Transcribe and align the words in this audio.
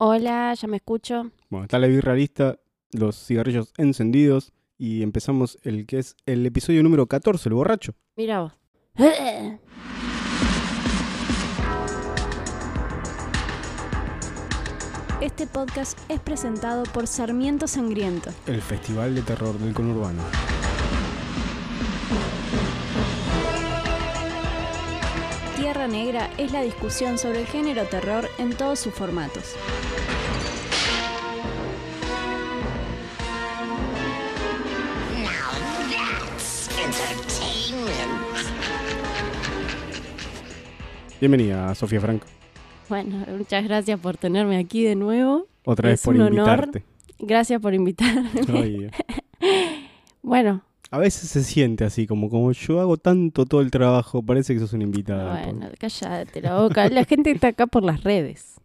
Hola, 0.00 0.54
ya 0.54 0.68
me 0.68 0.76
escucho. 0.76 1.32
Bueno, 1.50 1.64
está 1.64 1.80
la 1.80 1.88
birra 1.88 2.14
lista, 2.14 2.60
los 2.92 3.16
cigarrillos 3.16 3.72
encendidos 3.78 4.52
y 4.78 5.02
empezamos 5.02 5.58
el 5.64 5.86
que 5.86 5.98
es 5.98 6.14
el 6.24 6.46
episodio 6.46 6.84
número 6.84 7.08
14, 7.08 7.48
el 7.48 7.54
borracho. 7.56 7.94
Mira 8.16 8.42
vos. 8.42 8.52
Este 15.20 15.48
podcast 15.48 15.98
es 16.08 16.20
presentado 16.20 16.84
por 16.84 17.08
Sarmiento 17.08 17.66
Sangriento. 17.66 18.30
El 18.46 18.62
festival 18.62 19.16
de 19.16 19.22
terror 19.22 19.58
del 19.58 19.74
conurbano. 19.74 20.22
Tierra 25.68 25.86
Negra 25.86 26.30
es 26.38 26.50
la 26.50 26.62
discusión 26.62 27.18
sobre 27.18 27.40
el 27.40 27.46
género 27.46 27.84
terror 27.84 28.26
en 28.38 28.54
todos 28.54 28.78
sus 28.80 28.94
formatos. 28.94 29.54
Bienvenida, 41.20 41.74
Sofía 41.74 42.00
Franco. 42.00 42.26
Bueno, 42.88 43.26
muchas 43.36 43.62
gracias 43.64 44.00
por 44.00 44.16
tenerme 44.16 44.56
aquí 44.56 44.82
de 44.84 44.94
nuevo. 44.94 45.48
Otra 45.66 45.90
vez 45.90 46.00
por 46.02 46.14
un 46.14 46.22
honor. 46.22 46.38
invitarte. 46.38 46.84
Gracias 47.18 47.60
por 47.60 47.74
invitarme. 47.74 48.30
Bueno, 50.22 50.62
a 50.90 50.98
veces 50.98 51.28
se 51.28 51.42
siente 51.42 51.84
así, 51.84 52.06
como, 52.06 52.30
como 52.30 52.52
yo 52.52 52.80
hago 52.80 52.96
tanto 52.96 53.44
todo 53.46 53.60
el 53.60 53.70
trabajo, 53.70 54.22
parece 54.22 54.54
que 54.54 54.60
sos 54.60 54.72
una 54.72 54.84
invitada. 54.84 55.44
bueno, 55.44 55.68
cállate 55.78 56.40
la 56.40 56.60
boca. 56.60 56.88
La 56.88 57.04
gente 57.04 57.30
está 57.30 57.48
acá 57.48 57.66
por 57.66 57.82
las 57.82 58.02
redes. 58.04 58.56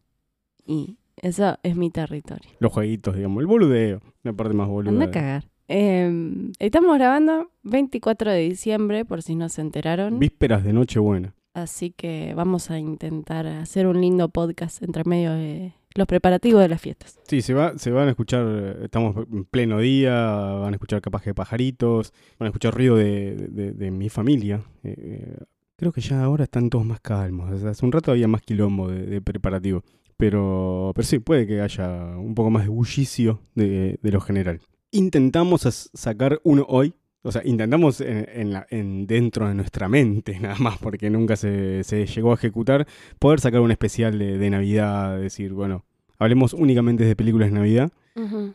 Y 0.65 0.97
eso 1.17 1.57
es 1.63 1.75
mi 1.75 1.89
territorio. 1.89 2.49
Los 2.59 2.71
jueguitos, 2.71 3.15
digamos, 3.15 3.41
el 3.41 3.47
boludeo, 3.47 4.01
la 4.23 4.33
parte 4.33 4.53
más 4.53 4.67
boluda. 4.67 4.91
Anda 4.91 5.05
a 5.05 5.11
cagar. 5.11 5.49
Eh, 5.67 6.51
estamos 6.59 6.95
grabando 6.97 7.49
24 7.63 8.31
de 8.31 8.39
diciembre, 8.39 9.05
por 9.05 9.21
si 9.21 9.35
no 9.35 9.49
se 9.49 9.61
enteraron. 9.61 10.19
Vísperas 10.19 10.63
de 10.63 10.73
Nochebuena. 10.73 11.33
Así 11.53 11.91
que 11.91 12.33
vamos 12.35 12.71
a 12.71 12.79
intentar 12.79 13.45
hacer 13.45 13.85
un 13.87 14.01
lindo 14.01 14.27
podcast 14.29 14.81
entre 14.81 15.03
medio 15.03 15.31
de 15.33 15.73
los 15.95 16.07
preparativos 16.07 16.61
de 16.61 16.69
las 16.69 16.81
fiestas. 16.81 17.19
Sí, 17.27 17.41
se, 17.41 17.53
va, 17.53 17.77
se 17.77 17.91
van 17.91 18.07
a 18.07 18.11
escuchar, 18.11 18.45
eh, 18.49 18.75
estamos 18.85 19.15
en 19.31 19.45
pleno 19.45 19.79
día, 19.79 20.13
van 20.15 20.73
a 20.73 20.75
escuchar 20.75 21.01
capaz 21.01 21.21
que 21.21 21.33
pajaritos, 21.33 22.11
van 22.39 22.47
a 22.47 22.49
escuchar 22.49 22.73
ruido 22.75 22.95
de, 22.97 23.35
de- 23.49 23.73
de 23.73 23.91
mi 23.91 24.09
familia. 24.09 24.61
Eh, 24.83 24.95
eh, 24.97 25.37
creo 25.75 25.91
que 25.91 26.01
ya 26.01 26.23
ahora 26.23 26.45
están 26.45 26.69
todos 26.69 26.85
más 26.85 26.99
calmos, 27.01 27.51
hace 27.63 27.85
un 27.85 27.91
rato 27.91 28.11
había 28.11 28.27
más 28.27 28.41
quilombo 28.41 28.87
de, 28.89 29.05
de 29.05 29.21
preparativo, 29.21 29.83
pero, 30.17 30.91
pero 30.95 31.05
sí, 31.05 31.19
puede 31.19 31.45
que 31.47 31.61
haya 31.61 32.17
un 32.17 32.35
poco 32.35 32.49
más 32.49 32.63
de 32.63 32.69
bullicio 32.69 33.41
de, 33.55 33.99
de 34.01 34.11
lo 34.11 34.21
general. 34.21 34.61
Intentamos 34.91 35.61
sacar 35.93 36.39
uno 36.43 36.65
hoy, 36.69 36.93
o 37.23 37.31
sea, 37.31 37.41
intentamos 37.45 38.01
en, 38.01 38.27
en 38.33 38.53
la- 38.53 38.67
en 38.69 39.07
dentro 39.07 39.47
de 39.47 39.55
nuestra 39.55 39.87
mente, 39.89 40.37
nada 40.41 40.55
más, 40.59 40.77
porque 40.77 41.09
nunca 41.09 41.35
se, 41.35 41.83
se 41.83 42.05
llegó 42.05 42.31
a 42.31 42.35
ejecutar, 42.35 42.85
poder 43.19 43.39
sacar 43.39 43.61
un 43.61 43.71
especial 43.71 44.19
de, 44.19 44.37
de 44.37 44.49
Navidad, 44.49 45.19
decir, 45.19 45.53
bueno, 45.53 45.83
hablemos 46.19 46.53
únicamente 46.53 47.03
de 47.05 47.15
películas 47.15 47.49
de 47.49 47.55
Navidad 47.55 47.91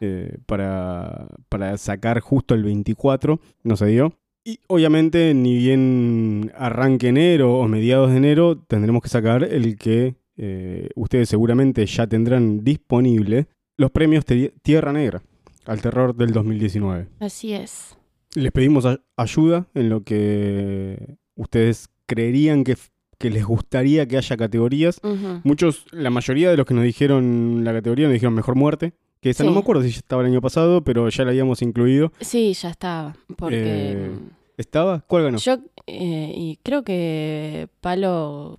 eh, 0.01 0.39
para, 0.47 1.27
para 1.49 1.77
sacar 1.79 2.21
justo 2.21 2.55
el 2.55 2.63
24, 2.63 3.41
no 3.65 3.77
se 3.77 3.87
dio. 3.87 4.13
Y 4.45 4.61
obviamente, 4.69 5.35
ni 5.35 5.57
bien 5.59 6.53
arranque 6.57 7.09
enero 7.09 7.59
o 7.59 7.69
mediados 7.69 8.11
de 8.11 8.17
enero, 8.19 8.57
tendremos 8.57 9.03
que 9.03 9.09
sacar 9.09 9.43
el 9.45 9.77
que 9.77 10.15
eh, 10.37 10.89
ustedes 10.95 11.29
seguramente 11.29 11.85
ya 11.85 12.07
tendrán 12.07 12.63
disponible, 12.65 13.49
los 13.77 13.91
premios 13.91 14.25
Tierra 14.63 14.93
Negra 14.93 15.21
al 15.67 15.83
terror 15.83 16.15
del 16.15 16.31
2019. 16.33 17.09
Así 17.21 17.53
es. 17.53 17.98
Les 18.35 18.53
pedimos 18.53 18.87
ayuda 19.17 19.67
en 19.75 19.89
lo 19.89 20.03
que 20.03 21.17
ustedes 21.35 21.89
creerían 22.07 22.65
que, 22.65 22.77
que 23.19 23.31
les 23.31 23.45
gustaría 23.45 24.07
que 24.07 24.17
haya 24.17 24.37
categorías. 24.37 25.01
Muchos, 25.45 25.87
la 25.93 26.11
mayoría 26.11 26.51
de 26.51 26.57
los 26.57 26.67
que 26.67 26.75
nos 26.75 26.85
dijeron 26.85 27.63
la 27.65 27.73
categoría 27.73 28.07
nos 28.07 28.13
dijeron 28.15 28.35
mejor 28.35 28.55
muerte. 28.55 28.93
Que 29.21 29.31
esa 29.31 29.43
no 29.43 29.51
me 29.53 29.59
acuerdo 29.59 29.83
si 29.83 29.91
ya 29.91 29.97
estaba 29.99 30.23
el 30.23 30.29
año 30.29 30.41
pasado, 30.41 30.85
pero 30.85 31.09
ya 31.09 31.25
la 31.25 31.31
habíamos 31.31 31.61
incluido. 31.63 32.13
Sí, 32.21 32.53
ya 32.55 32.71
estaba. 32.71 33.17
Porque 33.37 33.63
Eh, 33.65 34.11
¿Estaba? 34.57 35.05
¿Cuál 35.09 35.25
ganó? 35.25 35.39
yo 35.39 35.59
eh, 35.87 36.33
y 36.37 36.59
creo 36.63 36.85
que 36.85 37.69
Palo 37.81 38.59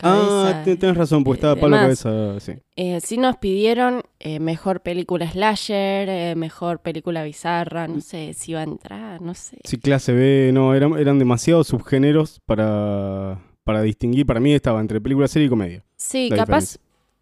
Cabeza, 0.00 0.62
te- 0.64 0.76
tenés 0.76 0.96
razón, 0.96 1.24
porque 1.24 1.36
estaba 1.38 1.54
eh, 1.54 1.60
Pablo 1.60 1.76
demás. 1.76 2.02
Cabeza. 2.02 2.40
Sí. 2.40 2.52
eh, 2.76 3.00
sí 3.00 3.16
nos 3.18 3.36
pidieron 3.36 4.02
eh, 4.18 4.40
mejor 4.40 4.80
película 4.80 5.30
slasher, 5.30 6.08
eh, 6.08 6.34
mejor 6.36 6.80
película 6.80 7.22
bizarra, 7.24 7.86
no 7.88 8.00
sé 8.00 8.32
si 8.34 8.52
iba 8.52 8.60
a 8.60 8.64
entrar, 8.64 9.20
no 9.20 9.34
sé. 9.34 9.58
Sí, 9.64 9.78
clase 9.78 10.12
B, 10.12 10.50
no, 10.52 10.74
eran, 10.74 10.98
eran 10.98 11.18
demasiados 11.18 11.66
subgéneros 11.68 12.40
para, 12.46 13.38
para 13.64 13.82
distinguir. 13.82 14.26
Para 14.26 14.40
mí 14.40 14.52
estaba 14.54 14.80
entre 14.80 15.00
película, 15.00 15.28
serie 15.28 15.46
y 15.46 15.50
comedia. 15.50 15.84
Sí, 15.96 16.30
capaz. 16.34 16.76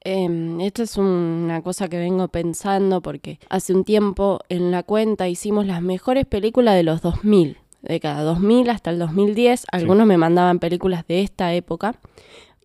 eh, 0.04 0.56
esto 0.60 0.82
es 0.84 0.96
una 0.96 1.60
cosa 1.62 1.88
que 1.88 1.98
vengo 1.98 2.28
pensando 2.28 3.00
porque 3.02 3.38
hace 3.50 3.74
un 3.74 3.84
tiempo 3.84 4.40
en 4.48 4.70
la 4.70 4.82
cuenta 4.84 5.28
hicimos 5.28 5.66
las 5.66 5.82
mejores 5.82 6.24
películas 6.26 6.76
de 6.76 6.84
los 6.84 7.02
2000, 7.02 7.58
de 7.82 8.00
cada 8.00 8.22
2000 8.22 8.70
hasta 8.70 8.90
el 8.90 8.98
2010. 9.00 9.66
Algunos 9.72 10.06
me 10.06 10.16
mandaban 10.16 10.58
películas 10.60 11.04
de 11.08 11.22
esta 11.22 11.52
época 11.54 11.94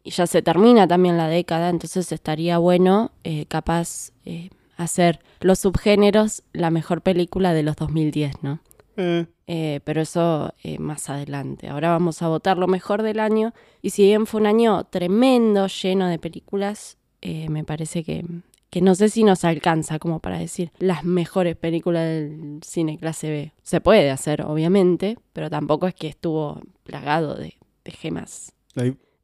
y 0.04 0.12
ya 0.12 0.28
se 0.28 0.42
termina 0.42 0.88
también 0.88 1.18
la 1.18 1.28
década, 1.28 1.70
entonces 1.70 2.12
estaría 2.12 2.58
bueno 2.58 3.12
eh, 3.24 3.46
capaz 3.48 4.12
eh, 4.26 4.50
hacer 4.78 5.20
los 5.40 5.60
subgéneros 5.60 6.44
la 6.54 6.72
mejor 6.72 7.02
película 7.02 7.54
de 7.54 7.64
los 7.64 7.76
2010, 7.76 8.44
¿no? 8.44 8.60
Eh, 8.98 9.26
Eh, 9.48 9.82
pero 9.84 10.02
eso 10.02 10.54
eh, 10.64 10.80
más 10.80 11.10
adelante. 11.10 11.68
Ahora 11.68 11.90
vamos 11.90 12.22
a 12.22 12.28
votar 12.30 12.58
lo 12.58 12.68
mejor 12.68 13.02
del 13.02 13.20
año. 13.20 13.54
Y 13.82 13.90
si 13.90 14.04
bien 14.04 14.26
fue 14.26 14.40
un 14.40 14.48
año 14.48 14.86
tremendo, 14.86 15.68
lleno 15.68 16.08
de 16.08 16.18
películas, 16.18 16.98
eh, 17.22 17.50
me 17.50 17.64
parece 17.66 18.04
que, 18.06 18.24
que 18.70 18.82
no 18.82 18.96
sé 18.96 19.10
si 19.10 19.24
nos 19.26 19.44
alcanza 19.44 20.00
como 20.00 20.20
para 20.20 20.40
decir 20.40 20.72
las 20.80 21.04
mejores 21.04 21.58
películas 21.58 22.06
del 22.06 22.60
cine 22.64 22.98
clase 22.98 23.30
B. 23.30 23.52
Se 23.64 23.82
puede 23.82 24.10
hacer, 24.12 24.44
obviamente, 24.44 25.18
pero 25.34 25.50
tampoco 25.50 25.88
es 25.88 25.94
que 25.96 26.08
estuvo 26.08 26.62
plagado 26.84 27.36
de, 27.36 27.58
de 27.84 27.92
gemas. 27.92 28.54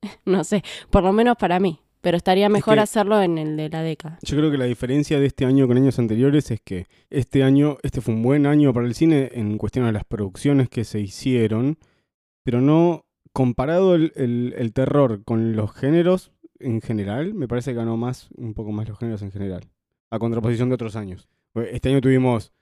No 0.26 0.44
sé, 0.44 0.64
por 0.90 1.04
lo 1.04 1.12
menos 1.14 1.36
para 1.38 1.60
mí. 1.60 1.80
Pero 2.02 2.16
estaría 2.16 2.48
mejor 2.48 2.76
que- 2.76 2.80
hacerlo 2.80 3.22
en 3.22 3.38
el 3.38 3.58
de 3.58 3.68
la 3.68 3.82
década. 3.82 4.20
Yo 4.22 4.38
creo 4.38 4.50
que 4.50 4.58
la 4.58 4.64
diferencia 4.66 5.20
de 5.20 5.26
este 5.26 5.44
año 5.46 5.68
con 5.68 5.76
años 5.76 6.00
anteriores 6.00 6.50
es 6.50 6.62
que 6.62 6.86
este 7.10 7.44
año, 7.44 7.78
este 7.84 8.00
fue 8.00 8.14
un 8.14 8.24
buen 8.24 8.46
año 8.46 8.74
para 8.74 8.88
el 8.88 8.96
cine 8.96 9.30
en 9.34 9.58
cuestión 9.58 9.86
de 9.86 9.92
las 9.92 10.06
producciones 10.06 10.70
que 10.70 10.86
se 10.86 11.02
hicieron, 11.02 11.78
pero 12.46 12.62
no 12.62 13.06
comparado 13.34 13.96
el, 13.96 14.14
el- 14.16 14.54
el 14.58 14.72
terror 14.72 15.26
con 15.26 15.58
los 15.58 15.74
géneros 15.74 16.32
en 16.60 16.80
general, 16.82 17.34
me 17.34 17.50
parece 17.50 17.72
que 17.72 17.76
ganó 17.78 17.98
más, 17.98 18.30
un 18.38 18.54
poco 18.54 18.72
más 18.72 18.88
los 18.88 18.98
géneros 18.98 19.22
en 19.22 19.32
general, 19.34 19.64
a 20.10 20.20
contraposición 20.20 20.70
de 20.70 20.76
otros 20.76 20.96
años. 20.96 21.28
Este 21.70 21.90
año 21.90 22.00
tuvimos 22.00 22.54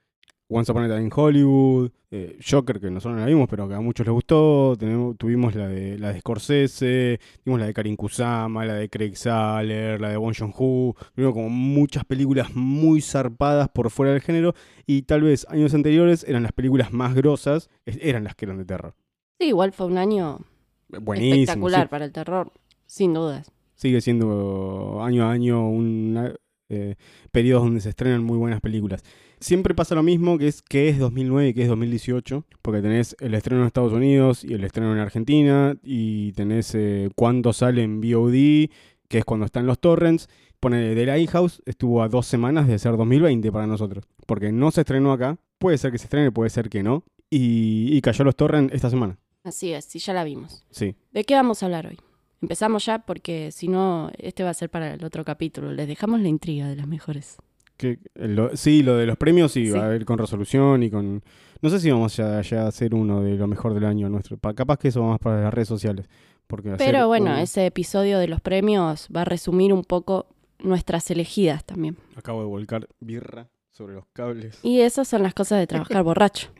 Once 0.50 0.72
Upon 0.72 0.84
a 0.84 0.88
Time 0.88 1.02
in 1.02 1.10
Hollywood, 1.14 1.90
eh, 2.10 2.38
Joker, 2.40 2.80
que 2.80 2.90
nosotros 2.90 3.16
no 3.16 3.20
la 3.20 3.26
vimos, 3.26 3.46
pero 3.50 3.68
que 3.68 3.74
a 3.74 3.80
muchos 3.80 4.06
les 4.06 4.14
gustó, 4.14 4.76
tenemos, 4.78 5.16
tuvimos 5.18 5.54
la 5.54 5.68
de, 5.68 5.98
la 5.98 6.12
de 6.12 6.20
Scorsese, 6.20 7.20
tuvimos 7.44 7.60
la 7.60 7.66
de 7.66 7.74
Karin 7.74 7.96
Kusama, 7.96 8.64
la 8.64 8.74
de 8.74 8.88
Craig 8.88 9.14
Saller, 9.14 10.00
la 10.00 10.08
de 10.08 10.16
Bong 10.16 10.34
Joon-ho, 10.34 10.94
tuvimos 11.14 11.34
como 11.34 11.50
muchas 11.50 12.06
películas 12.06 12.54
muy 12.54 13.02
zarpadas 13.02 13.68
por 13.68 13.90
fuera 13.90 14.12
del 14.12 14.22
género 14.22 14.54
y 14.86 15.02
tal 15.02 15.20
vez 15.20 15.46
años 15.50 15.74
anteriores 15.74 16.24
eran 16.26 16.42
las 16.42 16.52
películas 16.52 16.92
más 16.92 17.14
grosas, 17.14 17.68
eran 17.84 18.24
las 18.24 18.34
que 18.34 18.46
eran 18.46 18.56
de 18.56 18.64
terror. 18.64 18.94
Sí, 19.38 19.48
igual 19.48 19.72
fue 19.72 19.86
un 19.86 19.98
año 19.98 20.40
Buenísimo. 20.88 21.34
espectacular 21.42 21.82
sí. 21.82 21.88
para 21.88 22.04
el 22.06 22.12
terror, 22.12 22.52
sin 22.86 23.12
dudas. 23.12 23.52
Sigue 23.74 24.00
siendo 24.00 25.02
año 25.02 25.26
a 25.26 25.30
año 25.30 25.68
un 25.68 26.34
eh, 26.70 26.96
periodos 27.30 27.64
donde 27.64 27.80
se 27.80 27.90
estrenan 27.90 28.24
muy 28.24 28.36
buenas 28.38 28.60
películas. 28.60 29.02
Siempre 29.40 29.74
pasa 29.74 29.94
lo 29.94 30.02
mismo, 30.02 30.36
que 30.36 30.48
es 30.48 30.62
que 30.62 30.88
es 30.88 30.98
2009 30.98 31.48
y 31.48 31.54
que 31.54 31.62
es 31.62 31.68
2018, 31.68 32.44
porque 32.60 32.82
tenés 32.82 33.16
el 33.20 33.34
estreno 33.34 33.60
en 33.60 33.66
Estados 33.68 33.92
Unidos 33.92 34.44
y 34.44 34.54
el 34.54 34.64
estreno 34.64 34.92
en 34.92 34.98
Argentina, 34.98 35.76
y 35.82 36.32
tenés 36.32 36.74
eh, 36.74 37.08
cuándo 37.14 37.52
sale 37.52 37.82
en 37.82 38.00
VOD, 38.00 38.70
que 39.08 39.18
es 39.18 39.24
cuando 39.24 39.46
están 39.46 39.66
los 39.66 39.78
torrents. 39.78 40.28
Pone 40.60 40.94
The 40.94 41.06
Lighthouse, 41.06 41.62
estuvo 41.66 42.02
a 42.02 42.08
dos 42.08 42.26
semanas 42.26 42.66
de 42.66 42.78
ser 42.80 42.96
2020 42.96 43.52
para 43.52 43.68
nosotros, 43.68 44.04
porque 44.26 44.50
no 44.50 44.72
se 44.72 44.80
estrenó 44.80 45.12
acá, 45.12 45.38
puede 45.58 45.78
ser 45.78 45.92
que 45.92 45.98
se 45.98 46.04
estrene, 46.04 46.32
puede 46.32 46.50
ser 46.50 46.68
que 46.68 46.82
no, 46.82 47.04
y, 47.30 47.96
y 47.96 48.00
cayó 48.00 48.24
los 48.24 48.34
torrents 48.34 48.74
esta 48.74 48.90
semana. 48.90 49.18
Así 49.44 49.72
es, 49.72 49.84
sí, 49.84 50.00
ya 50.00 50.12
la 50.14 50.24
vimos. 50.24 50.64
Sí. 50.70 50.96
¿De 51.12 51.22
qué 51.22 51.34
vamos 51.34 51.62
a 51.62 51.66
hablar 51.66 51.86
hoy? 51.86 51.98
Empezamos 52.40 52.84
ya 52.84 53.00
porque 53.00 53.50
si 53.50 53.68
no, 53.68 54.10
este 54.18 54.42
va 54.42 54.50
a 54.50 54.54
ser 54.54 54.70
para 54.70 54.94
el 54.94 55.04
otro 55.04 55.24
capítulo. 55.24 55.72
Les 55.72 55.88
dejamos 55.88 56.20
la 56.20 56.28
intriga 56.28 56.68
de 56.68 56.76
las 56.76 56.86
mejores. 56.86 57.36
Que, 57.78 57.98
lo- 58.14 58.54
sí, 58.56 58.82
lo 58.82 58.96
de 58.96 59.06
los 59.06 59.16
premios 59.16 59.52
sí, 59.52 59.66
Sí. 59.66 59.72
va 59.72 59.88
a 59.88 59.94
ir 59.96 60.04
con 60.04 60.18
resolución 60.18 60.82
y 60.82 60.90
con... 60.90 61.22
No 61.62 61.70
sé 61.70 61.80
si 61.80 61.90
vamos 61.90 62.14
ya, 62.16 62.40
ya 62.42 62.64
a 62.64 62.68
hacer 62.68 62.94
uno 62.94 63.22
de 63.22 63.36
lo 63.36 63.46
mejor 63.46 63.72
del 63.72 63.84
año 63.86 64.08
nuestro. 64.10 64.36
Pa- 64.36 64.52
capaz 64.54 64.78
que 64.78 64.88
eso 64.88 65.00
va 65.00 65.10
más 65.10 65.18
para 65.20 65.40
las 65.40 65.54
redes 65.54 65.68
sociales. 65.68 66.06
Porque 66.46 66.70
hacer 66.72 66.84
Pero 66.86 67.06
bueno, 67.08 67.32
un- 67.32 67.38
ese 67.38 67.64
episodio 67.66 68.18
de 68.18 68.28
los 68.28 68.40
premios 68.40 69.08
va 69.16 69.22
a 69.22 69.24
resumir 69.24 69.72
un 69.72 69.84
poco 69.84 70.26
nuestras 70.58 71.10
elegidas 71.10 71.64
también. 71.64 71.96
Acabo 72.16 72.40
de 72.40 72.46
volcar 72.48 72.88
birra 73.00 73.48
sobre 73.70 73.94
los 73.94 74.04
cables. 74.12 74.58
Y 74.64 74.80
esas 74.80 75.06
son 75.06 75.22
las 75.22 75.34
cosas 75.34 75.58
de 75.60 75.66
trabajar 75.68 76.02
borracho. 76.04 76.50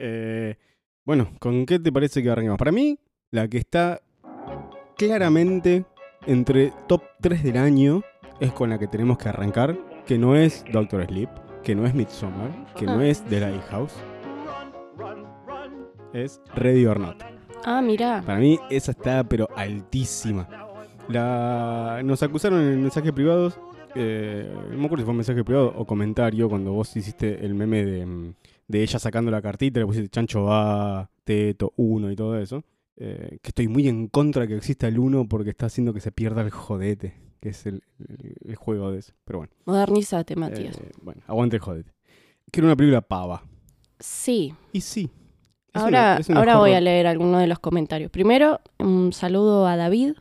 Eh, 0.00 0.54
bueno, 1.04 1.32
¿con 1.40 1.66
qué 1.66 1.80
te 1.80 1.90
parece 1.90 2.22
que 2.22 2.30
arranquemos? 2.30 2.58
Para 2.58 2.70
mí, 2.70 2.96
la 3.32 3.48
que 3.48 3.58
está 3.58 4.00
claramente 4.96 5.84
entre 6.26 6.72
top 6.86 7.02
3 7.20 7.42
del 7.42 7.56
año 7.56 8.02
es 8.40 8.52
con 8.52 8.70
la 8.70 8.78
que 8.78 8.86
tenemos 8.86 9.18
que 9.18 9.28
arrancar, 9.28 9.76
que 10.08 10.16
no 10.16 10.34
es 10.34 10.64
Doctor 10.72 11.04
Sleep, 11.06 11.28
que 11.62 11.74
no 11.74 11.84
es 11.86 11.94
Midsommar, 11.94 12.72
que 12.74 12.86
no 12.86 13.02
es 13.02 13.22
The 13.26 13.40
Lighthouse. 13.40 13.92
Es 16.14 16.40
Ready 16.54 16.86
or 16.86 16.98
Not. 16.98 17.22
Ah, 17.62 17.82
mira. 17.82 18.22
Para 18.24 18.38
mí 18.38 18.58
esa 18.70 18.92
está 18.92 19.22
pero 19.24 19.46
altísima. 19.54 20.48
La... 21.08 22.00
Nos 22.02 22.22
acusaron 22.22 22.58
en 22.62 22.80
mensajes 22.80 23.12
privados, 23.12 23.60
eh, 23.94 24.50
no 24.70 24.78
me 24.78 24.86
acuerdo 24.86 25.02
si 25.02 25.04
fue 25.04 25.14
mensaje 25.14 25.44
privado 25.44 25.74
o 25.76 25.84
comentario, 25.84 26.48
cuando 26.48 26.72
vos 26.72 26.96
hiciste 26.96 27.44
el 27.44 27.54
meme 27.54 27.84
de, 27.84 28.06
mm, 28.06 28.34
de 28.66 28.82
ella 28.82 28.98
sacando 28.98 29.30
la 29.30 29.42
cartita, 29.42 29.78
le 29.78 29.86
pusiste 29.86 30.08
Chancho 30.08 30.44
va, 30.44 31.10
Teto, 31.24 31.74
1 31.76 32.10
y 32.10 32.16
todo 32.16 32.38
eso. 32.38 32.64
eh, 33.00 33.38
que 33.42 33.50
estoy 33.50 33.68
muy 33.68 33.86
en 33.86 34.08
contra 34.08 34.42
de 34.42 34.48
que 34.48 34.56
exista 34.56 34.88
el 34.88 34.98
1 34.98 35.28
porque 35.28 35.50
está 35.50 35.66
haciendo 35.66 35.92
que 35.94 36.00
se 36.00 36.10
pierda 36.10 36.40
el 36.42 36.50
jodete, 36.50 37.14
que 37.40 37.50
es 37.50 37.66
el, 37.66 37.82
el- 38.08 38.34
el 38.50 38.56
juego 38.56 38.90
de 38.90 38.98
eso. 39.00 39.12
Pero 39.24 39.38
bueno, 39.40 39.52
Modernízate, 39.64 40.36
Matías. 40.36 40.76
eh, 40.78 40.90
bueno, 41.02 41.22
aguante 41.26 41.58
jodete. 41.58 41.92
Quiero 42.50 42.66
una 42.66 42.76
película 42.76 43.00
pava. 43.00 43.42
sí. 43.98 44.54
Y 44.72 44.80
sí. 44.80 45.10
Es 45.74 45.82
Ahora, 45.82 45.88
una- 46.14 46.16
es 46.18 46.28
una 46.28 46.38
ahora 46.40 46.56
voy 46.58 46.72
a 46.72 46.80
leer 46.80 47.06
algunos 47.06 47.40
de 47.40 47.46
los 47.46 47.58
comentarios. 47.58 48.10
Primero, 48.10 48.60
un 48.78 49.12
saludo 49.12 49.66
a 49.66 49.76
David 49.76 50.14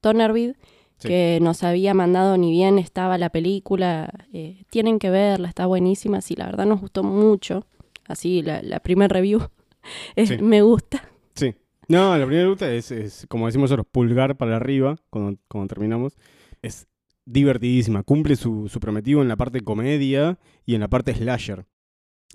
Tonervid, 0.00 0.52
Sí. 0.96 1.08
que 1.08 1.38
nos 1.42 1.62
había 1.64 1.92
mandado 1.94 2.36
ni 2.38 2.50
bien 2.50 2.78
estaba 2.78 3.18
la 3.18 3.30
película. 3.30 4.10
eh, 4.32 4.64
tienen 4.70 4.98
que 4.98 5.10
verla, 5.10 5.48
está 5.48 5.66
buenísima. 5.66 6.20
Sí, 6.20 6.34
la 6.36 6.46
verdad 6.46 6.66
nos 6.66 6.80
gustó 6.80 7.02
mucho. 7.02 7.66
Así, 8.06 8.42
la, 8.42 8.62
la 8.62 8.80
primer 8.80 9.10
review 9.12 9.40
es- 10.16 10.28
Sí. 10.30 10.38
me 10.38 10.62
gusta. 10.62 11.02
Sí. 11.34 11.54
No, 11.88 12.16
la 12.16 12.26
primera 12.26 12.46
ruta 12.48 12.70
es, 12.72 12.90
es, 12.90 13.26
como 13.28 13.46
decimos 13.46 13.70
nosotros, 13.70 13.86
pulgar 13.90 14.36
para 14.36 14.56
arriba 14.56 14.96
cuando, 15.10 15.38
cuando 15.48 15.68
terminamos. 15.68 16.16
Es 16.64 16.86
divertidísima. 17.26 18.02
Cumple 18.02 18.36
su, 18.36 18.68
su 18.68 18.80
prometido 18.80 19.22
en 19.22 19.28
la 19.28 19.36
parte 19.36 19.60
comedia 19.60 20.38
y 20.66 20.74
en 20.74 20.80
la 20.80 20.88
parte 20.88 21.14
slasher. 21.14 21.66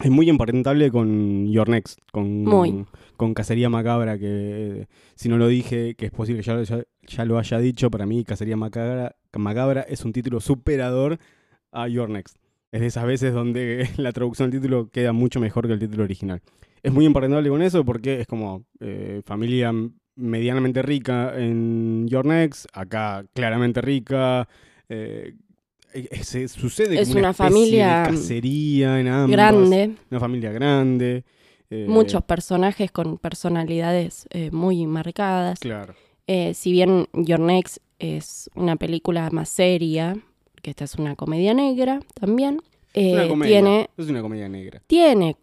Es 0.01 0.09
muy 0.09 0.29
emparentable 0.29 0.91
con 0.91 1.51
Your 1.51 1.67
Next, 1.67 1.99
con, 2.13 2.43
Muy. 2.45 2.85
con 3.17 3.33
Cacería 3.33 3.69
Macabra, 3.69 4.17
que 4.17 4.87
si 5.15 5.27
no 5.27 5.37
lo 5.37 5.47
dije, 5.47 5.95
que 5.95 6.05
es 6.05 6.11
posible 6.11 6.41
que 6.41 6.47
ya, 6.47 6.53
lo- 6.53 6.63
ya, 6.63 6.83
ya 7.05 7.25
lo 7.25 7.37
haya 7.37 7.57
dicho, 7.59 7.91
para 7.91 8.05
mí 8.05 8.23
Cacería 8.23 8.55
Macabra, 8.55 9.15
Macabra 9.37 9.81
es 9.81 10.05
un 10.05 10.13
título 10.13 10.39
superador 10.39 11.19
a 11.71 11.87
Your 11.89 12.09
Next. 12.09 12.37
Es 12.71 12.79
de 12.81 12.87
esas 12.87 13.05
veces 13.05 13.33
donde 13.33 13.89
la 13.97 14.13
traducción 14.13 14.49
del 14.49 14.61
título 14.61 14.89
queda 14.89 15.11
mucho 15.11 15.39
mejor 15.41 15.67
que 15.67 15.73
el 15.73 15.79
título 15.79 16.03
original. 16.03 16.41
Es 16.81 16.93
muy 16.93 17.05
emparentable 17.05 17.49
con 17.49 17.61
eso 17.61 17.83
porque 17.83 18.21
es 18.21 18.27
como 18.27 18.63
eh, 18.79 19.21
familia 19.25 19.73
medianamente 20.19 20.81
rica 20.81 21.33
en 21.37 22.07
Your 22.07 22.25
Next, 22.25 22.65
acá 22.73 23.25
claramente 23.33 23.81
rica. 23.81 24.47
eh, 24.89 25.33
eh, 25.93 26.23
se 26.23 26.47
sucede 26.47 26.99
Es 27.01 27.07
como 27.09 27.19
una 27.21 27.29
especie 27.31 27.49
de 27.49 27.51
familia 27.61 28.03
cacería 28.05 28.99
en 28.99 29.07
ambas. 29.07 29.31
Grande, 29.31 29.95
Una 30.11 30.19
familia 30.19 30.51
grande. 30.51 31.23
eh, 31.71 31.85
muchos 31.87 32.23
personajes 32.23 32.91
con 32.91 33.17
personalidades 33.17 34.27
eh, 34.31 34.51
muy 34.51 34.85
marcadas. 34.85 35.59
Claro. 35.59 35.95
Eh, 36.27 36.53
si 36.53 36.71
bien 36.71 37.07
Your 37.13 37.39
Next 37.39 37.77
es 37.97 38.49
una 38.55 38.75
película 38.75 39.29
más 39.31 39.49
seria, 39.49 40.15
que 40.61 40.69
esta 40.71 40.83
es 40.83 40.95
una 40.95 41.15
comedia 41.15 41.53
negra 41.55 41.99
también, 42.19 42.61
una 42.95 43.27
comedia. 43.27 43.59
tiene, 43.61 43.89
Es 43.97 44.09
una 44.09 44.21
comedia 44.21 44.47
negra. 44.49 44.81
tiene, 44.87 45.35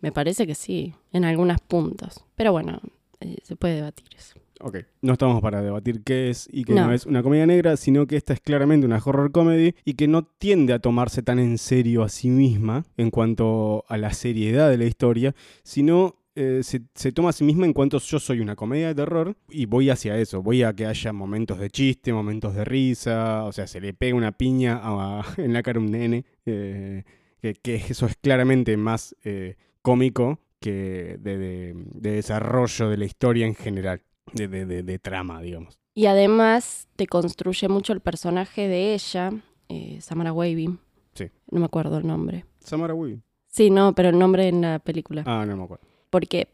me 0.00 0.12
parece 0.12 0.46
que 0.46 0.54
sí, 0.54 0.94
en 1.12 1.24
algunos 1.24 1.60
puntos. 1.60 2.24
Pero 2.36 2.52
bueno, 2.52 2.80
eh, 3.20 3.36
se 3.42 3.56
puede 3.56 3.76
debatir 3.76 4.06
eso. 4.16 4.38
Ok, 4.60 4.78
no 5.02 5.12
estamos 5.12 5.40
para 5.40 5.62
debatir 5.62 6.02
qué 6.02 6.30
es 6.30 6.48
y 6.52 6.64
qué 6.64 6.74
no. 6.74 6.86
No. 6.88 6.92
es 6.92 7.06
una 7.06 7.22
comedia 7.22 7.46
negra, 7.46 7.76
sino 7.76 8.06
que 8.08 8.16
esta 8.16 8.32
es 8.32 8.40
claramente 8.40 8.86
una 8.86 8.98
horror 9.04 9.30
comedy 9.30 9.74
y 9.84 9.94
que 9.94 10.08
no 10.08 10.24
tiende 10.24 10.72
a 10.72 10.80
tomarse 10.80 11.22
tan 11.22 11.38
en 11.38 11.58
serio 11.58 12.02
a 12.02 12.08
sí 12.08 12.28
misma 12.28 12.84
en 12.96 13.10
cuanto 13.10 13.84
a 13.88 13.96
la 13.96 14.12
seriedad 14.12 14.68
de 14.68 14.76
la 14.78 14.84
historia, 14.84 15.32
sino 15.62 16.16
eh, 16.34 16.60
se, 16.64 16.82
se 16.94 17.12
toma 17.12 17.28
a 17.28 17.32
sí 17.32 17.44
misma 17.44 17.66
en 17.66 17.72
cuanto 17.72 17.98
yo 18.00 18.18
soy 18.18 18.40
una 18.40 18.56
comedia 18.56 18.88
de 18.88 18.94
terror 18.96 19.36
y 19.48 19.66
voy 19.66 19.90
hacia 19.90 20.18
eso, 20.18 20.42
voy 20.42 20.64
a 20.64 20.72
que 20.72 20.86
haya 20.86 21.12
momentos 21.12 21.58
de 21.60 21.70
chiste, 21.70 22.12
momentos 22.12 22.54
de 22.56 22.64
risa, 22.64 23.44
o 23.44 23.52
sea, 23.52 23.68
se 23.68 23.80
le 23.80 23.94
pega 23.94 24.16
una 24.16 24.32
piña 24.32 24.80
a- 24.82 25.24
en 25.36 25.52
la 25.52 25.62
cara 25.62 25.78
a 25.78 25.82
un 25.82 25.90
nene, 25.92 26.24
eh, 26.46 27.04
que, 27.40 27.54
que 27.54 27.76
eso 27.76 28.06
es 28.06 28.16
claramente 28.20 28.76
más 28.76 29.14
eh, 29.24 29.54
cómico 29.82 30.40
que 30.60 31.16
de, 31.20 31.38
de- 31.38 31.74
de 31.76 32.10
desarrollo 32.12 32.88
de 32.88 32.96
la 32.96 33.04
historia 33.04 33.46
en 33.46 33.54
general 33.54 34.02
de, 34.32 34.48
de- 34.48 34.66
de- 34.66 34.82
de 34.82 34.98
trama, 34.98 35.40
digamos. 35.42 35.78
Y 35.94 36.06
además 36.06 36.88
te 36.96 37.06
construye 37.06 37.68
mucho 37.68 37.92
el 37.92 38.00
personaje 38.00 38.68
de 38.68 38.94
ella, 38.94 39.32
eh, 39.68 39.98
Samara 40.00 40.32
Weaving. 40.32 40.78
Sí. 41.14 41.26
No 41.50 41.60
me 41.60 41.66
acuerdo 41.66 41.98
el 41.98 42.06
nombre. 42.06 42.44
Samara 42.60 42.94
Weaving. 42.94 43.22
Sí, 43.48 43.70
no, 43.70 43.94
pero 43.94 44.10
el 44.10 44.18
nombre 44.18 44.48
en 44.48 44.60
la 44.60 44.78
película. 44.78 45.24
Ah, 45.26 45.44
no 45.46 45.56
me 45.56 45.64
acuerdo. 45.64 45.84
porque 46.10 46.48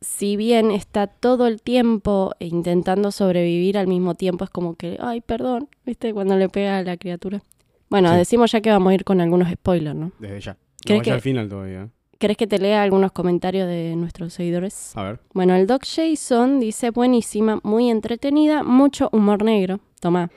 si 0.00 0.36
bien 0.36 0.70
está 0.70 1.06
todo 1.06 1.46
el 1.46 1.62
tiempo 1.62 2.32
intentando 2.38 3.10
sobrevivir, 3.10 3.78
al 3.78 3.86
mismo 3.86 4.14
tiempo 4.14 4.44
es 4.44 4.50
como 4.50 4.74
que, 4.76 4.98
ay, 5.00 5.20
perdón, 5.22 5.68
¿viste? 5.84 6.12
Cuando 6.12 6.36
le 6.36 6.48
pega 6.48 6.78
a 6.78 6.82
la 6.82 6.96
criatura. 6.98 7.42
Bueno, 7.88 8.10
Sí. 8.10 8.16
decimos 8.16 8.52
ya 8.52 8.60
que 8.60 8.70
vamos 8.70 8.90
a 8.90 8.94
ir 8.94 9.04
con 9.04 9.20
algunos 9.20 9.50
spoilers, 9.50 9.96
¿no? 9.96 10.12
Desde 10.18 10.40
ya. 10.40 10.52
No 10.52 10.58
¿Querés 10.84 11.00
vaya 11.00 11.02
que- 11.04 11.12
al 11.14 11.20
final 11.22 11.48
todavía. 11.48 11.88
¿Querés 12.18 12.36
que 12.38 12.46
te 12.46 12.58
lea 12.58 12.82
algunos 12.82 13.12
comentarios 13.12 13.68
de 13.68 13.94
nuestros 13.96 14.32
seguidores? 14.32 14.96
A 14.96 15.02
ver. 15.02 15.20
Bueno, 15.34 15.54
el 15.54 15.66
Doc 15.66 15.84
Jason 15.84 16.60
dice, 16.60 16.90
buenísima, 16.90 17.60
muy 17.62 17.90
entretenida, 17.90 18.62
mucho 18.62 19.10
humor 19.12 19.44
negro. 19.44 19.80
Toma. 20.00 20.30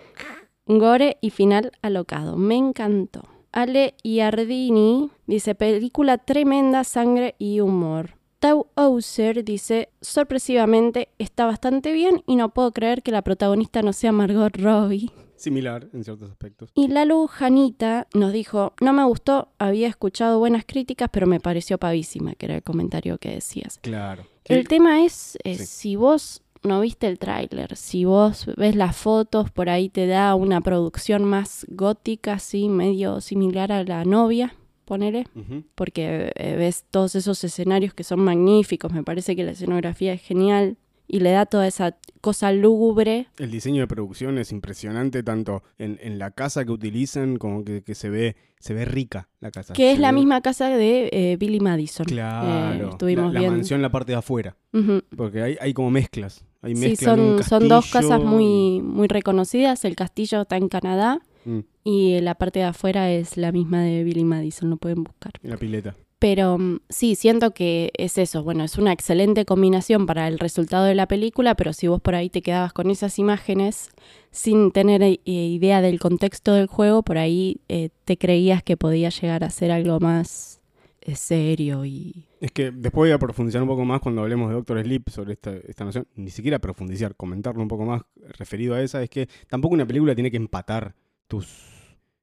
Gore 0.65 1.17
y 1.21 1.29
final 1.29 1.71
alocado. 1.81 2.35
Me 2.35 2.55
encantó. 2.55 3.23
Ale 3.51 3.95
Iardini 4.03 5.09
dice, 5.25 5.55
película 5.55 6.17
tremenda, 6.17 6.83
sangre 6.83 7.35
y 7.39 7.61
humor. 7.61 8.15
Tau 8.39 8.67
Auser 8.75 9.43
dice, 9.43 9.89
sorpresivamente 10.01 11.09
está 11.17 11.45
bastante 11.45 11.91
bien 11.91 12.23
y 12.27 12.35
no 12.35 12.49
puedo 12.49 12.71
creer 12.71 13.03
que 13.03 13.11
la 13.11 13.21
protagonista 13.21 13.81
no 13.81 13.91
sea 13.93 14.11
Margot 14.11 14.55
Robbie. 14.55 15.11
Similar 15.39 15.87
en 15.93 16.03
ciertos 16.03 16.29
aspectos. 16.29 16.69
Y 16.75 16.89
Lalu 16.89 17.27
Janita 17.27 18.07
nos 18.13 18.33
dijo, 18.33 18.73
no 18.81 18.93
me 18.93 19.03
gustó, 19.05 19.49
había 19.57 19.87
escuchado 19.87 20.37
buenas 20.39 20.65
críticas, 20.65 21.09
pero 21.11 21.27
me 21.27 21.39
pareció 21.39 21.77
pavísima, 21.77 22.35
que 22.35 22.45
era 22.47 22.55
el 22.55 22.63
comentario 22.63 23.17
que 23.17 23.31
decías. 23.31 23.79
Claro. 23.81 24.23
El 24.45 24.67
tema 24.67 25.03
es, 25.05 25.37
eh, 25.43 25.55
Sí. 25.55 25.65
si 25.65 25.95
vos 25.95 26.41
no 26.63 26.81
viste 26.81 27.07
el 27.07 27.19
tráiler, 27.19 27.77
si 27.77 28.03
vos 28.03 28.47
ves 28.57 28.75
las 28.75 28.97
fotos, 28.97 29.49
por 29.49 29.69
ahí 29.69 29.87
te 29.89 30.07
da 30.07 30.35
una 30.35 30.59
producción 30.59 31.23
más 31.23 31.65
gótica, 31.69 32.33
así, 32.33 32.67
medio 32.67 33.21
similar 33.21 33.71
a 33.71 33.83
la 33.85 34.03
novia, 34.03 34.55
ponele, 34.83 35.25
porque 35.75 36.31
eh, 36.35 36.55
ves 36.57 36.83
todos 36.91 37.15
esos 37.15 37.41
escenarios 37.43 37.93
que 37.93 38.03
son 38.03 38.19
magníficos, 38.21 38.91
me 38.91 39.03
parece 39.03 39.35
que 39.35 39.43
la 39.43 39.51
escenografía 39.51 40.11
es 40.13 40.21
genial 40.21 40.77
y 41.09 41.19
le 41.19 41.31
da 41.31 41.45
toda 41.45 41.67
esa 41.67 41.97
cosa 42.21 42.51
lúgubre. 42.53 43.27
El 43.37 43.51
diseño 43.51 43.81
de 43.81 43.87
producción 43.87 44.37
es 44.37 44.51
impresionante, 44.51 45.23
tanto 45.23 45.63
en, 45.77 45.97
en 46.01 46.19
la 46.19 46.31
casa 46.31 46.63
que 46.63 46.71
utilizan 46.71 47.37
como 47.37 47.63
que, 47.65 47.81
que 47.81 47.95
se 47.95 48.09
ve 48.09 48.35
se 48.59 48.73
ve 48.73 48.83
rica 48.85 49.29
la 49.39 49.51
casa. 49.51 49.73
Que 49.73 49.91
es 49.93 49.99
la 49.99 50.11
misma 50.11 50.41
casa 50.41 50.67
de 50.69 51.09
eh, 51.13 51.37
Billy 51.37 51.59
Madison. 51.61 52.05
Eh, 52.07 52.09
Claro. 52.09 52.89
estuvimos 52.89 53.33
la, 53.33 53.41
mansión 53.41 53.81
la 53.81 53.89
parte 53.89 54.11
de 54.11 54.17
afuera. 54.17 54.55
Porque 55.15 55.41
hay, 55.41 55.57
hay 55.61 55.73
como 55.73 55.89
mezclas. 55.91 56.43
Hay 56.61 56.75
Sí, 56.75 56.97
son, 56.97 57.41
son 57.41 57.69
dos 57.69 57.89
casas 57.89 58.21
muy, 58.21 58.81
muy 58.81 59.07
reconocidas. 59.07 59.85
El 59.85 59.95
castillo 59.95 60.41
está 60.41 60.57
en 60.57 60.67
Canadá 60.67 61.19
y- 61.45 61.49
mm, 61.49 61.63
y 61.85 62.19
la 62.19 62.35
parte 62.35 62.59
de 62.59 62.65
afuera 62.65 63.09
es 63.11 63.37
la 63.37 63.53
misma 63.53 63.81
de 63.81 64.03
Billy 64.03 64.25
Madison, 64.25 64.69
lo 64.69 64.75
pueden 64.77 65.05
buscar. 65.05 65.31
la 65.41 65.55
pileta. 65.55 65.95
Pero 66.19 66.57
mm, 66.57 66.81
sí, 66.89 67.15
siento 67.15 67.51
que 67.51 67.91
es 67.97 68.17
eso. 68.17 68.43
Bueno, 68.43 68.65
es 68.65 68.77
una 68.77 68.91
excelente 68.91 69.45
combinación 69.45 70.05
para 70.05 70.27
el 70.27 70.37
resultado 70.37 70.85
de 70.85 70.95
la 70.95 71.07
película, 71.07 71.55
pero 71.55 71.73
si 71.73 71.87
vos 71.87 72.01
por 72.01 72.15
ahí 72.15 72.29
te 72.29 72.41
quedabas 72.41 72.73
con 72.73 72.91
esas 72.91 73.17
imágenes 73.17 73.89
sin 74.31 74.71
tener 74.71 75.01
eh, 75.01 75.19
idea 75.25 75.81
del 75.81 75.99
contexto 75.99 76.53
del 76.53 76.67
juego, 76.67 77.03
por 77.03 77.17
ahí 77.17 77.61
eh, 77.69 77.89
te 78.05 78.17
creías 78.17 78.61
que 78.61 78.77
podía 78.77 79.09
llegar 79.09 79.43
a 79.43 79.49
ser 79.49 79.71
algo 79.71 79.99
más 79.99 80.61
eh, 81.01 81.15
serio 81.15 81.85
y... 81.85 82.25
Es 82.41 82.51
que 82.51 82.71
después 82.71 83.09
voy 83.09 83.11
a 83.11 83.19
profundizar 83.19 83.61
un 83.61 83.67
poco 83.67 83.83
más 83.83 83.99
cuando 83.99 84.21
hablemos 84.21 84.49
de 84.49 84.55
Doctor 84.55 84.81
Sleep 84.81 85.09
sobre 85.09 85.33
esta, 85.33 85.53
esta 85.67 85.83
noción. 85.83 86.07
Ni 86.15 86.29
siquiera 86.29 86.59
profundizar, 86.59 87.15
comentarlo 87.15 87.61
un 87.61 87.67
poco 87.67 87.85
más 87.85 88.03
referido 88.37 88.75
a 88.75 88.81
esa. 88.81 89.03
Es 89.03 89.09
que 89.09 89.27
tampoco 89.49 89.73
una 89.73 89.85
película 89.85 90.15
tiene 90.15 90.31
que 90.31 90.37
empatar 90.37 90.95
tus 91.27 91.68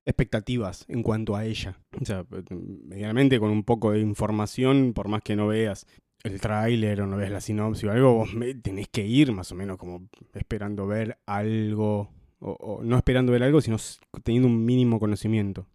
expectativas 0.06 0.84
en 0.88 1.02
cuanto 1.02 1.36
a 1.36 1.44
ella. 1.44 1.78
O 2.00 2.04
sea, 2.04 2.24
medianamente 2.50 3.38
con 3.38 3.50
un 3.50 3.64
poco 3.64 3.92
de 3.92 4.00
información, 4.00 4.92
por 4.94 5.08
más 5.08 5.22
que 5.22 5.36
no 5.36 5.48
veas 5.48 5.86
el 6.22 6.40
tráiler 6.40 7.02
o 7.02 7.06
no 7.06 7.16
veas 7.16 7.30
la 7.30 7.40
sinopsis 7.40 7.84
o 7.84 7.90
algo, 7.90 8.14
vos 8.14 8.30
tenés 8.62 8.88
que 8.88 9.06
ir 9.06 9.32
más 9.32 9.52
o 9.52 9.54
menos 9.54 9.76
como 9.76 10.08
esperando 10.34 10.86
ver 10.86 11.18
algo 11.26 12.08
o, 12.38 12.52
o 12.52 12.82
no 12.82 12.96
esperando 12.96 13.32
ver 13.32 13.42
algo, 13.42 13.60
sino 13.60 13.76
teniendo 14.22 14.48
un 14.48 14.64
mínimo 14.64 14.98
conocimiento. 14.98 15.66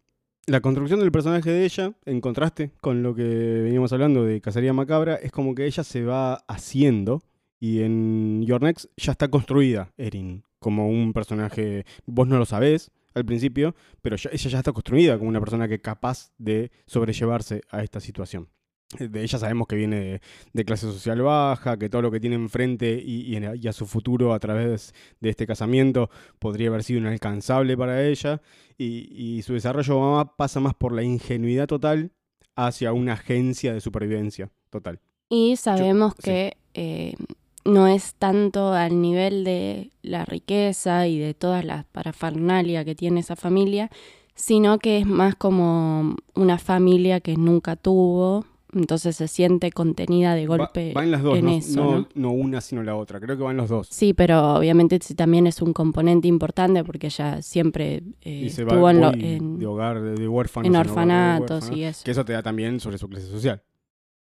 La 0.47 0.61
construcción 0.61 0.99
del 0.99 1.11
personaje 1.11 1.51
de 1.51 1.65
ella, 1.65 1.93
en 2.05 2.19
contraste 2.19 2.71
con 2.81 3.03
lo 3.03 3.13
que 3.13 3.23
veníamos 3.23 3.93
hablando 3.93 4.25
de 4.25 4.41
Cacería 4.41 4.73
Macabra, 4.73 5.15
es 5.15 5.31
como 5.31 5.53
que 5.53 5.65
ella 5.65 5.83
se 5.83 6.03
va 6.03 6.35
haciendo 6.47 7.21
y 7.59 7.83
en 7.83 8.43
Your 8.43 8.61
Next 8.61 8.87
ya 8.97 9.11
está 9.11 9.29
construida 9.29 9.91
Erin 9.97 10.43
como 10.59 10.89
un 10.89 11.13
personaje, 11.13 11.85
vos 12.05 12.27
no 12.27 12.37
lo 12.37 12.45
sabés 12.45 12.91
al 13.13 13.25
principio, 13.25 13.75
pero 14.01 14.15
ya- 14.15 14.29
ella 14.33 14.49
ya 14.49 14.57
está 14.59 14.71
construida 14.71 15.17
como 15.17 15.29
una 15.29 15.39
persona 15.39 15.67
que 15.67 15.75
es 15.75 15.81
capaz 15.81 16.31
de 16.37 16.71
sobrellevarse 16.85 17.61
a 17.69 17.83
esta 17.83 17.99
situación. 17.99 18.47
De 18.99 19.23
ella 19.23 19.37
sabemos 19.39 19.67
que 19.67 19.77
viene 19.77 19.99
de, 20.01 20.21
de 20.51 20.65
clase 20.65 20.85
social 20.85 21.21
baja, 21.21 21.77
que 21.77 21.87
todo 21.87 22.01
lo 22.01 22.11
que 22.11 22.19
tiene 22.19 22.35
enfrente 22.35 23.01
y, 23.01 23.21
y 23.21 23.37
en- 23.37 23.55
y 23.61 23.67
a 23.67 23.71
su 23.73 23.85
futuro 23.85 24.33
a 24.33 24.39
través 24.39 24.93
de 25.21 25.29
este 25.29 25.47
casamiento 25.47 26.09
podría 26.39 26.67
haber 26.67 26.83
sido 26.83 26.99
inalcanzable 26.99 27.77
para 27.77 28.05
ella 28.05 28.41
y, 28.77 29.07
y 29.37 29.41
su 29.43 29.53
desarrollo 29.53 29.97
va- 29.99 30.35
pasa 30.35 30.59
más 30.59 30.73
por 30.73 30.91
la 30.91 31.03
ingenuidad 31.03 31.67
total 31.67 32.11
hacia 32.57 32.91
una 32.91 33.13
agencia 33.13 33.73
de 33.73 33.79
supervivencia 33.79 34.49
total. 34.69 34.99
Y 35.29 35.55
sabemos 35.55 36.13
que 36.15 36.57
eh, 36.73 37.13
no 37.65 37.87
es 37.87 38.15
tanto 38.15 38.73
al 38.73 39.01
nivel 39.01 39.43
de 39.43 39.91
la 40.01 40.25
riqueza 40.25 41.07
y 41.07 41.19
de 41.19 41.33
toda 41.33 41.63
la 41.63 41.85
parafernalia 41.91 42.83
que 42.85 42.95
tiene 42.95 43.19
esa 43.19 43.35
familia, 43.35 43.89
sino 44.35 44.79
que 44.79 44.97
es 44.99 45.05
más 45.05 45.35
como 45.35 46.15
una 46.35 46.57
familia 46.57 47.19
que 47.19 47.35
nunca 47.37 47.75
tuvo, 47.75 48.45
entonces 48.73 49.17
se 49.17 49.27
siente 49.27 49.69
contenida 49.71 50.33
de 50.33 50.47
Va- 50.47 50.57
golpe 50.57 50.93
van 50.95 51.11
las 51.11 51.21
dos, 51.23 51.37
en 51.37 51.45
no, 51.45 51.51
eso, 51.51 51.83
no- 51.83 51.91
¿no? 51.99 52.07
no 52.15 52.31
una 52.31 52.61
sino 52.61 52.81
la 52.83 52.95
otra, 52.95 53.19
creo 53.19 53.35
que 53.37 53.43
van 53.43 53.57
los 53.57 53.69
dos. 53.69 53.87
Sí, 53.91 54.13
pero 54.13 54.53
obviamente 54.55 54.97
también 55.15 55.45
es 55.45 55.61
un 55.61 55.73
componente 55.73 56.27
importante 56.29 56.83
porque 56.85 57.07
ella 57.07 57.41
siempre 57.41 58.01
eh, 58.21 58.43
y 58.45 58.49
se 58.49 58.63
va 58.63 58.71
estuvo 58.71 58.89
en, 58.89 59.01
lo- 59.01 59.13
en- 59.13 59.59
de 59.59 59.65
hogar, 59.67 60.01
de, 60.01 60.15
de 60.15 60.27
huérfanos. 60.27 60.67
en 60.67 60.73
hogar 60.75 60.85
de 60.85 60.91
orfanatos 60.91 61.51
huérfanos, 61.65 61.77
y 61.77 61.83
eso. 61.83 62.03
Que 62.05 62.11
eso 62.11 62.23
te 62.25 62.33
da 62.33 62.41
también 62.41 62.79
sobre 62.79 62.97
su 62.97 63.09
clase 63.09 63.27
social. 63.27 63.61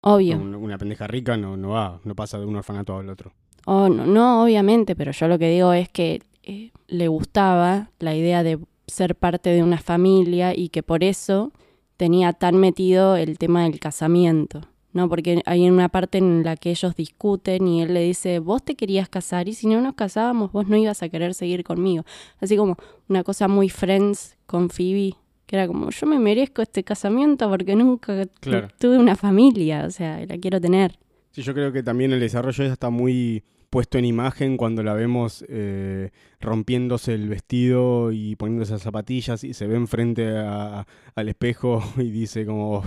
Obvio. 0.06 0.36
Una, 0.36 0.58
una 0.58 0.78
pendeja 0.78 1.06
rica 1.06 1.36
no, 1.38 1.56
no 1.56 1.70
va, 1.70 1.98
no 2.04 2.14
pasa 2.14 2.38
de 2.38 2.44
un 2.44 2.56
orfanato 2.56 2.98
al 2.98 3.08
otro. 3.08 3.32
Oh, 3.64 3.88
no, 3.88 4.04
no, 4.04 4.44
obviamente, 4.44 4.94
pero 4.94 5.12
yo 5.12 5.28
lo 5.28 5.38
que 5.38 5.48
digo 5.48 5.72
es 5.72 5.88
que 5.88 6.20
eh, 6.42 6.70
le 6.88 7.08
gustaba 7.08 7.90
la 7.98 8.14
idea 8.14 8.42
de 8.42 8.58
ser 8.86 9.16
parte 9.16 9.48
de 9.48 9.62
una 9.62 9.78
familia 9.78 10.54
y 10.54 10.68
que 10.68 10.82
por 10.82 11.02
eso 11.02 11.52
tenía 11.96 12.34
tan 12.34 12.56
metido 12.56 13.16
el 13.16 13.38
tema 13.38 13.62
del 13.62 13.80
casamiento, 13.80 14.60
¿no? 14.92 15.08
Porque 15.08 15.40
hay 15.46 15.70
una 15.70 15.88
parte 15.88 16.18
en 16.18 16.44
la 16.44 16.56
que 16.56 16.70
ellos 16.70 16.94
discuten 16.94 17.66
y 17.66 17.80
él 17.80 17.94
le 17.94 18.00
dice, 18.00 18.40
vos 18.40 18.62
te 18.62 18.74
querías 18.74 19.08
casar 19.08 19.48
y 19.48 19.54
si 19.54 19.66
no 19.68 19.80
nos 19.80 19.94
casábamos 19.94 20.52
vos 20.52 20.68
no 20.68 20.76
ibas 20.76 21.02
a 21.02 21.08
querer 21.08 21.32
seguir 21.32 21.64
conmigo. 21.64 22.04
Así 22.40 22.58
como 22.58 22.76
una 23.08 23.24
cosa 23.24 23.48
muy 23.48 23.70
friends 23.70 24.36
con 24.44 24.68
Phoebe, 24.68 25.14
que 25.46 25.56
era 25.56 25.66
como, 25.66 25.90
yo 25.90 26.06
me 26.06 26.18
merezco 26.18 26.62
este 26.62 26.84
casamiento 26.84 27.48
porque 27.48 27.74
nunca 27.76 28.24
Claro. 28.40 28.68
tuve 28.78 28.98
una 28.98 29.16
familia, 29.16 29.84
o 29.86 29.90
sea, 29.90 30.24
la 30.26 30.38
quiero 30.38 30.60
tener. 30.60 30.98
Sí, 31.32 31.42
yo 31.42 31.52
creo 31.54 31.72
que 31.72 31.82
también 31.82 32.12
el 32.12 32.20
desarrollo 32.20 32.64
está 32.64 32.90
muy 32.90 33.42
puesto 33.70 33.98
en 33.98 34.04
imagen 34.04 34.56
cuando 34.56 34.84
la 34.84 34.94
vemos 34.94 35.44
eh, 35.48 36.10
rompiéndose 36.40 37.14
el 37.14 37.28
vestido 37.28 38.12
y 38.12 38.36
poniéndose 38.36 38.72
las 38.72 38.82
zapatillas 38.82 39.42
y 39.42 39.52
se 39.52 39.66
ve 39.66 39.74
enfrente 39.74 40.28
a- 40.36 40.86
al 41.16 41.28
espejo 41.28 41.82
y 41.98 42.10
dice 42.10 42.46
como 42.46 42.76
"Oh, 42.78 42.84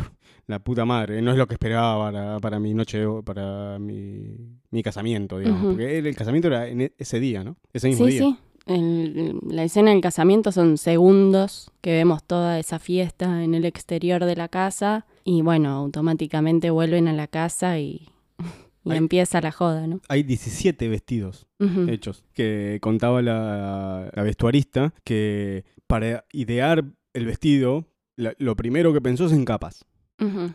la 0.48 0.60
puta 0.60 0.86
madre, 0.86 1.22
no 1.22 1.32
es 1.32 1.38
lo 1.38 1.46
que 1.46 1.56
esperaba 1.56 2.06
para, 2.10 2.40
para 2.40 2.58
mi 2.60 2.74
noche, 2.74 3.04
para 3.26 3.78
mi, 3.80 4.38
mi 4.72 4.82
casamiento, 4.82 5.40
digamos. 5.40 5.74
Porque 5.74 5.98
el, 5.98 6.08
el 6.08 6.16
casamiento 6.16 6.48
era 6.48 6.70
en 6.70 6.80
e- 6.82 6.94
ese 6.98 7.20
día, 7.20 7.44
¿no? 7.44 7.58
Ese 7.74 7.90
mismo 7.90 8.06
Sí, 8.06 8.12
día. 8.14 8.22
sí. 8.22 8.38
La 8.67 9.63
escena 9.63 9.91
del 9.91 10.01
casamiento 10.01 10.51
son 10.51 10.77
segundos 10.77 11.71
que 11.81 11.91
vemos 11.91 12.24
toda 12.24 12.59
esa 12.59 12.79
fiesta 12.79 13.43
en 13.43 13.53
el 13.55 13.65
exterior 13.65 14.25
de 14.25 14.36
la 14.36 14.47
casa 14.50 15.05
y 15.24 15.41
bueno, 15.41 15.69
automáticamente 15.69 16.69
vuelven 16.69 17.07
a 17.07 17.13
la 17.13 17.27
casa 17.27 17.79
y, 17.79 18.07
y 18.83 18.91
empieza 18.93 19.39
la 19.41 19.51
joda, 19.51 19.88
¿no? 19.88 20.01
Hay 20.09 20.24
17 20.24 20.88
vestidos 20.89 21.47
hechos. 21.89 22.24
Que 22.33 22.79
contaba 22.81 23.21
la, 23.21 24.09
la 24.13 24.24
vestuarista 24.24 24.93
que 25.03 25.63
para 25.88 26.25
idear 26.33 26.83
el 27.13 27.25
vestido, 27.25 27.86
la- 28.15 28.33
lo 28.38 28.55
primero 28.55 28.91
que 28.93 29.01
pensó 29.01 29.25
es 29.27 29.31
en 29.31 29.45
capas. 29.45 29.86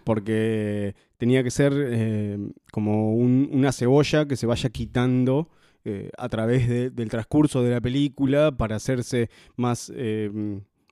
Porque 0.05 0.95
tenía 1.19 1.43
que 1.45 1.51
ser 1.51 1.73
eh, 1.77 2.37
como 2.73 3.15
un- 3.15 3.49
una 3.53 3.73
cebolla 3.73 4.27
que 4.27 4.37
se 4.37 4.47
vaya 4.47 4.71
quitando 4.71 5.49
eh, 5.85 6.11
a 6.17 6.29
través 6.29 6.69
de- 6.69 6.91
del 6.91 7.09
transcurso 7.09 7.63
de 7.63 7.71
la 7.73 7.81
película 7.81 8.53
para 8.53 8.77
hacerse 8.77 9.31
más 9.57 9.93
eh, 9.95 10.31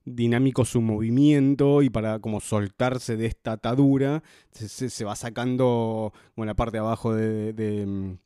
dinámico 0.05 0.65
su 0.65 0.81
movimiento 0.81 1.81
y 1.83 1.89
para 1.89 2.19
como 2.19 2.39
soltarse 2.39 3.15
de 3.17 3.27
esta 3.27 3.53
atadura. 3.53 4.23
Se, 4.51 4.67
se- 4.67 4.89
se 4.89 5.05
va 5.05 5.15
sacando 5.15 6.11
como 6.35 6.45
la 6.45 6.55
parte 6.55 6.77
de 6.77 6.79
abajo 6.79 7.13
de- 7.13 7.53
de, 7.53 7.85
mm, 7.85 8.17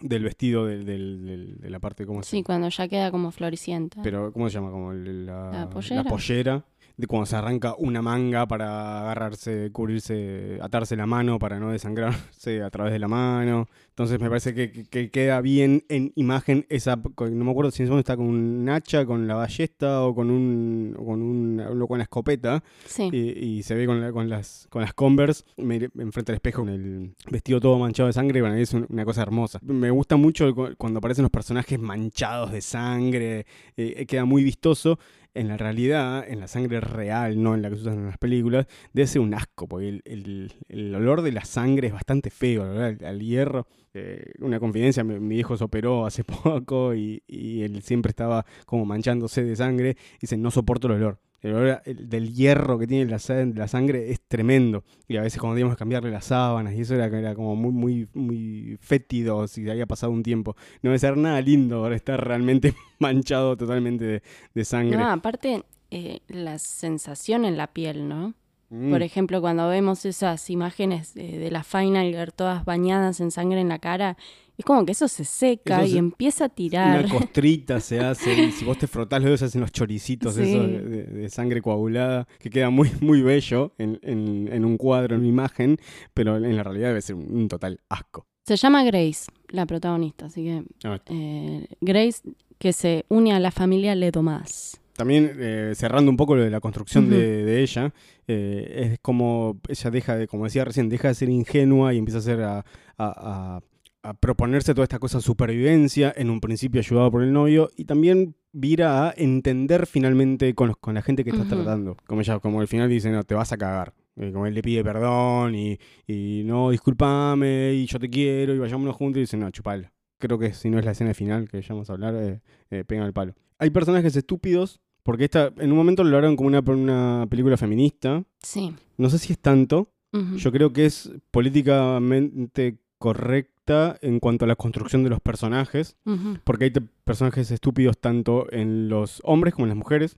del 0.00 0.22
vestido 0.22 0.64
de 0.66 1.56
la 1.70 1.80
parte, 1.80 2.06
¿cómo 2.06 2.22
se 2.22 2.30
Sí, 2.30 2.42
cuando 2.44 2.68
ya 2.68 2.86
queda 2.88 3.10
como 3.10 3.30
floricienta. 3.32 4.00
pero 4.02 4.32
¿cómo 4.32 4.48
se 4.48 4.54
llama? 4.54 4.70
Como 4.70 4.92
la, 4.92 5.50
La 5.50 5.70
pollera. 5.70 6.04
pollera, 6.04 6.64
De 6.98 7.06
cuando 7.06 7.26
se 7.26 7.36
arranca 7.36 7.74
una 7.78 8.02
manga 8.02 8.46
para 8.48 9.02
agarrarse, 9.02 9.70
cubrirse, 9.70 10.58
atarse 10.60 10.96
la 10.96 11.06
mano 11.06 11.38
para 11.38 11.58
no 11.60 11.70
desangrarse 11.70 12.60
a 12.62 12.70
través 12.70 12.92
de 12.92 12.98
la 12.98 13.06
mano. 13.08 13.68
Entonces 13.90 14.20
me 14.20 14.28
parece 14.28 14.52
que, 14.52 14.70
que- 14.72 14.84
que 14.84 15.10
queda 15.10 15.40
bien 15.40 15.84
en 15.88 16.12
imagen 16.16 16.66
esa, 16.68 16.96
no 16.96 17.44
me 17.44 17.50
acuerdo 17.52 17.70
si 17.70 17.82
en 17.82 17.86
ese 17.86 17.90
momento 17.90 18.12
está 18.12 18.16
con 18.16 18.26
un 18.26 18.68
hacha, 18.68 19.06
con 19.06 19.28
la 19.28 19.34
ballesta 19.36 20.02
o 20.04 20.14
con 20.14 20.28
un, 20.30 20.94
con 20.96 21.22
un, 21.22 21.60
o 21.82 21.86
con 21.86 21.98
la 21.98 22.02
escopeta 22.04 22.62
sí. 22.86 23.08
y, 23.12 23.18
y 23.58 23.62
se 23.62 23.74
ve 23.76 23.86
con, 23.86 24.00
la- 24.00 24.12
con 24.12 24.28
las 24.28 24.66
con 24.68 24.82
las 24.82 24.92
Converse 24.92 25.44
me- 25.56 25.88
enfrente 25.98 26.32
al 26.32 26.36
espejo 26.36 26.62
con 26.62 26.68
el 26.70 27.14
vestido 27.30 27.60
todo 27.60 27.78
manchado 27.78 28.08
de 28.08 28.12
sangre 28.12 28.38
y 28.38 28.42
bueno, 28.42 28.56
es 28.56 28.74
un- 28.74 28.86
una 28.88 29.04
cosa 29.04 29.22
hermosa. 29.22 29.60
Me 29.62 29.90
gusta 29.92 30.16
mucho 30.16 30.52
cu- 30.52 30.74
cuando 30.76 30.98
aparecen 30.98 31.22
los 31.22 31.30
personajes 31.30 31.78
manchados 31.78 32.50
de 32.50 32.60
sangre, 32.60 33.46
eh, 33.76 34.04
queda 34.06 34.24
muy 34.24 34.42
vistoso. 34.42 34.98
En 35.34 35.48
la 35.48 35.56
realidad, 35.56 36.24
en 36.26 36.40
la 36.40 36.48
sangre 36.48 36.80
real, 36.80 37.40
no 37.42 37.54
en 37.54 37.62
la 37.62 37.70
que 37.70 37.76
se 37.76 37.82
usan 37.82 37.98
en 37.98 38.06
las 38.06 38.18
películas, 38.18 38.66
debe 38.92 39.06
ser 39.06 39.20
un 39.20 39.34
asco, 39.34 39.68
porque 39.68 40.00
el, 40.04 40.94
olor 40.94 41.22
de 41.22 41.32
la 41.32 41.44
sangre 41.44 41.88
es 41.88 41.92
bastante 41.92 42.30
feo, 42.30 42.64
al, 42.64 42.98
al 43.04 43.20
hierro. 43.20 43.66
Eh, 43.94 44.32
una 44.40 44.60
confidencia, 44.60 45.04
mi, 45.04 45.38
hijo 45.38 45.56
se 45.56 45.64
operó 45.64 46.06
hace 46.06 46.24
poco 46.44 46.94
y, 46.94 47.22
y 47.26 47.62
él 47.62 47.82
siempre 47.82 48.10
estaba 48.10 48.44
como 48.66 48.84
manchándose 48.84 49.44
de 49.44 49.56
sangre. 49.56 49.96
Dice, 50.20 50.36
no 50.36 50.50
soporto 50.50 50.88
el 50.88 50.94
olor. 50.94 51.20
El 51.40 51.54
olor 51.54 51.82
el- 51.84 52.08
del 52.08 52.34
hierro 52.34 52.78
que 52.78 52.86
tiene 52.86 53.08
la 53.10 53.68
sangre 53.68 54.10
es 54.10 54.20
tremendo. 54.26 54.82
Y 55.06 55.16
a 55.16 55.22
veces 55.22 55.38
cuando 55.40 55.54
teníamos 55.54 55.76
que 55.76 55.78
cambiarle 55.78 56.10
las 56.10 56.24
sábanas 56.26 56.74
y 56.74 56.80
eso 56.80 56.94
era, 56.94 57.06
era 57.06 57.34
como 57.34 57.54
muy, 57.54 57.72
muy, 57.72 58.08
muy 58.14 58.76
fétido 58.80 59.46
si 59.46 59.68
había 59.70 59.86
pasado 59.86 60.12
un 60.12 60.22
tiempo. 60.22 60.56
No 60.82 60.90
debe 60.90 60.98
ser 60.98 61.16
nada 61.16 61.40
lindo 61.40 61.76
ahora 61.76 61.94
estar 61.96 62.22
realmente 62.26 62.74
manchado 62.98 63.56
totalmente 63.56 64.04
de, 64.04 64.22
de 64.54 64.64
sangre. 64.64 64.98
No, 64.98 65.10
aparte, 65.10 65.62
eh, 65.90 66.20
la 66.28 66.58
sensación 66.58 67.44
en 67.44 67.56
la 67.56 67.68
piel, 67.68 68.08
¿no? 68.08 68.34
Mm. 68.70 68.90
Por 68.90 69.02
ejemplo, 69.02 69.40
cuando 69.40 69.66
vemos 69.68 70.04
esas 70.04 70.50
imágenes 70.50 71.14
de, 71.14 71.38
de 71.38 71.50
la 71.50 71.62
Final 71.64 72.10
Girl 72.12 72.32
todas 72.34 72.64
bañadas 72.64 73.20
en 73.20 73.30
sangre 73.30 73.60
en 73.60 73.68
la 73.70 73.78
cara, 73.78 74.16
es 74.58 74.64
como 74.64 74.84
que 74.84 74.92
eso 74.92 75.08
se 75.08 75.24
seca 75.24 75.78
Eso 75.78 75.86
y 75.86 75.92
se- 75.92 75.98
empieza 75.98 76.44
a 76.46 76.48
tirar. 76.50 77.04
Una 77.04 77.08
costrita 77.14 77.80
se 77.80 78.00
hace 78.00 78.34
y 78.44 78.50
si 78.52 78.64
vos 78.64 78.76
te 78.76 78.86
frotás 78.86 79.20
los 79.20 79.26
dedos 79.26 79.40
se 79.40 79.46
hacen 79.46 79.60
los 79.62 79.72
choricitos 79.72 80.34
Sí. 80.34 80.42
esos 80.42 80.66
de, 80.66 80.80
de- 80.82 81.04
de 81.04 81.28
sangre 81.30 81.62
coagulada 81.62 82.26
que 82.38 82.50
queda 82.50 82.68
muy, 82.68 82.90
muy 83.00 83.22
bello 83.22 83.72
en, 83.78 83.98
en- 84.02 84.48
en 84.52 84.64
un 84.64 84.76
cuadro, 84.76 85.14
en 85.14 85.20
una 85.20 85.28
imagen, 85.30 85.78
pero 86.12 86.36
en 86.36 86.54
la 86.56 86.62
realidad 86.62 86.88
debe 86.88 87.00
ser 87.00 87.14
un, 87.14 87.26
un 87.34 87.48
total 87.48 87.80
asco. 87.88 88.26
Se 88.44 88.56
llama 88.56 88.82
Grace, 88.84 89.30
la 89.48 89.64
protagonista, 89.66 90.26
así 90.26 90.42
que 90.44 90.62
Ah, 90.84 91.00
eh, 91.06 91.66
Grace 91.80 92.20
que 92.58 92.72
se 92.72 93.04
une 93.08 93.32
a 93.32 93.40
la 93.40 93.50
familia 93.50 93.94
Ledomas. 93.94 94.80
También 94.98 95.30
eh, 95.38 95.72
cerrando 95.76 96.10
un 96.10 96.16
poco 96.16 96.34
lo 96.34 96.42
de 96.42 96.50
la 96.50 96.58
construcción 96.60 97.08
de, 97.08 97.44
de 97.44 97.62
ella, 97.62 97.94
eh, 98.26 98.90
es 98.92 98.98
como 99.00 99.60
ella 99.68 99.90
deja 99.92 100.16
de, 100.16 100.26
como 100.26 100.42
decía 100.44 100.64
recién, 100.64 100.88
deja 100.88 101.06
de 101.06 101.14
ser 101.14 101.28
ingenua 101.28 101.94
y 101.94 101.98
empieza 101.98 102.18
a 102.18 102.22
ser 102.22 102.42
a, 102.42 102.58
a- 102.58 102.64
a- 102.98 103.60
a 104.02 104.14
proponerse 104.14 104.74
toda 104.74 104.84
esta 104.84 104.98
cosa 104.98 105.18
de 105.18 105.22
supervivencia, 105.22 106.12
en 106.16 106.30
un 106.30 106.40
principio 106.40 106.80
ayudado 106.80 107.10
por 107.12 107.22
el 107.22 107.32
novio, 107.32 107.70
y 107.76 107.84
también 107.84 108.34
vira 108.52 109.08
a 109.08 109.14
entender 109.16 109.86
finalmente 109.86 110.52
con, 110.54 110.68
los- 110.68 110.76
con 110.78 110.94
la 110.94 111.02
gente 111.02 111.22
que 111.24 111.30
está 111.30 111.44
tratando. 111.48 111.96
Como 112.06 112.20
ella, 112.20 112.38
como 112.40 112.60
al 112.60 112.66
final 112.68 112.88
dice, 112.88 113.10
no, 113.10 113.22
te 113.22 113.34
vas 113.34 113.52
a 113.52 113.56
cagar. 113.56 113.94
Eh, 114.16 114.32
como 114.32 114.46
él 114.46 114.54
le 114.54 114.62
pide 114.62 114.82
perdón 114.82 115.54
y, 115.54 115.78
y 116.08 116.42
no, 116.44 116.70
discúlpame, 116.70 117.72
y 117.74 117.86
yo 117.86 118.00
te 118.00 118.10
quiero, 118.10 118.52
y 118.52 118.58
vayámonos 118.58 118.96
juntos, 118.96 119.18
y 119.18 119.20
dice, 119.20 119.36
no, 119.36 119.48
chupala. 119.52 119.92
Creo 120.18 120.38
que 120.40 120.52
si 120.54 120.70
no 120.70 120.78
es 120.80 120.84
la 120.84 120.90
escena 120.90 121.14
final 121.14 121.48
que 121.48 121.62
ya 121.62 121.68
vamos 121.74 121.88
a 121.88 121.92
hablar, 121.92 122.40
pegan 122.88 123.06
el 123.06 123.12
palo. 123.12 123.34
Hay 123.60 123.70
personajes 123.70 124.14
estúpidos, 124.16 124.80
porque 125.08 125.24
esta, 125.24 125.54
en 125.56 125.70
un 125.72 125.78
momento 125.78 126.04
lo 126.04 126.14
hablaron 126.16 126.36
como 126.36 126.48
una, 126.48 126.60
una 126.60 127.26
película 127.30 127.56
feminista. 127.56 128.22
Sí. 128.42 128.74
No 128.98 129.08
sé 129.08 129.16
si 129.18 129.32
es 129.32 129.38
tanto. 129.38 129.88
Yo 130.36 130.52
creo 130.52 130.70
que 130.74 130.84
es 130.84 131.10
políticamente 131.30 132.76
correcta 132.98 133.96
en 134.02 134.20
cuanto 134.20 134.44
a 134.44 134.48
la 134.48 134.56
construcción 134.56 135.02
de 135.04 135.10
los 135.10 135.20
personajes, 135.20 135.96
porque 136.44 136.64
hay 136.66 136.72
personajes 137.04 137.50
estúpidos 137.50 137.98
tanto 137.98 138.46
en 138.52 138.88
los 138.90 139.20
hombres 139.24 139.54
como 139.54 139.64
en 139.66 139.70
las 139.70 139.78
mujeres. 139.78 140.16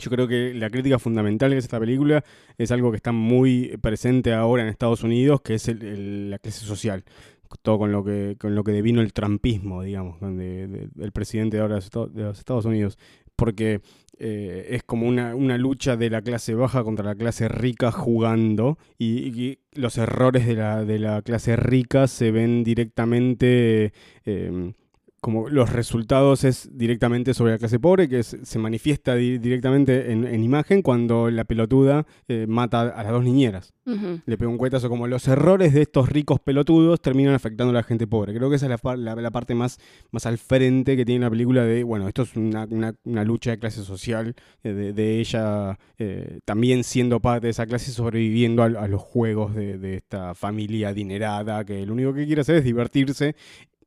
Yo 0.00 0.10
creo 0.10 0.26
que 0.26 0.52
la 0.54 0.68
crítica 0.70 0.98
fundamental 0.98 1.50
que 1.52 1.58
es 1.58 1.64
esta 1.64 1.78
película 1.78 2.24
es 2.58 2.70
algo 2.72 2.90
que 2.90 2.96
está 2.96 3.12
muy 3.12 3.76
presente 3.80 4.32
ahora 4.32 4.62
en 4.64 4.68
Estados 4.68 5.02
Unidos, 5.04 5.42
que 5.42 5.54
es 5.54 5.68
el- 5.68 5.82
el- 5.82 6.30
la 6.30 6.38
clase 6.40 6.64
social. 6.64 7.04
Todo 7.62 7.78
con 7.78 7.92
lo 7.92 8.04
que 8.04 8.36
con 8.38 8.54
lo 8.54 8.62
que 8.62 8.72
devino 8.72 9.00
el 9.00 9.12
trampismo, 9.14 9.82
digamos, 9.82 10.20
donde, 10.20 10.66
de- 10.68 10.88
del 10.94 11.12
presidente 11.12 11.56
de 11.56 11.62
ahora 11.62 11.76
de 11.80 12.08
de 12.12 12.22
los 12.24 12.38
Estados 12.38 12.66
Unidos. 12.66 12.98
Porque 13.38 13.80
eh, 14.18 14.66
es 14.70 14.82
como 14.82 15.06
una, 15.06 15.32
lucha 15.58 15.96
de 15.96 16.10
la 16.10 16.22
clase 16.22 16.54
baja 16.54 16.82
contra 16.82 17.04
la 17.04 17.14
clase 17.14 17.46
rica 17.46 17.92
jugando 17.92 18.76
y, 18.98 19.28
y 19.40 19.58
los 19.72 19.96
errores 19.96 20.44
de 20.44 20.56
la, 20.56 20.84
de 20.84 20.98
la 20.98 21.22
clase 21.22 21.54
rica 21.54 22.08
se 22.08 22.32
ven 22.32 22.64
directamente 22.64 23.92
eh, 24.26 24.72
como 25.20 25.48
los 25.48 25.72
resultados 25.72 26.44
es 26.44 26.70
directamente 26.78 27.34
sobre 27.34 27.52
la 27.52 27.58
clase 27.58 27.80
pobre, 27.80 28.08
que 28.08 28.20
es- 28.20 28.36
se 28.42 28.58
manifiesta 28.58 29.14
di- 29.16 29.38
directamente 29.38 30.12
en, 30.12 30.24
en 30.26 30.44
imagen 30.44 30.80
cuando 30.82 31.30
la 31.30 31.44
pelotuda 31.44 32.06
eh, 32.28 32.46
mata 32.48 32.82
a 32.82 33.02
las 33.02 33.10
dos 33.12 33.24
niñeras. 33.24 33.72
Ujú. 33.84 34.20
Le 34.26 34.36
pega 34.38 34.50
un 34.50 34.58
cuetazo 34.58 34.88
como 34.88 35.06
los 35.06 35.26
errores 35.26 35.72
de 35.74 35.82
estos 35.82 36.08
ricos 36.10 36.38
pelotudos 36.40 37.00
terminan 37.00 37.34
afectando 37.34 37.70
a 37.70 37.74
la 37.74 37.82
gente 37.82 38.06
pobre. 38.06 38.34
Creo 38.34 38.48
que 38.50 38.56
esa 38.56 38.66
es 38.66 38.70
la, 38.70 38.78
par- 38.78 38.98
la- 38.98 39.16
la 39.16 39.30
parte 39.30 39.54
más, 39.54 39.78
más 40.12 40.24
al 40.26 40.38
frente 40.38 40.96
que 40.96 41.04
tiene 41.04 41.24
la 41.24 41.30
película 41.30 41.64
de, 41.64 41.82
bueno, 41.82 42.06
esto 42.06 42.22
es 42.22 42.36
una, 42.36 42.66
una- 42.70 42.94
una 43.04 43.24
lucha 43.24 43.50
de 43.50 43.58
clase 43.58 43.82
social, 43.82 44.34
eh, 44.62 44.72
de, 44.72 44.92
de 44.92 45.18
ella 45.20 45.78
eh, 45.98 46.38
también 46.44 46.84
siendo 46.84 47.18
parte 47.20 47.48
de 47.48 47.50
esa 47.50 47.66
clase, 47.66 47.90
sobreviviendo 47.90 48.62
a, 48.62 48.66
a 48.66 48.86
los 48.88 49.02
juegos 49.02 49.54
de, 49.54 49.78
de 49.78 49.96
esta 49.96 50.34
familia 50.34 50.90
adinerada, 50.90 51.64
que 51.64 51.84
lo 51.86 51.92
único 51.94 52.14
que 52.14 52.24
quiere 52.26 52.42
hacer 52.42 52.56
es 52.56 52.64
divertirse. 52.64 53.34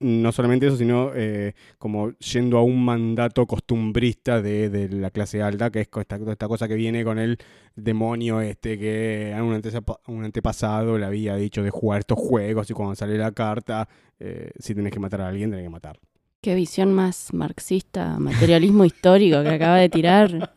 No 0.03 0.31
solamente 0.31 0.65
eso, 0.65 0.77
sino 0.77 1.12
eh, 1.13 1.53
como 1.77 2.12
yendo 2.17 2.58
a 2.58 2.63
un 2.63 2.84
mandato 2.84 3.46
costumbrista 3.46 4.41
de, 4.41 4.70
de 4.70 4.89
la 4.89 5.12
clase 5.12 5.43
alta, 5.43 5.70
que 5.70 5.81
es 5.81 5.89
esta, 5.96 6.15
esta 6.15 6.48
cosa 6.48 6.67
que 6.67 6.74
viene 6.74 7.03
con 7.03 7.20
el 7.20 7.38
demonio 7.75 8.41
este 8.41 8.79
que 8.79 9.34
a 9.38 9.43
un, 9.43 9.53
antepa- 9.53 10.00
un 10.08 10.24
antepasado 10.25 10.98
le 10.98 11.05
había 11.05 11.36
dicho 11.36 11.62
de 11.62 11.70
jugar 11.70 12.00
estos 12.00 12.17
juegos 12.17 12.70
y 12.70 12.74
cuando 12.74 12.96
sale 12.96 13.15
la 13.17 13.31
carta, 13.31 13.88
eh, 14.20 14.50
si 14.58 14.74
tenés 14.74 14.91
que 14.91 15.00
matar 15.00 15.22
a 15.22 15.27
alguien, 15.27 15.51
tenés 15.51 15.65
que 15.65 15.70
matar. 15.70 16.00
Qué 16.41 16.55
visión 16.55 16.91
más 16.93 17.31
marxista, 17.34 18.17
materialismo 18.17 18.84
histórico 18.86 19.43
que 19.43 19.50
acaba 19.50 19.77
de 19.77 19.89
tirar. 19.89 20.55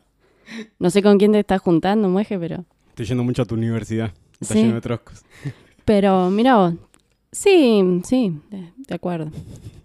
No 0.79 0.89
sé 0.89 1.03
con 1.03 1.19
quién 1.19 1.31
te 1.33 1.39
estás 1.39 1.61
juntando, 1.61 2.09
mueje, 2.09 2.39
pero... 2.39 2.65
Estoy 2.89 3.05
yendo 3.05 3.23
mucho 3.23 3.43
a 3.43 3.45
tu 3.45 3.53
universidad, 3.55 4.11
está 4.39 4.55
Sí. 4.55 4.61
lleno 4.63 4.75
de 4.75 4.81
troscos. 4.81 5.23
Pero 5.85 6.31
mira 6.31 6.55
vos. 6.57 6.73
Sí, 7.35 8.01
sí, 8.05 8.39
de, 8.49 8.71
de 8.87 8.95
acuerdo. 8.95 9.29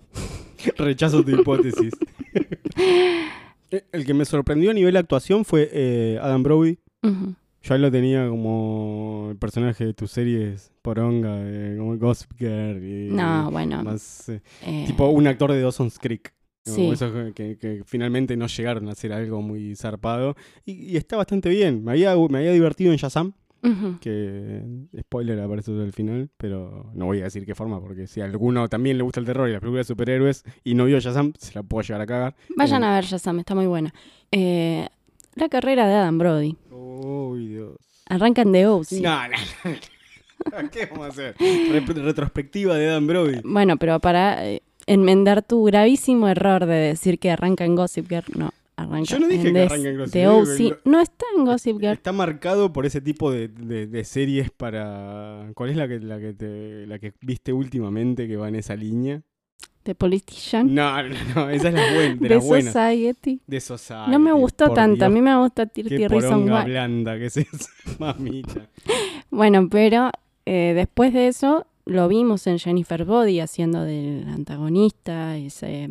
Rechazo 0.79 1.25
tu 1.25 1.33
hipótesis. 1.33 1.93
Eh, 3.73 3.85
el 3.93 4.05
que 4.05 4.15
me 4.15 4.25
sorprendió 4.25 4.73
a 4.73 4.75
nivel 4.75 4.97
actuación 4.97 5.45
fue 5.45 5.69
eh, 5.73 6.19
Adam 6.21 6.43
Brody. 6.43 6.81
Ujú. 7.05 7.37
Yo 7.63 7.75
ahí 7.75 7.81
lo 7.81 7.89
tenía 7.89 8.29
como 8.29 9.29
el 9.31 9.37
personaje 9.37 9.85
de 9.87 9.95
tus 9.95 10.11
series 10.11 10.73
poronga, 10.83 11.37
eh, 11.45 11.77
como 11.79 11.97
Gossip 11.97 12.33
Girl. 12.37 12.83
Y 12.83 13.13
No, 13.13 13.49
bueno. 13.53 13.85
más, 13.85 14.29
eh, 14.29 14.41
tipo 14.89 15.09
un 15.11 15.29
actor 15.29 15.53
de 15.53 15.61
Dawson's 15.61 16.01
Creek. 16.01 16.35
Sí. 16.65 16.89
esos 16.91 17.13
que, 17.13 17.33
que- 17.33 17.59
que 17.59 17.83
finalmente 17.87 18.37
no 18.37 18.49
llegaron 18.49 18.89
a 18.89 18.93
hacer 18.93 19.13
algo 19.13 19.41
muy 19.41 19.77
zarpado. 19.77 20.35
Y, 20.65 20.73
y 20.93 20.97
está 20.97 21.17
bastante 21.17 21.49
bien. 21.49 21.85
Me 21.85 21.93
había, 21.93 22.17
me 22.29 22.39
había 22.39 22.51
divertido 22.53 22.91
en 22.91 22.99
Shazam, 22.99 23.35
que 24.01 24.63
spoiler 25.01 25.41
aparece 25.41 25.71
al 25.73 25.93
final, 25.93 26.31
pero 26.37 26.91
no 26.95 27.07
voy 27.07 27.21
a 27.21 27.25
decir 27.25 27.45
qué 27.45 27.55
forma, 27.55 27.81
porque 27.81 28.07
si 28.07 28.21
a 28.21 28.25
alguno 28.25 28.69
también 28.69 28.97
le 28.97 29.03
gusta 29.03 29.21
el 29.21 29.27
terror 29.27 29.49
y 29.49 29.53
las 29.53 29.61
películas 29.61 29.87
de 29.87 29.93
superhéroes 29.93 30.45
y 30.65 30.75
no 30.75 30.85
vio 30.87 30.99
Shazam, 31.01 31.33
se 31.39 31.55
la 31.55 31.63
puedo 31.63 31.83
llegar 31.83 32.01
a 32.01 32.07
cagar. 32.07 32.35
Vayan 32.57 32.83
Eh, 32.83 32.87
a 32.87 32.95
ver 32.95 33.05
Shazam, 33.05 33.39
está 33.41 33.55
muy 33.55 33.67
buena. 33.67 33.93
Eh, 34.33 34.89
la 35.35 35.49
carrera 35.49 35.87
de 35.87 35.95
Adam 35.95 36.19
Brody. 36.19 36.57
Uy, 36.71 37.49
Dios. 37.49 37.77
Arranca 38.09 38.43
en 38.43 38.53
The 38.53 38.67
O.C. 38.67 39.01
No, 39.01 39.17
no, 39.29 39.37
no. 39.65 40.71
¿Qué 40.71 40.87
vamos 40.87 41.07
a 41.07 41.09
hacer? 41.11 41.37
Re- 41.39 41.81
retrospectiva 42.03 42.75
de 42.77 42.87
Dan 42.87 43.07
Brody. 43.07 43.41
Bueno, 43.45 43.77
pero 43.77 44.01
para 44.01 44.49
eh, 44.49 44.63
enmendar 44.87 45.43
tu 45.43 45.63
gravísimo 45.65 46.29
error 46.29 46.67
de 46.67 46.75
decir 46.75 47.19
que 47.19 47.31
arranca 47.31 47.65
en 47.65 47.77
Gossip 47.77 48.09
Girl, 48.09 48.25
no, 48.37 48.51
arranca 48.83 49.05
Yo 49.11 49.19
no 49.21 49.29
dije 49.29 49.49
en 49.49 49.55
que 49.55 49.61
arranca 49.63 49.89
en 49.89 49.97
Gossip 49.99 50.15
Girl, 50.15 50.79
No 50.85 51.01
está 51.01 51.25
en 51.37 51.45
Gossip 51.45 51.79
Girl. 51.81 51.93
Está 51.93 52.13
marcado 52.13 52.73
por 52.73 52.87
ese 52.87 53.01
tipo 53.01 53.31
de, 53.31 53.49
de- 53.49 53.87
de 53.87 54.05
series 54.05 54.51
para. 54.51 55.51
¿Cuál 55.55 55.71
es 55.71 55.77
la 55.77 55.89
que, 55.89 56.01
la 56.01 56.19
que 56.19 56.33
te, 56.35 56.87
la 56.87 56.99
que 56.99 57.13
viste 57.21 57.53
últimamente 57.53 58.27
que 58.29 58.37
va 58.37 58.49
en 58.49 58.57
esa 58.57 58.77
línea? 58.77 59.23
The 59.83 59.95
Politician. 59.95 60.75
No, 60.75 61.03
no, 61.03 61.15
no, 61.35 61.49
esa 61.51 61.69
es 61.69 61.75
la 61.75 61.95
buena, 61.95 62.29
de 62.29 62.37
buenas. 62.47 62.73
Society. 62.75 63.41
De 63.47 63.61
Society. 63.61 64.11
No 64.11 64.19
me 64.19 64.33
gustó 64.33 64.71
tanto, 64.75 65.07
a 65.07 65.09
mí 65.09 65.23
me 65.23 65.37
gusta 65.39 65.67
Qué 65.67 65.83
30 65.85 66.09
Reasons 66.09 66.33
poronga 66.33 66.59
Why. 66.65 66.71
blanda 66.71 67.19
que 67.19 67.27
es 67.27 67.37
esa, 67.39 67.71
mamita. 67.99 68.69
Bueno, 69.31 69.69
pero 69.71 70.11
eh, 70.45 70.73
después 70.75 71.13
de 71.15 71.29
eso 71.29 71.67
lo 71.87 72.09
vimos 72.09 72.47
en 72.47 72.59
Jennifer 72.59 73.05
Body 73.05 73.41
haciendo 73.41 73.85
del 73.85 74.29
antagonista. 74.29 75.37
Ese... 75.39 75.89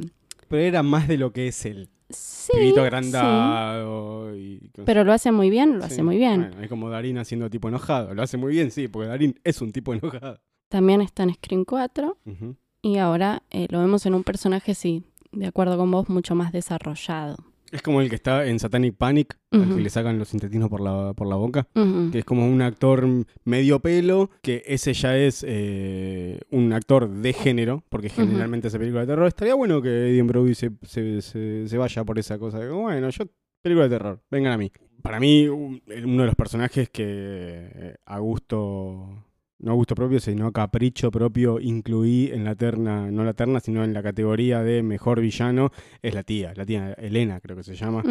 Pero 0.47 0.61
era 0.61 0.83
más 0.83 1.07
de 1.07 1.17
lo 1.17 1.31
que 1.33 1.47
es 1.47 1.65
el 1.65 1.89
Sí, 2.09 2.51
pibito 2.53 2.75
sí. 2.75 2.79
agrandado. 2.81 4.35
Y, 4.35 4.71
Pero 4.85 5.03
lo 5.03 5.13
hace 5.13 5.31
muy 5.31 5.49
bien, 5.49 5.75
lo 5.79 5.85
Sí, 5.87 5.93
hace 5.93 6.03
muy 6.03 6.17
bien. 6.17 6.41
Bueno, 6.41 6.61
es 6.61 6.69
como 6.69 6.89
Darín 6.89 7.17
haciendo 7.17 7.49
tipo 7.49 7.67
enojado. 7.69 8.13
Lo 8.13 8.21
hace 8.23 8.37
muy 8.37 8.51
bien, 8.53 8.71
sí, 8.71 8.87
porque 8.87 9.07
Darín 9.07 9.39
es 9.43 9.61
un 9.61 9.71
tipo 9.71 9.93
enojado. 9.93 10.39
También 10.69 11.01
está 11.01 11.23
en 11.23 11.33
Scream 11.33 11.65
4 11.65 12.17
Ujú. 12.25 12.55
y 12.81 12.97
ahora 12.97 13.43
eh, 13.49 13.67
lo 13.69 13.79
vemos 13.79 14.05
en 14.05 14.13
un 14.13 14.23
personaje, 14.23 14.73
sí, 14.75 15.03
de 15.31 15.47
acuerdo 15.47 15.77
con 15.77 15.89
vos, 15.91 16.09
mucho 16.09 16.35
más 16.35 16.51
desarrollado. 16.51 17.37
Es 17.71 17.81
como 17.83 18.01
el 18.01 18.09
que 18.09 18.15
está 18.15 18.47
en 18.47 18.57
Satanic 18.59 18.95
Panic, 18.95 19.37
al 19.51 19.61
Ujú. 19.61 19.75
que 19.75 19.81
le 19.81 19.89
sacan 19.89 20.17
los 20.17 20.33
intestinos 20.33 20.69
por 20.69 20.81
la, 20.81 21.13
por 21.13 21.27
la 21.27 21.35
boca. 21.35 21.67
Que 22.11 22.19
es 22.19 22.25
como 22.25 22.47
un 22.47 22.61
actor 22.61 23.05
medio 23.43 23.79
pelo, 23.79 24.31
que 24.41 24.63
ese 24.65 24.93
ya 24.93 25.15
es 25.17 25.45
eh, 25.47 26.39
un 26.49 26.73
actor 26.73 27.07
de 27.09 27.33
género, 27.33 27.83
porque 27.89 28.09
generalmente 28.09 28.67
hace 28.67 28.79
película 28.79 29.01
de 29.01 29.07
terror. 29.07 29.27
Estaría 29.27 29.53
bueno 29.55 29.81
que 29.81 29.89
Eddie 30.09 30.23
Brody 30.23 30.55
se, 30.55 30.71
se, 30.83 31.21
se- 31.21 31.67
se 31.67 31.77
vaya 31.77 32.03
por 32.03 32.17
esa 32.17 32.39
cosa. 32.39 32.59
de, 32.59 32.69
bueno, 32.71 33.09
yo, 33.09 33.25
película 33.61 33.87
de 33.87 33.95
terror, 33.97 34.21
vengan 34.31 34.53
a 34.53 34.57
mí. 34.57 34.71
Para 35.03 35.19
mí, 35.19 35.47
un- 35.47 35.81
uno 36.05 36.21
de 36.23 36.27
los 36.27 36.35
personajes 36.35 36.89
que 36.89 37.03
eh, 37.07 37.95
a 38.05 38.17
gusto, 38.19 39.25
no 39.59 39.71
a 39.71 39.75
gusto 39.75 39.95
propio, 39.95 40.19
sino 40.19 40.47
a 40.47 40.51
capricho 40.51 41.11
propio, 41.11 41.59
incluí 41.59 42.29
en 42.31 42.43
la 42.43 42.55
terna, 42.55 43.11
no 43.11 43.23
la 43.23 43.33
terna, 43.33 43.59
sino 43.59 43.83
en 43.83 43.93
la 43.93 44.01
categoría 44.01 44.63
de 44.63 44.83
mejor 44.83 45.21
villano, 45.21 45.71
es 46.01 46.13
la 46.13 46.23
tía, 46.23 46.53
la 46.55 46.65
tía 46.65 46.93
Elena, 46.93 47.39
creo 47.39 47.57
que 47.57 47.63
se 47.63 47.75
llama. 47.75 48.03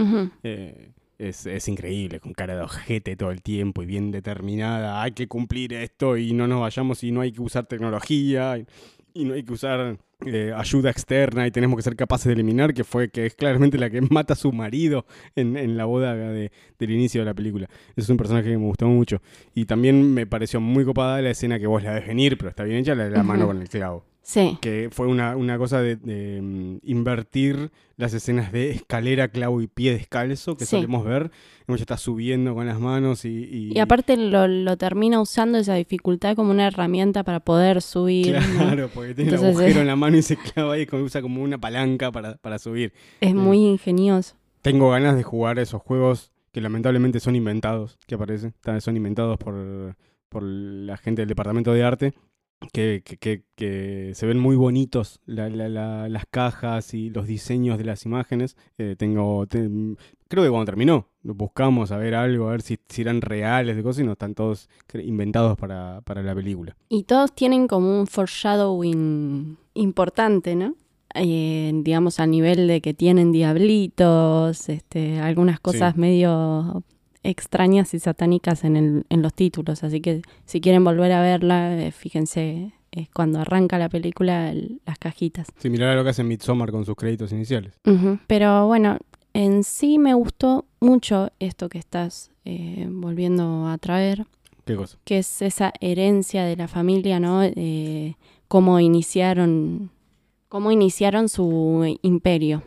Eh, 0.43 0.93
es, 1.19 1.47
es 1.47 1.67
increíble, 1.69 2.21
con 2.21 2.33
cara 2.33 2.55
de 2.55 2.63
ojete 2.63 3.17
todo 3.17 3.31
el 3.31 3.43
tiempo 3.43 3.83
y 3.83 3.87
bien 3.87 4.11
determinada. 4.11 5.03
Hay 5.03 5.13
que 5.13 5.27
cumplir 5.27 5.73
esto 5.75 6.17
y 6.17 6.33
no 6.33 6.47
nos 6.47 6.61
vayamos 6.61 7.03
y 7.03 7.11
no 7.11 7.23
hay 7.23 7.33
que 7.33 7.43
usar 7.43 7.67
tecnología 7.67 8.59
y, 8.59 8.67
y 9.15 9.25
no 9.25 9.35
hay 9.35 9.43
que 9.43 9.53
usar 9.53 9.99
eh, 10.27 10.53
ayuda 10.57 10.91
externa 10.91 11.47
y 11.47 11.51
tenemos 11.51 11.77
que 11.77 11.83
ser 11.83 11.95
capaces 11.97 12.27
de 12.27 12.33
eliminar, 12.33 12.75
que 12.75 12.85
fue 12.85 13.09
que 13.09 13.27
es 13.27 13.35
claramente 13.35 13.79
la 13.79 13.89
que 13.91 14.01
mata 14.11 14.33
a 14.33 14.37
su 14.37 14.53
marido 14.53 15.07
en, 15.37 15.57
en 15.57 15.77
la 15.77 15.85
boda 15.85 16.15
de- 16.15 16.51
del 16.79 16.91
inicio 16.91 17.21
de 17.21 17.27
la 17.27 17.35
película. 17.35 17.69
Ese 17.91 18.01
es 18.03 18.09
un 18.09 18.17
personaje 18.17 18.51
que 18.51 18.59
me 18.59 18.65
gustó 18.67 18.87
mucho. 18.89 19.23
Y 19.55 19.65
también 19.65 20.13
me 20.15 20.27
pareció 20.27 20.61
muy 20.61 20.85
copada 20.85 21.23
la 21.23 21.31
escena 21.31 21.59
que 21.59 21.67
vos 21.67 21.83
la 21.83 21.95
ves 21.95 22.07
venir, 22.07 22.37
pero 22.37 22.51
está 22.51 22.65
bien 22.65 22.79
hecha, 22.79 22.95
la 22.95 23.05
de 23.05 23.11
la 23.11 23.23
mano 23.23 23.47
con 23.47 23.63
el 23.63 23.69
clavo 23.69 24.05
Sí, 24.31 24.59
que 24.61 24.91
fue 24.93 25.07
una, 25.07 25.37
una 25.37 25.57
cosa 25.57 25.81
de, 25.81 25.97
de, 25.97 26.43
mm, 26.43 26.81
invertir 26.83 27.71
las 27.97 28.13
escenas 28.13 28.53
de 28.53 28.73
escalera, 28.73 29.29
clavo 29.29 29.63
y 29.63 29.69
pie 29.69 29.93
descalzo 29.93 30.55
que 30.55 30.67
Sí. 30.67 30.73
solemos 30.77 31.03
ver. 31.03 31.31
Ella 31.67 31.77
está 31.81 31.97
subiendo 31.97 32.55
con 32.55 32.67
las 32.67 32.79
manos 32.79 33.25
y... 33.25 33.31
Y, 33.51 33.73
y 33.75 33.79
aparte 33.79 34.19
lo, 34.19 34.47
lo 34.47 34.77
termina 34.77 35.19
usando 35.19 35.57
esa 35.57 35.77
dificultad 35.77 36.37
como 36.37 36.51
una 36.51 36.67
herramienta 36.67 37.25
para 37.25 37.41
poder 37.41 37.81
subir. 37.81 38.35
¿no? 38.35 38.65
Claro, 38.65 38.91
porque 38.93 39.15
tiene 39.15 39.31
el 39.31 39.37
agujero 39.45 39.79
eh. 39.79 39.81
en 39.81 39.87
la 39.87 39.97
mano 39.97 40.19
y 40.19 40.23
se 40.23 40.37
clava 40.37 40.75
ahí, 40.75 40.85
como- 40.85 41.05
usa 41.05 41.23
como 41.23 41.43
una 41.43 41.57
palanca 41.57 42.13
para, 42.13 42.37
para 42.37 42.59
subir. 42.59 42.93
Es 43.23 43.35
muy 43.35 43.65
ingenioso. 43.65 44.37
Tengo 44.61 44.91
ganas 44.91 45.17
de 45.17 45.23
jugar 45.23 45.59
esos 45.59 45.81
juegos 45.81 46.33
que 46.53 46.61
lamentablemente 46.61 47.19
son 47.19 47.35
inventados, 47.35 47.97
que 48.07 48.17
aparecen. 48.17 48.53
Son 48.81 48.95
inventados 48.95 49.39
por, 49.39 49.97
por 50.29 50.43
la 50.43 50.99
gente 50.99 51.23
del 51.23 51.31
departamento 51.31 51.73
de 51.73 51.83
arte. 51.83 52.13
Que, 52.73 53.03
que, 53.05 53.45
que- 53.55 54.11
se 54.15 54.27
ven 54.27 54.39
muy 54.39 54.57
bonitos 54.57 55.21
la- 55.27 55.49
la- 55.49 55.69
la- 55.69 56.09
las 56.09 56.25
cajas 56.29 56.93
y 56.93 57.09
los 57.11 57.27
diseños 57.27 57.79
de 57.79 57.85
las 57.85 58.05
imágenes. 58.05 58.57
Eh, 58.79 58.97
tengo, 58.99 59.47
te- 59.47 59.71
creo 60.29 60.43
que 60.45 60.51
cuando 60.51 60.65
terminó 60.67 61.07
buscamos 61.23 61.93
a 61.93 61.99
ver 61.99 62.15
algo, 62.15 62.49
a 62.49 62.53
ver 62.53 62.63
si, 62.63 62.79
si 62.89 63.03
eran 63.03 63.21
reales 63.21 63.77
de 63.77 63.83
cosas 63.83 64.03
y 64.03 64.07
no 64.07 64.13
están 64.13 64.35
todos 64.35 64.69
inventados 64.95 65.57
para, 65.57 66.01
para 66.03 66.23
la 66.23 66.35
película. 66.35 66.77
Y 66.89 67.05
todos 67.05 67.33
tienen 67.35 67.69
como 67.69 68.01
un 68.01 68.07
foreshadowing 68.07 69.57
importante, 69.75 70.57
¿no? 70.57 70.75
Eh, 71.15 71.71
digamos 71.85 72.19
a 72.21 72.27
nivel 72.27 72.67
de 72.67 72.81
que 72.81 72.93
tienen 72.93 73.31
diablitos, 73.33 74.69
este, 74.69 75.21
algunas 75.21 75.61
cosas 75.61 75.97
medio 75.97 76.83
extrañas 77.23 77.95
y 77.95 77.99
satánicas 77.99 78.65
en, 78.65 78.77
el, 78.77 79.07
en 79.09 79.23
los 79.23 79.35
títulos. 79.35 79.83
Así 79.85 80.01
que 80.01 80.23
si 80.45 80.61
quieren 80.61 80.85
volver 80.85 81.13
a 81.13 81.21
verla, 81.23 81.77
eh, 81.81 81.91
fíjense 81.93 82.73
es 82.91 83.11
cuando 83.11 83.39
arranca 83.41 83.79
la 83.79 83.91
película 83.91 84.51
el- 84.51 84.81
las 84.87 84.99
cajitas. 84.99 85.49
Similar 85.59 85.91
a 85.91 85.95
lo 85.95 86.05
que 86.05 86.11
hace 86.11 86.25
Midsommar 86.25 86.71
con 86.73 86.87
sus 86.87 86.95
créditos 86.97 87.33
iniciales. 87.33 87.79
Pero 88.27 88.67
bueno, 88.67 88.97
en 89.35 89.63
sí 89.63 89.99
me 89.99 90.15
gustó 90.15 90.65
mucho 90.81 91.31
esto 91.39 91.69
que 91.69 91.79
estás 91.79 92.31
eh, 92.47 92.87
volviendo 92.91 93.67
a 93.69 93.77
traer, 93.77 94.25
¿Qué 94.65 94.75
cosa? 94.75 94.97
que 95.05 95.19
es 95.19 95.43
esa 95.43 95.73
herencia 95.81 96.45
de 96.45 96.57
la 96.57 96.67
familia, 96.67 97.21
¿no? 97.21 97.43
Eh, 97.45 98.17
cómo 98.49 98.81
iniciaron, 98.81 99.91
cómo 100.49 100.71
iniciaron 100.73 101.29
su 101.29 101.99
imperio. 102.01 102.63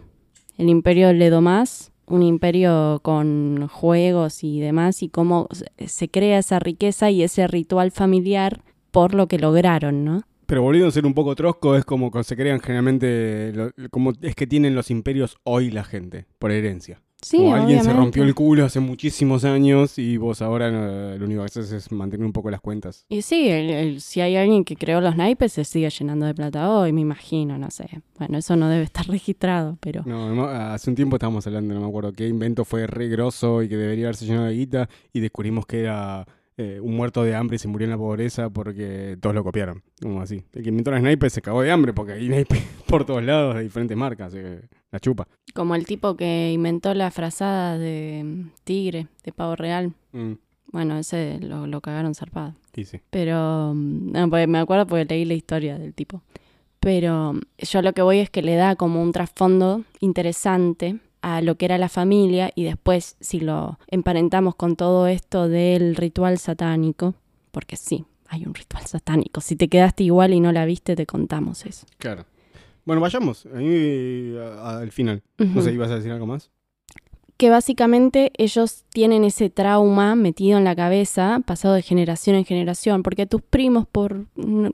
El 0.57 0.69
imperio 0.69 1.07
de 1.07 1.15
Ledomás, 1.15 1.90
un 2.11 2.23
imperio 2.23 2.99
con 3.03 3.67
juegos 3.67 4.43
y 4.43 4.59
demás, 4.59 5.01
y 5.03 5.09
cómo 5.09 5.47
se- 5.51 6.09
crea 6.09 6.39
esa 6.39 6.59
riqueza 6.59 7.09
y 7.09 7.23
ese 7.23 7.47
ritual 7.47 7.91
familiar 7.91 8.61
por 8.91 9.15
lo 9.15 9.27
que 9.27 9.39
lograron, 9.39 10.03
¿no? 10.03 10.23
Pero 10.45 10.63
volviendo 10.63 10.89
a 10.89 10.91
ser 10.91 11.05
un 11.05 11.13
poco 11.13 11.33
trosco, 11.33 11.77
es 11.77 11.85
como 11.85 12.11
se 12.23 12.35
crean 12.35 12.59
generalmente, 12.59 13.53
como 13.89 14.11
es 14.21 14.35
que 14.35 14.47
tienen 14.47 14.75
los 14.75 14.91
imperios 14.91 15.37
hoy 15.43 15.71
la 15.71 15.85
gente, 15.85 16.25
por 16.39 16.51
herencia. 16.51 17.01
Sí, 17.21 17.37
como 17.37 17.53
alguien 17.55 17.83
se 17.83 17.93
rompió 17.93 18.23
el 18.23 18.33
culo 18.33 18.65
hace 18.65 18.79
muchísimos 18.79 19.45
años 19.45 19.99
y 19.99 20.17
vos 20.17 20.41
ahora 20.41 20.71
no, 20.71 21.17
lo 21.17 21.25
único 21.25 21.41
que 21.41 21.45
haces 21.45 21.71
es 21.71 21.91
mantener 21.91 22.25
un 22.25 22.33
poco 22.33 22.49
las 22.49 22.61
cuentas. 22.61 23.05
Y 23.09 23.21
sí, 23.21 23.47
el- 23.49 23.69
el- 23.69 24.01
si 24.01 24.21
hay 24.21 24.35
alguien 24.35 24.63
que 24.63 24.75
creó 24.75 25.01
los 25.01 25.15
naipes, 25.15 25.53
se 25.53 25.63
sigue 25.63 25.89
llenando 25.89 26.25
de 26.25 26.33
plata 26.33 26.69
hoy, 26.69 26.91
me 26.93 27.01
imagino, 27.01 27.57
no 27.57 27.69
sé. 27.69 27.87
Bueno, 28.17 28.37
eso 28.39 28.55
no 28.55 28.69
debe 28.69 28.83
estar 28.83 29.05
registrado, 29.07 29.77
pero... 29.81 30.03
No, 30.05 30.33
no, 30.33 30.45
hace 30.45 30.89
un 30.89 30.95
tiempo 30.95 31.15
estábamos 31.17 31.45
hablando, 31.45 31.73
no 31.73 31.81
me 31.81 31.87
acuerdo 31.87 32.11
qué 32.13 32.27
invento 32.27 32.65
fue 32.65 32.87
re 32.87 33.07
grosso 33.07 33.61
y 33.61 33.69
que 33.69 33.77
debería 33.77 34.05
haberse 34.05 34.25
llenado 34.25 34.47
de 34.47 34.53
guita 34.55 34.89
y 35.13 35.19
descubrimos 35.19 35.65
que 35.65 35.81
era 35.81 36.25
eh, 36.57 36.79
un 36.81 36.95
muerto 36.95 37.23
de 37.23 37.35
hambre 37.35 37.55
y 37.55 37.59
se 37.59 37.67
murió 37.67 37.85
en 37.85 37.91
la 37.91 37.97
pobreza 37.97 38.49
porque 38.49 39.17
todos 39.21 39.33
lo 39.35 39.43
copiaron. 39.43 39.83
Como 40.01 40.21
así. 40.21 40.43
El 40.53 40.63
que 40.63 40.69
inventó 40.69 40.91
las 40.91 41.01
naipes 41.01 41.33
se 41.33 41.41
cagó 41.41 41.61
de 41.61 41.71
hambre 41.71 41.93
porque 41.93 42.13
hay 42.13 42.27
naipes 42.29 42.61
por 42.87 43.05
todos 43.05 43.23
lados 43.23 43.55
de 43.55 43.63
diferentes 43.63 43.95
marcas, 43.97 44.33
así 44.33 44.37
que 44.43 44.59
la 44.91 44.99
chupa. 44.99 45.27
Como 45.53 45.75
el 45.75 45.85
tipo 45.85 46.15
que 46.15 46.51
inventó 46.51 46.93
la 46.93 47.11
frazada 47.11 47.77
de 47.77 48.21
mm, 48.23 48.49
tigre, 48.63 49.07
de 49.23 49.31
pavo 49.31 49.55
real. 49.55 49.93
Mm, 50.11 50.33
Bueno, 50.71 50.97
ese 50.97 51.39
lo, 51.41 51.67
lo 51.67 51.81
cagaron 51.81 52.15
zarpado. 52.15 52.55
y 52.75 52.85
sí. 52.85 52.99
Pero, 53.09 53.73
mm, 53.73 54.11
no, 54.11 54.29
porque 54.29 54.47
me 54.47 54.59
acuerdo 54.59 54.87
porque 54.87 55.05
leí 55.05 55.25
la 55.25 55.33
historia 55.33 55.77
del 55.77 55.93
tipo. 55.93 56.21
Pero 56.79 57.33
yo 57.59 57.81
lo 57.81 57.93
que 57.93 58.01
voy 58.01 58.19
es 58.19 58.29
que 58.29 58.41
le 58.41 58.55
da 58.55 58.75
como 58.75 59.01
un 59.01 59.11
trasfondo 59.11 59.83
interesante 59.99 60.99
a 61.21 61.41
lo 61.41 61.55
que 61.55 61.65
era 61.65 61.77
la 61.77 61.89
familia 61.89 62.51
y 62.55 62.63
después 62.63 63.15
si 63.19 63.39
lo 63.39 63.77
emparentamos 63.87 64.55
con 64.55 64.75
todo 64.75 65.05
esto 65.07 65.47
del 65.47 65.95
ritual 65.95 66.39
satánico, 66.39 67.13
porque 67.51 67.75
sí, 67.75 68.05
hay 68.27 68.45
un 68.45 68.55
ritual 68.55 68.85
satánico. 68.87 69.41
Si 69.41 69.55
te 69.55 69.67
quedaste 69.67 70.03
igual 70.05 70.33
y 70.33 70.39
no 70.39 70.51
la 70.51 70.65
viste, 70.65 70.95
te 70.95 71.05
contamos 71.05 71.65
eso. 71.67 71.85
Claro. 71.99 72.25
Bueno, 72.91 73.01
vayamos. 73.01 73.45
A 73.45 73.57
a- 73.57 74.69
a- 74.69 74.79
al 74.79 74.91
final. 74.91 75.23
No 75.37 75.61
sé, 75.61 75.71
¿ibas 75.71 75.89
a 75.91 75.95
decir 75.95 76.11
algo 76.11 76.25
más? 76.27 76.49
que 77.37 77.49
básicamente 77.49 78.31
ellos 78.37 78.83
tienen 78.93 79.23
ese 79.23 79.49
trauma 79.49 80.13
metido 80.13 80.59
en 80.59 80.63
la 80.63 80.75
cabeza, 80.75 81.41
pasado 81.43 81.73
de 81.73 81.81
generación 81.81 82.35
en 82.35 82.45
generación, 82.45 83.01
porque 83.01 83.25
tus 83.25 83.41
primos 83.41 83.87
por 83.91 84.27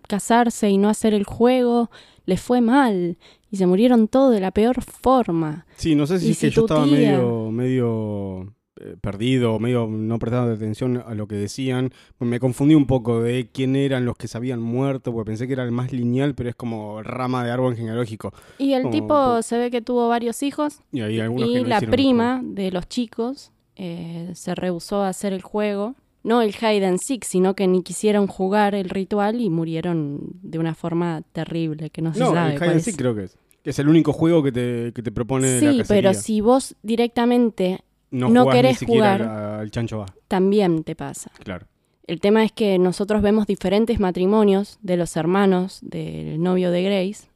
casarse 0.06 0.70
y 0.70 0.78
no 0.78 0.90
hacer 0.90 1.14
el 1.14 1.24
juego 1.24 1.90
les 2.26 2.42
fue 2.42 2.60
mal 2.60 3.18
y 3.52 3.56
se 3.56 3.68
murieron 3.68 4.10
todos 4.10 4.34
de 4.34 4.42
la 4.42 4.52
peor 4.52 4.82
forma. 4.84 5.66
Sí, 5.78 5.96
no 5.96 6.06
sé 6.08 6.20
si 6.20 6.32
es 6.32 6.40
que 6.40 6.50
si 6.50 6.56
yo 6.56 6.64
estaba 6.64 6.84
tía- 6.84 6.92
medio, 6.92 7.52
medio 7.52 8.54
perdido, 9.02 9.60
medio 9.60 9.88
no 9.88 10.20
prestando 10.20 10.54
atención 10.54 11.04
a 11.06 11.14
lo 11.14 11.28
que 11.28 11.36
decían. 11.36 11.92
Me 12.20 12.40
confundí 12.40 12.76
un 12.76 12.88
poco 12.88 13.22
de 13.22 13.50
quién 13.52 13.76
eran 13.76 14.06
los 14.06 14.18
que 14.18 14.28
se 14.28 14.38
habían 14.38 14.62
muerto, 14.62 15.12
porque 15.12 15.30
pensé 15.32 15.48
que 15.48 15.54
era 15.54 15.64
el 15.64 15.72
más 15.72 15.92
lineal, 15.92 16.36
pero 16.36 16.50
es 16.50 16.56
como 16.56 17.02
rama 17.04 17.44
de 17.44 17.52
árbol 17.52 17.76
genealógico. 17.76 18.34
Y 18.58 18.74
el 18.74 18.84
Como 18.84 18.92
tipo 18.94 19.08
por- 19.08 19.44
se 19.44 19.58
ve 19.58 19.72
que 19.72 19.82
tuvo 19.82 20.08
varios 20.10 20.44
hijos 20.44 20.80
Y 20.92 21.00
no 21.00 21.66
la 21.66 21.82
prima 21.82 22.42
de 22.44 22.72
los 22.72 22.88
chicos 22.88 23.52
eh, 23.76 24.32
se 24.34 24.56
rehusó 24.56 25.04
a 25.04 25.10
hacer 25.10 25.34
el 25.34 25.42
juego. 25.42 25.96
No 26.24 26.42
el 26.42 26.50
hide 26.50 26.86
and 26.86 27.00
seek, 27.00 27.24
sino 27.24 27.56
que 27.56 27.68
ni 27.68 27.84
quisieron 27.84 28.28
jugar 28.28 28.76
el 28.76 28.90
ritual 28.90 29.40
y 29.40 29.50
murieron 29.50 30.20
de 30.42 30.60
una 30.60 30.76
forma 30.76 31.22
terrible, 31.32 31.90
que 31.90 32.02
no 32.02 32.14
se. 32.14 32.20
No, 32.20 32.34
sabe 32.34 32.56
el 32.56 32.58
Hide 32.62 32.72
and. 32.72 32.82
Seek 32.82 32.98
creo 32.98 33.16
que 33.16 33.24
es. 33.26 33.38
Es 33.64 33.80
el 33.80 33.90
único 33.90 34.14
juego 34.14 34.44
que 34.44 34.52
te, 34.52 34.94
que 34.94 35.02
te 35.04 35.12
propone 35.12 35.60
Sí, 35.60 35.82
pero 35.88 36.14
si 36.14 36.40
vos 36.42 36.76
directamente 36.84 37.82
no, 38.12 38.30
no 38.30 38.48
querés 38.50 38.74
ni 38.82 38.88
siquiera 38.88 39.18
jugar- 39.18 39.22
al- 39.22 39.60
al 39.62 39.72
chancho 39.72 40.00
va. 40.00 40.06
también 40.28 40.84
te 40.84 40.96
pasa. 40.96 41.32
Claro. 41.44 41.68
El 42.06 42.22
tema 42.22 42.44
es 42.46 42.52
que 42.54 42.78
nosotros 42.80 43.22
vemos 43.22 43.48
diferentes 43.48 44.00
matrimonios 44.00 44.80
de 44.82 44.96
los 44.98 45.18
hermanos 45.18 45.80
del 45.82 46.42
novio 46.42 46.72
de 46.72 46.84
Grace 46.84 47.28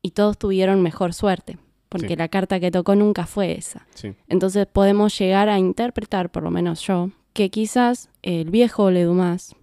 y 0.00 0.12
todos 0.12 0.38
tuvieron 0.38 0.80
mejor 0.82 1.12
suerte, 1.12 1.58
porque 1.90 2.08
Sí. 2.08 2.16
la 2.16 2.28
carta 2.28 2.58
que 2.58 2.70
tocó 2.70 2.94
nunca 2.94 3.26
fue 3.26 3.52
esa. 3.52 3.86
Sí. 3.94 4.14
Entonces 4.28 4.66
podemos 4.66 5.18
llegar 5.18 5.48
a 5.50 5.58
interpretar, 5.58 6.30
por 6.30 6.42
lo 6.42 6.50
menos 6.50 6.80
yo, 6.86 7.10
que 7.34 7.50
quizás 7.50 8.08
el 8.22 8.50
viejo 8.50 8.90
Ledumas 8.90 9.54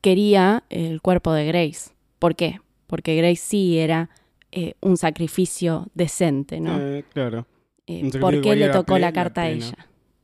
quería 0.00 0.64
el 0.70 1.02
cuerpo 1.02 1.32
de 1.32 1.46
Grace. 1.46 1.90
¿Por 2.18 2.36
qué? 2.36 2.60
Porque 2.86 3.16
Grace 3.16 3.36
sí 3.36 3.78
era 3.78 4.08
eh, 4.52 4.74
un 4.80 4.96
sacrificio 4.96 5.88
decente, 5.94 6.60
¿no? 6.60 6.78
Eh, 6.80 7.04
claro. 7.12 7.46
Eh, 7.86 8.10
¿Por 8.18 8.40
qué 8.40 8.56
le 8.56 8.70
tocó 8.70 8.98
la 8.98 9.12
carta 9.12 9.42
a 9.42 9.48
ella? 9.50 9.76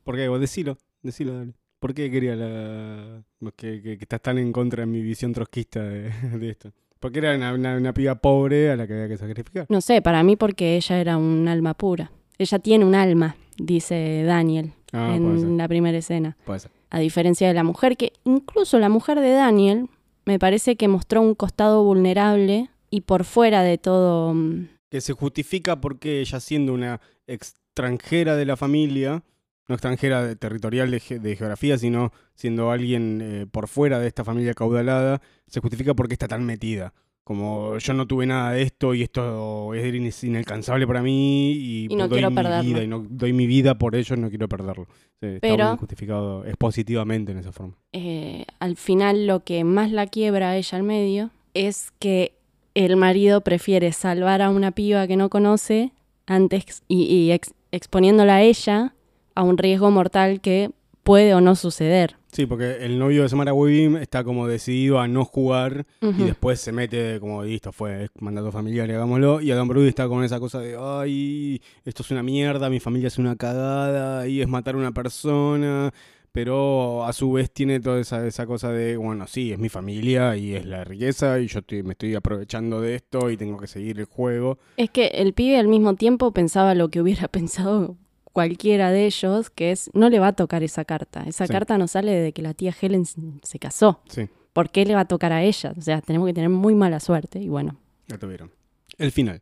¿Por 0.05 0.17
qué? 0.17 0.29
Vos 0.29 0.41
decilo, 0.41 0.77
decilo, 1.03 1.35
dale. 1.39 1.53
¿Por 1.79 1.95
qué 1.95 2.11
quería 2.11 2.37
la... 2.37 3.23
que, 3.57 3.83
que- 3.83 3.99
que 3.99 4.05
estás 4.05 4.21
tan 4.23 4.39
en 4.39 4.53
contra 4.53 4.83
de 4.83 4.87
mi 4.87 5.03
visión 5.03 5.33
trotskista 5.33 5.83
de, 5.83 6.11
de 6.39 6.51
esto? 6.51 6.73
Porque 7.01 7.19
era 7.19 7.35
una, 7.35 7.53
una, 7.55 7.77
una 7.77 7.93
piba 7.93 8.15
pobre 8.15 8.71
a 8.71 8.77
la 8.77 8.87
que 8.87 8.93
había 8.95 9.09
que 9.09 9.17
sacrificar. 9.19 9.67
No 9.69 9.81
sé, 9.81 10.01
para 10.03 10.23
mí 10.23 10.37
porque 10.37 10.77
ella 10.77 11.01
era 11.01 11.17
un 11.17 11.49
alma 11.49 11.75
pura. 11.75 12.13
Ella 12.39 12.59
tiene 12.61 12.85
un 12.85 12.95
alma, 12.95 13.37
dice 13.57 14.23
Daniel 14.25 14.73
Ah, 14.93 15.15
en 15.17 15.57
la 15.57 15.67
primera 15.69 15.97
escena. 15.99 16.37
puede 16.45 16.61
ser. 16.61 16.71
A 16.91 16.99
diferencia 17.01 17.49
de 17.49 17.55
la 17.55 17.65
mujer, 17.65 17.97
que 17.97 18.13
incluso 18.25 18.79
la 18.79 18.89
mujer 18.91 19.19
de 19.21 19.31
Daniel 19.33 19.89
me 20.27 20.39
parece 20.39 20.77
que 20.77 20.87
mostró 20.87 21.23
un 21.23 21.35
costado 21.35 21.83
vulnerable 21.83 22.69
y 22.91 23.01
por 23.01 23.25
fuera 23.25 23.63
de 23.63 23.79
todo... 23.79 24.35
mm, 24.35 24.69
Que 24.91 25.01
se 25.01 25.15
justifica 25.15 25.81
porque 25.81 26.21
ella 26.21 26.39
siendo 26.41 26.75
una 26.75 27.01
extranjera 27.27 28.37
de 28.37 28.45
la 28.47 28.57
familia, 28.57 29.23
no 29.69 29.75
extranjera 29.75 30.23
de- 30.25 30.37
territorial 30.37 30.91
de, 30.91 31.01
ge- 31.01 31.19
de 31.19 31.37
geografía, 31.37 31.79
sino 31.79 32.13
siendo 32.35 32.71
alguien 32.71 33.21
eh, 33.23 33.47
por 33.51 33.69
fuera 33.69 33.99
de 34.01 34.09
esta 34.09 34.25
familia 34.25 34.55
caudalada, 34.55 35.21
se 35.47 35.61
justifica 35.61 35.95
porque 35.95 36.15
está 36.15 36.29
tan 36.29 36.45
metida. 36.45 36.93
Como 37.25 37.79
yo 37.79 37.95
no 37.95 38.09
tuve 38.09 38.27
nada 38.27 38.51
de 38.51 38.63
esto 38.63 38.95
y 38.95 39.03
esto 39.05 39.75
es 39.75 39.95
in- 39.95 40.29
inalcanzable 40.31 40.89
para 40.89 41.03
mí 41.03 41.53
y, 41.53 41.85
Y 41.89 41.95
no 41.95 42.09
doy 42.09 42.17
quiero 42.17 42.31
mi 42.31 42.35
perderlo. 42.37 42.65
vida 42.65 42.83
y 42.83 42.89
no 42.89 43.07
doy 43.09 43.33
mi 43.33 43.47
vida 43.47 43.79
por 43.79 43.95
ello, 43.95 44.17
no 44.17 44.29
quiero 44.29 44.49
perderlo. 44.49 44.87
Sí, 45.21 45.27
está 45.29 45.39
Pero- 45.41 45.69
muy 45.69 45.79
justificado 45.79 46.45
expositivamente 46.45 47.31
en 47.31 47.39
esa 47.39 47.53
forma. 47.53 47.75
eh, 47.93 48.45
al 48.59 48.77
final 48.77 49.29
lo 49.29 49.45
que 49.45 49.63
más 49.63 49.93
la 49.93 50.09
quiebra 50.09 50.51
a 50.51 50.57
ella 50.57 50.77
al 50.79 50.83
medio 50.83 51.31
es 51.55 51.93
que 52.01 52.33
el 52.75 52.97
marido 52.97 53.43
prefiere 53.43 53.93
salvar 53.93 54.43
a 54.43 54.51
una 54.51 54.73
piba 54.73 55.07
que 55.07 55.17
no 55.17 55.29
conoce 55.31 55.93
antes 56.27 56.83
y, 56.89 57.05
y 57.05 57.31
ex- 57.31 57.55
exponiéndola 57.71 58.37
a 58.37 58.43
ella 58.43 58.95
a 59.35 59.43
un 59.43 59.59
riesgo 59.59 59.91
mortal 59.91 60.41
que 60.41 60.71
puede 61.03 61.35
o 61.35 61.41
no 61.41 61.57
suceder. 61.57 62.17
Sí, 62.31 62.47
porque 62.47 62.77
el 62.85 62.99
novio 62.99 63.23
de 63.25 63.29
Samara 63.29 63.53
Weaving 63.53 63.97
está 63.97 64.25
como 64.25 64.47
decidido 64.47 65.01
a 65.01 65.09
no 65.09 65.25
jugar 65.25 65.85
y 66.01 66.23
después 66.23 66.61
se 66.61 66.73
mete 66.73 67.21
como, 67.21 67.43
listo, 67.43 67.73
fue 67.73 68.09
mandato 68.21 68.51
familiar, 68.53 68.91
hagámoslo. 68.91 69.41
Y 69.43 69.51
Adam 69.51 69.69
Brody 69.69 69.89
está 69.89 70.09
con 70.09 70.25
esa 70.25 70.41
cosa 70.41 70.61
de, 70.61 70.77
ay, 70.81 71.61
esto 71.85 72.03
es 72.03 72.11
una 72.11 72.23
mierda, 72.23 72.71
mi 72.71 72.81
familia 72.81 73.09
es 73.09 73.19
una 73.19 73.37
cagada, 73.37 74.27
y 74.29 74.41
es 74.41 74.49
matar 74.49 74.77
a 74.77 74.79
una 74.79 74.93
persona. 74.93 75.93
Pero 76.33 77.05
a 77.05 77.13
su 77.13 77.31
vez 77.33 77.51
tiene 77.53 77.79
toda 77.81 78.01
esa, 78.01 78.27
esa 78.27 78.47
cosa 78.47 78.73
de, 78.73 78.97
bueno, 78.97 79.27
sí, 79.27 79.53
es 79.53 79.59
mi 79.59 79.69
familia 79.69 80.35
y 80.35 80.55
es 80.55 80.65
la 80.65 80.83
riqueza 80.83 81.39
y 81.39 81.47
yo 81.47 81.59
estoy- 81.59 81.83
me 81.83 81.93
estoy 81.93 82.15
aprovechando 82.15 82.81
de 82.81 82.95
esto 82.95 83.31
y 83.31 83.37
tengo 83.37 83.59
que 83.59 83.67
seguir 83.67 83.99
el 83.99 84.07
juego. 84.07 84.59
Es 84.79 84.89
que 84.89 85.09
el 85.09 85.35
pibe 85.35 85.59
al 85.59 85.69
mismo 85.69 85.95
tiempo 85.95 86.33
pensaba 86.33 86.75
lo 86.75 86.89
que 86.89 87.03
hubiera 87.03 87.29
pensado 87.29 87.97
cualquiera 88.33 88.91
de 88.91 89.07
ellos, 89.07 89.51
que 89.51 89.71
es, 89.73 89.91
no 89.95 90.09
le 90.11 90.19
va 90.19 90.29
a 90.29 90.33
tocar 90.33 90.63
esa 90.63 90.85
carta. 90.85 91.25
Esa 91.27 91.47
Sí. 91.47 91.53
carta 91.53 91.79
no 91.79 91.87
sale 91.89 92.13
de 92.13 92.33
que 92.33 92.43
la 92.43 92.55
tía 92.55 92.75
Helen 92.81 93.05
se 93.43 93.59
casó. 93.59 94.01
Sí, 94.09 94.29
¿Por 94.53 94.71
qué 94.71 94.85
le 94.85 94.95
va 94.95 95.01
a 95.01 95.05
tocar 95.09 95.33
a 95.33 95.43
ella? 95.43 95.73
O 95.77 95.81
sea, 95.81 96.01
tenemos 96.03 96.27
que 96.29 96.35
tener 96.35 96.51
muy 96.51 96.75
mala 96.75 97.01
suerte 97.01 97.39
y 97.41 97.49
bueno. 97.49 97.77
ya 98.09 98.19
tuvieron. 98.19 98.51
El 98.99 99.11
final. 99.13 99.41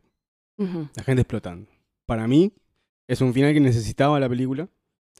La 0.57 1.03
gente 1.03 1.21
explotando. 1.23 1.69
Para 2.05 2.27
mí, 2.27 2.53
es 3.07 3.19
un 3.21 3.33
final 3.33 3.53
que 3.53 3.59
necesitaba 3.59 4.19
la 4.19 4.29
película. 4.29 4.69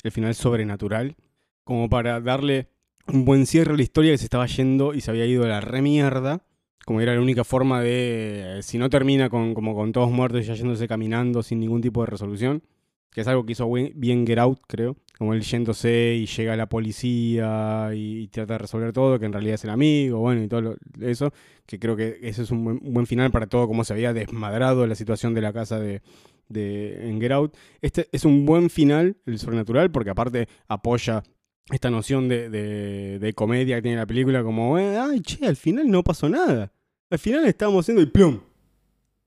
El 0.04 0.12
final 0.12 0.34
sobrenatural. 0.36 1.16
Como 1.64 1.90
para 1.90 2.22
darle 2.22 2.70
un 3.08 3.26
buen 3.26 3.46
cierre 3.46 3.74
a 3.74 3.76
la 3.78 3.82
historia 3.84 4.12
que 4.12 4.18
se 4.20 4.26
estaba 4.26 4.46
yendo 4.46 4.94
y 4.94 5.02
se 5.02 5.12
había 5.12 5.26
ido 5.26 5.44
a 5.44 5.48
la 5.48 5.62
remierda. 5.62 6.44
Como 6.86 7.02
era 7.02 7.14
la 7.14 7.22
única 7.22 7.44
forma 7.44 7.82
de. 7.82 8.60
eh, 8.60 8.64
si 8.64 8.78
no 8.78 8.90
termina 8.90 9.30
con, 9.30 9.54
como 9.54 9.76
con 9.76 9.92
todos 9.92 10.10
muertos 10.12 10.42
y 10.42 10.44
ya 10.46 10.54
yéndose 10.54 10.88
caminando 10.88 11.44
sin 11.44 11.60
ningún 11.60 11.82
tipo 11.82 12.02
de 12.02 12.08
resolución. 12.08 12.64
Que 13.12 13.21
es 13.21 13.28
algo 13.28 13.45
que 13.45 13.52
hizo 13.52 13.69
bien 13.71 14.26
Get 14.26 14.39
Out, 14.39 14.60
creo. 14.67 14.95
Como 15.17 15.34
él 15.34 15.41
yéndose 15.41 16.15
y 16.15 16.26
llega 16.26 16.56
la 16.56 16.67
policía 16.67 17.91
y, 17.93 18.28
trata 18.30 18.54
de 18.54 18.60
resolver 18.60 18.91
todo, 18.91 19.19
que 19.19 19.26
en 19.26 19.34
realidad 19.34 19.56
es 19.56 19.63
el 19.65 19.69
amigo, 19.69 20.19
bueno, 20.19 20.41
y 20.41 20.47
todo 20.47 20.62
lo- 20.62 20.76
eso. 21.02 21.32
Que 21.65 21.78
creo 21.78 21.95
que 21.95 22.17
ese 22.21 22.41
es 22.43 22.52
un 22.52 22.80
buen, 22.82 23.06
final 23.06 23.30
para 23.32 23.47
todo, 23.47 23.67
como 23.67 23.84
se 23.84 23.93
había 23.93 24.13
desmadrado 24.13 24.88
la 24.88 24.95
situación 24.95 25.34
de 25.34 25.41
la 25.41 25.54
casa 25.54 25.80
de, 25.80 26.02
en 26.50 27.21
Get 27.21 27.32
Out. 27.32 27.56
Este 27.82 28.08
es 28.12 28.26
un 28.26 28.45
buen 28.45 28.69
final, 28.69 29.17
el 29.26 29.38
sobrenatural, 29.38 29.91
porque 29.91 30.10
aparte 30.10 30.47
apoya 30.67 31.24
esta 31.69 31.89
noción 31.91 32.28
de, 32.30 33.34
comedia 33.36 33.76
que 33.76 33.82
tiene 33.84 33.97
la 33.97 34.08
película, 34.08 34.43
como, 34.43 34.80
eh, 34.80 34.97
ay, 34.97 35.19
che, 35.21 35.45
al 35.45 35.56
final 35.56 35.89
no 35.89 36.04
pasó 36.04 36.30
nada. 36.30 36.71
Al 37.10 37.19
final 37.19 37.45
estábamos 37.45 37.86
haciendo 37.86 38.02
y 38.02 38.08
plum. 38.08 38.39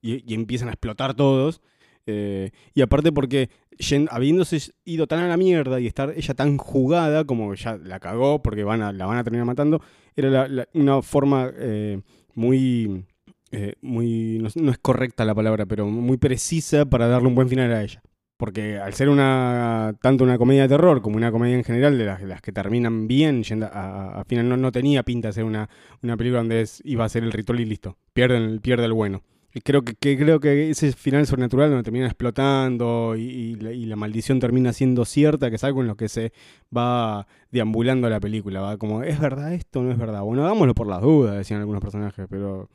Y 0.01 0.33
empiezan 0.33 0.67
a 0.67 0.71
explotar 0.71 1.15
todos. 1.15 1.61
Eh, 2.07 2.51
y 2.73 2.81
aparte 2.81 3.11
porque 3.11 3.49
yen- 3.77 4.07
habiéndose 4.11 4.59
ido 4.85 5.07
tan 5.07 5.19
a 5.19 5.27
la 5.27 5.37
mierda 5.37 5.79
y 5.79 5.87
estar 5.87 6.13
ella 6.15 6.33
tan 6.33 6.57
jugada, 6.57 7.23
como 7.25 7.53
ya 7.55 7.77
la 7.77 7.99
cagó 7.99 8.41
porque 8.41 8.63
van 8.63 8.81
a, 8.81 8.91
la 8.91 9.05
van 9.05 9.17
a 9.17 9.23
terminar 9.23 9.45
matando, 9.45 9.81
era 10.15 10.47
la- 10.47 10.67
una 10.73 11.01
forma 11.01 11.51
eh, 11.57 11.99
muy... 12.33 13.05
eh, 13.51 13.73
muy 13.81 14.39
no, 14.55 14.71
es 14.71 14.77
correcta 14.79 15.25
la 15.25 15.35
palabra, 15.35 15.65
pero 15.65 15.87
muy 15.87 16.17
precisa 16.17 16.85
para 16.85 17.07
darle 17.07 17.27
un 17.27 17.35
buen 17.35 17.49
final 17.49 17.71
a 17.73 17.83
ella. 17.83 18.01
Porque 18.37 18.77
al 18.77 18.93
ser 18.93 19.07
una 19.07 19.95
tanto 20.01 20.25
una 20.25 20.37
comedia 20.37 20.63
de 20.63 20.67
terror 20.67 21.01
como 21.01 21.15
una 21.15 21.31
comedia 21.31 21.55
en 21.55 21.63
general, 21.63 21.97
de 21.97 22.03
las, 22.03 22.41
que 22.41 22.51
terminan 22.51 23.07
bien, 23.07 23.43
yendo 23.43 23.67
a, 23.71 24.19
final 24.25 24.49
no, 24.49 24.57
no 24.57 24.73
tenía 24.73 25.03
pinta 25.03 25.29
de 25.29 25.33
ser 25.35 25.45
una, 25.45 25.69
una 26.03 26.17
película 26.17 26.39
donde 26.39 26.59
es- 26.61 26.81
iba 26.83 27.05
a 27.05 27.09
ser 27.09 27.23
el 27.23 27.31
ritual 27.31 27.61
y 27.61 27.65
listo. 27.65 27.97
Pierden, 28.13 28.59
pierde 28.59 28.85
el 28.85 28.93
bueno. 28.93 29.23
Y 29.55 29.61
creo 29.61 29.83
que, 29.85 29.95
creo 29.95 30.41
que 30.41 30.69
ese 30.69 30.91
final 30.91 31.25
sobrenatural 31.25 31.69
donde 31.69 31.83
termina 31.83 32.07
explotando 32.07 33.15
y, 33.15 33.55
la, 33.55 33.95
maldición 33.95 34.41
termina 34.41 34.73
siendo 34.73 35.05
cierta, 35.05 35.49
que 35.49 35.55
es 35.55 35.63
algo 35.63 35.79
en 35.79 35.87
lo 35.87 35.95
que 35.95 36.09
se 36.09 36.33
va 36.75 37.25
deambulando 37.51 38.09
la 38.09 38.19
película. 38.19 38.59
Va 38.59 38.77
como, 38.77 39.01
¿es 39.03 39.17
verdad 39.17 39.53
esto 39.53 39.79
o 39.79 39.83
no 39.83 39.93
es 39.93 39.97
verdad? 39.97 40.23
Bueno, 40.23 40.43
hagámoslo 40.43 40.75
por 40.75 40.87
las 40.87 41.01
dudas, 41.01 41.37
decían 41.37 41.61
algunos 41.61 41.81
personajes, 41.81 42.27
pero 42.29 42.69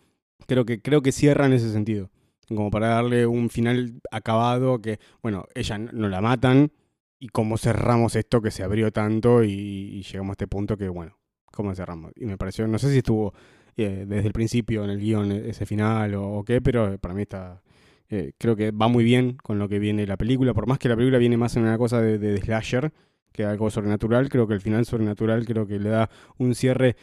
creo 0.46 0.64
que, 0.64 0.80
creo 0.80 1.02
que 1.02 1.12
cierra 1.12 1.44
en 1.44 1.52
ese 1.52 1.70
sentido 1.70 2.08
como 2.48 2.70
para 2.70 2.88
darle 2.88 3.26
un 3.26 3.50
final 3.50 4.00
acabado 4.10 4.80
que, 4.80 5.00
bueno, 5.22 5.44
ella 5.54 5.76
no 5.76 6.08
la 6.08 6.22
matan 6.22 6.72
y 7.18 7.28
cómo 7.28 7.58
cerramos 7.58 8.16
esto 8.16 8.40
que 8.40 8.50
se 8.50 8.62
abrió 8.62 8.90
tanto 8.90 9.44
y, 9.44 9.50
y 9.50 10.02
llegamos 10.02 10.30
a 10.30 10.32
este 10.32 10.46
punto 10.48 10.78
que, 10.78 10.88
bueno, 10.88 11.18
cómo 11.52 11.74
cerramos. 11.74 12.12
Y 12.16 12.24
me 12.24 12.38
pareció, 12.38 12.66
no 12.66 12.78
sé 12.78 12.90
si 12.90 12.98
estuvo 12.98 13.34
eh, 13.76 14.04
desde 14.08 14.26
el 14.26 14.32
principio 14.32 14.84
en 14.84 14.90
el 14.90 14.98
guion 15.00 15.32
e- 15.32 15.48
ese 15.50 15.66
final 15.66 16.14
o, 16.14 16.42
qué, 16.44 16.60
pero 16.60 16.98
para 16.98 17.14
mí 17.14 17.22
está, 17.22 17.62
eh, 18.08 18.32
creo 18.38 18.56
que 18.56 18.70
va 18.70 18.88
muy 18.88 19.04
bien 19.04 19.36
con 19.42 19.58
lo 19.58 19.68
que 19.68 19.78
viene 19.78 20.06
la 20.06 20.16
película, 20.16 20.54
por 20.54 20.66
más 20.66 20.78
que 20.78 20.88
la 20.88 20.96
película 20.96 21.18
viene 21.18 21.36
más 21.36 21.56
en 21.56 21.62
una 21.64 21.78
cosa 21.78 22.00
de, 22.00 22.38
slasher 22.38 22.92
que 23.32 23.44
algo 23.44 23.70
sobrenatural, 23.70 24.28
creo 24.28 24.46
que 24.48 24.54
el 24.54 24.60
final 24.60 24.84
sobrenatural 24.84 25.46
creo 25.46 25.66
que 25.66 25.78
le 25.78 25.88
da 25.90 26.10
un 26.38 26.54
cierre 26.54 26.96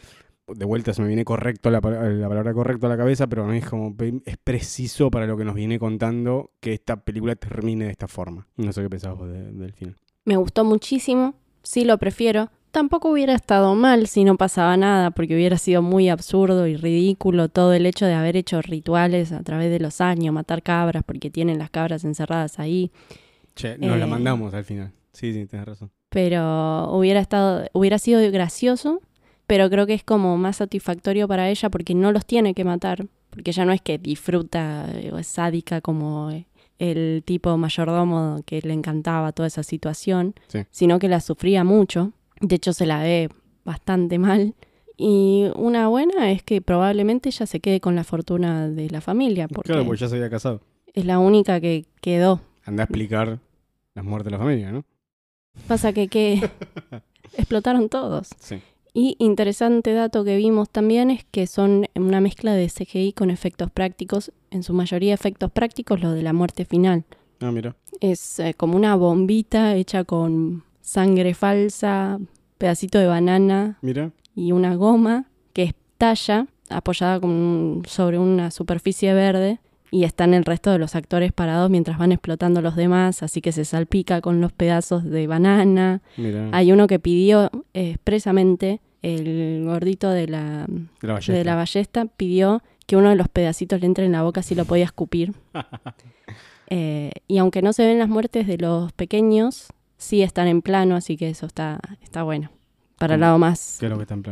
de 0.48 0.66
vuelta 0.66 0.94
se 0.94 1.02
me 1.02 1.08
viene 1.10 1.26
correcto 1.26 1.70
la, 1.70 1.82
pa- 1.82 1.92
la 1.92 2.28
palabra 2.30 2.54
correcto 2.54 2.86
a 2.86 2.90
la 2.90 2.98
cabeza, 2.98 3.28
pero 3.28 3.44
a 3.44 3.48
mí 3.48 3.58
es 3.58 3.70
como 3.70 3.96
es 4.26 4.38
preciso 4.38 5.12
para 5.12 5.28
lo 5.28 5.36
que 5.38 5.44
nos 5.46 5.56
viene 5.56 5.78
contando 5.80 6.52
que 6.62 6.74
esta 6.74 6.98
película 7.04 7.36
termine 7.36 7.86
de 7.86 7.92
esta 7.92 8.08
forma. 8.08 8.48
No 8.56 8.72
sé 8.72 8.82
qué 8.82 8.90
pensabas 8.90 9.30
del 9.30 9.74
final. 9.74 9.96
Me 10.26 10.38
gustó 10.38 10.64
muchísimo, 10.66 11.36
sí 11.64 11.84
lo 11.86 11.98
prefiero. 11.98 12.50
Tampoco 12.78 13.10
hubiera 13.10 13.34
estado 13.34 13.74
mal 13.74 14.06
si 14.06 14.24
no 14.24 14.38
pasaba 14.38 14.78
nada, 14.78 15.10
porque 15.10 15.34
hubiera 15.34 15.58
sido 15.58 15.82
muy 15.82 16.10
absurdo 16.10 16.68
y 16.68 16.76
ridículo 16.78 17.50
todo 17.50 17.74
el 17.74 17.88
hecho 17.88 18.06
de 18.06 18.14
haber 18.14 18.38
hecho 18.38 18.62
rituales 18.62 19.32
a 19.32 19.42
través 19.42 19.72
de 19.72 19.80
los 19.80 20.00
años, 20.00 20.32
matar 20.32 20.62
cabras 20.62 21.02
porque 21.04 21.32
tienen 21.32 21.58
las 21.58 21.72
cabras 21.72 22.04
encerradas 22.04 22.60
ahí. 22.60 22.92
Che, 23.56 23.80
nos 23.80 23.98
la 23.98 24.06
Eh. 24.06 24.08
mandamos 24.08 24.54
al 24.54 24.64
final. 24.64 24.92
Sí, 25.12 25.34
sí, 25.34 25.48
tenés 25.48 25.66
razón. 25.66 25.90
Pero 26.10 26.92
hubiera 26.92 27.20
estado, 27.20 27.66
hubiera 27.74 27.98
sido 27.98 28.20
gracioso, 28.32 29.02
pero 29.48 29.72
creo 29.72 29.88
que 29.88 29.96
es 29.96 30.04
como 30.04 30.38
más 30.38 30.58
satisfactorio 30.58 31.28
para 31.28 31.50
ella 31.50 31.72
porque 31.72 31.96
no 31.96 32.12
los 32.12 32.28
tiene 32.28 32.54
que 32.54 32.64
matar, 32.64 33.08
porque 33.32 33.50
ella 33.50 33.66
no 33.66 33.74
es 33.74 33.82
que 33.82 33.98
disfruta 33.98 34.86
eh, 34.94 35.10
o 35.12 35.18
es 35.18 35.26
sádica 35.26 35.82
como 35.82 36.30
eh, 36.30 36.46
el 36.78 37.24
tipo 37.26 37.58
mayordomo 37.58 38.44
que 38.46 38.62
le 38.62 38.74
encantaba 38.74 39.32
toda 39.32 39.48
esa 39.48 39.64
situación, 39.64 40.36
Sí. 40.48 40.60
sino 40.70 41.00
que 41.00 41.08
la 41.10 41.22
sufría 41.22 41.64
mucho. 41.64 42.12
De 42.42 42.56
hecho, 42.56 42.74
se 42.74 42.86
la 42.86 43.00
ve 43.02 43.30
bastante 43.66 44.20
mal. 44.20 44.56
Y 44.98 45.46
una 45.56 45.88
buena 45.90 46.32
es 46.32 46.42
que 46.42 46.62
probablemente 46.62 47.30
ella 47.30 47.46
se 47.46 47.60
quede 47.60 47.80
con 47.80 47.96
la 47.96 48.04
fortuna 48.04 48.68
de 48.68 48.90
la 48.90 49.02
familia, 49.02 49.48
porque 49.48 49.68
Claro, 49.72 49.86
porque 49.86 50.02
ya 50.02 50.10
se 50.10 50.16
había 50.16 50.30
casado. 50.30 50.62
es 50.94 51.06
la 51.06 51.20
única 51.20 51.62
que 51.62 51.86
quedó. 52.02 52.42
Anda 52.66 52.84
a 52.84 52.86
explicar 52.86 53.40
las 53.94 54.04
muertes 54.06 54.26
de 54.26 54.32
la 54.32 54.44
familia, 54.44 54.72
¿no? 54.72 54.86
Pasa 55.68 55.94
que, 55.94 56.08
que 56.08 56.42
explotaron 57.38 57.90
todos. 57.90 58.30
Sí. 58.40 58.60
Y 58.94 59.16
interesante 59.20 59.94
dato 59.94 60.24
que 60.24 60.36
vimos 60.38 60.70
también 60.72 61.12
es 61.12 61.24
que 61.26 61.46
son 61.46 61.86
una 61.94 62.20
mezcla 62.20 62.54
de 62.54 62.68
CGI 62.68 63.14
con 63.14 63.30
efectos 63.30 63.70
prácticos, 63.70 64.32
en 64.50 64.64
su 64.64 64.74
mayoría 64.74 65.14
efectos 65.14 65.52
prácticos, 65.52 66.02
lo 66.02 66.12
de 66.14 66.24
la 66.24 66.34
muerte 66.34 66.66
final. 66.66 67.04
Ah, 67.40 67.52
mira. 67.52 67.76
Es 68.02 68.40
eh, 68.40 68.56
como 68.56 68.76
una 68.76 68.96
bombita 68.96 69.76
hecha 69.76 70.04
con 70.04 70.64
sangre 70.88 71.34
falsa, 71.34 72.18
pedacito 72.58 72.98
de 72.98 73.08
banana 73.08 73.78
Mira. 73.82 74.12
y 74.36 74.54
una 74.54 74.76
goma 74.76 75.26
que 75.52 75.64
estalla 75.64 76.48
apoyada 76.70 77.20
con 77.20 77.30
un- 77.32 77.84
sobre 77.86 78.18
una 78.20 78.52
superficie 78.52 79.14
verde 79.14 79.60
y 79.92 80.06
están 80.06 80.34
el 80.34 80.46
resto 80.46 80.72
de 80.72 80.80
los 80.80 80.96
actores 80.96 81.34
parados 81.34 81.70
mientras 81.70 81.98
van 81.98 82.12
explotando 82.14 82.62
los 82.62 82.76
demás, 82.78 83.22
así 83.22 83.42
que 83.42 83.52
se 83.52 83.66
salpica 83.66 84.22
con 84.22 84.40
los 84.42 84.52
pedazos 84.54 85.04
de 85.04 85.28
banana. 85.28 86.02
Mira. 86.16 86.50
Hay 86.54 86.72
uno 86.72 86.88
que 86.88 87.00
pidió 87.00 87.50
eh, 87.74 87.92
expresamente, 87.92 88.80
el 89.02 89.64
gordito 89.66 90.10
de 90.10 90.28
la, 90.28 90.66
de 90.68 91.08
la 91.08 91.14
ballesta. 91.14 91.34
de 91.34 91.44
la 91.46 91.56
ballesta, 91.56 92.06
pidió 92.06 92.62
que 92.86 92.96
uno 92.96 93.10
de 93.10 93.16
los 93.16 93.28
pedacitos 93.28 93.80
le 93.82 93.86
entre 93.88 94.06
en 94.06 94.14
la 94.14 94.24
boca 94.24 94.42
si 94.42 94.56
lo 94.56 94.64
podía 94.66 94.86
escupir. 94.86 95.34
Eh, 96.70 97.12
y 97.30 97.38
aunque 97.38 97.62
no 97.62 97.72
se 97.72 97.86
ven 97.86 97.98
las 97.98 98.10
muertes 98.10 98.46
de 98.46 98.58
los 98.58 98.92
pequeños, 98.92 99.68
sí 99.98 100.22
están 100.22 100.48
en 100.48 100.62
plano, 100.62 100.96
así 100.96 101.18
que 101.18 101.30
eso 101.30 101.46
está, 101.46 101.80
está 102.02 102.24
bueno. 102.24 102.50
Para 102.98 103.14
el 103.16 103.22
lado 103.22 103.38
más, 103.38 103.80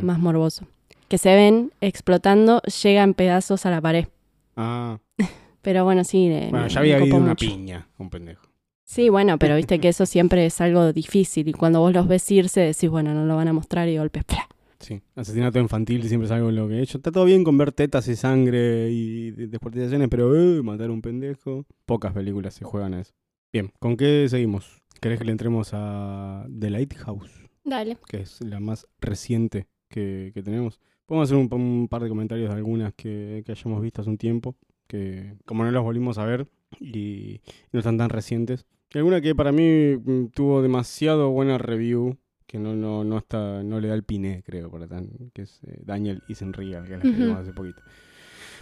más 0.01 0.19
morboso. 0.19 0.65
Que 1.07 1.17
se 1.19 1.35
ven 1.35 1.71
explotando, 1.81 2.61
llegan 2.83 3.13
pedazos 3.13 3.65
a 3.67 3.71
la 3.71 3.79
pared. 3.81 4.07
Ah, 4.55 4.97
Pero 5.61 5.83
bueno, 5.83 6.03
sí. 6.03 6.27
bueno, 6.29 6.63
me- 6.63 6.69
ya 6.69 6.79
había 6.79 6.97
habido 6.97 7.17
una 7.17 7.35
piña, 7.35 7.87
un 7.97 8.09
pendejo. 8.09 8.47
Sí, 8.87 9.09
bueno, 9.09 9.39
pero 9.39 9.55
viste 9.55 9.79
que 9.79 9.89
eso 9.89 10.05
siempre 10.05 10.45
es 10.45 10.61
algo 10.61 10.93
difícil. 10.93 11.47
Y 11.47 11.53
cuando 11.53 11.79
vos 11.79 11.91
los 11.91 12.07
ves 12.07 12.29
irse, 12.29 12.61
decís, 12.61 12.87
bueno, 12.87 13.15
no 13.15 13.25
lo 13.25 13.35
van 13.35 13.47
a 13.47 13.53
mostrar 13.53 13.89
y 13.89 13.97
golpes. 13.97 14.23
¡plá! 14.25 14.47
Sí, 14.79 15.01
asesinato 15.15 15.59
infantil 15.59 16.07
siempre 16.07 16.27
es 16.27 16.31
algo 16.31 16.49
en 16.49 16.55
lo 16.55 16.67
que 16.67 16.75
he 16.75 16.81
hecho. 16.83 16.99
Está 16.99 17.11
todo 17.11 17.25
bien 17.25 17.43
con 17.43 17.57
ver 17.57 17.71
tetas 17.71 18.07
y 18.07 18.15
sangre 18.15 18.91
y 18.91 19.31
de- 19.31 19.47
descuartizaciones, 19.47 20.07
pero 20.07 20.35
eh, 20.35 20.61
matar 20.61 20.89
a 20.89 20.93
un 20.93 21.01
pendejo. 21.01 21.65
Pocas 21.87 22.13
películas 22.13 22.53
se 22.53 22.63
juegan 22.63 22.93
a 22.93 23.01
eso. 23.01 23.13
Bien, 23.51 23.71
¿con 23.79 23.97
qué 23.97 24.27
seguimos? 24.29 24.83
¿Querés 25.05 25.19
que 25.19 25.25
le 25.25 25.31
entremos 25.33 25.69
a 25.73 26.47
The 26.59 26.71
Lighthouse? 26.71 27.29
Dale. 27.63 27.95
Que 28.07 28.21
es 28.21 28.41
la 28.41 28.59
más 28.59 28.87
reciente 28.99 29.67
que, 29.87 30.31
que 30.33 30.41
tenemos. 30.41 30.79
Podemos 31.05 31.27
hacer 31.29 31.37
un, 31.37 31.47
pa- 31.47 31.57
un 31.57 31.87
par 31.87 32.01
de 32.01 32.09
comentarios 32.09 32.49
de 32.49 32.55
algunas 32.55 32.91
que, 32.95 33.43
que 33.45 33.51
hayamos 33.51 33.83
visto 33.83 34.01
hace 34.01 34.09
un 34.09 34.17
tiempo. 34.17 34.55
Que 34.87 35.35
como 35.45 35.63
no 35.63 35.69
las 35.69 35.83
volvimos 35.83 36.17
a 36.17 36.25
ver 36.25 36.47
y 36.79 37.39
no 37.71 37.81
están 37.81 37.99
tan 37.99 38.09
recientes. 38.09 38.65
Y 38.95 38.97
alguna 38.97 39.21
que 39.21 39.35
para 39.35 39.51
mí 39.51 39.95
mm, 39.95 40.29
tuvo 40.33 40.63
demasiado 40.63 41.29
buena 41.29 41.59
review 41.59 42.17
que 42.47 42.57
no, 42.57 42.75
no, 42.75 43.03
no 43.03 43.19
está, 43.19 43.61
no 43.61 43.79
le 43.79 43.89
da 43.89 43.93
el 43.93 44.03
piné, 44.03 44.41
creo, 44.43 44.71
para 44.71 44.87
tan, 44.87 45.09
que 45.35 45.43
es 45.43 45.59
eh, 45.67 45.81
Daniel 45.83 46.23
Isenriga, 46.27 46.83
que 46.83 46.97
la 46.97 47.01
que 47.03 47.09
Ujú. 47.09 47.17
vimos 47.21 47.37
hace 47.37 47.53
poquito. 47.53 47.81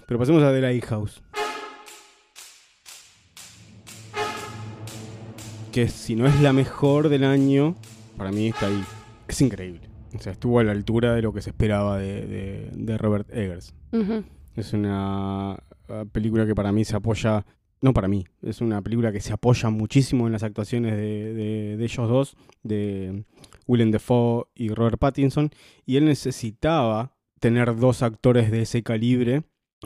Pero 0.08 0.20
pasemos 0.20 0.44
a 0.44 0.52
The 0.52 0.60
Lighthouse. 0.60 1.24
Que 5.74 5.88
si 5.88 6.16
no 6.16 6.28
es 6.28 6.40
la 6.40 6.54
mejor 6.54 7.10
del 7.10 7.24
año, 7.24 7.76
para 8.16 8.32
mí 8.32 8.48
está 8.50 8.68
ahí. 8.68 8.84
Es 9.28 9.42
increíble. 9.42 9.82
O 10.16 10.20
sea, 10.20 10.32
estuvo 10.34 10.60
a 10.60 10.64
la 10.64 10.72
altura 10.72 11.16
de 11.16 11.22
lo 11.24 11.34
que 11.34 11.42
se 11.42 11.50
esperaba 11.50 11.98
de, 11.98 12.26
de- 12.28 12.70
de 12.72 12.98
Robert 13.00 13.28
Eggers. 13.36 13.74
Es 14.56 14.74
una 14.74 15.58
uh, 15.90 16.06
película 16.12 16.46
que 16.46 16.54
para 16.54 16.72
mí 16.72 16.86
se 16.86 16.96
apoya, 16.96 17.44
no 17.82 17.92
para 17.94 18.08
mí, 18.08 18.24
es 18.44 18.62
una 18.62 18.82
película 18.84 19.12
que 19.12 19.20
se 19.20 19.34
apoya 19.34 19.70
muchísimo 19.72 20.28
en 20.28 20.34
las 20.34 20.44
actuaciones 20.44 20.94
de, 20.96 21.34
de- 21.34 21.78
de 21.78 21.84
ellos 21.84 22.08
dos, 22.08 22.38
de 22.62 23.26
Willem 23.66 23.90
Dafoe 23.90 24.46
y 24.54 24.70
Robert 24.70 25.00
Pattinson, 25.00 25.50
y 25.88 25.98
él 25.98 26.06
necesitaba 26.06 27.16
tener 27.40 27.76
dos 27.76 28.04
actores 28.04 28.52
de 28.52 28.62
ese 28.62 28.84
calibre. 28.84 29.42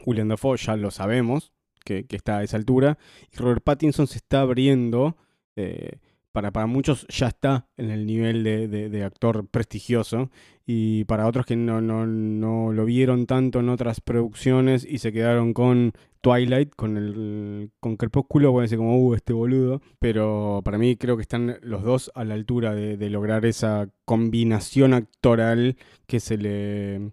Willem 0.06 0.28
Dafoe 0.28 0.58
ya 0.58 0.76
lo 0.76 0.92
sabemos, 0.92 1.54
que, 1.86 2.06
que 2.06 2.18
está 2.18 2.40
a 2.40 2.44
esa 2.44 2.58
altura, 2.58 2.98
y 3.32 3.38
Robert 3.38 3.64
Pattinson 3.64 4.08
se 4.08 4.18
está 4.18 4.42
abriendo, 4.42 5.16
eh, 5.58 6.00
para, 6.32 6.52
para 6.52 6.68
muchos 6.68 7.08
ya 7.10 7.28
está 7.28 7.68
en 7.78 7.90
el 7.90 8.06
nivel 8.06 8.44
de, 8.44 9.04
actor 9.04 9.48
prestigioso, 9.48 10.30
y 10.68 11.04
para 11.06 11.26
otros 11.26 11.46
que 11.46 11.56
no, 11.56 11.82
no, 11.82 12.06
no 12.06 12.72
lo 12.74 12.86
vieron 12.86 13.26
tanto 13.26 13.60
en 13.60 13.70
otras 13.70 14.02
producciones 14.02 14.86
y 14.86 15.00
se 15.00 15.12
quedaron 15.12 15.54
con 15.54 15.94
Twilight 16.22 16.76
con 16.76 16.98
el 16.98 17.72
con 17.80 17.96
Crepúsculo, 17.96 18.52
puede 18.52 18.68
ser 18.68 18.78
como, 18.78 18.98
uh, 19.00 19.16
este 19.16 19.34
boludo. 19.34 19.82
Pero 20.00 20.62
para 20.64 20.78
mí 20.78 20.96
creo 20.96 21.16
que 21.16 21.22
están 21.22 21.58
los 21.62 21.84
dos 21.84 22.12
a 22.16 22.24
la 22.24 22.34
altura 22.34 22.76
de, 22.76 22.98
de 22.98 23.10
lograr 23.10 23.46
esa 23.46 23.90
combinación 24.06 24.94
actoral 24.94 25.78
que 26.06 26.20
se 26.20 26.38
le. 26.38 27.12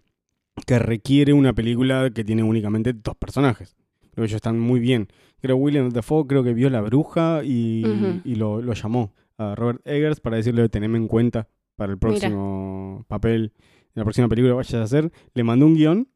que 0.67 0.79
requiere 0.79 1.33
una 1.33 1.53
película 1.53 2.11
que 2.11 2.25
tiene 2.25 2.43
únicamente 2.43 2.93
dos 2.93 3.17
personajes. 3.17 3.77
Que 4.15 4.23
ellos 4.23 4.35
están 4.35 4.59
muy 4.59 4.81
bien. 4.81 5.09
Creo 5.41 5.57
William 5.57 5.91
Dafoe 5.91 6.27
creo 6.27 6.43
que 6.43 6.55
vio 6.55 6.71
La 6.71 6.81
Bruja 6.81 7.43
y, 7.45 7.85
y 8.25 8.35
lo, 8.37 8.63
lo 8.63 8.73
llamó 8.73 9.13
a 9.37 9.55
Robert 9.55 9.81
Eggers 9.85 10.21
para 10.21 10.37
decirle 10.37 10.69
teneme 10.69 10.99
en 10.99 11.09
cuenta 11.09 11.49
para 11.77 11.93
el 11.93 11.99
próximo 11.99 13.05
papel, 13.09 13.53
la 13.95 14.05
próxima 14.05 14.29
película 14.29 14.53
que 14.53 14.57
vayas 14.57 14.75
a 14.75 14.83
hacer. 14.83 15.13
Le 15.35 15.45
mandó 15.45 15.67
un 15.67 15.75
guion 15.75 16.09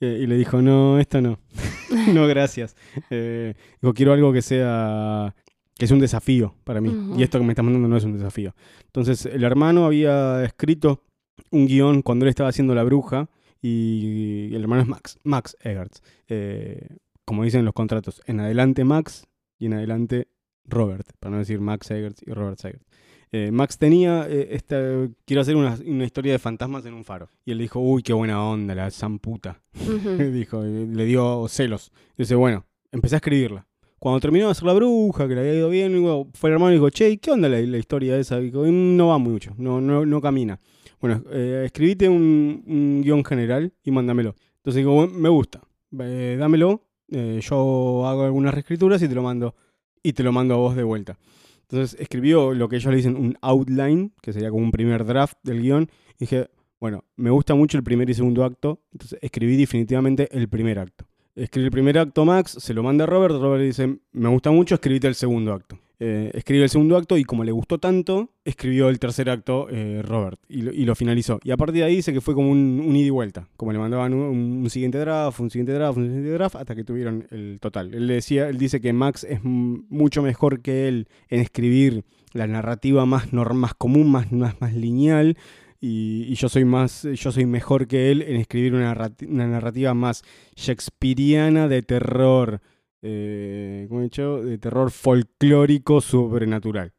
eh, 0.00 0.20
y 0.22 0.26
le 0.26 0.36
dijo, 0.36 0.60
no, 0.60 0.98
esta 0.98 1.20
no. 1.20 1.38
no, 2.12 2.26
gracias. 2.26 2.76
Eh, 3.10 3.54
dijo, 3.80 3.94
quiero 3.94 4.12
algo 4.12 4.32
que 4.32 4.42
sea 4.42 5.34
que 5.76 5.86
sea 5.86 5.94
un 5.94 6.00
desafío 6.00 6.54
para 6.64 6.80
mí. 6.80 7.16
Y 7.16 7.22
esto 7.22 7.38
que 7.38 7.44
me 7.44 7.52
estás 7.52 7.64
mandando 7.64 7.88
no 7.88 7.96
es 7.96 8.04
un 8.04 8.12
desafío. 8.12 8.54
Entonces, 8.86 9.26
el 9.26 9.42
hermano 9.42 9.84
había 9.84 10.44
escrito 10.44 11.02
un 11.50 11.66
guion 11.66 12.02
cuando 12.02 12.24
él 12.24 12.28
estaba 12.28 12.50
haciendo 12.50 12.74
La 12.74 12.84
Bruja 12.84 13.28
y 13.60 14.54
el 14.54 14.62
hermano 14.62 14.82
es 14.82 14.88
Max, 14.88 15.18
Max 15.24 15.56
Eggers. 15.60 16.02
Eh, 16.28 16.98
como 17.24 17.44
dicen 17.44 17.64
los 17.64 17.74
contratos, 17.74 18.22
en 18.26 18.40
adelante 18.40 18.84
Max 18.84 19.26
y 19.58 19.66
en 19.66 19.74
adelante 19.74 20.28
Robert, 20.64 21.06
para 21.18 21.32
no 21.32 21.38
decir 21.38 21.60
Max 21.60 21.90
Eggers 21.90 22.22
y 22.26 22.32
Robert 22.32 22.64
Eggers. 22.64 22.84
Eh, 23.34 23.50
Max 23.50 23.78
tenía 23.78 24.26
eh, 24.28 24.48
esta, 24.50 24.76
quiero 25.24 25.40
hacer 25.40 25.56
una, 25.56 25.78
una 25.86 26.04
historia 26.04 26.32
de 26.32 26.38
fantasmas 26.38 26.84
en 26.84 26.92
un 26.92 27.02
faro. 27.04 27.30
Y 27.46 27.52
él 27.52 27.58
dijo, 27.58 27.80
uy, 27.80 28.02
qué 28.02 28.12
buena 28.12 28.44
onda, 28.44 28.74
la 28.74 28.90
zamputa. 28.90 29.62
Dijo, 30.32 30.62
eh, 30.64 30.86
le 30.86 31.04
dio 31.06 31.46
celos. 31.48 31.92
Dice, 32.18 32.34
bueno, 32.34 32.66
empecé 32.90 33.14
a 33.14 33.18
escribirla. 33.18 33.66
Cuando 33.98 34.20
terminó 34.20 34.46
de 34.46 34.50
hacer 34.52 34.64
la 34.64 34.74
bruja, 34.74 35.26
que 35.28 35.34
le 35.34 35.40
había 35.40 35.54
ido 35.54 35.70
bien, 35.70 35.92
fue 36.34 36.50
el 36.50 36.54
hermano 36.54 36.72
y 36.72 36.74
dijo, 36.74 36.90
che, 36.90 37.16
¿qué 37.18 37.30
onda 37.30 37.48
la, 37.48 37.58
la 37.60 37.78
historia 37.78 38.18
esa? 38.18 38.38
Dijo, 38.38 38.64
"Mm, 38.64 38.96
no 38.96 39.08
va 39.08 39.18
mucho, 39.18 39.54
no, 39.56 39.80
no, 39.80 40.04
no 40.04 40.20
camina. 40.20 40.60
Bueno, 41.00 41.22
eh, 41.30 41.62
escribite 41.64 42.08
un, 42.08 42.62
un 42.66 43.00
guion 43.02 43.24
general 43.24 43.72
y 43.82 43.90
mándamelo. 43.92 44.34
Entonces 44.56 44.78
digo, 44.80 44.92
"Bueno, 44.94 45.12
me 45.14 45.28
gusta, 45.30 45.62
dámelo, 45.90 46.84
eh, 47.12 47.40
yo 47.42 48.06
hago 48.06 48.24
algunas 48.24 48.54
reescrituras 48.54 49.02
y 49.02 49.08
te 49.08 49.14
lo 49.14 49.22
mando 49.22 49.54
y 50.02 50.12
te 50.14 50.22
lo 50.22 50.32
mando 50.32 50.54
a 50.54 50.56
vos 50.56 50.74
de 50.74 50.82
vuelta. 50.82 51.18
Entonces 51.62 51.98
escribió 52.00 52.52
lo 52.52 52.68
que 52.68 52.76
ellos 52.76 52.90
le 52.90 52.96
dicen 52.96 53.16
un 53.16 53.36
outline, 53.40 54.12
que 54.20 54.32
sería 54.32 54.50
como 54.50 54.64
un 54.64 54.72
primer 54.72 55.04
draft 55.04 55.38
del 55.42 55.62
guion. 55.62 55.88
Y 56.16 56.20
dije, 56.20 56.48
bueno, 56.80 57.04
me 57.16 57.30
gusta 57.30 57.54
mucho 57.54 57.78
el 57.78 57.84
primer 57.84 58.10
y 58.10 58.14
segundo 58.14 58.44
acto, 58.44 58.82
entonces 58.92 59.18
escribí 59.22 59.56
definitivamente 59.56 60.28
el 60.36 60.48
primer 60.48 60.78
acto. 60.78 61.06
Escribí 61.34 61.66
el 61.66 61.70
primer 61.70 61.98
acto 61.98 62.24
Max, 62.24 62.56
se 62.58 62.74
lo 62.74 62.82
manda 62.82 63.04
a 63.04 63.06
Robert, 63.06 63.34
Robert 63.36 63.60
le 63.60 63.66
dice, 63.66 63.98
me 64.12 64.28
gusta 64.28 64.50
mucho, 64.50 64.74
escribite 64.74 65.06
el 65.06 65.14
segundo 65.14 65.52
acto. 65.52 65.78
Eh, 66.04 66.32
escribe 66.34 66.64
el 66.64 66.68
segundo 66.68 66.96
acto 66.96 67.16
y 67.16 67.22
como 67.22 67.44
le 67.44 67.52
gustó 67.52 67.78
tanto, 67.78 68.30
escribió 68.44 68.88
el 68.88 68.98
tercer 68.98 69.30
acto 69.30 69.68
eh, 69.70 70.02
Robert 70.02 70.40
y 70.48 70.62
lo, 70.84 70.96
finalizó. 70.96 71.38
Y 71.44 71.52
a 71.52 71.56
partir 71.56 71.76
de 71.76 71.84
ahí 71.84 71.94
dice 71.94 72.12
que 72.12 72.20
fue 72.20 72.34
como 72.34 72.50
un, 72.50 72.96
ida 72.96 73.06
y 73.06 73.10
vuelta, 73.10 73.46
como 73.56 73.72
le 73.72 73.78
mandaban 73.78 74.12
un, 74.12 74.68
siguiente 74.68 74.98
draft, 74.98 75.38
un 75.38 75.48
siguiente 75.48 75.72
draft, 75.74 75.98
un 75.98 76.06
siguiente 76.06 76.30
draft, 76.32 76.56
hasta 76.56 76.74
que 76.74 76.82
tuvieron 76.82 77.28
el 77.30 77.58
total. 77.60 77.94
Él 77.94 78.08
decía, 78.08 78.48
él 78.48 78.58
dice 78.58 78.80
que 78.80 78.92
Max 78.92 79.22
es 79.22 79.44
mucho 79.44 80.22
mejor 80.22 80.60
que 80.60 80.88
él 80.88 81.06
en 81.28 81.38
escribir 81.38 82.04
la 82.32 82.48
narrativa 82.48 83.06
más, 83.06 83.32
norm- 83.32 83.54
más 83.54 83.74
común, 83.74 84.10
más, 84.10 84.32
más, 84.32 84.74
lineal. 84.74 85.36
Y, 85.80 86.34
yo 86.34 86.48
soy 86.48 86.64
más, 86.64 87.04
yo 87.14 87.30
soy 87.30 87.46
mejor 87.46 87.86
que 87.86 88.10
él 88.10 88.22
en 88.22 88.38
escribir 88.38 88.74
una, 88.74 88.92
una 89.28 89.46
narrativa 89.46 89.94
más 89.94 90.24
shakespeariana 90.56 91.68
de 91.68 91.82
terror, 91.82 92.60
eh, 93.02 93.86
¿cómo 93.88 94.00
he 94.00 94.04
dicho? 94.04 94.42
De 94.42 94.58
terror 94.58 94.90
folclórico 94.90 96.00
sobrenatural. 96.00 96.92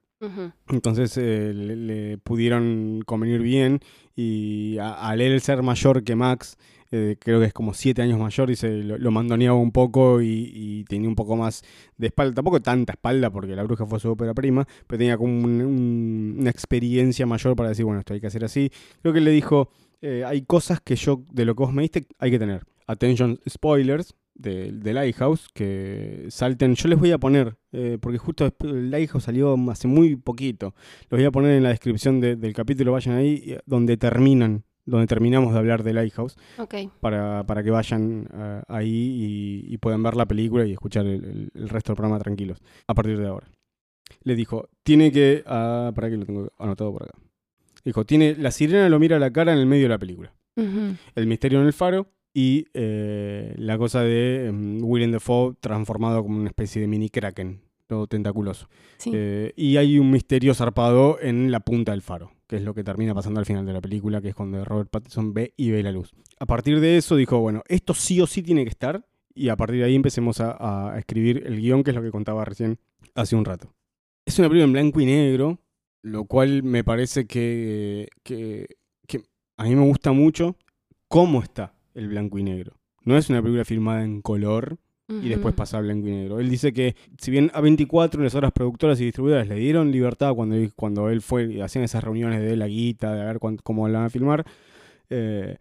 Entonces 0.70 1.18
eh, 1.18 1.52
le, 1.54 1.76
le 1.76 2.18
pudieron 2.18 3.02
convenir 3.06 3.42
bien 3.42 3.80
y 4.16 4.78
a- 4.78 4.94
al 5.10 5.20
él 5.20 5.42
ser 5.42 5.64
mayor 5.64 6.04
que 6.04 6.16
Max, 6.16 6.56
eh, 6.92 7.18
creo 7.20 7.40
que 7.42 7.48
es 7.48 7.54
como 7.54 7.74
siete 7.74 8.02
años 8.04 8.20
mayor, 8.20 8.50
y 8.50 8.56
se 8.56 8.84
lo, 8.84 8.98
lo 8.98 9.12
mandoneaba 9.12 9.58
un 9.58 9.72
poco 9.74 10.22
y, 10.22 10.50
y 10.54 10.84
tenía 10.86 11.10
un 11.10 11.16
poco 11.16 11.36
más 11.36 11.64
de 11.98 12.08
espalda, 12.08 12.36
tampoco 12.36 12.62
tanta 12.62 12.94
espalda 12.94 13.32
porque 13.32 13.56
la 13.56 13.64
bruja 13.64 13.86
fue 13.86 14.00
su 14.00 14.12
ópera 14.12 14.34
prima, 14.34 14.66
pero 14.88 14.98
tenía 15.00 15.18
como 15.18 15.34
un- 15.34 15.62
un- 15.62 16.36
una 16.40 16.50
experiencia 16.50 17.26
mayor 17.26 17.56
para 17.58 17.70
decir, 17.70 17.84
bueno, 17.84 18.00
esto 18.00 18.14
hay 18.14 18.22
que 18.22 18.28
hacer 18.28 18.46
así. 18.46 18.72
Creo 19.02 19.14
que 19.14 19.20
le 19.22 19.32
dijo, 19.32 19.72
eh, 20.02 20.24
hay 20.26 20.44
cosas 20.44 20.80
que 20.80 20.96
yo, 20.96 21.22
de 21.32 21.44
lo 21.46 21.54
que 21.56 21.64
vos 21.64 21.74
me 21.74 21.82
diste, 21.82 22.06
hay 22.20 22.32
que 22.32 22.40
tener. 22.40 22.62
Attention 22.88 23.40
spoilers, 23.48 24.14
de, 24.36 24.72
de 24.72 24.94
Lighthouse 24.94 25.48
que 25.54 26.26
salten. 26.30 26.74
Yo 26.76 26.90
les 26.90 26.98
voy 27.00 27.12
a 27.12 27.20
poner, 27.20 27.56
eh, 27.72 27.98
porque 28.02 28.18
justo 28.18 28.44
después- 28.46 28.74
el 28.74 28.90
Lighthouse 28.90 29.24
salió 29.26 29.56
hace 29.70 29.88
muy 29.88 30.16
poquito. 30.16 30.74
Los 31.10 31.20
voy 31.20 31.26
a 31.26 31.32
poner 31.32 31.52
en 31.52 31.64
la 31.64 31.70
descripción 31.70 32.20
de- 32.20 32.36
del 32.36 32.54
capítulo, 32.54 32.92
vayan 32.94 33.16
ahí, 33.16 33.44
eh, 33.46 33.60
donde 33.68 33.96
terminan, 33.96 34.64
donde 34.86 35.06
terminamos 35.08 35.54
de 35.54 35.60
hablar 35.60 35.84
de 35.84 35.94
Lighthouse, 35.94 36.36
Ok. 36.58 36.76
para, 37.00 37.46
para 37.46 37.64
que 37.64 37.70
vayan 37.70 38.28
eh, 38.34 38.62
ahí 38.68 38.90
y, 39.70 39.74
y 39.74 39.78
puedan 39.78 40.02
ver 40.02 40.16
la 40.16 40.26
película 40.26 40.66
y 40.66 40.72
escuchar 40.72 41.06
el, 41.06 41.24
el- 41.24 41.52
el 41.54 41.70
resto 41.70 41.92
del 41.92 41.98
programa 41.98 42.20
tranquilos, 42.20 42.58
a 42.88 42.94
partir 42.96 43.18
de 43.20 43.28
ahora. 43.28 43.48
Le 44.24 44.36
dijo, 44.36 44.68
tiene 44.84 45.12
que... 45.12 45.44
ah, 45.46 45.92
para 45.94 46.10
que 46.10 46.18
lo 46.18 46.26
tengo 46.26 46.52
anotado 46.58 46.92
por 46.92 47.04
acá. 47.04 47.14
Dijo, 47.86 48.04
tiene, 48.06 48.36
la 48.36 48.50
sirena 48.52 48.90
lo 48.90 48.98
mira 49.00 49.18
a 49.18 49.20
la 49.20 49.32
cara 49.32 49.54
en 49.54 49.60
el 49.60 49.66
medio 49.68 49.84
de 49.84 49.90
la 49.90 49.98
película 50.00 50.34
el 51.16 51.28
misterio 51.28 51.60
en 51.62 51.66
el 51.68 51.74
faro 51.74 52.08
y 52.34 52.68
eh, 52.74 53.54
la 53.58 53.78
cosa 53.78 54.02
de 54.02 54.48
em, 54.48 54.84
Willem 54.84 55.12
Dafoe 55.12 55.56
transformado 55.60 56.24
como 56.24 56.40
una 56.40 56.50
especie 56.50 56.82
de 56.82 56.88
mini 56.88 57.10
kraken, 57.10 57.62
todo 57.88 58.08
tentaculoso. 58.08 58.68
Sí. 58.98 59.12
Eh, 59.14 59.54
y 59.56 59.78
hay 59.78 60.00
un 60.00 60.10
misterio 60.10 60.54
zarpado 60.54 61.20
en 61.22 61.52
la 61.52 61.60
punta 61.60 61.92
del 61.92 62.02
faro, 62.02 62.32
que 62.48 62.56
es 62.56 62.64
lo 62.64 62.74
que 62.74 62.84
termina 62.84 63.14
pasando 63.14 63.40
al 63.40 63.46
final 63.46 63.66
de 63.66 63.74
la 63.74 63.82
película, 63.82 64.22
que 64.22 64.30
es 64.30 64.36
cuando 64.36 64.66
Robert 64.66 64.90
Pattinson 64.90 65.34
ve 65.34 65.54
y 65.56 65.72
ve 65.72 65.84
la 65.84 65.92
luz. 65.92 66.12
A 66.40 66.46
partir 66.46 66.80
de 66.80 66.98
eso 66.98 67.16
dijo, 67.16 67.40
bueno, 67.40 67.62
esto 67.68 67.94
sí 67.94 68.20
o 68.20 68.28
sí 68.28 68.42
tiene 68.42 68.64
que 68.64 68.70
estar, 68.70 69.06
y 69.36 69.50
a 69.50 69.56
partir 69.56 69.78
de 69.78 69.86
ahí 69.86 69.96
empecemos 69.96 70.40
a, 70.42 70.94
a 70.94 70.98
escribir 70.98 71.44
el 71.46 71.60
guion, 71.60 71.84
que 71.84 71.92
es 71.92 71.96
lo 71.96 72.04
que 72.04 72.12
contaba 72.12 72.46
recién 72.46 72.80
hace 73.16 73.36
un 73.36 73.46
rato. 73.46 73.74
Es 74.26 74.40
una 74.40 74.48
película 74.48 74.66
en 74.66 74.74
blanco 74.74 75.02
y 75.02 75.06
negro, 75.06 75.60
lo 76.02 76.26
cual 76.26 76.64
me 76.64 76.84
parece 76.84 77.26
que, 77.26 78.08
que, 78.24 78.68
que 79.08 79.24
a 79.58 79.64
mí 79.64 79.76
me 79.76 79.86
gusta 79.86 80.12
mucho 80.12 80.56
cómo 81.08 81.42
está 81.42 81.74
el 81.94 82.08
blanco 82.08 82.38
y 82.40 82.44
negro. 82.44 82.78
No 83.04 83.18
es 83.18 83.30
una 83.30 83.42
película 83.42 83.66
filmada 83.66 84.04
en 84.04 84.22
color 84.22 84.78
y 85.10 85.28
después 85.30 85.52
Ujú. 85.52 85.58
pasa 85.58 85.78
a 85.78 85.82
blanco 85.82 86.08
y 86.08 86.12
negro. 86.12 86.40
Él 86.40 86.50
dice 86.50 86.72
que 86.74 86.96
si 87.20 87.30
bien 87.30 87.50
A24 87.54 88.20
y 88.20 88.24
las 88.24 88.36
otras 88.36 88.52
productoras 88.54 89.00
y 89.02 89.06
distribuidoras 89.06 89.48
le 89.48 89.56
dieron 89.56 89.92
libertad 89.92 90.34
cuando, 90.34 90.56
él- 90.56 90.72
cuando 90.76 91.10
él 91.10 91.22
fue 91.22 91.46
y 91.54 91.62
hacían 91.62 91.84
esas 91.84 92.04
reuniones 92.04 92.42
de 92.42 92.56
la 92.56 92.68
guita, 92.68 93.14
de 93.14 93.26
ver 93.26 93.40
cómo 93.64 93.88
la 93.90 94.00
van 94.00 94.08
a 94.08 94.10
filmar, 94.10 94.46
eh, 95.10 95.58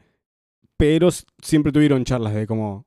pero 0.77 1.09
siempre 1.43 1.73
tuvieron 1.73 2.05
charlas 2.05 2.35
de 2.35 2.47
cómo... 2.47 2.87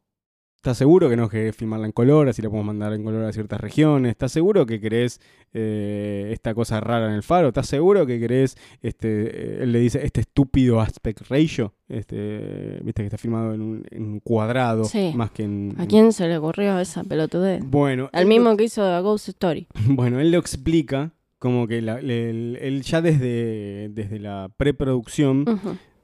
¿Estás 0.65 0.79
seguro 0.79 1.07
que 1.11 1.15
no 1.15 1.29
querés 1.29 1.55
filmarla 1.55 1.85
en 1.85 1.91
color? 1.91 2.27
Así 2.27 2.41
la 2.41 2.49
podemos 2.49 2.65
mandar 2.65 2.91
en 2.93 3.03
color 3.03 3.23
a 3.25 3.31
ciertas 3.31 3.61
regiones. 3.61 4.09
¿Estás 4.09 4.31
seguro 4.31 4.65
que 4.65 4.79
querés 4.81 5.21
eh, 5.53 6.31
esta 6.33 6.55
cosa 6.55 6.79
rara 6.79 7.05
en 7.07 7.13
el 7.13 7.21
faro? 7.21 7.49
¿Estás 7.49 7.67
seguro 7.67 8.07
que 8.07 8.19
querés, 8.19 8.57
este, 8.81 9.57
eh, 9.59 9.59
él 9.61 9.71
le 9.71 9.77
dice, 9.77 10.03
este 10.03 10.21
estúpido 10.21 10.81
aspect 10.81 11.21
ratio? 11.29 11.75
Este, 11.87 12.79
Viste 12.81 13.03
que 13.03 13.05
está 13.05 13.19
filmado 13.19 13.53
en 13.53 13.61
un, 13.61 13.83
en 13.91 14.05
un 14.05 14.19
cuadrado 14.21 14.85
Sí. 14.85 15.11
más 15.15 15.29
que 15.29 15.43
en... 15.43 15.75
¿A 15.77 15.85
quién 15.85 16.11
se 16.11 16.27
le 16.27 16.35
ocurrió 16.37 16.79
esa 16.79 17.03
pelotudez? 17.03 17.61
Bueno, 17.63 18.09
Al 18.11 18.23
lo- 18.23 18.29
mismo 18.29 18.57
que 18.57 18.63
hizo 18.63 18.81
a 18.81 18.99
Ghost 19.01 19.27
Story. 19.29 19.67
bueno, 19.87 20.19
él 20.19 20.31
lo 20.31 20.39
explica 20.39 21.11
como 21.37 21.67
que 21.67 21.83
la- 21.83 21.99
él 21.99 22.81
ya 22.83 23.03
desde, 23.03 23.89
desde 23.93 24.17
la 24.17 24.49
preproducción, 24.57 25.45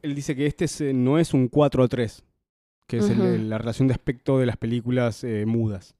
él 0.03 0.13
dice 0.13 0.35
que 0.35 0.45
este 0.45 0.65
es, 0.65 0.81
eh, 0.81 0.93
no 0.93 1.17
es 1.17 1.33
un 1.33 1.47
4 1.47 1.81
a 1.83 1.87
3, 1.87 2.23
que 2.91 2.97
es 2.97 3.09
el- 3.09 3.49
la 3.49 3.57
relación 3.57 3.87
de 3.87 3.93
aspecto 3.93 4.37
de 4.37 4.45
las 4.45 4.57
películas 4.57 5.23
eh, 5.23 5.45
mudas. 5.45 5.95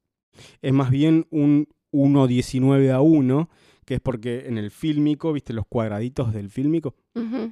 Es 0.61 0.73
más 0.73 0.89
bien 0.91 1.25
un 1.31 1.67
1.19 1.93 2.91
a 2.91 3.01
1, 3.01 3.49
que 3.85 3.95
es 3.95 3.99
porque 4.01 4.47
en 4.47 4.57
el 4.57 4.71
fílmico, 4.71 5.33
viste 5.33 5.53
los 5.53 5.65
cuadraditos 5.67 6.33
del 6.33 6.49
fílmico. 6.49 6.95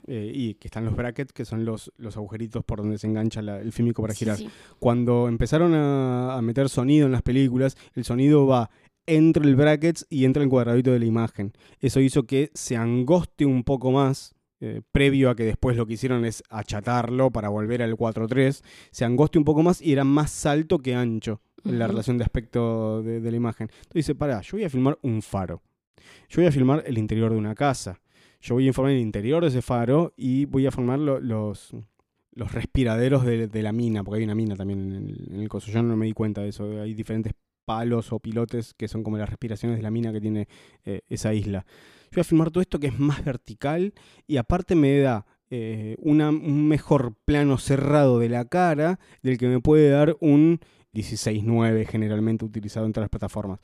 Eh, 0.08 0.32
y 0.34 0.54
que 0.56 0.68
están 0.70 0.86
los 0.86 0.96
brackets, 0.96 1.34
que 1.34 1.44
son 1.44 1.66
los, 1.66 1.92
los 1.98 2.16
agujeritos 2.16 2.64
por 2.64 2.80
donde 2.80 2.98
se 2.98 3.08
engancha 3.08 3.42
la- 3.42 3.60
el 3.60 3.72
fílmico 3.74 4.02
para 4.02 4.14
Sí, 4.14 4.20
girar 4.20 4.38
sí. 4.38 4.48
cuando 4.80 5.28
empezaron 5.28 5.74
a, 5.74 6.36
a 6.38 6.42
meter 6.42 6.70
sonido 6.70 7.06
en 7.08 7.12
las 7.12 7.22
películas, 7.24 7.76
el 7.96 8.06
sonido 8.06 8.46
va 8.48 8.70
entre 9.06 9.46
el 9.48 9.56
brackets 9.56 10.06
y 10.10 10.24
entre 10.26 10.44
el 10.44 10.50
cuadradito 10.50 10.92
de 10.92 11.00
la 11.00 11.06
imagen. 11.06 11.52
Eso 11.82 12.00
hizo 12.00 12.24
que 12.24 12.52
se 12.54 12.78
angoste 12.78 13.46
un 13.46 13.64
poco 13.64 13.92
más, 13.92 14.34
eh, 14.62 14.82
previo 14.92 15.30
a 15.30 15.36
que 15.36 15.44
después 15.46 15.78
lo 15.78 15.86
que 15.86 15.94
hicieron 15.94 16.26
es 16.26 16.44
achatarlo 16.50 17.32
para 17.32 17.50
volver 17.50 17.82
al 17.82 17.96
4.3, 17.96 18.62
se 18.92 19.06
angoste 19.06 19.38
un 19.38 19.46
poco 19.46 19.64
más 19.64 19.82
y 19.82 19.94
era 19.94 20.04
más 20.04 20.46
alto 20.46 20.80
que 20.80 20.96
ancho 20.96 21.42
en 21.66 21.78
la 21.80 21.88
relación 21.88 22.18
de 22.18 22.24
aspecto 22.24 23.04
de, 23.04 23.20
de 23.20 23.32
la 23.32 23.38
imagen. 23.38 23.66
Entonces 23.70 23.94
dice, 23.94 24.16
pará, 24.16 24.42
yo 24.42 24.58
voy 24.58 24.64
a 24.64 24.70
filmar 24.70 24.98
un 25.02 25.22
faro. 25.22 25.62
Yo 26.30 26.42
voy 26.42 26.48
a 26.48 26.52
filmar 26.52 26.84
el 26.86 26.98
interior 26.98 27.32
de 27.32 27.38
una 27.38 27.56
casa. 27.56 28.00
Yo 28.42 28.56
voy 28.56 28.66
a 28.66 28.68
informar 28.68 28.94
el 28.94 29.00
interior 29.00 29.42
de 29.44 29.50
ese 29.50 29.62
faro 29.62 30.14
y 30.16 30.46
voy 30.46 30.66
a 30.68 30.72
filmar 30.72 31.00
lo- 31.00 31.20
los, 31.20 31.76
los 32.34 32.52
respiraderos 32.54 33.26
de, 33.26 33.62
la 33.62 33.72
mina, 33.74 34.04
porque 34.04 34.20
hay 34.20 34.24
una 34.24 34.36
mina 34.36 34.56
también 34.56 34.80
en 34.80 34.94
el, 35.10 35.28
en 35.34 35.42
el 35.42 35.50
coso. 35.50 35.70
Yo 35.72 35.84
no 35.84 35.98
me 35.98 36.06
di 36.06 36.14
cuenta 36.14 36.42
de 36.42 36.50
eso. 36.50 36.82
Hay 36.82 36.94
diferentes 36.94 37.34
palos 37.70 38.12
o 38.12 38.20
pilotes 38.20 38.74
que 38.74 38.88
son 38.88 39.04
como 39.04 39.20
las 39.20 39.30
respiraciones 39.30 39.78
de 39.78 39.84
la 39.84 39.92
mina 39.92 40.12
que 40.12 40.20
tiene 40.20 40.48
eh, 40.86 41.02
esa 41.08 41.36
isla. 41.36 41.68
Yo 42.06 42.16
voy 42.16 42.22
a 42.22 42.24
filmar 42.24 42.50
todo 42.50 42.62
esto 42.62 42.80
que 42.80 42.88
es 42.88 42.98
más 42.98 43.24
vertical 43.24 43.94
y 44.26 44.38
aparte 44.38 44.74
me 44.74 44.98
da 44.98 45.28
eh, 45.52 45.96
un 46.00 46.68
mejor 46.68 47.14
plano 47.26 47.60
cerrado 47.60 48.18
de 48.18 48.28
la 48.28 48.46
cara 48.46 49.00
del 49.22 49.38
que 49.38 49.48
me 49.48 49.60
puede 49.60 49.92
dar 49.92 50.18
un 50.20 50.60
16.9 50.96 51.86
generalmente 51.86 52.44
utilizado 52.44 52.88
en 52.88 52.92
todas 52.92 53.04
las 53.04 53.12
plataformas. 53.12 53.60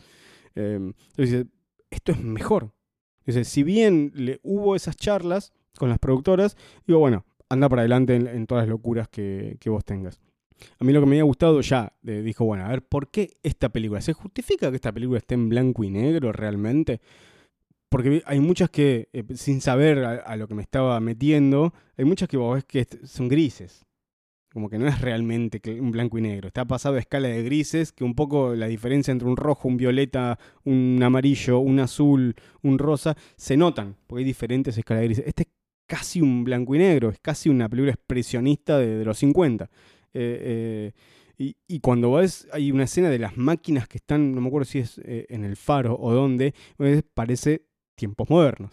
Em, 0.53 0.93
entonces, 1.09 1.47
esto 1.89 2.11
es 2.11 2.19
mejor. 2.21 2.75
Entonces, 3.21 3.47
si 3.47 3.63
bien 3.63 4.11
le, 4.13 4.39
hubo 4.43 4.75
esas 4.75 4.95
charlas 4.97 5.51
con 5.79 5.89
las 5.89 5.97
productoras, 5.97 6.57
digo, 6.85 6.99
bueno, 6.99 7.25
anda 7.49 7.67
para 7.69 7.81
adelante 7.81 8.15
en, 8.15 8.45
todas 8.45 8.65
las 8.65 8.69
locuras 8.69 9.07
que, 9.07 9.57
vos 9.65 9.83
tengas. 9.83 10.19
A 10.79 10.83
mí 10.83 10.93
lo 10.93 10.99
que 11.01 11.05
me 11.05 11.15
había 11.15 11.23
gustado 11.23 11.61
ya, 11.61 11.93
dijo, 12.01 12.45
bueno, 12.45 12.65
a 12.65 12.69
ver, 12.69 12.81
¿por 12.81 13.09
qué 13.09 13.33
esta 13.43 13.69
película? 13.69 14.01
¿Se 14.01 14.13
justifica 14.13 14.69
que 14.69 14.75
esta 14.75 14.91
película 14.91 15.19
esté 15.19 15.35
en 15.35 15.49
blanco 15.49 15.83
y 15.83 15.89
negro 15.89 16.31
realmente? 16.31 17.01
Porque 17.89 18.23
hay 18.25 18.39
muchas 18.39 18.69
que, 18.69 19.09
eh, 19.13 19.23
sin 19.35 19.61
saber 19.61 19.99
a, 20.03 20.35
lo 20.35 20.47
que 20.47 20.55
me 20.55 20.61
estaba 20.61 20.99
metiendo, 20.99 21.73
hay 21.97 22.05
muchas 22.05 22.27
que 22.27 22.37
vos 22.37 22.55
ves 22.55 22.65
que 22.65 22.85
son 23.05 23.27
grises. 23.27 23.85
Como 24.51 24.69
que 24.69 24.77
no 24.77 24.87
es 24.87 25.01
realmente 25.01 25.61
un 25.79 25.91
blanco 25.91 26.17
y 26.17 26.21
negro. 26.21 26.47
Está 26.47 26.65
pasado 26.65 26.95
a 26.95 26.99
escala 26.99 27.27
de 27.27 27.43
grises, 27.43 27.91
que 27.91 28.05
un 28.05 28.15
poco 28.15 28.55
la 28.55 28.67
diferencia 28.67 29.11
entre 29.11 29.27
un 29.27 29.35
rojo, 29.35 29.67
un 29.67 29.77
violeta, 29.77 30.39
un 30.63 30.99
amarillo, 31.03 31.59
un 31.59 31.79
azul, 31.79 32.35
un 32.61 32.79
rosa, 32.79 33.15
se 33.35 33.57
notan, 33.57 33.97
porque 34.07 34.21
hay 34.21 34.25
diferentes 34.25 34.77
escalas 34.77 35.01
de 35.01 35.07
grises. 35.07 35.27
Este 35.27 35.43
es 35.43 35.49
casi 35.87 36.21
un 36.21 36.43
blanco 36.43 36.75
y 36.75 36.79
negro, 36.79 37.09
es 37.09 37.19
casi 37.19 37.49
una 37.49 37.69
película 37.69 37.91
expresionista 37.91 38.77
de, 38.77 39.05
los 39.05 39.17
50. 39.19 39.69
Eh, 40.16 40.93
eh, 41.38 41.53
y, 41.68 41.80
cuando 41.82 42.13
ves, 42.13 42.47
hay 42.51 42.72
una 42.72 42.86
escena 42.86 43.09
de 43.09 43.20
las 43.20 43.36
máquinas 43.38 43.88
que 43.88 43.97
están, 43.97 44.34
no 44.34 44.41
me 44.41 44.47
acuerdo 44.47 44.66
si 44.66 44.80
es 44.80 45.01
en 45.03 45.43
el 45.43 45.57
faro 45.57 45.97
o 45.99 46.13
dónde, 46.13 46.53
parece 47.13 47.66
tiempos 47.95 48.30
modernos. 48.30 48.72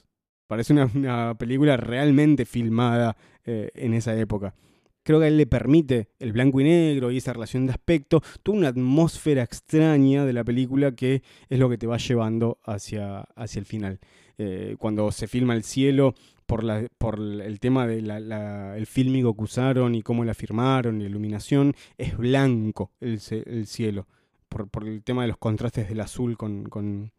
Parece 0.53 0.75
una, 0.75 1.35
película 1.39 1.79
realmente 1.79 2.45
filmada 2.45 3.17
eh, 3.47 3.71
en 3.75 3.95
esa 3.95 4.15
época. 4.19 4.55
Creo 5.03 5.19
que 5.19 5.25
a 5.25 5.29
él 5.29 5.39
le 5.39 5.47
permite 5.47 6.11
el 6.19 6.33
blanco 6.33 6.61
y 6.61 6.65
negro 6.65 7.11
y 7.11 7.17
esa 7.17 7.33
relación 7.33 7.65
de 7.65 7.73
aspecto, 7.73 8.21
toda 8.43 8.59
una 8.59 8.69
atmósfera 8.69 9.43
extraña 9.43 10.27
de 10.27 10.33
la 10.35 10.45
película 10.45 10.95
que 10.95 11.23
es 11.49 11.59
lo 11.59 11.71
que 11.71 11.79
te 11.79 11.87
va 11.87 11.97
llevando 11.97 12.59
hacia, 12.65 13.21
hacia 13.35 13.61
el 13.61 13.65
final. 13.65 13.99
Eh, 14.37 14.77
cuando 14.79 15.11
se 15.11 15.27
filma 15.27 15.55
el 15.55 15.65
cielo, 15.65 16.15
por, 16.53 16.65
la, 16.65 16.87
por 16.99 17.19
el 17.19 17.61
tema 17.61 17.87
del 17.87 18.11
el 18.11 18.87
fílmico 18.87 19.35
que 19.35 19.43
usaron 19.43 19.95
y 19.95 20.03
cómo 20.03 20.23
la 20.23 20.35
firmaron, 20.35 20.99
la 20.99 21.07
iluminación, 21.07 21.75
es 21.97 22.15
blanco 22.15 22.91
el, 23.01 23.21
cielo, 23.21 24.07
por, 24.51 24.69
por, 24.69 24.87
el 24.87 25.03
tema 25.03 25.23
de 25.23 25.29
los 25.29 25.39
contrastes 25.39 25.89
del 25.89 26.01
azul 26.01 26.37
con, 26.37 26.65
con 26.65 27.11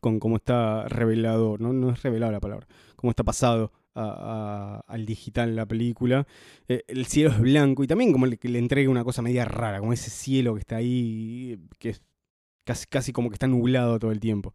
cómo 0.00 0.36
está 0.36 0.88
revelado, 0.88 1.58
no, 1.58 1.74
no 1.74 1.90
es 1.90 2.02
revelado 2.02 2.32
la 2.32 2.40
palabra, 2.40 2.66
cómo 2.96 3.10
está 3.10 3.22
pasado 3.22 3.70
al 3.94 5.04
digital 5.04 5.54
la 5.54 5.66
película. 5.66 6.26
Eh, 6.66 6.82
el 6.88 7.04
cielo 7.04 7.32
es 7.32 7.38
blanco 7.38 7.84
y 7.84 7.86
también 7.86 8.12
como 8.12 8.24
le, 8.24 8.38
le 8.40 8.58
entrega 8.58 8.88
una 8.88 9.04
cosa 9.04 9.20
media 9.20 9.44
rara, 9.44 9.80
como 9.80 9.92
ese 9.92 10.08
cielo 10.08 10.54
que 10.54 10.60
está 10.60 10.76
ahí, 10.76 11.58
que 11.78 11.90
es 11.90 12.02
casi, 12.64 12.86
casi 12.86 13.12
como 13.12 13.28
que 13.28 13.34
está 13.34 13.46
nublado 13.46 13.98
todo 13.98 14.10
el 14.10 14.20
tiempo. 14.20 14.54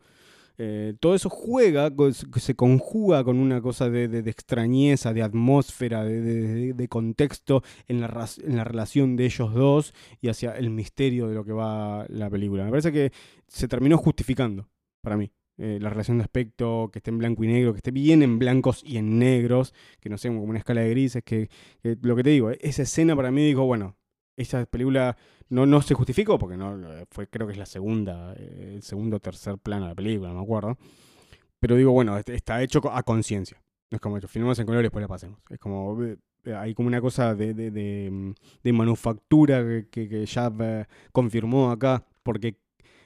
Eh, 0.57 0.93
todo 0.99 1.15
eso 1.15 1.29
juega, 1.29 1.91
se 2.13 2.55
conjuga 2.55 3.23
con 3.23 3.37
una 3.37 3.61
cosa 3.61 3.89
de, 3.89 4.05
extrañeza, 4.29 5.13
de 5.13 5.23
atmósfera, 5.23 6.03
de, 6.03 6.87
contexto 6.89 7.63
en 7.87 8.01
la, 8.01 8.29
en 8.43 8.55
la, 8.55 8.63
relación 8.63 9.15
de 9.15 9.25
ellos 9.25 9.53
dos 9.53 9.93
y 10.21 10.29
hacia 10.29 10.51
el 10.51 10.69
misterio 10.69 11.27
de 11.27 11.35
lo 11.35 11.43
que 11.43 11.51
va 11.51 12.05
la 12.09 12.29
película. 12.29 12.63
Me 12.63 12.69
parece 12.69 12.91
que 12.91 13.11
se 13.47 13.67
terminó 13.67 13.97
justificando 13.97 14.69
para 15.01 15.17
mí. 15.17 15.31
Eh, 15.57 15.79
la 15.79 15.89
relación 15.89 16.17
de 16.17 16.23
aspecto, 16.23 16.89
que 16.91 16.99
esté 16.99 17.11
en 17.11 17.17
blanco 17.17 17.43
y 17.43 17.47
negro, 17.47 17.71
que 17.71 17.77
esté 17.77 17.91
bien 17.91 18.21
en 18.23 18.39
blancos 18.39 18.83
y 18.85 18.97
en 18.97 19.17
negros, 19.19 19.73
que 20.01 20.09
no 20.09 20.17
sea 20.17 20.31
como 20.31 20.43
una 20.43 20.59
escala 20.59 20.81
de 20.81 20.89
grises, 20.89 21.23
que, 21.23 21.49
lo 21.83 22.15
que 22.15 22.23
te 22.23 22.31
digo, 22.31 22.51
esa 22.51 22.81
escena 22.83 23.15
para 23.15 23.31
mí 23.31 23.45
dijo, 23.45 23.63
bueno, 23.65 23.95
esa 24.35 24.65
película 24.65 25.15
no, 25.49 25.65
no 25.65 25.81
se 25.81 25.93
justificó, 25.93 26.39
porque 26.39 26.57
no 26.57 26.79
fue 27.09 27.27
creo 27.27 27.47
que 27.47 27.53
es 27.53 27.59
la 27.59 27.65
segunda, 27.65 28.33
eh, 28.37 28.73
el 28.75 28.83
segundo 28.83 29.17
o 29.17 29.19
tercer 29.19 29.57
plano 29.57 29.83
de 29.83 29.89
la 29.89 29.95
película, 29.95 30.29
no 30.29 30.35
me 30.35 30.43
acuerdo. 30.43 30.77
Pero 31.59 31.75
digo, 31.75 31.91
bueno, 31.91 32.17
este, 32.17 32.35
está 32.35 32.61
hecho 32.61 32.81
a 32.91 33.03
conciencia. 33.03 33.61
No 33.91 33.97
es 33.97 34.01
como 34.01 34.17
esto, 34.17 34.27
filmamos 34.27 34.59
en 34.59 34.65
color 34.65 34.81
y 34.81 34.83
después 34.83 35.01
la 35.01 35.07
pasemos. 35.07 35.39
Es 35.49 35.59
como, 35.59 36.03
eh, 36.03 36.17
hay 36.55 36.73
como 36.73 36.87
una 36.87 37.01
cosa 37.01 37.35
de, 37.35 37.53
de, 37.53 38.73
manufactura 38.73 39.63
que, 39.89 40.09
que 40.09 40.25
ya 40.25 40.51
confirmó 41.11 41.71
acá, 41.71 42.05
porque 42.23 42.57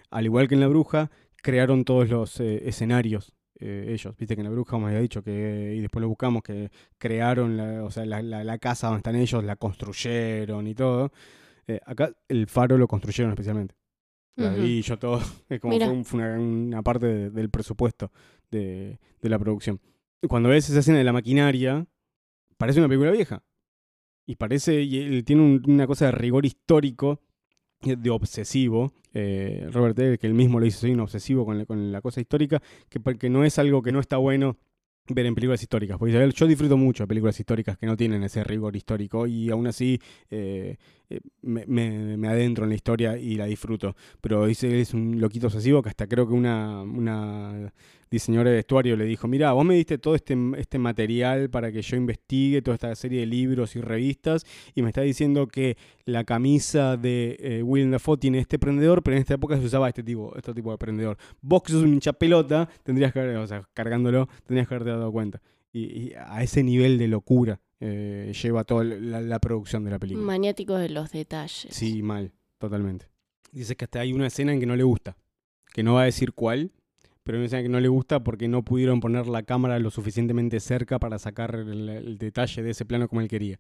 al 0.10 0.26
igual 0.26 0.48
que 0.48 0.56
en 0.56 0.62
La 0.62 0.68
Bruja, 0.68 1.12
crearon 1.42 1.86
todos 1.86 2.10
los 2.10 2.40
eh, 2.40 2.68
escenarios 2.68 3.34
eh, 3.60 3.88
ellos. 3.90 4.16
Viste 4.18 4.36
que 4.36 4.42
en 4.42 4.46
la 4.48 4.52
bruja 4.52 4.78
me 4.78 4.88
había 4.88 5.00
dicho 5.00 5.22
que, 5.22 5.74
y 5.76 5.82
después 5.82 6.02
lo 6.02 6.08
buscamos, 6.08 6.44
que 6.44 6.72
crearon 6.98 7.58
la, 7.58 7.84
o 7.84 7.92
sea, 7.92 8.06
la, 8.06 8.58
casa 8.58 8.88
donde 8.88 9.00
están 9.00 9.16
ellos, 9.16 9.44
la 9.44 9.56
construyeron 9.58 10.68
y 10.68 10.76
todo. 10.76 11.12
Eh, 11.70 11.80
acá 11.86 12.12
el 12.28 12.48
faro 12.48 12.80
lo 12.80 12.88
construyeron 12.88 13.32
especialmente. 13.32 13.76
La 14.36 14.50
vi 14.50 14.82
yo 14.82 14.98
todo. 14.98 15.22
Es 15.50 15.60
como 15.60 16.04
fue, 16.04 16.40
una, 16.40 16.82
parte 16.82 17.30
del 17.30 17.50
presupuesto 17.52 18.12
de, 18.50 18.98
de, 19.22 19.30
la 19.30 19.38
producción. 19.38 19.80
Cuando 20.28 20.50
ves 20.50 20.68
esa 20.68 20.80
escena 20.80 20.98
de 20.98 21.04
la 21.04 21.14
maquinaria, 21.14 21.86
parece 22.58 22.80
una 22.80 22.88
película 22.88 23.12
vieja. 23.12 23.44
Y 24.26 24.36
parece, 24.36 24.82
y 24.82 25.22
tiene 25.24 25.62
una 25.68 25.86
cosa 25.86 26.06
de 26.06 26.12
rigor 26.14 26.46
histórico 26.46 27.22
de 27.82 28.10
obsesivo. 28.10 28.92
Eh, 29.14 29.68
Robert 29.72 29.98
Eggers, 30.00 30.18
que 30.18 30.28
él 30.28 30.34
mismo 30.34 30.60
lo 30.60 30.66
hizo, 30.66 30.80
soy 30.80 30.92
un 30.92 31.02
obsesivo 31.02 31.46
con 31.46 31.60
la, 31.60 31.66
con 31.66 31.92
la 31.92 32.02
cosa 32.02 32.20
histórica, 32.20 32.62
que 32.90 33.00
porque 33.00 33.30
no 33.30 33.44
es 33.44 33.60
algo 33.60 33.84
que 33.84 33.92
no 33.92 34.00
está 34.00 34.18
bueno 34.18 34.58
ver 35.10 35.26
en 35.26 35.36
películas 35.36 35.62
históricas. 35.62 35.98
Porque 35.98 36.32
yo 36.34 36.48
disfruto 36.48 36.78
mucho 36.78 37.04
de 37.04 37.08
películas 37.08 37.40
históricas 37.40 37.78
que 37.78 37.86
no 37.86 37.98
tienen 37.98 38.24
ese 38.24 38.44
rigor 38.44 38.76
histórico 38.76 39.28
y 39.28 39.50
aún 39.50 39.68
así 39.68 40.00
eh, 40.30 40.78
eh, 41.10 41.20
me, 41.42 41.66
me, 41.66 42.28
adentro 42.28 42.66
en 42.66 42.70
la 42.70 42.76
historia 42.76 43.18
y 43.18 43.36
la 43.36 43.46
disfruto. 43.46 43.96
Pero 44.22 44.46
dice 44.46 44.80
es 44.82 44.94
un 44.94 45.20
loquito 45.20 45.48
obsesivo 45.48 45.82
que 45.82 45.90
hasta 45.90 46.08
creo 46.08 46.28
que 46.28 46.34
una, 46.34 46.82
una 46.82 47.72
diseñadora 48.12 48.50
de 48.50 48.58
vestuario 48.58 48.96
le 48.96 49.06
dijo, 49.06 49.28
mira, 49.28 49.52
vos 49.52 49.66
me 49.66 49.76
diste 49.76 49.98
todo 49.98 50.16
este, 50.16 50.36
este 50.58 50.80
material 50.80 51.50
para 51.50 51.72
que 51.72 51.82
yo 51.82 51.98
investigue 51.98 52.62
toda 52.62 52.76
esta 52.76 52.96
serie 52.96 53.22
de 53.22 53.26
libros 53.26 53.76
y 53.76 53.82
revistas 53.82 54.46
y 54.74 54.82
me 54.82 54.90
está 54.90 55.02
diciendo 55.02 55.48
que 55.48 55.78
la 56.06 56.24
camisa 56.24 56.98
de 56.98 57.38
eh, 57.40 57.64
William 57.64 57.92
Dafoe 57.92 58.18
tiene 58.18 58.40
este 58.40 58.58
prendedor, 58.58 59.04
pero 59.04 59.16
en 59.16 59.22
esta 59.22 59.36
época 59.36 59.58
se 59.58 59.66
usaba 59.66 59.88
este 59.88 60.04
tipo, 60.04 60.36
este 60.36 60.54
tipo 60.54 60.72
de 60.72 60.78
prendedor. 60.78 61.18
Vos 61.42 61.64
que 61.64 61.72
sos 61.72 61.84
un 61.84 61.94
hincha 61.94 62.14
pelota, 62.14 62.68
tendrías 62.84 63.14
que 63.14 63.20
o 63.20 63.48
sea, 63.48 63.68
cargándolo, 63.74 64.28
tendrías 64.46 64.68
que 64.68 64.76
haberte 64.76 64.92
dado 64.92 65.12
cuenta. 65.12 65.42
Y, 65.72 66.14
a 66.14 66.42
ese 66.42 66.64
nivel 66.64 66.98
de 66.98 67.08
locura 67.08 67.62
eh, 67.80 68.34
lleva 68.42 68.64
toda 68.64 68.84
la, 68.84 69.22
la, 69.22 69.40
producción 69.40 69.84
de 69.84 69.92
la 69.92 70.00
película. 70.00 70.26
Maniático 70.26 70.76
de 70.76 70.90
los 70.90 71.12
detalles. 71.12 71.68
Sí, 71.70 72.02
mal, 72.02 72.32
totalmente. 72.58 73.08
Dice 73.52 73.76
que 73.76 73.86
hasta 73.86 74.00
hay 74.00 74.14
una 74.14 74.28
escena 74.28 74.52
en 74.52 74.60
que 74.60 74.66
no 74.66 74.76
le 74.76 74.84
gusta, 74.84 75.16
que 75.72 75.84
no 75.84 75.94
va 75.94 76.02
a 76.02 76.06
decir 76.06 76.34
cuál, 76.34 76.72
pero 77.30 77.38
me 77.38 77.44
decían 77.44 77.62
que 77.62 77.70
no 77.70 77.80
le 77.80 77.90
gusta 77.90 78.24
porque 78.24 78.48
no 78.48 78.66
pudieron 78.66 79.00
poner 79.02 79.28
la 79.28 79.44
cámara 79.44 79.78
lo 79.78 79.92
suficientemente 79.92 80.60
cerca 80.60 80.98
para 80.98 81.20
sacar 81.20 81.54
el, 81.54 82.18
detalle 82.18 82.64
de 82.64 82.72
ese 82.72 82.86
plano 82.86 83.08
como 83.08 83.22
él 83.22 83.28
quería. 83.28 83.60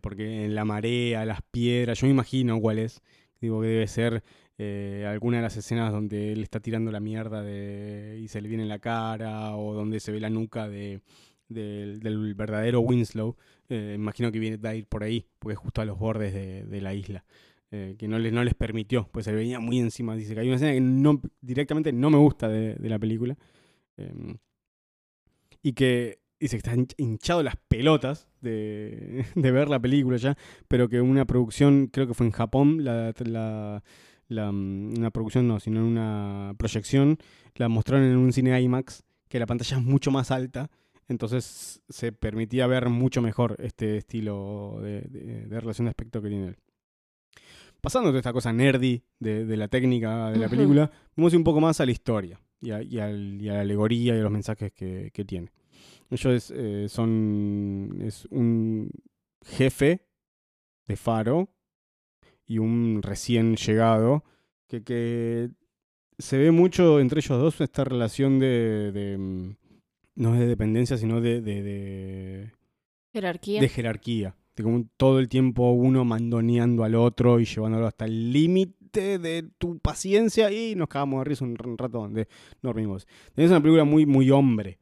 Porque 0.00 0.44
en 0.44 0.54
la 0.54 0.64
marea, 0.64 1.26
las 1.26 1.42
piedras, 1.42 1.98
yo 1.98 2.06
me 2.06 2.12
imagino 2.12 2.60
cuál 2.60 2.78
es. 2.78 3.02
Digo 3.40 3.60
que 3.60 3.66
debe 3.66 3.88
ser 3.88 4.22
eh, 4.58 5.08
alguna 5.08 5.38
de 5.38 5.42
las 5.42 5.56
escenas 5.56 5.90
donde 5.90 6.30
él 6.30 6.44
está 6.44 6.60
tirando 6.60 6.92
la 6.92 7.00
mierda 7.00 7.42
de, 7.42 8.20
y 8.22 8.28
se 8.28 8.40
le 8.40 8.46
viene 8.46 8.62
en 8.62 8.68
la 8.68 8.78
cara, 8.78 9.56
o 9.56 9.74
donde 9.74 9.98
se 9.98 10.12
ve 10.12 10.20
la 10.20 10.30
nuca 10.30 10.68
de, 10.68 11.00
del 11.48 12.34
verdadero 12.36 12.78
Winslow. 12.78 13.36
Eh, 13.70 13.94
imagino 13.96 14.30
que 14.30 14.38
viene, 14.38 14.68
a 14.68 14.74
ir 14.76 14.86
por 14.86 15.02
ahí, 15.02 15.26
porque 15.40 15.54
es 15.54 15.58
justo 15.58 15.80
a 15.80 15.84
los 15.84 15.98
bordes 15.98 16.32
de 16.32 16.80
la 16.80 16.94
isla. 16.94 17.24
Eh, 17.76 17.96
que 17.98 18.06
no 18.06 18.20
les, 18.20 18.32
no 18.32 18.44
les 18.44 18.54
permitió, 18.54 19.08
pues 19.10 19.24
se 19.24 19.32
le 19.32 19.38
venía 19.38 19.58
muy 19.58 19.80
encima. 19.80 20.14
Dice 20.14 20.32
que 20.32 20.40
hay 20.40 20.46
una 20.46 20.56
escena 20.56 20.72
que 20.72 21.28
directamente 21.40 21.92
no 21.92 22.08
me 22.08 22.18
gusta 22.18 22.48
de, 22.48 22.76
la 22.78 23.00
película. 23.00 23.36
Em, 23.96 24.36
y 25.60 25.72
que 25.72 26.20
dice 26.38 26.56
que 26.56 26.68
está 26.70 26.94
hinchado 26.98 27.42
las 27.42 27.56
pelotas 27.56 28.28
de, 28.40 29.24
de, 29.34 29.50
ver 29.50 29.68
la 29.68 29.80
película 29.80 30.18
ya, 30.18 30.36
pero 30.68 30.88
que 30.88 31.00
una 31.00 31.24
producción, 31.24 31.88
creo 31.88 32.06
que 32.06 32.14
fue 32.14 32.26
en 32.26 32.32
Japón, 32.32 32.84
la, 32.84 33.12
la, 34.28 34.52
mm, 34.52 34.98
una 34.98 35.10
producción 35.10 35.48
no, 35.48 35.58
sino 35.58 35.84
una 35.84 36.54
proyección, 36.56 37.18
la 37.56 37.68
mostraron 37.68 38.06
en 38.06 38.16
un 38.16 38.32
cine 38.32 38.60
IMAX, 38.60 39.02
que 39.28 39.40
la 39.40 39.46
pantalla 39.46 39.78
es 39.78 39.82
mucho 39.82 40.12
más 40.12 40.30
alta, 40.30 40.70
entonces 41.08 41.82
se 41.88 42.12
permitía 42.12 42.68
ver 42.68 42.88
mucho 42.88 43.20
mejor 43.20 43.56
este 43.58 43.96
estilo 43.96 44.78
de, 44.80 45.00
de 45.48 45.60
relación 45.60 45.86
de 45.86 45.90
aspecto 45.90 46.22
que 46.22 46.28
tiene 46.28 46.46
él 46.48 46.56
pasando 47.84 48.10
de 48.12 48.18
esta 48.18 48.32
cosa 48.32 48.50
nerdy 48.50 49.02
de, 49.18 49.56
la 49.58 49.68
técnica 49.68 50.30
de 50.30 50.38
la 50.38 50.48
película, 50.48 50.90
vamos 51.14 51.32
a 51.32 51.36
ir 51.36 51.38
un 51.38 51.44
poco 51.44 51.60
más 51.60 51.80
a 51.80 51.84
la 51.84 51.92
historia 51.92 52.40
y 52.62 52.70
a, 52.70 53.08
la 53.10 53.60
alegoría 53.60 54.16
y 54.16 54.20
a 54.20 54.22
los 54.22 54.32
mensajes 54.32 54.72
que, 54.72 55.24
tiene. 55.26 55.52
Ellos 56.10 56.50
eh, 56.56 56.86
son 56.88 57.98
es 58.00 58.24
un 58.30 58.90
jefe 59.44 60.00
de 60.86 60.96
Faro 60.96 61.50
y 62.46 62.56
un 62.56 63.00
recién 63.02 63.56
llegado, 63.56 64.24
que, 64.66 64.82
que 64.82 65.50
se 66.18 66.38
ve 66.38 66.52
mucho 66.52 67.00
entre 67.00 67.20
ellos 67.20 67.38
dos 67.38 67.60
esta 67.60 67.84
relación 67.84 68.38
de, 68.38 68.92
de, 68.92 69.18
mm, 69.18 69.56
no 70.14 70.32
es 70.32 70.40
de 70.40 70.46
dependencia, 70.46 70.96
sino 70.96 71.20
de, 71.20 71.42
de, 71.42 71.62
de, 71.62 72.52
Jerarquía. 73.12 73.60
de 73.60 73.68
jerarquía. 73.68 74.36
De 74.56 74.62
como 74.62 74.84
todo 74.96 75.18
el 75.18 75.28
tiempo 75.28 75.72
uno 75.72 76.04
mandoneando 76.04 76.84
al 76.84 76.94
otro 76.94 77.40
y 77.40 77.44
llevándolo 77.44 77.86
hasta 77.86 78.04
el 78.04 78.32
límite 78.32 79.18
de 79.18 79.48
tu 79.58 79.78
paciencia 79.80 80.52
y 80.52 80.74
nos 80.76 80.88
cagamos 80.88 81.20
de 81.20 81.24
risa 81.24 81.44
un 81.44 81.56
rato 81.56 81.98
donde 81.98 82.28
reímos. 82.62 83.06
Es 83.36 83.50
una 83.50 83.60
película 83.60 83.84
muy, 83.84 84.06
muy 84.06 84.30
hombre. 84.30 84.78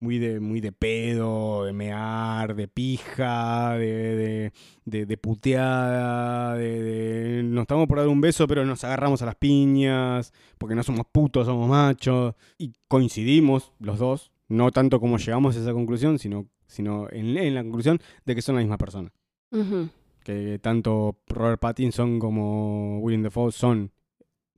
Muy 0.00 0.18
de, 0.18 0.38
muy 0.38 0.60
de 0.60 0.70
pedo, 0.70 1.64
de 1.64 1.72
mear, 1.72 2.54
de 2.56 2.68
pija, 2.68 3.72
de, 3.78 3.86
de, 3.86 4.52
de- 4.84 5.06
de 5.06 5.16
puteada, 5.16 6.54
de- 6.56 7.42
Nos 7.44 7.62
estamos 7.62 7.86
por 7.86 7.98
dar 7.98 8.08
un 8.08 8.20
beso, 8.20 8.46
pero 8.46 8.66
nos 8.66 8.84
agarramos 8.84 9.22
a 9.22 9.26
las 9.26 9.36
piñas, 9.36 10.32
porque 10.58 10.74
no 10.74 10.82
somos 10.82 11.06
putos, 11.10 11.46
somos 11.46 11.68
machos. 11.70 12.34
Y 12.58 12.72
coincidimos 12.88 13.72
los 13.78 13.98
dos, 13.98 14.30
no 14.48 14.70
tanto 14.72 15.00
como 15.00 15.16
llegamos 15.16 15.56
a 15.56 15.60
esa 15.60 15.72
conclusión, 15.72 16.18
sino, 16.18 16.46
sino 16.74 17.08
en, 17.10 17.36
en 17.36 17.54
la 17.54 17.62
conclusión 17.62 17.98
de 18.24 18.34
que 18.34 18.42
son 18.42 18.56
la 18.56 18.60
misma 18.60 18.76
persona. 18.78 19.10
Que 20.24 20.58
tanto 20.58 21.16
Robert 21.28 21.60
Pattinson 21.60 22.18
como 22.18 22.98
William 23.00 23.22
Dafoe 23.22 23.52
son 23.52 23.90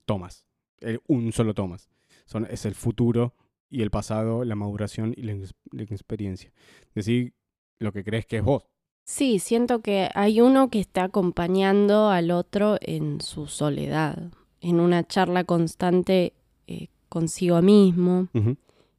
Thomas. 0.05 0.45
El- 0.79 1.01
un 1.07 1.31
solo 1.33 1.53
Thomas. 1.53 1.89
Son, 2.25 2.45
es 2.49 2.65
el 2.65 2.73
futuro 2.75 3.33
y 3.69 3.81
el 3.81 3.89
pasado, 3.91 4.43
la 4.45 4.55
maduración 4.55 5.13
y 5.15 5.23
la, 5.23 5.33
ex- 5.33 5.53
la 5.71 5.83
experiencia. 5.83 6.51
Decir 6.95 7.33
lo 7.79 7.91
que 7.91 8.03
crees 8.03 8.25
que 8.25 8.37
es 8.37 8.43
vos. 8.43 8.63
Sí, 9.03 9.39
siento 9.39 9.81
que 9.81 10.09
hay 10.15 10.41
uno 10.41 10.69
que 10.69 10.79
está 10.79 11.03
acompañando 11.05 12.09
al 12.09 12.31
otro 12.31 12.77
en 12.81 13.21
su 13.21 13.47
soledad, 13.47 14.31
en 14.61 14.79
una 14.79 15.05
charla 15.07 15.43
constante 15.45 16.33
eh, 16.67 16.87
consigo 17.07 17.61
mismo 17.61 18.27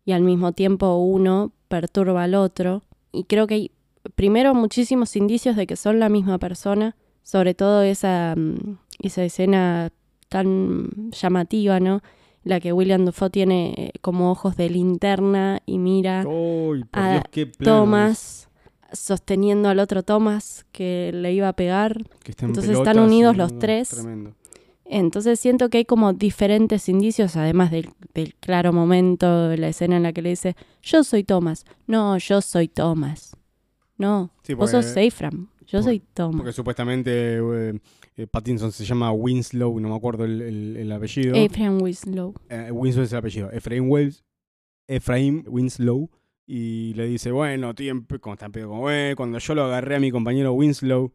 y 0.04 0.12
al 0.12 0.22
mismo 0.22 0.52
tiempo 0.52 0.96
uno 0.96 1.52
perturba 1.68 2.22
al 2.24 2.34
otro. 2.34 2.82
Y 3.12 3.24
creo 3.24 3.46
que 3.46 3.54
hay, 3.54 3.70
primero, 4.14 4.54
muchísimos 4.54 5.16
indicios 5.16 5.56
de 5.56 5.66
que 5.66 5.76
son 5.76 5.98
la 5.98 6.09
misma 6.09 6.38
persona, 6.38 6.96
sobre 7.22 7.54
todo 7.54 7.82
esa, 7.82 8.34
mm, 8.36 8.78
esa 9.00 9.24
escena 9.24 9.92
tan 10.28 11.11
llamativa, 11.11 11.80
¿no? 11.80 12.02
La 12.44 12.61
que 12.61 12.72
William 12.72 13.04
Dafoe 13.04 13.30
tiene 13.30 13.74
eh, 13.76 13.92
como 14.00 14.30
ojos 14.30 14.56
de 14.56 14.70
linterna 14.70 15.61
y 15.66 15.78
mira 15.78 16.20
¡Ay, 16.20 16.84
por 16.90 17.02
a 17.02 17.12
Dios, 17.12 17.24
qué 17.30 17.46
plano 17.46 17.80
Thomas 17.80 18.48
sosteniendo 18.92 19.68
al 19.68 19.80
otro 19.80 20.02
Thomas 20.02 20.66
que 20.72 21.11
le 21.12 21.32
iba 21.32 21.48
a 21.48 21.52
pegar. 21.52 22.04
que 22.22 22.32
entonces 22.38 22.70
están 22.76 22.98
unidos 22.98 23.36
los 23.36 23.59
tres. 23.59 23.90
Tremendo. 23.90 24.34
Entonces 24.91 25.39
siento 25.39 25.68
que 25.68 25.78
hay 25.78 25.84
como 25.84 26.12
diferentes 26.14 26.89
indicios, 26.89 27.36
además 27.36 27.70
del, 27.70 27.91
del 28.14 28.34
claro 28.36 28.72
momento, 28.72 29.55
la 29.57 29.68
escena 29.68 29.99
en 29.99 30.03
la 30.03 30.12
que 30.12 30.22
le 30.22 30.30
dice, 30.30 30.57
yo 30.82 31.05
soy 31.05 31.24
Thomas. 31.24 31.64
No, 31.86 32.16
yo 32.18 32.41
soy 32.41 32.68
Thomas. 32.68 33.36
No, 33.99 34.30
Sí, 34.43 34.55
vos 34.55 34.70
sos 34.70 34.86
Seyfram. 34.95 35.49
Yo 35.66 35.82
soy 35.82 36.01
Thomas. 36.14 36.39
Porque 36.39 36.53
supuestamente 36.55 37.11
eh, 37.36 37.78
eh, 38.16 38.26
Pattinson 38.26 38.72
se 38.72 38.86
llama 38.86 39.12
Winslow, 39.12 39.78
no 39.80 39.91
me 39.91 39.95
acuerdo 39.97 40.24
el, 40.24 40.41
el- 40.41 40.76
el 40.78 40.93
apellido. 40.93 41.34
Ephraim 41.36 41.82
Winslow. 41.82 42.32
Eh, 42.49 42.70
Winslow 42.72 43.05
es 43.05 43.12
el 43.12 43.18
apellido. 43.18 43.51
Wels- 43.51 44.22
Efraín 44.86 45.45
Winslow. 45.47 46.09
Y 46.47 46.95
le 46.95 47.05
dice, 47.07 47.30
bueno, 47.30 47.74
pe- 47.74 48.18
como 48.20 48.32
está 48.32 48.49
como, 48.51 48.91
"Eh, 48.91 49.12
cuando 49.14 49.39
yo 49.39 49.55
lo 49.55 49.64
agarré 49.64 49.97
a 49.97 50.01
mi 50.01 50.11
compañero 50.11 50.55
Winslow, 50.55 51.12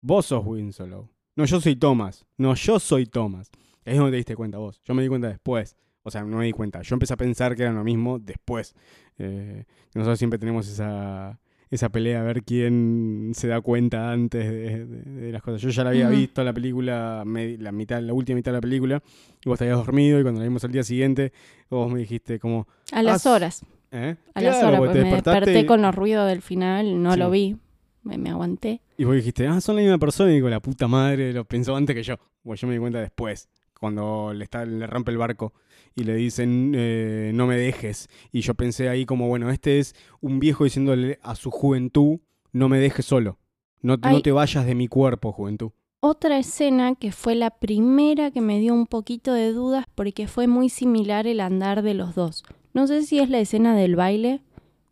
vos 0.00 0.24
sos 0.24 0.42
Winslow. 0.46 1.10
No, 1.36 1.44
yo 1.44 1.60
soy 1.60 1.76
Thomas. 1.76 2.24
No, 2.36 2.54
yo 2.54 2.78
soy 2.78 3.06
Thomas. 3.06 3.50
Ahí 3.84 3.92
es 3.94 3.98
donde 3.98 4.12
te 4.12 4.16
diste 4.18 4.36
cuenta 4.36 4.58
vos. 4.58 4.80
Yo 4.84 4.94
me 4.94 5.02
di 5.02 5.08
cuenta 5.08 5.28
después. 5.28 5.76
O 6.02 6.10
sea, 6.10 6.22
no 6.24 6.36
me 6.38 6.44
di 6.46 6.52
cuenta. 6.52 6.82
Yo 6.82 6.94
empecé 6.94 7.14
a 7.14 7.16
pensar 7.16 7.54
que 7.56 7.62
era 7.62 7.72
lo 7.72 7.84
mismo 7.84 8.18
después. 8.18 8.74
Eh, 9.18 9.64
nosotros 9.94 10.18
siempre 10.18 10.38
tenemos 10.38 10.68
esa, 10.68 11.38
esa 11.70 11.88
pelea 11.90 12.20
a 12.20 12.24
ver 12.24 12.42
quién 12.42 13.32
se 13.34 13.46
da 13.48 13.60
cuenta 13.60 14.10
antes 14.12 14.44
de, 14.44 14.84
de- 14.86 15.02
de 15.26 15.32
las 15.32 15.42
cosas. 15.42 15.60
Yo 15.62 15.70
ya 15.70 15.84
la 15.84 15.90
había 15.90 16.08
visto 16.08 16.42
la 16.42 16.52
película, 16.52 17.22
me- 17.24 17.56
la 17.56 17.70
mitad, 17.72 18.00
la 18.02 18.12
última 18.12 18.36
mitad 18.36 18.50
de 18.52 18.56
la 18.58 18.60
película, 18.62 19.02
y 19.44 19.48
vos 19.48 19.58
te 19.58 19.64
habías 19.64 19.78
dormido, 19.78 20.18
y 20.18 20.22
cuando 20.22 20.40
la 20.40 20.46
vimos 20.46 20.64
al 20.64 20.72
día 20.72 20.82
siguiente, 20.82 21.32
vos 21.70 21.90
me 21.92 22.00
dijiste 22.00 22.38
como, 22.40 22.66
A 22.90 23.02
las 23.02 23.24
Ah, 23.26 23.32
horas. 23.34 23.64
¿eh? 23.92 24.16
A 24.34 24.40
las 24.40 24.62
horas, 24.62 24.80
pues 24.80 24.94
me 24.94 25.10
desperté 25.12 25.60
y- 25.60 25.66
con 25.66 25.82
los 25.82 25.94
ruidos 25.94 26.28
del 26.28 26.42
final, 26.42 27.00
no 27.02 27.12
Sí. 27.14 27.18
lo 27.18 27.30
vi. 27.30 27.56
Me, 28.02 28.18
me 28.18 28.30
aguanté. 28.30 28.80
Y 28.96 29.04
vos 29.04 29.14
dijiste, 29.14 29.46
ah, 29.46 29.60
son 29.60 29.76
la 29.76 29.82
misma 29.82 29.98
persona. 29.98 30.30
Y 30.30 30.34
digo, 30.34 30.48
la 30.48 30.60
puta 30.60 30.88
madre 30.88 31.32
lo 31.32 31.44
pensó 31.44 31.76
antes 31.76 31.94
que 31.94 32.02
yo. 32.02 32.16
Pues 32.42 32.60
yo 32.60 32.66
me 32.66 32.74
di 32.74 32.80
cuenta 32.80 33.00
después, 33.00 33.48
cuando 33.78 34.32
le, 34.34 34.44
está, 34.44 34.64
le 34.64 34.86
rompe 34.86 35.10
el 35.10 35.18
barco 35.18 35.52
y 35.94 36.04
le 36.04 36.14
dicen, 36.14 36.72
eh, 36.74 37.32
no 37.34 37.46
me 37.46 37.56
dejes. 37.56 38.08
Y 38.32 38.40
yo 38.40 38.54
pensé 38.54 38.88
ahí 38.88 39.06
como, 39.06 39.28
bueno, 39.28 39.50
este 39.50 39.78
es 39.78 39.94
un 40.20 40.40
viejo 40.40 40.64
diciéndole 40.64 41.18
a 41.22 41.34
su 41.34 41.50
juventud, 41.50 42.18
no 42.52 42.68
me 42.68 42.78
dejes 42.78 43.06
solo. 43.06 43.38
No, 43.80 43.96
no 43.96 44.22
te 44.22 44.32
vayas 44.32 44.64
de 44.66 44.74
mi 44.74 44.88
cuerpo, 44.88 45.32
juventud. 45.32 45.72
Otra 46.00 46.38
escena 46.38 46.94
que 46.94 47.12
fue 47.12 47.34
la 47.34 47.50
primera 47.50 48.30
que 48.30 48.40
me 48.40 48.58
dio 48.58 48.74
un 48.74 48.86
poquito 48.86 49.32
de 49.32 49.52
dudas 49.52 49.84
porque 49.94 50.26
fue 50.26 50.46
muy 50.46 50.68
similar 50.68 51.26
el 51.26 51.40
andar 51.40 51.82
de 51.82 51.94
los 51.94 52.14
dos. 52.14 52.44
No 52.74 52.86
sé 52.86 53.02
si 53.02 53.18
es 53.18 53.30
la 53.30 53.38
escena 53.38 53.76
del 53.76 53.96
baile, 53.96 54.42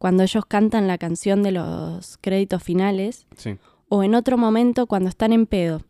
cuando 0.01 0.23
ellos 0.23 0.47
cantan 0.47 0.87
la 0.89 0.97
canción 0.97 1.43
de 1.43 1.53
los 1.53 2.17
créditos 2.23 2.63
finales, 2.63 3.27
Sí. 3.37 3.59
o 3.91 4.03
en 4.03 4.15
otro 4.15 4.39
momento 4.39 4.87
cuando 4.87 5.11
están 5.11 5.33
en 5.35 5.45
pedo. 5.45 5.83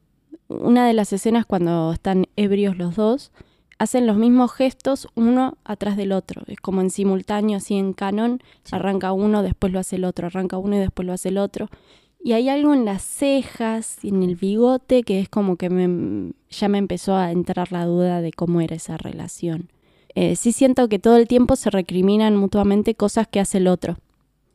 Una 0.48 0.84
de 0.84 0.94
las 0.94 1.12
escenas 1.12 1.46
cuando 1.46 1.92
están 1.92 2.26
ebrios 2.34 2.76
los 2.76 2.96
dos, 2.96 3.30
hacen 3.78 4.08
los 4.08 4.16
mismos 4.16 4.52
gestos 4.52 5.06
uno 5.14 5.56
atrás 5.64 5.96
del 5.96 6.10
otro. 6.10 6.42
Es 6.48 6.58
como 6.58 6.80
en 6.80 6.90
simultáneo, 6.90 7.58
así 7.58 7.76
en 7.76 7.92
canon, 7.92 8.42
Sí. 8.64 8.74
arranca 8.74 9.12
uno, 9.12 9.44
después 9.44 9.72
lo 9.72 9.78
hace 9.78 9.94
el 9.94 10.04
otro, 10.04 10.26
arranca 10.26 10.58
uno 10.58 10.74
y 10.74 10.80
después 10.80 11.06
lo 11.06 11.12
hace 11.12 11.28
el 11.28 11.38
otro. 11.38 11.68
Y 12.22 12.32
hay 12.32 12.48
algo 12.48 12.74
en 12.74 12.84
las 12.84 13.02
cejas 13.02 13.98
y 14.04 14.08
en 14.08 14.24
el 14.24 14.34
bigote 14.34 15.04
que 15.04 15.20
es 15.20 15.28
como 15.28 15.54
que 15.56 15.70
me- 15.70 16.32
ya 16.50 16.68
me 16.68 16.78
empezó 16.78 17.14
a 17.14 17.30
entrar 17.30 17.70
la 17.70 17.86
duda 17.86 18.20
de 18.20 18.32
cómo 18.32 18.60
era 18.60 18.74
esa 18.74 18.96
relación. 18.96 19.70
Eh, 20.14 20.36
sí 20.36 20.52
siento 20.52 20.88
que 20.88 20.98
todo 20.98 21.16
el 21.16 21.28
tiempo 21.28 21.56
se 21.56 21.70
recriminan 21.70 22.36
mutuamente 22.36 22.94
cosas 22.94 23.26
que 23.28 23.40
hace 23.40 23.58
el 23.58 23.68
otro. 23.68 23.96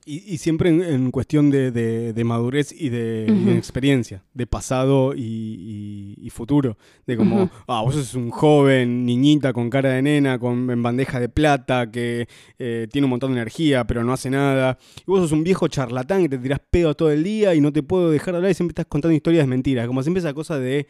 Y, 0.07 0.17
y 0.31 0.37
siempre 0.37 0.69
en, 0.69 0.83
en 0.83 1.09
cuestión 1.09 1.49
de, 1.49 1.71
de- 1.71 2.13
de 2.13 2.23
madurez 2.23 2.71
y 2.71 2.89
de, 2.89 3.25
experiencia, 3.57 4.21
de 4.35 4.45
pasado 4.45 5.15
y, 5.15 5.23
y- 5.23 6.15
y 6.21 6.29
futuro. 6.29 6.77
De 7.07 7.17
como, 7.17 7.49
ah, 7.67 7.81
vos 7.81 7.95
sos 7.95 8.13
un 8.13 8.29
joven, 8.29 9.03
niñita 9.03 9.51
con 9.51 9.67
cara 9.71 9.89
de 9.93 10.03
nena, 10.03 10.37
con 10.37 10.69
en 10.69 10.83
bandeja 10.83 11.19
de 11.19 11.27
plata, 11.27 11.89
que 11.89 12.27
eh, 12.59 12.87
tiene 12.91 13.05
un 13.05 13.09
montón 13.09 13.31
de 13.31 13.37
energía, 13.39 13.85
pero 13.87 14.03
no 14.03 14.13
hace 14.13 14.29
nada. 14.29 14.77
Y 14.99 15.03
vos 15.07 15.21
sos 15.21 15.31
un 15.31 15.43
viejo 15.43 15.67
charlatán 15.69 16.21
que 16.21 16.29
te 16.29 16.37
tirás 16.37 16.59
pedo 16.69 16.93
todo 16.93 17.09
el 17.09 17.23
día 17.23 17.55
y 17.55 17.61
no 17.61 17.73
te 17.73 17.81
puedo 17.81 18.11
dejar 18.11 18.33
de 18.33 18.37
hablar 18.37 18.51
y 18.51 18.53
siempre 18.53 18.73
estás 18.73 18.85
contando 18.85 19.15
historias 19.15 19.45
de 19.45 19.49
mentiras. 19.49 19.87
Como 19.87 20.03
siempre 20.03 20.19
esa 20.19 20.35
cosa 20.35 20.59
de 20.59 20.85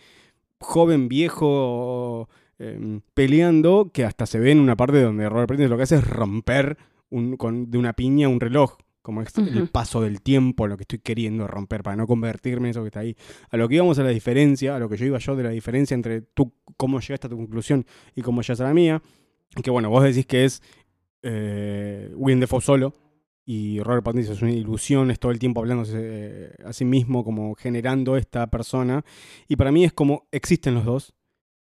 joven, 0.59 1.07
viejo, 1.07 2.27
eh, 2.59 2.99
peleando, 3.13 3.91
que 3.93 4.05
hasta 4.05 4.25
se 4.25 4.39
ve 4.39 4.51
en 4.51 4.59
una 4.59 4.75
parte 4.75 5.01
donde 5.01 5.27
Robert 5.29 5.49
Pattinson 5.49 5.71
lo 5.71 5.77
que 5.77 5.83
hace 5.83 5.95
es 5.97 6.07
romper 6.07 6.77
un- 7.09 7.37
con, 7.37 7.69
de 7.71 7.77
una 7.77 7.93
piña 7.93 8.29
un 8.29 8.39
reloj. 8.39 8.77
Como 9.01 9.21
es 9.21 9.37
el 9.37 9.67
paso 9.69 10.01
del 10.01 10.19
tiempo, 10.23 10.65
lo 10.65 10.77
que 10.77 10.81
estoy 10.81 10.97
queriendo 10.97 11.45
romper 11.45 11.83
para 11.83 11.95
no 11.95 12.07
convertirme 12.07 12.69
en 12.69 12.71
eso 12.71 12.81
que 12.81 12.87
está 12.87 13.01
ahí. 13.01 13.15
A 13.51 13.57
lo 13.57 13.69
que 13.69 13.75
íbamos 13.75 13.99
a 13.99 14.03
la 14.03 14.09
diferencia, 14.09 14.75
a 14.75 14.79
lo 14.79 14.89
que 14.89 14.97
yo 14.97 15.05
iba 15.05 15.19
yo 15.19 15.35
de 15.35 15.43
la 15.43 15.51
diferencia 15.51 15.93
entre 15.93 16.21
tú, 16.21 16.53
cómo 16.75 16.99
llegaste 16.99 17.27
a 17.27 17.29
tu 17.29 17.37
conclusión 17.37 17.85
y 18.15 18.23
cómo 18.23 18.41
llegas 18.41 18.61
a 18.61 18.63
la 18.63 18.73
mía. 18.73 19.03
Que 19.63 19.69
bueno, 19.69 19.91
vos 19.91 20.03
decís 20.03 20.25
que 20.25 20.45
es 20.45 20.63
eh, 21.21 22.11
Willem 22.15 22.39
Dafoe 22.39 22.61
solo 22.61 22.93
y 23.45 23.79
Robert 23.81 24.03
Pattinson 24.03 24.33
es 24.35 24.41
una 24.41 24.51
ilusión, 24.51 25.11
es 25.11 25.19
todo 25.19 25.31
el 25.31 25.37
tiempo 25.37 25.61
hablándose 25.61 25.97
eh, 26.01 26.55
a 26.65 26.73
sí 26.73 26.83
mismo, 26.83 27.23
como 27.23 27.53
generando 27.53 28.17
esta 28.17 28.47
persona. 28.49 29.05
Y 29.47 29.55
para 29.55 29.71
mí 29.71 29.85
es 29.85 29.93
como 29.93 30.27
existen 30.31 30.73
los 30.73 30.85
dos, 30.85 31.13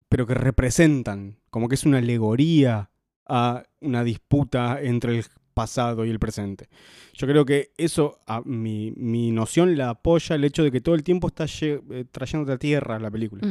pero 0.09 0.25
que 0.27 0.33
representan, 0.33 1.37
como 1.49 1.69
que 1.69 1.75
es 1.75 1.85
una 1.85 1.99
alegoría 1.99 2.89
a 3.27 3.63
una 3.79 4.03
disputa 4.03 4.81
entre 4.81 5.17
el 5.17 5.25
pasado 5.53 6.05
y 6.05 6.09
el 6.09 6.19
presente. 6.19 6.67
Yo 7.13 7.27
creo 7.27 7.45
que 7.45 7.71
eso, 7.77 8.19
a 8.25 8.41
mi, 8.41 8.91
mi 8.95 9.31
noción 9.31 9.77
la 9.77 9.89
apoya 9.89 10.35
el 10.35 10.43
hecho 10.43 10.63
de 10.63 10.71
que 10.71 10.81
todo 10.81 10.95
el 10.95 11.03
tiempo 11.03 11.27
está 11.27 11.45
eh, 11.61 12.05
trayéndote 12.11 12.53
a 12.53 12.57
tierra 12.57 12.99
la 12.99 13.11
película. 13.11 13.41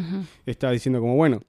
Está 0.47 0.71
diciendo 0.71 1.01
como, 1.01 1.17
bueno, 1.17 1.41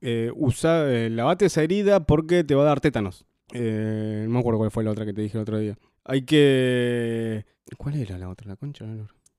eh, 0.00 0.30
usa, 0.34 0.90
eh, 0.90 1.10
lavate 1.10 1.46
esa 1.46 1.62
herida 1.62 2.04
porque 2.06 2.44
te 2.44 2.54
va 2.54 2.62
a 2.62 2.66
dar 2.66 2.80
tétanos. 2.80 3.24
Eh, 3.52 4.24
no 4.26 4.32
me 4.34 4.38
acuerdo 4.40 4.58
cuál 4.58 4.70
fue 4.70 4.84
la 4.84 4.90
otra 4.90 5.04
que 5.04 5.12
te 5.12 5.22
dije 5.22 5.36
el 5.36 5.42
otro 5.42 5.58
día. 5.58 5.76
Hay 6.04 6.22
que... 6.22 7.44
¿Cuál 7.76 7.96
era 7.96 8.18
la 8.18 8.28
otra? 8.28 8.48
La 8.48 8.56
concha. 8.56 8.86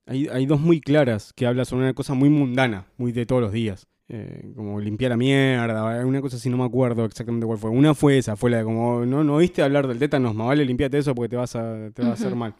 Hay, 0.06 0.28
hay 0.28 0.46
dos 0.46 0.60
muy 0.60 0.80
claras 0.80 1.32
que 1.32 1.46
hablan 1.46 1.66
sobre 1.66 1.84
una 1.84 1.94
cosa 1.94 2.14
muy 2.14 2.28
mundana, 2.28 2.86
muy 2.96 3.12
de 3.12 3.26
todos 3.26 3.42
los 3.42 3.52
días. 3.52 3.88
Eh, 4.08 4.52
como 4.54 4.78
limpiar 4.80 5.10
la 5.10 5.16
mierda, 5.16 6.06
una 6.06 6.20
cosa 6.20 6.36
así, 6.36 6.48
no 6.48 6.56
me 6.56 6.64
acuerdo 6.64 7.04
exactamente 7.04 7.44
cuál 7.46 7.58
fue. 7.58 7.70
Una 7.70 7.92
fue 7.94 8.18
esa, 8.18 8.36
fue 8.36 8.50
la 8.50 8.58
de 8.58 8.64
como, 8.64 9.04
no, 9.04 9.24
no 9.24 9.34
oíste 9.34 9.62
hablar 9.62 9.88
del 9.88 9.98
tétanos, 9.98 10.34
más 10.34 10.46
vale 10.46 10.64
limpiate 10.64 10.98
eso 10.98 11.12
porque 11.14 11.30
te 11.30 11.36
vas 11.36 11.56
a, 11.56 11.90
te 11.92 12.02
va 12.02 12.10
a 12.10 12.12
hacer 12.12 12.36
mal. 12.36 12.54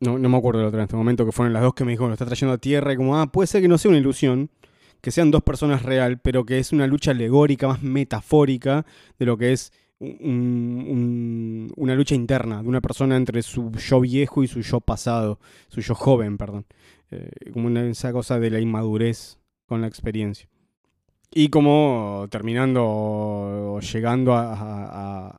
no, 0.00 0.18
no 0.18 0.28
me 0.28 0.36
acuerdo 0.36 0.58
del 0.60 0.68
otro 0.68 0.80
en 0.80 0.84
este 0.84 0.96
momento, 0.96 1.24
que 1.24 1.32
fueron 1.32 1.52
las 1.54 1.62
dos 1.62 1.72
que 1.74 1.84
me 1.84 1.92
dijo, 1.92 2.06
lo 2.08 2.12
está 2.12 2.26
trayendo 2.26 2.52
a 2.52 2.58
tierra, 2.58 2.92
y 2.92 2.96
como, 2.96 3.18
ah, 3.18 3.26
puede 3.32 3.46
ser 3.46 3.62
que 3.62 3.68
no 3.68 3.78
sea 3.78 3.88
una 3.90 3.98
ilusión, 3.98 4.50
que 5.00 5.10
sean 5.10 5.30
dos 5.30 5.42
personas 5.42 5.82
real, 5.82 6.18
pero 6.20 6.44
que 6.44 6.58
es 6.58 6.72
una 6.72 6.86
lucha 6.86 7.12
alegórica, 7.12 7.68
más 7.68 7.82
metafórica 7.82 8.84
de 9.18 9.26
lo 9.26 9.38
que 9.38 9.52
es 9.52 9.72
un- 9.98 10.84
un- 10.90 11.72
una 11.76 11.94
lucha 11.94 12.14
interna 12.14 12.62
de 12.62 12.68
una 12.68 12.80
persona 12.80 13.16
entre 13.16 13.40
su 13.42 13.70
yo 13.72 14.00
viejo 14.00 14.42
y 14.42 14.48
su 14.48 14.60
yo 14.60 14.80
pasado, 14.80 15.38
su 15.68 15.80
yo 15.80 15.94
joven, 15.94 16.36
perdón. 16.36 16.66
Eh, 17.10 17.30
como 17.52 17.66
una, 17.68 17.86
esa 17.88 18.12
cosa 18.12 18.38
de 18.38 18.50
la 18.50 18.60
inmadurez 18.60 19.38
con 19.66 19.80
la 19.80 19.86
experiencia. 19.86 20.48
Y 21.34 21.48
como 21.48 22.26
terminando 22.30 22.84
o 22.84 23.80
llegando 23.80 24.34
a, 24.34 25.36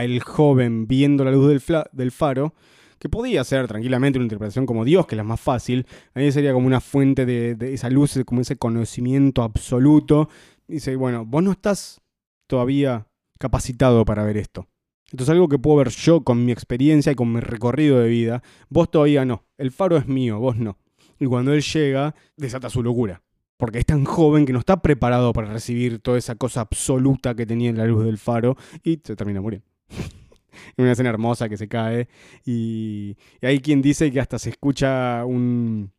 el 0.00 0.20
joven 0.20 0.86
viendo 0.86 1.24
la 1.24 1.30
luz 1.30 1.62
del 1.92 2.10
faro, 2.10 2.54
que 2.98 3.08
podía 3.08 3.44
ser 3.44 3.68
tranquilamente 3.68 4.18
una 4.18 4.24
interpretación 4.24 4.64
como 4.64 4.84
Dios, 4.84 5.06
que 5.06 5.14
es 5.14 5.18
la 5.18 5.24
más 5.24 5.40
fácil, 5.40 5.86
a 6.14 6.20
mí 6.20 6.32
sería 6.32 6.52
como 6.52 6.66
una 6.66 6.80
fuente 6.80 7.26
de, 7.26 7.54
de 7.54 7.74
esa 7.74 7.90
luz, 7.90 8.18
como 8.24 8.40
ese 8.40 8.56
conocimiento 8.56 9.42
absoluto. 9.42 10.30
Dice, 10.66 10.96
bueno, 10.96 11.26
vos 11.26 11.42
no 11.42 11.52
estás 11.52 12.00
todavía 12.46 13.06
capacitado 13.38 14.04
para 14.04 14.24
ver 14.24 14.38
esto. 14.38 14.66
Esto 15.10 15.22
es 15.22 15.30
algo 15.30 15.48
que 15.48 15.58
puedo 15.58 15.76
ver 15.76 15.90
yo 15.90 16.22
con 16.22 16.44
mi 16.44 16.52
experiencia 16.52 17.12
y 17.12 17.14
con 17.14 17.32
mi 17.32 17.40
recorrido 17.40 18.00
de 18.00 18.08
vida. 18.08 18.42
Vos 18.68 18.90
todavía 18.90 19.24
no. 19.24 19.44
El 19.56 19.70
faro 19.70 19.96
es 19.96 20.06
mío, 20.08 20.40
vos 20.40 20.56
no. 20.56 20.78
Y 21.20 21.26
cuando 21.26 21.52
él 21.52 21.62
llega, 21.62 22.14
desata 22.36 22.70
su 22.70 22.82
locura. 22.82 23.22
Porque 23.56 23.78
es 23.78 23.86
tan 23.86 24.04
joven 24.04 24.44
que 24.44 24.52
no 24.52 24.58
está 24.58 24.82
preparado 24.82 25.32
para 25.32 25.50
recibir 25.50 25.98
toda 26.00 26.18
esa 26.18 26.34
cosa 26.34 26.60
absoluta 26.60 27.34
que 27.34 27.46
tenía 27.46 27.70
en 27.70 27.78
la 27.78 27.86
luz 27.86 28.04
del 28.04 28.18
faro 28.18 28.56
y 28.82 29.00
se 29.02 29.16
termina 29.16 29.40
muriendo. 29.40 29.66
una 30.78 30.92
escena 30.92 31.08
hermosa 31.10 31.48
que 31.48 31.56
se 31.56 31.68
cae. 31.68 32.08
Y, 32.44 33.16
y 33.40 33.46
hay 33.46 33.60
quien 33.60 33.80
dice 33.82 34.10
que 34.10 34.20
hasta 34.20 34.38
se 34.38 34.50
escucha 34.50 35.24
un- 35.24 35.90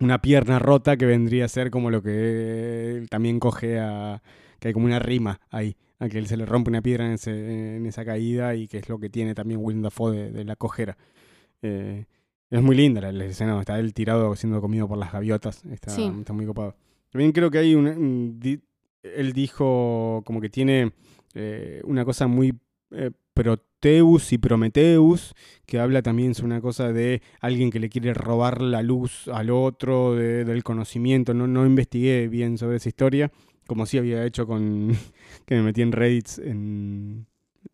una 0.00 0.20
pierna 0.20 0.58
rota 0.58 0.96
que 0.96 1.06
vendría 1.06 1.46
a 1.46 1.48
ser 1.48 1.70
como 1.70 1.90
lo 1.90 2.02
que 2.02 2.96
él 2.98 3.08
también 3.08 3.40
coge 3.40 3.78
a. 3.80 4.22
que 4.60 4.68
hay 4.68 4.74
como 4.74 4.86
una 4.86 4.98
rima 4.98 5.40
ahí. 5.50 5.76
A 6.00 6.08
que 6.08 6.18
él 6.18 6.26
se 6.28 6.36
le 6.36 6.46
rompe 6.46 6.70
una 6.70 6.82
piedra 6.82 7.06
en, 7.06 7.12
ese- 7.12 7.76
en 7.76 7.86
esa 7.86 8.04
caída 8.04 8.54
y 8.54 8.68
que 8.68 8.78
es 8.78 8.88
lo 8.88 8.98
que 9.00 9.08
tiene 9.08 9.34
también 9.34 9.60
Willem 9.62 9.82
Dafoe 9.82 10.14
de, 10.16 10.30
de 10.30 10.44
la 10.44 10.56
cojera. 10.56 10.96
Eh, 11.62 12.04
es 12.50 12.62
muy 12.62 12.76
linda 12.76 13.00
la, 13.00 13.12
la 13.12 13.24
escena 13.24 13.50
donde 13.52 13.62
está 13.62 13.78
él 13.78 13.92
tirado 13.94 14.36
siendo 14.36 14.60
comido 14.60 14.86
por 14.86 14.98
las 14.98 15.10
gaviotas. 15.12 15.64
Está, 15.64 15.90
Sí. 15.90 16.12
está 16.20 16.32
muy 16.32 16.44
copado. 16.46 16.76
También 17.10 17.32
creo 17.32 17.50
que 17.50 17.58
hay 17.58 17.74
un. 17.74 17.86
un 17.86 18.40
di- 18.40 18.60
él 19.02 19.32
dijo 19.32 20.22
como 20.26 20.40
que 20.40 20.50
tiene 20.50 20.92
eh, 21.34 21.80
una 21.84 22.04
cosa 22.04 22.26
muy 22.26 22.58
eh, 22.90 23.10
Proteus 23.32 24.32
y 24.32 24.38
Prometeus, 24.38 25.34
que 25.66 25.78
habla 25.78 26.02
también 26.02 26.34
sobre 26.34 26.46
una 26.46 26.60
cosa 26.60 26.92
de 26.92 27.22
alguien 27.40 27.70
que 27.70 27.78
le 27.80 27.88
quiere 27.88 28.12
robar 28.14 28.60
la 28.60 28.82
luz 28.82 29.28
al 29.28 29.50
otro, 29.50 30.14
de- 30.16 30.44
del 30.44 30.64
conocimiento. 30.64 31.34
No, 31.34 31.46
no 31.46 31.64
investigué 31.64 32.28
bien 32.28 32.58
sobre 32.58 32.76
esa 32.76 32.88
historia, 32.88 33.30
como 33.66 33.86
sí 33.86 33.98
había 33.98 34.24
hecho 34.24 34.46
con. 34.46 34.90
que 35.46 35.54
me 35.54 35.62
metí 35.62 35.82
en 35.82 35.92
Reddit 35.92 36.38
en 36.38 37.26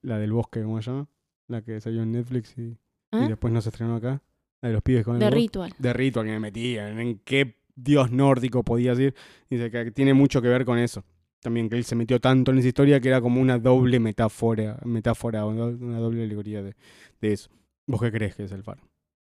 la 0.03 0.19
del 0.19 0.33
bosque, 0.33 0.63
¿cómo 0.63 0.81
se 0.83 0.91
llama? 0.91 1.09
La 1.49 1.63
que 1.63 1.81
salió 1.81 2.03
en 2.03 2.13
Netflix 2.13 2.55
y, 2.59 2.63
y 2.63 2.77
¿Eh? 3.13 3.29
después 3.29 3.53
no 3.53 3.61
se 3.61 3.71
estrenó 3.71 3.97
acá. 3.97 4.23
La 4.61 4.69
de 4.69 4.75
los 4.75 4.83
pibes 4.83 5.05
con 5.05 5.15
el 5.15 5.21
De 5.21 5.31
ritual. 5.31 5.75
de 5.79 5.93
ritual 5.93 6.27
que 6.27 6.33
me 6.33 6.41
metía, 6.41 6.89
en 6.89 7.19
qué 7.25 7.57
dios 7.77 8.11
nórdico 8.11 8.63
podía 8.63 8.91
decir. 8.95 9.15
Dice 9.51 9.71
que 9.71 9.91
tiene 9.91 10.15
mucho 10.15 10.41
que 10.43 10.49
ver 10.49 10.65
con 10.65 10.79
eso. 10.79 11.05
También 11.41 11.69
que 11.69 11.77
él 11.77 11.85
se 11.85 11.95
metió 11.95 12.21
tanto 12.21 12.53
en 12.53 12.59
esa 12.59 12.69
historia 12.69 13.01
que 13.01 13.09
era 13.09 13.21
como 13.21 13.41
una 13.41 13.59
doble 13.59 14.01
metáfora, 14.01 14.79
metáfora 14.85 15.45
o 15.45 15.51
una 15.51 15.99
doble 15.99 16.25
alegoría 16.25 16.63
de, 16.63 16.75
de 17.21 17.33
eso. 17.33 17.51
¿Vos 17.87 18.01
qué 18.01 18.11
crees 18.11 18.35
que 18.35 18.45
es 18.45 18.53
el 18.53 18.63
faro? 18.63 18.83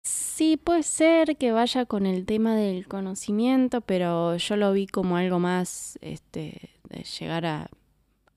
Sí, 0.03 0.57
puede 0.57 0.83
ser 0.83 1.37
que 1.37 1.51
vaya 1.51 1.85
con 1.85 2.05
el 2.05 2.25
tema 2.25 2.55
del 2.55 2.87
conocimiento, 2.87 3.81
pero 3.81 4.35
yo 4.35 4.55
lo 4.57 4.73
vi 4.73 4.87
como 4.87 5.15
algo 5.15 5.39
más 5.39 5.97
este, 6.01 6.71
de 6.89 7.03
llegar 7.03 7.45
a, 7.45 7.69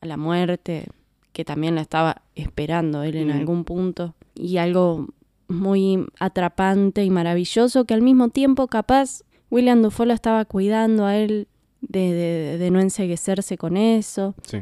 a 0.01 0.07
la 0.07 0.17
muerte, 0.19 0.87
que 1.33 1.45
también 1.45 1.75
la 1.75 1.81
estaba 1.81 2.23
esperando 2.37 3.03
él 3.03 3.17
en 3.17 3.29
Mm. 3.29 3.33
algún 3.33 3.65
punto, 3.65 4.15
y 4.35 4.59
algo 4.59 5.09
muy 5.49 6.05
atrapante 6.21 7.03
y 7.03 7.11
maravilloso 7.11 7.87
que 7.87 7.95
al 7.95 8.03
mismo 8.03 8.29
tiempo 8.29 8.69
capaz 8.69 9.23
William 9.55 9.83
Dafoe 9.83 10.07
lo 10.07 10.15
estaba 10.15 10.45
cuidando 10.45 11.07
a 11.07 11.17
él 11.17 11.47
de, 11.81 12.13
de- 12.13 12.59
de 12.59 12.71
no 12.71 12.81
enseguecerse 12.81 13.57
con 13.57 13.77
eso. 13.77 14.35
Sí. 14.43 14.59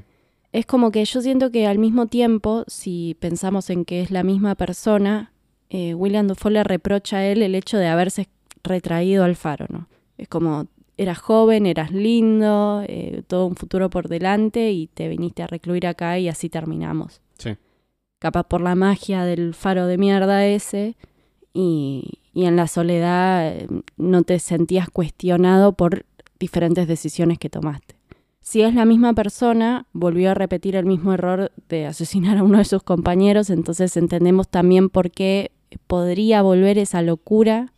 Es 0.53 0.67
como 0.67 0.91
que 0.91 1.03
yo 1.05 1.23
siento 1.23 1.51
que 1.51 1.67
al 1.67 1.79
mismo 1.79 2.07
tiempo, 2.07 2.65
si 2.67 3.17
pensamos 3.19 3.71
en 3.71 3.85
que 3.87 4.03
es 4.03 4.11
la 4.11 4.23
misma 4.23 4.55
persona, 4.55 5.33
eh, 5.71 5.95
William 5.95 6.27
Dafoe 6.27 6.51
le 6.53 6.63
reprocha 6.65 7.19
a 7.19 7.27
él 7.27 7.43
el 7.43 7.55
hecho 7.55 7.79
de 7.79 7.87
haberse 7.87 8.29
retraído 8.63 9.25
al 9.25 9.35
faro, 9.35 9.65
¿no? 9.71 9.89
Es 10.19 10.29
como, 10.29 10.67
eras 10.99 11.19
joven, 11.19 11.65
eras 11.65 11.91
lindo, 11.91 12.85
eh, 12.87 13.23
todo 13.27 13.47
un 13.47 13.57
futuro 13.57 13.89
por 13.89 14.09
delante 14.09 14.71
y 14.73 14.89
te 14.89 15.09
viniste 15.09 15.43
a 15.43 15.47
recluir 15.47 15.87
acá 15.87 16.19
y 16.19 16.29
así 16.29 16.51
terminamos. 16.51 17.23
Sí. 17.39 17.57
Capaz 18.19 18.45
por 18.45 18.61
la 18.61 18.75
magia 18.75 19.25
del 19.25 19.55
faro 19.55 19.87
de 19.87 19.97
mierda 19.97 20.45
ese 20.47 20.97
y, 21.55 22.19
y 22.35 22.45
en 22.47 22.57
la 22.57 22.67
soledad 22.67 23.47
eh, 23.49 23.69
no 23.97 24.23
te 24.23 24.39
sentías 24.39 24.89
cuestionado 24.91 25.73
por 25.75 26.05
diferentes 26.39 26.89
decisiones 26.89 27.39
que 27.39 27.51
tomaste. 27.51 27.95
Si 28.41 28.63
es 28.63 28.75
la 28.75 28.85
misma 28.85 29.13
persona, 29.15 29.87
volvió 29.93 30.31
a 30.33 30.35
repetir 30.35 30.75
el 30.75 30.85
mismo 30.87 31.13
error 31.13 31.53
de 31.69 31.87
asesinar 31.87 32.39
a 32.39 32.43
uno 32.43 32.59
de 32.59 32.65
sus 32.65 32.83
compañeros, 32.83 33.51
entonces 33.51 33.97
entendemos 33.97 34.49
también 34.49 34.89
por 34.89 35.11
qué 35.11 35.53
podría 35.87 36.43
volver 36.43 36.79
esa 36.79 37.03
locura 37.03 37.73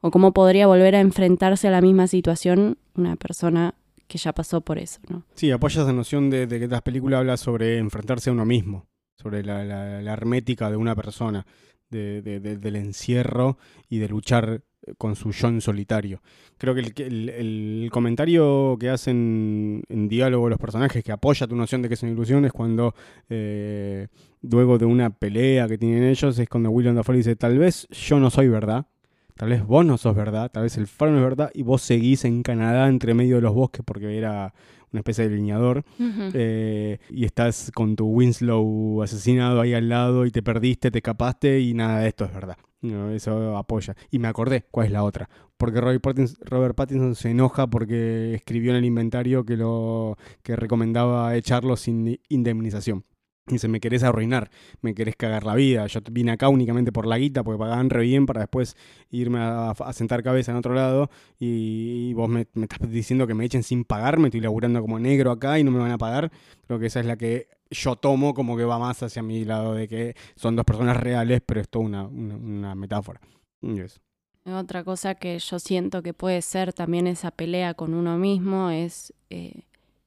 o 0.00 0.10
cómo 0.10 0.32
podría 0.32 0.66
volver 0.68 0.94
a 0.94 1.00
enfrentarse 1.00 1.68
a 1.68 1.70
la 1.72 1.80
misma 1.80 2.06
situación 2.06 2.78
una 2.94 3.16
persona 3.16 3.74
que 4.06 4.18
ya 4.18 4.32
pasó 4.32 4.60
por 4.60 4.78
eso, 4.78 5.00
¿no? 5.08 5.24
Sí, 5.34 5.50
apoya 5.50 5.82
esa 5.82 5.92
noción 5.92 6.30
de, 6.30 6.46
que 6.46 6.62
esta 6.64 6.80
película 6.80 7.18
habla 7.18 7.36
sobre 7.36 7.78
enfrentarse 7.78 8.30
a 8.30 8.32
uno 8.32 8.44
mismo, 8.46 8.86
sobre 9.20 9.42
la, 9.42 9.64
la- 9.64 10.00
la 10.00 10.12
hermética 10.12 10.70
de 10.70 10.76
una 10.76 10.94
persona, 10.94 11.44
de- 11.90 12.22
de- 12.22 12.40
de- 12.40 12.56
del 12.58 12.76
encierro 12.76 13.58
y 13.88 13.98
de 13.98 14.08
luchar 14.08 14.62
con 14.98 15.16
su 15.16 15.32
yo 15.32 15.48
en 15.48 15.60
solitario. 15.60 16.20
Creo 16.58 16.72
que 16.74 16.80
el, 16.80 16.92
el- 16.96 17.28
el 17.30 17.88
comentario 17.90 18.76
que 18.78 18.88
hacen 18.90 19.82
en 19.88 20.08
diálogo 20.08 20.48
los 20.48 20.58
personajes 20.60 21.02
que 21.02 21.10
apoya 21.12 21.46
tu 21.48 21.56
noción 21.56 21.82
de 21.82 21.88
que 21.88 21.94
es 21.94 22.02
una 22.04 22.12
ilusión 22.12 22.44
es 22.44 22.52
cuando 22.52 22.94
eh, 23.28 24.06
luego 24.42 24.78
de 24.78 24.84
una 24.86 25.10
pelea 25.10 25.66
que 25.66 25.76
tienen 25.78 26.04
ellos 26.04 26.38
es 26.38 26.48
cuando 26.48 26.70
William 26.70 26.94
Dafoe 26.94 27.16
dice 27.16 27.34
tal 27.36 27.58
vez 27.58 27.88
yo 27.90 28.20
no 28.20 28.30
soy 28.30 28.48
verdad, 28.48 28.86
tal 29.34 29.48
vez 29.48 29.64
vos 29.66 29.84
no 29.84 29.98
sos 29.98 30.14
verdad, 30.14 30.50
tal 30.52 30.62
vez 30.62 30.76
el 30.76 30.86
faro 30.86 31.10
no 31.12 31.18
es 31.18 31.24
verdad 31.24 31.50
y 31.52 31.62
vos 31.62 31.82
seguís 31.82 32.24
en 32.24 32.42
Canadá 32.44 32.86
entre 32.88 33.12
medio 33.14 33.36
de 33.36 33.42
los 33.42 33.54
bosques 33.54 33.82
porque 33.84 34.16
era 34.16 34.54
una 34.96 35.00
especie 35.00 35.28
de 35.28 35.36
lineador 35.36 35.84
eh, 35.98 36.98
y 37.10 37.24
estás 37.24 37.70
con 37.74 37.96
tu 37.96 38.06
Winslow 38.06 39.02
asesinado 39.02 39.60
ahí 39.60 39.74
al 39.74 39.88
lado 39.88 40.24
y 40.24 40.30
te 40.30 40.42
perdiste, 40.42 40.90
te 40.90 40.98
escapaste 40.98 41.60
y 41.60 41.74
nada 41.74 42.00
de 42.00 42.08
esto 42.08 42.24
es 42.24 42.32
verdad. 42.32 42.56
No, 42.80 43.10
eso 43.10 43.56
apoya. 43.56 43.94
Y 44.10 44.18
me 44.18 44.28
acordé 44.28 44.66
cuál 44.70 44.86
es 44.86 44.92
la 44.92 45.02
otra. 45.02 45.28
Porque 45.56 45.80
Robert 45.80 46.02
Pattinson, 46.02 46.36
Robert 46.42 46.74
Pattinson 46.74 47.14
se 47.14 47.30
enoja 47.30 47.66
porque 47.66 48.34
escribió 48.34 48.70
en 48.72 48.78
el 48.78 48.84
inventario 48.84 49.44
que 49.44 49.56
lo 49.56 50.16
que 50.42 50.56
recomendaba 50.56 51.34
echarlo 51.36 51.76
sin 51.76 52.20
indemnización. 52.28 53.04
Dice, 53.46 53.68
me 53.68 53.78
querés 53.78 54.02
arruinar, 54.02 54.50
me 54.80 54.92
querés 54.92 55.14
cagar 55.14 55.44
la 55.44 55.54
vida. 55.54 55.86
Yo 55.86 56.00
vine 56.10 56.32
acá 56.32 56.48
únicamente 56.48 56.90
por 56.90 57.06
la 57.06 57.16
guita, 57.16 57.44
porque 57.44 57.58
pagaban 57.60 57.90
re 57.90 58.02
bien 58.02 58.26
para 58.26 58.40
después 58.40 58.76
irme 59.10 59.38
a, 59.40 59.72
sentar 59.92 60.24
cabeza 60.24 60.50
en 60.50 60.58
otro 60.58 60.74
lado. 60.74 61.10
Y, 61.38 62.12
vos 62.14 62.28
me, 62.28 62.40
estás 62.40 62.90
diciendo 62.90 63.26
que 63.28 63.34
me 63.34 63.44
echen 63.44 63.62
sin 63.62 63.84
pagarme, 63.84 64.28
estoy 64.28 64.40
laburando 64.40 64.80
como 64.80 64.98
negro 64.98 65.30
acá 65.30 65.60
y 65.60 65.64
no 65.64 65.70
me 65.70 65.78
van 65.78 65.92
a 65.92 65.98
pagar. 65.98 66.32
Creo 66.66 66.80
que 66.80 66.86
esa 66.86 66.98
es 66.98 67.06
la 67.06 67.16
que 67.16 67.46
yo 67.70 67.94
tomo 67.94 68.34
como 68.34 68.56
que 68.56 68.64
va 68.64 68.80
más 68.80 69.02
hacia 69.04 69.22
mi 69.22 69.44
lado 69.44 69.74
de 69.74 69.86
que 69.86 70.16
son 70.34 70.56
dos 70.56 70.64
personas 70.64 70.96
reales, 70.96 71.40
pero 71.46 71.60
es 71.60 71.68
toda 71.68 71.84
una, 71.84 72.04
una, 72.04 72.74
metáfora. 72.74 73.20
Y 73.62 73.78
eso. 73.78 74.00
Otra 74.44 74.82
cosa 74.82 75.14
que 75.14 75.38
yo 75.38 75.58
siento 75.60 76.02
que 76.02 76.14
puede 76.14 76.42
ser 76.42 76.72
también 76.72 77.06
esa 77.06 77.30
pelea 77.30 77.74
con 77.74 77.94
uno 77.94 78.18
mismo 78.18 78.70
es 78.70 79.12
eh, 79.30 79.62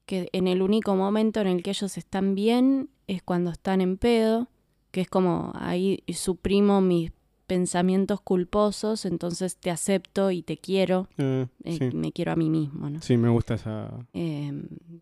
que 0.10 0.28
en 0.34 0.48
el 0.48 0.62
único 0.64 0.96
momento 0.96 1.40
en 1.40 1.46
el 1.48 1.62
que 1.62 1.70
ellos 1.70 1.96
están 1.98 2.34
bien 2.34 2.90
es 3.08 3.22
cuando 3.22 3.52
están 3.52 3.80
en 3.80 3.98
pedo, 3.98 4.48
que 4.92 5.02
es 5.02 5.08
como 5.08 5.52
ahí 5.56 6.04
suprimo 6.14 6.82
mis 6.82 7.12
pensamientos 7.46 8.20
culposos, 8.22 9.06
entonces 9.06 9.58
te 9.58 9.70
acepto 9.72 10.32
y 10.32 10.42
te 10.42 10.58
quiero, 10.58 11.08
Eh, 11.18 11.46
eh, 11.64 11.78
sí. 11.78 11.96
me 11.96 12.12
quiero 12.12 12.32
a 12.32 12.36
mí 12.36 12.50
mismo, 12.50 12.90
¿no? 12.90 13.02
Sí, 13.02 13.18
me 13.18 13.30
gusta 13.30 13.54
esa 13.56 13.90
Eh, 14.14 14.52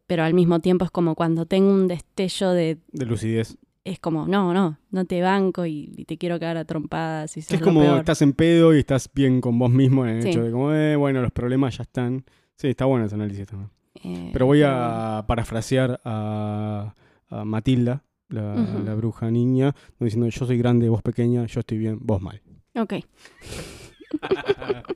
pero 0.07 0.23
al 0.23 0.33
mismo 0.33 0.59
tiempo 0.59 0.83
es 0.85 0.91
como 0.91 1.15
cuando 1.15 1.45
tengo 1.45 1.69
un 1.71 1.87
destello 1.87 2.51
de... 2.51 2.77
de 2.91 3.05
lucidez. 3.05 3.57
Es 3.85 3.99
como, 3.99 4.27
no, 4.27 4.53
no, 4.53 4.77
no 4.91 5.05
te 5.05 5.21
banco 5.21 5.65
y, 5.65 5.93
y 5.97 6.03
te 6.05 6.17
quiero 6.17 6.37
cagar 6.39 6.57
a 6.57 6.65
trompadas 6.65 7.37
y 7.37 7.39
Es 7.39 7.51
lo 7.51 7.59
como 7.61 7.79
peor. 7.81 7.99
estás 7.99 8.21
en 8.21 8.33
pedo 8.33 8.75
y 8.75 8.79
estás 8.79 9.09
bien 9.13 9.39
con 9.39 9.57
vos 9.59 9.71
mismo 9.71 10.05
en 10.05 10.17
el 10.17 10.23
Sí. 10.23 10.29
hecho 10.29 10.43
de 10.43 10.51
como, 10.51 10.73
eh, 10.73 10.95
bueno, 10.97 11.21
los 11.21 11.31
problemas 11.31 11.77
ya 11.77 11.83
están. 11.83 12.25
Sí, 12.55 12.67
está 12.67 12.83
bueno 12.85 13.05
ese 13.05 13.15
análisis 13.15 13.47
también. 13.47 13.69
Eh, 14.03 14.29
Pero 14.33 14.45
voy 14.45 14.61
a 14.65 15.23
parafrasear 15.27 15.99
a, 16.03 16.93
a 17.29 17.45
Matilda, 17.45 18.03
la 18.29 18.93
bruja 18.95 19.31
niña, 19.31 19.73
diciendo 19.99 20.27
yo 20.27 20.45
soy 20.45 20.57
grande, 20.57 20.89
vos 20.89 21.01
pequeña, 21.01 21.45
yo 21.45 21.59
estoy 21.61 21.77
bien, 21.77 21.99
vos 22.01 22.21
mal. 22.21 22.41
Ok. 22.75 22.93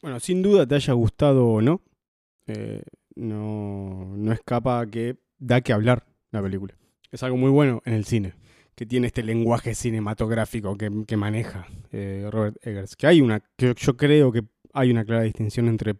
Bueno, 0.00 0.20
sin 0.20 0.42
duda 0.42 0.66
te 0.66 0.76
haya 0.76 0.92
gustado 0.92 1.46
o 1.48 1.60
no, 1.60 1.82
eh, 2.46 2.82
no, 3.16 4.14
no 4.16 4.32
escapa 4.32 4.86
que 4.86 5.16
da 5.38 5.60
que 5.60 5.72
hablar 5.72 6.06
la 6.30 6.40
película. 6.40 6.74
Es 7.10 7.22
algo 7.24 7.36
muy 7.36 7.50
bueno 7.50 7.82
en 7.84 7.94
el 7.94 8.04
cine, 8.04 8.34
que 8.76 8.86
tiene 8.86 9.08
este 9.08 9.24
lenguaje 9.24 9.74
cinematográfico 9.74 10.76
que, 10.76 11.04
que 11.06 11.16
maneja 11.16 11.66
eh, 11.90 12.28
Robert 12.30 12.56
Eggers. 12.64 12.94
Que 12.94 13.08
hay 13.08 13.20
una, 13.20 13.40
que 13.56 13.74
yo 13.76 13.96
creo 13.96 14.30
que 14.30 14.44
hay 14.72 14.92
una 14.92 15.04
clara 15.04 15.22
distinción 15.22 15.66
entre 15.66 15.96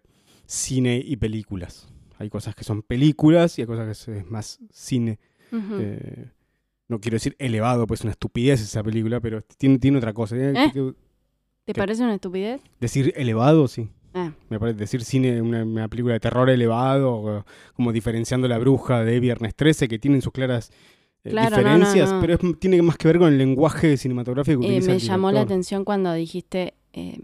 cine 0.48 1.00
y 1.04 1.16
películas. 1.16 1.86
Hay 2.18 2.30
cosas 2.30 2.54
que 2.54 2.64
son 2.64 2.82
películas 2.82 3.58
y 3.58 3.62
hay 3.62 3.66
cosas 3.66 4.04
que 4.06 4.18
es 4.18 4.26
más 4.30 4.58
cine. 4.72 5.20
Eh, 5.52 6.30
no 6.88 6.98
quiero 7.00 7.16
decir 7.16 7.36
elevado, 7.38 7.86
pues 7.86 8.00
es 8.00 8.04
una 8.04 8.12
estupidez 8.12 8.60
esa 8.62 8.82
película, 8.82 9.20
pero 9.20 9.42
tiene, 9.42 9.78
tiene 9.78 9.98
otra 9.98 10.12
cosa. 10.14 10.34
¿Eh? 10.36 10.70
que- 10.72 10.94
¿Te 11.64 11.74
¿qué? 11.74 11.78
parece 11.78 12.02
una 12.02 12.14
estupidez? 12.14 12.62
Decir 12.80 13.12
elevado, 13.14 13.68
sí. 13.68 13.90
Ah, 14.14 14.32
Me 14.48 14.58
parece 14.58 14.78
decir 14.78 15.04
cine, 15.04 15.42
una, 15.42 15.62
una 15.64 15.86
película 15.88 16.14
de 16.14 16.20
terror 16.20 16.48
elevado, 16.48 17.44
como 17.74 17.92
diferenciando 17.92 18.48
La 18.48 18.56
Bruja 18.58 19.04
de 19.04 19.20
Viernes 19.20 19.54
13, 19.54 19.86
que 19.86 19.98
tienen 19.98 20.22
sus 20.22 20.32
claras 20.32 20.70
eh, 21.24 21.30
Claro, 21.30 21.56
no, 21.58 21.62
no, 21.62 21.68
diferencias, 21.74 22.12
no. 22.14 22.20
pero 22.22 22.34
es- 22.34 22.58
tiene 22.58 22.80
más 22.80 22.96
que 22.96 23.06
ver 23.08 23.18
con 23.18 23.28
el 23.28 23.36
lenguaje 23.36 23.98
cinematográfico 23.98 24.60
que 24.60 24.66
eh, 24.66 24.70
utiliza 24.70 24.90
me 24.90 24.94
el 24.96 25.02
llamó 25.02 25.30
la 25.30 25.42
atención 25.42 25.84
cuando 25.84 26.12
dijiste 26.14 26.72
eh, 26.94 27.18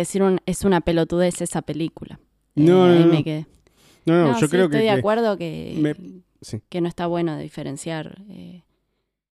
decir 0.00 0.22
un, 0.22 0.40
es 0.46 0.64
una 0.64 0.80
pelotudez 0.80 1.40
esa 1.40 1.62
película. 1.62 2.20
No, 2.54 2.86
Eh, 2.86 2.90
no, 2.90 2.98
ahí 2.98 3.04
no. 3.06 3.12
me 3.12 3.24
quedé. 3.24 3.46
No, 4.06 4.14
no, 4.14 4.32
No, 4.32 4.40
yo 4.40 4.46
sí, 4.46 4.50
creo 4.50 4.64
estoy 4.64 4.80
que, 4.80 4.84
de 4.86 4.92
que- 4.92 4.98
acuerdo 4.98 5.36
que, 5.38 5.74
me- 5.78 6.22
sí. 6.40 6.60
que 6.68 6.80
no 6.80 6.88
está 6.88 7.06
bueno 7.06 7.38
diferenciar 7.38 8.22
eh, 8.28 8.62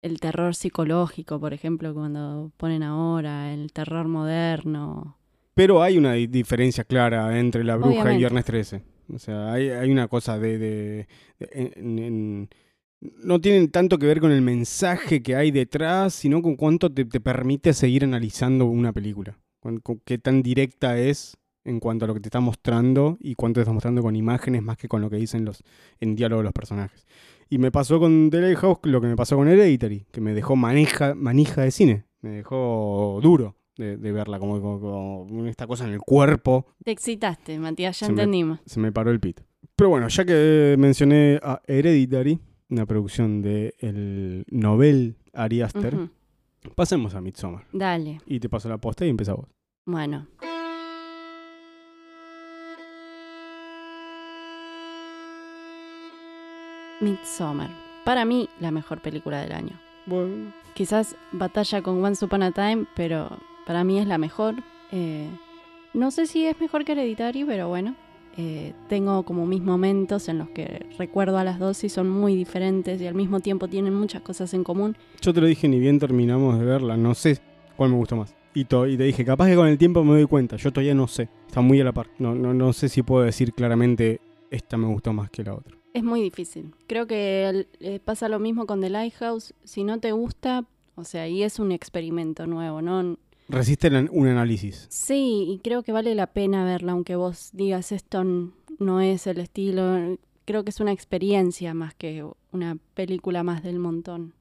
el 0.02 0.20
terror 0.20 0.54
psicológico, 0.54 1.38
por 1.40 1.52
ejemplo, 1.52 1.92
cuando 1.92 2.52
ponen 2.56 2.82
ahora, 2.82 3.52
el 3.52 3.72
terror 3.72 4.06
moderno. 4.08 5.18
Pero 5.54 5.82
hay 5.82 5.98
una 5.98 6.14
di- 6.14 6.26
diferencia 6.28 6.84
clara 6.84 7.38
entre 7.38 7.64
La 7.64 7.76
Bruja 7.76 7.90
Obviamente. 7.90 8.14
y 8.14 8.18
Viernes 8.18 8.44
13. 8.44 8.82
O 9.12 9.18
sea, 9.18 9.52
hay, 9.52 9.68
hay 9.70 9.90
una 9.90 10.06
cosa 10.08 10.38
de... 10.38 10.58
de- 10.58 11.08
de- 11.38 11.48
en- 11.52 11.98
en- 11.98 12.48
no 13.00 13.40
tienen 13.40 13.70
tanto 13.70 13.98
que 13.98 14.06
ver 14.06 14.20
con 14.20 14.30
el 14.30 14.42
mensaje 14.42 15.22
que 15.22 15.34
hay 15.34 15.50
detrás, 15.50 16.14
sino 16.14 16.42
con 16.42 16.54
cuánto 16.56 16.92
te, 16.92 17.04
te 17.06 17.18
permite 17.18 17.72
seguir 17.72 18.04
analizando 18.04 18.66
una 18.66 18.92
película. 18.92 19.38
Con, 19.60 19.78
con 19.80 20.00
qué 20.04 20.18
tan 20.18 20.42
directa 20.42 20.98
es 20.98 21.36
en 21.64 21.78
cuanto 21.80 22.06
a 22.06 22.08
lo 22.08 22.14
que 22.14 22.20
te 22.20 22.28
está 22.28 22.40
mostrando 22.40 23.18
y 23.20 23.34
cuánto 23.34 23.58
te 23.58 23.62
está 23.62 23.72
mostrando 23.72 24.02
con 24.02 24.16
imágenes 24.16 24.62
más 24.62 24.78
que 24.78 24.88
con 24.88 25.02
lo 25.02 25.10
que 25.10 25.16
dicen 25.16 25.44
los 25.44 25.62
en 26.00 26.16
diálogo 26.16 26.42
los 26.42 26.52
personajes. 26.52 27.06
Y 27.50 27.58
me 27.58 27.70
pasó 27.70 27.98
con 28.00 28.30
The 28.30 28.40
Lighthouse 28.40 28.78
lo 28.84 29.00
que 29.00 29.06
me 29.08 29.16
pasó 29.16 29.36
con 29.36 29.48
Hereditary, 29.48 30.06
que 30.10 30.20
me 30.20 30.32
dejó 30.34 30.56
maneja, 30.56 31.14
manija 31.14 31.62
de 31.62 31.70
cine. 31.70 32.04
Me 32.22 32.30
dejó 32.30 33.18
duro 33.22 33.56
de, 33.76 33.96
de 33.96 34.12
verla, 34.12 34.38
como, 34.38 34.60
como- 34.60 35.26
como 35.26 35.46
esta 35.46 35.66
cosa 35.66 35.86
en 35.86 35.92
el 35.92 36.00
cuerpo. 36.00 36.66
Te 36.84 36.90
excitaste, 36.92 37.58
Matías, 37.58 37.98
ya 38.00 38.06
Se 38.06 38.12
me- 38.12 38.22
entendimos. 38.22 38.60
Se 38.66 38.78
me 38.80 38.92
paró 38.92 39.10
el 39.10 39.20
pito. 39.20 39.42
Pero 39.76 39.90
bueno, 39.90 40.08
ya 40.08 40.24
que 40.24 40.76
mencioné 40.78 41.38
a 41.42 41.60
Hereditary, 41.66 42.38
una 42.70 42.86
producción 42.86 43.42
de 43.42 43.74
el 43.78 44.44
novel 44.50 45.16
Ari 45.32 45.62
Aster. 45.62 46.08
Pasemos 46.74 47.14
a 47.14 47.20
Midsommar. 47.20 47.66
Dale, 47.72 48.20
Y 48.26 48.40
te 48.40 48.48
paso 48.48 48.68
la 48.68 48.78
posta 48.78 49.04
y 49.06 49.08
empieza 49.08 49.34
vos. 49.34 49.48
bueno. 49.86 50.26
Midsommar. 57.00 57.70
Para 58.04 58.24
mí, 58.24 58.48
la 58.60 58.70
mejor 58.70 59.00
película 59.00 59.40
del 59.40 59.52
año. 59.52 59.78
Bueno, 60.06 60.52
Quizás 60.74 61.16
batalla 61.32 61.82
con 61.82 62.02
Once 62.02 62.24
Upon 62.24 62.42
a 62.42 62.52
Time, 62.52 62.86
pero 62.94 63.38
para 63.66 63.84
mí 63.84 63.98
es 63.98 64.06
la 64.06 64.18
mejor. 64.18 64.54
Eh, 64.92 65.28
no 65.92 66.10
sé 66.10 66.26
si 66.26 66.46
es 66.46 66.58
mejor 66.60 66.84
que 66.84 66.92
Hereditary, 66.92 67.44
pero 67.44 67.68
bueno. 67.68 67.94
Eh, 68.42 68.72
tengo 68.88 69.22
como 69.24 69.44
mis 69.44 69.60
momentos 69.60 70.28
en 70.28 70.38
los 70.38 70.48
que 70.50 70.86
recuerdo 70.98 71.36
a 71.36 71.44
las 71.44 71.58
dos 71.58 71.84
y 71.84 71.88
son 71.90 72.08
muy 72.08 72.34
diferentes 72.34 73.00
y 73.00 73.06
al 73.06 73.14
mismo 73.14 73.40
tiempo 73.40 73.68
tienen 73.68 73.94
muchas 73.94 74.22
cosas 74.22 74.54
en 74.54 74.64
común. 74.64 74.96
yo 75.20 75.34
te 75.34 75.40
lo 75.40 75.46
dije 75.46 75.68
ni 75.68 75.78
bien 75.78 75.98
terminamos 75.98 76.58
de 76.58 76.64
verla, 76.64 76.96
no 76.96 77.14
sé 77.14 77.38
cuál 77.76 77.90
me 77.90 77.96
gustó 77.96 78.16
más. 78.16 78.34
Y, 78.54 78.64
to- 78.64 78.86
y 78.88 78.96
te 78.96 79.04
dije, 79.04 79.24
capaz 79.24 79.46
que 79.48 79.54
con 79.56 79.68
el 79.68 79.78
tiempo 79.78 80.02
me 80.04 80.12
doy 80.12 80.26
cuenta, 80.26 80.56
yo 80.56 80.72
todavía 80.72 80.94
no 80.94 81.06
sé, 81.06 81.28
está 81.46 81.60
muy 81.60 81.80
a 81.80 81.84
la 81.84 81.92
par. 81.92 82.08
No, 82.18 82.34
no, 82.34 82.52
no 82.54 82.72
sé 82.72 82.88
si 82.88 83.02
puedo 83.02 83.22
decir 83.24 83.52
claramente, 83.52 84.20
esta 84.50 84.76
me 84.76 84.86
gustó 84.88 85.12
más 85.12 85.30
que 85.30 85.44
la 85.44 85.54
otra. 85.54 85.76
Es 85.92 86.02
muy 86.02 86.20
difícil. 86.22 86.72
Creo 86.86 87.06
que 87.06 87.66
eh, 87.80 88.00
pasa 88.04 88.28
lo 88.28 88.38
mismo 88.38 88.66
con 88.66 88.80
The 88.80 88.90
Lighthouse. 88.90 89.54
Si 89.64 89.84
no 89.84 89.98
te 90.00 90.12
gusta, 90.12 90.64
o 90.96 91.04
sea, 91.04 91.28
y 91.28 91.42
es 91.44 91.58
un 91.60 91.70
experimento 91.72 92.46
nuevo, 92.46 92.80
¿no? 92.82 93.16
Resiste 93.50 93.88
el 93.88 93.96
an- 93.96 94.10
un 94.12 94.26
análisis. 94.28 94.86
Sí, 94.90 95.46
y 95.48 95.58
creo 95.62 95.82
que 95.82 95.92
vale 95.92 96.14
la 96.14 96.28
pena 96.28 96.64
verla, 96.64 96.92
aunque 96.92 97.16
vos 97.16 97.50
digas 97.52 97.92
esto 97.92 98.24
no 98.24 99.00
es 99.00 99.26
el 99.26 99.38
estilo. 99.38 100.16
Creo 100.44 100.64
que 100.64 100.70
es 100.70 100.80
una 100.80 100.92
experiencia 100.92 101.74
más 101.74 101.94
que 101.94 102.24
una 102.52 102.78
película 102.94 103.42
más 103.42 103.62
del 103.62 103.78
montón. 103.78 104.34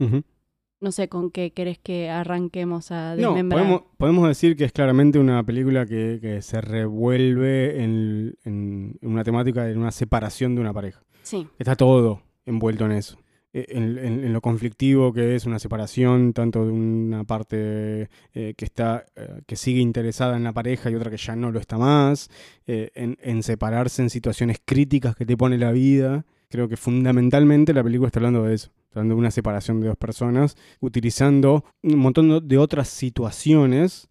No 0.82 0.94
sé 0.94 1.10
con 1.10 1.30
qué 1.30 1.52
querés 1.52 1.78
que 1.78 2.10
arranquemos 2.10 2.92
a 2.92 3.12
No, 3.16 3.34
desmembrar. 3.34 3.60
podemos, 3.62 3.82
podemos 3.98 4.28
decir 4.30 4.56
que 4.56 4.64
es 4.64 4.72
claramente 4.72 5.20
una 5.20 5.44
película 5.44 5.86
que, 5.86 6.20
que 6.22 6.42
se 6.42 6.62
revuelve 6.62 7.84
en, 7.84 8.36
en 8.46 8.98
una 9.02 9.24
temática 9.26 9.66
de 9.66 9.76
una 9.78 9.92
separación 9.92 10.56
de 10.56 10.62
una 10.62 10.72
pareja. 10.74 11.04
Sí, 11.24 11.48
Está 11.60 11.76
todo 11.76 12.22
envuelto 12.46 12.86
en 12.86 12.94
eso. 12.94 13.18
Eh, 13.54 13.66
En, 13.70 14.32
lo 14.32 14.42
conflictivo 14.42 15.12
que 15.12 15.36
es 15.36 15.46
una 15.46 15.58
separación, 15.60 16.34
tanto 16.34 16.66
de 16.66 16.72
una 16.72 17.24
parte 17.24 18.10
eh, 18.34 18.54
que 18.56 18.66
está 18.66 19.06
eh, 19.16 19.42
que 19.48 19.56
sigue 19.56 19.82
interesada 19.82 20.38
en 20.38 20.44
la 20.44 20.54
pareja 20.54 20.90
y 20.90 20.96
otra 20.96 21.10
que 21.10 21.18
ya 21.18 21.36
no 21.36 21.52
lo 21.52 21.60
está 21.60 21.78
más, 21.78 22.30
en, 22.68 23.44
separarse 23.44 24.04
en 24.04 24.10
situaciones 24.12 24.60
críticas 24.64 25.16
que 25.16 25.26
te 25.26 25.36
pone 25.36 25.58
la 25.58 25.72
vida. 25.72 26.26
Creo 26.50 26.68
que 26.70 26.78
fundamentalmente 26.78 27.74
la 27.74 27.84
película 27.84 28.08
está 28.08 28.20
hablando 28.20 28.44
de 28.44 28.56
eso, 28.56 28.72
está 28.84 29.00
hablando 29.00 29.16
de 29.16 29.20
una 29.20 29.32
separación 29.32 29.82
de 29.82 29.88
dos 29.88 29.98
personas, 29.98 30.56
utilizando 30.80 31.64
un 31.84 31.98
montón 32.00 32.48
de 32.48 32.58
otras 32.58 32.90
situaciones, 32.90 34.10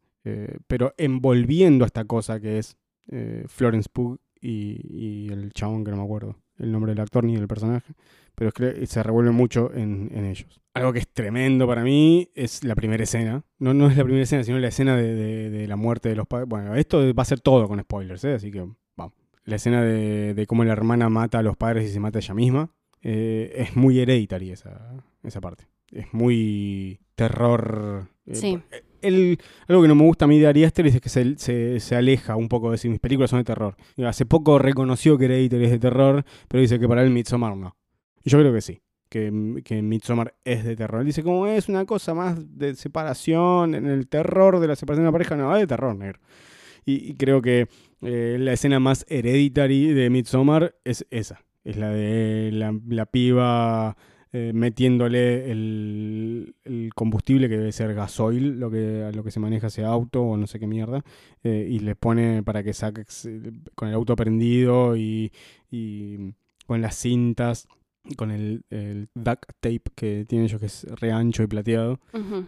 pero 0.67 0.95
envolviendo 0.99 1.85
esta 1.85 2.05
cosa 2.05 2.41
que 2.41 2.59
es 2.59 2.77
Florence 3.47 3.89
Pugh 3.93 4.19
y, 4.41 5.27
y 5.27 5.29
el 5.33 5.53
chabón 5.53 5.85
que 5.85 5.91
no 5.91 5.99
me 5.99 6.05
acuerdo 6.05 6.37
el 6.59 6.73
nombre 6.73 6.93
del 6.93 7.01
actor 7.01 7.25
ni 7.25 7.37
del 7.37 7.49
personaje, 7.49 7.93
pero 8.35 8.49
es 8.49 8.55
que 8.55 8.87
se 8.87 9.03
revuelve 9.03 9.31
mucho 9.31 9.73
en, 9.75 10.11
en 10.15 10.25
ellos. 10.25 10.61
Algo 10.75 10.93
que 10.93 11.01
es 11.01 11.09
tremendo 11.09 11.67
para 11.67 11.83
mí 11.83 12.31
es 12.35 12.63
la 12.65 12.75
primera 12.77 13.03
escena. 13.03 13.43
No, 13.59 13.75
no 13.75 13.89
es 13.89 13.97
la 13.97 14.05
primera 14.05 14.23
escena, 14.23 14.45
sino 14.45 14.59
la 14.59 14.69
escena 14.69 14.97
de, 14.97 15.15
de- 15.15 15.51
de 15.51 15.67
la 15.67 15.77
muerte 15.77 16.09
de 16.09 16.17
los 16.17 16.27
padres. 16.27 16.49
Bueno, 16.49 16.75
esto 16.77 17.15
va 17.15 17.23
a 17.23 17.27
ser 17.27 17.41
todo 17.41 17.67
con 17.69 17.81
spoilers, 17.81 18.23
¿eh? 18.25 18.35
así 18.35 18.51
que 18.51 18.65
vamos. 18.97 19.15
La 19.45 19.57
escena 19.57 19.83
de, 19.83 20.35
de 20.35 20.47
cómo 20.47 20.63
la 20.65 20.73
hermana 20.73 21.09
mata 21.09 21.39
a 21.39 21.43
los 21.43 21.57
padres 21.57 21.89
y 21.89 21.93
se 21.93 21.99
mata 22.01 22.19
ella 22.19 22.35
misma. 22.35 22.71
eh, 23.03 23.53
es 23.57 23.77
muy 23.77 23.99
hereditaria 23.99 24.53
esa, 24.55 24.93
esa 25.23 25.41
parte. 25.41 25.65
Es 25.91 26.13
muy 26.13 27.01
terror. 27.15 28.09
eh, 28.27 28.35
Sí. 28.35 28.59
El- 29.03 29.39
algo 29.67 29.83
que 29.83 29.89
no 29.89 29.95
me 29.95 30.05
gusta 30.05 30.25
a 30.25 30.29
mí 30.29 30.39
de 30.39 30.47
Ari 30.47 30.65
Aster 30.65 30.87
es 30.87 31.01
que 31.01 31.09
se, 31.09 31.37
se- 31.39 31.81
se 31.81 31.97
aleja 31.97 32.37
un 32.37 32.49
poco 32.49 32.71
de 32.71 32.79
si 32.79 32.89
mis 32.89 33.01
películas 33.01 33.31
son 33.31 33.41
de 33.41 33.45
terror. 33.45 33.77
Hace 34.07 34.27
poco 34.27 34.59
reconoció 34.59 35.17
que 35.19 35.27
Hereditary 35.27 35.65
es 35.67 35.71
de 35.73 35.79
terror, 35.79 36.25
pero 36.49 36.61
dice 36.61 36.79
que 36.79 36.89
para 36.89 37.03
él 37.03 37.11
Midsommar 37.11 37.57
no. 37.57 37.77
Y 38.25 38.31
yo 38.31 38.39
creo 38.39 38.53
que 38.53 38.61
sí, 38.61 38.81
que, 39.09 39.61
que 39.65 39.81
Midsommar 39.83 40.35
es 40.45 40.65
de 40.65 40.77
terror. 40.77 41.01
Él 41.01 41.07
dice 41.07 41.23
como 41.23 41.47
es 41.47 41.69
una 41.69 41.85
cosa 41.85 42.15
más 42.15 42.59
de 42.59 42.75
separación, 42.75 43.75
en 43.75 43.87
el 43.87 44.09
terror 44.09 44.61
de 44.61 44.69
la 44.69 44.77
separación 44.77 45.05
de 45.05 45.09
la 45.09 45.13
pareja, 45.13 45.37
no, 45.37 45.55
es 45.55 45.63
de 45.63 45.67
terror, 45.67 45.95
negro. 45.97 46.21
Y, 46.85 47.11
y 47.11 47.15
creo 47.17 47.43
que 47.43 47.69
eh, 48.03 48.37
la 48.41 48.53
escena 48.53 48.81
más 48.81 49.05
hereditary 49.09 49.93
de 49.93 50.11
Midsommar 50.11 50.75
es 50.85 51.07
esa. 51.11 51.41
Es 51.65 51.77
la 51.77 51.91
de 51.91 52.51
la, 52.53 52.75
la 52.89 53.05
piba 53.07 53.97
eh, 54.33 54.53
metiéndole 54.55 55.51
el, 55.51 56.55
el 56.65 56.91
combustible 56.95 57.49
que 57.49 57.59
debe 57.59 57.73
ser 57.73 57.95
gasoil, 57.95 58.59
lo 58.59 58.71
que, 58.71 59.05
a 59.05 59.13
lo 59.13 59.25
que 59.25 59.31
se 59.31 59.41
maneja 59.41 59.69
ese 59.69 59.85
auto 59.85 60.23
o 60.23 60.37
no 60.37 60.47
sé 60.47 60.59
qué 60.59 60.67
mierda, 60.67 61.05
eh, 61.43 61.67
y 61.71 61.79
le 61.81 61.95
pone 61.95 62.43
para 62.43 62.63
que 62.63 62.73
saque 62.73 63.05
con 63.75 63.89
el 63.89 63.95
auto 63.95 64.17
prendido 64.17 64.97
y, 64.97 65.33
y 65.71 66.35
con 66.67 66.83
las 66.83 66.97
cintas, 66.97 67.69
con 68.17 68.31
el, 68.31 68.65
el 68.71 69.09
duct 69.15 69.51
tape 69.61 69.83
que 69.95 70.25
tienen 70.27 70.47
ellos 70.47 70.61
que 70.61 70.67
es 70.67 70.85
re 71.01 71.13
ancho 71.13 71.43
y 71.43 71.47
plateado, 71.47 72.01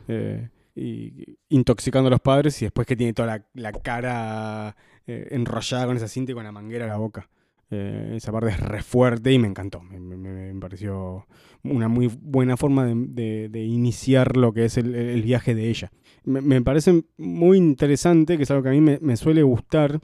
eh, 0.08 0.48
y 0.74 1.38
intoxicando 1.48 2.08
a 2.08 2.10
los 2.10 2.20
padres 2.20 2.60
y 2.62 2.66
después 2.66 2.86
que 2.86 2.96
tiene 2.96 3.12
toda 3.12 3.26
la, 3.26 3.46
la 3.54 3.72
cara 3.72 4.76
eh, 5.06 5.28
enrollada 5.32 5.86
con 5.86 5.96
esa 5.96 6.08
cinta 6.08 6.32
y 6.32 6.34
con 6.34 6.44
la 6.44 6.52
manguera 6.52 6.84
a 6.84 6.88
la 6.88 6.96
boca. 6.96 7.28
Eh, 7.72 8.14
esa 8.16 8.32
parte 8.32 8.50
es 8.50 8.58
re 8.58 8.82
fuerte 8.82 9.32
y 9.32 9.38
me 9.38 9.46
encantó. 9.46 9.80
Me, 9.82 10.58
pareció 10.60 11.26
una 11.62 11.88
muy 11.88 12.08
buena 12.08 12.56
forma 12.56 12.84
de, 12.86 13.64
iniciar 13.64 14.36
lo 14.36 14.52
que 14.52 14.64
es 14.64 14.76
el, 14.76 15.22
viaje 15.22 15.54
de 15.54 15.68
ella. 15.68 15.92
Me, 16.24 16.60
parece 16.62 17.04
muy 17.16 17.58
interesante, 17.58 18.36
que 18.36 18.42
es 18.42 18.50
algo 18.50 18.64
que 18.64 18.70
a 18.70 18.72
mí 18.72 18.80
me, 18.80 19.16
suele 19.16 19.42
gustar, 19.42 20.00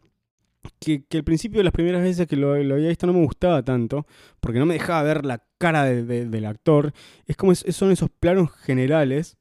que, 0.78 1.04
que 1.04 1.18
al 1.18 1.24
principio 1.24 1.62
las 1.62 1.72
primeras 1.72 2.02
veces 2.02 2.26
que 2.26 2.36
lo, 2.36 2.56
lo 2.62 2.74
había 2.74 2.88
visto 2.88 3.06
no 3.06 3.12
me 3.12 3.24
gustaba 3.24 3.62
tanto, 3.64 4.06
porque 4.40 4.58
no 4.58 4.66
me 4.66 4.74
dejaba 4.74 5.02
ver 5.02 5.26
la 5.26 5.42
cara 5.58 5.84
de- 5.84 6.04
de- 6.04 6.26
del 6.26 6.46
actor. 6.46 6.92
Es 7.26 7.36
como 7.36 7.54
son 7.54 7.90
esos 7.90 8.10
planos 8.10 8.52
generales 8.52 9.36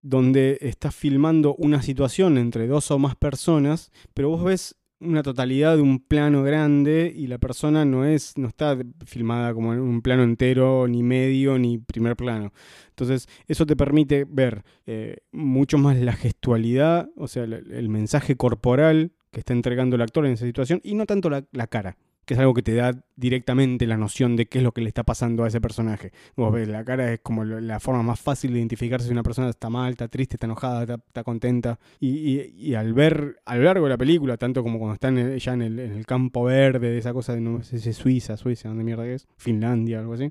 donde 0.00 0.58
estás 0.62 0.94
filmando 0.94 1.54
una 1.56 1.82
situación 1.82 2.38
entre 2.38 2.66
dos 2.66 2.90
o 2.90 2.98
más 2.98 3.16
personas, 3.16 3.90
pero 4.14 4.30
vos 4.30 4.44
ves 4.44 4.76
una 5.00 5.22
totalidad 5.22 5.76
de 5.76 5.82
un 5.82 6.00
plano 6.00 6.42
grande 6.42 7.12
y 7.14 7.26
la 7.28 7.38
persona 7.38 7.84
no 7.84 8.04
es 8.04 8.36
no 8.36 8.48
está 8.48 8.76
filmada 9.06 9.54
como 9.54 9.72
en 9.72 9.80
un 9.80 10.02
plano 10.02 10.22
entero 10.22 10.88
ni 10.88 11.02
medio 11.02 11.58
ni 11.58 11.78
primer 11.78 12.16
plano. 12.16 12.52
Entonces 12.90 13.28
eso 13.46 13.66
te 13.66 13.76
permite 13.76 14.26
ver 14.28 14.64
eh, 14.86 15.18
mucho 15.32 15.78
más 15.78 15.96
la 15.98 16.14
gestualidad 16.14 17.08
o 17.16 17.28
sea 17.28 17.44
el, 17.44 17.88
mensaje 17.88 18.36
corporal 18.36 19.12
que 19.30 19.40
está 19.40 19.52
entregando 19.52 19.96
el 19.96 20.02
actor 20.02 20.26
en 20.26 20.32
esa 20.32 20.46
situación 20.46 20.80
y 20.82 20.94
no 20.94 21.06
tanto 21.06 21.30
la 21.30 21.66
cara 21.68 21.96
que 22.28 22.34
es 22.34 22.40
algo 22.40 22.52
que 22.52 22.62
te 22.62 22.74
da 22.74 22.92
directamente 23.16 23.86
la 23.86 23.96
noción 23.96 24.36
de 24.36 24.44
qué 24.44 24.58
es 24.58 24.64
lo 24.64 24.72
que 24.72 24.82
le 24.82 24.88
está 24.88 25.02
pasando 25.02 25.44
a 25.44 25.48
ese 25.48 25.62
personaje. 25.62 26.12
Vos 26.36 26.52
ves, 26.52 26.68
la 26.68 26.84
cara 26.84 27.10
es 27.10 27.20
como 27.20 27.42
la 27.42 27.80
forma 27.80 28.02
más 28.02 28.20
fácil 28.20 28.52
de 28.52 28.58
identificar 28.58 29.00
si 29.00 29.10
una 29.10 29.22
persona 29.22 29.48
está 29.48 29.70
mal, 29.70 29.92
está 29.92 30.08
triste, 30.08 30.36
está 30.36 30.44
enojada, 30.44 30.96
está, 31.06 31.24
contenta. 31.24 31.78
Y, 31.98 32.74
al 32.74 32.92
ver 32.92 33.40
a 33.46 33.56
lo 33.56 33.62
largo 33.62 33.86
de 33.86 33.90
la 33.90 33.96
película, 33.96 34.36
tanto 34.36 34.62
como 34.62 34.78
cuando 34.78 34.92
están 34.92 35.38
ya 35.38 35.54
en 35.54 35.62
el, 35.62 36.04
campo 36.04 36.44
verde, 36.44 36.90
de 36.90 36.98
esa 36.98 37.14
cosa 37.14 37.34
de 37.34 37.40
no 37.40 37.62
sé 37.62 37.78
si 37.78 37.88
es 37.88 37.96
Suiza, 37.96 38.36
Suiza, 38.36 38.68
¿dónde 38.68 38.84
mierda 38.84 39.06
es? 39.06 39.26
Finlandia, 39.38 40.00
algo 40.00 40.12
así. 40.12 40.30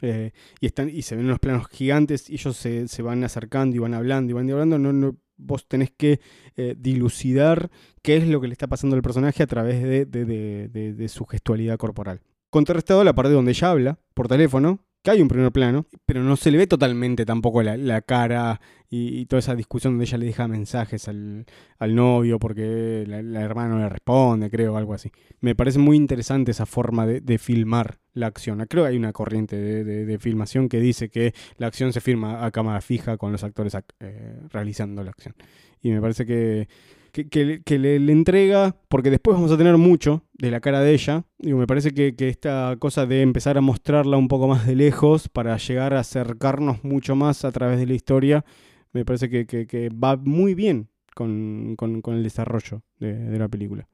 Eh, 0.00 0.30
y 0.60 0.66
están 0.66 0.90
y 0.90 1.02
se 1.02 1.16
ven 1.16 1.24
unos 1.24 1.40
planos 1.40 1.66
gigantes 1.68 2.30
y 2.30 2.34
ellos 2.34 2.56
se, 2.56 2.86
se 2.86 3.02
van 3.02 3.24
acercando 3.24 3.74
y 3.74 3.80
van 3.80 3.94
hablando 3.94 4.30
y 4.30 4.34
van 4.34 4.48
hablando. 4.48 4.78
No, 4.78 5.16
vos 5.42 5.66
tenés 5.66 5.90
que 5.90 6.20
eh, 6.56 6.74
dilucidar 6.78 7.70
qué 8.02 8.16
es 8.16 8.26
lo 8.26 8.40
que 8.40 8.48
le 8.48 8.52
está 8.52 8.66
pasando 8.66 8.96
al 8.96 9.02
personaje 9.02 9.42
a 9.42 9.46
través 9.46 9.82
de, 9.82 11.08
su 11.08 11.24
gestualidad 11.26 11.76
corporal. 11.76 12.20
Contrarrestado 12.50 13.04
la 13.04 13.14
parte 13.14 13.32
donde 13.32 13.52
ella 13.52 13.70
habla 13.70 13.98
por 14.14 14.28
teléfono, 14.28 14.80
que 15.02 15.10
hay 15.10 15.20
un 15.20 15.28
primer 15.28 15.50
plano, 15.52 15.86
pero 16.06 16.22
no 16.22 16.36
se 16.36 16.50
le 16.50 16.58
ve 16.58 16.66
totalmente 16.66 17.26
tampoco 17.26 17.62
la, 17.62 17.76
la 17.76 18.02
cara 18.02 18.60
y, 18.88 19.24
toda 19.26 19.40
esa 19.40 19.54
discusión 19.54 19.94
donde 19.94 20.04
ella 20.04 20.18
le 20.18 20.26
deja 20.26 20.46
mensajes 20.48 21.08
al, 21.08 21.46
al 21.78 21.94
novio 21.94 22.38
porque 22.38 23.04
la, 23.06 23.22
la 23.22 23.40
hermana 23.40 23.74
no 23.74 23.80
le 23.80 23.88
responde, 23.88 24.50
creo, 24.50 24.76
algo 24.76 24.94
así. 24.94 25.10
Me 25.40 25.54
parece 25.54 25.78
muy 25.78 25.96
interesante 25.96 26.50
esa 26.50 26.66
forma 26.66 27.06
de, 27.06 27.38
filmar 27.38 27.98
la 28.12 28.26
acción. 28.26 28.64
Creo 28.68 28.84
que 28.84 28.90
hay 28.90 28.96
una 28.96 29.12
corriente 29.12 29.56
de, 29.56 30.18
filmación 30.18 30.68
que 30.68 30.78
dice 30.78 31.08
que 31.08 31.34
la 31.56 31.66
acción 31.66 31.92
se 31.92 32.00
filma 32.00 32.44
a 32.44 32.50
cámara 32.50 32.80
fija 32.82 33.16
con 33.16 33.32
los 33.32 33.42
actores 33.42 33.74
ac- 33.74 33.94
eh, 34.00 34.38
realizando 34.50 35.02
la 35.02 35.10
acción. 35.10 35.34
Y 35.80 35.90
me 35.90 36.00
parece 36.00 36.26
que, 36.26 36.68
que, 37.12 37.28
que 37.28 37.44
le- 37.44 37.62
que 37.62 37.78
le, 37.78 37.98
le 37.98 38.12
entrega, 38.12 38.74
porque 38.88 39.10
después 39.10 39.36
vamos 39.36 39.52
a 39.52 39.58
tener 39.58 39.76
mucho 39.76 40.24
de 40.32 40.50
la 40.50 40.60
cara 40.60 40.80
de 40.80 40.92
ella. 40.94 41.24
Digo, 41.38 41.58
me 41.58 41.66
parece 41.66 41.92
que, 41.92 42.16
que 42.16 42.28
esta 42.28 42.74
cosa 42.78 43.06
de 43.06 43.22
empezar 43.22 43.56
a 43.58 43.60
mostrarla 43.60 44.16
un 44.16 44.28
poco 44.28 44.48
más 44.48 44.66
de 44.66 44.74
lejos 44.74 45.28
para 45.28 45.56
llegar 45.58 45.94
a 45.94 46.00
acercarnos 46.00 46.82
mucho 46.84 47.14
más 47.14 47.44
a 47.44 47.52
través 47.52 47.78
de 47.78 47.86
la 47.86 47.94
historia, 47.94 48.44
me 48.92 49.04
parece 49.04 49.28
que, 49.30 49.88
va 49.90 50.16
muy 50.16 50.54
bien 50.54 50.88
con, 51.14 51.74
con- 51.76 52.00
con 52.02 52.14
el 52.16 52.22
desarrollo 52.22 52.82
de, 52.98 53.14
de 53.14 53.38
la 53.38 53.48
película. 53.48 53.86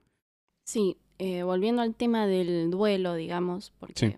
Sí, 0.65 0.97
eh, 1.19 1.43
volviendo 1.43 1.83
al 1.83 1.95
tema 1.95 2.27
del 2.27 2.71
duelo, 2.71 3.15
digamos, 3.15 3.73
porque 3.81 3.95
Sí. 3.97 4.15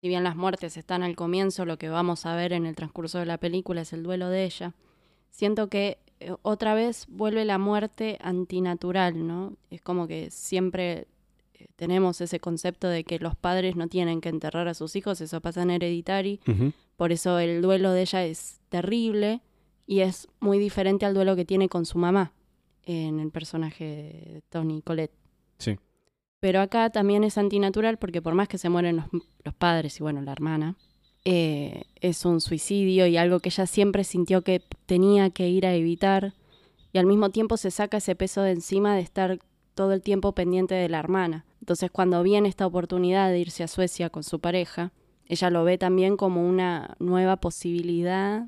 si 0.00 0.08
bien 0.08 0.22
las 0.22 0.36
muertes 0.36 0.76
están 0.76 1.02
al 1.02 1.16
comienzo, 1.16 1.64
lo 1.64 1.78
que 1.78 1.88
vamos 1.88 2.26
a 2.26 2.36
ver 2.36 2.52
en 2.52 2.66
el 2.66 2.76
transcurso 2.76 3.18
de 3.18 3.26
la 3.26 3.38
película 3.38 3.80
es 3.80 3.92
el 3.92 4.02
duelo 4.04 4.28
de 4.28 4.44
ella. 4.44 4.74
Siento 5.30 5.68
que 5.68 5.98
otra 6.42 6.74
vez 6.74 7.06
vuelve 7.08 7.44
la 7.44 7.58
muerte 7.58 8.18
antinatural, 8.20 9.26
¿no? 9.26 9.56
Es 9.70 9.82
como 9.82 10.06
que 10.06 10.30
siempre 10.30 11.06
eh, 11.54 11.66
tenemos 11.76 12.20
ese 12.20 12.40
concepto 12.40 12.88
de 12.88 13.04
que 13.04 13.18
los 13.18 13.36
padres 13.36 13.76
no 13.76 13.88
tienen 13.88 14.20
que 14.20 14.28
enterrar 14.28 14.68
a 14.68 14.74
sus 14.74 14.96
hijos, 14.96 15.20
eso 15.20 15.40
pasa 15.40 15.62
en 15.62 15.70
Hereditary, 15.70 16.40
por 16.96 17.12
eso 17.12 17.38
el 17.38 17.62
duelo 17.62 17.92
de 17.92 18.02
ella 18.02 18.24
es 18.24 18.60
terrible 18.68 19.40
y 19.86 20.00
es 20.00 20.28
muy 20.40 20.58
diferente 20.58 21.06
al 21.06 21.14
duelo 21.14 21.36
que 21.36 21.44
tiene 21.44 21.68
con 21.68 21.86
su 21.86 21.98
mamá 21.98 22.32
en 22.84 23.20
el 23.20 23.30
personaje 23.30 23.84
de 23.84 24.42
Tony 24.48 24.82
Colette. 24.82 25.14
Sí. 25.58 25.78
Pero 26.40 26.60
acá 26.60 26.90
también 26.90 27.24
es 27.24 27.38
antinatural 27.38 27.98
porque 27.98 28.22
por 28.22 28.34
más 28.34 28.48
que 28.48 28.58
se 28.58 28.68
mueren 28.68 28.96
los, 28.96 29.06
los 29.44 29.54
padres 29.54 29.98
y 29.98 30.02
bueno, 30.02 30.20
la 30.22 30.32
hermana, 30.32 30.76
eh, 31.24 31.84
es 32.00 32.24
un 32.24 32.40
suicidio 32.40 33.06
y 33.06 33.16
algo 33.16 33.40
que 33.40 33.48
ella 33.48 33.66
siempre 33.66 34.04
sintió 34.04 34.42
que 34.42 34.62
tenía 34.86 35.30
que 35.30 35.48
ir 35.48 35.66
a 35.66 35.74
evitar 35.74 36.34
y 36.92 36.98
al 36.98 37.06
mismo 37.06 37.30
tiempo 37.30 37.56
se 37.56 37.70
saca 37.70 37.98
ese 37.98 38.14
peso 38.14 38.42
de 38.42 38.52
encima 38.52 38.94
de 38.94 39.02
estar 39.02 39.38
todo 39.74 39.92
el 39.92 40.02
tiempo 40.02 40.32
pendiente 40.32 40.74
de 40.74 40.88
la 40.88 40.98
hermana. 40.98 41.44
Entonces 41.60 41.90
cuando 41.90 42.22
viene 42.22 42.48
esta 42.48 42.66
oportunidad 42.66 43.30
de 43.30 43.38
irse 43.40 43.62
a 43.62 43.68
Suecia 43.68 44.10
con 44.10 44.22
su 44.22 44.40
pareja, 44.40 44.92
ella 45.26 45.50
lo 45.50 45.64
ve 45.64 45.76
también 45.76 46.16
como 46.16 46.48
una 46.48 46.96
nueva 46.98 47.36
posibilidad 47.36 48.46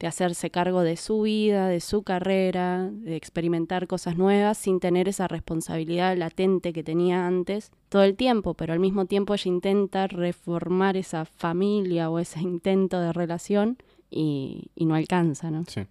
de 0.00 0.06
hacerse 0.06 0.50
cargo 0.50 0.80
de 0.80 0.96
su 0.96 1.20
vida, 1.20 1.68
de 1.68 1.80
su 1.80 2.02
carrera, 2.02 2.90
de 2.90 3.16
experimentar 3.16 3.86
cosas 3.86 4.16
nuevas 4.16 4.56
sin 4.56 4.80
tener 4.80 5.08
esa 5.08 5.28
responsabilidad 5.28 6.16
latente 6.16 6.72
que 6.72 6.82
tenía 6.82 7.26
antes 7.26 7.70
todo 7.90 8.02
el 8.04 8.16
tiempo, 8.16 8.54
pero 8.54 8.72
al 8.72 8.80
mismo 8.80 9.04
tiempo 9.04 9.34
ella 9.34 9.48
intenta 9.48 10.06
reformar 10.06 10.96
esa 10.96 11.26
familia 11.26 12.08
o 12.08 12.18
ese 12.18 12.40
intento 12.40 12.98
de 12.98 13.12
relación 13.12 13.76
y, 14.10 14.70
no 14.76 14.94
alcanza, 14.94 15.50
¿no? 15.50 15.64
Sí. 15.66 15.82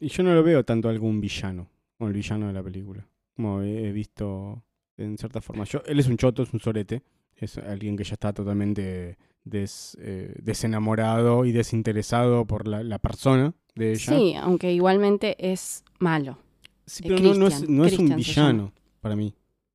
Y 0.00 0.08
yo 0.08 0.22
no 0.22 0.34
lo 0.34 0.42
veo 0.42 0.64
tanto 0.64 0.88
algún 0.88 1.20
villano, 1.20 1.68
como 1.98 2.08
el 2.08 2.14
villano 2.14 2.46
de 2.46 2.54
la 2.54 2.62
película. 2.62 3.06
Como 3.36 3.60
he 3.60 3.88
he 3.88 3.92
visto 3.92 4.64
en 4.96 5.18
cierta 5.18 5.42
forma. 5.42 5.64
Yo, 5.64 5.82
él 5.84 6.00
es 6.00 6.08
un 6.08 6.16
choto, 6.16 6.42
es 6.42 6.52
un 6.54 6.60
sorete. 6.60 7.02
Es 7.36 7.58
alguien 7.58 7.96
que 7.96 8.04
ya 8.04 8.14
está 8.14 8.32
totalmente 8.32 9.16
des- 9.48 9.96
eh, 10.00 10.34
desenamorado 10.42 11.44
y 11.44 11.52
desinteresado 11.52 12.44
por 12.46 12.68
la, 12.68 12.82
la 12.82 12.98
persona 12.98 13.54
de 13.74 13.92
ella. 13.92 14.12
Sí, 14.16 14.34
aunque 14.34 14.72
igualmente 14.72 15.36
es 15.52 15.84
malo. 15.98 16.38
Sí, 16.86 17.02
pero 17.06 17.18
no, 17.18 17.34
no 17.34 17.46
es, 17.46 17.54
Christian, 17.54 17.76
no 17.76 17.84
es 17.84 17.98
un 17.98 18.16
villano 18.16 18.72
para 19.00 19.14
mí. 19.16 19.34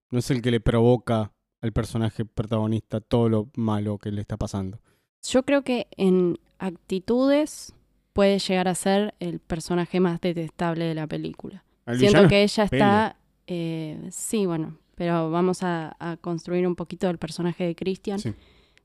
No 0.10 0.20
es 0.20 0.30
el 0.32 0.42
que 0.42 0.52
le 0.52 0.60
provoca 0.60 1.32
al 1.62 1.72
personaje 1.72 2.26
protagonista 2.26 3.00
todo 3.02 3.30
lo 3.30 3.50
malo 3.56 3.98
que 3.98 4.12
le 4.12 4.22
está 4.22 4.36
pasando. 4.38 4.80
Yo 5.24 5.44
creo 5.44 5.64
que 5.64 5.88
en 5.98 6.38
actitudes 6.60 7.74
puede 8.14 8.40
llegar 8.40 8.68
a 8.68 8.76
ser 8.76 9.14
el 9.20 9.40
personaje 9.40 10.00
más 10.00 10.20
detestable 10.22 10.86
de 10.86 10.94
la 10.96 11.08
película. 11.08 11.64
Al 11.86 11.98
Siento 11.98 12.28
que 12.28 12.44
ella 12.44 12.64
está... 12.66 13.16
eh, 13.48 14.08
sí, 14.12 14.46
bueno, 14.46 14.78
pero 14.96 15.32
vamos 15.32 15.64
a, 15.64 15.96
a 16.00 16.18
construir 16.18 16.68
un 16.68 16.76
poquito 16.76 17.10
el 17.10 17.18
personaje 17.18 17.64
de 17.66 17.76
Christian. 17.76 18.20
Sí. 18.20 18.34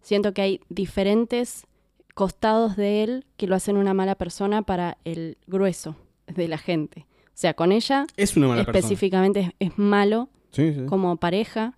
Siento 0.02 0.32
que 0.32 0.42
hay 0.42 0.60
diferentes 0.68 1.66
costados 2.14 2.76
de 2.76 3.04
él 3.04 3.24
que 3.36 3.46
lo 3.46 3.54
hacen 3.54 3.76
una 3.76 3.94
mala 3.94 4.14
persona 4.16 4.62
para 4.62 4.98
el 5.04 5.36
grueso 5.46 5.96
de 6.26 6.48
la 6.48 6.58
gente. 6.58 7.06
O 7.26 7.40
sea, 7.40 7.54
con 7.54 7.70
ella 7.72 8.06
Es 8.16 8.36
una 8.36 8.48
mala 8.48 8.64
persona. 8.64 8.78
específicamente 8.78 9.40
es, 9.40 9.50
es 9.70 9.78
malo 9.78 10.28
Sí, 10.50 10.72
sí. 10.74 10.86
como 10.86 11.16
pareja 11.18 11.74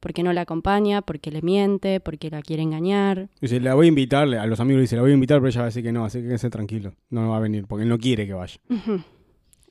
porque 0.00 0.22
no 0.22 0.32
la 0.34 0.42
acompaña, 0.42 1.00
porque 1.00 1.30
le 1.30 1.40
miente, 1.40 1.98
porque 2.00 2.28
la 2.28 2.42
quiere 2.42 2.62
engañar. 2.62 3.28
Dice, 3.40 3.58
la 3.60 3.74
voy 3.74 3.86
a 3.86 3.88
invitar, 3.88 4.28
a 4.34 4.46
los 4.46 4.60
amigos 4.60 4.78
le 4.78 4.82
dice, 4.82 4.96
la 4.96 5.02
voy 5.02 5.12
a 5.12 5.14
invitar, 5.14 5.38
pero 5.38 5.48
ella 5.48 5.60
va 5.60 5.64
a 5.64 5.68
decir 5.68 5.82
que 5.82 5.92
no, 5.92 6.04
así 6.04 6.18
que 6.18 6.24
quédese 6.26 6.50
tranquilo. 6.50 6.92
No, 7.08 7.22
no 7.22 7.30
va 7.30 7.38
a 7.38 7.40
venir, 7.40 7.64
porque 7.66 7.84
él 7.84 7.88
no 7.88 7.96
quiere 7.98 8.26
que 8.26 8.34
vaya. 8.34 8.56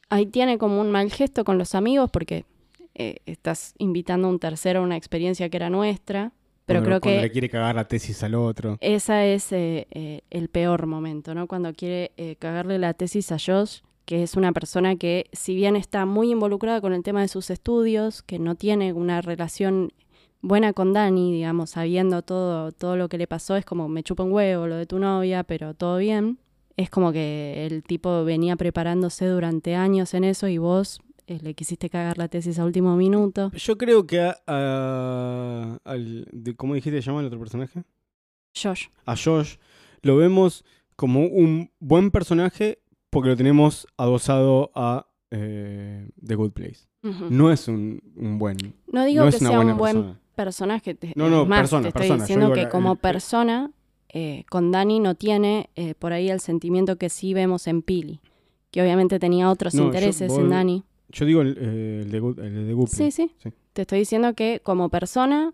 Ahí 0.10 0.26
tiene 0.26 0.58
como 0.58 0.82
un 0.82 0.89
mal 0.89 1.12
gesto 1.12 1.43
con 1.43 1.60
los 1.60 1.76
amigos 1.76 2.10
porque 2.12 2.45
eh, 2.95 3.18
estás 3.28 3.76
invitando 3.78 4.28
a 4.28 4.32
un 4.32 4.39
tercero 4.39 4.80
a 4.80 4.84
una 4.84 4.95
experiencia 4.97 5.49
que 5.49 5.58
era 5.58 5.70
nuestra, 5.70 6.32
pero 6.66 6.80
Cuando- 6.80 6.86
creo 6.89 7.01
cuando 7.01 7.18
que 7.20 7.22
le 7.28 7.32
quiere 7.32 7.49
cagar 7.49 7.76
la 7.76 7.88
tesis 7.88 8.24
al 8.24 8.36
otro. 8.36 8.78
esa 8.82 9.26
es 9.26 9.51
eh, 9.51 9.88
eh, 9.91 10.22
el 10.30 10.49
peor 10.49 10.86
momento, 10.88 11.34
¿no? 11.36 11.47
Cuando 11.47 11.74
quiere 11.74 12.11
eh, 12.18 12.36
cagarle 12.38 12.80
la 12.80 12.93
tesis 12.93 13.32
a 13.32 13.38
Josh, 13.38 13.80
que 14.05 14.24
es 14.24 14.36
una 14.36 14.51
persona 14.51 14.95
que 14.97 15.28
si 15.32 15.55
bien 15.55 15.76
está 15.76 16.05
muy 16.05 16.32
involucrada 16.32 16.82
con 16.82 16.93
el 16.93 17.03
tema 17.03 17.22
de 17.22 17.28
sus 17.30 17.49
estudios, 17.49 18.22
que 18.22 18.38
no 18.39 18.55
tiene 18.55 18.91
una 18.93 19.22
relación 19.22 19.91
buena 20.41 20.74
con 20.74 20.91
Dani, 20.91 21.32
digamos, 21.32 21.70
sabiendo 21.72 22.22
todo, 22.22 22.74
todo 22.74 22.97
lo 22.97 23.07
que 23.07 23.18
le 23.18 23.28
pasó, 23.28 23.55
es 23.55 23.64
como 23.64 23.88
me 23.88 24.03
chupa 24.03 24.24
un 24.24 24.34
huevo 24.34 24.68
lo 24.68 24.76
de 24.76 24.86
tu 24.86 24.99
novia, 24.99 25.43
pero 25.43 25.74
todo 25.74 25.97
bien. 25.97 26.38
Es 26.76 26.89
como 26.89 27.11
que 27.14 27.66
el 27.66 27.84
tipo 27.84 28.26
venía 28.26 28.55
preparándose 28.57 29.26
durante 29.28 29.76
años 29.76 30.14
en 30.16 30.24
eso 30.26 30.47
y 30.47 30.57
vos 30.57 30.99
le 31.28 31.53
quisiste 31.53 31.89
cagar 31.89 32.17
la 32.17 32.28
tesis 32.28 32.59
a 32.59 32.65
último 32.65 32.95
minuto. 32.95 33.51
Yo 33.51 33.78
creo 33.78 34.05
que 34.05 34.19
a, 34.21 34.38
a- 34.47 35.80
al, 35.84 36.28
de- 36.32 36.55
¿cómo 36.55 36.74
dijiste 36.76 37.01
se 37.01 37.07
llama 37.07 37.21
el 37.21 37.28
otro 37.28 37.39
personaje? 37.39 37.84
Josh. 38.61 38.86
A 39.05 39.15
Josh 39.15 39.55
lo 40.01 40.17
vemos 40.17 40.63
como 40.95 41.26
un 41.26 41.71
buen 41.80 42.11
personaje 42.11 42.80
porque 43.09 43.30
lo 43.30 43.36
tenemos 43.38 43.88
adosado 43.97 44.71
a 44.76 45.07
eh, 45.32 46.09
The 46.26 46.36
Good 46.36 46.51
Place. 46.51 46.88
No 47.30 47.51
es 47.51 47.67
un, 47.67 48.01
un 48.15 48.38
buen, 48.39 48.55
No 48.88 49.03
digo 49.03 49.26
no 49.26 49.32
que 49.32 49.38
sea 49.38 49.59
un 49.59 49.78
buen 49.78 49.95
persona. 49.97 50.19
personaje. 50.36 50.93
te- 50.95 51.13
No, 51.15 51.30
no, 51.30 51.45
más, 51.45 51.61
persona, 51.61 51.82
te 51.84 51.88
estoy 51.89 52.01
persona. 52.01 52.24
Diciendo 52.24 52.53
que 52.53 52.63
la- 52.63 52.69
como 52.69 52.93
el- 52.93 52.97
persona, 52.97 53.71
eh, 54.09 54.45
con 54.49 54.71
Dani 54.71 54.99
no 54.99 55.15
tiene 55.15 55.69
eh, 55.76 55.95
por 55.95 56.13
ahí 56.13 56.30
el 56.30 56.39
sentimiento 56.39 56.97
que 56.97 57.09
sí 57.09 57.34
vemos 57.34 57.67
en 57.67 57.82
Pili. 57.82 58.21
Que 58.71 58.82
obviamente 58.82 59.19
tenía 59.19 59.49
otros 59.49 59.74
No, 59.74 59.82
yo- 59.82 59.86
intereses 59.88 60.30
vos- 60.30 60.39
en 60.39 60.49
Dani. 60.49 60.84
Yo 61.14 61.26
digo 61.26 61.41
el, 61.41 61.57
eh, 61.59 61.99
el 62.03 62.11
de 62.11 62.20
Good, 62.20 62.39
el 62.39 62.68
de 62.68 62.74
Good 62.74 62.88
Sí, 62.88 63.11
sí, 63.11 63.32
Sí. 63.38 63.49
Te 63.74 63.82
estoy 63.84 63.99
diciendo 63.99 64.34
que 64.34 64.59
como 64.64 64.89
persona, 64.89 65.53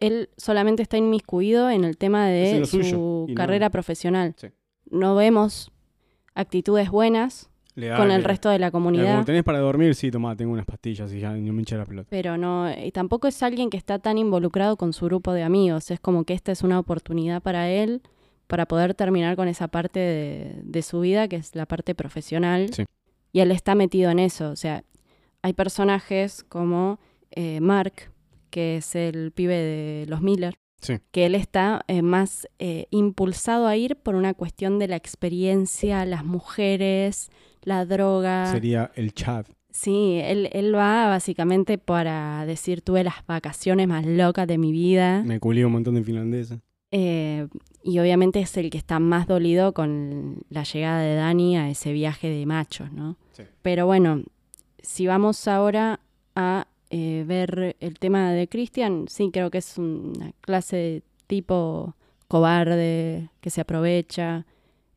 él 0.00 0.30
solamente 0.36 0.82
está 0.82 0.96
inmiscuido 0.96 1.70
en 1.70 1.84
el 1.84 1.96
tema 1.96 2.26
de 2.26 2.64
su 2.64 2.82
suyo, 2.82 3.24
y 3.28 3.32
no- 3.32 3.36
carrera 3.36 3.70
profesional. 3.70 4.34
Sí. 4.36 4.48
No 4.90 5.14
vemos 5.14 5.70
actitudes 6.34 6.90
buenas 6.90 7.50
da- 7.76 7.96
con 7.96 8.10
el 8.10 8.20
le- 8.22 8.26
resto 8.26 8.48
de 8.50 8.58
la 8.58 8.70
comunidad. 8.70 9.12
Como 9.12 9.24
tenés 9.24 9.44
para 9.44 9.58
dormir, 9.60 9.94
sí, 9.94 10.10
tomá, 10.10 10.36
tengo 10.36 10.52
unas 10.52 10.66
pastillas 10.66 11.12
y 11.12 11.20
ya 11.20 11.32
no 11.32 11.52
me 11.52 11.60
hincha 11.60 11.76
la 11.76 11.86
pelota. 11.86 12.08
Pero 12.10 12.36
no, 12.36 12.70
y 12.72 12.90
tampoco 12.92 13.28
es 13.28 13.42
alguien 13.42 13.70
que 13.70 13.76
está 13.76 13.98
tan 13.98 14.18
involucrado 14.18 14.76
con 14.76 14.92
su 14.92 15.06
grupo 15.06 15.32
de 15.32 15.42
amigos. 15.42 15.90
Es 15.90 16.00
como 16.00 16.24
que 16.24 16.34
esta 16.34 16.52
es 16.52 16.62
una 16.62 16.78
oportunidad 16.78 17.42
para 17.42 17.70
él 17.70 18.02
para 18.46 18.66
poder 18.66 18.94
terminar 18.94 19.36
con 19.36 19.48
esa 19.48 19.68
parte 19.68 19.98
de, 20.00 20.60
de 20.62 20.82
su 20.82 21.00
vida, 21.00 21.28
que 21.28 21.36
es 21.36 21.54
la 21.54 21.64
parte 21.66 21.94
profesional. 21.94 22.68
Sí. 22.74 22.84
Y 23.32 23.40
él 23.40 23.50
está 23.50 23.74
metido 23.74 24.10
en 24.10 24.18
eso. 24.18 24.50
O 24.50 24.56
sea, 24.56 24.84
hay 25.42 25.52
personajes 25.52 26.44
como 26.48 26.98
eh, 27.30 27.60
Mark, 27.60 28.10
que 28.50 28.76
es 28.76 28.94
el 28.94 29.32
pibe 29.32 29.54
de 29.54 30.06
los 30.08 30.20
Miller, 30.22 30.54
Sí. 30.80 30.94
que 31.12 31.26
él 31.26 31.36
está 31.36 31.84
eh, 31.86 32.02
más 32.02 32.48
eh, 32.58 32.86
impulsado 32.90 33.68
a 33.68 33.76
ir 33.76 33.94
por 33.96 34.16
una 34.16 34.34
cuestión 34.34 34.80
de 34.80 34.88
la 34.88 34.96
experiencia, 34.96 36.04
las 36.04 36.24
mujeres, 36.24 37.30
la 37.62 37.84
droga. 37.86 38.46
Sería 38.50 38.90
el 38.96 39.14
chat. 39.14 39.46
Sí, 39.70 40.18
él, 40.22 40.50
él 40.52 40.74
va 40.74 41.06
básicamente 41.08 41.78
para 41.78 42.44
decir 42.46 42.82
tuve 42.82 43.04
las 43.04 43.24
vacaciones 43.26 43.86
más 43.88 44.04
locas 44.04 44.46
de 44.48 44.58
mi 44.58 44.72
vida. 44.72 45.22
Me 45.24 45.38
culí 45.40 45.62
un 45.64 45.72
montón 45.72 45.94
de 45.94 46.02
finlandesa. 46.02 46.60
Eh, 46.90 47.46
y 47.82 47.98
obviamente 48.00 48.40
es 48.40 48.54
el 48.58 48.68
que 48.68 48.76
está 48.76 48.98
más 48.98 49.26
dolido 49.26 49.72
con 49.72 50.38
la 50.50 50.64
llegada 50.64 51.00
de 51.00 51.14
Dani 51.14 51.56
a 51.56 51.70
ese 51.70 51.92
viaje 51.92 52.28
de 52.28 52.44
machos, 52.44 52.92
¿no? 52.92 53.16
Sí. 53.32 53.44
Pero 53.62 53.86
bueno, 53.86 54.24
si 54.82 55.06
vamos 55.06 55.46
ahora 55.48 56.00
a 56.34 56.66
eh, 56.90 57.24
ver 57.26 57.76
el 57.80 57.98
tema 57.98 58.32
de 58.32 58.48
Christian, 58.48 59.06
sí, 59.08 59.30
creo 59.32 59.50
que 59.50 59.58
es 59.58 59.78
una 59.78 60.32
clase 60.40 60.76
de 60.76 61.02
tipo 61.26 61.94
cobarde, 62.28 63.30
que 63.40 63.50
se 63.50 63.60
aprovecha. 63.60 64.46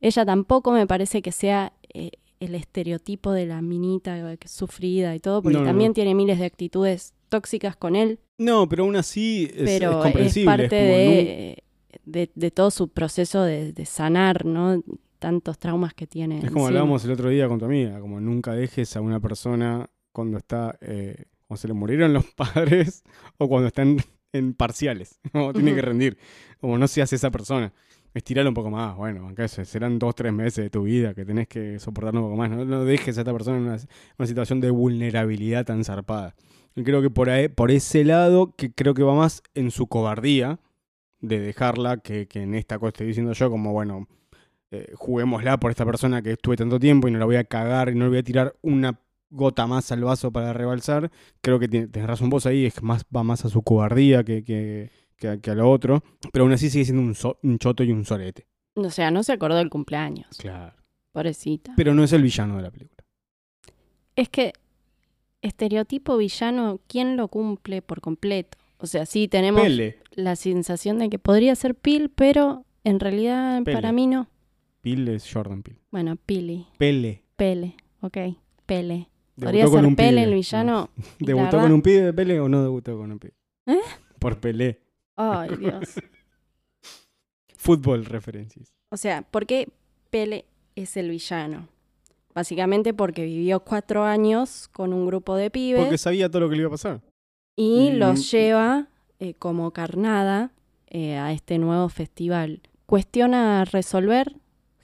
Ella 0.00 0.24
tampoco 0.24 0.72
me 0.72 0.86
parece 0.86 1.22
que 1.22 1.32
sea 1.32 1.72
eh, 1.94 2.10
el 2.40 2.54
estereotipo 2.54 3.32
de 3.32 3.46
la 3.46 3.62
minita 3.62 4.36
que 4.38 4.46
es 4.46 4.50
sufrida 4.50 5.14
y 5.14 5.20
todo, 5.20 5.42
porque 5.42 5.58
No, 5.58 5.64
también 5.64 5.90
no. 5.90 5.94
tiene 5.94 6.14
miles 6.14 6.38
de 6.38 6.44
actitudes 6.46 7.14
tóxicas 7.28 7.76
con 7.76 7.96
él 7.96 8.18
No, 8.38 8.68
pero 8.68 8.84
aún 8.84 8.96
así 8.96 9.50
es, 9.54 9.62
pero 9.64 9.90
es, 9.90 9.96
comprensible. 10.04 10.46
parte 10.46 11.62
como 12.02 12.02
de, 12.04 12.30
de 12.34 12.50
todo 12.50 12.70
su 12.70 12.88
proceso 12.88 13.42
de, 13.42 13.72
de 13.72 13.86
sanar, 13.86 14.44
¿no? 14.44 14.82
Tantos 15.18 15.58
traumas 15.58 15.94
que 15.94 16.06
tiene. 16.06 16.38
Es 16.38 16.50
como 16.50 16.66
hablábamos 16.68 17.04
el 17.04 17.12
otro 17.12 17.28
día 17.30 17.48
con 17.48 17.58
tu 17.58 17.64
amiga, 17.64 18.00
como 18.00 18.20
nunca 18.20 18.52
dejes 18.52 18.96
a 18.96 19.00
una 19.00 19.20
persona 19.20 19.88
cuando 20.12 20.38
está, 20.38 20.76
eh, 20.80 21.24
cuando 21.46 21.60
se 21.60 21.68
le 21.68 21.74
murieron 21.74 22.12
los 22.12 22.24
padres 22.36 23.02
o 23.38 23.48
cuando 23.48 23.68
están 23.68 23.96
en 24.32 24.54
parciales, 24.54 25.18
como 25.32 25.52
tiene 25.52 25.74
que 25.74 25.82
rendir, 25.82 26.18
como 26.60 26.76
no 26.78 26.86
seas 26.88 27.12
esa 27.12 27.30
persona. 27.30 27.72
Estiralo 28.14 28.48
un 28.48 28.54
poco 28.54 28.70
más, 28.70 28.96
bueno, 28.96 29.26
aunque 29.26 29.46
se- 29.46 29.66
serán 29.66 29.98
dos, 29.98 30.14
tres 30.14 30.32
meses 30.32 30.64
de 30.64 30.70
tu 30.70 30.84
vida 30.84 31.12
que 31.12 31.26
tenés 31.26 31.48
que 31.48 31.78
soportar 31.78 32.14
un 32.14 32.22
poco 32.22 32.36
más, 32.36 32.48
no, 32.50 32.64
no 32.64 32.84
dejes 32.84 33.18
a 33.18 33.20
esta 33.20 33.32
persona 33.32 33.58
en 33.58 33.64
una, 33.64 33.76
una 34.18 34.26
situación 34.26 34.60
de 34.60 34.70
vulnerabilidad 34.70 35.66
tan 35.66 35.84
zarpada. 35.84 36.34
Y 36.74 36.82
creo 36.82 37.02
que 37.02 37.10
por, 37.10 37.28
ahí, 37.28 37.48
por 37.48 37.70
ese 37.70 38.04
lado, 38.04 38.54
que 38.56 38.72
creo 38.72 38.94
que 38.94 39.02
va 39.02 39.14
más 39.14 39.42
en 39.54 39.70
su 39.70 39.86
cobardía 39.86 40.60
de 41.20 41.40
dejarla, 41.40 41.98
que, 41.98 42.26
que 42.26 42.42
en 42.42 42.54
esta 42.54 42.78
cosa 42.78 42.88
estoy 42.88 43.06
diciendo 43.08 43.32
yo, 43.34 43.50
como 43.50 43.72
bueno, 43.72 44.08
eh, 44.70 44.92
juguémosla 44.94 45.58
por 45.58 45.70
esta 45.70 45.84
persona 45.84 46.22
que 46.22 46.32
estuve 46.32 46.56
tanto 46.56 46.78
tiempo 46.78 47.08
y 47.08 47.10
no 47.10 47.18
la 47.18 47.24
voy 47.24 47.36
a 47.36 47.44
cagar 47.44 47.88
y 47.90 47.94
no 47.94 48.04
le 48.04 48.08
voy 48.10 48.18
a 48.18 48.22
tirar 48.22 48.54
una 48.62 48.98
gota 49.30 49.66
más 49.66 49.90
al 49.92 50.02
vaso 50.04 50.30
para 50.32 50.52
rebalsar. 50.52 51.10
Creo 51.40 51.58
que 51.58 51.68
tenés 51.68 52.06
razón 52.06 52.30
vos 52.30 52.46
ahí, 52.46 52.66
es 52.66 52.82
más, 52.82 53.04
va 53.14 53.22
más 53.22 53.44
a 53.44 53.48
su 53.48 53.62
cobardía 53.62 54.24
que, 54.24 54.42
que, 54.44 54.90
que 55.16 55.28
a, 55.28 55.36
que 55.38 55.50
a 55.50 55.54
lo 55.54 55.70
otro. 55.70 56.02
Pero 56.32 56.44
aún 56.44 56.52
así 56.52 56.70
sigue 56.70 56.84
siendo 56.84 57.02
un, 57.02 57.14
so- 57.14 57.38
un 57.42 57.58
choto 57.58 57.82
y 57.84 57.90
un 57.92 58.04
sorete. 58.04 58.46
O 58.74 58.90
sea, 58.90 59.10
no 59.10 59.22
se 59.22 59.32
acordó 59.32 59.56
del 59.56 59.70
cumpleaños. 59.70 60.36
Claro. 60.38 60.74
Pobrecita. 61.12 61.72
Pero 61.76 61.94
no 61.94 62.04
es 62.04 62.12
el 62.12 62.22
villano 62.22 62.56
de 62.56 62.62
la 62.62 62.70
película. 62.70 63.04
Es 64.16 64.28
que 64.28 64.52
estereotipo 65.42 66.16
villano, 66.16 66.80
¿quién 66.88 67.16
lo 67.16 67.28
cumple 67.28 67.82
por 67.82 68.00
completo? 68.00 68.58
O 68.78 68.86
sea, 68.86 69.06
sí 69.06 69.28
tenemos 69.28 69.62
Pele. 69.62 69.98
la 70.12 70.36
sensación 70.36 70.98
de 70.98 71.08
que 71.08 71.18
podría 71.18 71.54
ser 71.54 71.74
Pil, 71.74 72.10
pero 72.10 72.64
en 72.84 73.00
realidad 73.00 73.62
Pele. 73.62 73.76
para 73.76 73.92
mí 73.92 74.06
no. 74.06 74.28
Pele 74.86 75.16
es 75.16 75.28
Jordan 75.32 75.64
Pele. 75.64 75.80
Bueno, 75.90 76.14
Pili, 76.14 76.64
Pele. 76.78 77.24
Pele, 77.34 77.74
ok, 78.02 78.18
Pele. 78.66 79.08
Podría 79.36 79.66
ser 79.66 79.84
un 79.84 79.96
Pele 79.96 80.10
pibe. 80.10 80.22
el 80.22 80.34
villano. 80.34 80.90
la 81.18 81.26
¿Debutó 81.26 81.44
verdad- 81.46 81.62
con 81.62 81.72
un 81.72 81.82
pibe 81.82 82.00
de 82.02 82.12
Pele 82.12 82.38
o 82.38 82.48
no 82.48 82.62
debutó 82.62 82.96
con 82.96 83.10
un 83.10 83.18
pibe? 83.18 83.34
¿Eh? 83.66 83.80
Por 84.20 84.38
Pelé. 84.38 84.80
Ay, 85.16 85.50
Dios. 85.58 85.94
Fútbol 87.56 88.04
referencias. 88.04 88.72
O 88.90 88.96
sea, 88.96 89.22
¿por 89.22 89.44
qué 89.46 89.68
Pele 90.10 90.44
es 90.76 90.96
el 90.96 91.10
villano? 91.10 91.66
Básicamente 92.32 92.94
porque 92.94 93.24
vivió 93.24 93.58
cuatro 93.64 94.04
años 94.04 94.68
con 94.68 94.92
un 94.92 95.04
grupo 95.06 95.34
de 95.34 95.50
pibes 95.50 95.80
Porque 95.82 95.98
sabía 95.98 96.28
todo 96.30 96.42
lo 96.42 96.48
que 96.48 96.54
le 96.54 96.60
iba 96.62 96.68
a 96.68 96.70
pasar. 96.70 97.00
y 97.56 97.88
y- 97.88 97.92
los 97.94 98.30
lleva 98.30 98.86
eh, 99.18 99.34
como 99.34 99.72
carnada 99.72 100.52
eh, 100.86 101.16
a 101.16 101.32
este 101.32 101.58
nuevo 101.58 101.88
festival. 101.88 102.60
Cuestiona 102.86 103.64
resolver 103.64 104.36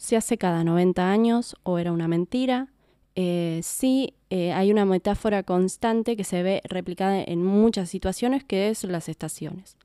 si 0.03 0.16
hace 0.16 0.36
cada 0.36 0.64
90 0.64 1.12
años 1.12 1.55
o 1.62 1.78
era 1.78 1.92
una 1.92 2.09
mentira. 2.09 2.66
Eh, 3.14 3.61
sí, 3.62 4.14
eh, 4.30 4.53
hay 4.53 4.72
una 4.72 4.84
metáfora 4.84 5.44
constante 5.44 6.16
que 6.16 6.24
se 6.24 6.42
ve 6.42 6.61
replicada 6.64 7.22
en 7.22 7.44
muchas 7.44 7.88
situaciones 7.88 8.42
que 8.42 8.68
es 8.68 8.82
las 8.82 9.09
estaciones. 9.09 9.76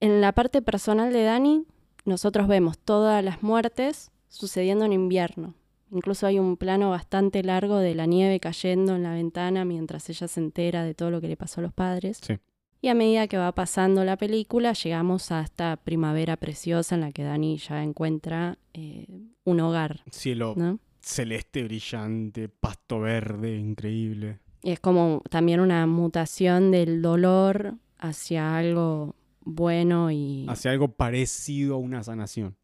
En 0.00 0.22
la 0.22 0.32
parte 0.32 0.62
personal 0.62 1.12
de 1.12 1.24
Dani, 1.24 1.66
nosotros 2.06 2.48
vemos 2.48 2.78
todas 2.78 3.22
las 3.22 3.42
muertes 3.42 4.10
sucediendo 4.28 4.86
en 4.86 4.94
invierno. 4.94 5.52
Incluso 5.90 6.26
hay 6.26 6.38
un 6.38 6.56
plano 6.56 6.88
bastante 6.88 7.42
largo 7.42 7.76
de 7.76 7.94
la 7.94 8.06
nieve 8.06 8.40
cayendo 8.40 8.96
en 8.96 9.02
la 9.02 9.12
ventana 9.12 9.66
mientras 9.66 10.08
ella 10.08 10.28
se 10.28 10.40
entera 10.40 10.82
de 10.82 10.94
todo 10.94 11.10
lo 11.10 11.20
que 11.20 11.28
le 11.28 11.36
pasó 11.36 11.60
a 11.60 11.64
los 11.64 11.74
padres. 11.74 12.20
Sí. 12.22 12.38
Y 12.84 12.88
a 12.88 12.94
medida 12.94 13.28
que 13.28 13.38
va 13.38 13.52
pasando 13.52 14.04
la 14.04 14.16
película, 14.16 14.72
llegamos 14.72 15.30
a 15.30 15.42
esta 15.42 15.76
primavera 15.76 16.36
preciosa 16.36 16.96
en 16.96 17.02
la 17.02 17.12
que 17.12 17.22
Dani 17.22 17.56
ya 17.56 17.80
encuentra 17.80 18.58
eh, 18.74 19.06
un 19.44 19.60
hogar, 19.60 20.02
Cielo 20.10 20.54
¿no? 20.56 20.80
celeste, 21.00 21.62
brillante, 21.62 22.48
pasto 22.48 22.98
verde, 22.98 23.56
increíble. 23.56 24.40
Y 24.64 24.72
es 24.72 24.80
como 24.80 25.22
también 25.30 25.60
una 25.60 25.86
mutación 25.86 26.72
del 26.72 27.02
dolor 27.02 27.74
hacia 27.98 28.56
algo 28.56 29.14
bueno 29.44 30.10
y... 30.10 30.46
Hacia 30.48 30.72
algo 30.72 30.88
parecido 30.88 31.76
a 31.76 31.78
una 31.78 32.02
sanación. 32.02 32.56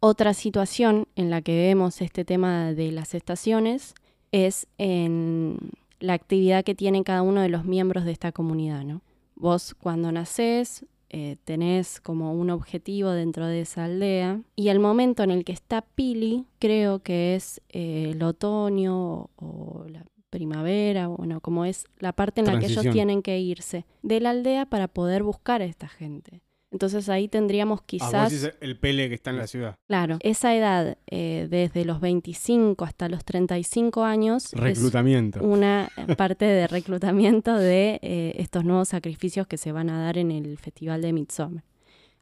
Otra 0.00 0.32
situación 0.32 1.06
en 1.16 1.28
la 1.28 1.42
que 1.42 1.54
vemos 1.54 2.00
este 2.00 2.24
tema 2.24 2.72
de 2.72 2.92
las 2.92 3.14
estaciones 3.14 3.94
es 4.32 4.66
en 4.78 5.58
la 6.00 6.14
actividad 6.14 6.64
que 6.64 6.74
tiene 6.74 7.04
cada 7.04 7.20
uno 7.20 7.42
de 7.42 7.50
los 7.50 7.66
miembros 7.66 8.06
de 8.06 8.12
esta 8.12 8.32
comunidad, 8.32 8.84
¿no? 8.84 9.02
Vos 9.34 9.74
cuando 9.74 10.12
nacés 10.12 10.86
eh, 11.10 11.36
tenés 11.44 12.00
como 12.00 12.32
un 12.32 12.50
objetivo 12.50 13.10
dentro 13.10 13.46
de 13.46 13.60
esa 13.60 13.84
aldea 13.84 14.40
y 14.56 14.68
el 14.68 14.80
momento 14.80 15.22
en 15.22 15.30
el 15.30 15.44
que 15.44 15.52
está 15.52 15.82
Pili 15.82 16.46
creo 16.58 17.00
que 17.00 17.34
es 17.34 17.60
eh, 17.68 18.10
el 18.10 18.22
otoño 18.22 19.30
o 19.36 19.84
la 19.88 20.04
primavera, 20.30 21.06
bueno, 21.06 21.40
como 21.40 21.64
es 21.64 21.84
la 22.00 22.12
parte 22.12 22.40
en 22.40 22.48
la 22.48 22.58
que 22.58 22.66
ellos 22.66 22.86
tienen 22.90 23.22
que 23.22 23.38
irse 23.38 23.86
de 24.02 24.18
la 24.18 24.30
aldea 24.30 24.66
para 24.66 24.88
poder 24.88 25.22
buscar 25.22 25.62
a 25.62 25.66
esta 25.66 25.86
gente. 25.86 26.42
Entonces 26.74 27.08
ahí 27.08 27.28
tendríamos 27.28 27.78
Ah, 27.78 27.82
vos 27.82 27.86
quizás... 27.86 28.30
decís 28.32 28.50
el 28.60 28.76
pele 28.76 29.08
que 29.08 29.14
está 29.14 29.30
en 29.30 29.38
la 29.38 29.46
ciudad. 29.46 29.76
Claro, 29.86 30.18
esa 30.20 30.56
edad, 30.56 30.98
eh, 31.06 31.46
desde 31.48 31.84
los 31.84 32.00
25 32.00 32.84
hasta 32.84 33.08
los 33.08 33.24
35 33.24 34.02
años, 34.02 34.50
Reclutamiento. 34.52 35.38
es 35.38 35.44
una 35.46 35.88
parte 36.18 36.44
de 36.44 36.66
reclutamiento 36.66 37.54
de 37.56 38.00
eh, 38.02 38.34
estos 38.38 38.64
nuevos 38.64 38.88
sacrificios 38.88 39.46
que 39.46 39.56
se 39.56 39.70
van 39.70 39.88
a 39.88 40.02
dar 40.02 40.18
en 40.18 40.32
el 40.32 40.58
Festival 40.58 41.00
de 41.00 41.12
Midsommar. 41.12 41.62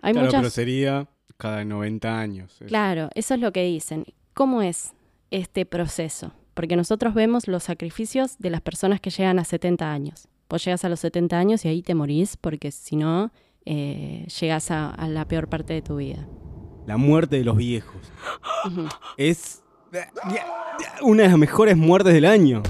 Hay 0.02 0.12
claro, 0.12 0.28
pero 0.28 0.38
muchas... 0.40 0.52
sería 0.52 1.08
cada 1.38 1.64
90 1.64 2.18
años. 2.20 2.58
Claro, 2.66 3.08
eso 3.14 3.32
es 3.32 3.40
lo 3.40 3.52
que 3.52 3.64
dicen. 3.64 4.04
¿Cómo 4.34 4.60
es 4.60 4.92
este 5.30 5.64
proceso? 5.64 6.32
Porque 6.52 6.76
nosotros 6.76 7.14
vemos 7.14 7.48
los 7.48 7.62
sacrificios 7.62 8.36
de 8.38 8.50
las 8.50 8.60
personas 8.60 9.00
que 9.00 9.08
llegan 9.08 9.38
a 9.38 9.44
70 9.44 9.90
años. 9.90 10.28
Vos 10.50 10.62
llegas 10.62 10.84
a 10.84 10.90
los 10.90 11.00
70 11.00 11.38
años 11.38 11.64
y 11.64 11.68
ahí 11.68 11.80
te 11.82 11.94
morís 11.94 12.36
porque 12.36 12.70
si 12.70 12.96
no, 12.96 13.32
eh, 13.66 14.26
llegas 14.40 14.70
a, 14.70 14.90
a 14.90 15.08
la 15.08 15.26
peor 15.26 15.48
parte 15.48 15.72
de 15.74 15.82
tu 15.82 15.96
vida. 15.96 16.26
La 16.86 16.96
muerte 16.96 17.36
de 17.36 17.44
los 17.44 17.56
viejos. 17.56 18.00
Es 19.16 19.62
una 21.02 21.22
de 21.24 21.28
las 21.28 21.38
mejores 21.38 21.76
muertes 21.76 22.12
del 22.12 22.24
año. 22.24 22.62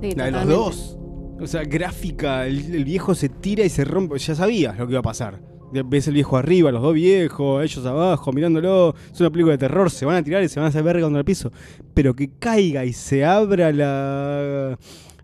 Sí, 0.00 0.12
La 0.12 0.26
de 0.26 0.30
los 0.32 0.46
dos. 0.46 0.96
O 1.40 1.46
sea, 1.46 1.62
gráfica, 1.64 2.46
el, 2.46 2.74
el 2.74 2.84
viejo 2.84 3.14
se 3.14 3.28
tira 3.28 3.64
y 3.64 3.68
se 3.70 3.84
rompe. 3.84 4.18
Ya 4.18 4.34
sabías 4.34 4.78
lo 4.78 4.86
que 4.86 4.92
iba 4.92 5.00
a 5.00 5.02
pasar. 5.02 5.40
Ves 5.72 6.08
el 6.08 6.14
viejo 6.14 6.36
arriba, 6.36 6.72
los 6.72 6.82
dos 6.82 6.94
viejos, 6.94 7.62
ellos 7.62 7.86
abajo, 7.86 8.32
mirándolo. 8.32 8.94
Es 9.12 9.20
una 9.20 9.30
película 9.30 9.52
de 9.52 9.58
terror, 9.58 9.90
se 9.90 10.04
van 10.04 10.16
a 10.16 10.22
tirar 10.22 10.42
y 10.42 10.48
se 10.48 10.58
van 10.58 10.66
a 10.66 10.68
hacer 10.70 10.82
verga 10.82 11.02
contra 11.02 11.20
el 11.20 11.24
piso. 11.24 11.52
Pero 11.94 12.14
que 12.14 12.30
caiga 12.38 12.84
y 12.84 12.92
se 12.92 13.24
abra 13.24 13.72
la, 13.72 14.76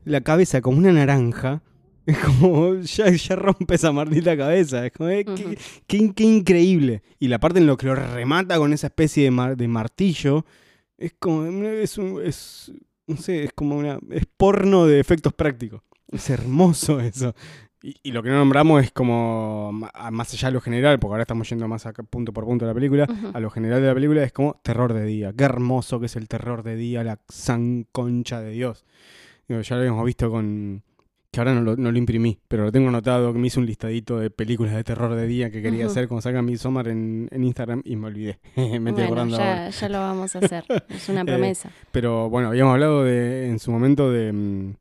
la 0.04 0.20
cabeza 0.20 0.60
como 0.60 0.78
una 0.78 0.92
naranja. 0.92 1.62
Es 2.12 2.18
como, 2.18 2.74
ya, 2.76 3.10
ya 3.10 3.34
rompe 3.36 3.74
esa 3.74 3.90
maldita 3.92 4.36
cabeza. 4.36 4.86
Es 4.86 4.92
como, 4.92 5.08
eh, 5.08 5.24
qué, 5.24 5.58
qué- 5.88 6.12
qué 6.14 6.24
increíble. 6.24 7.02
Y 7.18 7.28
la 7.28 7.38
parte 7.40 7.58
en 7.58 7.66
lo 7.66 7.76
que 7.76 7.86
lo 7.86 7.94
remata 7.96 8.58
con 8.58 8.72
esa 8.72 8.86
especie 8.86 9.24
de, 9.24 9.30
mar- 9.32 9.56
de 9.56 9.66
martillo. 9.68 10.44
Es 10.98 11.14
como, 11.18 11.44
es, 11.64 11.98
un- 11.98 12.22
es 12.24 12.72
no 13.08 13.16
sé, 13.16 13.44
es 13.44 13.52
como 13.52 13.76
una, 13.76 13.98
es 14.10 14.24
porno 14.36 14.86
de 14.86 15.00
efectos 15.00 15.32
prácticos. 15.32 15.82
Es 16.12 16.30
hermoso 16.30 17.00
eso. 17.00 17.34
Y, 17.82 17.94
y 18.02 18.12
lo 18.12 18.22
que 18.22 18.30
no 18.30 18.36
nombramos 18.36 18.82
es 18.84 18.90
como, 18.92 19.88
a- 19.92 20.10
más 20.12 20.32
allá 20.32 20.48
de 20.48 20.54
lo 20.54 20.60
general, 20.60 20.98
porque 21.00 21.12
ahora 21.14 21.22
estamos 21.22 21.48
yendo 21.50 21.66
más 21.68 21.86
acá, 21.86 22.02
punto 22.04 22.32
por 22.32 22.44
punto 22.44 22.64
de 22.64 22.70
la 22.70 22.74
película, 22.74 23.06
a 23.34 23.40
lo 23.40 23.50
general 23.50 23.80
de 23.80 23.86
la 23.88 23.94
película 23.94 24.22
es 24.22 24.32
como 24.32 24.54
terror 24.62 24.92
de 24.94 25.04
día. 25.04 25.32
Qué 25.36 25.44
hermoso 25.44 25.98
que 26.00 26.06
es 26.06 26.14
el 26.16 26.28
terror 26.28 26.62
de 26.62 26.76
día, 26.76 27.02
la 27.04 27.18
san 27.28 27.86
concha 27.92 28.40
de 28.40 28.50
Dios. 28.52 28.84
Ya 29.48 29.56
lo 29.74 29.80
habíamos 29.80 30.04
visto 30.06 30.30
con... 30.30 30.82
Que 31.36 31.40
ahora 31.40 31.52
no 31.52 31.60
lo, 31.60 31.76
no 31.76 31.92
lo 31.92 31.98
imprimí, 31.98 32.38
pero 32.48 32.64
lo 32.64 32.72
tengo 32.72 32.88
anotado, 32.88 33.30
que 33.30 33.38
me 33.38 33.48
hice 33.48 33.60
un 33.60 33.66
listadito 33.66 34.18
de 34.18 34.30
películas 34.30 34.74
de 34.74 34.82
terror 34.84 35.14
de 35.14 35.26
día 35.26 35.50
que 35.50 35.60
quería 35.60 35.84
Ujú. 35.84 35.90
hacer 35.90 36.08
cuando 36.08 36.22
salga 36.22 36.40
Midsommar 36.40 36.88
en, 36.88 37.28
en 37.30 37.44
Instagram 37.44 37.82
y 37.84 37.94
me 37.96 38.06
olvidé. 38.06 38.38
me 38.56 38.62
estoy 38.64 38.80
bueno, 38.80 39.04
acordando 39.04 39.36
ahora. 39.36 39.68
ya, 39.68 39.70
ya 39.70 39.88
lo 39.90 39.98
vamos 39.98 40.34
a 40.34 40.38
hacer. 40.38 40.64
Es 40.88 41.10
una 41.10 41.20
Eh, 41.20 41.24
promesa. 41.26 41.70
Pero 41.92 42.30
bueno, 42.30 42.48
habíamos 42.48 42.72
hablado 42.72 43.04
de, 43.04 43.48
en 43.50 43.58
su 43.58 43.70
momento 43.70 44.10
de 44.10 44.32
mm, 44.32 44.74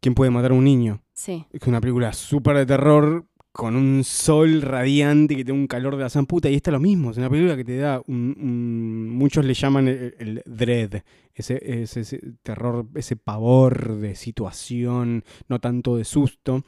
¿Quién 0.00 0.14
puede 0.14 0.30
matar 0.30 0.50
a 0.50 0.54
un 0.54 0.64
niño? 0.64 1.00
Sí. 1.14 1.46
Es 1.52 1.66
una 1.66 1.80
película 1.80 2.12
súper 2.12 2.56
de 2.58 2.66
terror 2.66 3.24
con 3.58 3.74
un 3.74 4.04
sol 4.04 4.62
radiante 4.62 5.34
que 5.34 5.44
tiene 5.44 5.58
un 5.58 5.66
calor 5.66 5.96
de 5.96 6.04
la 6.04 6.08
zamputa 6.10 6.48
y 6.48 6.54
esta 6.54 6.70
es 6.70 6.74
lo 6.74 6.78
mismo, 6.78 7.10
es 7.10 7.16
una 7.16 7.28
película 7.28 7.56
que 7.56 7.64
te 7.64 7.76
da 7.76 8.00
un, 8.06 8.36
un- 8.40 9.08
muchos 9.10 9.44
le 9.44 9.52
llaman 9.52 9.88
el, 9.88 10.14
el 10.20 10.42
dread, 10.46 11.02
ese, 11.34 11.58
ese, 11.82 12.02
ese 12.02 12.20
terror, 12.44 12.86
ese 12.94 13.16
pavor 13.16 13.96
de 13.96 14.14
situación, 14.14 15.24
no 15.48 15.58
tanto 15.58 15.96
de 15.96 16.04
susto, 16.04 16.62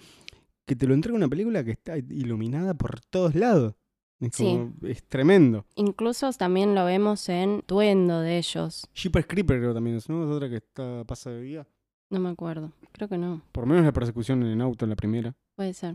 que 0.67 0.75
te 0.75 0.89
lo 0.89 0.95
entrega 0.95 1.17
una 1.17 1.29
película 1.29 1.63
que 1.63 1.71
está 1.71 1.97
iluminada 1.97 2.75
por 2.75 2.99
todos 3.03 3.37
lados. 3.37 3.77
Es, 4.19 4.31
Sí. 4.35 4.43
como- 4.47 4.75
es 4.83 5.05
tremendo. 5.05 5.67
Incluso 5.77 6.29
también 6.33 6.75
lo 6.75 6.85
vemos 6.85 7.29
en 7.29 7.63
Duendo 7.69 8.21
de 8.21 8.39
ellos. 8.39 8.89
Jeepers 8.95 9.27
Creeper 9.29 9.61
creo 9.61 9.75
también 9.75 9.95
es, 9.99 10.09
¿no? 10.09 10.25
Es 10.25 10.31
otra 10.31 10.49
que 10.49 10.57
está, 10.57 11.05
pasa 11.05 11.31
de 11.31 11.41
día. 11.43 11.69
No 12.11 12.19
me 12.19 12.31
acuerdo. 12.31 12.73
Creo 12.91 13.09
que 13.09 13.17
no. 13.17 13.43
Por 13.53 13.63
lo 13.63 13.69
menos 13.69 13.85
la 13.85 13.93
persecución 13.93 14.43
en 14.43 14.49
el 14.49 14.61
auto 14.61 14.85
en 14.85 14.91
la 14.91 14.97
primera. 14.97 15.37
Puede 15.55 15.73
ser. 15.73 15.95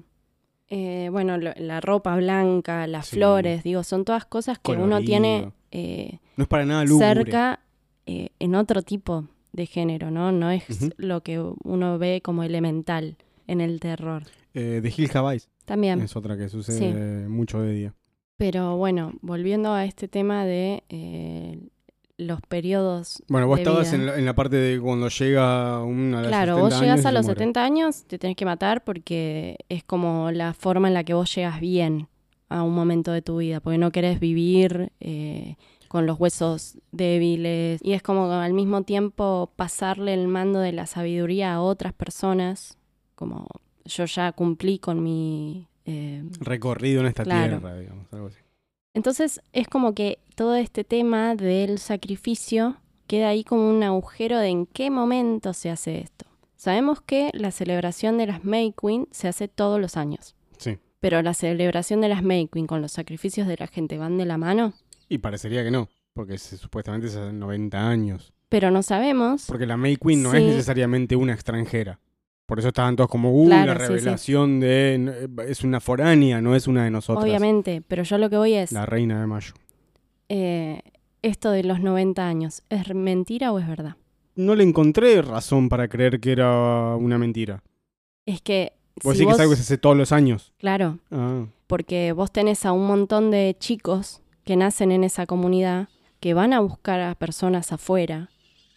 Eh, 0.69 1.09
bueno, 1.11 1.37
lo- 1.37 1.53
la 1.57 1.79
ropa 1.79 2.15
blanca, 2.15 2.87
las 2.87 3.07
Sí. 3.07 3.17
flores, 3.17 3.63
digo, 3.63 3.83
son 3.83 4.03
todas 4.03 4.25
cosas 4.25 4.57
que 4.59 4.71
uno 4.71 4.99
tiene 5.01 5.51
eh, 5.71 6.19
No 6.37 6.43
es 6.43 6.47
para 6.47 6.65
nada 6.65 6.85
lúgubre. 6.85 7.07
cerca 7.07 7.59
eh, 8.07 8.29
en 8.39 8.55
otro 8.55 8.81
tipo 8.81 9.25
de 9.51 9.65
género, 9.65 10.09
¿no? 10.11 10.31
No 10.31 10.49
es 10.51 10.91
lo 10.97 11.21
que 11.21 11.39
uno 11.39 11.97
ve 11.97 12.21
como 12.23 12.43
elemental 12.43 13.17
en 13.47 13.61
el 13.61 13.79
terror. 13.79 14.23
Eh, 14.53 14.79
The 14.81 14.89
Hill 14.95 15.09
Eyes 15.31 15.49
También. 15.65 16.01
es 16.01 16.15
otra 16.15 16.37
que 16.37 16.49
sucede 16.49 17.27
mucho 17.27 17.61
de 17.61 17.73
día. 17.73 17.93
Pero 18.37 18.75
bueno, 18.77 19.13
volviendo 19.21 19.71
a 19.73 19.85
este 19.85 20.07
tema 20.07 20.45
de 20.45 20.83
los 22.17 22.39
periodos. 22.41 23.21
Bueno, 23.27 23.47
vos 23.47 23.57
de 23.57 23.63
estabas 23.63 23.91
vida. 23.91 23.95
en 24.01 24.05
la, 24.05 24.17
en 24.17 24.25
la 24.25 24.33
parte 24.35 24.55
de 24.55 24.79
cuando 24.79 25.09
llega 25.09 25.83
un, 25.83 26.13
a 26.15 26.19
los 26.21 26.27
Claro, 26.29 26.55
70 26.55 26.61
vos 26.75 26.81
llegas 26.81 27.05
a 27.05 27.11
los 27.11 27.25
se 27.25 27.27
muere. 27.27 27.39
70 27.39 27.63
años, 27.63 28.03
te 28.05 28.17
tenés 28.17 28.35
que 28.37 28.45
matar 28.45 28.83
porque 28.83 29.57
es 29.69 29.83
como 29.83 30.31
la 30.31 30.53
forma 30.53 30.87
en 30.87 30.93
la 30.93 31.03
que 31.03 31.13
vos 31.13 31.33
llegas 31.35 31.59
bien 31.59 32.07
a 32.47 32.63
un 32.63 32.73
momento 32.73 33.11
de 33.11 33.21
tu 33.21 33.37
vida, 33.37 33.59
porque 33.59 33.77
no 33.77 33.91
querés 33.91 34.19
vivir 34.19 34.91
eh, 35.01 35.55
con 35.87 36.05
los 36.05 36.19
huesos 36.19 36.77
débiles 36.91 37.79
y 37.83 37.93
es 37.93 38.01
como 38.01 38.31
al 38.31 38.53
mismo 38.53 38.83
tiempo 38.83 39.51
pasarle 39.55 40.13
el 40.13 40.27
mando 40.27 40.59
de 40.59 40.71
la 40.71 40.85
sabiduría 40.85 41.53
a 41.53 41.61
otras 41.61 41.93
personas, 41.93 42.77
como 43.15 43.47
yo 43.85 44.05
ya 44.05 44.31
cumplí 44.31 44.79
con 44.79 45.03
mi... 45.03 45.67
eh, 45.85 46.23
Recorrido 46.39 47.01
en 47.01 47.07
esta 47.07 47.23
Claro. 47.23 47.59
tierra, 47.59 47.77
digamos, 47.79 48.05
algo 48.13 48.27
así. 48.27 48.37
Entonces 48.95 49.41
es 49.53 49.67
como 49.67 49.93
que 49.93 50.17
todo 50.33 50.55
este 50.55 50.83
tema 50.83 51.35
del 51.35 51.77
sacrificio 51.77 52.77
queda 53.07 53.27
ahí 53.29 53.43
como 53.43 53.69
un 53.69 53.83
agujero 53.83 54.39
de 54.39 54.47
en 54.47 54.65
qué 54.65 54.89
momento 54.89 55.53
se 55.53 55.69
hace 55.69 55.99
esto. 55.99 56.25
Sabemos 56.55 57.01
que 57.01 57.29
la 57.33 57.51
celebración 57.51 58.17
de 58.17 58.25
las 58.25 58.43
May 58.43 58.73
Queen 58.79 59.07
se 59.11 59.27
hace 59.27 59.47
todos 59.47 59.79
los 59.79 59.97
años, 59.97 60.35
Sí. 60.57 60.79
pero 60.99 61.21
la 61.21 61.33
celebración 61.35 62.01
de 62.01 62.09
las 62.09 62.23
May 62.23 62.47
Queen 62.47 62.65
con 62.65 62.81
los 62.81 62.93
sacrificios 62.93 63.47
de 63.47 63.57
la 63.59 63.67
gente 63.67 63.97
van 63.99 64.17
de 64.17 64.25
la 64.25 64.37
mano, 64.39 64.73
Y 65.07 65.19
parecería 65.19 65.63
que 65.63 65.69
no, 65.69 65.87
porque 66.13 66.39
se- 66.39 66.57
supuestamente 66.57 67.05
es 67.07 67.15
hace 67.15 67.31
90 67.33 67.87
años. 67.87 68.33
pero 68.49 68.71
no 68.71 68.81
sabemos. 68.81 69.45
Porque 69.47 69.65
la 69.67 69.75
May 69.77 69.97
Queen 69.97 70.23
no 70.23 70.33
es 70.33 70.41
necesariamente 70.41 71.15
una 71.17 71.33
extranjera. 71.33 71.99
Por 72.45 72.59
eso 72.59 72.67
estaban 72.67 72.95
todos 72.95 73.09
como, 73.09 73.31
uh, 73.33 73.45
Claro, 73.47 73.73
la 73.73 73.79
sí, 73.79 73.85
sí. 73.85 73.87
revelación 73.89 74.59
de... 74.59 74.93
n- 74.95 75.13
Es 75.47 75.63
una 75.63 75.79
foránea, 75.79 76.41
no 76.41 76.55
es 76.55 76.67
una 76.67 76.83
de 76.83 76.91
nosotras. 76.91 77.25
Obviamente, 77.25 77.81
pero 77.87 78.03
yo 78.03 78.17
lo 78.19 78.29
que 78.29 78.37
voy 78.37 78.53
es, 78.53 78.71
La 78.71 78.85
reina 78.85 79.19
de 79.19 79.25
mayo. 79.27 79.53
eh, 80.29 80.81
esto 81.21 81.49
de 81.49 81.63
los 81.63 81.79
90 81.79 82.27
años, 82.27 82.61
¿es 82.69 82.93
mentira 82.93 83.51
o 83.51 83.57
es 83.59 83.67
verdad? 83.67 83.95
No 84.35 84.53
le 84.53 84.63
encontré 84.63 85.21
razón 85.23 85.69
para 85.69 85.87
creer 85.87 86.19
que 86.19 86.31
era 86.33 86.95
una 86.97 87.17
mentira. 87.17 87.63
Es 88.27 88.41
que... 88.41 88.73
Vos 89.03 89.13
si 89.17 89.19
decís 89.19 89.27
que 89.27 89.33
es 89.33 89.39
algo 89.39 89.51
que 89.51 89.55
se 89.57 89.61
hace 89.63 89.77
todos 89.77 89.97
los 89.97 90.11
años. 90.11 90.53
Claro, 90.57 90.99
Ah, 91.11 91.45
porque 91.67 92.11
vos 92.11 92.31
tenés 92.31 92.63
a 92.65 92.71
un 92.73 92.85
montón 92.85 93.31
de 93.31 93.55
chicos 93.59 94.21
que 94.43 94.55
nacen 94.55 94.91
en 94.91 95.03
esa 95.03 95.25
comunidad, 95.25 95.89
que 96.19 96.33
van 96.35 96.53
a 96.53 96.59
buscar 96.59 97.01
a 97.01 97.15
personas 97.15 97.71
afuera, 97.71 98.29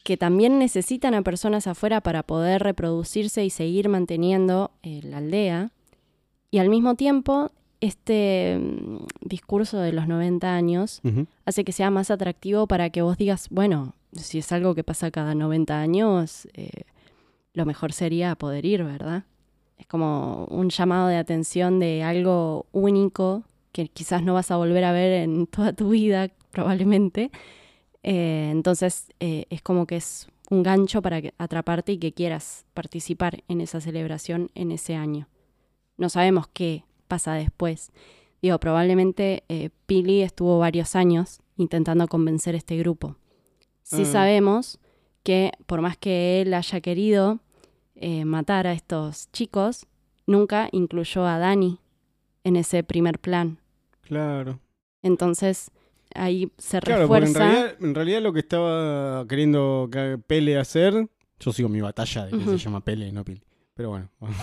que 0.09 0.17
también 0.17 0.59
necesitan 0.59 1.13
a 1.13 1.21
personas 1.21 1.67
afuera 1.67 2.01
para 2.01 2.23
poder 2.23 2.63
reproducirse 2.63 3.45
y 3.45 3.51
seguir 3.51 3.91
manteniendo 3.91 4.71
eh, 4.83 5.03
la 5.05 5.19
aldea. 5.19 5.71
Y 6.51 6.57
al 6.57 6.71
mismo 6.71 6.95
tiempo, 6.95 7.51
este 7.83 8.59
mm, 8.59 9.05
discurso 9.21 9.79
de 9.81 9.93
los 9.93 10.09
90 10.09 10.55
años 10.55 11.03
hace 11.45 11.63
que 11.63 11.73
sea 11.73 11.91
más 11.91 12.11
atractivo 12.11 12.67
para 12.67 12.89
que 12.89 13.03
vos 13.03 13.19
digas, 13.19 13.49
bueno, 13.51 13.93
si 14.13 14.39
es 14.39 14.51
algo 14.51 14.75
que 14.75 14.83
pasa 14.83 15.11
cada 15.11 15.35
90 15.35 15.79
años, 15.79 16.49
eh, 16.55 16.85
lo 17.53 17.67
mejor 17.67 17.93
sería 17.93 18.35
poder 18.35 18.65
ir, 18.65 18.85
¿verdad? 18.85 19.25
Es 19.77 19.87
como 19.87 20.47
un 20.47 20.71
llamado 20.71 21.09
de 21.09 21.19
atención 21.19 21.81
de 21.81 22.03
algo 22.03 22.65
único 22.73 23.43
que 23.73 23.89
quizás 23.89 24.23
no 24.23 24.33
vas 24.33 24.51
a 24.51 24.57
volver 24.57 24.85
a 24.85 24.93
ver 24.93 25.25
en 25.25 25.47
toda 25.47 25.75
tu 25.75 25.91
vida, 25.91 26.31
probablemente. 26.51 27.31
Eh, 28.03 28.49
entonces 28.51 29.09
eh, 29.21 29.47
es 29.51 29.61
como 29.63 29.87
que 29.87 29.97
es 29.97 30.29
un 30.51 30.63
gancho 30.63 31.03
para 31.03 31.21
que- 31.21 31.35
atraparte 31.39 31.93
y 31.93 31.99
que 31.99 32.13
quieras 32.13 32.65
participar 32.75 33.43
en 33.49 33.61
esa 33.61 33.81
celebración 33.81 34.51
en 34.55 34.73
ese 34.73 34.95
año. 34.95 35.29
No 35.97 36.09
sabemos 36.09 36.47
qué 36.53 36.85
pasa 37.09 37.35
después. 37.35 37.91
Digo, 38.41 38.59
probablemente 38.59 39.43
eh, 39.49 39.71
Pili 39.87 40.23
estuvo 40.23 40.59
varios 40.59 40.95
años 40.97 41.41
intentando 41.57 42.07
convencer 42.07 42.55
a 42.55 42.59
este 42.59 42.77
grupo. 42.79 43.17
Sí 43.83 44.03
Ah. 44.03 44.13
sabemos 44.13 44.79
que 45.25 45.53
por 45.67 45.81
más 45.81 45.97
que 45.99 46.41
él 46.41 46.55
haya 46.55 46.81
querido 46.81 47.41
matar 48.25 48.69
a 48.69 48.73
estos 48.75 49.29
chicos, 49.33 49.87
nunca 50.25 50.69
incluyó 50.71 51.27
a 51.27 51.37
Dani 51.39 51.81
en 52.45 52.55
ese 52.55 52.85
primer 52.85 53.19
plan. 53.19 53.59
Claro. 54.03 54.61
Entonces 55.03 55.73
ahí 56.15 56.51
se 56.59 56.81
Claro, 56.81 57.07
porque 57.09 57.25
en 57.27 57.35
refuerza. 57.35 57.39
realidad, 57.53 57.77
en 57.81 57.95
realidad 57.95 58.23
lo 58.23 58.33
que 58.33 58.41
estaba 58.41 59.27
queriendo 59.29 59.89
que 59.91 60.19
Pele 60.27 60.59
hacer, 60.59 61.09
yo 61.41 61.53
sigo 61.53 61.69
mi 61.69 61.81
batalla 61.81 62.27
de 62.27 62.39
que 62.39 62.45
se 62.45 62.59
llama 62.59 62.81
Pele 62.85 63.09
y 63.09 63.13
no 63.13 63.25
Pili. 63.25 63.43
Pero 63.75 63.91
bueno, 63.91 64.11
vamos. 64.21 64.37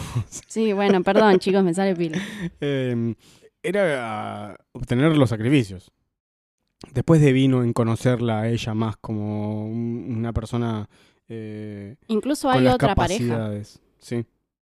Sí, 0.47 0.71
bueno, 0.73 1.03
perdón, 1.03 1.39
chicos, 1.39 1.63
me 1.63 1.73
sale 1.73 1.95
Pili. 1.95 2.17
Eh, 2.61 3.15
era 3.61 4.57
obtener 4.71 5.17
los 5.17 5.29
sacrificios. 5.29 5.91
Después 6.93 7.19
de 7.21 7.31
vino 7.33 7.63
en 7.63 7.73
conocerla 7.73 8.41
a 8.41 8.49
ella 8.49 8.73
más 8.73 8.95
como 8.97 9.65
un- 9.65 10.15
una 10.17 10.33
persona 10.33 10.87
eh, 11.27 11.95
Incluso 12.07 12.47
con 12.47 12.57
hay 12.57 12.63
las 12.65 12.75
otra 12.75 12.93
pareja. 12.95 13.51
Sí, 13.97 14.23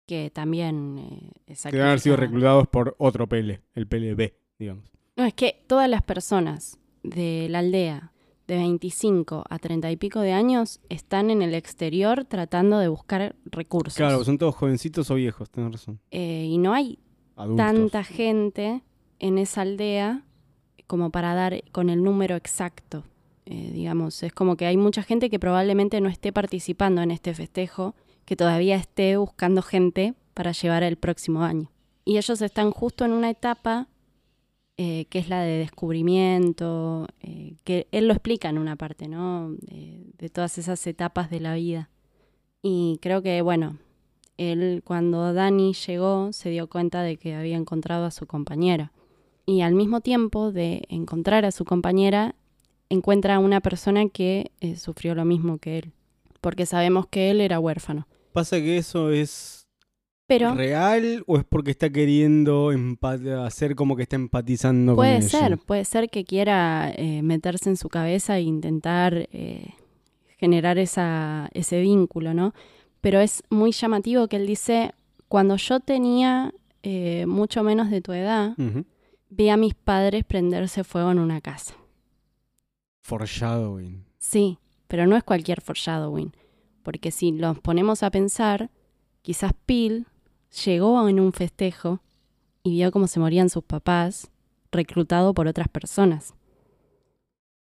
que 0.06 0.30
también 0.30 1.00
eh, 1.00 1.32
que 1.48 1.72
deben 1.72 1.88
haber 1.88 2.00
sido 2.00 2.16
reclutados 2.18 2.68
por 2.68 2.96
otro 3.00 3.28
Pele, 3.28 3.62
el 3.74 3.88
PLB, 3.88 4.34
digamos. 4.60 4.92
No, 5.16 5.26
es 5.26 5.34
que 5.34 5.64
todas 5.68 5.90
las 5.90 6.04
personas 6.04 6.78
de 7.04 7.48
la 7.50 7.60
aldea 7.60 8.12
de 8.48 8.58
25 8.58 9.44
a 9.50 9.60
30 9.60 9.92
y 9.92 9.98
pico 9.98 10.20
de 10.20 10.34
años 10.34 10.82
están 10.90 11.30
en 11.30 11.42
el 11.42 11.54
exterior 11.54 12.26
tratando 12.26 12.80
de 12.80 12.88
buscar 12.88 13.36
recursos. 13.46 13.96
Claro, 13.96 14.24
son 14.24 14.38
todos 14.38 14.56
jovencitos 14.56 15.10
o 15.12 15.16
viejos, 15.16 15.50
tenés 15.50 15.72
razón. 15.72 16.00
Eh, 16.12 16.46
y 16.50 16.58
no 16.58 16.74
hay 16.74 17.00
Adultos. 17.36 17.66
tanta 17.66 18.04
gente 18.04 18.84
en 19.20 19.38
esa 19.38 19.62
aldea 19.62 20.24
como 20.88 21.10
para 21.10 21.34
dar 21.34 21.64
con 21.72 21.90
el 21.90 22.04
número 22.04 22.36
exacto. 22.36 23.04
Eh, 23.46 23.72
digamos, 23.74 24.24
es 24.24 24.34
como 24.34 24.56
que 24.56 24.66
hay 24.66 24.78
mucha 24.78 25.04
gente 25.04 25.30
que 25.30 25.40
probablemente 25.40 26.00
no 26.02 26.10
esté 26.10 26.32
participando 26.32 27.02
en 27.02 27.12
este 27.12 27.34
festejo, 27.34 27.96
que 28.26 28.36
todavía 28.36 28.76
esté 28.76 29.18
buscando 29.18 29.62
gente 29.62 30.14
para 30.34 30.52
llevar 30.52 30.84
el 30.84 30.98
próximo 30.98 31.44
año. 31.44 31.70
Y 32.06 32.18
ellos 32.18 32.42
están 32.42 32.72
justo 32.72 33.06
en 33.06 33.12
una 33.12 33.30
etapa 33.30 33.88
eh, 34.78 35.06
que 35.10 35.20
es 35.20 35.30
la 35.30 35.42
de 35.42 35.58
descubrimiento, 35.60 37.08
eh, 37.22 37.56
que 37.64 37.88
él 37.92 38.08
lo 38.08 38.14
explica 38.14 38.50
en 38.50 38.58
una 38.58 38.76
parte, 38.76 39.08
¿no? 39.08 39.52
De, 39.62 40.06
de 40.18 40.30
todas 40.30 40.58
esas 40.58 40.86
etapas 40.88 41.30
de 41.30 41.40
la 41.40 41.56
vida. 41.56 41.90
Y 42.62 42.98
creo 43.02 43.22
que, 43.22 43.42
bueno, 43.42 43.78
él 44.38 44.82
cuando 44.84 45.34
Dani 45.34 45.74
llegó 45.74 46.34
se 46.34 46.50
dio 46.50 46.68
cuenta 46.68 47.02
de 47.04 47.18
que 47.18 47.36
había 47.36 47.58
encontrado 47.58 48.06
a 48.06 48.12
su 48.12 48.26
compañera. 48.26 48.92
Y 49.46 49.62
al 49.62 49.76
mismo 49.76 50.02
tiempo 50.02 50.52
de 50.52 50.84
encontrar 50.90 51.46
a 51.46 51.52
su 51.52 51.66
compañera, 51.66 52.36
encuentra 52.90 53.36
a 53.36 53.40
una 53.40 53.60
persona 53.60 54.08
que 54.08 54.52
eh, 54.62 54.78
sufrió 54.78 55.16
lo 55.16 55.26
mismo 55.26 55.58
que 55.58 55.80
él. 55.80 55.92
porque 56.42 56.66
sabemos 56.66 57.08
que 57.08 57.32
él 57.32 57.40
era 57.40 57.60
huérfano. 57.60 58.08
¿Pasa 58.34 58.58
que 58.58 58.78
eso 58.78 59.12
es 59.12 59.63
Pero 60.26 60.56
real 60.56 61.24
o 61.28 61.38
es 61.38 61.44
porque 61.44 61.72
está 61.72 61.90
queriendo 61.90 62.72
hacer 63.46 63.76
como 63.76 63.96
que 63.96 64.04
está 64.04 64.16
empatizando 64.16 64.96
puede 64.96 65.16
con 65.16 65.24
ella? 65.24 65.30
ser, 65.30 65.58
puede 65.58 65.86
ser 65.86 66.10
que 66.10 66.24
quiera 66.24 66.92
eh, 66.96 67.22
meterse 67.22 67.70
en 67.70 67.78
su 67.78 67.90
cabeza 67.90 68.38
e 68.38 68.42
intentar 68.44 69.28
eh, 69.32 69.74
generar 70.38 70.78
esa, 70.78 71.50
ese 71.54 71.82
vínculo, 71.82 72.34
¿no? 72.34 72.54
Pero 73.02 73.20
es 73.20 73.44
muy 73.50 73.72
llamativo 73.74 74.28
que 74.30 74.38
él 74.38 74.48
dice, 74.48 74.94
cuando 75.28 75.58
yo 75.58 75.82
tenía 75.82 76.54
eh, 76.84 77.26
mucho 77.26 77.64
menos 77.64 77.90
de 77.92 78.02
tu 78.02 78.14
edad, 78.14 78.54
Ujú. 78.58 78.86
vi 79.30 79.50
a 79.50 79.58
mis 79.58 79.74
padres 79.76 80.24
prenderse 80.24 80.86
fuego 80.86 81.12
en 81.12 81.20
una 81.20 81.42
casa. 81.42 81.76
Foreshadowing. 83.02 84.06
Sí, 84.20 84.58
pero 84.88 85.06
no 85.06 85.18
es 85.18 85.24
cualquier 85.24 85.60
foreshadowing, 85.60 86.32
porque 86.82 87.12
si 87.12 87.34
nos 87.34 87.60
ponemos 87.60 88.04
a 88.04 88.12
pensar, 88.12 88.70
quizás 89.22 89.52
Pil 89.66 90.08
llegó 90.66 91.08
en 91.08 91.20
un 91.20 91.34
festejo 91.34 92.00
y 92.64 92.72
vio 92.72 92.92
cómo 92.92 93.08
se 93.08 93.20
morían 93.20 93.50
sus 93.50 93.64
papás, 93.64 94.30
reclutado 94.72 95.34
por 95.34 95.48
otras 95.48 95.68
personas. 95.68 96.34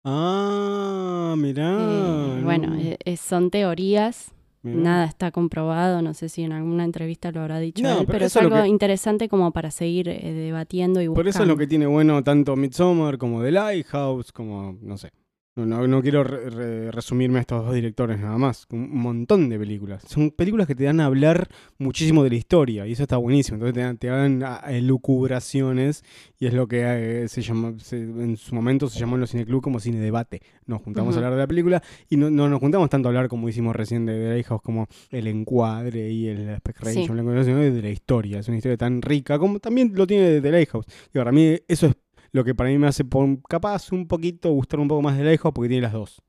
Ah, 0.04 1.36
mirá. 1.38 1.76
Eh, 1.80 2.42
bueno, 2.44 2.68
no, 2.70 2.76
eh, 2.80 2.98
eh, 3.04 3.18
son 3.18 3.50
teorías, 3.52 4.32
mirá. 4.64 4.78
nada 4.80 5.06
está 5.06 5.32
comprobado, 5.32 6.02
no 6.02 6.14
sé 6.14 6.30
si 6.30 6.44
en 6.44 6.54
alguna 6.54 6.86
entrevista 6.86 7.32
lo 7.32 7.42
habrá 7.42 7.60
dicho 7.60 7.84
No, 7.84 7.90
él, 8.00 8.06
pero 8.06 8.12
pero, 8.14 8.26
es 8.26 8.38
algo 8.38 8.62
que- 8.62 8.68
interesante 8.70 9.28
como 9.28 9.52
para 9.52 9.70
seguir 9.72 10.08
eh, 10.08 10.32
debatiendo 10.32 11.02
y 11.02 11.08
buscando. 11.08 11.24
Por 11.24 11.28
eso 11.28 11.42
es 11.44 11.48
lo 11.50 11.58
que 11.58 11.68
tiene 11.68 11.88
bueno 11.88 12.24
tanto 12.24 12.56
Midsommar 12.56 13.18
como 13.18 13.44
The 13.44 13.52
Lighthouse, 13.52 14.32
como, 14.32 14.78
no 14.82 14.98
sé. 14.98 15.10
No, 15.58 15.66
no, 15.66 15.88
no 15.88 16.02
quiero 16.04 16.24
re- 16.24 16.50
re- 16.52 16.92
resumirme 16.92 17.40
a 17.40 17.42
estos 17.42 17.66
dos 17.66 17.74
directores 17.74 18.20
nada 18.20 18.38
más. 18.38 18.68
Un 18.72 18.96
montón 18.96 19.50
de 19.50 19.58
películas. 19.58 20.04
Son 20.08 20.30
películas 20.32 20.68
que 20.68 20.76
te 20.76 20.84
dan 20.84 21.00
a 21.00 21.06
hablar 21.06 21.48
muchísimo 21.80 22.24
de 22.24 22.30
la 22.30 22.36
historia 22.36 22.86
y 22.86 22.92
eso 22.92 23.02
está 23.04 23.18
buenísimo. 23.18 23.56
Entonces 23.56 23.74
te 23.74 23.82
dan, 23.82 23.98
te 23.98 24.08
dan 24.08 24.44
a- 24.44 24.60
a 24.64 24.72
elucubraciones 24.74 26.04
y 26.40 26.46
es 26.46 26.54
lo 26.54 26.68
que 26.68 27.24
eh, 27.24 27.28
se 27.28 27.42
llama, 27.42 27.74
se- 27.80 27.98
en 27.98 28.38
su 28.38 28.54
momento 28.56 28.88
se 28.88 29.00
llamó 29.00 29.16
en 29.16 29.22
los 29.22 29.32
cineclub 29.32 29.62
como 29.62 29.80
cine 29.80 30.00
debate. 30.00 30.42
Nos 30.66 30.82
juntamos 30.82 31.16
a 31.16 31.18
hablar 31.18 31.34
de 31.34 31.40
la 31.40 31.48
película 31.48 31.82
y 32.10 32.18
no, 32.18 32.30
no 32.30 32.48
nos 32.50 32.60
juntamos 32.60 32.90
tanto 32.90 33.08
a 33.08 33.10
hablar 33.10 33.28
como 33.28 33.50
hicimos 33.50 33.76
recién 33.76 34.06
de 34.06 34.14
The 34.14 34.30
Lighthouse, 34.30 34.62
como 34.62 34.88
el 35.12 35.28
encuadre 35.28 36.12
y 36.12 36.28
el 36.28 36.50
aspect 36.50 36.82
ratio, 36.82 37.02
Sí. 37.08 37.14
la 37.14 37.24
de 37.24 37.82
la 37.82 37.90
historia. 37.90 38.40
Es 38.40 38.48
una 38.48 38.58
historia 38.58 38.78
tan 38.78 39.02
rica 39.02 39.40
como 39.40 39.60
también 39.60 39.92
lo 39.96 40.06
tiene 40.06 40.40
The 40.42 40.52
Lighthouse. 40.52 40.86
Y 41.14 41.18
para 41.18 41.32
mí 41.32 41.56
eso 41.68 41.88
es 41.88 41.96
lo 42.32 42.44
que 42.44 42.54
para 42.56 42.70
mí 42.70 42.78
me 42.78 42.88
hace 42.88 43.04
capaz 43.50 43.92
un 43.92 44.08
poquito 44.08 44.50
gustar 44.52 44.80
un 44.80 44.88
poco 44.88 45.02
más 45.02 45.18
de 45.18 45.24
Lighthouse 45.24 45.54
porque 45.54 45.70
tiene 45.70 45.82
las 45.84 45.94
dos. 45.94 46.22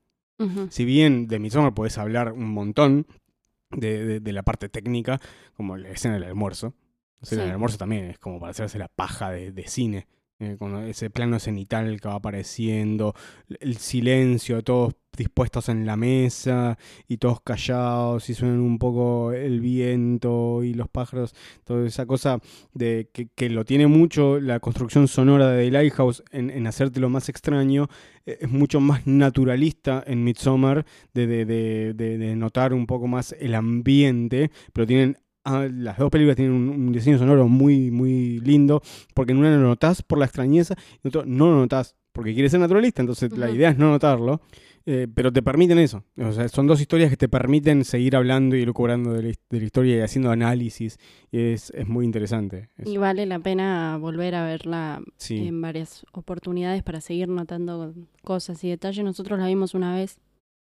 Si 0.69 0.85
bien 0.85 1.27
de 1.27 1.37
Midsommar 1.37 1.73
podés 1.73 1.97
hablar 1.97 2.31
un 2.31 2.49
montón 2.49 3.05
de, 3.71 4.05
de- 4.05 4.19
de 4.21 4.33
la 4.33 4.41
parte 4.43 4.69
técnica, 4.69 5.19
como 5.53 5.75
la 5.75 5.89
escena 5.89 6.13
del 6.15 6.23
almuerzo. 6.23 6.75
La 7.19 7.23
escena 7.25 7.41
Sí. 7.41 7.45
del 7.47 7.53
almuerzo 7.55 7.77
también 7.77 8.05
es 8.05 8.17
como 8.19 8.39
para 8.39 8.51
hacerse 8.51 8.79
la 8.79 8.87
paja 8.87 9.31
de, 9.31 9.51
de 9.51 9.67
cine. 9.67 10.07
Eh, 10.39 10.55
con 10.57 10.75
ese 10.87 11.09
plano 11.09 11.39
cenital 11.39 11.99
que 11.99 12.07
va 12.07 12.15
apareciendo, 12.15 13.13
el 13.59 13.77
silencio 13.77 14.63
todos 14.63 14.93
dispuestos 15.17 15.67
en 15.69 15.85
la 15.85 15.97
mesa 15.97 16.77
y 17.07 17.17
todos 17.17 17.41
callados 17.41 18.29
y 18.29 18.33
suenan 18.33 18.59
un 18.61 18.77
poco 18.79 19.33
el 19.33 19.59
viento 19.59 20.63
y 20.63 20.73
los 20.73 20.87
pájaros, 20.87 21.33
toda 21.65 21.85
esa 21.85 22.05
cosa 22.05 22.39
de 22.73 23.09
que, 23.11 23.49
lo 23.49 23.65
tiene 23.65 23.87
mucho 23.87 24.39
la 24.39 24.59
construcción 24.59 25.07
sonora 25.07 25.49
de 25.49 25.65
The 25.65 25.71
Lighthouse 25.71 26.23
en, 26.31 26.49
en 26.49 26.67
hacerte 26.67 26.99
lo 26.99 27.09
más 27.09 27.27
extraño, 27.27 27.87
eh, 28.25 28.37
es 28.41 28.49
mucho 28.49 28.79
más 28.79 29.05
naturalista 29.07 30.03
en 30.07 30.23
Midsommar 30.23 30.85
de, 31.13 31.27
de, 31.27 31.45
de, 31.45 31.93
de- 31.93 32.35
notar 32.35 32.73
un 32.73 32.85
poco 32.87 33.07
más 33.07 33.35
el 33.39 33.55
ambiente, 33.55 34.51
pero 34.71 34.87
tienen 34.87 35.17
las 35.71 35.97
dos 35.97 36.09
películas 36.09 36.35
tienen 36.35 36.53
un, 36.53 36.69
un 36.69 36.91
diseño 36.91 37.17
sonoro 37.17 37.47
muy 37.47 37.91
muy 37.91 38.39
lindo, 38.39 38.81
porque 39.13 39.31
en 39.33 39.39
una 39.39 39.51
lo 39.55 39.61
notás 39.67 40.01
por 40.03 40.17
la 40.19 40.25
extrañeza 40.25 40.75
y 41.03 41.07
en 41.07 41.09
otro 41.09 41.23
no 41.25 41.47
lo 41.51 41.57
notás 41.57 41.95
porque 42.11 42.33
quiere 42.33 42.49
ser 42.49 42.59
naturalista, 42.59 43.01
entonces 43.01 43.31
la 43.37 43.49
idea 43.49 43.69
es 43.69 43.77
no 43.77 43.89
notarlo. 43.91 44.41
eh, 44.85 45.07
pero 45.13 45.31
te 45.31 45.43
permiten 45.43 45.77
eso. 45.77 46.03
O 46.17 46.31
sea, 46.31 46.47
son 46.49 46.65
dos 46.65 46.81
historias 46.81 47.09
que 47.11 47.17
te 47.17 47.29
permiten 47.29 47.85
seguir 47.85 48.15
hablando 48.15 48.55
y 48.55 48.65
lucubrando 48.65 49.13
de 49.13 49.35
de 49.49 49.59
la 49.59 49.65
historia 49.65 49.97
y 49.97 50.01
haciendo 50.01 50.31
análisis. 50.31 50.97
Y 51.31 51.37
es, 51.53 51.69
es 51.75 51.87
muy 51.87 52.05
interesante. 52.05 52.69
Es- 52.77 52.87
Y 52.87 52.97
vale 52.97 53.25
la 53.25 53.39
pena 53.39 53.97
volver 54.01 54.33
a 54.35 54.45
verla 54.45 55.01
sí. 55.17 55.47
en 55.47 55.61
varias 55.61 56.05
oportunidades 56.11 56.81
para 56.81 57.01
seguir 57.01 57.27
notando 57.29 57.93
cosas 58.23 58.63
y 58.63 58.69
detalles. 58.69 59.03
Nosotros 59.05 59.37
la 59.39 59.45
vimos 59.47 59.75
una 59.75 59.93
vez. 59.95 60.17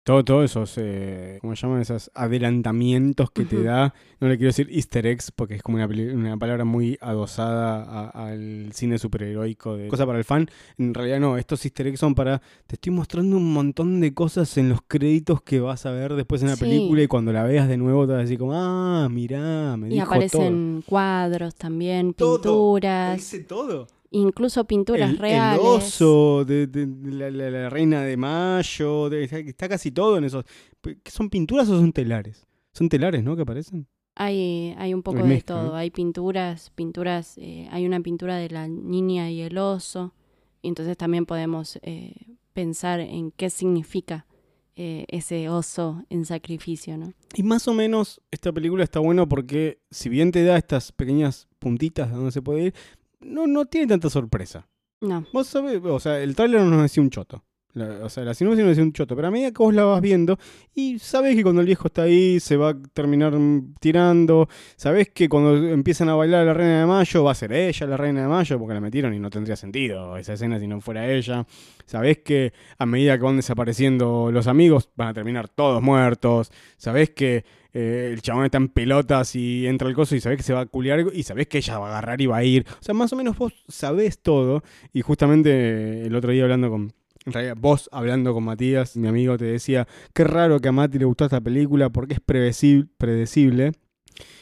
Todo, 0.07 0.25
todo 0.25 0.45
esos, 0.45 0.73
eh, 0.77 1.39
¿cómo 1.41 1.57
se 1.57 1.63
llaman? 1.67 1.81
Esos 1.83 2.13
adelantamientos 2.15 3.29
que 3.33 3.45
te 3.45 3.61
da. 3.65 3.93
No 4.21 4.29
le 4.29 4.37
quiero 4.37 4.51
decir 4.51 4.69
easter 4.71 5.05
eggs 5.05 5.33
porque 5.33 5.57
es 5.57 5.63
como 5.65 5.79
una, 5.79 5.87
una 5.89 6.37
palabra 6.37 6.65
muy 6.65 6.97
adosada 7.01 7.83
a- 7.83 8.29
al 8.29 8.69
cine 8.73 8.99
superheroico 8.99 9.77
de 9.77 9.89
cosa 9.89 10.07
para 10.07 10.19
el 10.19 10.25
fan. 10.25 10.49
En 10.79 10.95
realidad 10.95 11.19
no, 11.19 11.37
estos 11.37 11.65
easter 11.65 11.89
eggs 11.89 11.99
son 11.99 12.15
para... 12.15 12.41
Te 12.69 12.77
estoy 12.77 12.93
mostrando 12.93 13.37
un 13.37 13.53
montón 13.53 14.01
de 14.01 14.15
cosas 14.15 14.57
en 14.59 14.69
los 14.69 14.79
créditos 14.87 15.43
que 15.43 15.59
vas 15.59 15.87
a 15.87 15.91
ver 15.91 16.15
después 16.15 16.41
en 16.41 16.51
la 16.51 16.55
Sí. 16.57 16.61
película 16.65 17.03
y 17.03 17.09
cuando 17.09 17.33
la 17.33 17.43
veas 17.43 17.67
de 17.67 17.77
nuevo 17.77 18.07
te 18.07 18.13
vas 18.13 18.21
a 18.21 18.23
decir 18.23 18.39
como, 18.39 18.53
ah, 18.55 19.09
mirá, 19.11 19.77
me 19.77 19.89
Y 19.89 19.95
dijo 19.95 20.07
aparecen 20.07 20.85
cuadros 20.87 21.57
también, 21.57 22.15
Todo. 22.15 22.41
todo. 22.41 22.53
pinturas, 22.75 23.17
Dice 23.17 23.41
todo. 23.41 23.89
Incluso 24.11 24.65
pinturas 24.67 25.11
el, 25.11 25.19
reales. 25.19 25.61
el 25.61 25.67
oso 25.67 26.45
de, 26.45 26.67
de- 26.67 26.87
de 26.87 27.13
la, 27.13 27.31
la- 27.31 27.51
la 27.51 27.71
reina 27.71 28.03
de 28.03 28.17
mayo, 28.17 29.09
de- 29.11 29.25
está, 29.25 29.69
casi 29.69 29.91
todo 29.91 30.19
en 30.19 30.25
esos. 30.25 30.45
¿Qué 30.83 30.99
¿Son 31.11 31.29
pinturas 31.31 31.69
o 31.69 31.79
son 31.79 31.93
telares? 31.93 32.47
Son 32.73 32.89
telares, 32.89 33.23
¿no? 33.23 33.37
Que 33.37 33.43
aparecen. 33.43 33.87
Hay, 34.15 34.75
hay 34.79 34.95
un 34.95 35.03
poco 35.03 35.23
de 35.25 35.41
todo. 35.43 35.75
Hay 35.75 35.91
pinturas, 35.91 36.71
pinturas, 36.75 37.37
eh, 37.39 37.69
hay 37.71 37.85
una 37.87 38.01
pintura 38.01 38.37
de 38.37 38.49
la 38.49 38.67
niña 38.69 39.31
y 39.31 39.41
el 39.43 39.59
oso. 39.59 40.15
Y 40.63 40.69
entonces 40.69 40.97
también 40.97 41.27
podemos 41.27 41.79
eh, 41.83 42.15
pensar 42.55 43.01
en 43.01 43.31
qué 43.33 43.51
significa 43.51 44.27
eh, 44.75 45.05
ese 45.09 45.49
oso 45.49 46.03
en 46.11 46.25
sacrificio, 46.25 46.97
¿no? 46.99 47.13
Y 47.35 47.43
más 47.43 47.67
o 47.69 47.75
menos 47.75 48.21
esta 48.31 48.53
película 48.53 48.85
está 48.85 49.01
buena 49.01 49.27
porque 49.27 49.81
si 49.91 50.09
bien 50.09 50.33
te 50.33 50.45
da 50.45 50.57
estas 50.57 50.93
pequeñas 50.93 51.47
puntitas 51.59 52.09
de 52.11 52.17
donde 52.17 52.33
se 52.33 52.43
puede 52.43 52.65
ir, 52.67 52.75
no, 53.21 53.47
no 53.47 53.67
tiene 53.67 53.87
tanta 53.87 54.11
sorpresa. 54.11 54.69
No. 55.01 55.27
Vos 55.33 55.47
sabés, 55.49 55.81
o 55.85 56.01
sea, 56.01 56.21
el 56.21 56.35
tráiler 56.35 56.61
no 56.63 56.71
nos 56.71 56.83
decía 56.83 57.03
un 57.03 57.11
choto. 57.11 57.45
La- 57.75 58.07
o 58.07 58.09
sea, 58.09 58.25
la 58.25 58.33
sinopsis 58.33 58.63
no 58.63 58.71
decía 58.71 58.83
un 58.83 58.95
choto, 58.95 59.15
pero 59.15 59.29
a 59.29 59.31
medida 59.31 59.51
que 59.51 59.63
vos 59.63 59.75
la 59.75 59.85
vas 59.85 60.01
viendo 60.01 60.39
y 60.75 60.99
sabés 60.99 61.37
que 61.37 61.43
cuando 61.43 61.61
el 61.61 61.67
viejo 61.67 61.89
está 61.89 62.05
ahí 62.05 62.41
se 62.41 62.57
va 62.57 62.71
a 62.71 62.75
terminar 62.95 63.35
tirando, 63.81 64.49
sabés 64.77 65.11
que 65.11 65.29
cuando 65.29 65.57
empiezan 65.57 66.09
a 66.09 66.15
bailar 66.15 66.41
a 66.41 66.45
la 66.47 66.55
reina 66.55 66.81
de 66.81 66.87
mayo 66.87 67.23
va 67.25 67.33
a 67.33 67.35
ser 67.35 67.53
ella 67.53 67.87
la 67.87 67.99
reina 67.99 68.23
de 68.23 68.29
mayo 68.29 68.59
porque 68.59 68.73
la 68.73 68.81
metieron 68.81 69.13
y 69.13 69.19
no 69.19 69.29
tendría 69.29 69.57
sentido 69.57 70.17
esa 70.17 70.33
escena 70.33 70.59
si 70.59 70.67
no 70.67 70.81
fuera 70.81 71.11
ella. 71.13 71.47
Sabés 71.85 72.19
que 72.25 72.55
a 72.79 72.87
medida 72.87 73.19
que 73.19 73.25
van 73.25 73.37
desapareciendo 73.37 74.31
los 74.33 74.47
amigos 74.47 74.89
van 74.97 75.09
a 75.09 75.13
terminar 75.15 75.49
todos 75.49 75.83
muertos. 75.83 76.51
Sabés 76.79 77.11
que 77.11 77.45
eh, 77.79 78.11
el 78.15 78.23
chabón 78.23 78.47
está 78.47 78.57
en 78.57 78.69
pelotas 78.69 79.37
y 79.37 79.67
entra 79.67 79.87
al 79.87 79.95
coso 79.95 80.17
y 80.17 80.21
sabés 80.21 80.39
que 80.39 80.43
se 80.45 80.55
va 80.55 80.61
a 80.61 80.67
culiar 80.67 81.05
y 81.13 81.23
sabés 81.25 81.47
que 81.47 81.59
ella 81.59 81.79
va 81.79 81.89
a 81.89 81.91
agarrar 81.91 82.21
y 82.23 82.27
va 82.27 82.39
a 82.39 82.45
ir. 82.45 82.65
O 82.81 82.83
sea, 82.83 82.95
más 82.95 83.13
o 83.13 83.17
menos 83.17 83.37
vos 83.37 83.53
sabés 83.69 84.19
todo. 84.21 84.63
Y 84.95 85.03
justamente 85.03 86.07
el 86.07 86.15
otro 86.17 86.33
día 86.33 86.45
hablando 86.45 86.71
con. 86.71 86.93
En 87.27 87.33
realidad, 87.33 87.57
vos 87.59 87.89
hablando 87.93 88.33
con 88.33 88.45
Matías, 88.45 88.97
mi 88.97 89.09
amigo, 89.09 89.37
te 89.37 89.45
decía: 89.45 89.87
Qué 90.15 90.25
raro 90.25 90.59
que 90.61 90.69
a 90.69 90.73
Mati 90.73 90.99
le 90.99 91.05
gustó 91.05 91.25
esta 91.25 91.41
película 91.41 91.91
porque 91.91 92.15
es 92.15 92.21
predecible. 92.21 93.73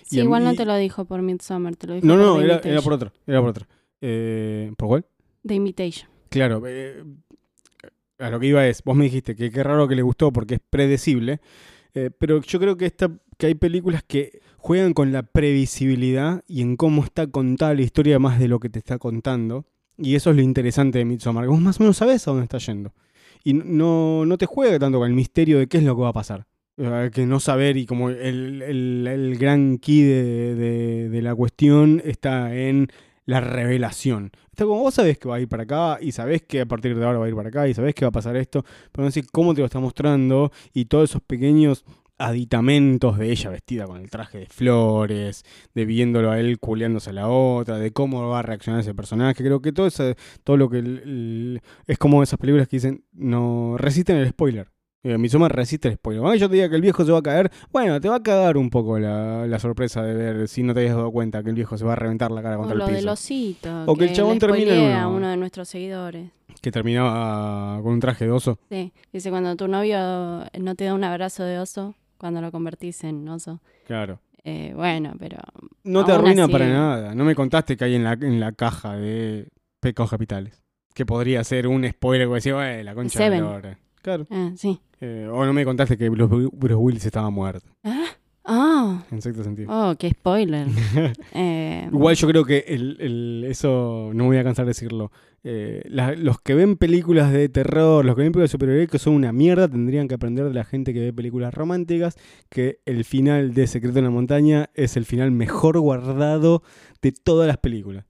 Sí, 0.04 0.18
Y 0.18 0.20
igual 0.20 0.42
mí- 0.42 0.50
no 0.50 0.54
te 0.54 0.64
lo 0.66 0.76
dijo 0.76 1.04
por 1.04 1.20
Midsommar, 1.22 1.74
te 1.76 1.86
lo 1.88 1.94
dijo 1.94 2.06
No, 2.06 2.14
por 2.14 2.22
no, 2.44 2.60
The 2.60 2.70
era, 2.70 2.82
por 2.82 2.92
otra. 2.92 3.12
Era 3.26 3.40
por 3.40 3.50
otra. 3.50 3.66
Eh, 4.00 4.70
¿Por 4.76 4.88
cuál? 4.88 5.06
The 5.46 5.54
Invitation. 5.54 6.08
Claro, 6.28 6.62
eh, 6.66 7.02
a 8.18 8.30
lo 8.30 8.38
que 8.38 8.46
iba 8.46 8.66
es, 8.66 8.82
vos 8.84 8.94
me 8.96 9.04
dijiste 9.04 9.34
que 9.34 9.50
qué 9.50 9.62
raro 9.62 9.88
que 9.88 9.94
le 9.96 10.02
gustó 10.02 10.32
porque 10.32 10.54
es 10.56 10.60
predecible, 10.68 11.40
eh, 11.94 12.10
pero 12.18 12.40
yo 12.42 12.58
creo 12.60 12.76
que, 12.76 12.86
esta, 12.86 13.10
que 13.44 13.48
hay 13.48 13.54
películas 13.54 14.02
que 14.06 14.40
juegan 14.56 14.94
con 14.94 15.12
la 15.12 15.22
previsibilidad 15.22 16.42
y 16.48 16.62
en 16.62 16.76
cómo 16.76 17.04
está 17.04 17.26
contada 17.26 17.74
la 17.74 17.82
historia 17.82 18.18
más 18.18 18.38
de 18.38 18.48
lo 18.48 18.58
que 18.58 18.70
te 18.70 18.78
está 18.78 18.98
contando, 18.98 19.66
y 19.98 20.14
eso 20.14 20.30
es 20.30 20.36
lo 20.36 20.42
interesante 20.42 20.98
de 20.98 21.04
Midsommar, 21.04 21.46
vos 21.46 21.60
más 21.60 21.78
o 21.78 21.82
menos 21.82 21.98
sabés 21.98 22.26
a 22.26 22.30
dónde 22.30 22.44
está 22.44 22.56
yendo, 22.58 22.94
y 23.42 23.52
no, 23.52 24.24
no 24.24 24.38
te 24.38 24.46
juega 24.46 24.78
tanto 24.78 24.98
con 24.98 25.08
el 25.08 25.14
misterio 25.14 25.58
de 25.58 25.66
qué 25.66 25.76
es 25.78 25.84
lo 25.84 25.94
que 25.94 26.02
va 26.02 26.08
a 26.08 26.12
pasar. 26.14 26.46
Eh, 26.78 27.10
Que 27.12 27.26
no 27.26 27.38
saber 27.38 27.76
y 27.76 27.86
como 27.86 28.08
el, 28.10 28.62
el- 28.62 29.06
el 29.06 29.36
gran 29.38 29.76
key 29.78 30.02
de, 30.02 30.54
de- 30.54 31.08
de 31.10 31.22
la 31.22 31.34
cuestión 31.34 32.00
está 32.04 32.54
en 32.56 32.88
la 33.26 33.40
revelación. 33.40 34.32
Está 34.50 34.64
como 34.64 34.80
vos 34.80 34.94
sabés 34.94 35.18
que 35.18 35.28
va 35.28 35.36
a 35.36 35.40
ir 35.40 35.48
para 35.48 35.62
acá 35.64 35.98
y 36.00 36.12
sabés 36.12 36.42
que 36.42 36.60
a 36.62 36.66
partir 36.66 36.96
de 36.98 37.04
ahora 37.04 37.18
va 37.18 37.26
a 37.26 37.28
ir 37.28 37.34
para 37.36 37.48
acá 37.50 37.68
y 37.68 37.74
sabés 37.74 37.94
que 37.94 38.04
va 38.04 38.08
a 38.08 38.12
pasar 38.12 38.36
esto, 38.36 38.64
pero 38.92 39.04
no 39.04 39.10
sé 39.10 39.22
cómo 39.30 39.54
te 39.54 39.60
lo 39.60 39.66
está 39.66 39.78
mostrando 39.80 40.50
y 40.72 40.86
todos 40.86 41.10
esos 41.10 41.22
pequeños 41.22 41.84
aditamentos 42.28 43.18
de 43.18 43.30
ella 43.30 43.50
vestida 43.50 43.86
con 43.86 44.00
el 44.00 44.10
traje 44.10 44.38
de 44.38 44.46
flores, 44.46 45.44
de 45.74 45.84
viéndolo 45.84 46.30
a 46.30 46.38
él 46.40 46.58
culeándose 46.58 47.10
a 47.10 47.12
la 47.12 47.28
otra, 47.28 47.78
de 47.78 47.92
cómo 47.92 48.28
va 48.28 48.40
a 48.40 48.42
reaccionar 48.42 48.80
ese 48.80 48.94
personaje. 48.94 49.42
Creo 49.42 49.60
que 49.60 49.72
todo 49.72 49.86
eso, 49.86 50.14
todo 50.42 50.56
lo 50.56 50.68
que 50.68 50.78
el- 50.78 50.98
el- 51.04 51.60
es 51.86 51.98
como 51.98 52.22
esas 52.22 52.38
películas 52.38 52.68
que 52.68 52.76
dicen 52.76 53.04
no 53.12 53.76
resisten 53.78 54.16
el 54.16 54.28
spoiler. 54.28 54.68
Eh, 55.06 55.18
Midsommar 55.18 55.54
resiste 55.54 55.88
el 55.88 55.94
spoiler. 55.96 56.22
Aunque 56.24 56.38
yo 56.38 56.48
te 56.48 56.54
diga 56.54 56.70
que 56.70 56.76
el 56.76 56.80
viejo 56.80 57.04
se 57.04 57.12
va 57.12 57.18
a 57.18 57.22
caer, 57.22 57.50
bueno, 57.70 58.00
te 58.00 58.08
va 58.08 58.16
a 58.16 58.22
cagar 58.22 58.56
un 58.56 58.70
poco 58.70 58.98
la, 58.98 59.46
la 59.46 59.58
sorpresa 59.58 60.02
de 60.02 60.14
ver 60.14 60.48
si 60.48 60.62
no 60.62 60.72
te 60.72 60.80
habías 60.80 60.96
dado 60.96 61.10
cuenta 61.12 61.42
que 61.42 61.50
el 61.50 61.54
viejo 61.56 61.76
se 61.76 61.84
va 61.84 61.92
a 61.92 61.96
reventar 61.96 62.30
la 62.30 62.40
cara 62.42 62.56
O 62.56 62.60
contra 62.60 62.76
el 62.78 62.84
piso. 62.84 62.94
del 62.96 63.08
osito. 63.10 63.84
O 63.84 63.96
que 63.96 64.04
el 64.06 64.12
chabón 64.14 64.34
le 64.34 64.40
termine 64.40 64.62
en 64.62 64.68
spoileé 64.70 64.88
una- 64.94 65.02
a 65.02 65.08
uno 65.08 65.28
de 65.28 65.36
nuestros 65.36 65.68
seguidores. 65.68 66.30
Que 66.62 66.70
terminaba 66.72 67.82
con 67.82 67.92
un 67.92 68.00
traje 68.00 68.24
de 68.24 68.30
oso. 68.30 68.58
Sí. 68.70 68.94
Dice, 69.12 69.28
cuando 69.28 69.54
tu 69.56 69.68
novio 69.68 69.98
no 70.58 70.74
te 70.74 70.84
da 70.84 70.94
un 70.94 71.04
abrazo 71.04 71.44
de 71.44 71.58
oso, 71.58 71.94
cuando 72.24 72.40
lo 72.40 72.50
convertís 72.50 73.04
en 73.04 73.28
oso. 73.28 73.60
Claro. 73.86 74.18
Eh, 74.44 74.72
bueno, 74.74 75.12
pero 75.18 75.36
No 75.84 76.06
te 76.06 76.12
arruina 76.12 76.44
así- 76.44 76.52
para 76.52 76.66
nada. 76.68 77.14
No 77.14 77.22
me 77.24 77.34
contaste 77.34 77.76
que 77.76 77.84
hay 77.84 77.96
en 77.96 78.04
la, 78.04 78.14
en 78.14 78.40
la 78.40 78.52
caja 78.52 78.96
de 78.96 79.48
Pecados 79.80 80.08
Capitales. 80.10 80.62
Que 80.94 81.04
podría 81.04 81.44
ser 81.44 81.66
un 81.66 81.86
spoiler 81.86 82.26
que 82.28 82.34
decía, 82.34 82.54
"Güey, 82.54 82.82
la 82.82 82.94
concha 82.94 83.18
de 83.18 83.24
Seven. 83.26 83.44
la 83.44 83.50
lora". 83.50 83.78
Claro. 84.00 84.26
Ah, 84.30 84.52
sí. 84.56 84.80
Eh, 85.02 85.28
o 85.30 85.44
no 85.44 85.52
me 85.52 85.66
contaste 85.66 85.98
que 85.98 86.08
Bruce, 86.08 86.48
Bruce 86.52 86.74
Willis 86.76 87.04
estaba 87.04 87.28
muerto. 87.28 87.66
Ah, 87.82 88.06
ah, 88.44 89.04
En 89.10 89.20
cierto 89.22 89.42
sentido. 89.44 89.68
oh, 89.70 89.94
qué 89.98 90.10
spoiler. 90.10 90.66
Eh, 91.34 91.88
Igual 91.92 92.14
yo 92.16 92.28
creo 92.28 92.44
que 92.44 92.64
el, 92.68 92.96
el- 93.00 93.44
eso, 93.48 94.10
no 94.14 94.24
me 94.24 94.28
voy 94.30 94.36
a 94.38 94.44
cansar 94.44 94.64
de 94.66 94.70
decirlo, 94.70 95.10
eh, 95.42 95.82
la- 95.88 96.12
los 96.14 96.40
que 96.40 96.54
ven 96.54 96.76
películas 96.76 97.32
de 97.32 97.48
terror, 97.48 98.04
los 98.04 98.14
que 98.14 98.22
ven 98.22 98.32
películas 98.32 98.50
de 98.50 98.52
superhéroes 98.52 98.88
que 98.90 98.98
son 98.98 99.14
una 99.14 99.32
mierda, 99.32 99.68
tendrían 99.68 100.08
que 100.08 100.14
aprender 100.14 100.44
de 100.46 100.54
la 100.54 100.64
gente 100.64 100.92
que 100.94 101.00
ve 101.00 101.12
películas 101.12 101.52
románticas, 101.54 102.16
que 102.48 102.78
el 102.86 103.04
final 103.04 103.52
de 103.54 103.66
Secreto 103.66 103.98
en 103.98 104.04
la 104.04 104.10
Montaña 104.10 104.70
es 104.74 104.96
el 104.96 105.04
final 105.04 105.30
mejor 105.30 105.78
guardado 105.80 106.62
de 107.02 107.12
todas 107.12 107.46
las 107.46 107.58
películas. 107.58 108.04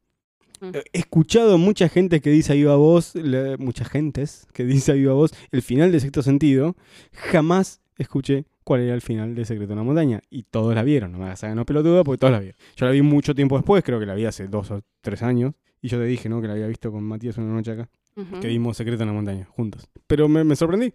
Mm. 0.61 0.67
Eh, 0.75 0.83
He 0.93 0.99
escuchado 1.01 1.59
mucha 1.59 1.89
gente 1.89 2.21
que 2.21 2.31
dice 2.31 2.53
a 2.53 2.57
viva 2.57 2.77
voz, 2.77 3.15
muchas 3.59 3.89
gentes 3.89 4.47
que 4.53 4.65
dice 4.65 4.93
a 4.93 4.95
viva 4.95 5.13
voz 5.15 5.33
el 5.51 5.63
final 5.63 5.91
de 5.93 6.01
Sexto 6.01 6.23
Sentido, 6.23 6.77
jamás 7.13 7.81
escuché 7.99 8.45
cuál 8.65 8.81
era 8.81 8.95
el 8.95 9.01
final 9.03 9.35
de 9.35 9.45
Secreto 9.45 9.73
en 9.75 9.79
la 9.79 9.85
Montaña. 9.85 10.21
Y 10.31 10.43
todos 10.45 10.75
la 10.75 10.83
vieron, 10.83 11.13
no 11.13 11.19
me 11.19 11.27
hagas 11.27 11.45
no 11.55 11.65
pelotuda 11.65 12.03
porque 12.03 12.19
todos 12.19 12.33
la 12.33 12.41
vieron. 12.41 12.57
Yo 12.77 12.87
la 12.87 12.93
vi 12.93 13.03
mucho 13.03 13.35
tiempo 13.35 13.57
después, 13.57 13.85
creo 13.85 14.01
que 14.01 14.07
la 14.07 14.15
vi 14.15 14.25
hace 14.25 14.49
dos 14.49 14.71
o 14.71 14.81
tres 15.01 15.23
años. 15.23 15.53
Y 15.81 15.89
yo 15.89 15.99
te 15.99 16.05
dije, 16.05 16.29
¿no? 16.29 16.41
Que 16.41 16.47
la 16.49 16.55
había 16.55 16.67
visto 16.67 16.91
con 16.91 17.05
Matías 17.05 17.37
una 17.39 17.53
noche 17.53 17.73
acá. 17.73 17.89
ujú. 18.17 18.41
Que 18.41 18.49
vimos 18.49 18.77
Secreto 18.77 19.03
en 19.03 19.09
la 19.09 19.13
Montaña, 19.15 19.45
juntos. 19.51 19.87
Pero 20.07 20.29
me, 20.29 20.43
me 20.43 20.57
sorprendí 20.57 20.93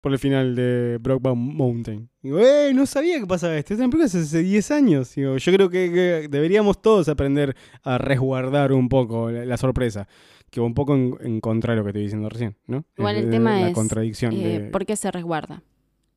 por 0.00 0.12
el 0.12 0.18
final 0.20 0.54
de 0.54 0.98
Brokeback 1.00 1.34
Mountain. 1.34 2.08
Digo, 2.22 2.38
¡eh! 2.38 2.70
No 2.72 2.86
sabía 2.86 3.18
que 3.18 3.26
pasaba 3.26 3.56
esto. 3.56 3.74
Esta 3.74 3.84
película 3.86 4.04
hace 4.04 4.42
10 4.44 4.70
años. 4.70 5.12
Digo, 5.16 5.36
yo 5.38 5.52
creo 5.52 5.68
que, 5.68 5.90
que 5.92 6.28
deberíamos 6.30 6.80
todos 6.80 7.08
aprender 7.08 7.56
a 7.82 7.98
resguardar 7.98 8.72
un 8.72 8.88
poco 8.88 9.28
la, 9.32 9.44
la 9.44 9.56
sorpresa. 9.56 10.06
Que 10.50 10.60
va 10.60 10.66
un 10.66 10.74
poco 10.74 10.94
en, 10.94 11.16
en 11.20 11.40
contra 11.40 11.72
de 11.74 11.78
lo 11.78 11.82
que 11.84 11.90
estoy 11.90 12.02
diciendo 12.04 12.28
recién, 12.28 12.56
¿no? 12.68 12.84
Igual 12.96 13.16
el 13.16 13.24
de 13.26 13.30
tema 13.32 13.60
la 13.60 13.68
es, 13.70 13.74
contradicción. 13.74 14.32
Eh, 14.34 14.60
de- 14.60 14.70
¿Por 14.70 14.86
qué 14.86 14.94
se 14.94 15.10
resguarda? 15.10 15.62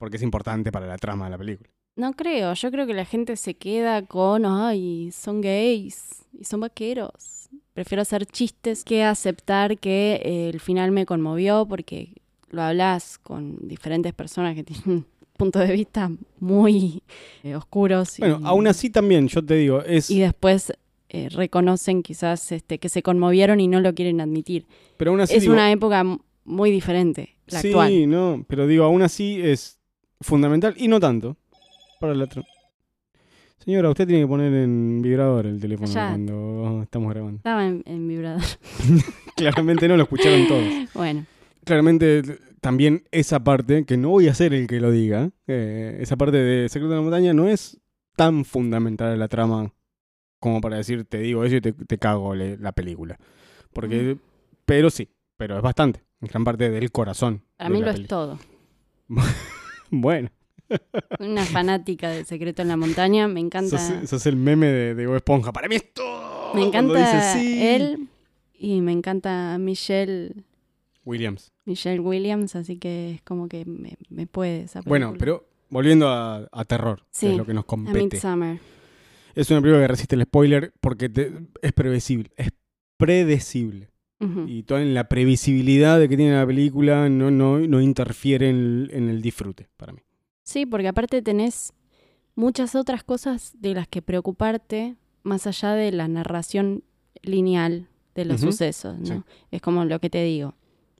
Porque 0.01 0.17
es 0.17 0.23
importante 0.23 0.71
para 0.71 0.87
la 0.87 0.97
trama 0.97 1.25
de 1.25 1.31
la 1.31 1.37
película. 1.37 1.69
No 1.95 2.13
creo, 2.13 2.55
yo 2.55 2.71
creo 2.71 2.87
que 2.87 2.95
la 2.95 3.05
gente 3.05 3.35
se 3.35 3.53
queda 3.53 4.01
con, 4.01 4.47
ay, 4.47 5.11
son 5.11 5.41
gays 5.41 6.25
y 6.33 6.43
son 6.43 6.61
vaqueros. 6.61 7.49
Prefiero 7.73 8.01
hacer 8.01 8.25
chistes 8.25 8.83
que 8.83 9.03
aceptar 9.03 9.77
que 9.77 10.19
eh, 10.25 10.49
el 10.49 10.59
final 10.59 10.89
me 10.91 11.05
conmovió 11.05 11.67
porque 11.67 12.13
lo 12.49 12.63
hablas 12.63 13.19
con 13.19 13.67
diferentes 13.67 14.11
personas 14.15 14.55
que 14.55 14.63
tienen 14.71 15.05
puntos 15.37 15.67
de 15.67 15.73
vista 15.73 16.09
muy 16.39 17.03
eh, 17.43 17.55
oscuros. 17.55 18.17
y- 18.17 18.23
Bueno, 18.23 18.39
aún 18.43 18.65
así 18.65 18.89
también, 18.89 19.27
yo 19.27 19.45
te 19.45 19.53
digo, 19.53 19.83
es... 19.83 20.09
Y 20.09 20.19
después 20.19 20.73
eh, 21.09 21.29
reconocen 21.29 22.01
quizás 22.01 22.51
este, 22.51 22.79
que 22.79 22.89
se 22.89 23.03
conmovieron 23.03 23.59
y 23.59 23.67
no 23.67 23.79
lo 23.81 23.93
quieren 23.93 24.19
admitir. 24.19 24.65
pero 24.97 25.11
aún 25.11 25.21
así 25.21 25.35
es 25.35 25.41
digo, 25.43 25.53
una 25.53 25.71
época 25.71 26.03
muy 26.43 26.71
diferente, 26.71 27.35
la 27.45 27.61
sí, 27.61 27.67
actual. 27.67 28.09
no, 28.09 28.45
pero 28.47 28.65
digo, 28.65 28.83
aún 28.85 29.03
así 29.03 29.39
es 29.41 29.77
fundamental 30.21 30.73
y 30.77 30.87
no 30.87 30.99
tanto 30.99 31.37
para 31.99 32.15
la 32.15 32.27
Señora, 33.59 33.89
usted 33.91 34.07
tiene 34.07 34.23
que 34.23 34.27
poner 34.27 34.51
en 34.53 35.01
vibrador 35.03 35.45
el 35.45 35.59
teléfono 35.59 35.87
Ya. 35.91 36.07
cuando 36.09 36.79
estamos 36.81 37.11
grabando. 37.13 37.37
Estaba 37.37 37.67
en, 37.67 37.83
en 37.85 38.07
vibrador. 38.07 38.41
Claramente 39.35 39.87
no, 39.87 39.97
lo 39.97 40.03
escucharon 40.03 40.47
todos. 40.47 40.63
bueno, 40.95 41.25
Claramente 41.63 42.23
también 42.59 43.03
esa 43.11 43.43
parte, 43.43 43.85
que 43.85 43.97
no 43.97 44.09
voy 44.09 44.27
a 44.29 44.33
ser 44.33 44.53
el 44.55 44.65
que 44.65 44.79
lo 44.79 44.89
diga, 44.89 45.29
eh, 45.45 45.97
esa 46.01 46.15
parte 46.15 46.37
de 46.37 46.69
Secreto 46.69 46.89
de 46.89 46.95
la 46.95 47.01
Montaña 47.03 47.33
no 47.33 47.47
es 47.47 47.79
tan 48.15 48.45
fundamental 48.45 49.13
a 49.13 49.15
la 49.15 49.27
trama 49.27 49.71
como 50.39 50.59
para 50.59 50.77
decir, 50.77 51.05
te 51.05 51.19
digo 51.19 51.43
eso 51.43 51.57
y 51.57 51.61
te, 51.61 51.71
te 51.73 51.97
cago 51.99 52.33
le- 52.33 52.57
la 52.57 52.71
película. 52.71 53.19
Porque, 53.73 54.17
pero 54.65 54.89
sí, 54.89 55.07
pero 55.37 55.55
es 55.57 55.61
bastante, 55.61 56.03
en 56.19 56.29
gran 56.29 56.43
parte 56.43 56.71
del 56.71 56.91
corazón. 56.91 57.43
para 57.57 57.69
de 57.69 57.75
mí 57.75 57.81
lo 57.85 57.91
es 57.91 58.07
todo. 58.07 58.39
Bueno, 59.91 60.29
una 61.19 61.45
fanática 61.45 62.09
de 62.09 62.23
Secreto 62.25 62.61
en 62.61 62.69
la 62.69 62.77
Montaña, 62.77 63.27
me 63.27 63.39
encanta. 63.41 63.77
sos, 63.77 64.09
sos 64.09 64.25
el 64.25 64.35
meme 64.37 64.67
de, 64.67 64.95
de 64.95 65.05
Bob 65.07 65.17
Esponja. 65.17 65.51
Para 65.51 65.67
mí 65.67 65.75
es 65.75 65.93
todo. 65.93 66.53
me 66.55 66.63
encanta 66.63 66.97
dice 66.99 67.39
sí. 67.39 67.67
él 67.67 68.07
y 68.57 68.81
me 68.81 68.91
encanta 68.93 69.57
Michelle, 69.59 70.33
Williams. 71.05 71.51
Michelle 71.65 71.99
Williams, 71.99 72.55
así 72.55 72.77
que 72.77 73.11
es 73.15 73.21
como 73.21 73.47
que 73.47 73.65
me, 73.65 73.97
me 74.09 74.27
puede 74.27 74.61
esa 74.61 74.81
película. 74.81 75.07
Bueno, 75.07 75.19
pero 75.19 75.45
volviendo 75.69 76.07
a, 76.09 76.47
a 76.51 76.65
terror, 76.65 76.99
que 77.01 77.05
Sí, 77.11 77.27
es 77.27 77.37
lo 77.37 77.45
que 77.45 77.53
nos 77.53 77.65
A 77.65 77.67
compete. 77.67 78.19
Es 79.35 79.49
una 79.51 79.61
película 79.61 79.81
que 79.83 79.87
resiste 79.87 80.15
el 80.15 80.23
spoiler 80.23 80.73
porque 80.81 81.09
te- 81.09 81.31
es 81.61 81.73
previsible, 81.73 82.31
es 82.35 82.49
predecible. 82.97 83.89
Y 84.45 84.63
toda 84.63 84.81
en 84.81 84.93
la 84.93 85.09
previsibilidad 85.09 85.99
de 85.99 86.07
que 86.07 86.15
tiene 86.15 86.35
la 86.35 86.45
película 86.45 87.09
no, 87.09 87.31
no, 87.31 87.59
no 87.59 87.81
interfiere 87.81 88.49
en 88.49 88.55
el, 88.55 88.91
en 88.93 89.09
el 89.09 89.21
disfrute 89.21 89.67
para 89.77 89.93
mí. 89.93 90.01
Sí, 90.43 90.65
porque 90.65 90.87
aparte 90.87 91.21
tenés 91.21 91.73
muchas 92.35 92.75
otras 92.75 93.03
cosas 93.03 93.55
de 93.59 93.73
las 93.73 93.87
que 93.87 94.01
preocuparte 94.01 94.95
más 95.23 95.47
allá 95.47 95.73
de 95.73 95.91
la 95.91 96.07
narración 96.07 96.83
lineal 97.23 97.87
de 98.15 98.25
los 98.25 98.41
sucesos, 98.41 98.99
¿no? 98.99 99.05
Sí. 99.05 99.23
Es 99.51 99.61
como 99.61 99.85
lo 99.85 99.99
que 99.99 100.09
te 100.09 100.23
digo. 100.23 100.55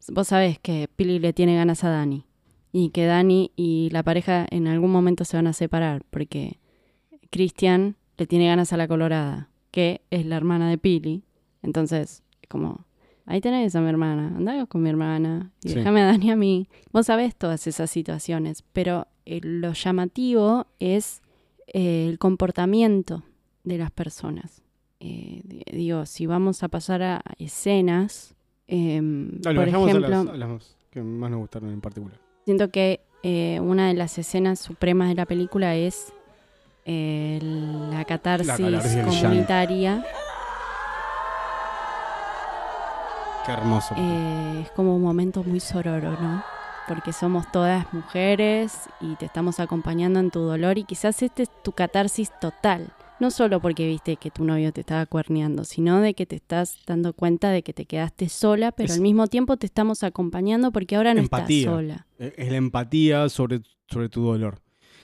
Vos 0.07 0.29
sabés 0.29 0.59
que 0.59 0.89
Pili 0.95 1.19
le 1.19 1.33
tiene 1.33 1.55
ganas 1.55 1.83
a 1.83 1.89
Dani 1.89 2.25
y 2.71 2.89
que 2.89 3.05
Dani 3.05 3.51
y 3.55 3.89
la 3.91 4.03
pareja 4.03 4.47
en 4.49 4.67
algún 4.67 4.91
momento 4.91 5.25
se 5.25 5.37
van 5.37 5.47
a 5.47 5.53
separar 5.53 6.03
porque 6.09 6.59
Cristian 7.29 7.95
le 8.17 8.27
tiene 8.27 8.47
ganas 8.47 8.73
a 8.73 8.77
la 8.77 8.87
colorada, 8.87 9.49
que 9.71 10.01
es 10.09 10.25
la 10.25 10.37
hermana 10.37 10.69
de 10.69 10.77
Pili. 10.77 11.23
Entonces, 11.63 12.23
es 12.41 12.49
como, 12.49 12.85
ahí 13.25 13.41
tenés 13.41 13.75
a 13.75 13.81
mi 13.81 13.89
hermana, 13.89 14.33
andá 14.35 14.65
con 14.65 14.81
mi 14.83 14.89
hermana 14.89 15.51
y 15.63 15.69
Sí. 15.69 15.75
déjame 15.75 16.01
a 16.01 16.05
Dani 16.07 16.31
a 16.31 16.35
mí. 16.35 16.67
Vos 16.91 17.05
sabés 17.07 17.35
todas 17.35 17.67
esas 17.67 17.89
situaciones, 17.89 18.63
pero 18.73 19.07
eh, 19.25 19.39
lo 19.43 19.73
llamativo 19.73 20.67
es 20.79 21.21
eh, 21.73 22.07
el 22.09 22.17
comportamiento 22.19 23.23
de 23.63 23.77
las 23.77 23.91
personas. 23.91 24.61
Eh, 24.99 25.41
di- 25.43 25.63
digo, 25.71 26.05
si 26.05 26.25
vamos 26.25 26.63
a 26.63 26.67
pasar 26.67 27.01
a 27.03 27.21
escenas, 27.39 28.35
em, 28.67 29.39
Dale, 29.39 29.55
por 29.59 29.65
vayamos 29.65 29.87
a 29.87 29.89
ejemplo, 29.91 30.09
las, 30.09 30.27
a 30.27 30.37
las 30.37 30.77
que 30.91 31.01
más 31.01 31.31
nos 31.31 31.39
gustaron 31.39 31.69
en 31.71 31.81
particular. 31.81 32.19
siento 32.45 32.69
que 32.69 33.01
eh, 33.23 33.59
una 33.61 33.87
de 33.87 33.93
las 33.93 34.17
escenas 34.17 34.59
supremas 34.59 35.07
de 35.09 35.15
la 35.15 35.25
película 35.25 35.75
es 35.75 36.11
eh, 36.85 37.39
la 37.41 38.03
catarsis, 38.05 38.47
La 38.47 38.57
catarsis 38.79 39.03
comunitaria. 39.21 40.03
Qué 43.55 43.61
hermoso. 43.61 43.95
Eh, 43.97 44.61
es 44.63 44.71
como 44.71 44.95
un 44.95 45.01
momento 45.01 45.43
muy 45.43 45.59
sororo, 45.59 46.11
¿no? 46.21 46.43
Porque 46.87 47.11
somos 47.13 47.51
todas 47.51 47.85
mujeres 47.93 48.73
y 49.01 49.15
te 49.15 49.25
estamos 49.25 49.59
acompañando 49.59 50.19
en 50.19 50.31
tu 50.31 50.39
dolor 50.39 50.77
y 50.77 50.83
quizás 50.83 51.21
este 51.21 51.43
es 51.43 51.49
tu 51.63 51.71
catarsis 51.73 52.31
total. 52.39 52.93
No 53.19 53.29
solo 53.29 53.59
porque 53.61 53.85
viste 53.87 54.15
que 54.15 54.31
tu 54.31 54.43
novio 54.45 54.71
te 54.73 54.81
estaba 54.81 55.05
cuerneando, 55.05 55.63
sino 55.63 55.99
de 56.01 56.13
que 56.15 56.25
te 56.25 56.37
estás 56.37 56.77
dando 56.87 57.13
cuenta 57.13 57.49
de 57.51 57.61
que 57.61 57.71
te 57.73 57.85
quedaste 57.85 58.29
sola, 58.29 58.71
pero 58.71 58.87
Es- 58.87 58.95
al 58.95 59.01
mismo 59.01 59.27
tiempo 59.27 59.57
te 59.57 59.67
estamos 59.67 60.03
acompañando 60.03 60.71
porque 60.71 60.95
ahora 60.95 61.13
no 61.13 61.19
Empatía. 61.19 61.59
estás 61.59 61.73
sola. 61.75 62.07
Eh, 62.19 62.33
Es 62.37 62.49
la 62.49 62.57
empatía 62.57 63.29
sobre, 63.29 63.61
sobre 63.87 64.09
tu 64.09 64.23
dolor. 64.23 64.59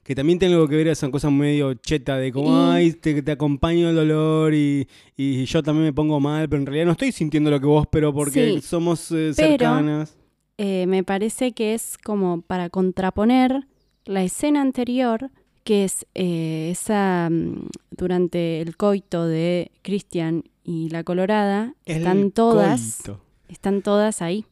Que 0.07 0.15
también 0.15 0.39
tiene 0.39 0.53
algo 0.55 0.69
que 0.69 0.77
ver 0.77 0.88
esa 0.88 1.11
cosa 1.11 1.29
medio 1.29 1.73
cheta 1.73 2.15
de 2.15 2.31
como, 2.31 2.69
ay, 2.71 2.93
te, 2.93 3.21
te 3.21 3.31
acompaño 3.34 3.89
el 3.89 3.95
dolor 3.97 4.53
y, 4.53 4.88
y 5.17 5.43
yo 5.43 5.61
también 5.61 5.84
me 5.84 5.91
pongo 5.91 6.21
mal, 6.21 6.47
pero 6.47 6.61
en 6.61 6.65
realidad 6.65 6.85
no 6.85 6.91
estoy 6.93 7.11
sintiendo 7.11 7.51
lo 7.51 7.59
que 7.59 7.65
vos, 7.65 7.85
pero 7.91 8.13
porque 8.13 8.53
Sí, 8.53 8.61
somos 8.61 9.11
eh, 9.11 9.34
pero- 9.35 9.49
cercanas. 9.49 10.15
Eh, 10.57 10.85
me 10.88 11.03
parece 11.03 11.51
que 11.51 11.73
es 11.73 11.97
como 12.01 12.41
para 12.41 12.69
contraponer 12.69 13.67
la 14.05 14.23
escena 14.23 14.61
anterior, 14.61 15.29
que 15.65 15.84
es 15.84 16.05
eh, 16.15 16.69
esa 16.71 17.27
mm, 17.29 17.67
durante 17.91 18.61
el 18.61 18.77
coito 18.77 19.27
de 19.27 19.71
Christian 19.81 20.45
y 20.63 20.88
la 20.88 21.03
Colorada, 21.03 21.75
están 21.85 22.31
todas, 22.31 23.01
coito. 23.03 23.19
están 23.49 23.81
todas 23.81 24.21
ahí. 24.21 24.45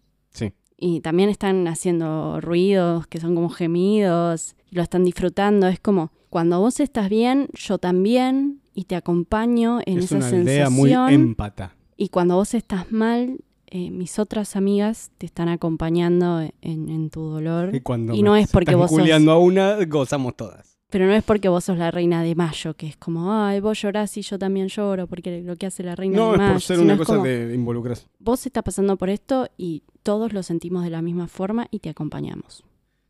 Y 0.77 0.99
también 1.01 1.29
están 1.29 1.67
haciendo 1.67 2.41
ruidos 2.41 3.07
que 3.07 3.19
son 3.19 3.35
como 3.35 3.49
gemidos, 3.49 4.55
y 4.69 4.75
lo 4.75 4.81
están 4.81 5.05
disfrutando. 5.05 5.67
Es 5.67 5.79
como, 5.79 6.11
cuando 6.29 6.59
vos 6.59 6.79
estás 6.79 7.09
bien, 7.09 7.47
yo 7.53 7.77
también, 7.77 8.59
y 8.73 8.83
te 8.85 8.95
acompaño 8.95 9.79
en 9.85 9.99
es 9.99 10.05
esa 10.05 10.17
una 10.17 10.29
sensación. 10.29 10.73
muy 10.73 10.93
empata. 11.13 11.75
Y 11.97 12.09
cuando 12.09 12.35
vos 12.35 12.53
estás 12.53 12.91
mal, 12.91 13.37
eh, 13.67 13.89
mis 13.89 14.19
otras 14.19 14.55
amigas 14.57 15.11
te 15.17 15.25
están 15.25 15.47
acompañando 15.47 16.41
en, 16.61 16.89
en 16.89 17.09
tu 17.09 17.21
dolor. 17.21 17.73
Y, 17.73 17.79
cuando 17.79 18.13
Y 18.13 18.21
no 18.21 18.35
es 18.35 18.51
porque 18.51 18.75
vos 18.75 18.91
sos- 18.91 18.99
a 19.33 19.37
una, 19.37 19.77
gozamos 19.85 20.35
todas. 20.35 20.74
Pero 20.95 21.07
no 21.07 21.13
es 21.13 21.25
porque 21.25 21.49
vos 21.49 21.65
sos 21.65 21.77
la 21.77 21.91
reina 21.91 22.23
de 22.23 22.35
mayo, 22.35 22.73
que 22.73 22.87
es 22.87 22.95
como, 22.95 23.33
ay, 23.33 23.59
vos 23.59 23.81
llorás 23.81 24.15
y 24.15 24.21
yo 24.21 24.39
también 24.39 24.69
lloro, 24.69 25.07
porque 25.07 25.41
lo 25.41 25.57
que 25.57 25.65
hace 25.65 25.83
la 25.83 25.93
reina 25.93 26.15
No, 26.15 26.27
de 26.29 26.31
es 26.35 26.37
mayo. 26.37 26.53
por 26.53 26.61
ser 26.61 26.79
una 26.79 26.93
es 26.93 26.99
cosa 26.99 27.13
como, 27.15 27.25
de 27.25 27.53
involucrarse. 27.53 28.07
Vos 28.17 28.45
estás 28.45 28.63
pasando 28.63 28.95
por 28.95 29.09
esto 29.09 29.49
y 29.57 29.83
todos 30.03 30.31
lo 30.31 30.41
sentimos 30.41 30.85
de 30.85 30.91
la 30.91 31.01
misma 31.01 31.27
forma 31.27 31.67
y 31.69 31.79
te 31.79 31.89
acompañamos. 31.89 32.63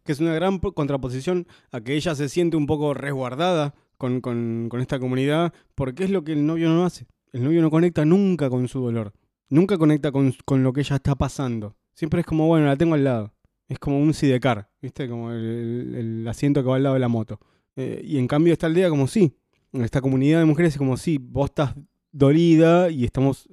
Que 0.03 0.13
es 0.13 0.19
una 0.19 0.33
gran 0.33 0.61
po- 0.61 0.71
contraposición 0.73 1.45
a 1.71 1.79
que 1.81 1.93
ella 1.95 2.15
se 2.15 2.27
siente 2.27 2.57
un 2.57 2.65
poco 2.65 2.95
resguardada 2.95 3.75
con, 3.99 4.19
con- 4.19 4.65
con 4.67 4.81
esta 4.81 4.97
comunidad, 4.97 5.53
porque 5.75 6.05
es 6.05 6.09
lo 6.09 6.23
que 6.23 6.33
el 6.33 6.43
novio 6.43 6.69
no 6.69 6.85
hace. 6.85 7.05
El 7.33 7.43
novio 7.43 7.61
no 7.61 7.69
conecta 7.69 8.03
nunca 8.03 8.49
con 8.49 8.67
su 8.67 8.79
dolor. 8.81 9.13
Nunca 9.47 9.77
conecta 9.77 10.11
con, 10.11 10.33
con 10.45 10.63
lo 10.63 10.73
que 10.73 10.81
ella 10.81 10.95
está 10.95 11.13
pasando. 11.13 11.75
Siempre 11.93 12.21
es 12.21 12.25
como, 12.25 12.47
bueno, 12.47 12.65
la 12.65 12.77
tengo 12.77 12.95
al 12.95 13.03
lado. 13.03 13.31
Es 13.67 13.77
como 13.77 13.99
un 13.99 14.15
sidecar, 14.15 14.69
¿viste? 14.81 15.07
Como 15.07 15.31
el 15.31 16.25
asiento 16.27 16.63
que 16.63 16.69
va 16.69 16.77
al 16.77 16.83
lado 16.83 16.95
de 16.95 16.99
la 16.99 17.07
moto. 17.07 17.39
Eh, 17.75 18.01
y 18.03 18.17
en 18.17 18.27
cambio 18.27 18.53
esta 18.53 18.67
aldea 18.67 18.89
como 18.89 19.07
sí. 19.07 19.35
Esta 19.73 20.01
comunidad 20.01 20.39
de 20.39 20.45
mujeres 20.45 20.73
es 20.73 20.77
como 20.77 20.95
sí, 20.97 21.17
vos 21.17 21.49
estás 21.49 21.75
dolida 22.11 22.89
y 22.89 23.05
estamos... 23.05 23.47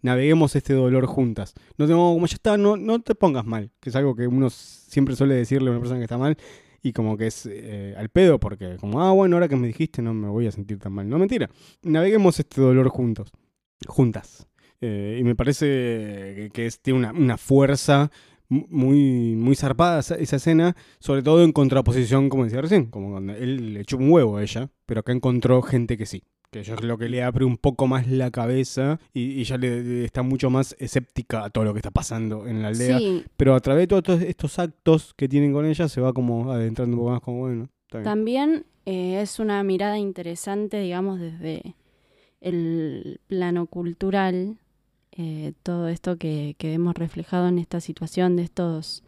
Naveguemos 0.00 0.56
este 0.56 0.72
dolor 0.72 1.06
juntas. 1.06 1.54
No 1.78 1.86
tengo, 1.86 2.12
como 2.12 2.26
ya 2.26 2.34
está, 2.34 2.56
no, 2.56 2.76
no 2.76 3.00
te 3.00 3.14
pongas 3.14 3.44
mal. 3.44 3.70
Que 3.80 3.90
es 3.90 3.96
algo 3.96 4.16
que 4.16 4.26
uno 4.26 4.50
siempre 4.50 5.14
suele 5.14 5.34
decirle 5.34 5.68
a 5.68 5.70
una 5.70 5.80
persona 5.80 6.00
que 6.00 6.04
está 6.04 6.18
mal. 6.18 6.36
Y 6.82 6.92
como 6.92 7.16
que 7.16 7.28
es 7.28 7.46
eh, 7.46 7.94
al 7.96 8.08
pedo, 8.08 8.40
porque 8.40 8.76
como, 8.80 9.00
ah, 9.00 9.12
bueno, 9.12 9.36
ahora 9.36 9.46
que 9.46 9.54
me 9.54 9.68
dijiste 9.68 10.02
no 10.02 10.12
me 10.12 10.28
voy 10.28 10.48
a 10.48 10.50
sentir 10.50 10.80
tan 10.80 10.92
mal. 10.92 11.08
No, 11.08 11.18
mentira. 11.18 11.48
Naveguemos 11.82 12.40
este 12.40 12.60
dolor 12.60 12.88
juntos. 12.88 13.30
Juntas. 13.86 14.48
Eh, 14.80 15.18
y 15.20 15.22
me 15.22 15.36
parece 15.36 16.50
que, 16.52 16.66
es, 16.66 16.80
tiene 16.80 16.98
una, 16.98 17.12
una 17.12 17.36
fuerza 17.36 18.10
muy, 18.68 19.34
muy 19.34 19.56
zarpada 19.56 20.00
esa, 20.00 20.16
esa 20.16 20.36
escena, 20.36 20.76
sobre 20.98 21.22
todo 21.22 21.42
en 21.42 21.52
contraposición, 21.52 22.28
como 22.28 22.44
decía 22.44 22.60
recién, 22.60 22.86
como 22.86 23.12
cuando 23.12 23.34
él 23.34 23.74
le 23.74 23.80
echó 23.80 23.96
un 23.96 24.10
huevo 24.10 24.36
a 24.36 24.42
ella, 24.42 24.70
pero 24.86 25.00
acá 25.00 25.12
encontró 25.12 25.62
gente 25.62 25.96
que 25.96 26.06
sí. 26.06 26.22
Que 26.50 26.60
eso 26.60 26.74
es 26.74 26.82
lo 26.82 26.98
que 26.98 27.08
le 27.08 27.22
abre 27.22 27.46
un 27.46 27.56
poco 27.56 27.86
más 27.86 28.06
la 28.06 28.30
cabeza 28.30 29.00
y, 29.14 29.40
y 29.40 29.44
ya 29.44 29.56
le, 29.56 29.82
le 29.82 30.04
está 30.04 30.22
mucho 30.22 30.50
más 30.50 30.76
escéptica 30.78 31.44
a 31.44 31.50
todo 31.50 31.64
lo 31.64 31.72
que 31.72 31.78
está 31.78 31.90
pasando 31.90 32.46
en 32.46 32.60
la 32.60 32.68
aldea. 32.68 32.98
Sí, 32.98 33.24
Pero 33.38 33.54
a 33.54 33.60
través 33.60 33.84
de 33.84 33.86
todos 33.86 34.02
estos, 34.02 34.22
estos 34.22 34.58
actos 34.58 35.14
que 35.16 35.30
tienen 35.30 35.54
con 35.54 35.64
ella, 35.64 35.88
se 35.88 36.02
va 36.02 36.12
como 36.12 36.52
adentrando 36.52 36.94
un 36.94 37.00
poco 37.00 37.10
más, 37.12 37.20
como 37.22 37.38
bueno. 37.38 37.70
También 38.04 38.66
eh, 38.84 39.20
es 39.22 39.38
una 39.38 39.62
mirada 39.62 39.98
interesante, 39.98 40.78
digamos, 40.78 41.20
desde 41.20 41.74
el 42.42 43.20
plano 43.28 43.66
cultural, 43.66 44.58
eh, 45.12 45.52
todo 45.62 45.88
esto 45.88 46.16
que, 46.16 46.56
que 46.58 46.68
vemos 46.68 46.94
reflejado 46.94 47.48
en 47.48 47.58
esta 47.58 47.80
situación 47.80 48.36
de 48.36 48.42
estos 48.42 49.02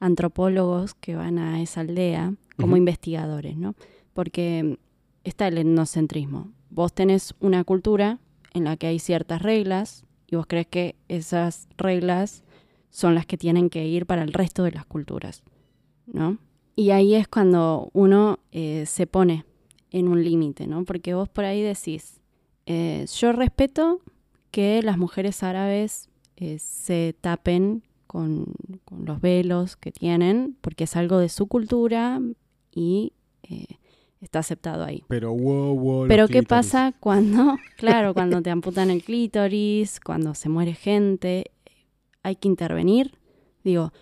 antropólogos 0.00 0.94
que 0.94 1.16
van 1.16 1.38
a 1.38 1.62
esa 1.62 1.80
aldea 1.80 2.34
como 2.56 2.76
investigadores, 2.76 3.56
¿no? 3.56 3.74
Porque 4.12 4.78
está 5.24 5.48
el 5.48 5.58
etnocentrismo. 5.58 6.52
Vos 6.70 6.92
tenés 6.92 7.34
una 7.40 7.64
cultura 7.64 8.18
en 8.52 8.64
la 8.64 8.76
que 8.76 8.86
hay 8.86 8.98
ciertas 8.98 9.42
reglas 9.42 10.04
y 10.26 10.36
vos 10.36 10.46
crees 10.46 10.66
que 10.66 10.96
esas 11.08 11.68
reglas 11.76 12.42
son 12.90 13.14
las 13.14 13.26
que 13.26 13.36
tienen 13.36 13.70
que 13.70 13.86
ir 13.86 14.06
para 14.06 14.22
el 14.22 14.32
resto 14.32 14.62
de 14.62 14.72
las 14.72 14.86
culturas, 14.86 15.42
¿no? 16.06 16.38
Y 16.74 16.90
ahí 16.90 17.14
es 17.14 17.28
cuando 17.28 17.90
uno 17.92 18.38
eh, 18.52 18.84
se 18.86 19.06
pone 19.06 19.44
en 19.90 20.08
un 20.08 20.22
límite, 20.22 20.66
¿no? 20.66 20.84
Porque 20.84 21.14
vos 21.14 21.28
por 21.28 21.44
ahí 21.44 21.62
decís, 21.62 22.20
eh, 22.66 23.06
yo 23.18 23.32
respeto 23.32 24.00
que 24.56 24.80
las 24.82 24.96
mujeres 24.96 25.42
árabes 25.42 26.08
eh, 26.38 26.58
se 26.58 27.14
tapen 27.20 27.82
con, 28.06 28.54
con 28.86 29.04
los 29.04 29.20
velos 29.20 29.76
que 29.76 29.92
tienen, 29.92 30.56
porque 30.62 30.84
es 30.84 30.96
algo 30.96 31.18
de 31.18 31.28
su 31.28 31.46
cultura 31.46 32.22
y 32.74 33.12
eh, 33.42 33.66
está 34.22 34.38
aceptado 34.38 34.82
ahí. 34.82 35.04
Pero 35.08 35.34
wow, 35.34 35.78
wow. 35.78 36.08
Pero 36.08 36.26
¿qué 36.26 36.42
pasa 36.42 36.94
cuando, 36.98 37.58
claro, 37.76 38.14
cuando 38.14 38.40
te 38.40 38.48
amputan 38.48 38.88
el 38.88 39.04
clítoris, 39.04 40.00
cuando 40.00 40.34
se 40.34 40.48
muere 40.48 40.72
gente, 40.72 41.50
hay 42.22 42.36
que 42.36 42.48
intervenir? 42.48 43.18
Digo, 43.62 43.92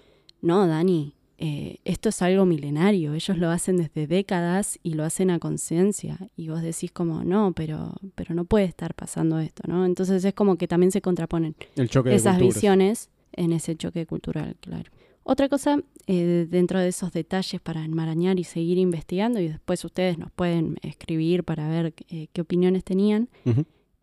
no, 0.41 0.69
Dani, 0.69 1.17
eh, 1.47 1.77
esto 1.85 2.09
es 2.09 2.23
algo 2.23 2.47
milenario, 2.47 3.13
ellos 3.13 3.37
lo 3.37 3.51
hacen 3.51 3.77
desde 3.77 4.07
décadas 4.07 4.79
y 4.83 4.95
lo 4.95 5.05
hacen 5.05 5.31
a 5.31 5.39
conciencia. 5.39 6.19
Y 6.37 6.49
vos 6.49 6.63
decís 6.63 6.91
como, 6.91 7.23
no, 7.23 7.53
pero, 7.53 7.93
pero 8.15 8.35
no 8.35 8.47
puede 8.47 8.65
estar 8.65 8.95
pasando 8.95 9.39
esto, 9.39 9.63
¿no? 9.67 9.85
Entonces 9.85 10.25
es 10.25 10.33
como 10.33 10.57
que 10.57 10.67
también 10.67 10.91
se 10.91 11.03
contraponen 11.03 11.55
El 11.77 11.91
choque 11.91 12.09
de 12.09 12.17
esas 12.17 12.39
visiones 12.39 13.11
en 13.33 13.53
ese 13.53 13.77
choque 13.77 14.07
cultural, 14.07 14.57
claro. 14.59 14.91
Otra 15.23 15.51
cosa, 15.51 15.81
eh, 16.07 16.47
dentro 16.49 16.81
de 16.81 16.89
esos 16.89 17.13
detalles 17.13 17.61
para 17.61 17.85
enmarañar 17.85 18.39
y 18.39 18.45
seguir 18.45 18.79
investigando, 18.79 19.39
y 19.39 19.49
después 19.49 19.85
ustedes 19.85 20.17
nos 20.17 20.31
pueden 20.31 20.79
escribir 20.81 21.45
para 21.45 21.69
ver 21.69 21.93
eh, 22.09 22.29
qué 22.33 22.41
opiniones 22.41 22.85
tenían, 22.85 23.29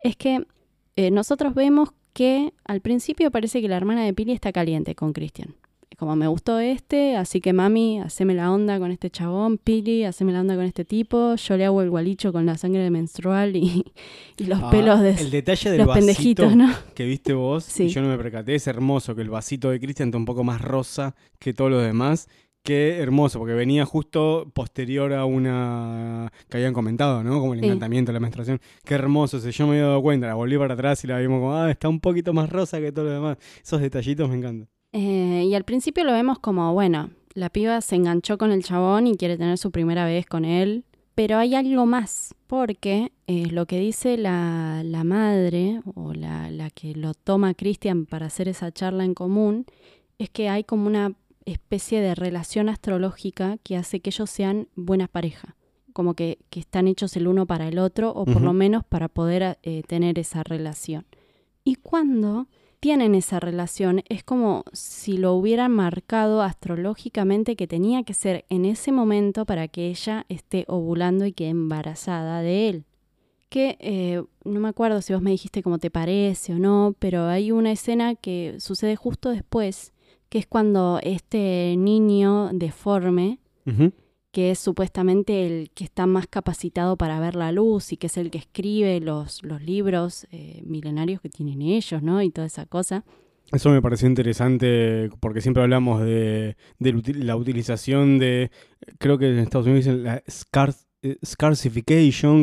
es 0.00 0.14
que 0.14 0.46
eh, 0.94 1.10
nosotros 1.10 1.54
vemos 1.54 1.88
que 2.12 2.52
al 2.64 2.80
principio 2.80 3.32
parece 3.32 3.60
que 3.60 3.68
la 3.68 3.78
hermana 3.78 4.04
de 4.04 4.14
Pili 4.14 4.30
está 4.30 4.52
caliente 4.52 4.94
con 4.94 5.12
Cristian. 5.12 5.56
Como 6.02 6.16
me 6.16 6.26
gustó 6.26 6.58
este, 6.58 7.14
así 7.16 7.40
que 7.40 7.52
mami, 7.52 8.00
haceme 8.00 8.34
la 8.34 8.50
onda 8.50 8.80
con 8.80 8.90
este 8.90 9.08
chabón, 9.08 9.56
Pili, 9.56 10.02
haceme 10.02 10.32
la 10.32 10.40
onda 10.40 10.56
con 10.56 10.64
este 10.64 10.84
tipo, 10.84 11.36
yo 11.36 11.56
le 11.56 11.64
hago 11.64 11.80
el 11.80 11.90
gualicho 11.90 12.32
con 12.32 12.44
la 12.44 12.58
sangre 12.58 12.90
menstrual 12.90 13.54
y, 13.54 13.84
y 14.36 14.46
los 14.46 14.58
Ah, 14.60 14.68
pelos 14.68 15.00
de 15.00 15.10
El 15.10 15.30
detalle 15.30 15.70
del 15.70 15.78
los 15.78 15.86
vasito 15.86 16.06
pendejitos, 16.06 16.56
¿no? 16.56 16.74
que 16.96 17.04
viste 17.04 17.34
vos, 17.34 17.62
Sí. 17.62 17.84
y 17.84 17.88
yo 17.90 18.02
no 18.02 18.08
me 18.08 18.16
percaté, 18.18 18.56
es 18.56 18.66
hermoso 18.66 19.14
que 19.14 19.22
el 19.22 19.30
vasito 19.30 19.70
de 19.70 19.78
Cristian 19.78 20.08
está 20.08 20.18
un 20.18 20.24
poco 20.24 20.42
más 20.42 20.60
rosa 20.60 21.14
que 21.38 21.54
todos 21.54 21.70
los 21.70 21.84
demás. 21.84 22.28
Qué 22.64 22.98
hermoso, 22.98 23.38
porque 23.38 23.54
venía 23.54 23.84
justo 23.84 24.50
posterior 24.52 25.12
a 25.12 25.24
una 25.24 26.32
que 26.48 26.56
habían 26.56 26.72
comentado, 26.74 27.22
¿no? 27.22 27.38
Como 27.38 27.54
el 27.54 27.60
Sí. 27.60 27.66
encantamiento, 27.66 28.10
la 28.10 28.18
menstruación. 28.18 28.58
Qué 28.84 28.94
hermoso, 28.94 29.38
si 29.38 29.52
yo 29.52 29.66
me 29.68 29.74
había 29.74 29.86
dado 29.86 30.02
cuenta, 30.02 30.26
la 30.26 30.34
volví 30.34 30.58
para 30.58 30.74
atrás 30.74 31.04
y 31.04 31.06
la 31.06 31.18
vimos 31.18 31.38
como, 31.38 31.54
ah, 31.54 31.70
está 31.70 31.88
un 31.88 32.00
poquito 32.00 32.32
más 32.32 32.50
rosa 32.50 32.80
que 32.80 32.90
todo 32.90 33.04
lo 33.04 33.12
demás. 33.12 33.38
Esos 33.62 33.80
detallitos 33.80 34.28
me 34.28 34.34
encantan. 34.36 34.68
Eh, 34.92 35.46
y 35.48 35.54
al 35.54 35.64
principio 35.64 36.04
lo 36.04 36.12
vemos 36.12 36.38
como, 36.38 36.72
bueno, 36.74 37.10
la 37.34 37.50
piba 37.50 37.80
se 37.80 37.96
enganchó 37.96 38.38
con 38.38 38.52
el 38.52 38.62
chabón 38.62 39.06
y 39.06 39.16
quiere 39.16 39.38
tener 39.38 39.58
su 39.58 39.70
primera 39.70 40.04
vez 40.04 40.26
con 40.26 40.44
él. 40.44 40.84
Pero 41.14 41.36
hay 41.36 41.54
algo 41.54 41.84
más, 41.84 42.34
porque 42.46 43.12
eh, 43.26 43.46
lo 43.50 43.66
que 43.66 43.78
dice 43.78 44.16
la, 44.16 44.82
la 44.84 45.04
madre 45.04 45.82
o 45.94 46.14
la, 46.14 46.50
la 46.50 46.70
que 46.70 46.94
lo 46.94 47.12
toma 47.12 47.52
Cristian 47.52 48.06
para 48.06 48.26
hacer 48.26 48.48
esa 48.48 48.72
charla 48.72 49.04
en 49.04 49.12
común 49.12 49.66
es 50.18 50.30
que 50.30 50.48
hay 50.48 50.64
como 50.64 50.86
una 50.86 51.12
especie 51.44 52.00
de 52.00 52.14
relación 52.14 52.68
astrológica 52.68 53.58
que 53.62 53.76
hace 53.76 54.00
que 54.00 54.10
ellos 54.10 54.30
sean 54.30 54.68
buena 54.74 55.08
pareja. 55.08 55.56
Como 55.92 56.14
que, 56.14 56.38
que 56.48 56.60
están 56.60 56.88
hechos 56.88 57.14
el 57.16 57.28
uno 57.28 57.44
para 57.46 57.68
el 57.68 57.78
otro 57.78 58.10
o 58.10 58.24
por 58.24 58.40
lo 58.40 58.54
menos 58.54 58.82
para 58.82 59.08
poder 59.08 59.58
eh, 59.62 59.82
tener 59.86 60.18
esa 60.18 60.42
relación. 60.42 61.04
Y 61.64 61.74
cuando 61.74 62.48
tienen 62.82 63.14
esa 63.14 63.38
relación, 63.38 64.02
es 64.08 64.24
como 64.24 64.64
si 64.72 65.16
lo 65.16 65.34
hubieran 65.34 65.70
marcado 65.70 66.42
astrológicamente 66.42 67.54
que 67.54 67.68
tenía 67.68 68.02
que 68.02 68.12
ser 68.12 68.44
en 68.48 68.64
ese 68.64 68.90
momento 68.90 69.46
para 69.46 69.68
que 69.68 69.86
ella 69.86 70.26
esté 70.28 70.64
ovulando 70.66 71.24
y 71.24 71.32
quede 71.32 71.50
embarazada 71.50 72.40
de 72.40 72.68
él. 72.68 72.84
Que 73.48 73.76
eh, 73.78 74.24
no 74.44 74.58
me 74.58 74.68
acuerdo 74.68 75.00
si 75.00 75.12
vos 75.12 75.22
me 75.22 75.30
dijiste 75.30 75.62
cómo 75.62 75.78
te 75.78 75.92
parece 75.92 76.54
o 76.54 76.58
no, 76.58 76.96
pero 76.98 77.26
hay 77.26 77.52
una 77.52 77.70
escena 77.70 78.16
que 78.16 78.56
sucede 78.58 78.96
justo 78.96 79.30
después, 79.30 79.92
que 80.28 80.40
es 80.40 80.48
cuando 80.48 80.98
este 81.04 81.76
niño 81.78 82.50
deforme. 82.52 83.38
Que 84.32 84.50
es 84.50 84.58
supuestamente 84.58 85.46
el 85.46 85.70
que 85.70 85.84
está 85.84 86.06
más 86.06 86.26
capacitado 86.26 86.96
para 86.96 87.20
ver 87.20 87.36
la 87.36 87.52
luz 87.52 87.92
y 87.92 87.96
que 87.96 88.06
es 88.08 88.16
el 88.16 88.30
que 88.30 88.38
escribe 88.38 88.98
los, 89.00 89.42
los 89.44 89.62
libros 89.62 90.26
eh, 90.32 90.62
milenarios 90.64 91.20
que 91.20 91.28
tienen 91.28 91.62
ellos, 91.62 92.02
¿no? 92.02 92.22
Y 92.22 92.30
toda 92.30 92.46
esa 92.46 92.66
cosa. 92.66 93.04
Eso 93.52 93.68
me 93.68 93.82
pareció 93.82 94.08
interesante 94.08 95.10
porque 95.20 95.42
siempre 95.42 95.62
hablamos 95.62 96.00
de, 96.00 96.56
de 96.78 96.92
la 96.92 96.98
uti- 96.98 97.14
la 97.14 97.36
utilización 97.36 98.18
de, 98.18 98.50
creo 98.98 99.18
que 99.18 99.28
en 99.28 99.38
Estados 99.40 99.66
Unidos 99.66 99.84
dicen 99.84 100.04
la 100.04 100.22
scar, 100.30 100.74
eh, 101.02 101.18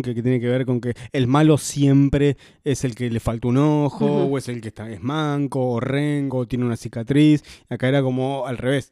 que, 0.04 0.14
que 0.14 0.22
tiene 0.22 0.40
que 0.40 0.48
ver 0.48 0.66
con 0.68 0.82
que 0.82 0.94
el 1.12 1.26
malo 1.26 1.58
siempre 1.58 2.38
es 2.64 2.84
el 2.84 2.94
que 2.94 3.10
le 3.10 3.20
falta 3.20 3.48
un 3.48 3.58
ojo, 3.58 4.06
o 4.06 4.38
es 4.38 4.50
el 4.50 4.62
que 4.62 4.68
está, 4.68 4.92
es 4.92 5.02
manco, 5.02 5.72
o 5.72 5.80
rengo, 5.80 6.40
o 6.40 6.48
tiene 6.48 6.66
una 6.66 6.78
cicatriz. 6.78 7.44
Acá 7.70 7.88
era 7.88 8.04
como 8.04 8.46
al 8.46 8.58
revés. 8.60 8.92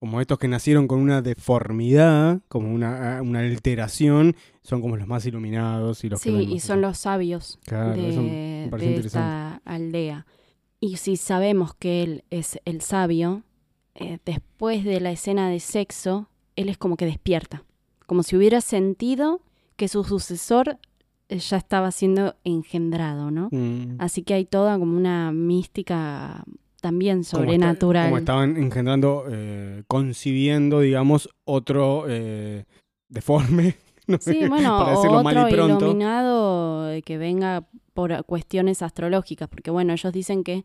Como 0.00 0.20
estos 0.20 0.38
que 0.38 0.46
nacieron 0.46 0.86
con 0.86 1.00
una 1.00 1.22
deformidad, 1.22 2.40
como 2.48 2.72
una, 2.72 3.20
una 3.20 3.40
alteración, 3.40 4.36
son 4.62 4.80
como 4.80 4.96
los 4.96 5.08
más 5.08 5.26
iluminados 5.26 6.04
y 6.04 6.08
los 6.08 6.22
que 6.22 6.30
Sí, 6.30 6.36
y 6.52 6.60
son 6.60 6.80
los 6.80 6.98
sabios 6.98 7.58
Claro, 7.64 7.94
de, 7.94 8.70
esta 9.04 9.60
aldea. 9.64 10.26
Y 10.78 10.98
si 10.98 11.16
sabemos 11.16 11.74
que 11.74 12.04
él 12.04 12.24
es 12.30 12.60
el 12.64 12.80
sabio, 12.80 13.42
eh, 13.96 14.18
después 14.24 14.84
de 14.84 15.00
la 15.00 15.10
escena 15.10 15.50
de 15.50 15.58
sexo, 15.58 16.28
él 16.54 16.68
es 16.68 16.78
como 16.78 16.96
que 16.96 17.04
despierta, 17.04 17.64
como 18.06 18.22
si 18.22 18.36
hubiera 18.36 18.60
sentido 18.60 19.40
que 19.76 19.88
su 19.88 20.04
sucesor 20.04 20.78
eh, 21.28 21.38
ya 21.38 21.56
estaba 21.56 21.90
siendo 21.90 22.36
engendrado, 22.44 23.30
¿no? 23.30 23.48
Mm. 23.50 23.96
Así 23.98 24.22
que 24.22 24.34
hay 24.34 24.44
toda 24.44 24.78
como 24.78 24.96
una 24.96 25.32
mística 25.32 26.44
también 26.80 27.16
Como 27.16 27.22
está- 27.22 27.36
sobrenatural. 27.38 28.06
Como 28.06 28.18
estaban 28.18 28.56
engendrando, 28.56 29.24
eh, 29.30 29.82
concibiendo, 29.86 30.80
digamos, 30.80 31.28
otro 31.44 32.04
eh, 32.08 32.64
deforme. 33.08 33.76
no 34.06 34.18
Sí, 34.20 34.46
bueno, 34.48 34.78
para 34.78 34.98
o 34.98 35.46
otro 35.46 35.48
iluminado 35.48 36.90
eh, 36.90 37.02
que 37.02 37.18
venga 37.18 37.68
por 37.94 38.24
cuestiones 38.24 38.82
astrológicas, 38.82 39.48
porque 39.48 39.70
bueno, 39.70 39.92
ellos 39.92 40.12
dicen 40.12 40.44
que 40.44 40.64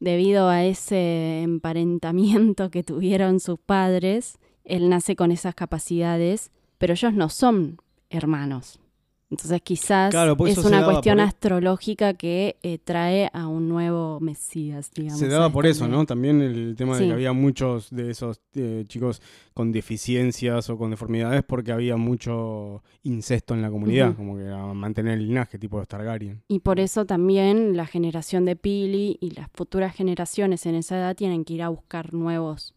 debido 0.00 0.48
a 0.48 0.64
ese 0.64 1.42
emparentamiento 1.42 2.70
que 2.70 2.82
tuvieron 2.82 3.40
sus 3.40 3.58
padres, 3.58 4.38
él 4.64 4.88
nace 4.88 5.16
con 5.16 5.30
esas 5.32 5.54
capacidades, 5.54 6.50
pero 6.78 6.92
ellos 6.92 7.14
no 7.14 7.28
son 7.28 7.78
hermanos. 8.10 8.80
Entonces 9.28 9.60
quizás 9.62 10.12
Claro, 10.12 10.36
es 10.46 10.58
una 10.58 10.84
cuestión 10.84 11.16
por 11.16 11.24
e- 11.24 11.28
astrológica 11.28 12.14
que 12.14 12.56
eh, 12.62 12.78
trae 12.78 13.28
a 13.32 13.48
un 13.48 13.68
nuevo 13.68 14.20
Mesías, 14.20 14.92
digamos. 14.94 15.18
Se 15.18 15.26
daba 15.26 15.46
a 15.46 15.50
por 15.50 15.66
eso. 15.66 15.88
¿no? 15.88 16.06
También 16.06 16.40
el 16.40 16.76
tema 16.76 16.96
de 16.96 17.06
que 17.08 17.12
había 17.12 17.32
muchos 17.32 17.90
de 17.90 18.10
esos 18.12 18.40
eh, 18.54 18.84
chicos 18.86 19.20
con 19.52 19.72
deficiencias 19.72 20.70
o 20.70 20.78
con 20.78 20.90
deformidades 20.90 21.42
porque 21.42 21.72
había 21.72 21.96
mucho 21.96 22.84
incesto 23.02 23.54
en 23.54 23.62
la 23.62 23.70
comunidad, 23.70 24.14
como 24.14 24.36
que 24.36 24.44
era 24.44 24.64
mantener 24.74 25.14
el 25.18 25.26
linaje, 25.26 25.58
tipo 25.58 25.78
los 25.78 25.88
Targaryen. 25.88 26.42
Y 26.46 26.60
por 26.60 26.78
eso 26.78 27.04
también 27.04 27.76
la 27.76 27.86
generación 27.86 28.44
de 28.44 28.54
Pili 28.54 29.18
y 29.20 29.30
las 29.30 29.48
futuras 29.52 29.92
generaciones 29.92 30.66
en 30.66 30.76
esa 30.76 30.98
edad 30.98 31.16
tienen 31.16 31.44
que 31.44 31.54
ir 31.54 31.62
a 31.62 31.68
buscar 31.68 32.14
nuevos 32.14 32.74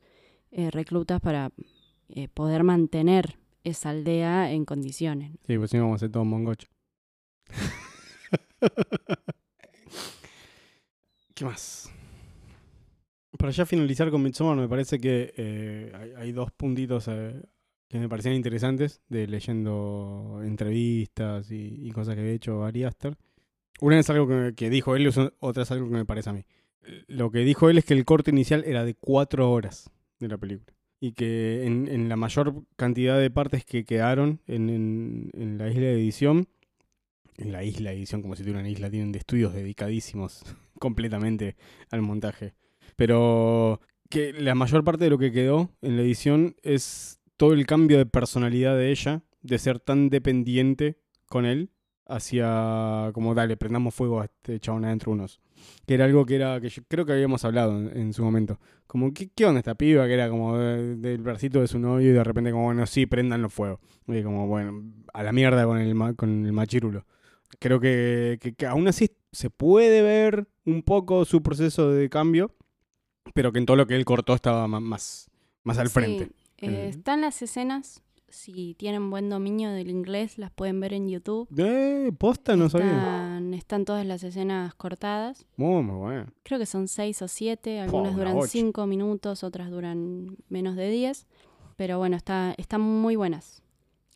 eh, 0.51 0.71
reclutas 0.71 1.21
para 1.21 1.51
poder 2.33 2.63
mantener 2.63 3.38
esa 3.63 3.89
aldea 3.89 4.51
en 4.51 4.65
condiciones. 4.65 5.31
Sí, 5.45 5.57
pues 5.57 5.71
si 5.71 5.77
no 5.77 5.83
vamos 5.83 5.95
a 5.95 5.97
hacer 5.97 6.11
todo 6.11 6.25
mongocho. 6.25 6.67
¿Qué 11.33 11.45
más? 11.45 11.91
Para 13.37 13.51
ya 13.51 13.65
finalizar 13.65 14.11
con 14.11 14.21
Midsommar, 14.21 14.57
me 14.57 14.67
parece 14.67 14.99
que 14.99 15.33
eh, 15.37 16.13
hay, 16.17 16.33
dos 16.33 16.51
puntitos 16.51 17.07
eh, 17.07 17.41
que 17.87 17.97
me 17.97 18.09
parecían 18.09 18.35
interesantes 18.35 19.01
de 19.07 19.27
leyendo 19.27 20.41
entrevistas 20.43 21.49
y, 21.49 21.89
cosas 21.91 22.15
que 22.15 22.21
había 22.21 22.33
hecho 22.33 22.65
Ari 22.65 22.83
Aster. 22.83 23.15
Una 23.79 23.97
es 23.97 24.09
algo 24.09 24.27
que, 24.27 24.53
que 24.55 24.69
dijo 24.69 24.95
él, 24.97 25.07
y 25.07 25.09
otra 25.39 25.63
es 25.63 25.71
algo 25.71 25.87
que 25.87 25.95
me 25.95 26.05
parece 26.05 26.31
a 26.31 26.33
mí. 26.33 26.43
Lo 27.07 27.31
que 27.31 27.39
dijo 27.39 27.69
él 27.69 27.77
es 27.77 27.85
que 27.85 27.93
el 27.93 28.03
corte 28.03 28.31
inicial 28.31 28.63
era 28.65 28.83
de 28.83 28.95
cuatro 28.95 29.49
horas 29.51 29.89
de 30.19 30.27
la 30.27 30.37
película. 30.37 30.75
Y 31.01 31.13
que 31.13 31.65
en, 31.65 31.87
en 31.87 32.09
la 32.09 32.15
mayor 32.17 32.63
cantidad 32.75 33.17
de 33.19 33.29
partes 33.31 33.63
que 33.65 33.85
quedaron 33.85 34.41
en, 34.47 34.69
en- 34.69 35.29
en 35.33 35.57
la 35.57 35.69
isla 35.69 35.81
de 35.83 35.93
edición, 35.93 36.47
en 37.37 37.51
la 37.53 37.63
isla 37.63 37.91
de 37.91 37.97
edición, 37.97 38.21
como 38.21 38.35
si 38.35 38.43
tuviera 38.43 38.59
una 38.59 38.69
isla, 38.69 38.89
tienen 38.89 39.11
de 39.11 39.19
estudios 39.19 39.53
dedicadísimos 39.53 40.43
completamente 40.79 41.55
al 41.91 42.01
montaje. 42.01 42.53
Pero 42.95 43.79
que 44.09 44.33
la 44.33 44.55
mayor 44.55 44.83
parte 44.83 45.05
de 45.05 45.09
lo 45.09 45.17
que 45.17 45.31
quedó 45.31 45.71
en 45.81 45.95
la 45.95 46.01
edición 46.03 46.55
es 46.63 47.19
todo 47.37 47.53
el 47.53 47.65
cambio 47.65 47.97
de 47.97 48.05
personalidad 48.05 48.75
de 48.77 48.91
ella, 48.91 49.23
de 49.41 49.57
ser 49.59 49.79
tan 49.79 50.09
dependiente 50.09 50.97
con 51.27 51.45
él, 51.45 51.69
hacia 52.09 53.11
como 53.13 53.33
dale, 53.35 53.55
prendamos 53.57 53.93
fuego 53.93 54.21
a 54.21 54.25
este 54.25 54.59
chabón 54.59 54.85
adentro 54.85 55.11
unos. 55.11 55.39
Que 55.85 55.93
era 55.95 56.05
algo 56.05 56.25
que 56.25 56.35
era, 56.35 56.59
que 56.61 56.69
yo 56.69 56.81
creo 56.87 57.05
que 57.05 57.11
habíamos 57.13 57.43
hablado 57.45 57.77
en, 57.77 57.95
en 57.97 58.13
su 58.13 58.23
momento. 58.23 58.59
Como, 58.87 59.13
¿qué, 59.13 59.29
¿qué 59.35 59.45
onda 59.45 59.59
esta 59.59 59.75
piba? 59.75 60.07
Que 60.07 60.13
era 60.13 60.29
como 60.29 60.57
de- 60.57 60.95
del 60.95 61.21
bracito 61.21 61.59
de 61.61 61.67
su 61.67 61.79
novio 61.79 62.09
y 62.09 62.13
de 62.13 62.23
repente 62.23 62.51
como, 62.51 62.63
bueno, 62.65 62.85
sí, 62.87 63.05
prendan 63.05 63.41
los 63.41 63.53
fuegos. 63.53 63.79
Y 64.07 64.23
como, 64.23 64.47
bueno, 64.47 64.83
a 65.13 65.23
la 65.23 65.31
mierda 65.31 65.65
con 65.65 65.77
el, 65.77 66.15
con 66.15 66.45
el 66.45 66.51
machirulo. 66.53 67.05
Creo 67.59 67.79
que, 67.79 68.37
que, 68.41 68.53
que 68.53 68.65
aún 68.65 68.87
así 68.87 69.11
se 69.31 69.49
puede 69.49 70.01
ver 70.01 70.47
un 70.65 70.81
poco 70.81 71.25
su 71.25 71.41
proceso 71.43 71.91
de 71.91 72.09
cambio, 72.09 72.55
pero 73.33 73.51
que 73.51 73.59
en 73.59 73.65
todo 73.65 73.77
lo 73.77 73.85
que 73.85 73.95
él 73.95 74.05
cortó 74.05 74.33
estaba 74.33 74.67
más, 74.67 75.29
más 75.63 75.77
al 75.77 75.89
frente. 75.89 76.25
Sí, 76.57 76.65
eh, 76.67 76.89
están 76.89 77.21
las 77.21 77.41
escenas, 77.41 78.01
si 78.31 78.73
tienen 78.75 79.09
buen 79.09 79.29
dominio 79.29 79.71
del 79.71 79.89
inglés, 79.89 80.37
las 80.37 80.51
pueden 80.51 80.79
ver 80.79 80.93
en 80.93 81.09
YouTube. 81.09 81.47
Eh, 81.57 82.11
posta, 82.17 82.55
no 82.55 82.69
sabía. 82.69 82.91
Están, 82.91 83.53
están 83.53 83.85
todas 83.85 84.05
las 84.05 84.23
escenas 84.23 84.73
cortadas. 84.75 85.45
Muy, 85.57 85.83
muy 85.83 85.95
bueno. 85.95 86.27
Creo 86.43 86.59
que 86.59 86.65
son 86.65 86.87
seis 86.87 87.21
o 87.21 87.27
siete, 87.27 87.79
algunas 87.79 88.13
una 88.13 88.31
duran 88.31 88.47
cinco 88.47 88.85
minutos, 88.87 89.43
otras 89.43 89.69
duran 89.69 90.37
menos 90.47 90.75
de 90.75 90.89
diez. 90.89 91.27
Pero 91.75 91.97
bueno, 91.97 92.17
está, 92.17 92.53
están 92.57 92.81
muy 92.81 93.15
buenas. 93.15 93.63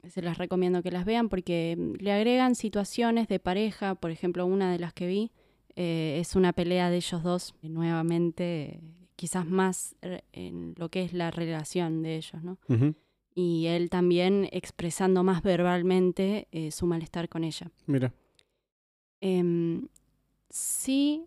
Se 0.08 0.22
las 0.22 0.38
recomiendo 0.38 0.84
que 0.84 0.92
las 0.92 1.06
vean 1.06 1.30
porque 1.30 1.78
le 2.00 2.12
agregan 2.12 2.56
situaciones 2.56 3.28
de 3.28 3.40
pareja. 3.40 3.96
Por 3.96 4.12
ejemplo, 4.12 4.46
una 4.46 4.72
de 4.72 4.80
las 4.80 4.94
que 4.94 5.08
vi 5.08 5.32
eh, 5.76 6.18
es 6.20 6.36
una 6.36 6.54
pelea 6.54 6.90
de 6.90 6.98
ellos 6.98 7.24
dos, 7.24 7.56
eh, 7.62 7.70
nuevamente, 7.70 8.64
eh, 8.64 8.82
quizás 9.16 9.46
más 9.46 9.96
en 10.32 10.76
lo 10.78 10.90
que 10.90 11.04
es 11.04 11.14
la 11.14 11.32
relación 11.32 12.04
de 12.04 12.18
ellos, 12.18 12.44
¿no? 12.44 12.58
Ujú. 12.68 12.96
Y 13.36 13.66
él 13.68 13.90
también 13.90 14.48
expresando 14.52 15.24
más 15.24 15.42
verbalmente 15.42 16.48
eh, 16.52 16.72
su 16.72 16.86
malestar 16.86 17.30
con 17.30 17.44
ella. 17.44 17.72
Mira. 17.88 18.14
Em, 19.22 19.88
sí, 20.50 21.26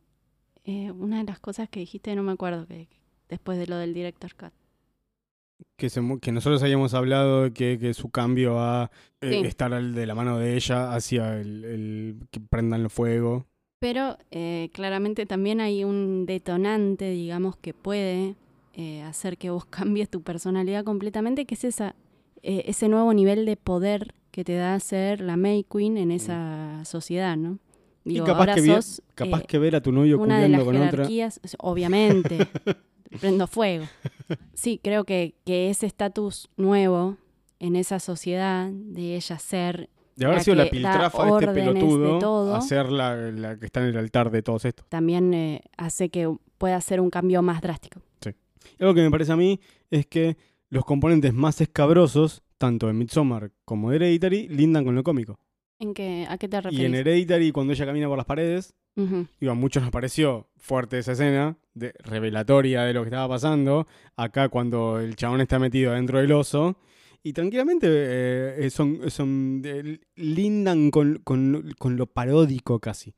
eh, 0.65 0.91
una 0.93 1.19
de 1.19 1.25
las 1.25 1.41
cosas 1.41 1.69
que 1.69 1.81
dijiste, 1.81 2.15
no 2.15 2.23
me 2.23 2.33
acuerdo, 2.33 2.67
que 2.67 2.89
después 3.29 3.59
de 3.59 3.67
lo 3.67 3.77
del 3.77 3.95
director 3.95 4.35
cut. 4.37 4.53
que, 5.79 5.89
se 5.89 6.01
que 6.21 6.33
nosotros 6.33 6.63
habíamos 6.63 6.95
hablado 6.95 7.45
de 7.45 7.53
que, 7.53 7.79
que 7.79 7.95
su 7.95 8.11
cambio 8.11 8.61
a 8.61 8.91
eh, 9.21 9.31
Sí. 9.41 9.47
estar 9.47 9.83
de 9.83 10.07
la 10.07 10.15
mano 10.15 10.39
de 10.39 10.55
ella 10.55 10.95
hacia 10.95 11.41
el, 11.41 11.65
el 11.65 12.21
que 12.31 12.41
prendan 12.41 12.83
el 12.83 12.91
fuego. 12.91 13.47
Pero 13.81 14.17
claramente 14.73 15.27
también 15.27 15.61
hay 15.61 15.85
un 15.85 16.25
detonante, 16.27 17.11
digamos, 17.11 17.57
que 17.57 17.75
puede 17.75 18.35
eh, 18.77 19.03
hacer 19.03 19.37
que 19.39 19.51
vos 19.51 19.65
cambies 19.71 20.09
tu 20.09 20.23
personalidad 20.23 20.85
completamente, 20.85 21.45
que 21.47 21.55
es 21.57 21.65
esa, 21.65 21.97
eh, 22.43 22.63
ese 22.67 22.89
nuevo 22.89 23.13
nivel 23.13 23.45
de 23.45 23.57
poder 23.57 24.15
que 24.31 24.45
te 24.45 24.55
da 24.55 24.79
ser 24.81 25.21
la 25.21 25.37
May 25.37 25.65
Queen 25.65 25.97
en 25.97 26.11
esa 26.13 26.85
sociedad, 26.85 27.37
¿no? 27.37 27.59
Y 28.05 28.21
capaz 28.21 28.39
ahora 28.39 28.55
que 28.55 28.61
vi- 28.61 28.69
sos 28.69 29.03
Capaz 29.17 29.41
eh, 29.41 29.47
que 29.49 29.59
ver 29.59 29.75
a 29.75 29.81
tu 29.81 29.91
novio 29.91 30.19
una 30.21 30.41
de 30.41 30.49
las 30.49 30.63
con 30.63 30.77
otra. 30.77 30.91
jerarquías, 30.91 31.41
obviamente, 31.59 32.47
prendo 33.21 33.47
fuego. 33.49 33.87
Sí, 34.55 34.79
creo 34.85 35.05
que, 35.05 35.35
que 35.45 35.71
ese 35.71 35.87
estatus 35.87 36.49
nuevo 36.57 37.17
en 37.59 37.75
esa 37.77 37.99
sociedad 37.99 38.69
de 38.71 39.17
ella 39.17 39.39
ser 39.39 39.89
De 40.17 40.27
haber 40.27 40.37
la 40.39 40.45
sido 40.45 40.55
la 40.57 40.69
piltrafa 40.71 41.25
de 41.25 41.31
este 41.31 41.47
de 41.47 41.53
pelotudo 41.53 42.19
todo. 42.21 42.55
a 42.55 42.61
ser 42.61 42.91
la, 42.93 43.17
la 43.17 43.59
que 43.59 43.67
está 43.67 43.81
en 43.81 43.87
el 43.89 43.97
altar 43.97 44.31
de 44.31 44.43
todos 44.43 44.65
estos. 44.67 44.87
también 44.89 45.33
eh, 45.35 45.63
hace 45.79 46.11
que 46.11 46.33
pueda 46.59 46.79
ser 46.83 47.01
un 47.01 47.09
cambio 47.11 47.41
más 47.43 47.61
drástico. 47.63 48.03
Y 48.79 48.83
Algo 48.83 48.95
que 48.95 49.03
me 49.03 49.11
parece 49.11 49.33
a 49.33 49.37
mí 49.37 49.61
es 49.91 50.07
que 50.07 50.37
los 50.69 50.85
componentes 50.85 51.33
más 51.35 51.61
escabrosos, 51.61 52.43
tanto 52.59 52.89
en 52.91 52.99
Midsommar 52.99 53.53
como 53.65 53.91
de 53.91 53.97
Hereditary, 53.97 54.49
lindan 54.49 54.85
con 54.85 54.95
lo 54.95 55.03
cómico. 55.03 55.39
¿En 55.79 55.93
qué, 55.95 56.27
¿A 56.29 56.39
qué 56.39 56.49
te 56.49 56.57
Y 56.57 56.59
en 56.59 56.63
refieres? 56.65 57.01
Hereditary, 57.01 57.53
cuando 57.53 57.73
ella 57.73 57.87
camina 57.87 58.09
por 58.09 58.17
las 58.17 58.27
paredes, 58.27 58.75
Ujú. 58.99 59.27
Digo, 59.39 59.53
a 59.53 59.55
muchos 59.55 59.83
nos 59.83 59.93
pareció 59.93 60.49
fuerte 60.57 60.99
esa 60.99 61.13
escena, 61.13 61.59
de, 61.75 61.93
revelatoria 62.03 62.83
de 62.85 62.95
lo 62.95 63.03
que 63.03 63.09
estaba 63.09 63.29
pasando. 63.29 63.87
Acá 64.17 64.49
cuando 64.49 64.99
el 64.99 65.17
chabón 65.17 65.43
está 65.43 65.59
metido 65.59 65.93
dentro 65.93 66.19
del 66.19 66.33
oso. 66.33 66.79
Y 67.23 67.35
tranquilamente 67.35 67.89
eh, 67.91 68.71
son, 68.71 69.11
son 69.11 69.61
eh, 69.67 70.01
lindan 70.15 70.91
con, 70.91 71.21
con- 71.25 71.75
con 71.79 71.97
lo 71.99 72.07
paródico 72.07 72.81
casi. 72.81 73.13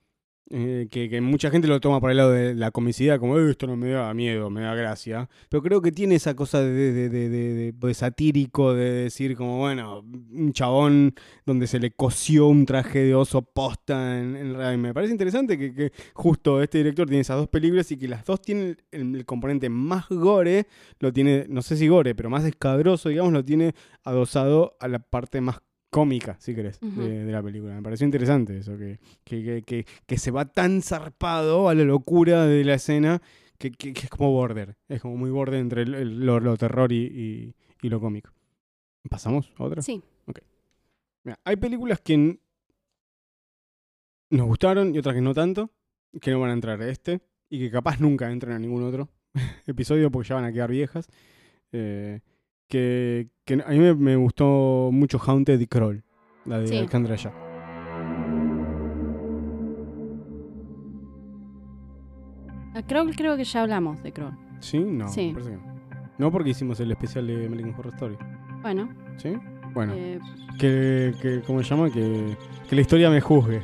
Eh, 0.51 0.89
que, 0.91 1.21
mucha 1.21 1.51
gente 1.51 1.69
lo 1.69 1.79
toma 1.79 2.01
por 2.01 2.11
el 2.11 2.17
lado 2.17 2.31
de 2.33 2.55
la 2.55 2.71
comicidad, 2.71 3.19
como 3.19 3.39
"Eh, 3.39 3.51
esto 3.51 3.67
no 3.67 3.77
me 3.77 3.91
da 3.91 4.15
miedo, 4.15 4.49
me 4.49 4.63
da 4.63 4.75
gracia. 4.75 5.29
Pero 5.51 5.63
creo 5.63 5.83
que 5.83 5.93
tiene 5.93 6.15
esa 6.15 6.35
cosa 6.35 6.63
de, 6.63 7.09
de 7.09 7.95
satírico, 7.95 8.73
de 8.73 8.91
decir 8.91 9.37
como, 9.37 9.59
bueno, 9.59 10.05
un 10.33 10.53
chabón 10.53 11.15
donde 11.45 11.67
se 11.67 11.79
le 11.79 11.91
cosió 11.91 12.47
un 12.47 12.65
traje 12.65 13.01
de 13.01 13.15
oso 13.15 13.43
posta 13.43 14.19
en, 14.19 14.37
en 14.37 14.81
me 14.81 14.95
parece 14.95 15.13
interesante 15.13 15.59
que, 15.59 15.75
que 15.75 15.93
justo 16.15 16.63
este 16.63 16.79
director 16.79 17.07
tiene 17.07 17.21
esas 17.23 17.37
dos 17.37 17.49
películas 17.49 17.91
y 17.93 17.99
que 17.99 18.09
las 18.09 18.25
dos 18.25 18.41
tienen 18.41 18.77
el, 18.91 19.17
el 19.17 19.25
componente 19.27 19.69
más 19.69 20.09
gore, 20.09 20.67
lo 21.01 21.13
tiene, 21.13 21.47
no 21.49 21.63
sé 21.63 21.77
si 21.77 21.89
gore, 21.89 22.15
pero 22.15 22.31
más 22.31 22.45
escabroso, 22.45 23.09
digamos, 23.09 23.33
lo 23.33 23.45
tiene 23.45 23.75
adosado 24.05 24.77
a 24.81 24.89
la 24.89 24.99
parte 24.99 25.41
más 25.41 25.61
cómica, 25.91 26.37
si 26.39 26.55
querés, 26.55 26.79
de, 26.81 27.25
de 27.25 27.33
la 27.33 27.43
película. 27.43 27.75
Me 27.75 27.83
pareció 27.83 28.05
interesante 28.05 28.59
eso, 28.59 28.77
que, 28.77 28.99
que, 29.25 29.63
que, 29.65 29.87
que- 30.07 30.19
se 30.19 30.31
va 30.31 30.45
tan 30.45 30.83
zarpado 30.83 31.69
a 31.69 31.75
la 31.75 31.85
locura 31.85 32.45
de 32.47 32.63
la 32.65 32.75
escena 32.75 33.23
que, 33.59 33.73
es 33.79 34.11
como 34.11 34.31
border. 34.33 34.77
Es 34.89 35.01
como 35.01 35.17
muy 35.17 35.31
border 35.31 35.61
entre 35.61 35.83
el- 35.83 35.95
el- 35.95 36.27
lo, 36.27 36.41
lo 36.41 36.57
terror 36.57 36.93
y, 36.93 37.05
y- 37.07 37.55
y 37.83 37.89
lo 37.89 38.01
cómico. 38.01 38.31
¿Pasamos 39.09 39.51
a 39.57 39.65
otra? 39.65 39.83
Sí, 39.83 40.03
Mira, 41.25 41.39
hay 41.45 41.57
películas 41.57 42.01
que 42.01 42.39
nos 44.31 44.47
gustaron 44.47 44.95
y 44.95 44.99
otras 44.99 45.15
que 45.15 45.21
no 45.21 45.35
tanto, 45.35 45.71
que 46.21 46.31
no 46.31 46.41
van 46.41 46.51
a 46.51 46.55
entrar 46.55 46.81
a 46.81 46.89
este 46.89 47.21
y 47.49 47.59
que 47.59 47.71
capaz 47.71 47.99
nunca 48.01 48.31
entran 48.31 48.55
a 48.55 48.59
ningún 48.59 48.83
otro 48.83 49.09
episodio 49.67 50.11
porque 50.11 50.29
ya 50.29 50.35
van 50.37 50.45
a 50.45 50.53
quedar 50.53 50.71
viejas. 50.71 51.09
Eh, 51.73 52.21
que, 52.69 53.29
que 53.45 53.55
a 53.55 53.69
mí 53.71 53.79
me, 53.79 53.95
me 53.95 54.17
gustó 54.17 54.91
mucho 54.93 55.19
Haunted 55.19 55.59
y 55.61 55.67
Crawl, 55.67 56.05
la 56.45 56.59
de 56.61 56.69
Sí. 56.69 56.77
Alejandra 56.79 57.17
Ya. 57.17 57.33
A 62.75 62.83
Kroll 62.83 63.15
creo 63.17 63.37
que 63.37 63.45
ya 63.45 63.63
hablamos 63.63 64.03
de 64.03 64.13
Kroll. 64.13 64.37
¿Sí? 64.61 64.79
No, 64.79 65.09
Sí. 65.09 65.29
me 65.29 65.33
parece 65.35 65.51
que 65.51 65.57
no. 65.57 65.79
No 66.19 66.33
porque 66.33 66.51
hicimos 66.51 66.79
el 66.81 66.91
especial 66.91 67.27
de 67.27 67.47
American 67.47 67.75
Horror 67.79 67.95
Story. 67.95 68.17
Bueno, 68.63 68.89
¿Sí? 69.17 69.35
Bueno, 69.75 69.93
eh, 69.97 70.19
que, 70.59 71.13
que, 71.21 71.43
¿cómo 71.47 71.63
se 71.63 71.69
llama? 71.75 71.91
Que, 71.91 72.37
que 72.69 72.75
la 72.75 72.81
historia 72.81 73.11
me 73.11 73.21
juzgue. 73.21 73.61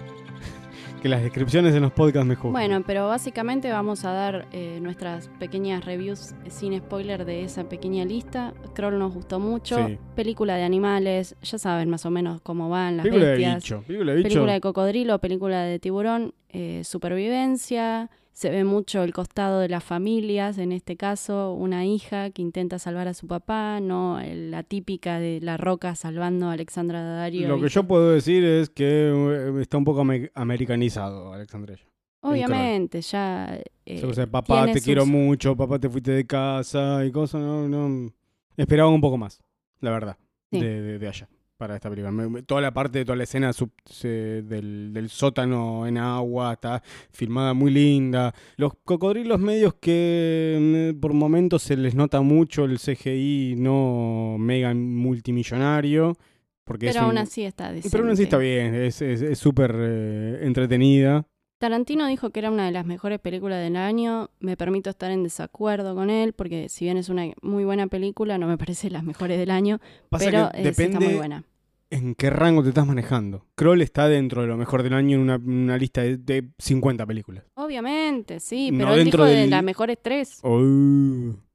Que 1.05 1.10
las 1.10 1.22
descripciones 1.22 1.74
en 1.74 1.82
los 1.82 1.93
podcasts 1.93 2.26
me 2.26 2.35
juzguen. 2.35 2.52
bueno, 2.52 2.82
pero 2.86 3.06
básicamente 3.09 3.70
vamos 3.70 4.06
a 4.06 4.12
dar 4.12 4.48
eh, 4.52 4.78
nuestras 4.81 5.28
pequeñas 5.39 5.85
reviews 5.85 6.35
sin 6.48 6.78
spoiler 6.78 7.26
de 7.26 7.44
esa 7.44 7.68
pequeña 7.68 8.06
lista. 8.06 8.55
Kroll 8.72 8.98
nos 8.98 9.12
gustó 9.12 9.39
mucho. 9.39 9.86
Sí. 9.86 9.98
Película 10.14 10.56
de 10.56 10.62
animales, 10.62 11.36
ya 11.43 11.59
saben 11.59 11.90
más 11.90 12.06
o 12.06 12.10
menos 12.10 12.40
cómo 12.40 12.70
van 12.70 12.97
las 12.97 13.05
película 13.05 13.26
de 13.26 13.32
bestias. 13.32 13.56
bicho. 13.56 13.82
Película 13.86 14.12
de 14.12 14.16
bicho. 14.16 14.28
Película 14.31 14.52
de 14.55 14.60
cocodrilo, 14.62 15.18
película 15.18 15.62
de 15.64 15.78
tiburón, 15.78 16.32
eh, 16.48 16.81
supervivencia. 16.85 18.09
Se 18.35 18.51
ve 18.51 18.65
mucho 18.65 19.05
el 19.05 19.12
costado 19.15 19.61
de 19.61 19.69
las 19.69 19.85
familias, 19.85 20.59
en 20.59 20.73
este 20.73 20.97
caso 20.97 21.52
una 21.52 21.86
hija 21.86 22.31
que 22.31 22.43
intenta 22.43 22.81
salvar 22.81 23.06
a 23.06 23.15
su 23.15 23.28
papá, 23.28 23.78
no 23.81 24.20
la 24.20 24.65
típica 24.65 25.20
de 25.20 25.39
la 25.40 25.56
roca 25.56 25.94
salvando 25.94 26.48
a 26.48 26.52
Alexandra 26.52 27.01
Daddario. 27.01 27.47
Lo 27.47 27.61
que 27.61 27.69
yo 27.69 27.85
puedo 27.85 28.11
decir 28.11 28.44
es 28.44 28.70
que 28.70 28.85
eh, 29.12 29.61
está 29.61 29.78
un 29.78 29.85
poco 29.85 30.01
ame- 30.02 30.32
americanizado, 30.35 31.32
Alexandria. 31.32 31.78
Obviamente, 32.23 33.02
ya... 33.02 33.61
eh, 33.86 34.05
o 34.05 34.12
sea, 34.12 34.27
papá, 34.27 34.66
te 34.73 34.81
quiero 34.81 35.06
mucho, 35.06 35.55
papá, 35.56 35.78
te 35.78 35.89
fuiste 35.89 36.11
de 36.11 36.27
casa 36.27 37.05
y 37.05 37.12
cosas. 37.12 37.40
No, 37.40 37.69
no. 37.69 38.11
Esperaba 38.56 38.89
un 38.90 39.01
poco 39.01 39.16
más, 39.16 39.40
la 39.81 39.90
verdad, 39.90 40.16
Sí. 40.51 40.59
de, 40.61 40.82
de- 40.82 40.98
de 40.98 41.09
allá, 41.09 41.28
para 41.56 41.76
esta 41.76 41.89
película. 41.89 42.10
Me- 42.10 42.28
me- 42.28 42.43
toda 42.43 42.60
la 42.60 42.72
parte, 42.74 43.05
toda 43.05 43.16
la 43.16 43.24
escena 43.24 43.52
sub- 43.52 43.72
se- 43.85 44.43
del, 44.43 44.93
del 44.93 45.09
sótano 45.09 45.86
en 45.86 45.98
agua 45.98 46.52
está 46.55 46.82
filmada 47.10 47.55
muy 47.55 47.70
linda. 47.70 48.35
Los 48.56 48.72
cocodrilos 48.85 49.39
medios 49.40 49.74
que 49.81 50.93
mm, 50.94 51.01
por 51.01 51.12
momentos 51.14 51.62
se 51.62 51.76
les 51.76 51.94
nota 51.94 52.20
mucho 52.20 52.64
el 52.64 52.78
CGI 52.78 53.55
no 53.56 54.36
mega 54.39 54.74
multimillonario. 54.74 56.16
Porque 56.64 56.86
es 56.89 56.94
Pero 56.94 57.06
aún 57.06 57.18
así 57.18 57.44
está 57.44 57.70
pero 57.90 58.05
aún 58.05 58.12
así 58.12 58.22
está 58.22 58.39
bien, 58.39 58.74
es 58.74 59.02
es- 59.02 59.20
es 59.20 59.39
súper 59.39 59.74
eh, 59.78 60.39
entretenida. 60.43 61.26
Tarantino 61.65 62.07
dijo 62.07 62.28
que 62.28 62.41
era 62.41 62.51
una 62.51 62.66
de 62.66 62.73
las 62.73 62.85
mejores 62.85 63.19
películas 63.20 63.59
del 63.62 63.77
año. 63.77 64.28
Me 64.39 64.55
permito 64.55 64.91
estar 64.91 65.11
en 65.11 65.23
desacuerdo 65.23 65.95
con 65.95 66.11
él, 66.11 66.35
porque 66.35 66.69
si 66.69 66.85
bien 66.85 66.99
es 66.99 67.09
una 67.09 67.24
muy 67.41 67.65
buena 67.65 67.86
película, 67.86 68.36
no 68.36 68.47
me 68.47 68.59
parece 68.59 68.91
las 68.91 69.03
mejores 69.03 69.39
del 69.39 69.51
año, 69.51 69.81
Pasa 70.11 70.24
pero 70.27 70.51
que 70.53 70.62
sí 70.62 70.69
está 70.69 70.82
muy 70.85 70.91
depende 70.99 71.16
buena. 71.16 71.45
en 71.89 72.15
qué 72.16 72.28
rango 72.28 72.62
te 72.62 72.69
estás 72.69 72.86
manejando. 72.86 73.47
Kroll 73.55 73.81
está 73.81 74.09
dentro 74.09 74.43
de 74.43 74.49
lo 74.49 74.59
mejor 74.59 74.82
del 74.82 74.93
año 74.93 75.16
en 75.16 75.23
una, 75.23 75.36
una 75.36 75.78
lista 75.78 76.03
de, 76.03 76.19
de 76.19 76.51
50 76.59 77.07
películas. 77.07 77.45
Obviamente, 77.55 78.41
sí, 78.41 78.70
No 78.70 78.78
pero 78.81 78.93
él 78.93 78.99
dentro 79.05 79.24
dijo 79.24 79.36
de 79.39 79.47
las 79.47 79.62
mejores 79.65 79.97
tres. 80.03 80.41
Oh. 80.43 80.59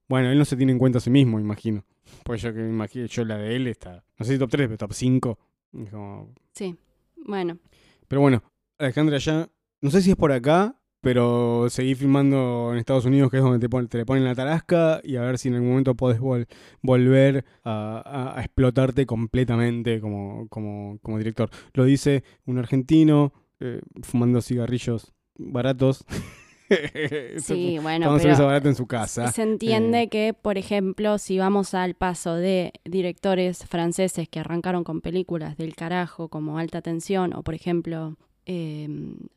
Bueno, 0.07 0.31
él 0.31 0.40
no 0.40 0.45
se 0.45 0.57
tiene 0.57 0.72
en 0.72 0.80
cuenta 0.80 0.98
a 0.98 1.02
sí 1.02 1.11
mismo, 1.11 1.40
imagino. 1.40 1.86
Pues 2.23 2.41
yo 2.41 2.52
que 2.52 2.60
me 2.61 2.69
imagino, 2.69 3.06
yo 3.06 3.26
la 3.26 3.38
de 3.38 3.56
él 3.56 3.68
está, 3.68 4.03
no 4.18 4.26
sé 4.26 4.34
si 4.34 4.40
top 4.40 4.49
3, 4.49 4.68
pero 4.69 4.77
top 4.80 4.94
5. 4.94 5.40
Es 5.84 5.90
como- 5.91 6.34
Sí, 6.53 6.76
bueno, 7.18 7.60
Pero 8.07 8.22
bueno, 8.22 8.41
Alejandra 8.80 9.19
ya, 9.19 9.48
no 9.81 9.91
sé 9.91 10.01
si 10.01 10.10
es 10.11 10.15
por 10.15 10.31
acá, 10.31 10.76
pero 11.01 11.68
seguí 11.69 11.95
filmando 11.95 12.69
en 12.73 12.77
Estados 12.80 13.06
Unidos, 13.06 13.31
que 13.31 13.38
es 13.38 13.43
donde 13.43 13.60
te, 13.60 13.69
pon- 13.69 13.88
te 13.88 13.97
le 13.99 14.06
ponen 14.06 14.26
la 14.26 14.35
tarasca, 14.35 14.99
y 15.03 15.15
a 15.15 15.22
ver 15.22 15.38
si 15.38 15.47
en 15.47 15.53
algún 15.56 15.69
momento 15.69 15.95
podés 15.95 16.19
vol- 16.19 16.47
volver 16.81 17.45
a, 17.64 18.01
a- 18.06 18.38
a 18.38 18.43
explotarte 18.43 19.06
completamente 19.06 20.01
como, 20.01 20.47
como, 20.49 20.99
como 21.01 21.18
director. 21.18 21.49
Lo 21.73 21.85
dice 21.85 22.23
un 22.45 22.57
argentino 22.57 23.31
eh, 23.61 23.81
fumando 24.03 24.41
cigarrillos 24.41 25.14
baratos. 25.38 26.06
sí, 27.39 27.80
bueno, 27.81 28.07
Vamos 28.07 28.19
a 28.22 28.23
pero 28.23 28.34
eso 28.34 28.45
barato 28.45 28.68
en 28.69 28.76
su 28.76 28.85
casa. 28.88 29.31
se 29.31 29.41
entiende 29.43 30.01
Eh. 30.03 30.10
que, 30.10 30.34
por 30.34 30.57
ejemplo, 30.57 31.18
si 31.18 31.38
vamos 31.39 31.73
al 31.73 31.95
paso 31.95 32.35
de 32.35 32.73
directores 32.85 33.65
franceses 33.65 34.27
que 34.30 34.39
arrancaron 34.39 34.84
con 34.84 35.01
películas 35.01 35.57
del 35.57 35.76
carajo 35.76 36.27
como 36.30 36.57
Alta 36.57 36.81
Tensión, 36.81 37.34
o 37.34 37.41
por 37.43 37.56
ejemplo, 37.56 38.18
eh, 38.51 38.88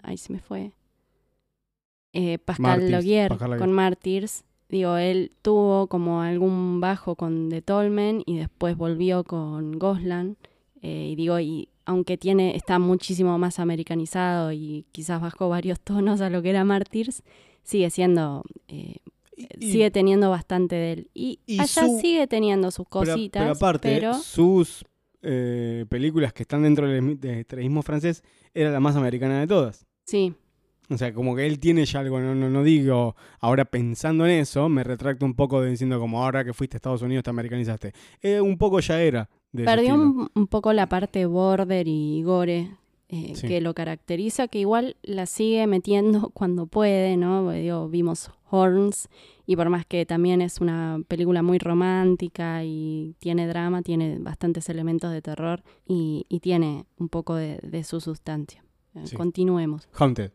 ahí 0.02 0.16
se 0.16 0.32
me 0.32 0.38
fue, 0.40 0.72
eh, 2.14 2.38
Pascal 2.38 2.62
Martyrs, 2.80 2.90
Logier 2.90 3.28
Pascal 3.28 3.50
Logier. 3.50 3.60
con 3.66 3.72
Martyrs. 3.74 4.44
Digo, 4.68 4.96
él 4.96 5.32
tuvo 5.42 5.86
como 5.86 6.22
algún 6.22 6.80
bajo 6.80 7.14
con 7.14 7.50
The 7.50 7.60
Tolmen 7.60 8.22
y 8.24 8.38
después 8.38 8.76
volvió 8.76 9.22
con 9.24 9.78
Goslan. 9.78 10.36
Eh, 10.80 11.10
y 11.12 11.14
digo, 11.16 11.38
y 11.40 11.68
aunque 11.84 12.16
tiene, 12.16 12.56
está 12.56 12.78
muchísimo 12.78 13.36
más 13.38 13.58
americanizado 13.58 14.50
y 14.52 14.86
quizás 14.92 15.20
bajó 15.20 15.48
varios 15.48 15.78
tonos 15.84 16.20
a 16.22 16.30
lo 16.30 16.40
que 16.42 16.50
era 16.50 16.64
Martyrs, 16.64 17.22
sigue 17.62 17.90
siendo, 17.90 18.44
eh, 18.68 18.96
Y- 19.36 19.72
sigue 19.72 19.90
teniendo 19.90 20.30
bastante 20.30 20.74
de 20.76 20.92
él. 20.92 21.10
Y, 21.14 21.38
y 21.46 21.58
allá 21.60 21.86
su- 21.86 21.98
sigue 22.00 22.26
teniendo 22.26 22.70
sus 22.70 22.86
pero, 22.90 23.12
cositas, 23.12 23.42
pero 23.42 23.52
aparte, 23.54 23.88
pero- 23.94 24.14
sus 24.14 24.84
eh, 25.22 25.86
películas 25.88 26.32
que 26.32 26.42
están 26.42 26.62
dentro 26.62 26.86
del 26.86 27.18
extremismo 27.22 27.82
francés 27.82 28.22
era 28.54 28.70
la 28.70 28.80
más 28.80 28.96
americana 28.96 29.40
de 29.40 29.46
todas. 29.46 29.86
sí, 30.04 30.34
O 30.88 30.98
sea, 30.98 31.14
como 31.14 31.34
que 31.36 31.46
él 31.46 31.58
tiene 31.58 31.84
ya 31.84 32.00
algo, 32.00 32.20
no, 32.20 32.34
no, 32.34 32.50
no 32.50 32.62
digo, 32.62 33.16
ahora 33.40 33.64
pensando 33.64 34.26
en 34.26 34.32
eso, 34.32 34.68
me 34.68 34.84
retracto 34.84 35.24
un 35.24 35.34
poco 35.34 35.62
de 35.62 35.70
diciendo 35.70 35.98
como 35.98 36.22
ahora 36.22 36.44
que 36.44 36.52
fuiste 36.52 36.76
a 36.76 36.78
Estados 36.78 37.02
Unidos 37.02 37.24
te 37.24 37.30
americanizaste. 37.30 37.92
Eh, 38.20 38.40
un 38.40 38.58
poco 38.58 38.80
ya 38.80 39.00
era. 39.00 39.28
De 39.52 39.64
perdió 39.64 39.94
un 39.94 40.46
poco 40.48 40.72
la 40.72 40.88
parte 40.88 41.26
border 41.26 41.86
y 41.86 42.22
gore 42.22 42.70
eh, 43.12 43.34
Sí. 43.36 43.46
que 43.46 43.60
lo 43.60 43.74
caracteriza, 43.74 44.48
que 44.48 44.58
igual 44.58 44.96
la 45.02 45.26
sigue 45.26 45.66
metiendo 45.68 46.30
cuando 46.34 46.66
puede, 46.66 47.16
¿no? 47.16 47.44
Porque, 47.44 47.60
digo, 47.60 47.88
vimos 47.88 48.30
Horns 48.50 49.08
y 49.46 49.54
por 49.56 49.68
más 49.70 49.86
que 49.86 50.04
también 50.06 50.42
es 50.42 50.60
una 50.60 51.00
película 51.08 51.42
muy 51.42 51.58
romántica 51.58 52.64
y 52.64 53.14
tiene 53.20 53.46
drama, 53.46 53.82
tiene 53.82 54.18
bastantes 54.18 54.68
elementos 54.68 55.12
de 55.12 55.22
terror 55.22 55.62
y, 55.86 56.26
y 56.28 56.40
tiene 56.40 56.84
un 56.98 57.08
poco 57.08 57.36
de, 57.36 57.58
de 57.62 57.84
su 57.84 58.00
sustancia. 58.00 58.64
Eh, 58.94 59.06
Sí. 59.06 59.16
Continuemos. 59.16 59.88
Haunted, 59.94 60.32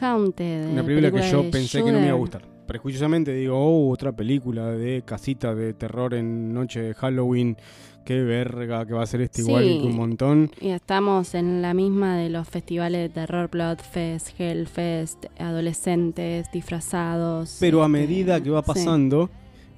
Haunted. 0.00 0.70
una 0.72 0.84
película 0.84 1.10
que 1.10 1.30
yo 1.30 1.50
pensé 1.50 1.82
que 1.82 1.92
no 1.92 1.98
me 2.00 2.06
iba 2.06 2.14
a 2.14 2.18
gustar. 2.18 2.55
Prejuiciosamente 2.66 3.32
digo, 3.32 3.56
oh, 3.58 3.90
otra 3.90 4.12
película 4.12 4.70
de 4.72 5.02
casita 5.04 5.54
de 5.54 5.72
terror 5.74 6.14
en 6.14 6.52
noche 6.52 6.80
de 6.80 6.94
Halloween. 6.94 7.56
Qué 8.04 8.22
verga 8.22 8.86
que 8.86 8.92
va 8.94 9.02
a 9.02 9.06
ser 9.06 9.20
este 9.22 9.40
igual 9.42 9.64
Sí. 9.64 9.78
que 9.80 9.86
un 9.88 9.96
montón. 9.96 10.50
Y 10.60 10.68
estamos 10.68 11.34
en 11.34 11.60
la 11.62 11.74
misma 11.74 12.16
de 12.16 12.30
los 12.30 12.48
festivales 12.48 13.00
de 13.02 13.08
terror, 13.08 13.50
Bloodfest, 13.50 14.38
Hellfest, 14.38 15.26
adolescentes 15.38 16.46
disfrazados. 16.52 17.56
Pero 17.58 17.82
a 17.82 17.86
este, 17.86 17.98
medida 17.98 18.40
que 18.40 18.50
va 18.50 18.62
sí. 18.62 18.66
pasando, 18.68 19.28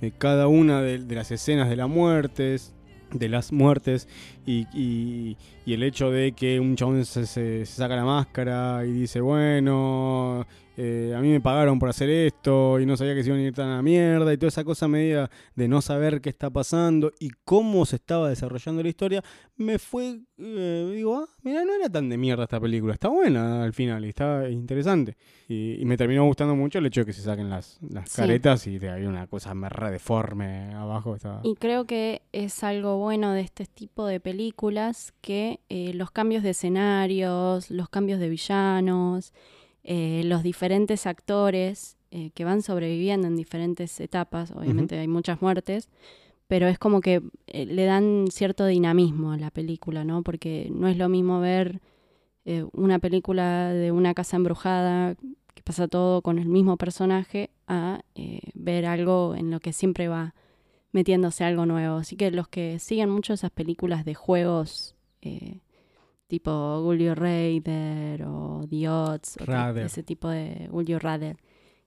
eh, 0.02 0.12
cada 0.16 0.46
una 0.46 0.82
de, 0.82 0.98
de 0.98 1.14
las 1.14 1.30
escenas 1.30 1.68
de 1.70 1.76
las 1.76 1.88
muertes, 1.88 2.74
de 3.12 3.28
las 3.30 3.52
muertes, 3.52 4.06
y, 4.50 4.66
y- 4.72 5.36
y 5.66 5.72
el 5.74 5.82
hecho 5.82 6.10
de 6.10 6.32
que 6.32 6.58
un 6.58 6.76
chabón 6.76 7.04
se, 7.04 7.26
se- 7.26 7.66
se 7.66 7.74
saca 7.76 7.94
la 7.96 8.04
máscara 8.04 8.84
y 8.86 8.92
dice, 8.92 9.20
bueno, 9.20 10.46
eh, 10.78 11.12
a 11.14 11.20
mí 11.20 11.28
me 11.28 11.40
pagaron 11.40 11.78
por 11.78 11.88
hacer 11.90 12.08
esto 12.08 12.80
y 12.80 12.86
no 12.86 12.96
sabía 12.96 13.14
que 13.14 13.22
se 13.22 13.28
iban 13.28 13.40
a 13.40 13.44
ir 13.44 13.52
tan 13.54 13.68
a 13.68 13.76
la 13.76 13.82
mierda 13.82 14.32
y 14.32 14.38
toda 14.38 14.48
esa 14.48 14.64
cosa 14.64 14.88
media 14.88 15.28
de 15.54 15.68
no 15.68 15.82
saber 15.82 16.20
qué 16.22 16.30
está 16.30 16.48
pasando 16.50 17.12
y 17.20 17.30
cómo 17.44 17.84
se 17.84 17.96
estaba 17.96 18.28
desarrollando 18.30 18.82
la 18.82 18.88
historia, 18.88 19.22
me 19.56 19.78
fue, 19.78 20.20
eh, 20.38 20.92
digo, 20.94 21.16
ah, 21.18 21.26
mira, 21.42 21.64
no 21.64 21.74
era 21.74 21.90
tan 21.90 22.08
de 22.08 22.16
mierda 22.16 22.44
esta 22.44 22.60
película, 22.60 22.94
está 22.94 23.08
buena 23.08 23.64
al 23.64 23.72
final 23.74 24.04
y 24.06 24.08
está 24.10 24.48
interesante. 24.48 25.16
Y, 25.48 25.80
y 25.80 25.84
me 25.84 25.96
terminó 25.98 26.24
gustando 26.24 26.54
mucho 26.56 26.78
el 26.78 26.86
hecho 26.86 27.00
de 27.00 27.06
que 27.06 27.12
se 27.12 27.22
saquen 27.22 27.50
las, 27.50 27.78
las 27.90 28.08
Sí. 28.08 28.16
caretas 28.22 28.66
y 28.66 28.78
de, 28.78 28.88
había 28.90 29.08
una 29.08 29.26
cosa 29.26 29.52
re 29.54 29.90
deforme 29.90 30.72
abajo. 30.74 31.14
Estaba... 31.16 31.40
Y 31.42 31.54
creo 31.56 31.84
que 31.86 32.22
es 32.32 32.62
algo 32.64 32.96
bueno 32.98 33.32
de 33.32 33.40
este 33.42 33.66
tipo 33.66 34.06
de 34.06 34.20
películas 34.20 34.37
que 35.20 35.60
eh, 35.68 35.92
los 35.94 36.10
cambios 36.12 36.42
de 36.44 36.50
escenarios, 36.50 37.70
los 37.70 37.88
cambios 37.88 38.20
de 38.20 38.28
villanos, 38.28 39.32
eh, 39.82 40.22
los 40.24 40.44
diferentes 40.44 41.06
actores 41.06 41.96
eh, 42.12 42.30
que 42.34 42.44
van 42.44 42.62
sobreviviendo 42.62 43.26
en 43.26 43.34
diferentes 43.34 43.98
etapas, 44.00 44.52
obviamente 44.52 44.96
hay 44.96 45.08
muchas 45.08 45.42
muertes, 45.42 45.88
pero 46.46 46.68
es 46.68 46.78
como 46.78 47.00
que 47.00 47.20
le 47.52 47.84
dan 47.84 48.26
cierto 48.30 48.64
dinamismo 48.66 49.32
a 49.32 49.38
la 49.38 49.50
película, 49.50 50.04
¿no? 50.04 50.22
Porque 50.22 50.70
no 50.72 50.86
es 50.88 50.96
lo 50.96 51.08
mismo 51.08 51.40
ver 51.40 51.80
una 52.72 52.98
película 52.98 53.74
de 53.74 53.92
una 53.92 54.14
casa 54.14 54.36
embrujada 54.36 55.16
que 55.54 55.62
pasa 55.62 55.86
todo 55.86 56.22
con 56.22 56.38
el 56.38 56.46
mismo 56.48 56.78
personaje 56.78 57.50
a 57.66 58.00
ver 58.54 58.86
algo 58.86 59.34
en 59.36 59.50
lo 59.50 59.60
que 59.60 59.74
siempre 59.74 60.08
va 60.08 60.34
metiéndose 60.92 61.44
algo 61.44 61.66
nuevo. 61.66 61.96
Así 61.96 62.16
que 62.16 62.30
los 62.30 62.48
que 62.48 62.78
siguen 62.78 63.10
mucho 63.10 63.32
esas 63.32 63.50
películas 63.50 64.04
de 64.04 64.14
juegos 64.14 64.96
eh, 65.20 65.60
tipo 66.28 66.94
You 66.94 67.14
Raider 67.14 68.22
o 68.24 68.64
The 68.68 68.88
Odds, 68.88 69.38
o 69.38 69.78
ese 69.78 70.02
tipo 70.02 70.28
de 70.28 70.68
You 70.84 70.98
Rather, 70.98 71.36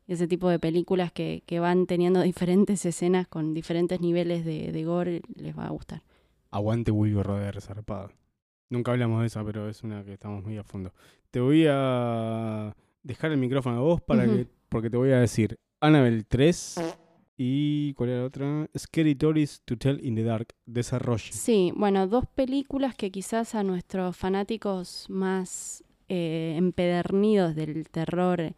ese 0.07 0.27
tipo 0.27 0.49
de 0.49 0.59
películas 0.59 1.11
que, 1.11 1.43
que 1.45 1.59
van 1.59 1.85
teniendo 1.85 2.21
diferentes 2.21 2.85
escenas 2.85 3.27
con 3.27 3.53
diferentes 3.53 4.01
niveles 4.01 4.43
de, 4.43 4.71
de 4.71 4.83
gore, 4.83 5.21
les 5.35 5.57
va 5.57 5.67
a 5.67 5.69
gustar. 5.69 6.01
Aguante 6.49 6.91
Wilbur 6.91 7.25
Roder, 7.25 7.61
zarpado. 7.61 8.11
Nunca 8.69 8.91
hablamos 8.91 9.21
de 9.21 9.27
esa, 9.27 9.43
pero 9.45 9.69
es 9.69 9.83
una 9.83 10.03
que 10.03 10.13
estamos 10.13 10.43
muy 10.43 10.57
a 10.57 10.63
fondo. 10.63 10.93
Te 11.29 11.39
voy 11.39 11.65
a 11.69 12.75
dejar 13.03 13.31
el 13.31 13.37
micrófono 13.37 13.77
a 13.77 13.81
vos 13.81 14.01
para 14.01 14.25
que 14.25 14.47
porque 14.69 14.89
te 14.89 14.97
voy 14.97 15.11
a 15.11 15.19
decir 15.19 15.57
Annabelle 15.81 16.23
3 16.23 16.75
y 17.43 17.93
¿cuál 17.95 18.09
era 18.09 18.19
la 18.19 18.25
otra? 18.25 18.69
Scary 18.77 19.13
Stories 19.13 19.63
to 19.65 19.75
Tell 19.75 19.99
in 20.05 20.13
the 20.13 20.23
Dark, 20.23 20.53
Desarrollo. 20.67 21.31
Sí, 21.31 21.73
bueno, 21.75 22.05
dos 22.05 22.25
películas 22.27 22.95
que 22.95 23.09
quizás 23.09 23.55
a 23.55 23.63
nuestros 23.63 24.15
fanáticos 24.15 25.07
más 25.09 25.83
eh, 26.07 26.53
empedernidos 26.55 27.55
del 27.55 27.89
terror 27.89 28.53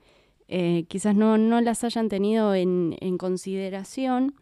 eh, 0.50 0.84
quizás 0.90 1.16
no, 1.16 1.38
no, 1.38 1.62
las 1.62 1.86
hayan 1.86 2.10
tenido 2.10 2.54
en, 2.56 2.98
en 3.00 3.18
consideración 3.18 4.36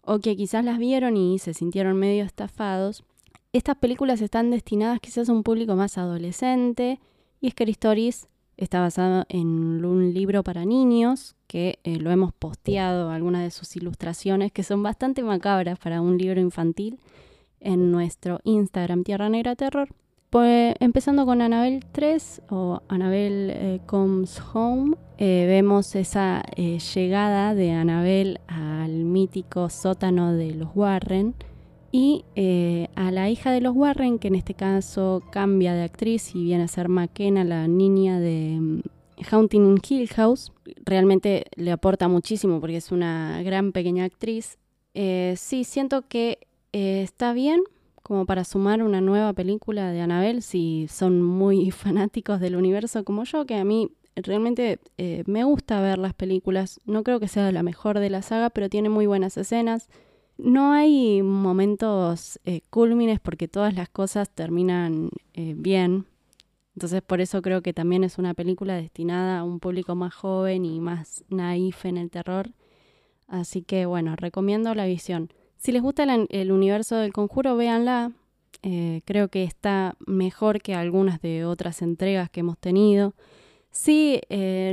o 0.00 0.20
que 0.20 0.36
quizás 0.36 0.64
las 0.64 0.78
vieron 0.78 1.18
y 1.18 1.38
se 1.38 1.52
sintieron 1.52 1.98
medio 1.98 2.24
estafados. 2.24 3.04
Estas 3.52 3.76
películas 3.76 4.22
están 4.22 4.50
destinadas 4.50 5.00
quizás 5.00 5.28
a 5.28 5.32
un 5.32 5.42
público 5.42 5.76
más 5.76 5.98
adolescente 5.98 6.98
y 7.42 7.50
Scary 7.50 7.72
Stories 7.72 8.28
está 8.56 8.80
basado 8.80 9.24
en 9.28 9.84
un 9.84 10.12
libro 10.14 10.42
para 10.42 10.64
niños 10.64 11.34
que 11.46 11.78
eh, 11.84 11.96
lo 11.96 12.10
hemos 12.10 12.32
posteado, 12.32 13.10
algunas 13.10 13.42
de 13.42 13.50
sus 13.50 13.76
ilustraciones 13.76 14.52
que 14.52 14.62
son 14.62 14.82
bastante 14.82 15.22
macabras 15.22 15.78
para 15.78 16.00
un 16.00 16.18
libro 16.18 16.40
infantil 16.40 16.98
en 17.60 17.90
nuestro 17.90 18.40
Instagram 18.44 19.04
Tierra 19.04 19.28
Negra 19.28 19.56
Terror. 19.56 19.88
Pues 20.30 20.74
empezando 20.80 21.26
con 21.26 21.42
Annabelle 21.42 21.80
3 21.92 22.42
o 22.48 22.80
Annabelle 22.88 23.52
eh, 23.52 23.80
Comes 23.84 24.40
Home, 24.54 24.96
eh, 25.18 25.44
vemos 25.46 25.94
esa 25.94 26.42
llegada 26.56 27.54
de 27.54 27.72
Annabelle 27.72 28.40
al 28.46 28.92
mítico 29.04 29.68
sótano 29.68 30.32
de 30.32 30.54
los 30.54 30.70
Warren 30.74 31.34
y 31.92 32.24
a 32.96 33.10
la 33.10 33.30
hija 33.30 33.52
de 33.52 33.60
los 33.60 33.76
Warren, 33.76 34.18
que 34.18 34.28
en 34.28 34.34
este 34.34 34.54
caso 34.54 35.22
cambia 35.30 35.74
de 35.74 35.82
actriz 35.82 36.34
y 36.34 36.42
viene 36.42 36.64
a 36.64 36.68
ser 36.68 36.88
McKenna, 36.88 37.44
la 37.44 37.68
niña 37.68 38.18
de 38.18 38.58
mm, 38.60 38.80
Haunting 39.30 39.66
in 39.66 39.80
Hill 39.86 40.08
House. 40.08 40.52
Realmente 40.84 41.44
le 41.56 41.70
aporta 41.72 42.08
muchísimo 42.08 42.60
porque 42.60 42.76
es 42.76 42.92
una 42.92 43.42
gran 43.42 43.72
pequeña 43.72 44.04
actriz. 44.04 44.58
Eh, 44.94 45.34
sí, 45.36 45.64
siento 45.64 46.06
que 46.08 46.38
eh, 46.72 47.02
está 47.02 47.32
bien 47.32 47.62
como 48.02 48.26
para 48.26 48.44
sumar 48.44 48.82
una 48.82 49.00
nueva 49.00 49.32
película 49.32 49.92
de 49.92 50.00
Annabelle 50.00 50.42
si 50.42 50.86
son 50.88 51.22
muy 51.22 51.70
fanáticos 51.70 52.40
del 52.40 52.56
universo 52.56 53.04
como 53.04 53.24
yo, 53.24 53.46
que 53.46 53.54
a 53.54 53.64
mí 53.64 53.90
realmente 54.16 54.80
eh, 54.98 55.22
me 55.26 55.44
gusta 55.44 55.80
ver 55.80 55.98
las 55.98 56.14
películas. 56.14 56.80
No 56.84 57.02
creo 57.02 57.20
que 57.20 57.28
sea 57.28 57.50
la 57.52 57.62
mejor 57.62 57.98
de 57.98 58.10
la 58.10 58.22
saga, 58.22 58.50
pero 58.50 58.68
tiene 58.68 58.88
muy 58.88 59.06
buenas 59.06 59.36
escenas. 59.36 59.88
No 60.38 60.72
hay 60.72 61.22
momentos 61.22 62.40
eh, 62.44 62.62
cúlmines 62.70 63.20
porque 63.20 63.48
todas 63.48 63.74
las 63.74 63.88
cosas 63.88 64.30
terminan 64.30 65.10
eh, 65.34 65.54
bien. 65.56 66.06
Entonces 66.74 67.02
por 67.02 67.20
eso 67.20 67.42
creo 67.42 67.62
que 67.62 67.74
también 67.74 68.02
es 68.02 68.18
una 68.18 68.34
película 68.34 68.74
destinada 68.74 69.40
a 69.40 69.44
un 69.44 69.60
público 69.60 69.94
más 69.94 70.14
joven 70.14 70.64
y 70.64 70.80
más 70.80 71.24
naif 71.28 71.84
en 71.84 71.98
el 71.98 72.10
terror. 72.10 72.50
Así 73.28 73.62
que 73.62 73.86
bueno, 73.86 74.16
recomiendo 74.16 74.74
la 74.74 74.86
visión. 74.86 75.30
Si 75.58 75.70
les 75.70 75.82
gusta 75.82 76.04
el, 76.04 76.52
universo 76.52 76.96
del 76.96 77.12
conjuro, 77.12 77.56
véanla. 77.56 78.12
Eh, 78.64 79.02
creo 79.04 79.28
que 79.28 79.44
está 79.44 79.96
mejor 80.06 80.60
que 80.60 80.74
algunas 80.74 81.20
de 81.20 81.44
otras 81.44 81.82
entregas 81.82 82.30
que 82.30 82.40
hemos 82.40 82.58
tenido. 82.58 83.14
Sí, 83.70 84.20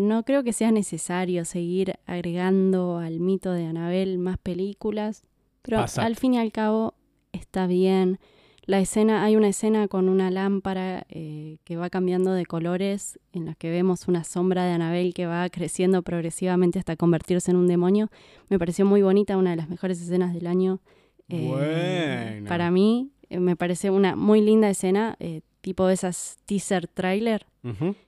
no 0.02 0.24
creo 0.24 0.44
que 0.44 0.52
sea 0.52 0.72
necesario 0.72 1.46
seguir 1.46 1.96
agregando 2.06 2.98
al 2.98 3.20
mito 3.22 3.54
de 3.54 3.66
Anabel 3.66 4.18
más 4.18 4.38
películas. 4.38 5.24
Pero 5.70 5.86
al 6.04 6.16
fin 6.16 6.34
y 6.34 6.38
al 6.40 6.52
cabo 6.52 6.94
está 7.32 7.68
bien. 7.68 8.20
La 8.66 8.80
escena, 8.80 9.24
hay 9.24 9.36
una 9.36 9.48
escena 9.48 9.88
con 9.88 10.10
una 10.10 10.30
lámpara 10.30 11.04
eh, 11.10 11.58
que 11.64 11.76
va 11.76 11.90
cambiando 11.90 12.34
de 12.34 12.46
colores, 12.46 13.20
en 13.34 13.46
la 13.46 13.56
que 13.56 13.72
vemos 13.72 14.08
una 14.08 14.24
sombra 14.24 14.64
de 14.64 14.74
Anabel 14.74 15.16
que 15.16 15.26
va 15.26 15.50
creciendo 15.50 16.04
progresivamente 16.04 16.78
hasta 16.78 16.96
convertirse 16.96 17.50
en 17.50 17.58
un 17.58 17.68
demonio. 17.68 18.10
Me 18.48 18.60
pareció 18.60 18.86
muy 18.86 19.02
bonita, 19.02 19.38
una 19.38 19.52
de 19.52 19.56
las 19.56 19.70
mejores 19.70 20.00
escenas 20.00 20.36
del 20.36 20.46
año. 20.46 20.82
Eh, 21.30 22.44
para 22.48 22.70
mí, 22.70 23.10
eh, 23.30 23.40
me 23.40 23.56
parece 23.56 23.90
una 23.90 24.16
muy 24.16 24.42
linda 24.42 24.70
escena, 24.70 25.18
tipo 25.62 25.90
esas 25.90 26.38
teaser 26.46 26.88
trailer. 26.88 27.48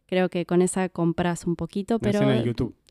Creo 0.06 0.30
que 0.30 0.46
con 0.46 0.62
esa 0.62 0.90
compras 0.90 1.46
un 1.46 1.56
poquito, 1.56 1.98
pero 1.98 2.22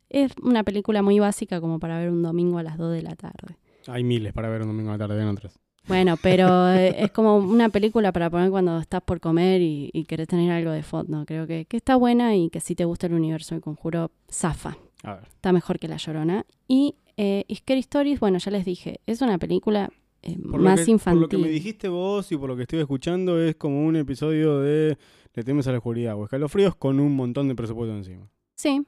es 0.08 0.32
una 0.42 0.64
película 0.64 1.02
muy 1.02 1.20
básica 1.20 1.60
como 1.60 1.78
para 1.78 1.98
ver 1.98 2.10
un 2.10 2.22
domingo 2.22 2.58
a 2.58 2.64
las 2.64 2.78
2 2.78 2.92
de 2.92 3.02
la 3.02 3.14
tarde. 3.14 3.56
Hay 3.86 4.04
miles 4.04 4.32
para 4.32 4.48
ver 4.48 4.62
un 4.62 4.68
domingo 4.68 4.90
a 4.90 4.98
la 4.98 5.06
tarde, 5.06 5.22
en 5.22 5.28
otras. 5.28 5.58
Bueno, 5.88 6.16
pero 6.22 6.68
eh, 6.72 7.04
es 7.04 7.10
como 7.10 7.36
una 7.38 7.68
película 7.68 8.12
para 8.12 8.30
poner 8.30 8.50
cuando 8.50 8.78
estás 8.78 9.02
por 9.02 9.20
comer 9.20 9.60
y, 9.62 10.04
querés 10.08 10.28
tener 10.28 10.50
algo 10.50 10.70
de 10.70 10.82
fondo. 10.82 11.24
Creo 11.26 11.46
que, 11.46 11.66
está 11.70 11.96
buena 11.96 12.36
y 12.36 12.50
que 12.50 12.60
si 12.60 12.74
te 12.74 12.84
gusta 12.84 13.06
el 13.06 13.14
universo 13.14 13.54
del 13.54 13.62
conjuro, 13.62 14.10
zafa. 14.30 14.76
Está 15.02 15.52
mejor 15.52 15.78
que 15.78 15.88
La 15.88 15.96
Llorona. 15.96 16.44
Y 16.68 16.94
eh, 17.16 17.44
Scary 17.54 17.80
Stories, 17.80 18.20
bueno, 18.20 18.38
ya 18.38 18.50
les 18.50 18.64
dije, 18.64 19.00
es 19.06 19.22
una 19.22 19.38
película 19.38 19.90
eh, 20.22 20.36
más 20.38 20.86
infantil. 20.86 21.22
Por 21.22 21.22
lo 21.22 21.28
que 21.28 21.38
me 21.38 21.48
dijiste 21.48 21.88
vos 21.88 22.30
y 22.32 22.36
por 22.36 22.50
lo 22.50 22.56
que 22.56 22.62
estoy 22.62 22.80
escuchando, 22.80 23.40
es 23.40 23.56
como 23.56 23.84
un 23.84 23.96
episodio 23.96 24.60
de 24.60 24.98
Le 25.34 25.42
temes 25.42 25.66
a 25.66 25.72
la 25.72 25.78
oscuridad 25.78 26.16
o 26.16 26.24
escalofríos 26.24 26.74
con 26.76 27.00
un 27.00 27.16
montón 27.16 27.48
de 27.48 27.54
presupuesto 27.54 27.96
encima. 27.96 28.28
Sí, 28.56 28.84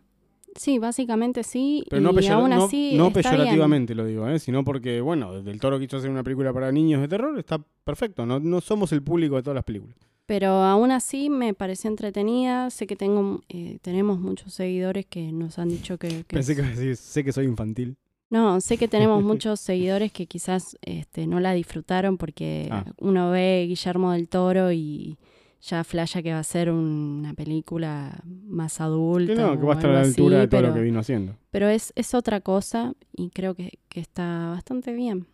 Sí, 0.56 0.78
básicamente 0.78 1.42
sí. 1.42 1.84
Pero 1.88 2.02
no, 2.02 2.10
aún 2.10 2.52
así 2.52 2.94
no, 2.96 3.12
peyorativamente 3.12 3.94
lo 3.94 4.04
digo, 4.04 4.28
¿eh? 4.28 4.38
sino 4.38 4.64
porque, 4.64 5.00
bueno, 5.00 5.42
Del 5.42 5.60
Toro 5.60 5.78
quiso 5.78 5.96
hacer 5.96 6.10
una 6.10 6.22
película 6.22 6.52
para 6.52 6.70
niños 6.72 7.00
de 7.00 7.08
terror, 7.08 7.38
está 7.38 7.58
perfecto. 7.84 8.26
No, 8.26 8.38
no 8.40 8.60
somos 8.60 8.92
el 8.92 9.02
público 9.02 9.36
de 9.36 9.42
todas 9.42 9.54
las 9.54 9.64
películas. 9.64 9.96
Pero 10.26 10.48
aún 10.48 10.92
así 10.92 11.30
me 11.30 11.52
pareció 11.52 11.90
entretenida. 11.90 12.70
Sé 12.70 12.86
que 12.86 12.96
tengo 12.96 13.42
eh, 13.48 13.78
tenemos 13.82 14.18
muchos 14.18 14.54
seguidores 14.54 15.06
que 15.06 15.32
nos 15.32 15.58
han 15.58 15.68
dicho 15.68 15.98
que. 15.98 16.24
Pensé 16.26 16.54
que 16.54 16.96
sé 16.96 17.24
que 17.24 17.32
soy 17.32 17.46
infantil. 17.46 17.96
No, 18.30 18.60
sé 18.62 18.78
que 18.78 18.88
tenemos 18.88 19.22
muchos 19.22 19.60
seguidores 19.60 20.10
que 20.12 20.26
quizás 20.26 20.78
este, 20.80 21.26
no 21.26 21.40
la 21.40 21.52
disfrutaron 21.52 22.16
porque 22.16 22.68
ah. 22.70 22.84
uno 22.98 23.30
ve 23.30 23.66
Guillermo 23.68 24.12
del 24.12 24.28
Toro 24.28 24.72
y 24.72 25.18
ya 25.62 25.84
flasha 25.84 26.22
que 26.22 26.32
va 26.32 26.40
a 26.40 26.44
ser 26.44 26.70
una 26.70 27.34
película 27.34 28.20
más 28.24 28.80
adulta. 28.80 29.34
no, 29.34 29.59
que 29.59 29.64
va 29.64 29.74
a 29.74 29.76
estar 29.76 29.90
a 29.90 29.94
la 29.94 30.01
altura 30.01 30.40
de 30.40 30.48
todo 30.48 30.62
lo 30.62 30.74
que 30.74 30.80
vino 30.80 31.01
haciendo. 31.01 31.36
Pero 31.51 31.68
es, 31.68 31.93
es 31.94 32.14
otra 32.14 32.40
cosa 32.40 32.94
y 33.16 33.30
creo 33.30 33.55
que, 33.55 33.78
está 33.94 34.48
bastante 34.51 34.93
bien. 34.93 35.26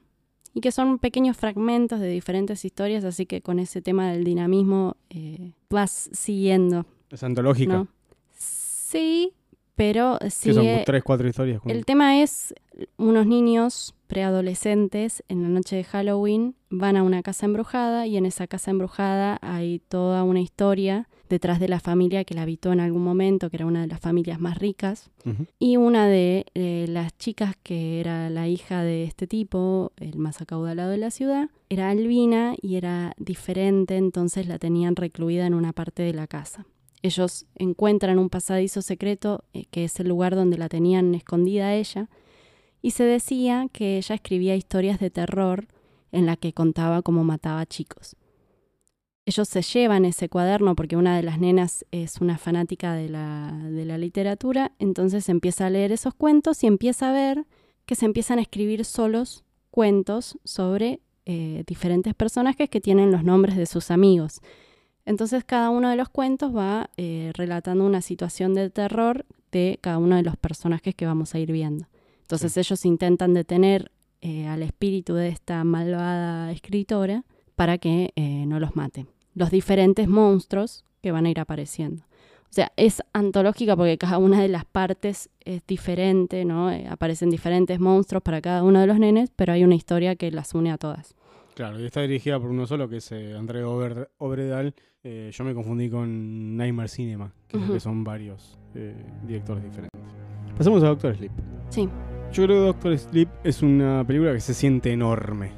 Y 0.52 0.60
que 0.60 0.70
son 0.70 0.98
pequeños 0.98 1.36
fragmentos 1.36 2.00
de 2.00 2.08
diferentes 2.08 2.64
historias, 2.64 3.04
así 3.04 3.26
que 3.26 3.40
con 3.40 3.58
ese 3.58 3.80
tema 3.80 4.10
del 4.10 4.24
dinamismo 4.24 4.96
eh, 5.08 5.52
vas 5.70 6.10
siguiendo. 6.12 6.84
Es 7.10 7.22
antológica. 7.22 7.86
Sí, 8.36 9.32
pero 9.76 10.18
sigue... 10.28 10.54
son 10.54 10.84
tres, 10.84 11.02
cuatro 11.04 11.28
historias. 11.28 11.62
El 11.64 11.86
tema 11.86 12.20
es 12.20 12.54
unos 12.96 13.26
niños 13.26 13.94
preadolescentes 14.08 15.22
en 15.28 15.42
la 15.42 15.48
noche 15.48 15.76
de 15.76 15.84
Halloween 15.84 16.56
van 16.70 16.96
a 16.96 17.02
una 17.02 17.22
casa 17.22 17.46
embrujada 17.46 18.06
y 18.06 18.16
en 18.16 18.26
esa 18.26 18.46
casa 18.46 18.70
embrujada 18.72 19.38
hay 19.42 19.80
toda 19.88 20.24
una 20.24 20.40
historia 20.40 21.08
detrás 21.28 21.60
de 21.60 21.68
la 21.68 21.78
familia 21.78 22.24
que 22.24 22.34
la 22.34 22.42
habitó 22.42 22.72
en 22.72 22.80
algún 22.80 23.04
momento, 23.04 23.50
que 23.50 23.58
era 23.58 23.66
una 23.66 23.82
de 23.82 23.86
las 23.86 24.00
familias 24.00 24.40
más 24.40 24.58
ricas. 24.58 25.10
Y 25.58 25.76
una 25.76 26.08
de 26.08 26.46
eh, 26.54 26.86
las 26.88 27.16
chicas 27.18 27.54
que 27.62 28.00
era 28.00 28.30
la 28.30 28.48
hija 28.48 28.82
de 28.82 29.04
este 29.04 29.26
tipo, 29.26 29.92
el 29.98 30.16
más 30.16 30.40
acaudalado 30.40 30.90
de 30.90 30.98
la 30.98 31.10
ciudad, 31.10 31.50
era 31.68 31.90
albina 31.90 32.54
y 32.60 32.76
era 32.76 33.12
diferente, 33.18 33.96
entonces 33.96 34.48
la 34.48 34.58
tenían 34.58 34.96
recluida 34.96 35.46
en 35.46 35.52
una 35.52 35.74
parte 35.74 36.02
de 36.02 36.14
la 36.14 36.26
casa. 36.26 36.64
Ellos 37.02 37.46
encuentran 37.56 38.18
un 38.18 38.30
pasadizo 38.30 38.82
secreto, 38.82 39.44
eh, 39.52 39.66
que 39.70 39.84
es 39.84 40.00
el 40.00 40.08
lugar 40.08 40.34
donde 40.34 40.58
la 40.58 40.68
tenían 40.68 41.14
escondida 41.14 41.74
ella, 41.74 42.08
y 42.82 42.92
se 42.92 43.04
decía 43.04 43.68
que 43.72 43.96
ella 43.98 44.14
escribía 44.14 44.56
historias 44.56 44.98
de 45.00 45.10
terror 45.10 45.66
en 46.12 46.26
la 46.26 46.36
que 46.36 46.52
contaba 46.52 47.02
cómo 47.02 47.24
mataba 47.24 47.66
chicos. 47.66 48.16
Ellos 49.26 49.48
se 49.48 49.60
llevan 49.60 50.06
ese 50.06 50.30
cuaderno 50.30 50.74
porque 50.74 50.96
una 50.96 51.14
de 51.14 51.22
las 51.22 51.38
nenas 51.38 51.84
es 51.90 52.20
una 52.22 52.38
fanática 52.38 52.94
de 52.94 53.10
la, 53.10 53.52
de 53.62 53.84
la 53.84 53.98
literatura, 53.98 54.72
entonces 54.78 55.28
empieza 55.28 55.66
a 55.66 55.70
leer 55.70 55.92
esos 55.92 56.14
cuentos 56.14 56.64
y 56.64 56.66
empieza 56.66 57.10
a 57.10 57.12
ver 57.12 57.44
que 57.84 57.94
se 57.94 58.06
empiezan 58.06 58.38
a 58.38 58.42
escribir 58.42 58.84
solos 58.86 59.44
cuentos 59.70 60.38
sobre 60.44 61.00
eh, 61.26 61.62
diferentes 61.66 62.14
personajes 62.14 62.70
que 62.70 62.80
tienen 62.80 63.12
los 63.12 63.22
nombres 63.22 63.56
de 63.56 63.66
sus 63.66 63.90
amigos. 63.90 64.40
Entonces 65.04 65.44
cada 65.44 65.68
uno 65.68 65.90
de 65.90 65.96
los 65.96 66.08
cuentos 66.08 66.56
va 66.56 66.88
eh, 66.96 67.32
relatando 67.34 67.84
una 67.84 68.00
situación 68.00 68.54
de 68.54 68.70
terror 68.70 69.26
de 69.52 69.78
cada 69.82 69.98
uno 69.98 70.16
de 70.16 70.22
los 70.22 70.36
personajes 70.36 70.94
que 70.94 71.04
vamos 71.04 71.34
a 71.34 71.38
ir 71.38 71.52
viendo. 71.52 71.86
Entonces 72.28 72.58
ellos 72.58 72.84
intentan 72.84 73.32
detener 73.32 73.90
eh, 74.20 74.46
al 74.48 74.62
espíritu 74.62 75.14
de 75.14 75.28
esta 75.28 75.64
malvada 75.64 76.52
escritora 76.52 77.24
para 77.56 77.78
que 77.78 78.12
eh, 78.16 78.44
no 78.46 78.60
los 78.60 78.76
mate. 78.76 79.06
Los 79.34 79.50
diferentes 79.50 80.08
monstruos 80.08 80.84
que 81.00 81.10
van 81.10 81.24
a 81.24 81.30
ir 81.30 81.40
apareciendo. 81.40 82.02
O 82.02 82.50
sea, 82.52 82.70
es 82.76 83.02
antológica 83.14 83.76
porque 83.76 83.96
cada 83.96 84.18
una 84.18 84.42
de 84.42 84.48
las 84.48 84.66
partes 84.66 85.30
es 85.42 85.66
diferente, 85.66 86.44
¿no? 86.44 86.70
Eh, 86.70 86.86
aparecen 86.86 87.30
diferentes 87.30 87.80
monstruos 87.80 88.22
para 88.22 88.42
cada 88.42 88.62
uno 88.62 88.82
de 88.82 88.86
los 88.86 88.98
nenes, 88.98 89.30
pero 89.34 89.54
hay 89.54 89.64
una 89.64 89.74
historia 89.76 90.14
que 90.14 90.30
las 90.30 90.54
une 90.54 90.70
a 90.70 90.76
todas. 90.76 91.14
Claro, 91.54 91.80
y 91.80 91.86
está 91.86 92.02
dirigida 92.02 92.38
por 92.38 92.50
uno 92.50 92.66
solo, 92.66 92.90
que 92.90 92.98
es 92.98 93.10
André 93.10 93.64
Obredal. 93.64 94.74
yo 95.02 95.44
me 95.44 95.54
confundí 95.54 95.88
con 95.88 96.58
Nightmare 96.58 96.88
Cinema, 96.88 97.32
que, 97.48 97.58
que 97.58 97.80
son 97.80 98.04
varios 98.04 98.58
directores 99.26 99.64
diferentes. 99.64 99.98
Pasamos 100.58 100.82
a 100.82 100.88
Doctor 100.88 101.16
Sleep. 101.16 101.32
Sí. 101.70 101.88
Yo 102.32 102.44
creo 102.44 102.60
que 102.60 102.66
Doctor 102.66 102.98
Sleep 102.98 103.28
es 103.42 103.62
una 103.62 104.04
película 104.06 104.32
que 104.32 104.40
se 104.40 104.54
siente 104.54 104.92
enorme. 104.92 105.50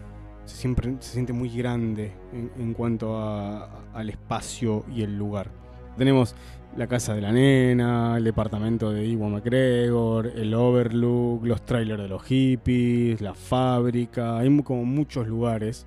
Se, 0.45 0.57
siempre, 0.57 0.95
se 1.01 1.13
siente 1.13 1.33
muy 1.33 1.51
grande 1.51 2.13
en, 2.33 2.73
cuanto 2.75 3.19
al 3.19 4.09
espacio 4.09 4.85
y 4.95 5.03
el 5.03 5.17
lugar. 5.19 5.51
Tenemos 5.99 6.35
la 6.77 6.87
casa 6.87 7.15
de 7.15 7.21
la 7.21 7.33
nena, 7.33 8.17
el 8.17 8.25
departamento 8.25 8.93
de 8.93 9.05
Iwan 9.07 9.33
McGregor, 9.33 10.29
el 10.29 10.55
Overlook, 10.55 11.45
los 11.45 11.65
trailers 11.67 12.03
de 12.03 12.09
los 12.09 12.23
hippies, 12.23 13.21
la 13.21 13.35
fábrica. 13.35 14.39
Hay 14.39 14.63
como 14.63 14.85
muchos 14.85 15.27
lugares. 15.27 15.87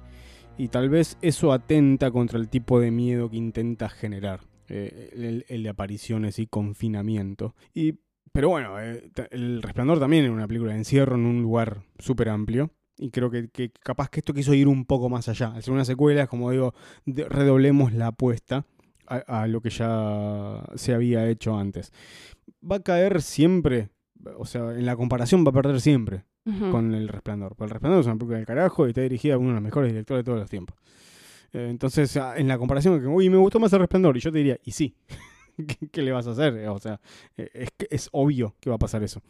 Y 0.57 0.67
tal 0.67 0.89
vez 0.89 1.17
eso 1.21 1.51
atenta 1.53 2.11
contra 2.11 2.37
el 2.37 2.49
tipo 2.49 2.79
de 2.79 2.91
miedo 2.91 3.29
que 3.29 3.37
intenta 3.37 3.89
generar. 3.89 4.41
eh, 4.69 5.09
el, 5.13 5.45
el 5.47 5.63
de 5.63 5.69
apariciones 5.69 6.39
y 6.39 6.47
confinamiento. 6.47 7.55
Y 7.73 7.99
pero 8.33 8.49
bueno, 8.49 8.81
eh, 8.81 9.09
El 9.31 9.61
Resplandor 9.61 9.99
también 9.99 10.25
era 10.25 10.33
una 10.33 10.47
película 10.47 10.73
de 10.73 10.79
encierro 10.79 11.15
en 11.15 11.25
un 11.25 11.41
lugar 11.41 11.83
súper 11.99 12.29
amplio. 12.29 12.71
Y 12.97 13.09
creo 13.09 13.31
que, 13.31 13.49
que 13.49 13.71
capaz 13.71 14.09
que 14.09 14.19
esto 14.19 14.33
quiso 14.33 14.53
ir 14.53 14.67
un 14.67 14.85
poco 14.85 15.09
más 15.09 15.29
allá. 15.29 15.53
Al 15.53 15.63
ser 15.63 15.73
una 15.73 15.85
secuela, 15.85 16.27
como 16.27 16.51
digo, 16.51 16.73
redoblemos 17.05 17.93
la 17.93 18.07
apuesta 18.07 18.65
a, 19.07 19.41
a 19.41 19.47
lo 19.47 19.61
que 19.61 19.69
ya 19.69 20.63
se 20.75 20.93
había 20.93 21.27
hecho 21.27 21.57
antes. 21.57 21.91
Va 22.69 22.77
a 22.77 22.83
caer 22.83 23.21
siempre, 23.21 23.89
o 24.37 24.45
sea, 24.45 24.73
en 24.73 24.85
la 24.85 24.95
comparación 24.95 25.43
va 25.45 25.49
a 25.49 25.53
perder 25.53 25.79
siempre 25.81 26.25
con 26.71 26.93
El 26.93 27.07
Resplandor. 27.07 27.55
Porque 27.55 27.65
El 27.65 27.69
Resplandor 27.71 28.01
es 28.01 28.05
una 28.05 28.15
película 28.15 28.37
del 28.37 28.45
carajo 28.45 28.85
y 28.85 28.89
está 28.89 29.01
dirigida 29.01 29.35
por 29.35 29.41
uno 29.41 29.51
de 29.51 29.55
los 29.55 29.63
mejores 29.63 29.91
directores 29.91 30.19
de 30.19 30.25
todos 30.25 30.39
los 30.39 30.49
tiempos. 30.49 30.77
Eh, 31.53 31.67
entonces, 31.69 32.15
ah, 32.17 32.33
en 32.37 32.47
la 32.47 32.57
comparación, 32.57 32.99
que, 32.99 33.07
uy, 33.07 33.29
me 33.29 33.37
gustó 33.37 33.59
más 33.59 33.71
El 33.73 33.79
Resplandor. 33.79 34.17
Y 34.17 34.19
yo 34.19 34.31
te 34.31 34.39
diría, 34.39 34.59
y 34.63 34.71
sí, 34.71 34.95
¿qué, 35.91 36.01
le 36.01 36.11
vas 36.11 36.27
a 36.27 36.31
hacer? 36.31 36.67
O 36.67 36.79
sea, 36.79 36.99
eh, 37.37 37.67
es, 37.89 38.09
obvio 38.11 38.55
que 38.59 38.69
va 38.69 38.77
a 38.77 38.79
pasar 38.79 39.03
eso. 39.03 39.21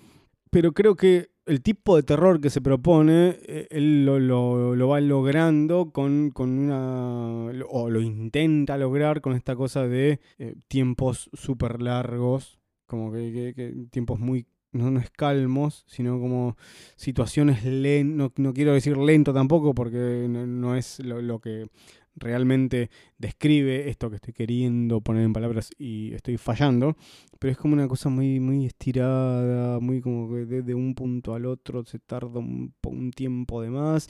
Pero 0.49 0.73
creo 0.73 0.95
que 0.95 1.31
el 1.45 1.61
tipo 1.61 1.95
de 1.95 2.03
terror 2.03 2.39
que 2.39 2.49
se 2.49 2.61
propone, 2.61 3.37
eh, 3.41 3.67
él 3.71 4.05
lo, 4.05 4.87
va 4.87 5.01
logrando 5.01 5.91
con, 5.91 6.31
con 6.31 6.57
una. 6.59 7.51
o 7.69 7.89
lo 7.89 8.01
intenta 8.01 8.77
lograr 8.77 9.21
con 9.21 9.33
esta 9.33 9.55
cosa 9.55 9.87
de 9.87 10.19
eh, 10.37 10.55
tiempos 10.67 11.29
súper 11.33 11.81
largos, 11.81 12.59
como 12.85 13.11
que 13.11 13.87
tiempos 13.91 14.19
muy. 14.19 14.45
No, 14.71 14.89
no 14.89 14.99
es 14.99 15.11
calmos, 15.11 15.85
sino 15.87 16.19
como 16.19 16.57
situaciones 16.95 17.63
lentas. 17.63 18.17
No, 18.17 18.33
no 18.37 18.53
quiero 18.53 18.73
decir 18.73 18.97
lento 18.97 19.31
tampoco, 19.31 19.75
porque 19.75 20.25
no, 20.27 20.47
no 20.47 20.75
es 20.75 20.99
lo, 20.99 21.21
lo 21.21 21.39
que 21.39 21.67
realmente 22.15 22.89
describe 23.17 23.89
esto 23.89 24.09
que 24.09 24.17
estoy 24.17 24.33
queriendo 24.33 25.01
poner 25.01 25.23
en 25.23 25.33
palabras 25.33 25.71
y 25.77 26.13
estoy 26.13 26.37
fallando, 26.37 26.95
pero 27.39 27.51
es 27.51 27.57
como 27.57 27.73
una 27.73 27.87
cosa 27.87 28.09
muy, 28.09 28.39
muy 28.39 28.65
estirada, 28.65 29.79
muy 29.79 30.01
como 30.01 30.29
que 30.29 30.45
desde 30.45 30.75
un 30.75 30.93
punto 30.95 31.33
al 31.33 31.45
otro 31.45 31.83
se 31.85 31.99
tarda 31.99 32.39
un, 32.39 32.73
po- 32.79 32.89
un 32.89 33.11
tiempo 33.11 33.61
de 33.61 33.69
más. 33.69 34.09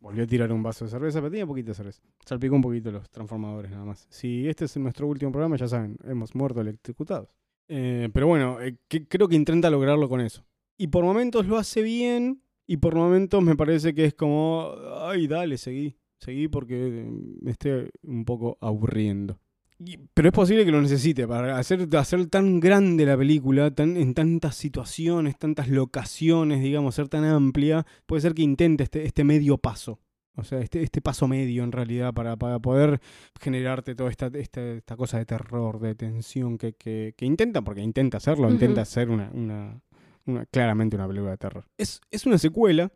Volvió 0.00 0.24
a 0.24 0.26
tirar 0.26 0.52
un 0.52 0.62
vaso 0.64 0.84
de 0.84 0.90
cerveza, 0.90 1.20
pero 1.20 1.30
tenía 1.30 1.46
poquito 1.46 1.68
de 1.68 1.74
cerveza. 1.74 2.02
Salpicó 2.26 2.56
un 2.56 2.62
poquito 2.62 2.90
los 2.90 3.08
transformadores 3.08 3.70
nada 3.70 3.84
más. 3.84 4.06
Si 4.10 4.48
este 4.48 4.64
es 4.64 4.76
nuestro 4.76 5.06
último 5.06 5.30
programa, 5.30 5.56
ya 5.56 5.68
saben, 5.68 5.96
hemos 6.04 6.34
muerto 6.34 6.60
electrocutados. 6.60 7.28
Eh, 7.68 8.08
pero 8.12 8.26
bueno, 8.26 8.60
eh, 8.60 8.76
creo 8.88 9.28
que 9.28 9.36
intenta 9.36 9.70
lograrlo 9.70 10.08
con 10.08 10.20
eso. 10.20 10.44
Y 10.76 10.88
por 10.88 11.04
momentos 11.04 11.46
lo 11.46 11.56
hace 11.56 11.82
bien, 11.82 12.42
y 12.66 12.78
por 12.78 12.96
momentos 12.96 13.42
me 13.42 13.54
parece 13.54 13.94
que 13.94 14.04
es 14.06 14.14
como, 14.14 14.72
ay, 15.02 15.28
dale, 15.28 15.56
seguí, 15.58 15.96
seguí 16.22 16.48
porque 16.48 16.74
eh, 17.00 17.10
me 17.40 17.50
esté 17.50 17.90
un 18.02 18.24
poco 18.24 18.56
aburriendo. 18.60 19.38
Y- 19.84 19.98
pero 20.14 20.28
es 20.28 20.32
posible 20.34 20.64
que 20.64 20.70
lo 20.70 20.80
necesite 20.80 21.26
para 21.26 21.58
hacer, 21.58 21.88
hacer 21.96 22.26
tan 22.26 22.60
grande 22.60 23.04
la 23.04 23.16
película, 23.16 23.70
tan, 23.72 23.96
en 23.96 24.14
tantas 24.14 24.54
situaciones, 24.54 25.36
tantas 25.38 25.68
locaciones, 25.68 26.62
digamos, 26.62 26.94
ser 26.94 27.08
tan 27.08 27.24
amplia, 27.24 27.84
puede 28.06 28.22
ser 28.22 28.34
que 28.34 28.42
intente 28.42 28.84
este, 28.84 29.04
este 29.04 29.24
medio 29.24 29.58
paso. 29.58 29.98
O 30.36 30.44
sea, 30.44 30.60
este, 30.60 30.82
este 30.82 31.02
paso 31.02 31.28
medio 31.28 31.62
en 31.64 31.72
realidad 31.72 32.14
para, 32.14 32.36
para 32.36 32.58
poder 32.58 33.00
generarte 33.40 33.94
toda 33.94 34.08
esta, 34.08 34.28
esta, 34.32 34.62
esta 34.72 34.96
cosa 34.96 35.18
de 35.18 35.26
terror, 35.26 35.78
de 35.80 35.94
tensión 35.94 36.56
que, 36.56 36.72
que, 36.72 37.12
que 37.16 37.26
intenta, 37.26 37.60
porque 37.62 37.82
intenta 37.82 38.16
hacerlo, 38.16 38.48
intenta 38.54 38.80
hacer 38.82 39.10
una, 39.10 39.30
una, 39.34 39.82
una- 40.24 40.46
claramente 40.46 40.96
una 40.96 41.06
película 41.08 41.32
de 41.32 41.38
terror. 41.38 41.64
Es, 41.76 42.00
es 42.10 42.24
una 42.24 42.38
secuela. 42.38 42.90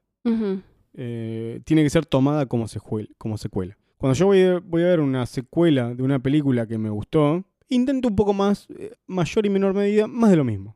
Eh, 0.99 1.61
tiene 1.65 1.83
que 1.83 1.91
ser 1.91 2.07
tomada 2.07 2.47
como, 2.47 2.67
secuela. 2.69 3.77
Cuando 3.99 4.15
yo 4.15 4.27
voy 4.27 4.43
a, 4.43 4.61
voy 4.61 4.83
a 4.83 4.87
ver 4.87 5.01
una 5.01 5.27
secuela 5.27 5.95
de 5.95 6.03
una 6.03 6.19
película 6.19 6.67
que 6.67 6.79
me 6.79 6.89
gustó, 6.89 7.45
intento 7.69 8.09
un 8.09 8.17
poco 8.17 8.33
más, 8.33 8.67
eh, 8.79 8.93
mayor 9.07 9.45
y 9.45 9.51
menor 9.51 9.75
medida, 9.75 10.07
más 10.07 10.31
de 10.31 10.37
lo 10.37 10.45
mismo. 10.45 10.75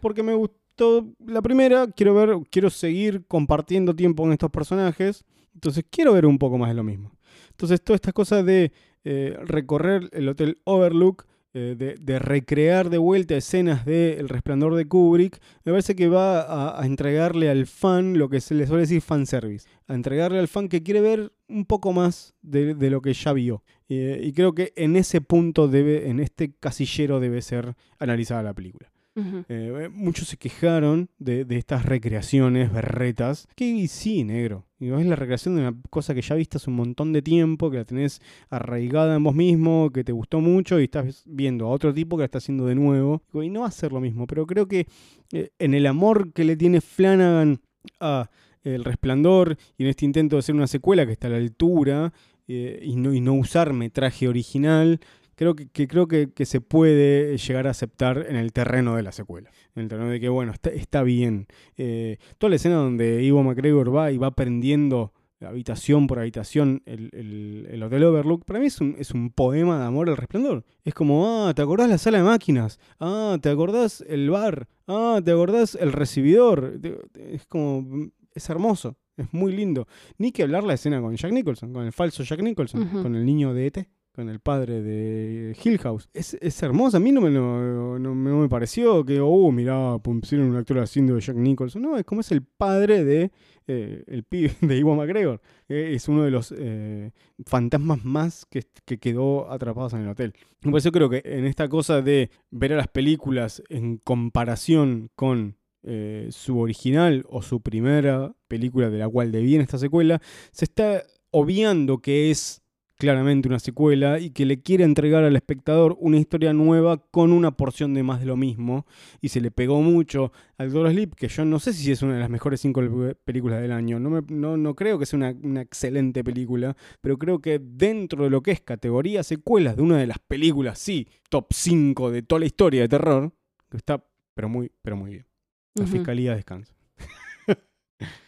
Porque 0.00 0.22
me 0.22 0.34
gustó 0.34 1.08
la 1.24 1.42
primera, 1.42 1.88
quiero 1.88 2.14
ver, 2.14 2.36
quiero 2.50 2.70
seguir 2.70 3.26
compartiendo 3.26 3.94
tiempo 3.94 4.22
con 4.22 4.32
estos 4.32 4.50
personajes, 4.50 5.24
entonces 5.54 5.84
quiero 5.90 6.12
ver 6.12 6.26
un 6.26 6.38
poco 6.38 6.58
más 6.58 6.70
de 6.70 6.74
lo 6.74 6.84
mismo. 6.84 7.12
Entonces 7.50 7.82
toda 7.82 7.96
esta 7.96 8.12
cosa 8.12 8.42
de 8.42 8.72
eh, 9.04 9.36
recorrer 9.44 10.08
el 10.12 10.28
Hotel 10.28 10.58
Overlook, 10.64 11.26
eh, 11.54 11.96
de, 12.00 12.18
recrear 12.18 12.88
de 12.88 12.98
vuelta 12.98 13.36
escenas 13.36 13.84
de 13.84 14.14
El 14.14 14.28
Resplandor 14.28 14.74
de 14.74 14.86
Kubrick, 14.86 15.40
me 15.64 15.72
parece 15.72 15.94
que 15.94 16.08
va 16.08 16.40
a, 16.40 16.80
a 16.80 16.86
entregarle 16.86 17.50
al 17.50 17.66
fan 17.66 18.18
lo 18.18 18.28
que 18.28 18.40
se 18.40 18.54
le 18.54 18.66
suele 18.66 18.82
decir 18.82 19.02
fanservice, 19.02 19.68
a 19.86 19.94
entregarle 19.94 20.38
al 20.38 20.48
fan 20.48 20.68
que 20.68 20.82
quiere 20.82 21.00
ver 21.00 21.32
un 21.48 21.66
poco 21.66 21.92
más 21.92 22.34
de, 22.42 22.74
de 22.74 22.90
lo 22.90 23.02
que 23.02 23.12
ya 23.12 23.32
vio. 23.32 23.62
Eh, 23.88 24.20
y 24.22 24.32
creo 24.32 24.54
que 24.54 24.72
en 24.76 24.96
ese 24.96 25.20
punto 25.20 25.68
debe, 25.68 26.08
en 26.08 26.20
este 26.20 26.54
casillero 26.54 27.20
debe 27.20 27.42
ser 27.42 27.74
analizada 27.98 28.42
la 28.42 28.54
película. 28.54 28.91
Eh, 29.14 29.90
muchos 29.92 30.28
se 30.28 30.36
quejaron 30.36 31.10
de, 31.18 31.46
estas 31.50 31.84
recreaciones 31.84 32.72
berretas. 32.72 33.48
Que 33.54 33.86
sí, 33.88 34.24
negro. 34.24 34.66
Es 34.80 35.06
la 35.06 35.16
recreación 35.16 35.54
de 35.54 35.62
una 35.62 35.80
cosa 35.90 36.14
que 36.14 36.22
ya 36.22 36.34
viste 36.34 36.56
hace 36.56 36.70
un 36.70 36.76
montón 36.76 37.12
de 37.12 37.22
tiempo, 37.22 37.70
que 37.70 37.76
la 37.78 37.84
tenés 37.84 38.20
arraigada 38.50 39.14
en 39.14 39.22
vos 39.22 39.34
mismo, 39.34 39.90
que 39.90 40.02
te 40.02 40.12
gustó 40.12 40.40
mucho 40.40 40.80
y 40.80 40.84
estás 40.84 41.22
viendo 41.26 41.66
a 41.66 41.70
otro 41.70 41.94
tipo 41.94 42.16
que 42.16 42.22
la 42.22 42.26
está 42.26 42.38
haciendo 42.38 42.66
de 42.66 42.74
nuevo. 42.74 43.22
Y 43.34 43.50
no 43.50 43.60
va 43.60 43.68
a 43.68 43.70
ser 43.70 43.92
lo 43.92 44.00
mismo, 44.00 44.26
pero 44.26 44.46
creo 44.46 44.66
que 44.66 44.86
eh, 45.32 45.50
en 45.58 45.74
el 45.74 45.86
amor 45.86 46.32
que 46.32 46.44
le 46.44 46.56
tiene 46.56 46.80
Flanagan 46.80 47.60
a 48.00 48.30
El 48.64 48.84
Resplandor 48.84 49.56
y 49.76 49.84
en 49.84 49.90
este 49.90 50.04
intento 50.04 50.36
de 50.36 50.40
hacer 50.40 50.54
una 50.54 50.66
secuela 50.66 51.06
que 51.06 51.12
está 51.12 51.28
a 51.28 51.30
la 51.30 51.36
altura 51.36 52.12
eh, 52.48 52.80
y, 52.82 52.96
no, 52.96 53.14
y 53.14 53.20
no 53.20 53.34
usar 53.34 53.72
metraje 53.72 54.26
original, 54.26 55.00
creo 55.34 55.54
que, 55.54 55.68
que 55.68 55.88
creo 55.88 56.06
que, 56.08 56.30
que 56.32 56.44
se 56.46 56.60
puede 56.60 57.36
llegar 57.38 57.66
a 57.66 57.70
aceptar 57.70 58.26
en 58.28 58.36
el 58.36 58.52
terreno 58.52 58.96
de 58.96 59.02
la 59.02 59.12
secuela. 59.12 59.50
En 59.74 59.82
el 59.84 59.88
terreno 59.88 60.10
de 60.10 60.20
que, 60.20 60.28
bueno, 60.28 60.52
está, 60.52 60.70
está 60.70 61.02
bien. 61.02 61.46
Eh, 61.76 62.18
toda 62.38 62.50
la 62.50 62.56
escena 62.56 62.76
donde 62.76 63.22
Ivo 63.22 63.42
McGregor 63.42 63.94
va 63.94 64.10
y 64.12 64.18
va 64.18 64.28
aprendiendo 64.28 65.12
habitación 65.44 66.06
por 66.06 66.20
habitación 66.20 66.82
el, 66.86 67.10
el- 67.12 67.66
el 67.68 67.82
Hotel 67.82 68.04
Overlook, 68.04 68.44
para 68.44 68.60
mí 68.60 68.66
es 68.66 68.80
un, 68.80 68.94
es 68.96 69.10
un 69.10 69.30
poema 69.32 69.76
de 69.80 69.86
amor 69.86 70.08
al 70.08 70.16
resplandor. 70.16 70.64
Es 70.84 70.94
como, 70.94 71.26
ah, 71.48 71.52
¿te 71.52 71.62
acordás 71.62 71.88
la 71.88 71.98
sala 71.98 72.18
de 72.18 72.24
máquinas? 72.24 72.78
Ah, 73.00 73.36
¿te 73.42 73.48
acordás 73.50 74.04
el 74.06 74.30
bar? 74.30 74.68
Ah, 74.86 75.20
¿te 75.24 75.32
acordás 75.32 75.74
el 75.74 75.90
recibidor? 75.92 76.78
Es 77.16 77.44
como, 77.46 77.84
es 78.32 78.48
hermoso, 78.50 78.96
es 79.16 79.32
muy 79.34 79.52
lindo. 79.52 79.88
Ni 80.16 80.30
que 80.30 80.44
hablar 80.44 80.62
la 80.62 80.74
escena 80.74 81.00
con 81.00 81.16
Jack 81.16 81.32
Nicholson, 81.32 81.72
con 81.72 81.86
el 81.86 81.92
falso 81.92 82.22
Jack 82.22 82.40
Nicholson, 82.40 82.88
con 83.02 83.16
el 83.16 83.26
niño 83.26 83.52
de 83.52 83.66
ET 83.66 83.88
con 84.12 84.28
el 84.28 84.40
padre 84.40 84.82
de 84.82 85.56
Hill 85.62 85.78
House. 85.78 86.08
Es, 86.12 86.34
es 86.40 86.62
hermosa, 86.62 86.98
a 86.98 87.00
mí 87.00 87.12
no 87.12 87.20
me, 87.20 87.30
no, 87.30 87.98
no 87.98 88.14
me 88.14 88.48
pareció 88.48 89.04
que, 89.04 89.20
oh, 89.20 89.50
mirá, 89.50 89.98
pusieron 89.98 90.50
un 90.50 90.56
actor 90.56 90.78
haciendo 90.78 91.14
de 91.14 91.20
Jack 91.20 91.36
Nicholson. 91.36 91.82
No, 91.82 91.96
es 91.96 92.04
como 92.04 92.20
es 92.20 92.30
el 92.30 92.42
padre 92.42 93.04
de 93.04 93.30
eh, 93.66 94.04
el 94.06 94.24
pibe 94.24 94.54
de 94.60 94.78
Iwan 94.78 94.98
McGregor. 94.98 95.40
Eh, 95.68 95.92
es 95.94 96.08
uno 96.08 96.24
de 96.24 96.30
los 96.30 96.54
eh, 96.56 97.12
fantasmas 97.46 98.04
más 98.04 98.46
que, 98.46 98.64
que 98.84 98.98
quedó 98.98 99.50
atrapados 99.50 99.94
en 99.94 100.02
el 100.02 100.08
hotel. 100.08 100.34
Por 100.60 100.76
eso 100.76 100.92
creo 100.92 101.08
que 101.08 101.22
en 101.24 101.44
esta 101.44 101.68
cosa 101.68 102.02
de 102.02 102.30
ver 102.50 102.72
a 102.74 102.76
las 102.76 102.88
películas 102.88 103.62
en 103.68 103.96
comparación 103.96 105.10
con 105.14 105.56
eh, 105.84 106.28
su 106.30 106.60
original 106.60 107.24
o 107.28 107.42
su 107.42 107.60
primera 107.60 108.32
película 108.46 108.88
de 108.88 108.98
la 108.98 109.08
cual 109.08 109.32
deviene 109.32 109.64
esta 109.64 109.78
secuela, 109.78 110.20
se 110.52 110.66
está 110.66 111.02
obviando 111.32 111.98
que 111.98 112.30
es 112.30 112.61
claramente 113.02 113.48
una 113.48 113.58
secuela 113.58 114.20
y 114.20 114.30
que 114.30 114.46
le 114.46 114.62
quiere 114.62 114.84
entregar 114.84 115.24
al 115.24 115.34
espectador 115.34 115.96
una 115.98 116.18
historia 116.18 116.52
nueva 116.52 116.98
con 117.10 117.32
una 117.32 117.50
porción 117.56 117.94
de 117.94 118.04
más 118.04 118.20
de 118.20 118.26
lo 118.26 118.36
mismo. 118.36 118.86
Y 119.20 119.28
se 119.30 119.40
le 119.40 119.50
pegó 119.50 119.82
mucho 119.82 120.30
al 120.56 120.70
Doctor 120.72 120.92
Sleep, 120.92 121.14
que 121.16 121.26
yo 121.26 121.44
no 121.44 121.58
sé 121.58 121.72
si 121.72 121.90
es 121.90 122.00
una 122.02 122.14
de 122.14 122.20
las 122.20 122.30
mejores 122.30 122.60
cinco 122.60 122.80
pe- 122.80 123.16
películas 123.16 123.60
del 123.60 123.72
año. 123.72 123.98
No, 123.98 124.08
me- 124.08 124.22
no, 124.28 124.56
no 124.56 124.74
creo 124.76 125.00
que 125.00 125.06
sea 125.06 125.16
una, 125.16 125.34
una 125.42 125.62
excelente 125.62 126.22
película, 126.22 126.76
pero 127.00 127.18
creo 127.18 127.40
que 127.40 127.58
dentro 127.60 128.22
de 128.22 128.30
lo 128.30 128.40
que 128.40 128.52
es 128.52 128.60
categoría 128.60 129.24
secuelas 129.24 129.76
de 129.76 129.82
una 129.82 129.98
de 129.98 130.06
las 130.06 130.20
películas, 130.20 130.78
sí, 130.78 131.08
top 131.28 131.46
5 131.52 132.10
de 132.12 132.22
toda 132.22 132.38
la 132.38 132.46
historia 132.46 132.82
de 132.82 132.88
terror, 132.88 133.32
está 133.72 134.04
pero 134.34 134.48
muy, 134.48 134.70
pero 134.80 134.96
muy 134.96 135.10
bien. 135.10 135.26
La 135.74 135.84
Ujú. 135.84 135.92
fiscalía 135.92 136.36
descansa. 136.36 136.72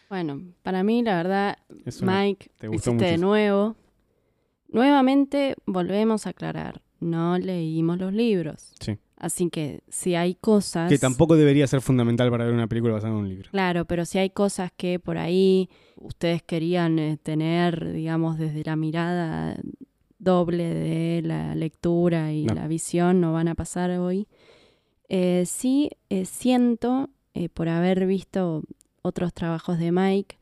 Bueno, 0.07 0.39
para 0.61 0.83
mí, 0.83 1.01
la 1.01 1.15
verdad, 1.17 1.57
Mike, 2.01 2.51
te 2.59 2.67
gustó 2.67 2.91
hiciste 2.91 3.05
de 3.05 3.17
nuevo. 3.17 3.75
Nuevamente 4.75 5.55
volvemos 5.65 6.27
a 6.27 6.31
aclarar. 6.31 6.81
no 6.99 7.37
leímos 7.37 7.97
los 7.99 8.11
libros. 8.13 8.71
Sí. 8.79 8.97
Así 9.17 9.49
que 9.49 9.81
si 9.89 10.15
hay 10.15 10.35
cosas... 10.35 10.89
Que 10.89 10.97
tampoco 10.97 11.35
debería 11.35 11.67
ser 11.67 11.81
fundamental 11.81 12.29
para 12.29 12.45
ver 12.45 12.53
una 12.53 12.67
película 12.67 12.93
basada 12.93 13.13
en 13.13 13.19
un 13.19 13.29
libro. 13.29 13.49
Claro, 13.51 13.85
pero 13.85 14.05
si 14.05 14.17
hay 14.17 14.29
cosas 14.31 14.71
que 14.75 14.99
por 14.99 15.17
ahí 15.17 15.69
ustedes 15.97 16.41
querían 16.43 16.99
eh, 16.99 17.17
tener, 17.21 17.91
digamos, 17.93 18.37
desde 18.37 18.63
la 18.65 18.75
mirada 18.75 19.57
doble 20.19 20.63
de 20.73 21.21
la 21.23 21.53
lectura 21.55 22.33
y 22.33 22.45
No. 22.45 22.55
la 22.55 22.67
visión, 22.67 23.21
no 23.21 23.31
van 23.33 23.47
a 23.47 23.55
pasar 23.55 23.91
hoy. 23.91 24.27
Eh, 25.09 25.43
sí 25.45 25.91
eh, 26.09 26.25
siento, 26.25 27.09
eh, 27.33 27.47
por 27.49 27.69
haber 27.69 28.05
visto 28.07 28.63
otros 29.03 29.33
trabajos 29.33 29.77
de 29.79 29.91
Mike, 29.91 30.37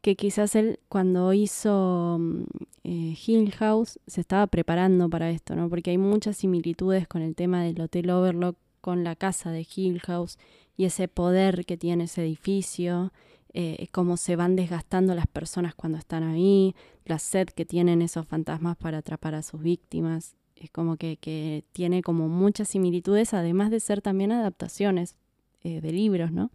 que 0.00 0.16
quizás 0.16 0.54
él 0.54 0.80
cuando 0.88 1.32
hizo 1.32 2.18
mm, 2.18 2.42
eh, 2.84 3.16
Hill 3.26 3.52
House 3.52 3.98
se 4.06 4.20
estaba 4.20 4.46
preparando 4.46 5.08
para 5.10 5.30
esto, 5.30 5.54
¿no? 5.54 5.68
Porque 5.68 5.90
hay 5.90 5.98
muchas 5.98 6.38
similitudes 6.38 7.06
con 7.06 7.22
el 7.22 7.34
tema 7.34 7.62
del 7.62 7.80
Hotel 7.80 8.10
Overlook, 8.10 8.56
con 8.80 9.04
la 9.04 9.14
casa 9.14 9.50
de 9.50 9.66
Hill 9.74 10.00
House 10.00 10.38
y 10.76 10.86
ese 10.86 11.08
poder 11.08 11.66
que 11.66 11.76
tiene 11.76 12.04
ese 12.04 12.22
edificio, 12.22 13.12
eh, 13.52 13.88
cómo 13.92 14.16
se 14.16 14.36
van 14.36 14.56
desgastando 14.56 15.14
las 15.14 15.26
personas 15.26 15.74
cuando 15.74 15.98
están 15.98 16.22
ahí, 16.22 16.74
la 17.04 17.18
sed 17.18 17.48
que 17.48 17.66
tienen 17.66 18.00
esos 18.00 18.26
fantasmas 18.26 18.76
para 18.76 18.98
atrapar 18.98 19.34
a 19.34 19.42
sus 19.42 19.60
víctimas. 19.60 20.36
Es 20.56 20.70
como 20.70 20.96
que, 20.96 21.16
que 21.16 21.64
tiene 21.72 22.02
como 22.02 22.28
muchas 22.28 22.68
similitudes, 22.68 23.34
además 23.34 23.70
de 23.70 23.80
ser 23.80 24.00
también 24.00 24.32
adaptaciones 24.32 25.16
eh, 25.62 25.80
de 25.80 25.92
libros, 25.92 26.32
¿no? 26.32 26.50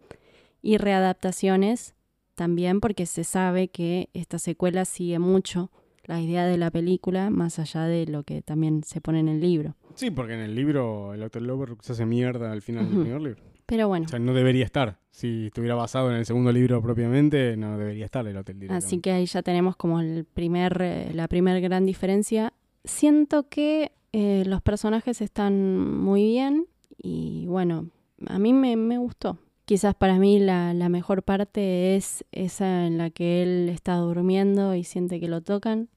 Y 0.62 0.78
readaptaciones 0.78 1.95
también 2.36 2.80
porque 2.80 3.06
se 3.06 3.24
sabe 3.24 3.68
que 3.68 4.10
esta 4.14 4.38
secuela 4.38 4.84
sigue 4.84 5.18
mucho 5.18 5.72
la 6.04 6.20
idea 6.20 6.46
de 6.46 6.56
la 6.56 6.70
película, 6.70 7.30
más 7.30 7.58
allá 7.58 7.84
de 7.84 8.06
lo 8.06 8.22
que 8.22 8.42
también 8.42 8.84
se 8.84 9.00
pone 9.00 9.18
en 9.18 9.28
el 9.28 9.40
libro. 9.40 9.74
Sí, 9.96 10.10
porque 10.12 10.34
en 10.34 10.40
el 10.40 10.54
libro 10.54 11.14
el 11.14 11.22
Hotel 11.22 11.50
Overlook 11.50 11.82
se 11.82 11.92
hace 11.92 12.06
mierda 12.06 12.52
al 12.52 12.62
final 12.62 12.88
del 12.88 13.00
primer 13.00 13.20
libro. 13.20 13.42
Pero 13.66 13.88
bueno, 13.88 14.06
O 14.06 14.08
sea, 14.08 14.20
no 14.20 14.32
debería 14.32 14.64
estar. 14.64 15.00
Si 15.10 15.46
estuviera 15.46 15.74
basado 15.74 16.10
en 16.12 16.16
el 16.18 16.24
segundo 16.24 16.52
libro 16.52 16.80
propiamente, 16.80 17.56
no 17.56 17.76
debería 17.76 18.04
estar 18.04 18.24
el 18.24 18.36
hotel 18.36 18.60
directamente. 18.60 18.86
Así 18.86 19.00
que 19.00 19.10
ahí 19.10 19.26
ya 19.26 19.42
tenemos 19.42 19.74
como 19.74 20.00
el 20.00 20.24
primer, 20.24 20.80
eh, 20.80 21.10
la 21.12 21.26
primera 21.26 21.58
gran 21.58 21.84
diferencia. 21.84 22.52
Siento 22.84 23.48
que 23.48 23.90
eh, 24.12 24.44
los 24.46 24.62
personajes 24.62 25.20
están 25.20 25.80
muy 25.80 26.22
bien 26.22 26.66
y 26.96 27.46
bueno, 27.46 27.90
a 28.26 28.38
mí 28.38 28.52
me, 28.52 28.76
me 28.76 28.98
gustó. 28.98 29.38
Quizás 29.66 29.96
para 29.96 30.16
mí 30.18 30.38
la, 30.38 30.72
la 30.74 30.88
mejor 30.88 31.24
parte 31.24 31.96
es 31.96 32.24
esa 32.30 32.86
en 32.86 32.98
la 32.98 33.10
que 33.10 33.42
él 33.42 33.68
está 33.68 33.96
durmiendo 33.96 34.76
y 34.76 34.84
siente 34.84 35.18
que 35.18 35.26
lo 35.26 35.40
tocan. 35.40 35.88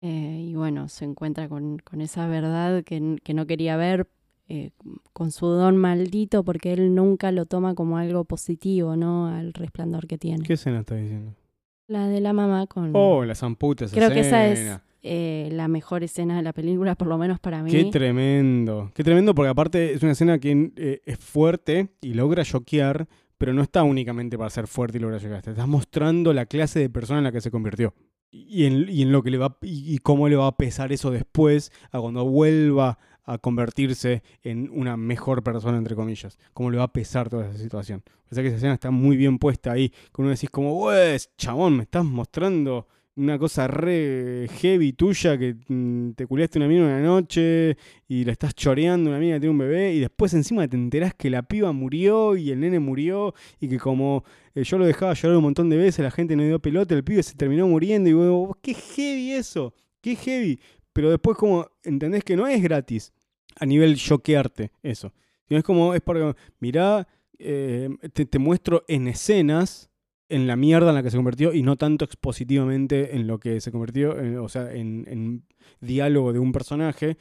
Eh, 0.00 0.44
y 0.48 0.54
bueno, 0.54 0.88
se 0.88 1.04
encuentra 1.04 1.48
con, 1.48 1.78
con 1.78 2.00
esa 2.00 2.28
verdad 2.28 2.84
que, 2.84 3.00
no 3.00 3.46
quería 3.48 3.76
ver, 3.76 4.08
eh, 4.48 4.70
con 5.12 5.32
su 5.32 5.46
don 5.46 5.76
maldito, 5.76 6.44
porque 6.44 6.72
él 6.72 6.94
nunca 6.94 7.32
lo 7.32 7.46
toma 7.46 7.74
como 7.74 7.98
algo 7.98 8.22
positivo, 8.24 8.94
¿no? 8.94 9.26
Al 9.26 9.52
resplandor 9.52 10.06
que 10.06 10.16
tiene. 10.16 10.44
¿Qué 10.44 10.52
escena 10.52 10.80
estás 10.80 11.00
diciendo? 11.00 11.34
La 11.88 12.06
de 12.06 12.20
la 12.20 12.32
mamá 12.32 12.68
con... 12.68 12.92
Oh, 12.94 13.24
la 13.24 13.34
zamputa 13.34 13.86
esa 13.86 13.96
Creo 13.96 14.10
que 14.10 14.20
esa 14.20 14.46
es 14.46 14.60
escena. 14.60 14.84
Eh, 15.06 15.48
la 15.52 15.68
mejor 15.68 16.02
escena 16.02 16.36
de 16.36 16.42
la 16.42 16.52
película, 16.52 16.94
por 16.94 17.08
lo 17.08 17.16
menos 17.18 17.38
para 17.40 17.62
mí. 17.62 17.70
Qué 17.70 17.84
tremendo. 17.84 18.90
Qué 18.94 19.04
tremendo 19.04 19.34
porque 19.34 19.48
aparte 19.48 19.94
es 19.94 20.02
una 20.02 20.12
escena 20.12 20.38
que 20.38 20.72
eh, 20.76 21.02
es 21.04 21.18
fuerte 21.18 21.88
y 22.00 22.14
logra 22.14 22.44
choquear, 22.44 23.08
pero 23.38 23.52
no 23.52 23.62
está 23.62 23.82
únicamente 23.82 24.36
para 24.36 24.50
ser 24.50 24.66
fuerte 24.66 24.98
y 24.98 25.00
lograr 25.00 25.20
choquear. 25.20 25.42
Te 25.42 25.50
estás 25.50 25.68
mostrando 25.68 26.32
la 26.32 26.46
clase 26.46 26.80
de 26.80 26.90
persona 26.90 27.18
en 27.18 27.24
la 27.24 27.32
que 27.32 27.40
se 27.40 27.50
convirtió. 27.50 27.94
Y 28.30 28.64
en, 28.64 28.88
y 28.88 29.02
en 29.02 29.12
lo 29.12 29.22
que 29.22 29.30
le 29.30 29.38
va 29.38 29.56
y, 29.62 29.94
y 29.94 29.98
cómo 29.98 30.28
le 30.28 30.36
va 30.36 30.48
a 30.48 30.56
pesar 30.56 30.92
eso 30.92 31.10
después 31.10 31.72
a 31.92 32.00
cuando 32.00 32.24
vuelva 32.24 32.98
a 33.26 33.38
convertirse 33.38 34.22
en 34.42 34.70
una 34.72 34.96
mejor 34.96 35.42
persona, 35.42 35.78
entre 35.78 35.96
comillas. 35.96 36.38
Cómo 36.52 36.70
le 36.70 36.78
va 36.78 36.84
a 36.84 36.92
pesar 36.92 37.28
toda 37.28 37.48
esa 37.48 37.58
situación. 37.58 38.02
O 38.30 38.34
sea 38.34 38.42
que 38.42 38.48
esa 38.48 38.56
escena 38.56 38.74
está 38.74 38.90
muy 38.90 39.16
bien 39.16 39.38
puesta 39.38 39.72
ahí. 39.72 39.88
Que 39.88 40.22
uno 40.22 40.30
decís 40.30 40.50
como, 40.50 40.78
pues, 40.78 41.30
chabón, 41.36 41.76
me 41.76 41.82
estás 41.82 42.04
mostrando 42.04 42.86
una 43.16 43.38
cosa 43.38 43.66
re 43.66 44.46
heavy 44.60 44.92
tuya 44.92 45.38
que 45.38 45.56
mm, 45.68 46.12
te 46.12 46.26
culiaste 46.26 46.58
una 46.58 46.68
mina 46.68 46.84
una 46.84 47.00
noche 47.00 47.76
y 48.06 48.24
la 48.24 48.32
estás 48.32 48.54
choreando 48.54 49.08
una 49.10 49.18
mina 49.18 49.34
que 49.34 49.40
tiene 49.40 49.52
un 49.52 49.58
bebé 49.58 49.94
y 49.94 50.00
después 50.00 50.34
encima 50.34 50.68
te 50.68 50.76
enterás 50.76 51.14
que 51.14 51.30
la 51.30 51.42
piba 51.42 51.72
murió 51.72 52.36
y 52.36 52.50
el 52.50 52.60
nene 52.60 52.78
murió 52.78 53.34
y 53.58 53.68
que 53.68 53.78
como 53.78 54.24
eh, 54.54 54.64
yo 54.64 54.78
lo 54.78 54.86
dejaba 54.86 55.14
llorar 55.14 55.36
un 55.36 55.44
montón 55.44 55.68
de 55.68 55.76
veces, 55.76 56.02
la 56.02 56.10
gente 56.10 56.36
no 56.36 56.42
dio 56.42 56.58
pelota, 56.58 56.94
el 56.94 57.04
pibe 57.04 57.22
se 57.22 57.34
terminó 57.34 57.66
muriendo 57.68 58.08
y 58.08 58.12
digo, 58.12 58.58
qué 58.62 58.74
heavy 58.74 59.32
eso, 59.32 59.74
qué 60.00 60.16
heavy. 60.16 60.58
Pero 60.92 61.10
después 61.10 61.36
como 61.36 61.68
entendés 61.84 62.24
que 62.24 62.36
no 62.36 62.46
es 62.46 62.62
gratis 62.62 63.12
a 63.58 63.66
nivel 63.66 63.96
choquearte 63.96 64.72
eso. 64.82 65.12
Sino 65.46 65.58
es 65.58 65.64
como, 65.64 65.94
es 65.94 66.00
para, 66.00 66.34
mirá, 66.58 67.06
eh, 67.38 67.90
te, 68.14 68.24
te 68.24 68.38
muestro 68.38 68.84
en 68.88 69.08
escenas 69.08 69.90
en 70.28 70.46
la 70.46 70.56
mierda 70.56 70.88
en 70.90 70.94
la 70.96 71.02
que 71.02 71.10
se 71.10 71.16
convirtió 71.16 71.52
y 71.52 71.62
no 71.62 71.76
tanto 71.76 72.04
expositivamente 72.04 73.16
en 73.16 73.26
lo 73.26 73.38
que 73.38 73.60
se 73.60 73.70
convirtió, 73.72 74.18
en- 74.18 74.38
o 74.38 74.48
sea, 74.48 74.72
en, 74.72 75.04
en 75.08 75.44
diálogo 75.80 76.32
de 76.32 76.38
un 76.38 76.52
personaje, 76.52 77.16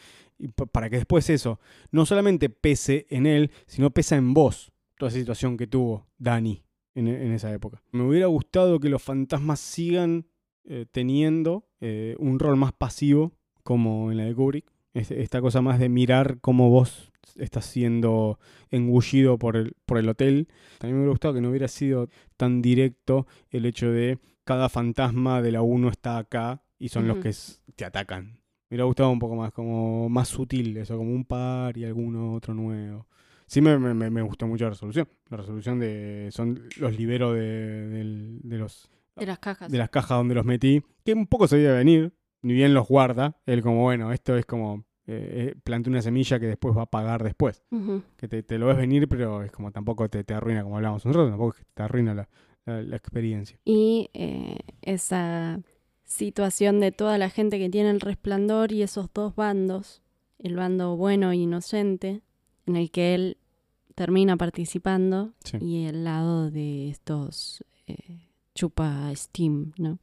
para 0.72 0.90
que 0.90 0.98
después 0.98 1.30
eso 1.30 1.60
no 1.92 2.06
solamente 2.06 2.50
pese 2.50 3.06
en 3.10 3.26
él, 3.26 3.52
sino 3.68 3.92
pesa 3.92 4.16
en 4.16 4.34
vos, 4.34 4.72
toda 4.98 5.10
esa 5.10 5.20
situación 5.20 5.56
que 5.58 5.68
tuvo 5.68 6.08
Dani 6.18 6.64
en, 6.96 7.08
en 7.08 7.32
esa 7.32 7.54
época. 7.54 7.82
Me 7.92 8.04
hubiera 8.04 8.28
gustado 8.28 8.80
que 8.80 8.90
los 8.90 9.02
fantasmas 9.04 9.60
sigan 9.60 10.26
eh, 10.66 10.86
teniendo 10.92 11.68
eh, 11.82 12.16
un 12.20 12.40
rol 12.40 12.58
más 12.58 12.74
pasivo, 12.74 13.34
como 13.64 14.12
en 14.12 14.18
la 14.18 14.26
de 14.26 14.36
Kubrick, 14.36 14.66
Es- 14.94 15.12
esta 15.12 15.42
cosa 15.42 15.62
más 15.62 15.80
de 15.80 15.90
mirar 15.90 16.40
cómo 16.42 16.70
vos 16.70 17.12
estás 17.38 17.66
siendo 17.66 18.40
engullido 18.72 19.38
por 19.38 19.56
el, 19.56 19.74
por 19.86 19.98
el 19.98 20.10
hotel. 20.10 20.48
También 20.80 20.96
me 20.98 21.02
hubiera 21.02 21.12
gustado 21.12 21.34
que 21.34 21.42
no 21.42 21.50
hubiera 21.50 21.68
sido 21.68 22.10
tan 22.38 22.62
directo 22.62 23.28
el 23.50 23.66
hecho 23.66 23.92
de 23.92 24.20
cada 24.44 24.70
fantasma 24.70 25.42
de 25.42 25.52
la 25.52 25.62
1 25.62 25.90
está 25.90 26.18
acá 26.18 26.62
y 26.78 26.90
son 26.90 27.08
los 27.08 27.18
que 27.18 27.34
te 27.76 27.86
atacan. 27.86 28.40
Me 28.70 28.76
hubiera 28.76 28.84
gustado 28.86 29.10
un 29.12 29.20
poco 29.20 29.36
más, 29.36 29.52
como 29.54 30.10
más 30.10 30.28
sutil 30.28 30.76
eso, 30.78 30.98
como 30.98 31.12
un 31.12 31.26
par 31.26 31.78
y 31.78 31.86
alguno 31.86 32.34
otro 32.34 32.54
nuevo. 32.54 33.08
Sí 33.48 33.62
me, 33.62 33.78
me- 33.78 34.10
me- 34.10 34.22
gustó 34.24 34.48
mucho 34.48 34.64
la 34.66 34.72
resolución. 34.72 35.08
La 35.30 35.38
resolución 35.38 35.80
de... 35.80 36.30
Son 36.32 36.60
los 36.78 36.98
liberos 36.98 37.36
de, 37.36 37.88
de 38.44 38.58
los 38.58 38.90
De 39.16 39.26
las 39.28 39.38
cajas. 39.40 39.72
de 39.72 39.78
las 39.78 39.90
cajas 39.92 40.18
donde 40.18 40.34
los 40.36 40.46
metí, 40.46 40.82
que 41.04 41.14
un 41.14 41.28
poco 41.28 41.48
se 41.48 41.58
veía 41.58 41.74
venir, 41.74 42.14
ni 42.42 42.54
bien 42.54 42.74
los 42.74 42.88
guarda, 42.88 43.38
él 43.46 43.62
como, 43.62 43.84
bueno, 43.84 44.12
esto 44.12 44.36
es 44.36 44.46
como, 44.48 44.84
eh, 45.08 45.52
eh, 45.54 45.56
plantea 45.64 45.92
una 45.92 46.02
semilla 46.02 46.40
que 46.40 46.48
después 46.48 46.76
va 46.76 46.84
a 46.84 46.86
pagar 46.90 47.24
después, 47.24 47.64
que 48.18 48.28
te, 48.28 48.42
te 48.44 48.58
lo 48.58 48.68
ves 48.68 48.78
venir, 48.78 49.08
pero 49.08 49.44
es 49.44 49.52
como 49.52 49.72
tampoco 49.72 50.10
te, 50.10 50.24
te 50.24 50.34
arruina, 50.34 50.64
como 50.64 50.78
hablábamos 50.78 51.06
nosotros, 51.06 51.30
tampoco 51.30 51.52
es 51.54 51.58
que 51.60 51.66
te 51.74 51.84
arruina 51.84 52.14
la, 52.14 52.30
la- 52.66 52.82
la 52.82 52.96
experiencia. 52.96 53.60
Y 53.66 54.10
eh, 54.14 54.58
esa 54.82 55.60
situación 56.04 56.80
de 56.80 56.92
toda 56.92 57.18
la 57.18 57.30
gente 57.30 57.58
que 57.60 57.70
tiene 57.70 57.90
el 57.90 58.02
resplandor 58.02 58.72
y 58.72 58.82
esos 58.84 59.10
dos 59.14 59.36
bandos, 59.36 60.02
el 60.40 60.56
bando 60.56 60.96
bueno 60.98 61.32
e 61.32 61.38
inocente, 61.38 62.22
en 62.66 62.76
el 62.76 62.92
que 62.92 63.16
él 63.16 63.38
termina 63.96 64.38
participando, 64.38 65.34
Sí. 65.44 65.58
y 65.62 65.86
el 65.86 66.04
lado 66.04 66.52
de 66.52 66.90
estos 66.90 67.64
eh, 67.88 68.28
chupa 68.56 69.12
steam, 69.16 69.74
¿no? 69.78 70.00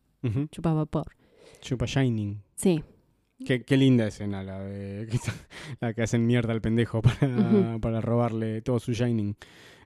Chupa 0.50 0.72
vapor. 0.72 1.12
Chupa 1.60 1.84
Shining. 1.86 2.40
Sí, 2.54 2.82
Qué, 3.44 3.62
qué 3.64 3.76
linda 3.76 4.06
escena 4.06 4.42
la 4.42 4.60
de 4.60 5.08
la 5.80 5.94
que 5.94 6.02
hacen 6.02 6.26
mierda 6.26 6.52
al 6.52 6.60
pendejo 6.60 7.02
para, 7.02 8.00
robarle 8.00 8.62
todo 8.62 8.78
su 8.80 8.92
Shining. 8.92 9.36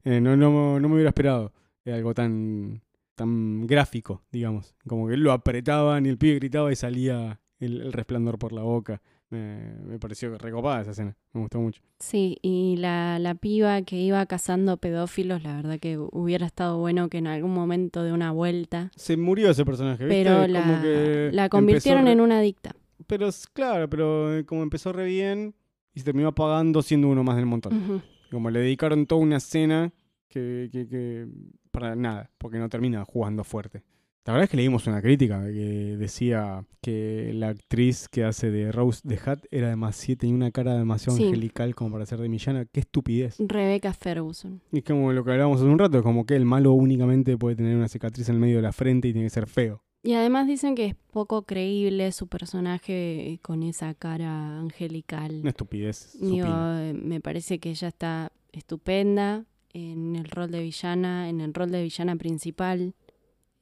Eh, 0.05 0.21
no, 0.21 0.37
no, 0.37 0.79
no 0.81 0.89
me 0.89 0.95
hubiera 0.95 1.11
esperado 1.11 1.53
eh, 1.85 1.93
algo 1.93 2.15
tan, 2.15 2.83
tan 3.15 3.67
gráfico, 3.67 4.23
digamos. 4.31 4.75
Como 4.87 5.09
que 5.09 5.17
lo 5.17 5.33
apretaban 5.33 6.07
y 6.07 6.09
el 6.09 6.19
pibe 6.19 6.37
gritaba 6.37 6.71
y 6.73 6.77
salía 6.77 7.41
el, 7.59 7.81
el 7.81 7.93
resplandor 7.93 8.39
por 8.39 8.53
la 8.53 8.63
boca. 8.63 9.03
Me, 9.29 9.75
me 9.85 9.99
pareció 9.99 10.39
recopada 10.39 10.83
esa 10.83 10.93
escena. 10.93 11.17
Me 11.33 11.41
gustó 11.41 11.59
mucho. 11.61 11.83
sí, 11.99 12.39
y 12.43 12.77
la, 12.77 13.19
la 13.19 13.35
piba 13.35 13.83
que 13.83 13.97
iba 13.97 14.25
cazando 14.27 14.77
pedófilos, 14.77 15.43
la 15.43 15.57
verdad 15.57 15.81
que 15.81 15.99
hubiera 15.99 16.47
estado 16.47 16.79
bueno 16.79 17.09
que 17.09 17.19
en 17.19 17.27
algún 17.27 17.53
momento 17.53 18.05
de 18.05 18.13
una 18.13 18.31
vuelta, 18.31 18.93
Se 18.95 19.17
murió 19.17 19.51
ese 19.51 19.65
personaje, 19.65 20.05
¿viste? 20.05 20.23
pero 20.25 20.43
Como 20.43 20.47
la, 20.53 20.81
que 20.81 21.31
la 21.33 21.43
empezó 21.45 21.51
convirtieron 21.51 22.07
en 22.07 22.21
una 22.21 22.39
adicta. 22.39 22.77
Pero 23.07 23.29
es- 23.29 23.47
claro, 23.47 23.89
pero 23.89 24.37
eh, 24.39 24.45
como 24.45 24.63
empezó 24.63 24.93
re 24.93 25.05
bien 25.07 25.55
y 25.95 26.01
se 26.01 26.05
terminó 26.05 26.29
apagando 26.29 26.83
siendo 26.83 27.09
uno 27.09 27.23
más 27.25 27.37
del 27.37 27.47
montón. 27.47 28.03
Como 28.31 28.51
le 28.51 28.61
dedicaron 28.61 29.07
toda 29.07 29.21
una 29.23 29.37
escena 29.37 29.93
que, 30.29 30.69
que, 30.73 30.87
que- 30.89 31.27
para 31.71 31.95
nada, 31.95 32.31
porque 32.39 32.59
no 32.59 32.69
termina 32.69 33.05
jugando 33.05 33.45
fuerte. 33.45 33.83
La 34.25 34.33
verdad 34.33 34.45
es 34.45 34.51
que 34.51 34.57
leímos 34.57 34.89
una 34.89 35.01
crítica 35.01 35.45
que 35.45 35.97
decía 35.97 36.65
que 36.81 37.31
la 37.33 37.51
actriz 37.51 38.09
que 38.09 38.25
hace 38.25 38.51
de 38.51 38.73
Rose 38.73 39.03
de 39.05 39.21
Hat 39.25 39.45
era 39.53 39.69
demasiado, 39.69 40.19
tenía 40.19 40.35
una 40.35 40.51
cara 40.51 40.75
demasiado 40.75 41.17
Sí. 41.17 41.27
angelical 41.27 41.77
como 41.77 41.93
para 41.93 42.07
ser 42.07 42.19
de 42.19 42.29
Millana. 42.29 42.65
Qué 42.65 42.81
estupidez. 42.81 43.37
Rebecca 43.39 43.93
Ferguson. 43.93 44.61
Y 44.73 44.79
es 44.79 44.85
como 44.85 45.13
lo 45.13 45.23
que 45.25 45.31
hablábamos 45.31 45.61
hace 45.61 45.71
un 45.71 45.79
rato, 45.79 46.03
como 46.03 46.27
que 46.27 46.35
el 46.35 46.45
malo 46.45 46.73
únicamente 46.73 47.39
puede 47.39 47.55
tener 47.55 47.77
una 47.77 47.87
cicatriz 47.87 48.29
en 48.29 48.35
el 48.35 48.41
medio 48.41 48.57
de 48.57 48.63
la 48.63 48.73
frente 48.73 49.07
y 49.07 49.13
tiene 49.13 49.27
que 49.27 49.31
ser 49.31 49.47
feo. 49.47 49.85
Y 50.03 50.15
además 50.15 50.47
dicen 50.47 50.75
que 50.77 50.87
es 50.87 50.95
poco 51.13 51.43
creíble 51.43 52.13
su 52.13 52.29
personaje 52.29 53.41
con 53.43 53.63
esa 53.63 53.93
cara 53.95 54.59
angelical. 54.59 55.41
Una 55.41 55.51
estupidez. 55.51 56.17
Digo, 56.21 56.47
eh, 56.49 56.93
me 56.95 57.21
parece 57.21 57.59
que 57.59 57.71
ella 57.71 57.89
está 57.89 58.31
estupenda 58.53 59.45
en 59.73 60.15
el 60.17 60.25
rol 60.27 60.51
de 60.51 60.63
villana, 60.63 61.29
en 61.29 61.41
el 61.41 61.53
rol 61.53 61.71
de 61.73 61.83
villana 61.83 62.15
principal 62.17 62.95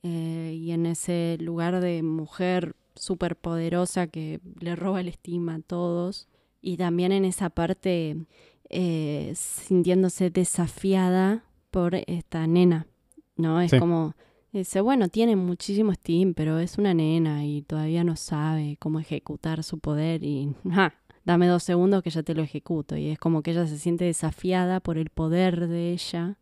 eh, 0.02 0.54
y 0.60 0.72
en 0.72 0.84
ese 0.86 1.38
lugar 1.40 1.80
de 1.80 2.02
mujer 2.02 2.76
súper 2.94 3.36
poderosa 3.36 4.06
que 4.06 4.40
le 4.60 4.76
roba 4.76 5.00
el 5.00 5.08
estima 5.08 5.54
a 5.54 5.60
todos. 5.60 6.28
Y 6.60 6.76
también 6.76 7.10
en 7.12 7.24
esa 7.24 7.48
parte 7.50 8.16
eh, 8.68 9.32
sintiéndose 9.34 10.30
desafiada 10.30 11.44
por 11.70 11.94
esta 12.06 12.46
nena, 12.46 12.86
¿no? 13.36 13.60
Es 13.60 13.70
Sí. 13.70 13.78
como, 13.78 14.14
dice, 14.58 14.80
bueno, 14.80 15.08
tiene 15.08 15.36
muchísimo 15.36 15.92
Steam, 15.94 16.34
pero 16.34 16.58
es 16.58 16.78
una 16.78 16.94
nena 16.94 17.44
y 17.44 17.62
todavía 17.62 18.04
no 18.04 18.16
sabe 18.16 18.76
cómo 18.78 19.00
ejecutar 19.00 19.62
su 19.62 19.78
poder 19.78 20.22
y, 20.24 20.54
ja, 20.72 20.94
dame 21.24 21.46
dos 21.46 21.62
segundos 21.62 22.02
que 22.02 22.10
ya 22.10 22.22
te 22.22 22.34
lo 22.34 22.42
ejecuto. 22.42 22.96
Y 22.96 23.08
es 23.08 23.18
como 23.18 23.42
que 23.42 23.50
ella 23.52 23.66
se 23.66 23.78
siente 23.78 24.04
desafiada 24.04 24.80
por 24.80 24.98
el 24.98 25.10
poder 25.10 25.68
de 25.68 25.92
ella 25.92 26.38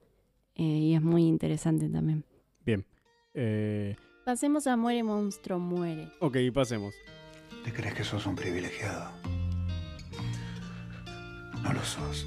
eh, 0.55 0.63
y 0.63 0.95
es 0.95 1.03
muy 1.03 1.25
interesante 1.27 1.89
también. 1.89 2.25
Bien. 2.65 2.85
Eh, 3.35 3.97
Pasemos 4.25 4.67
a 4.67 4.77
Muere 4.77 5.03
Monstruo 5.03 5.59
Muere. 5.59 6.09
ok, 6.21 6.37
pasemos. 6.55 6.95
¿Te 7.65 7.73
crees 7.73 7.95
que 7.95 8.05
sos 8.05 8.27
un 8.27 8.37
privilegiado? 8.37 9.11
No 11.63 11.73
lo 11.73 11.83
sos. 11.83 12.27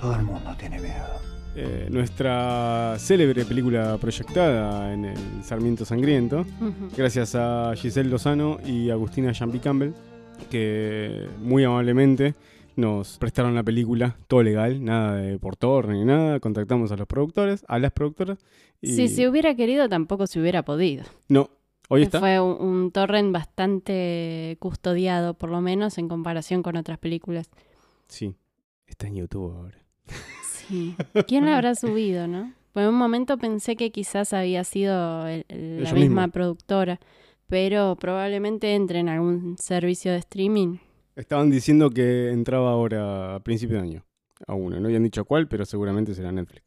Todo 0.00 0.14
el 0.14 0.22
mundo 0.22 0.54
tiene 0.58 0.78
miedo. 0.80 1.37
Eh, 1.60 1.88
nuestra 1.90 2.94
célebre 3.00 3.44
película 3.44 3.98
proyectada 4.00 4.92
en 4.94 5.06
el 5.06 5.42
Sarmiento 5.42 5.84
Sangriento, 5.84 6.46
gracias 6.96 7.34
a 7.34 7.72
Giselle 7.74 8.08
Lozano 8.08 8.58
y 8.64 8.90
Agustina 8.90 9.34
Jampi 9.34 9.58
Campbell, 9.58 9.90
que 10.52 11.26
muy 11.40 11.64
amablemente 11.64 12.36
nos 12.76 13.18
prestaron 13.18 13.56
la 13.56 13.64
película, 13.64 14.16
todo 14.28 14.44
legal, 14.44 14.84
nada 14.84 15.16
de 15.16 15.36
por 15.40 15.56
torre 15.56 15.94
ni 15.94 16.04
nada. 16.04 16.38
Contactamos 16.38 16.92
a 16.92 16.96
los 16.96 17.08
productores, 17.08 17.64
a 17.66 17.80
las 17.80 17.90
productoras. 17.90 18.38
Y 18.80 18.92
Si 18.92 19.08
se 19.08 19.28
hubiera 19.28 19.56
querido, 19.56 19.88
tampoco 19.88 20.28
se 20.28 20.40
hubiera 20.40 20.64
podido. 20.64 21.02
No, 21.28 21.50
hoy 21.88 22.04
está. 22.04 22.20
Fue 22.20 22.38
un, 22.38 22.52
un 22.64 22.92
torrent 22.92 23.32
bastante 23.32 24.56
custodiado, 24.60 25.34
por 25.34 25.50
lo 25.50 25.60
menos 25.60 25.98
en 25.98 26.06
comparación 26.06 26.62
con 26.62 26.76
otras 26.76 26.98
películas. 26.98 27.50
Sí, 28.06 28.36
está 28.86 29.08
en 29.08 29.16
YouTube 29.16 29.52
ahora. 29.56 29.78
Sí. 30.68 30.94
¿Quién 31.26 31.46
la 31.46 31.56
habrá 31.56 31.74
subido, 31.74 32.26
no? 32.26 32.52
Por 32.72 32.82
un 32.84 32.94
momento 32.94 33.38
pensé 33.38 33.74
que 33.76 33.90
quizás 33.90 34.32
había 34.32 34.62
sido 34.64 35.26
el- 35.26 35.44
el- 35.48 35.82
la 35.82 35.92
misma 35.94 36.28
productora, 36.28 37.00
pero 37.48 37.96
probablemente 37.96 38.74
entre 38.74 39.00
en 39.00 39.08
algún 39.08 39.56
servicio 39.58 40.12
de 40.12 40.18
streaming. 40.18 40.76
Estaban 41.16 41.50
diciendo 41.50 41.90
que 41.90 42.30
entraba 42.30 42.70
ahora 42.70 43.34
a 43.36 43.40
principio 43.40 43.76
de 43.78 43.82
año. 43.82 44.04
A 44.46 44.54
una. 44.54 44.78
No 44.78 44.86
habían 44.86 45.02
dicho 45.02 45.24
cuál, 45.24 45.48
pero 45.48 45.64
seguramente 45.64 46.14
será 46.14 46.30
Netflix. 46.30 46.62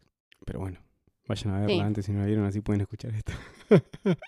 Pero 0.45 0.59
bueno, 0.59 0.79
vayan 1.27 1.53
a 1.53 1.59
verla 1.59 1.73
Sí. 1.75 1.79
antes 1.79 2.05
si 2.05 2.11
no 2.11 2.19
la 2.19 2.25
vieron, 2.25 2.43
así 2.45 2.59
pueden 2.59 2.81
escuchar 2.81 3.13
esto. 3.15 3.31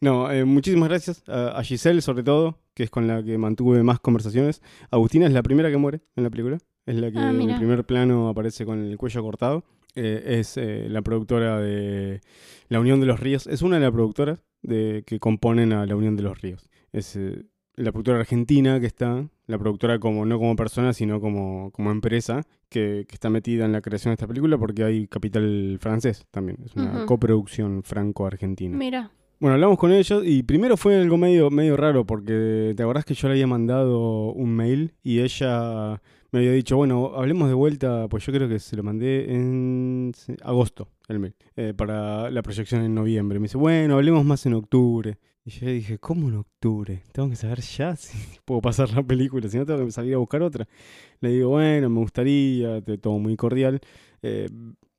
no, 0.00 0.30
eh, 0.30 0.44
muchísimas 0.44 0.88
gracias 0.88 1.22
a, 1.28 1.58
a 1.58 1.62
Giselle, 1.62 2.02
sobre 2.02 2.22
todo, 2.22 2.58
que 2.74 2.82
es 2.82 2.90
con 2.90 3.06
la 3.06 3.22
que 3.22 3.38
mantuve 3.38 3.82
más 3.82 4.00
conversaciones. 4.00 4.60
Agustina 4.90 5.26
es 5.26 5.32
la 5.32 5.42
primera 5.42 5.70
que 5.70 5.76
muere 5.78 6.00
en 6.16 6.24
la 6.24 6.30
película. 6.30 6.58
Es 6.86 6.96
la 6.96 7.10
que 7.10 7.18
Ah, 7.18 7.30
en 7.30 7.50
el 7.50 7.56
primer 7.56 7.84
plano 7.84 8.28
aparece 8.28 8.64
con 8.64 8.84
el 8.84 8.96
cuello 8.96 9.22
cortado. 9.22 9.64
Eh, 9.96 10.38
es 10.40 10.56
eh, 10.56 10.86
la 10.88 11.02
productora 11.02 11.58
de 11.60 12.20
La 12.68 12.80
Unión 12.80 13.00
de 13.00 13.06
los 13.06 13.18
Ríos. 13.18 13.46
Es 13.46 13.62
una 13.62 13.76
de 13.76 13.82
las 13.82 13.92
productoras 13.92 14.42
de, 14.62 15.02
que 15.06 15.18
componen 15.18 15.72
a 15.72 15.86
La 15.86 15.96
Unión 15.96 16.16
de 16.16 16.22
los 16.22 16.40
Ríos. 16.40 16.68
Es 16.92 17.16
eh, 17.16 17.46
la 17.74 17.92
productora 17.92 18.20
argentina 18.20 18.78
que 18.78 18.86
está, 18.86 19.26
la 19.46 19.58
productora 19.58 19.98
como 19.98 20.24
no 20.26 20.38
como 20.38 20.54
persona, 20.54 20.92
sino 20.92 21.20
como, 21.20 21.70
como 21.72 21.90
empresa, 21.90 22.42
que, 22.68 23.04
que 23.08 23.14
está 23.14 23.30
metida 23.30 23.64
en 23.64 23.72
la 23.72 23.80
creación 23.80 24.10
de 24.10 24.14
esta 24.14 24.26
película 24.26 24.58
porque 24.58 24.84
hay 24.84 25.06
capital 25.08 25.78
francés 25.80 26.26
también. 26.30 26.58
Es 26.64 26.74
una 26.76 27.04
coproducción 27.06 27.82
franco-argentina. 27.82 28.76
Mira, 28.76 29.10
Bueno, 29.40 29.54
hablamos 29.54 29.78
con 29.78 29.92
ellos 29.92 30.22
y 30.24 30.42
primero 30.42 30.76
fue 30.76 30.96
algo 30.96 31.16
medio, 31.16 31.50
medio 31.50 31.76
raro 31.76 32.04
porque 32.06 32.74
te 32.76 32.82
acordás 32.82 33.04
que 33.04 33.14
yo 33.14 33.28
le 33.28 33.34
había 33.34 33.46
mandado 33.46 34.32
un 34.32 34.54
mail 34.54 34.94
y 35.02 35.20
ella 35.20 36.00
me 36.36 36.40
había 36.40 36.52
dicho, 36.52 36.76
bueno, 36.76 37.12
hablemos 37.14 37.48
de 37.48 37.54
vuelta, 37.54 38.08
pues 38.08 38.26
yo 38.26 38.32
creo 38.32 38.46
que 38.48 38.58
se 38.58 38.76
lo 38.76 38.82
mandé 38.82 39.32
en 39.32 40.12
agosto 40.42 40.88
el 41.08 41.18
mail, 41.18 41.34
eh, 41.56 41.72
para 41.74 42.30
la 42.30 42.42
proyección 42.42 42.82
en 42.82 42.94
noviembre. 42.94 43.38
Me 43.38 43.44
dice, 43.44 43.56
bueno, 43.56 43.94
hablemos 43.94 44.24
más 44.24 44.44
en 44.44 44.52
octubre. 44.54 45.18
Y 45.44 45.50
yo 45.50 45.66
dije, 45.68 45.98
¿cómo 45.98 46.28
en 46.28 46.36
octubre? 46.36 47.02
Tengo 47.12 47.30
que 47.30 47.36
saber 47.36 47.60
ya 47.60 47.96
si 47.96 48.18
puedo 48.44 48.60
pasar 48.60 48.90
la 48.90 49.02
película, 49.02 49.48
si 49.48 49.56
no 49.56 49.64
tengo 49.64 49.84
que 49.86 49.92
salir 49.92 50.14
a 50.14 50.18
buscar 50.18 50.42
otra. 50.42 50.68
Le 51.20 51.30
digo, 51.30 51.50
bueno, 51.50 51.88
me 51.88 52.00
gustaría, 52.00 52.80
de 52.80 52.98
todo 52.98 53.18
muy 53.18 53.36
cordial. 53.36 53.80
eh, 54.22 54.48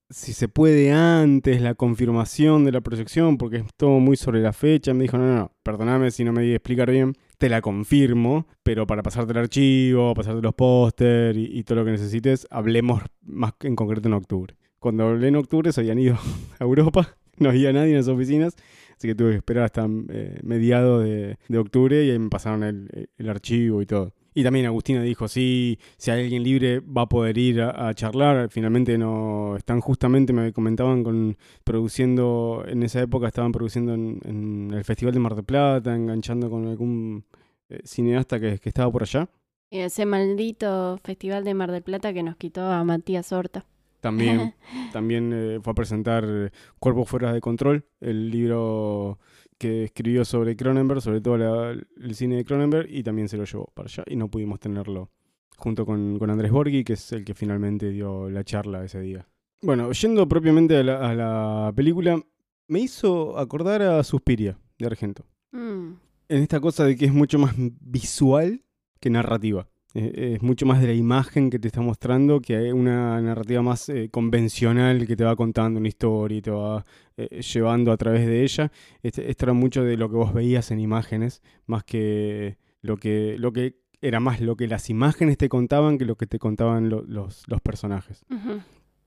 si 0.09 0.33
se 0.33 0.47
puede 0.47 0.91
antes 0.91 1.61
la 1.61 1.75
confirmación 1.75 2.63
de 2.65 2.71
la 2.71 2.81
proyección, 2.81 3.37
porque 3.37 3.57
es 3.57 3.65
todo 3.75 3.99
muy 3.99 4.15
sobre 4.15 4.41
la 4.41 4.53
fecha. 4.53 4.93
Me 4.93 5.03
dijo, 5.03 5.17
no, 5.17 5.25
no, 5.27 5.35
no, 5.35 5.51
perdóname 5.63 6.11
si 6.11 6.23
no 6.23 6.31
me 6.31 6.43
di 6.43 6.53
a 6.53 6.55
explicar 6.55 6.89
bien, 6.89 7.13
te 7.37 7.49
la 7.49 7.61
confirmo, 7.61 8.47
pero 8.63 8.87
para 8.87 9.03
pasarte 9.03 9.31
el 9.31 9.39
archivo, 9.39 10.13
pasarte 10.13 10.41
los 10.41 10.55
póster 10.55 11.37
y, 11.37 11.63
todo 11.63 11.79
lo 11.79 11.85
que 11.85 11.91
necesites, 11.91 12.47
hablemos 12.49 13.03
más 13.23 13.53
en 13.61 13.75
concreto 13.75 14.07
en 14.07 14.13
octubre. 14.13 14.55
Cuando 14.79 15.07
hablé 15.07 15.27
en 15.27 15.35
octubre 15.35 15.71
se 15.71 15.81
habían 15.81 15.99
ido 15.99 16.17
a 16.59 16.63
Europa, 16.63 17.17
no 17.37 17.49
había 17.49 17.71
nadie 17.73 17.91
en 17.91 17.97
las 17.97 18.07
oficinas, 18.07 18.55
así 18.97 19.07
que 19.07 19.15
tuve 19.15 19.31
que 19.31 19.37
esperar 19.37 19.65
hasta 19.65 19.87
eh, 20.09 20.39
mediados 20.43 21.03
de, 21.03 21.57
octubre 21.57 22.03
y 22.03 22.11
ahí 22.11 22.19
me 22.19 22.29
pasaron 22.29 22.63
el 22.63 23.29
archivo 23.29 23.81
y 23.81 23.85
todo. 23.85 24.13
Y 24.37 24.43
también 24.43 24.67
Agustina 24.67 25.01
dijo, 25.01 25.27
sí, 25.27 25.79
si 25.97 26.11
hay 26.11 26.21
alguien 26.21 26.43
libre 26.43 26.79
va 26.79 27.01
a 27.01 27.09
poder 27.09 27.39
ir 27.39 27.59
a, 27.59 27.87
a 27.87 27.93
charlar. 27.95 28.49
Finalmente 28.51 28.95
no 28.95 29.55
están 29.57 29.81
justamente, 29.81 30.31
me 30.31 30.53
comentaban, 30.53 31.03
con 31.03 31.35
produciendo, 31.63 32.63
en 32.67 32.83
esa 32.83 33.01
época 33.01 33.25
estaban 33.25 33.51
produciendo 33.51 33.95
en, 33.95 34.19
en 34.25 34.69
el 34.75 34.83
Festival 34.83 35.15
de 35.15 35.19
Mar 35.21 35.33
del 35.33 35.43
Plata, 35.43 35.95
enganchando 35.95 36.51
con 36.51 36.67
algún 36.67 37.25
eh, 37.69 37.79
cineasta 37.83 38.39
que, 38.39 38.59
que 38.59 38.69
estaba 38.69 38.91
por 38.91 39.01
allá. 39.01 39.27
y 39.71 39.79
ese 39.79 40.05
maldito 40.05 40.99
Festival 41.03 41.43
de 41.43 41.55
Mar 41.55 41.71
del 41.71 41.81
Plata 41.81 42.13
que 42.13 42.21
nos 42.21 42.35
quitó 42.37 42.61
a 42.61 42.83
Matías 42.83 43.31
Horta. 43.31 43.65
También, 44.01 44.53
también 44.93 45.31
eh, 45.33 45.59
fue 45.63 45.71
a 45.71 45.73
presentar 45.73 46.23
eh, 46.27 46.51
Cuerpos 46.79 47.09
Fuera 47.09 47.33
de 47.33 47.41
Control, 47.41 47.83
el 48.01 48.29
libro 48.29 49.17
que 49.57 49.85
escribió 49.85 50.23
sobre 50.25 50.55
Cronenberg, 50.55 51.01
sobre 51.01 51.21
todo 51.21 51.37
la- 51.37 51.71
el 51.71 52.15
cine 52.15 52.35
de 52.37 52.45
Cronenberg, 52.45 52.87
y 52.89 53.03
también 53.03 53.27
se 53.27 53.37
lo 53.37 53.43
llevó 53.45 53.65
para 53.73 53.87
allá. 53.87 54.03
Y 54.07 54.15
no 54.15 54.29
pudimos 54.29 54.59
tenerlo 54.59 55.09
junto 55.57 55.85
con, 55.85 56.19
con 56.19 56.29
Andrés 56.29 56.51
Borghi, 56.51 56.83
que 56.83 56.93
es 56.93 57.11
el 57.11 57.25
que 57.25 57.33
finalmente 57.33 57.89
dio 57.89 58.29
la 58.29 58.43
charla 58.43 58.83
ese 58.83 58.99
día. 59.01 59.27
Bueno, 59.61 59.91
yendo 59.91 60.27
propiamente 60.27 60.77
a 60.77 60.83
la, 60.83 61.09
a 61.09 61.15
la 61.15 61.73
película, 61.75 62.21
me 62.67 62.79
hizo 62.79 63.37
acordar 63.39 63.81
a 63.81 64.03
Suspiria, 64.03 64.57
de 64.77 64.85
Argento. 64.85 65.25
Mm, 65.51 65.93
En 66.29 66.43
esta 66.43 66.59
cosa 66.59 66.85
de 66.85 66.95
que 66.95 67.05
es 67.05 67.13
mucho 67.13 67.39
más 67.39 67.55
visual 67.57 68.63
que 68.99 69.09
narrativa. 69.09 69.67
Es 69.93 70.41
mucho 70.43 70.65
más 70.65 70.79
de 70.81 70.87
la 70.87 70.93
imagen 70.93 71.49
que 71.49 71.57
te 71.59 71.67
está 71.67 71.81
mostrando 71.81 72.39
que 72.39 72.71
una 72.73 73.19
narrativa 73.21 73.61
más 73.63 73.89
eh, 73.89 74.09
convencional 74.11 75.07
que 75.07 75.15
te 75.15 75.23
va 75.23 75.35
contando 75.35 75.79
una 75.79 75.87
historia 75.87 76.37
y 76.37 76.41
te 76.41 76.51
va 76.51 76.85
eh, 77.15 77.41
llevando 77.41 77.91
a 77.91 77.97
través 77.97 78.27
de 78.27 78.43
ella. 78.43 78.71
Este, 79.01 79.29
esto 79.31 79.45
era 79.45 79.53
mucho 79.53 79.83
de 79.83 79.97
lo 79.97 80.09
que 80.09 80.15
vos 80.17 80.33
veías 80.33 80.69
en 80.71 80.79
imágenes, 80.79 81.41
más 81.65 81.83
que 81.83 82.57
lo 82.81 82.97
que, 82.97 83.37
lo 83.39 83.51
que 83.53 83.79
era 84.01 84.19
más 84.19 84.39
lo 84.39 84.55
que 84.55 84.67
las 84.67 84.89
imágenes 84.91 85.37
te 85.37 85.49
contaban 85.49 85.97
que 85.97 86.05
lo 86.05 86.15
que 86.15 86.27
te 86.27 86.37
contaban 86.37 86.89
lo- 86.89 87.01
los, 87.03 87.43
los 87.47 87.61
personajes. 87.61 88.23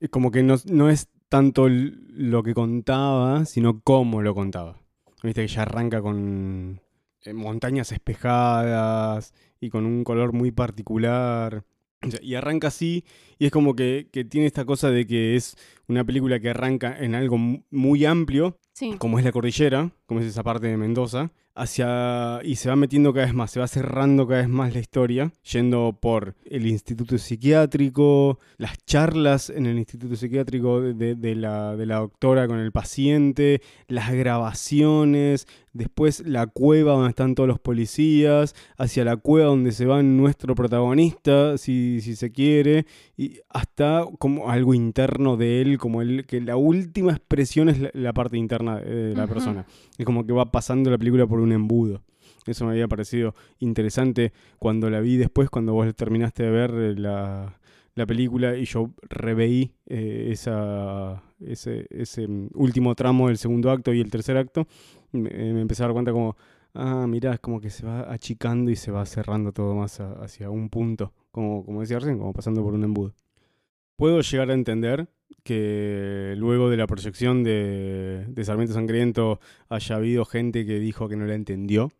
Es 0.01 0.09
como 0.09 0.29
que 0.31 0.43
no, 0.43 0.55
no 0.69 0.89
es 0.89 1.07
tanto 1.29 1.67
lo 1.69 2.43
que 2.43 2.53
contaba, 2.53 3.45
sino 3.45 3.79
cómo 3.81 4.21
lo 4.21 4.35
contaba. 4.35 4.77
Viste 5.23 5.43
que 5.43 5.47
ya 5.47 5.61
arranca 5.61 6.01
con 6.01 6.81
montañas 7.33 7.91
espejadas 7.91 9.33
y 9.59 9.69
con 9.69 9.85
un 9.85 10.03
color 10.03 10.33
muy 10.33 10.51
particular. 10.51 11.63
Y 12.23 12.33
arranca 12.33 12.69
así, 12.69 13.05
y 13.37 13.45
es 13.45 13.51
como 13.51 13.75
que, 13.75 14.07
que 14.11 14.25
tiene 14.25 14.47
esta 14.47 14.65
cosa 14.65 14.89
de 14.89 15.05
que 15.05 15.35
es 15.35 15.55
una 15.87 16.03
película 16.03 16.39
que 16.39 16.49
arranca 16.49 16.97
en 16.99 17.13
algo 17.13 17.37
mu- 17.37 17.61
muy 17.69 18.05
amplio, 18.05 18.57
Sí. 18.73 18.95
como 18.97 19.19
es 19.19 19.25
la 19.25 19.31
cordillera, 19.31 19.91
como 20.07 20.19
es 20.21 20.25
esa 20.25 20.41
parte 20.41 20.65
de 20.65 20.77
Mendoza, 20.77 21.29
hacia 21.53 22.39
y 22.43 22.55
se 22.55 22.69
va 22.69 22.75
metiendo 22.75 23.13
cada 23.13 23.25
vez 23.27 23.35
más, 23.35 23.51
se 23.51 23.59
va 23.59 23.67
cerrando 23.67 24.25
cada 24.25 24.39
vez 24.39 24.49
más 24.49 24.73
la 24.73 24.79
historia, 24.79 25.31
yendo 25.43 25.95
por 26.01 26.33
el 26.45 26.65
instituto 26.65 27.17
psiquiátrico, 27.19 28.39
las 28.57 28.83
charlas 28.85 29.51
en 29.51 29.67
el 29.67 29.77
instituto 29.77 30.15
psiquiátrico 30.15 30.81
de- 30.81 31.13
de 31.15 31.35
la, 31.35 31.75
de 31.75 31.85
la 31.85 31.97
doctora 31.99 32.47
con 32.47 32.57
el 32.57 32.71
paciente, 32.71 33.61
las 33.87 34.11
grabaciones, 34.11 35.45
después 35.73 36.25
la 36.25 36.47
cueva 36.47 36.93
donde 36.93 37.09
están 37.09 37.35
todos 37.35 37.47
los 37.47 37.59
policías, 37.59 38.55
hacia 38.77 39.05
la 39.05 39.17
cueva 39.17 39.47
donde 39.47 39.71
se 39.71 39.85
va 39.85 40.01
nuestro 40.03 40.55
protagonista, 40.55 41.57
si, 41.57 42.01
si 42.01 42.15
se 42.15 42.31
quiere, 42.31 42.85
y 43.17 43.39
hasta 43.49 44.05
como 44.19 44.49
algo 44.49 44.73
interno 44.73 45.37
de 45.37 45.61
él, 45.61 45.77
como 45.77 46.01
el, 46.01 46.25
que 46.25 46.41
la 46.41 46.57
última 46.57 47.11
expresión 47.11 47.69
es 47.69 47.79
la, 47.79 47.91
la 47.93 48.13
parte 48.13 48.37
interna 48.37 48.79
de 48.79 49.15
la 49.15 49.27
persona. 49.27 49.65
Es 49.97 50.05
como 50.05 50.25
que 50.25 50.33
va 50.33 50.51
pasando 50.51 50.89
la 50.89 50.97
película 50.97 51.27
por 51.27 51.39
un 51.39 51.51
embudo. 51.51 52.01
Eso 52.45 52.65
me 52.65 52.71
había 52.71 52.87
parecido 52.87 53.35
interesante 53.59 54.33
cuando 54.57 54.89
la 54.89 54.99
vi 54.99 55.17
después, 55.17 55.49
cuando 55.49 55.73
vos 55.73 55.93
terminaste 55.95 56.43
de 56.43 56.49
ver 56.49 56.71
eh, 56.71 56.95
la, 56.97 57.59
la 57.95 58.05
película 58.05 58.57
y 58.57 58.65
yo 58.65 58.91
reveí 59.09 59.73
eh, 59.87 60.29
esa, 60.31 61.21
ese, 61.39 61.85
ese 61.89 62.27
mm, 62.27 62.49
último 62.55 62.95
tramo 62.95 63.27
del 63.27 63.37
segundo 63.37 63.69
acto 63.69 63.93
y 63.93 64.01
el 64.01 64.09
tercer 64.09 64.37
acto. 64.37 64.67
Me, 65.13 65.29
eh, 65.31 65.53
me 65.53 65.61
empecé 65.61 65.83
a 65.83 65.87
dar 65.87 65.93
cuenta 65.93 66.11
como, 66.11 66.35
ah, 66.73 67.05
mirá, 67.07 67.33
es 67.33 67.39
como 67.39 67.59
que 67.59 67.69
se 67.69 67.85
va 67.85 68.11
achicando 68.11 68.71
y 68.71 68.75
se 68.75 68.91
va 68.91 69.05
cerrando 69.05 69.51
todo 69.51 69.75
más 69.75 69.99
a- 69.99 70.13
hacia 70.23 70.49
un 70.49 70.69
punto, 70.69 71.13
como, 71.31 71.65
como 71.65 71.81
decía 71.81 71.99
recién, 71.99 72.17
como 72.17 72.33
pasando 72.33 72.61
por 72.63 72.73
un 72.73 72.83
embudo. 72.83 73.13
Puedo 73.97 74.21
llegar 74.21 74.49
a 74.49 74.53
entender 74.53 75.09
que 75.43 76.33
luego 76.37 76.69
de 76.69 76.77
la 76.77 76.87
proyección 76.87 77.43
de, 77.43 78.25
de 78.27 78.43
Sarmiento 78.45 78.73
Sangriento 78.73 79.39
haya 79.69 79.95
habido 79.95 80.25
gente 80.25 80.65
que 80.65 80.79
dijo 80.79 81.07
que 81.07 81.15
no 81.15 81.25
la 81.25 81.35
entendió, 81.35 81.91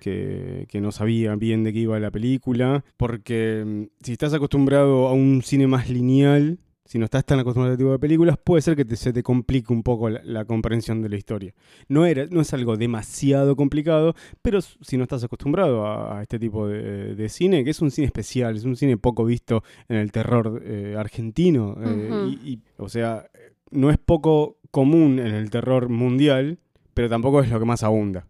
que, 0.00 0.66
que 0.68 0.80
no 0.80 0.92
sabía 0.92 1.34
bien 1.36 1.64
de 1.64 1.72
qué 1.72 1.80
iba 1.80 1.98
la 2.00 2.10
película, 2.10 2.84
porque 2.96 3.64
mm, 3.66 4.04
si 4.04 4.12
estás 4.12 4.34
acostumbrado 4.34 5.06
a 5.08 5.12
un 5.12 5.42
cine 5.42 5.66
más 5.66 5.88
lineal, 5.90 6.58
si 6.88 6.98
no 6.98 7.04
estás 7.04 7.24
tan 7.24 7.38
acostumbrado 7.38 7.70
a 7.70 7.74
este 7.74 7.82
tipo 7.84 7.92
de 7.92 7.98
películas, 7.98 8.38
puede 8.42 8.62
ser 8.62 8.74
que 8.74 8.84
te- 8.84 8.96
se 8.96 9.12
te 9.12 9.22
complique 9.22 9.72
un 9.72 9.82
poco 9.82 10.08
la, 10.08 10.20
la 10.24 10.44
comprensión 10.46 11.02
de 11.02 11.10
la 11.10 11.16
historia. 11.16 11.54
No, 11.86 12.06
era, 12.06 12.24
no 12.30 12.40
es 12.40 12.52
algo 12.54 12.76
demasiado 12.78 13.54
complicado, 13.56 14.14
pero 14.42 14.60
si 14.62 14.96
no 14.96 15.02
estás 15.02 15.22
acostumbrado 15.22 15.86
a, 15.86 16.18
a 16.18 16.22
este 16.22 16.38
tipo 16.38 16.66
de, 16.66 17.14
de 17.14 17.28
cine, 17.28 17.62
que 17.62 17.70
es 17.70 17.80
un 17.82 17.90
cine 17.90 18.06
especial, 18.06 18.56
es 18.56 18.64
un 18.64 18.74
cine 18.74 18.96
poco 18.96 19.24
visto 19.26 19.62
en 19.88 19.96
el 19.98 20.10
terror 20.10 20.62
eh, 20.64 20.96
argentino, 20.98 21.76
eh, 21.80 22.08
Ujú. 22.10 22.26
y, 22.30 22.52
y, 22.54 22.62
o 22.78 22.88
sea, 22.88 23.26
no 23.70 23.90
es 23.90 23.98
poco 23.98 24.56
común 24.70 25.18
en 25.18 25.26
el 25.34 25.50
terror 25.50 25.90
mundial, 25.90 26.58
pero 26.94 27.10
tampoco 27.10 27.42
es 27.42 27.50
lo 27.50 27.58
que 27.58 27.66
más 27.66 27.82
abunda. 27.82 28.26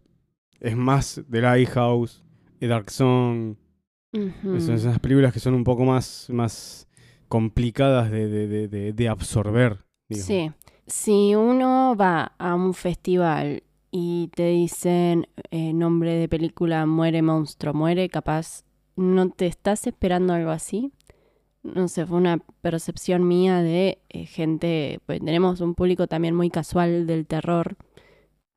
Es 0.59 0.75
más 0.75 1.21
The 1.31 1.39
Lighthouse, 1.41 2.25
The 2.59 2.67
Dark 2.67 2.91
Zone, 2.91 3.55
son 4.59 4.73
esas 4.75 4.99
películas 4.99 5.31
que 5.31 5.39
son 5.39 5.53
un 5.53 5.63
poco 5.63 5.85
más, 5.85 6.27
más 6.29 6.88
complicadas 7.29 8.11
de, 8.11 8.27
de- 8.27 8.67
de- 8.67 8.93
de- 8.93 9.07
absorber. 9.09 9.85
Sí. 10.11 10.51
Si 10.87 11.35
uno 11.35 11.95
va 11.95 12.33
a 12.39 12.55
un 12.55 12.73
festival 12.73 13.63
y 13.91 14.29
te 14.35 14.47
dicen 14.49 15.27
eh, 15.51 15.71
nombre 15.73 16.15
de 16.15 16.27
película 16.27 16.85
Muere 16.85 17.21
monstruo, 17.21 17.73
muere, 17.73 18.09
capaz 18.09 18.63
no 18.95 19.29
te 19.29 19.45
estás 19.47 19.87
esperando 19.87 20.33
algo 20.33 20.49
así. 20.51 20.91
No 21.61 21.87
sé, 21.87 22.05
fue 22.05 22.17
una 22.17 22.39
percepción 22.61 23.27
mía 23.27 23.61
de 23.61 23.99
eh, 24.09 24.25
gente, 24.25 24.99
pues 25.05 25.19
tenemos 25.19 25.61
un 25.61 25.75
público 25.75 26.07
también 26.07 26.33
muy 26.35 26.49
casual 26.49 27.05
del 27.05 27.27
terror. 27.27 27.77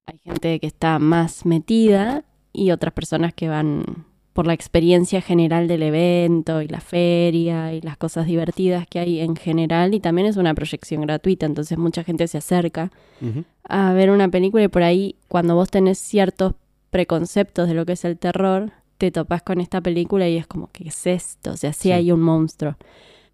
Hay 0.07 0.19
gente 0.19 0.59
que 0.59 0.67
está 0.67 0.99
más 0.99 1.45
metida 1.47 2.25
y 2.53 2.71
otras 2.71 2.93
personas 2.95 3.35
que 3.35 3.49
van 3.49 4.07
por 4.33 4.47
la 4.47 4.55
experiencia 4.55 5.21
general 5.21 5.69
del 5.69 5.83
evento 5.83 6.63
y 6.63 6.69
la 6.69 6.81
feria 6.81 7.75
y 7.75 7.81
las 7.83 7.97
cosas 7.99 8.27
divertidas 8.27 8.87
que 8.89 8.99
hay 8.99 9.21
en 9.21 9.37
general 9.37 9.95
y 9.95 10.01
también 10.01 10.27
es 10.27 10.37
una 10.37 10.55
proyección 10.55 11.03
gratuita, 11.03 11.45
entonces 11.47 11.77
mucha 11.79 12.03
gente 12.05 12.27
se 12.29 12.39
acerca 12.39 12.91
a 13.69 13.93
ver 13.93 14.11
una 14.11 14.29
película 14.29 14.65
y 14.65 14.69
por 14.69 14.83
ahí 14.83 15.17
cuando 15.29 15.55
vos 15.55 15.71
tenés 15.71 15.99
ciertos 15.99 16.55
preconceptos 16.91 17.69
de 17.69 17.75
lo 17.75 17.87
que 17.87 17.93
es 17.93 18.05
el 18.05 18.19
terror, 18.19 18.73
te 18.99 19.11
topás 19.11 19.43
con 19.43 19.61
esta 19.61 19.81
película 19.81 20.29
y 20.29 20.37
es 20.37 20.47
como, 20.47 20.69
¿qué 20.73 20.89
es 20.89 21.07
esto? 21.07 21.53
O 21.53 21.57
sea, 21.57 21.73
sí, 21.73 21.89
Sí. 21.89 21.93
hay 21.93 22.13
un 22.13 22.21
monstruo, 22.21 22.77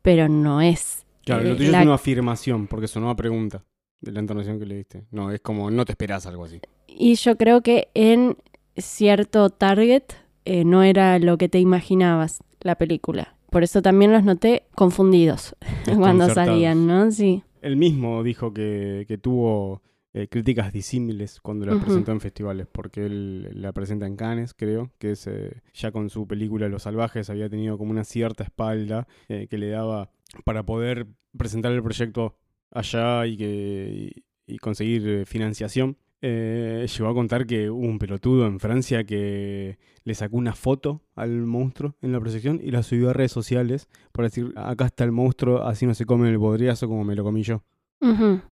pero 0.03 0.29
no 0.29 0.61
es... 0.61 1.05
Claro, 1.25 1.43
eh, 1.43 1.51
lo 1.51 1.57
tuyo 1.57 1.73
la- 1.73 1.81
es 1.81 1.85
una 1.87 1.95
afirmación, 1.95 2.67
porque 2.67 2.89
sonó 2.89 3.11
a 3.11 3.17
pregunta 3.17 3.63
de 4.01 4.13
la 4.13 4.21
entonación 4.21 4.59
que 4.59 4.67
le 4.67 4.77
diste. 4.77 5.05
No, 5.11 5.31
es 5.31 5.41
como 5.41 5.71
no 5.71 5.85
te 5.85 5.93
esperás 5.93 6.27
algo 6.27 6.45
así. 6.45 6.61
Y 6.87 7.15
yo 7.17 7.37
creo 7.37 7.61
que 7.63 7.89
en 7.95 8.37
cierto 8.77 9.51
target 9.51 10.05
eh, 10.51 10.65
no 10.65 10.83
era 10.83 11.19
lo 11.19 11.37
que 11.37 11.51
te 11.51 11.61
imaginabas 11.61 12.43
la 12.63 12.77
película. 12.77 13.37
Por 13.51 13.65
eso 13.65 13.83
también 13.83 14.15
los 14.15 14.25
noté 14.25 14.63
confundidos 14.75 15.55
cuando 15.99 16.27
salían, 16.31 16.87
¿no? 16.87 17.11
Sí. 17.11 17.43
Él 17.61 17.77
mismo 17.77 18.23
dijo 18.23 18.55
que, 18.55 19.05
que 19.07 19.19
tuvo 19.19 19.83
eh, 20.15 20.27
críticas 20.27 20.73
disímiles 20.73 21.39
cuando 21.43 21.67
la 21.67 21.79
presentó 21.79 22.13
en 22.13 22.23
festivales, 22.23 22.67
porque 22.73 23.05
él 23.05 23.61
la 23.61 23.75
presenta 23.75 24.07
en 24.07 24.17
Cannes, 24.17 24.55
creo, 24.55 24.91
que 24.99 25.11
es 25.11 25.27
eh, 25.27 25.61
ya 25.75 25.93
con 25.93 26.09
su 26.09 26.27
película 26.27 26.67
Los 26.69 26.85
Salvajes 26.85 27.29
había 27.29 27.51
tenido 27.51 27.77
como 27.77 27.91
una 27.91 28.05
cierta 28.05 28.43
espalda 28.43 29.07
que 29.27 29.59
le 29.59 29.69
daba 29.69 30.09
para 30.45 30.63
poder 30.63 31.09
presentar 31.37 31.73
el 31.73 31.83
proyecto 31.83 32.37
allá 32.71 33.27
y, 33.27 33.37
que, 33.37 34.23
y, 34.47 34.55
y 34.55 34.57
conseguir 34.57 35.27
financiación. 35.27 35.99
Eh, 36.21 36.87
llegó 36.97 37.09
a 37.11 37.15
contar 37.15 37.47
que 37.47 37.71
hubo 37.71 37.87
un 37.87 37.99
pelotudo 38.01 38.47
en 38.47 38.59
Francia 38.59 39.05
que 39.05 39.79
le 40.03 40.15
sacó 40.15 40.37
una 40.37 40.53
foto 40.53 41.03
al 41.15 41.31
monstruo 41.47 41.95
en 42.03 42.11
la 42.13 42.19
proyección 42.19 42.61
y 42.63 42.73
la 42.73 42.83
subió 42.83 43.11
a 43.11 43.13
redes 43.13 43.31
sociales 43.31 43.89
para 44.11 44.27
decir, 44.27 44.53
acá 44.57 44.87
está 44.87 45.05
el 45.05 45.13
monstruo, 45.13 45.63
así 45.63 45.87
no 45.87 45.95
se 45.95 46.07
come 46.07 46.29
el 46.29 46.39
bodriazo 46.39 46.89
como 46.89 47.05
me 47.05 47.15
lo 47.15 47.23
comí 47.23 47.43
yo. 47.45 47.63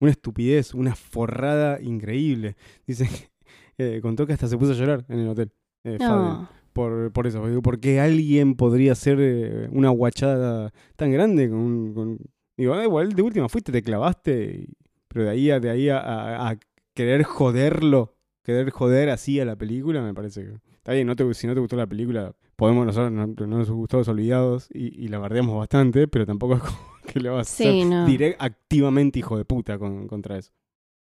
Una 0.00 0.10
estupidez, 0.10 0.74
una 0.74 0.94
forrada 0.94 1.80
increíble. 1.80 2.56
Dice, 2.86 3.08
eh, 3.78 4.00
contó 4.02 4.26
que 4.26 4.34
hasta 4.34 4.46
se 4.48 4.58
puso 4.58 4.72
a 4.72 4.74
llorar 4.74 5.04
en 5.08 5.20
el 5.20 5.28
hotel. 5.28 5.50
eh, 5.84 5.96
No. 6.00 6.48
por, 6.74 7.12
por 7.12 7.26
eso, 7.26 7.42
porque 7.62 8.00
alguien 8.00 8.56
podría 8.56 8.92
hacer 8.92 9.18
eh, 9.20 9.68
una 9.70 9.90
guachada 9.90 10.72
tan 10.96 11.12
grande 11.12 11.48
con, 11.48 11.58
un- 11.58 11.94
con- 11.94 12.18
digo, 12.56 12.74
ah, 12.74 12.82
igual 12.84 13.12
de 13.12 13.22
última 13.22 13.48
fuiste, 13.48 13.70
te 13.72 13.82
clavaste, 13.82 14.66
y- 14.66 14.74
pero 15.08 15.24
de 15.26 15.30
ahí 15.30 15.50
a, 15.50 15.60
de 15.60 15.70
ahí 15.70 15.88
a, 15.88 15.98
a- 15.98 16.50
a 16.50 16.56
querer 16.94 17.24
joderlo, 17.24 18.16
querer 18.42 18.70
joder 18.70 19.10
así 19.10 19.40
a 19.40 19.44
la 19.44 19.56
película, 19.56 20.02
me 20.02 20.14
parece 20.14 20.42
que 20.44 20.52
está 20.74 20.92
bien, 20.92 21.06
no 21.06 21.16
te- 21.16 21.34
si 21.34 21.46
no 21.46 21.54
te 21.54 21.60
gustó 21.60 21.76
la 21.76 21.86
película, 21.86 22.34
podemos 22.56 22.86
nosotros, 22.86 23.12
no, 23.12 23.26
no 23.26 23.58
nos 23.58 23.70
gustó 23.70 23.98
Los 23.98 24.08
Olvidados 24.08 24.68
y, 24.72 25.04
y 25.04 25.08
la 25.08 25.18
bardeamos 25.18 25.56
bastante, 25.58 26.08
pero 26.08 26.26
tampoco 26.26 26.54
es 26.56 26.60
como 26.62 26.78
que 27.06 27.20
le 27.20 27.28
vas 27.30 27.48
a 27.50 27.52
hacer 27.52 27.86
no. 27.86 28.06
direct, 28.06 28.40
activamente 28.40 29.18
hijo 29.20 29.36
de 29.38 29.44
puta 29.44 29.78
con- 29.78 30.06
contra 30.08 30.38
eso. 30.38 30.52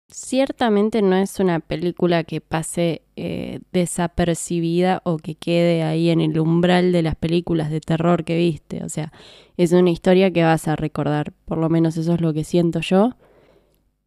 Ciertamente 0.09 1.01
no 1.01 1.15
es 1.15 1.39
una 1.39 1.59
película 1.59 2.23
que 2.23 2.39
pase 2.39 3.01
eh, 3.15 3.61
desapercibida 3.71 5.01
o 5.05 5.17
que 5.17 5.33
quede 5.35 5.81
ahí 5.81 6.09
en 6.09 6.21
el 6.21 6.39
umbral 6.39 6.91
de 6.91 7.01
las 7.01 7.15
películas 7.15 7.71
de 7.71 7.79
terror 7.81 8.23
que 8.23 8.37
viste. 8.37 8.83
O 8.83 8.89
sea, 8.89 9.11
es 9.57 9.71
una 9.71 9.89
historia 9.89 10.29
que 10.31 10.43
vas 10.43 10.67
a 10.67 10.75
recordar. 10.75 11.33
Por 11.45 11.57
lo 11.57 11.67
menos 11.69 11.97
eso 11.97 12.13
es 12.13 12.21
lo 12.21 12.31
que 12.33 12.43
siento 12.43 12.79
yo. 12.81 13.15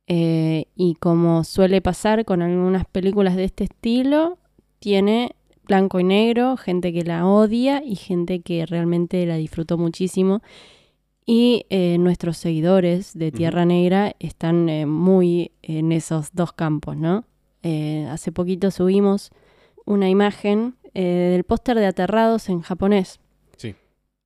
Eh, 0.07 0.67
y 0.77 0.95
como 0.95 1.43
suele 1.45 1.81
pasar 1.81 2.25
con 2.25 2.43
algunas 2.43 2.85
películas 2.87 3.37
de 3.37 3.45
este 3.45 3.65
estilo, 3.65 4.39
tiene 4.79 5.35
blanco 5.65 5.99
y 5.99 6.05
negro, 6.05 6.57
gente 6.57 6.93
que 6.93 7.03
la 7.03 7.27
odia 7.27 7.83
y 7.85 7.97
gente 7.97 8.41
que 8.41 8.67
realmente 8.67 9.27
la 9.27 9.37
disfrutó 9.37 9.79
muchísimo. 9.79 10.43
Y 11.25 11.67
eh, 11.71 11.99
nuestros 11.99 12.37
seguidores 12.37 13.19
de. 13.19 13.33
Tierra 13.33 13.65
Negra 13.65 14.15
están 14.21 14.69
eh, 14.69 14.87
muy 14.87 15.51
en 15.63 15.91
esos 15.91 16.33
dos 16.33 16.53
campos, 16.53 16.97
¿no? 16.97 17.25
Hace 18.11 18.31
poquito 18.31 18.71
subimos 18.71 19.33
una 19.87 20.09
imagen 20.09 20.77
del 20.95 21.43
póster 21.43 21.77
de 21.77 21.87
Aterrados 21.87 22.49
en 22.49 22.61
japonés. 22.61 23.19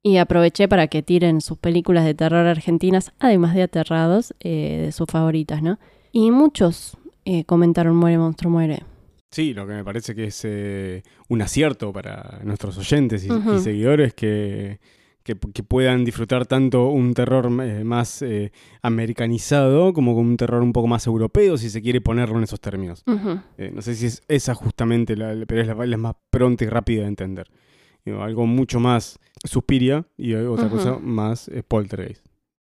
Y 0.03 0.17
aproveché 0.17 0.67
para 0.67 0.87
que 0.89 1.03
tiren 1.03 1.41
sus 1.43 1.59
películas 1.59 2.05
de 2.07 2.15
terror 2.15 2.47
argentinas, 2.47 3.13
además 3.19 3.55
de 3.55 3.63
Aterrados, 3.63 4.35
eh, 4.41 4.83
de 4.87 4.93
sus 4.93 5.07
favoritas, 5.07 5.63
¿no? 5.63 5.79
Y 6.11 6.31
muchos 6.31 6.97
eh, 7.27 7.45
comentaron 7.45 7.97
Muere, 7.97 8.17
monstruo, 8.19 8.51
muere. 8.51 8.83
Sí, 9.31 9.53
lo 9.55 9.67
que 9.67 9.75
me 9.75 9.85
parece 9.85 10.15
que 10.15 10.25
es 10.25 10.41
eh, 10.45 11.03
un 11.29 11.43
acierto 11.43 11.93
para 11.93 12.41
nuestros 12.45 12.77
oyentes 12.79 13.25
y, 13.25 13.29
seguidores 13.61 14.15
que, 14.15 14.81
que, 15.23 15.37
que 15.37 15.63
puedan 15.63 16.05
disfrutar 16.05 16.47
tanto 16.47 16.89
un 16.89 17.13
terror 17.15 17.47
eh, 17.63 17.85
más 17.85 18.23
eh, 18.23 18.51
americanizado 18.83 19.93
como 19.93 20.15
un 20.15 20.37
terror 20.37 20.63
un 20.63 20.73
poco 20.73 20.89
más 20.89 21.07
europeo, 21.07 21.59
si 21.59 21.69
se 21.71 21.83
quiere 21.83 22.01
ponerlo 22.01 22.39
en 22.39 22.45
esos 22.45 22.61
términos. 22.61 23.05
No 23.07 23.83
sé 23.83 23.95
si 23.95 24.07
es 24.07 24.23
esa 24.29 24.55
justamente, 24.55 25.15
la, 25.17 25.35
la- 25.35 25.47
pero 25.47 25.61
es 25.61 25.67
la, 25.69 25.75
la 25.87 25.97
más 25.97 26.15
pronta 26.31 26.65
y 26.65 26.69
rápida 26.69 27.03
de 27.03 27.09
entender. 27.09 27.49
Digo, 28.05 28.23
algo 28.23 28.47
mucho 28.47 28.81
más 28.81 29.19
Suspiria 29.45 30.07
y 30.17 30.35
otra 30.35 30.69
cosa 30.69 30.99
más 30.99 31.49
eh, 31.49 31.63
Poltergeist. 31.67 32.27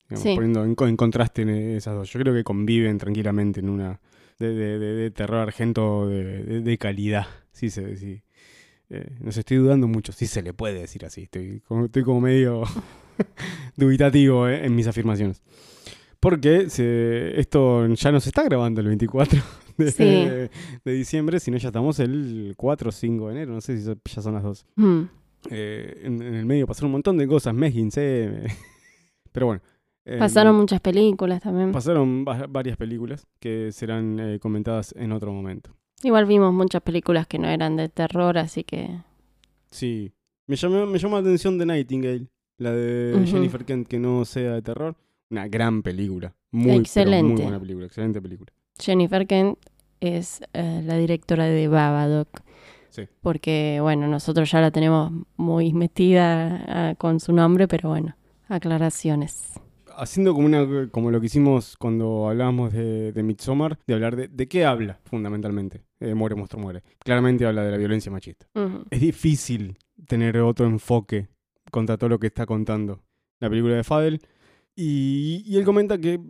Digamos, 0.09 0.23
Sí. 0.23 0.35
Poniendo 0.35 0.65
en, 0.65 0.75
co- 0.75 0.87
en 0.87 0.97
contraste 0.97 1.43
en 1.43 1.49
esas 1.51 1.95
dos. 1.95 2.13
Yo 2.13 2.21
creo 2.21 2.33
que 2.35 2.45
conviven 2.45 2.99
tranquilamente 2.99 3.61
en 3.61 3.69
una 3.71 4.01
de, 4.39 4.55
de- 4.55 4.79
de- 4.79 4.95
de 4.95 5.11
terror 5.11 5.39
argento 5.41 6.07
de, 6.09 6.79
calidad. 6.79 7.27
Sí, 7.53 7.71
se, 7.71 7.97
sí. 7.97 8.23
Eh, 8.91 9.17
no 9.21 9.33
sé, 9.33 9.41
estoy 9.41 9.57
dudando 9.57 9.89
mucho. 9.89 10.13
Sí 10.13 10.27
se 10.27 10.43
le 10.43 10.53
puede 10.53 10.81
decir 10.81 11.05
así. 11.05 11.23
Estoy 11.25 11.61
como, 11.67 11.87
estoy 11.87 12.03
como 12.05 12.21
medio 12.21 12.63
dubitativo 13.77 14.49
eh, 14.49 14.65
en 14.67 14.75
mis 14.75 14.87
afirmaciones. 14.87 15.43
Porque 16.21 16.71
se- 16.71 17.39
esto 17.39 17.87
ya 17.95 18.13
no 18.13 18.21
se 18.21 18.31
está 18.31 18.43
grabando 18.45 18.81
el 18.81 18.87
24 18.89 19.41
de, 19.77 19.91
Sí. 19.91 20.05
de 20.85 20.93
diciembre, 20.93 21.41
sino 21.41 21.57
ya 21.59 21.69
estamos 21.69 21.99
el 22.01 22.55
4 22.57 22.89
o 22.89 22.93
5 22.93 23.27
de 23.29 23.33
enero, 23.33 23.53
no 23.53 23.61
sé 23.61 23.79
si 23.79 23.85
ya 23.85 24.23
son 24.23 24.35
las 24.35 24.43
2. 24.43 24.67
Mm. 24.77 25.03
Eh, 25.51 26.01
en, 26.05 26.23
en 26.23 26.35
el 26.35 26.47
medio 26.47 26.67
pasaron 26.67 26.89
un 26.89 26.93
montón 26.93 27.17
de 27.19 27.27
cosas, 27.27 27.55
15, 27.55 28.45
pero 29.33 29.47
bueno. 29.47 29.63
eh, 30.05 30.19
Pasaron 30.19 30.57
muchas 30.57 30.81
películas 30.81 31.43
también. 31.43 31.73
pasaron 31.73 32.25
va- 32.27 32.47
varias 32.49 32.77
películas 32.77 33.27
que 33.41 33.71
serán 33.73 34.19
eh, 34.21 34.39
comentadas 34.39 34.95
en 34.97 35.13
otro 35.13 35.33
momento. 35.33 35.71
Igual 36.03 36.27
vimos 36.27 36.53
muchas 36.53 36.83
películas 36.83 37.27
que 37.27 37.39
no 37.39 37.49
eran 37.49 37.77
de 37.77 37.89
terror, 37.89 38.37
así 38.39 38.65
que... 38.65 38.89
Sí, 39.71 40.13
me 40.47 40.57
llamó, 40.57 40.87
me 40.87 40.99
llamó 40.99 41.17
la 41.17 41.23
atención 41.23 41.59
de 41.59 41.67
Nightingale, 41.67 42.27
la 42.59 42.71
de. 42.73 43.25
Jennifer 43.27 43.65
Kent, 43.65 43.89
que 43.89 43.99
no 43.99 44.25
sea 44.25 44.53
de 44.55 44.63
terror. 44.63 44.95
Una 45.31 45.49
gran 45.49 45.83
película, 45.83 46.35
muy, 46.53 46.63
pero 46.65 46.75
muy 46.75 46.81
Excelente. 46.83 47.43
buena 47.43 47.59
película, 47.59 47.87
excelente 47.87 48.23
película. 48.23 48.53
Jennifer 48.79 49.27
Kent 49.27 49.59
es 50.01 50.41
eh, 50.53 50.83
la 50.85 50.97
directora 50.99 51.47
de 51.47 51.67
Babadook. 51.67 52.29
Sí. 52.97 53.09
Porque, 53.21 53.79
bueno, 53.83 54.09
nosotros 54.09 54.51
ya 54.51 54.61
la 54.61 54.71
tenemos 54.71 55.13
muy 55.37 55.73
metida 55.75 56.65
ah, 56.67 56.95
con 56.97 57.21
su 57.21 57.33
nombre, 57.33 57.69
pero 57.69 57.91
bueno, 57.91 58.17
aclaraciones. 58.49 59.61
haciendo 59.99 60.35
como 60.35 60.47
una 60.47 60.89
como 60.91 61.11
lo 61.11 61.21
que 61.21 61.27
hicimos 61.27 61.77
cuando 61.79 62.29
hablábamos 62.29 62.73
de, 62.73 63.13
de 63.13 63.23
Midsommar, 63.23 63.79
de 63.87 63.95
hablar 63.95 64.17
de, 64.17 64.29
de 64.29 64.49
qué 64.49 64.65
habla 64.65 64.99
fundamentalmente. 65.05 65.83
Eh, 66.01 66.15
muere, 66.15 66.35
monstruo, 66.35 66.63
muere. 66.63 66.83
Claramente 66.99 67.47
habla 67.47 67.65
de 67.65 67.71
la 67.71 67.77
violencia 67.79 68.11
machista. 68.13 68.47
Es 68.91 69.01
difícil 69.01 69.79
tener 70.07 70.39
otro 70.39 70.67
enfoque 70.67 71.29
contra 71.71 71.97
todo 71.97 72.11
lo 72.11 72.19
que 72.19 72.27
está 72.29 72.45
contando 72.47 73.01
la 73.41 73.49
película 73.49 73.75
de 73.77 73.85
Fadel. 73.85 74.21
Y, 74.75 75.43
y 75.47 75.57
él 75.57 75.65
comenta 75.65 75.99
que 75.99 76.21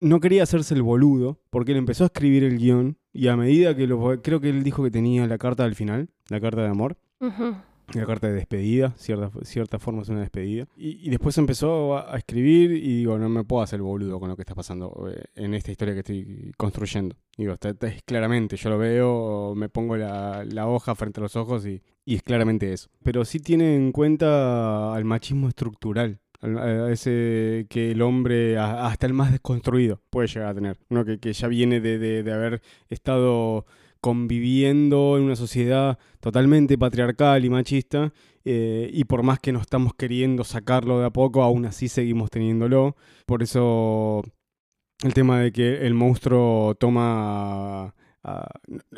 no 0.00 0.18
quería 0.18 0.42
hacerse 0.42 0.74
el 0.74 0.82
boludo, 0.82 1.40
porque 1.50 1.70
él 1.70 1.78
empezó 1.78 2.02
a 2.02 2.06
escribir 2.08 2.42
el 2.42 2.58
guion 2.58 2.98
y 3.12 3.28
a 3.28 3.36
medida 3.36 3.74
que 3.76 3.86
lo... 3.86 4.20
Creo 4.22 4.40
que 4.40 4.50
él 4.50 4.62
dijo 4.62 4.82
que 4.82 4.90
tenía 4.90 5.26
la 5.26 5.38
carta 5.38 5.64
del 5.64 5.74
final, 5.74 6.08
la 6.28 6.40
carta 6.40 6.62
de 6.62 6.68
amor. 6.68 6.96
Ujú. 7.20 7.54
La 7.94 8.06
carta 8.06 8.28
de 8.28 8.32
despedida, 8.32 8.94
cierta, 8.96 9.30
cierta 9.42 9.78
forma 9.78 10.00
es 10.00 10.08
una 10.08 10.20
despedida. 10.20 10.66
Y, 10.76 11.06
y 11.06 11.10
después 11.10 11.36
empezó 11.36 11.98
a, 11.98 12.14
a 12.14 12.16
escribir 12.16 12.70
y 12.72 12.96
digo, 12.98 13.18
no 13.18 13.28
me 13.28 13.44
puedo 13.44 13.62
hacer 13.62 13.82
boludo 13.82 14.18
con 14.18 14.30
lo 14.30 14.36
que 14.36 14.42
está 14.42 14.54
pasando 14.54 15.10
eh, 15.14 15.24
en 15.34 15.52
esta 15.52 15.72
historia 15.72 15.92
que 15.92 16.00
estoy 16.00 16.52
construyendo. 16.56 17.16
Digo, 17.36 17.52
está, 17.52 17.70
está- 17.70 17.88
es 17.88 18.02
claramente, 18.04 18.56
yo 18.56 18.70
lo 18.70 18.78
veo, 18.78 19.54
me 19.54 19.68
pongo 19.68 19.96
la, 19.98 20.42
la 20.44 20.68
hoja 20.68 20.94
frente 20.94 21.20
a 21.20 21.24
los 21.24 21.36
ojos 21.36 21.66
y, 21.66 21.82
y 22.06 22.14
es 22.14 22.22
claramente 22.22 22.72
eso. 22.72 22.88
Pero 23.02 23.26
sí 23.26 23.40
tiene 23.40 23.74
en 23.76 23.92
cuenta 23.92 24.94
al 24.94 25.04
machismo 25.04 25.48
estructural. 25.48 26.18
Ese 26.42 27.66
que 27.68 27.92
el 27.92 28.02
hombre, 28.02 28.58
hasta 28.58 29.06
el 29.06 29.12
más 29.12 29.30
desconstruido, 29.30 30.00
puede 30.10 30.28
llegar 30.28 30.48
a 30.48 30.54
tener. 30.54 30.78
Uno 30.90 31.04
que, 31.04 31.18
que 31.18 31.32
ya 31.32 31.48
viene 31.48 31.80
de, 31.80 31.98
de- 31.98 32.32
haber 32.32 32.60
estado 32.88 33.64
conviviendo 34.00 35.16
en 35.16 35.24
una 35.24 35.36
sociedad 35.36 35.98
totalmente 36.20 36.76
patriarcal 36.76 37.44
y 37.44 37.50
machista, 37.50 38.12
eh, 38.44 38.90
y 38.92 39.04
por 39.04 39.22
más 39.22 39.38
que 39.38 39.52
no 39.52 39.60
estamos 39.60 39.94
queriendo 39.94 40.42
sacarlo 40.42 40.98
de 40.98 41.06
a 41.06 41.10
poco, 41.10 41.42
aún 41.42 41.64
así 41.66 41.88
seguimos 41.88 42.28
teniéndolo. 42.30 42.96
Por 43.26 43.42
eso 43.44 44.22
el 45.04 45.14
tema 45.14 45.38
de 45.40 45.52
que 45.52 45.86
el 45.86 45.94
monstruo 45.94 46.74
toma... 46.74 47.94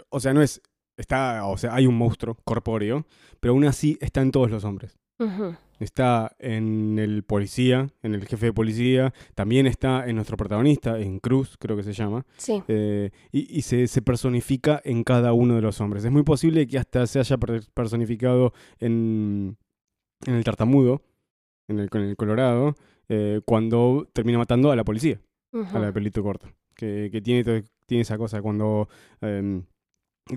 o 0.08 0.20
sea, 0.20 0.32
no 0.32 0.40
es... 0.42 0.62
Está, 0.96 1.44
o 1.46 1.58
sea, 1.58 1.74
hay 1.74 1.88
un 1.88 1.98
monstruo 1.98 2.36
corpóreo, 2.44 3.04
pero 3.40 3.52
aún 3.52 3.64
así 3.64 3.98
está 4.00 4.22
en 4.22 4.30
todos 4.30 4.48
los 4.48 4.64
hombres. 4.64 4.96
Ujú. 5.18 5.56
Está 5.80 6.34
en 6.38 6.98
el 6.98 7.24
policía, 7.24 7.88
en 8.02 8.14
el 8.14 8.24
jefe 8.26 8.46
de 8.46 8.52
policía, 8.52 9.12
también 9.34 9.66
está 9.66 10.06
en 10.08 10.14
nuestro 10.16 10.36
protagonista, 10.36 10.98
en 11.00 11.18
Cruz, 11.18 11.56
creo 11.58 11.76
que 11.76 11.82
se 11.82 11.92
llama, 11.92 12.24
Sí. 12.36 12.62
eh, 12.68 13.10
y, 13.32 13.58
y 13.58 13.62
se, 13.62 13.86
se 13.88 14.00
personifica 14.02 14.80
en 14.84 15.02
cada 15.04 15.32
uno 15.32 15.56
de 15.56 15.62
los 15.62 15.80
hombres. 15.80 16.04
Es 16.04 16.10
muy 16.12 16.22
posible 16.22 16.66
que 16.66 16.78
hasta 16.78 17.06
se 17.06 17.18
haya 17.18 17.36
per- 17.38 17.64
personificado 17.74 18.52
en, 18.78 19.56
en 20.26 20.34
el 20.34 20.44
tartamudo, 20.44 21.02
en 21.68 21.80
el, 21.80 21.90
con 21.90 22.02
el 22.02 22.16
colorado, 22.16 22.76
eh, 23.08 23.40
cuando 23.44 24.08
termina 24.12 24.38
matando 24.38 24.70
a 24.70 24.76
la 24.76 24.84
policía, 24.84 25.20
a 25.52 25.78
la 25.78 25.86
de 25.86 25.92
pelito 25.92 26.22
corto, 26.22 26.48
que, 26.74 27.08
que 27.12 27.20
tiene, 27.20 27.64
tiene 27.86 28.02
esa 28.02 28.16
cosa 28.16 28.40
cuando... 28.42 28.88
em, 29.20 29.64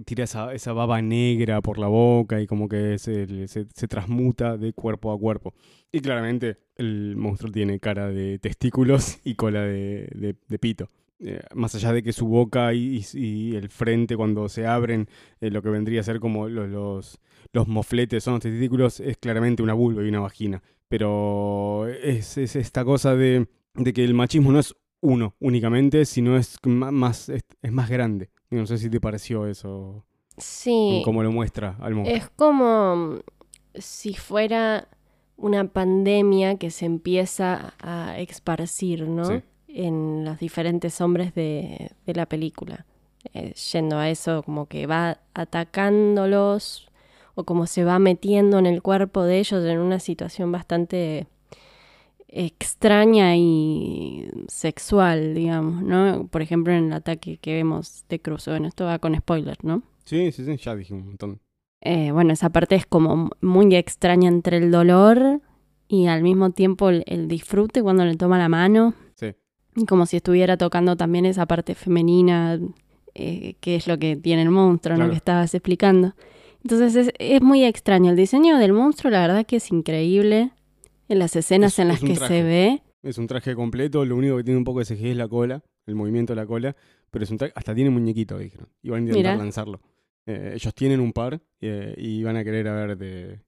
tira 0.06 0.26
esa, 0.26 0.54
esa 0.54 0.74
baba 0.74 1.02
negra 1.02 1.62
por 1.62 1.78
la 1.80 1.88
boca 1.88 2.42
y 2.42 2.48
como 2.48 2.68
que 2.68 2.98
se, 3.00 3.48
se, 3.48 3.66
transmuta 3.88 4.58
de 4.58 4.74
cuerpo 4.74 5.12
a 5.12 5.20
cuerpo. 5.20 5.54
Y 5.92 6.02
claramente 6.02 6.58
el 6.76 7.16
monstruo 7.16 7.52
tiene 7.52 7.80
cara 7.80 8.08
de 8.10 8.40
testículos 8.40 9.20
y 9.24 9.36
cola 9.36 9.62
de, 9.64 10.36
de- 10.48 10.60
pito. 10.60 10.90
Eh, 11.20 11.42
más 11.56 11.74
allá 11.74 11.94
de 11.94 12.04
que 12.04 12.14
su 12.14 12.28
boca 12.28 12.74
y, 12.74 13.04
y- 13.14 13.56
el 13.56 13.70
frente 13.70 14.16
cuando 14.18 14.50
se 14.50 14.68
abren, 14.68 15.08
eh, 15.42 15.50
lo 15.50 15.62
que 15.64 15.70
vendría 15.70 16.02
a 16.02 16.04
ser 16.04 16.20
como 16.20 16.48
los, 16.50 16.70
los, 16.70 17.20
los 17.54 17.68
mofletes 17.68 18.24
son 18.24 18.36
los 18.36 18.44
testículos, 18.44 19.00
es 19.00 19.18
claramente 19.18 19.64
una 19.64 19.74
vulva 19.74 20.04
y 20.04 20.10
una 20.10 20.20
vagina. 20.20 20.62
Pero 20.90 21.88
es, 21.88 22.38
es 22.38 22.56
esta 22.56 22.86
cosa 22.86 23.16
de, 23.16 23.48
de 23.74 23.94
que 23.94 24.04
el 24.04 24.14
machismo 24.14 24.52
no 24.52 24.60
es 24.60 24.76
uno 25.02 25.36
únicamente, 25.40 26.06
sino 26.06 26.38
es 26.38 26.58
más, 26.66 27.30
es, 27.30 27.44
es 27.62 27.72
más 27.72 27.90
grande. 27.90 28.30
No 28.50 28.66
sé 28.66 28.78
si 28.78 28.90
te 28.90 29.00
pareció 29.02 29.46
eso, 29.48 30.04
Sí. 30.38 31.02
como 31.04 31.24
lo 31.24 31.32
muestra 31.32 31.76
al. 31.82 32.06
Es 32.08 32.30
como 32.30 33.20
si 33.76 34.14
fuera 34.14 34.88
una 35.36 35.68
pandemia 35.68 36.58
que 36.58 36.72
se 36.72 36.86
empieza 36.86 37.74
a 37.80 38.18
esparcir, 38.20 39.08
¿no? 39.08 39.26
Sí. 39.26 39.42
En 39.68 40.24
los 40.26 40.40
diferentes 40.40 41.00
hombres 41.02 41.36
de, 41.36 41.92
de 42.06 42.14
la 42.14 42.26
película. 42.26 42.86
Eh, 43.34 43.54
yendo 43.74 43.98
a 43.98 44.10
eso, 44.10 44.42
como 44.44 44.68
que 44.68 44.88
va 44.88 45.20
atacándolos 45.34 46.88
o 47.36 47.44
como 47.44 47.68
se 47.68 47.84
va 47.84 48.00
metiendo 48.00 48.58
en 48.58 48.66
el 48.66 48.82
cuerpo 48.82 49.24
de 49.24 49.40
ellos 49.40 49.64
en 49.66 49.80
una 49.80 50.00
situación 50.00 50.52
bastante 50.52 51.28
extraña 52.28 53.36
y 53.38 54.28
sexual, 54.48 55.34
digamos, 55.34 55.82
¿no? 55.82 56.28
Por 56.28 56.42
ejemplo, 56.42 56.74
en 56.74 56.86
el 56.86 56.94
ataque 56.94 57.38
que 57.38 57.54
vemos 57.54 58.06
de 58.10 58.20
Cruz. 58.20 58.46
Bueno, 58.48 58.68
esto 58.68 58.86
va 58.86 59.00
con 59.00 59.16
spoilers, 59.16 59.64
¿no? 59.64 59.84
Sí, 60.04 60.32
sí, 60.32 60.46
sí, 60.46 60.58
ya 60.58 60.76
dije 60.76 60.94
un 60.94 61.06
montón. 61.06 61.40
Eh, 61.82 62.12
bueno, 62.12 62.34
esa 62.34 62.50
parte 62.50 62.76
es 62.76 62.86
como 62.86 63.30
muy 63.42 63.76
extraña 63.76 64.28
entre 64.30 64.58
el 64.58 64.72
dolor 64.72 65.42
y 65.88 66.08
al 66.08 66.22
mismo 66.24 66.52
tiempo 66.52 66.90
el, 66.90 67.04
el 67.08 67.28
disfrute 67.28 67.82
cuando 67.82 68.04
le 68.04 68.16
toma 68.16 68.38
la 68.38 68.50
mano. 68.50 68.94
Sí. 69.16 69.34
Como 69.88 70.06
si 70.06 70.18
estuviera 70.18 70.58
tocando 70.58 70.96
también 70.96 71.26
esa 71.26 71.46
parte 71.46 71.76
femenina, 71.76 72.60
eh, 73.14 73.56
que 73.62 73.76
es 73.76 73.88
lo 73.88 73.98
que 73.98 74.16
tiene 74.16 74.42
el 74.42 74.50
monstruo, 74.50 74.96
¿no? 74.96 75.00
Claro. 75.00 75.12
Que 75.12 75.18
estabas 75.18 75.54
explicando. 75.54 76.14
Entonces 76.64 76.96
es, 76.96 77.14
es 77.20 77.42
muy 77.42 77.64
extraño. 77.64 78.12
El 78.12 78.18
diseño 78.18 78.58
del 78.58 78.74
monstruo, 78.74 79.12
la 79.12 79.22
verdad 79.22 79.46
que 79.46 79.58
es 79.58 79.72
increíble. 79.72 80.52
En 81.10 81.20
las 81.20 81.36
escenas 81.36 81.74
Es- 81.74 81.80
en 81.80 81.88
las 81.90 82.00
que 82.00 82.14
traje. 82.14 82.28
se 82.40 82.44
ve. 82.44 82.82
Es 83.04 83.18
un 83.18 83.28
traje 83.28 83.56
completo, 83.56 84.04
lo 84.06 84.16
único 84.16 84.38
que 84.38 84.44
tiene 84.44 84.58
un 84.58 84.64
poco 84.64 84.80
de 84.80 84.86
CGI 84.86 85.12
es 85.12 85.18
la 85.18 85.28
cola, 85.28 85.64
el 85.86 85.96
movimiento 85.96 86.34
de 86.34 86.38
la 86.38 86.46
cola, 86.48 86.76
pero 87.12 87.24
es 87.24 87.32
un 87.32 87.38
traje, 87.38 87.54
hasta 87.56 87.74
tiene 87.74 87.90
muñequito, 87.90 88.38
dijeron. 88.38 88.68
Y 88.82 88.90
van 88.90 88.98
a 89.00 89.02
intentar 89.02 89.34
Mirá. 89.34 89.36
lanzarlo. 89.44 89.82
Eh, 90.26 90.52
ellos 90.56 90.74
tienen 90.76 91.00
un 91.00 91.14
par 91.14 91.42
eh, 91.62 91.94
y 91.98 92.24
van 92.24 92.36
a 92.36 92.44
querer 92.44 92.68
a 92.68 92.76
ver 92.76 92.98
de, 92.98 93.40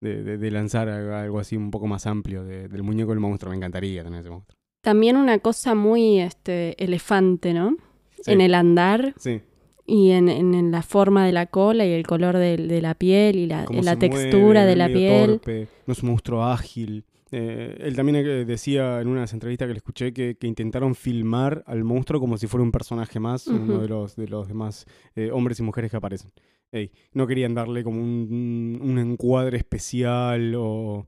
de, 0.00 0.22
de- 0.24 0.38
de 0.38 0.50
lanzar 0.50 0.88
algo 0.88 1.38
así 1.38 1.56
un 1.56 1.70
poco 1.70 1.86
más 1.86 2.06
amplio 2.06 2.44
de- 2.44 2.66
del 2.68 2.82
muñeco 2.82 3.10
del 3.10 3.20
monstruo. 3.20 3.50
Me 3.50 3.56
encantaría 3.56 4.02
tener 4.02 4.20
ese 4.20 4.30
monstruo. 4.30 4.58
También 4.82 5.16
una 5.16 5.38
cosa 5.38 5.74
muy 5.74 6.18
este, 6.20 6.82
elefante, 6.82 7.52
¿no? 7.54 7.76
Sí, 8.22 8.32
En 8.32 8.40
el 8.40 8.54
andar 8.54 9.14
sí. 9.16 9.40
Y 9.88 10.10
en, 10.10 10.28
en- 10.28 10.54
en 10.54 10.70
la 10.70 10.82
forma 10.82 11.24
de 11.26 11.32
la 11.32 11.46
cola 11.46 11.84
y 11.86 11.90
el 11.92 12.06
color 12.06 12.36
de, 12.36 12.80
la 12.80 12.94
piel 12.94 13.36
y 13.36 13.46
la, 13.46 13.64
textura 13.98 14.60
mueve, 14.60 14.66
de 14.66 14.76
la 14.76 14.86
piel. 14.88 15.30
torpe, 15.30 15.66
no 15.86 15.92
es 15.94 16.02
un 16.02 16.10
monstruo 16.10 16.44
ágil. 16.44 17.04
Eh, 17.30 17.76
él 17.80 17.96
también 17.96 18.16
eh, 18.16 18.44
decía 18.44 19.00
en 19.00 19.08
unas 19.08 19.32
entrevistas 19.32 19.66
que 19.66 19.72
le 19.74 19.78
escuché 19.78 20.12
que, 20.12 20.36
que 20.36 20.46
intentaron 20.46 20.94
filmar 20.94 21.62
al 21.66 21.84
monstruo 21.84 22.20
como 22.20 22.38
si 22.38 22.46
fuera 22.46 22.62
un 22.64 22.70
personaje 22.72 23.18
más, 23.20 23.46
uno 23.48 23.80
de 23.80 23.88
los, 23.88 24.14
de 24.16 24.28
los 24.28 24.46
demás 24.48 24.86
eh, 25.16 25.30
hombres 25.32 25.58
y 25.58 25.62
mujeres 25.62 25.90
que 25.90 25.96
aparecen. 25.96 26.30
Ey, 26.70 26.90
no 27.14 27.26
querían 27.26 27.54
darle 27.54 27.82
como 27.82 27.98
un, 28.00 28.78
un 28.82 28.98
encuadre 28.98 29.56
especial 29.56 30.54
o 30.56 31.06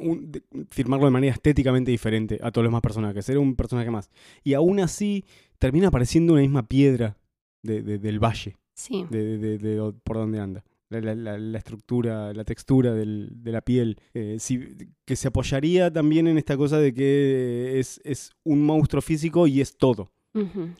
un- 0.00 0.30
de- 0.30 0.42
firmarlo 0.70 1.06
de 1.06 1.10
manera 1.12 1.32
estéticamente 1.34 1.90
diferente 1.90 2.38
a 2.42 2.50
todos 2.52 2.64
los 2.64 2.70
demás 2.70 2.82
personajes. 2.82 3.28
Era 3.28 3.40
un 3.40 3.56
personaje 3.56 3.90
más. 3.90 4.08
Y 4.44 4.54
aún 4.54 4.78
así 4.80 5.24
termina 5.58 5.88
apareciendo 5.88 6.32
una 6.32 6.42
misma 6.42 6.64
piedra 6.68 7.16
de- 7.62 7.82
de- 7.82 7.98
del 7.98 8.18
valle 8.18 8.56
Sí. 8.74 9.06
de, 9.10 9.38
de- 9.38 9.58
de 9.58 9.74
do- 9.76 9.94
por 10.02 10.16
donde 10.16 10.40
anda. 10.40 10.64
La, 10.88 11.14
la- 11.14 11.58
estructura, 11.58 12.32
la 12.32 12.42
textura 12.44 12.92
del- 12.94 13.28
de 13.32 13.52
la 13.52 13.60
piel, 13.60 13.96
eh, 14.12 14.36
si- 14.40 14.76
que 15.04 15.14
se 15.14 15.28
apoyaría 15.28 15.92
también 15.92 16.26
en 16.26 16.36
esta 16.36 16.56
cosa 16.56 16.78
de 16.80 16.92
que 16.92 17.78
es, 17.78 18.00
es 18.04 18.32
un 18.42 18.62
monstruo 18.64 19.00
físico 19.00 19.46
y 19.46 19.60
es 19.60 19.76
todo, 19.76 20.10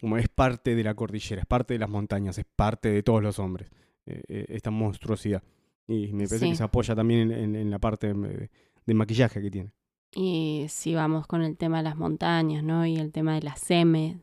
como 0.01 0.17
es 0.17 0.29
parte 0.29 0.75
de 0.75 0.83
la 0.83 0.95
cordillera, 0.95 1.43
es 1.43 1.47
parte 1.47 1.75
de 1.75 1.79
las 1.79 1.89
montañas, 1.91 2.39
es 2.39 2.45
parte 2.57 2.89
de 2.91 3.03
todos 3.05 3.23
los 3.23 3.39
hombres, 3.39 3.71
eh, 4.07 4.23
eh, 4.29 4.47
esta 4.49 4.71
monstruosidad. 4.73 5.43
Y 5.87 6.13
me 6.13 6.27
parece 6.27 6.39
Sí. 6.47 6.51
que 6.51 6.57
se 6.57 6.65
apoya 6.65 6.95
también 6.97 7.31
en, 7.31 7.39
en- 7.39 7.57
en 7.57 7.71
la 7.71 7.79
parte 7.79 8.13
de, 8.13 8.51
de 8.87 8.95
maquillaje 8.95 9.41
que 9.41 9.51
tiene. 9.51 9.71
Y 10.13 10.67
si 10.69 10.93
vamos 10.95 11.29
con 11.29 11.43
el 11.43 11.57
tema 11.57 11.79
de 11.79 11.85
las 11.85 11.97
montañas, 11.97 12.65
¿no? 12.65 12.85
Y 12.85 12.97
el 12.97 13.13
tema 13.13 13.35
de 13.37 13.43
la 13.43 13.55
seme. 13.55 14.19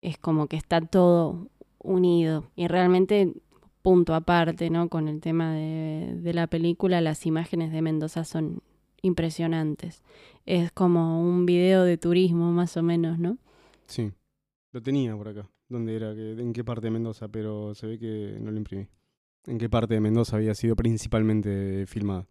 Es 0.00 0.18
como 0.18 0.46
que 0.46 0.56
está 0.56 0.80
todo 0.80 1.48
unido. 1.78 2.50
Y 2.56 2.66
realmente, 2.68 3.32
punto 3.82 4.14
aparte, 4.14 4.70
¿no? 4.70 4.88
Con 4.88 5.08
el 5.08 5.20
tema 5.20 5.54
de, 5.54 6.14
de 6.20 6.34
la 6.34 6.46
película, 6.46 7.00
las 7.00 7.26
imágenes 7.26 7.72
de 7.72 7.82
Mendoza 7.82 8.24
son 8.24 8.62
impresionantes. 9.02 10.02
Es 10.46 10.70
como 10.72 11.20
un 11.22 11.46
video 11.46 11.84
de 11.84 11.98
turismo, 11.98 12.52
más 12.52 12.76
o 12.76 12.82
menos, 12.82 13.18
¿no? 13.18 13.38
Sí, 13.86 14.12
lo 14.72 14.82
tenía 14.82 15.16
por 15.16 15.28
acá. 15.28 15.48
¿Dónde 15.68 15.94
era? 15.96 16.14
¿Qué- 16.14 16.32
¿En 16.32 16.52
qué 16.52 16.64
parte 16.64 16.86
de 16.86 16.90
Mendoza? 16.92 17.28
Pero 17.28 17.74
se 17.74 17.86
ve 17.86 17.98
que 17.98 18.38
no 18.40 18.50
lo 18.50 18.56
imprimí. 18.56 18.86
¿En 19.46 19.58
qué 19.58 19.68
parte 19.68 19.94
de 19.94 20.00
Mendoza 20.00 20.36
había 20.36 20.54
sido 20.54 20.76
principalmente 20.76 21.84
filmada? 21.86 22.26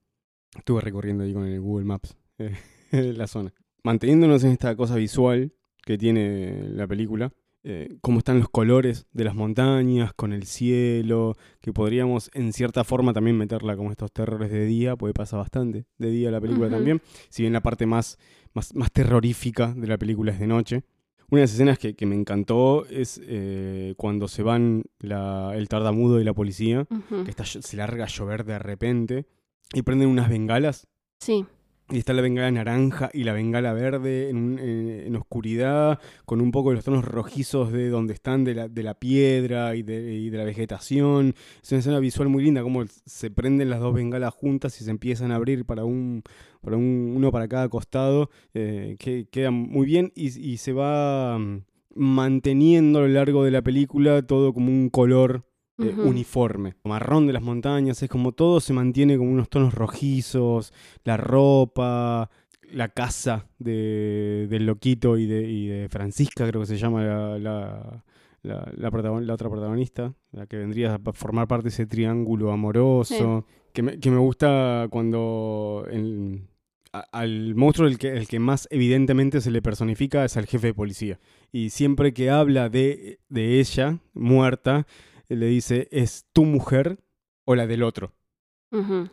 Estuve 0.58 0.82
recorriendo 0.82 1.24
ahí 1.24 1.34
con 1.34 1.46
el 1.46 1.60
Google 1.60 1.86
Maps 1.86 2.16
eh, 2.38 2.54
la 3.16 3.28
zona. 3.28 3.54
Manteniéndonos 3.84 4.44
en 4.44 4.52
esta 4.52 4.76
cosa 4.76 4.96
visual 4.96 5.54
que 5.84 5.98
tiene 5.98 6.70
la 6.70 6.88
película, 6.88 7.32
eh, 7.64 7.98
cómo 8.02 8.20
están 8.20 8.40
los 8.40 8.50
colores 8.50 9.08
de 9.12 9.24
las 9.26 9.36
montañas, 9.36 10.14
con 10.14 10.32
el 10.34 10.44
cielo, 10.46 11.36
que 11.62 11.74
podríamos 11.74 12.30
en 12.34 12.54
cierta 12.54 12.84
forma 12.84 13.14
también 13.14 13.38
meterla 13.38 13.76
como 13.76 13.92
estos 13.92 14.12
terrores 14.12 14.52
de 14.52 14.66
día, 14.66 14.96
puede 14.96 15.14
pasar 15.14 15.40
bastante 15.40 15.86
de 15.98 16.10
día 16.10 16.32
la 16.32 16.40
película 16.42 16.70
también, 16.70 17.02
si 17.30 17.44
bien 17.44 17.54
la 17.54 17.62
parte 17.62 17.86
más, 17.86 18.18
más, 18.54 18.74
más 18.76 18.92
terrorífica 18.92 19.74
de 19.76 19.88
la 19.88 19.98
película 19.98 20.32
es 20.32 20.40
de 20.40 20.48
noche. 20.48 20.84
Una 21.30 21.40
de 21.42 21.44
las 21.44 21.54
escenas 21.54 21.78
que, 21.78 21.94
que 21.94 22.06
me 22.06 22.16
encantó 22.16 22.86
es 22.86 23.20
eh, 23.26 23.96
cuando 23.98 24.30
se 24.30 24.44
van 24.44 24.84
la- 25.00 25.52
el 25.56 25.68
tartamudo 25.68 26.22
y 26.22 26.24
la 26.24 26.34
policía, 26.34 26.88
que 27.26 27.30
está, 27.32 27.44
se 27.44 27.76
larga 27.76 28.06
a 28.06 28.08
llover 28.08 28.46
de 28.46 28.60
repente, 28.60 29.26
y 29.74 29.82
prenden 29.82 30.08
unas 30.08 30.30
bengalas. 30.30 30.88
Sí, 31.20 31.46
y 31.90 32.00
está 32.00 32.14
la 32.14 32.22
bengala 32.22 32.52
naranja 32.52 33.10
y 33.14 33.24
la 33.24 33.32
bengala 33.34 33.72
verde 33.74 34.30
en, 34.30 34.60
en- 34.60 34.90
en 35.08 35.16
oscuridad, 35.16 36.00
con 36.26 36.42
un 36.42 36.52
poco 36.52 36.70
de 36.70 36.76
los 36.76 36.84
tonos 36.86 37.06
rojizos 37.06 37.72
de 37.72 37.90
donde 37.90 38.14
están, 38.14 38.44
de 38.44 38.56
la, 38.56 38.68
de 38.68 38.84
la 38.84 38.94
piedra 38.96 39.76
y 39.76 39.84
de, 39.84 40.14
y 40.16 40.30
de 40.30 40.38
la 40.38 40.44
vegetación. 40.44 41.34
Es 41.64 41.72
una 41.72 41.80
escena 41.80 42.00
visual 42.00 42.28
muy 42.30 42.44
linda, 42.44 42.62
como 42.62 42.84
se 43.06 43.32
prenden 43.32 43.70
las 43.70 43.80
dos 43.80 43.94
bengalas 43.94 44.34
juntas 44.34 44.80
y 44.82 44.84
se 44.84 44.92
empiezan 44.92 45.32
a 45.32 45.36
abrir 45.36 45.66
para 45.66 45.86
un, 45.86 46.24
para 46.62 46.76
un, 46.76 47.14
uno 47.16 47.32
para 47.32 47.48
cada 47.48 47.70
costado, 47.70 48.30
eh, 48.54 48.98
que 49.00 49.28
queda 49.30 49.52
muy 49.52 49.86
bien 49.86 50.12
y, 50.16 50.28
y 50.40 50.58
se 50.58 50.74
va 50.74 51.38
mm, 51.40 51.62
manteniendo 51.96 53.00
a 53.00 53.02
lo 53.04 53.08
largo 53.08 53.44
de 53.44 53.52
la 53.52 53.62
película 53.62 54.22
todo 54.22 54.54
como 54.54 54.68
un 54.70 54.90
color 54.90 55.46
eh, 55.80 55.94
uniforme. 56.08 56.76
Marrón 56.84 57.28
de 57.28 57.34
las 57.34 57.44
montañas, 57.44 58.02
es 58.04 58.10
como 58.10 58.32
todo 58.32 58.60
se 58.60 58.74
mantiene 58.74 59.18
como 59.18 59.32
unos 59.32 59.50
tonos 59.50 59.74
rojizos, 59.74 60.74
la 61.04 61.18
ropa, 61.18 62.30
la 62.72 62.90
casa 62.90 63.48
de, 63.60 64.48
del 64.50 64.66
loquito 64.66 65.18
y 65.18 65.26
de, 65.26 65.50
y 65.50 65.68
de 65.68 65.88
Francisca, 65.90 66.48
creo 66.48 66.62
que 66.62 66.68
se 66.68 66.78
llama 66.78 67.04
la, 67.04 67.38
la, 67.40 68.04
la- 68.44 68.72
la 68.76 68.92
protagon- 68.92 69.24
la 69.24 69.34
otra 69.34 69.50
protagonista, 69.50 70.14
la 70.32 70.46
que 70.48 70.58
vendría 70.58 70.96
a 70.96 71.14
formar 71.14 71.48
parte 71.48 71.64
de 71.66 71.70
ese 71.70 71.86
triángulo 71.86 72.52
amoroso, 72.52 73.46
que, 73.74 73.82
me, 73.84 74.00
que 74.00 74.12
me 74.12 74.18
gusta 74.18 74.88
cuando 74.90 75.86
el- 75.90 76.48
a- 76.94 77.06
al 77.12 77.56
monstruo 77.56 77.88
el 77.88 77.98
que, 77.98 78.10
el 78.18 78.28
que 78.28 78.40
más 78.40 78.68
evidentemente 78.72 79.40
se 79.42 79.52
le 79.52 79.62
personifica 79.62 80.26
es 80.26 80.36
al 80.38 80.46
jefe 80.46 80.68
de 80.68 80.74
policía. 80.74 81.20
Y 81.52 81.70
siempre 81.70 82.14
que 82.14 82.30
habla 82.30 82.70
de, 82.70 83.20
de 83.30 83.60
ella, 83.60 84.00
muerta, 84.14 84.88
le 85.30 85.46
dice, 85.48 85.88
¿es 85.92 86.26
tu 86.34 86.46
mujer 86.46 87.00
o 87.46 87.56
la 87.56 87.68
del 87.68 87.84
otro? 87.84 88.14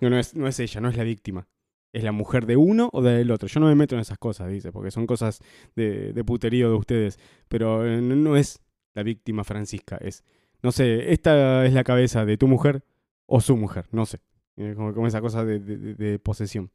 No, 0.01 0.11
no 0.11 0.19
es, 0.19 0.35
no 0.35 0.47
es 0.49 0.59
ella, 0.61 0.81
no 0.81 0.89
es 0.89 0.97
la 0.97 1.05
víctima. 1.05 1.49
Es 1.93 2.03
la 2.03 2.11
mujer 2.13 2.45
de 2.47 2.57
uno 2.57 2.91
o 2.93 3.03
del 3.03 3.31
otro. 3.31 3.47
Yo 3.49 3.61
no 3.61 3.67
me 3.67 3.75
meto 3.77 3.95
en 3.95 4.01
esas 4.01 4.19
cosas, 4.19 4.51
dice, 4.51 4.73
porque 4.73 4.91
son 4.91 5.07
cosas 5.07 5.41
de, 5.77 6.13
de 6.13 6.25
puterío 6.25 6.69
de 6.71 6.77
ustedes. 6.77 7.19
Pero 7.49 7.87
eh, 7.87 8.01
no, 8.01 8.17
no 8.17 8.37
es 8.37 8.61
la 8.95 9.03
víctima 9.05 9.45
Francisca, 9.45 9.97
es, 10.01 10.25
no 10.63 10.73
sé, 10.73 11.13
esta 11.13 11.65
es 11.67 11.73
la 11.73 11.85
cabeza 11.85 12.25
de 12.25 12.37
tu 12.37 12.49
mujer 12.49 12.85
o 13.27 13.41
su 13.41 13.57
mujer, 13.57 13.87
no 13.93 14.07
sé. 14.07 14.21
Eh, 14.57 14.75
Como, 14.77 14.93
como 14.95 15.07
esa 15.07 15.21
cosa 15.21 15.45
de, 15.45 15.59
de- 15.61 15.77
de- 15.79 15.95
de 15.95 16.19
posesión. 16.19 16.71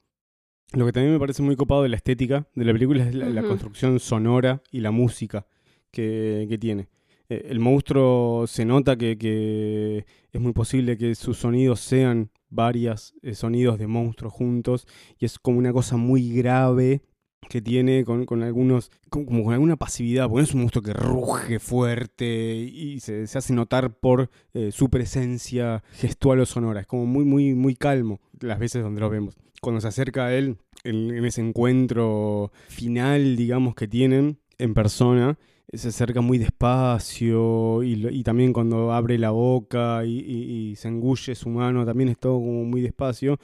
Lo 0.73 0.85
que 0.85 0.91
también 0.91 1.13
me 1.13 1.19
parece 1.19 1.41
muy 1.41 1.55
copado 1.55 1.81
de 1.83 1.89
la 1.89 1.95
estética 1.95 2.47
de 2.55 2.63
la 2.65 2.73
película 2.73 3.03
es 3.03 3.15
la, 3.15 3.27
la 3.29 3.41
construcción 3.49 3.99
sonora 3.99 4.61
y 4.71 4.81
la 4.81 4.91
música 4.91 5.47
que, 5.91 6.45
que 6.47 6.57
tiene. 6.57 6.87
Eh, 7.29 7.47
el 7.49 7.59
monstruo 7.59 8.45
se 8.47 8.65
nota 8.65 8.97
que, 8.97 10.05
es 10.31 10.41
muy 10.41 10.53
posible 10.53 10.97
que 10.97 11.15
sus 11.15 11.37
sonidos 11.37 11.79
sean 11.79 12.31
varios 12.49 13.13
sonidos 13.33 13.77
de 13.77 13.87
monstruos 13.87 14.33
juntos 14.33 14.87
y 15.19 15.25
es 15.25 15.37
como 15.37 15.59
una 15.59 15.71
cosa 15.71 15.97
muy 15.97 16.33
grave 16.33 17.03
que 17.47 17.61
tiene 17.61 18.03
con, 18.03 18.43
algunos, 18.43 18.91
como, 19.09 19.43
con 19.43 19.53
alguna 19.53 19.75
pasividad, 19.75 20.29
porque 20.29 20.43
es 20.43 20.53
un 20.53 20.61
monstruo 20.61 20.83
que 20.83 20.93
ruge 20.93 21.59
fuerte 21.59 22.55
y 22.55 22.99
se, 22.99 23.27
se 23.27 23.37
hace 23.37 23.53
notar 23.53 23.97
por 23.97 24.29
eh, 24.53 24.71
su 24.71 24.89
presencia 24.89 25.83
gestual 25.93 26.39
o 26.39 26.45
sonora, 26.45 26.81
es 26.81 26.87
como 26.87 27.05
muy, 27.05 27.25
muy, 27.25 27.55
muy 27.55 27.75
calmo 27.75 28.19
las 28.39 28.59
veces 28.59 28.83
donde 28.83 29.01
lo 29.01 29.09
vemos. 29.09 29.35
Cuando 29.61 29.81
se 29.81 29.87
acerca 29.87 30.27
a 30.27 30.33
él 30.33 30.57
en, 30.83 31.11
en 31.11 31.25
ese 31.25 31.41
encuentro 31.41 32.51
final, 32.67 33.35
digamos, 33.35 33.75
que 33.75 33.87
tienen 33.87 34.39
en 34.57 34.73
persona, 34.73 35.37
se 35.73 35.89
acerca 35.89 36.21
muy 36.21 36.37
despacio 36.39 37.83
y, 37.83 38.07
y 38.09 38.23
también 38.23 38.53
cuando 38.53 38.91
abre 38.91 39.17
la 39.17 39.31
boca 39.31 40.03
y, 40.05 40.19
y- 40.19 40.69
y 40.71 40.75
se 40.75 40.87
engulle 40.87 41.35
su 41.35 41.49
mano, 41.49 41.85
también 41.85 42.09
es 42.09 42.17
todo 42.17 42.33
como 42.35 42.63
muy 42.65 42.81
despacio. 42.81 43.37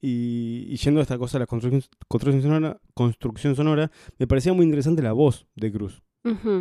Y, 0.00 0.66
y 0.68 0.76
yendo 0.76 1.00
a 1.00 1.02
esta 1.02 1.18
cosa 1.18 1.38
la 1.40 1.46
construcción, 1.46 1.82
construcción, 2.06 2.42
sonora, 2.42 2.80
construcción 2.94 3.56
sonora, 3.56 3.90
me 4.18 4.26
parecía 4.28 4.52
muy 4.52 4.64
interesante 4.64 5.02
la 5.02 5.12
voz 5.12 5.46
de 5.56 5.72
Cruz. 5.72 6.02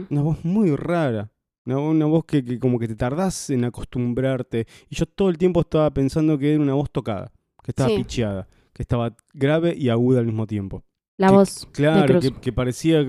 Una 0.09 0.21
voz 0.21 0.43
muy 0.43 0.75
rara. 0.75 1.29
Una, 1.65 1.79
una 1.79 2.05
voz 2.05 2.23
que, 2.25 2.43
que 2.43 2.57
como 2.59 2.79
que 2.79 2.87
te 2.87 2.95
tardás 2.95 3.49
en 3.49 3.65
acostumbrarte. 3.65 4.65
Y 4.89 4.95
yo 4.95 5.05
todo 5.05 5.29
el 5.29 5.37
tiempo 5.37 5.61
estaba 5.61 5.91
pensando 5.91 6.37
que 6.37 6.53
era 6.53 6.61
una 6.63 6.73
voz 6.73 6.89
tocada, 6.91 7.31
que 7.63 7.71
estaba 7.71 7.89
Sí. 7.89 7.97
picheada, 7.97 8.47
que 8.73 8.81
estaba 8.83 9.15
grave 9.33 9.75
y 9.77 9.89
aguda 9.89 10.19
al 10.19 10.25
mismo 10.25 10.47
tiempo. 10.47 10.83
La 11.17 11.27
Que- 11.29 11.33
voz 11.33 11.61
de 11.61 11.71
Claro, 11.71 12.19
Cruz. 12.19 12.31
que, 12.33 12.39
que 12.41 12.53
parecía 12.53 13.05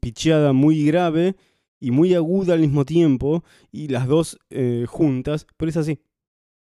picheada 0.00 0.52
muy 0.52 0.84
grave 0.86 1.34
y 1.80 1.90
muy 1.90 2.14
aguda 2.14 2.54
al 2.54 2.60
mismo 2.60 2.84
tiempo, 2.84 3.44
y 3.70 3.88
las 3.88 4.06
dos 4.08 4.38
eh, 4.50 4.84
juntas, 4.88 5.46
pero 5.56 5.70
es 5.70 5.76
así. 5.76 6.00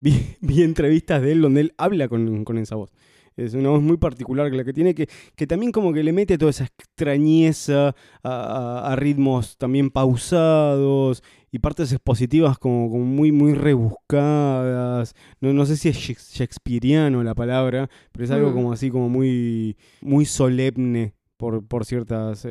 Vi, 0.01 0.11
vi 0.41 0.63
entrevistas 0.63 1.21
de 1.21 1.31
él 1.33 1.41
donde 1.41 1.61
él 1.61 1.73
habla 1.77 2.07
con, 2.07 2.43
con 2.43 2.57
esa 2.57 2.75
voz. 2.75 2.91
Es 3.37 3.53
una 3.53 3.69
voz 3.69 3.81
muy 3.81 3.97
particular 3.97 4.49
que 4.49 4.57
la 4.57 4.63
que 4.63 4.71
tiene, 4.73 4.95
que, 4.95 5.07
que 5.35 5.45
también 5.47 5.71
como 5.71 5.91
que 5.91 6.03
le 6.03 6.13
mete 6.13 6.37
toda 6.37 6.51
esa 6.51 6.63
extrañeza 6.63 7.89
a, 7.89 7.93
a- 8.23 8.91
a 8.93 8.95
ritmos 8.95 9.57
también 9.57 9.89
pausados 9.89 11.21
y 11.51 11.59
partes 11.59 11.91
expositivas 11.91 12.57
como, 12.57 12.89
como 12.89 13.03
muy, 13.05 13.31
muy 13.31 13.53
rebuscadas. 13.53 15.13
No, 15.41 15.53
no 15.53 15.65
sé 15.65 15.77
si 15.77 15.89
es 15.89 15.97
shakes- 15.97 16.33
shakespeariano 16.33 17.23
la 17.23 17.35
palabra, 17.35 17.89
pero 18.11 18.25
es 18.25 18.31
algo 18.31 18.51
Mm. 18.51 18.53
como 18.53 18.71
así, 18.73 18.89
como 18.89 19.09
muy, 19.09 19.75
muy 20.01 20.25
solemne 20.25 21.13
por, 21.37 21.65
por 21.65 21.85
ciertos 21.85 22.45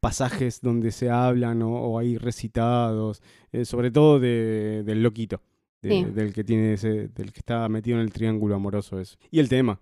pasajes 0.00 0.60
donde 0.62 0.90
se 0.92 1.10
hablan 1.10 1.62
o, 1.62 1.70
o 1.72 1.98
hay 1.98 2.16
recitados, 2.16 3.22
eh, 3.52 3.64
sobre 3.64 3.90
todo 3.90 4.18
de, 4.20 4.82
del 4.84 5.02
loquito, 5.02 5.42
de- 5.82 5.90
Sí. 5.90 6.04
del 6.14 6.32
que 6.32 6.44
tiene 6.44 6.72
ese, 6.74 7.08
del 7.08 7.32
que 7.32 7.40
está 7.40 7.68
metido 7.68 7.98
en 7.98 8.04
el 8.04 8.12
triángulo 8.12 8.54
amoroso 8.54 8.98
eso. 9.00 9.16
Y 9.30 9.40
el 9.40 9.48
tema, 9.48 9.80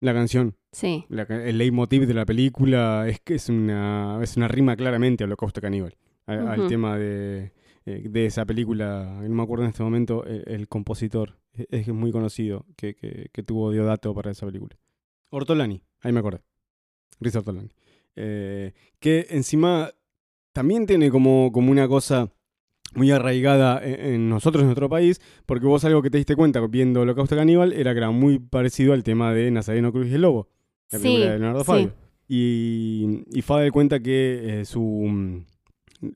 la 0.00 0.14
canción, 0.14 0.54
Sí, 0.72 1.04
la 1.08 1.22
el 1.22 1.58
leitmotiv 1.58 2.06
de 2.06 2.14
la 2.14 2.24
película 2.26 3.06
es 3.08 3.20
que 3.20 3.34
es 3.34 3.48
una, 3.48 4.18
es 4.22 4.36
una 4.36 4.46
rima 4.48 4.76
claramente 4.76 5.24
a 5.24 5.26
Holocausto 5.26 5.60
Caníbal, 5.60 5.96
a- 6.26 6.52
al 6.52 6.68
tema 6.68 6.96
de, 6.98 7.52
eh, 7.86 8.02
de 8.08 8.26
esa 8.26 8.44
película, 8.44 9.18
no 9.22 9.34
me 9.34 9.42
acuerdo 9.42 9.64
en 9.64 9.70
este 9.70 9.82
momento 9.82 10.24
el, 10.24 10.44
el 10.46 10.68
compositor, 10.68 11.38
e- 11.54 11.66
es, 11.70 11.88
muy 11.88 12.12
conocido 12.12 12.66
que, 12.76 12.94
que, 12.94 13.28
que 13.32 13.42
tuvo 13.42 13.72
Diodato 13.72 14.14
para 14.14 14.30
esa 14.30 14.46
película. 14.46 14.76
Ortolani, 15.30 15.80
ahí 16.00 16.12
me 16.12 16.20
acordé. 16.20 16.40
Riz 17.20 17.34
Ortolani. 17.36 17.70
Eh, 18.16 18.72
que 19.00 19.26
encima 19.30 19.90
también 20.52 20.86
tiene 20.86 21.10
como, 21.10 21.50
como 21.52 21.70
una 21.70 21.88
cosa 21.88 22.30
muy 22.94 23.10
arraigada 23.10 23.80
en, 23.84 24.14
en 24.14 24.28
nosotros, 24.28 24.62
en 24.62 24.66
nuestro 24.68 24.88
país, 24.88 25.20
porque 25.46 25.66
vos 25.66 25.84
algo 25.84 26.02
que 26.02 26.10
te 26.10 26.18
diste 26.18 26.36
cuenta 26.36 26.60
viendo 26.66 27.02
Holocausto 27.02 27.36
Caníbal 27.36 27.72
era 27.72 27.92
que 27.92 27.98
era 27.98 28.10
muy 28.10 28.38
parecido 28.38 28.92
al 28.92 29.02
tema 29.04 29.32
de 29.34 29.50
Nazareno 29.50 29.92
Cruz 29.92 30.08
y 30.08 30.14
el 30.14 30.22
Lobo, 30.22 30.48
la 30.90 30.98
Sí, 30.98 31.04
película 31.04 31.32
de 31.32 31.38
Leonardo 31.38 31.60
sí. 31.60 31.66
Fabio. 31.66 31.92
Y, 32.30 33.22
y 33.32 33.42
Fabio 33.42 33.72
cuenta 33.72 34.00
que 34.00 34.60
eh, 34.60 34.64
su... 34.64 35.42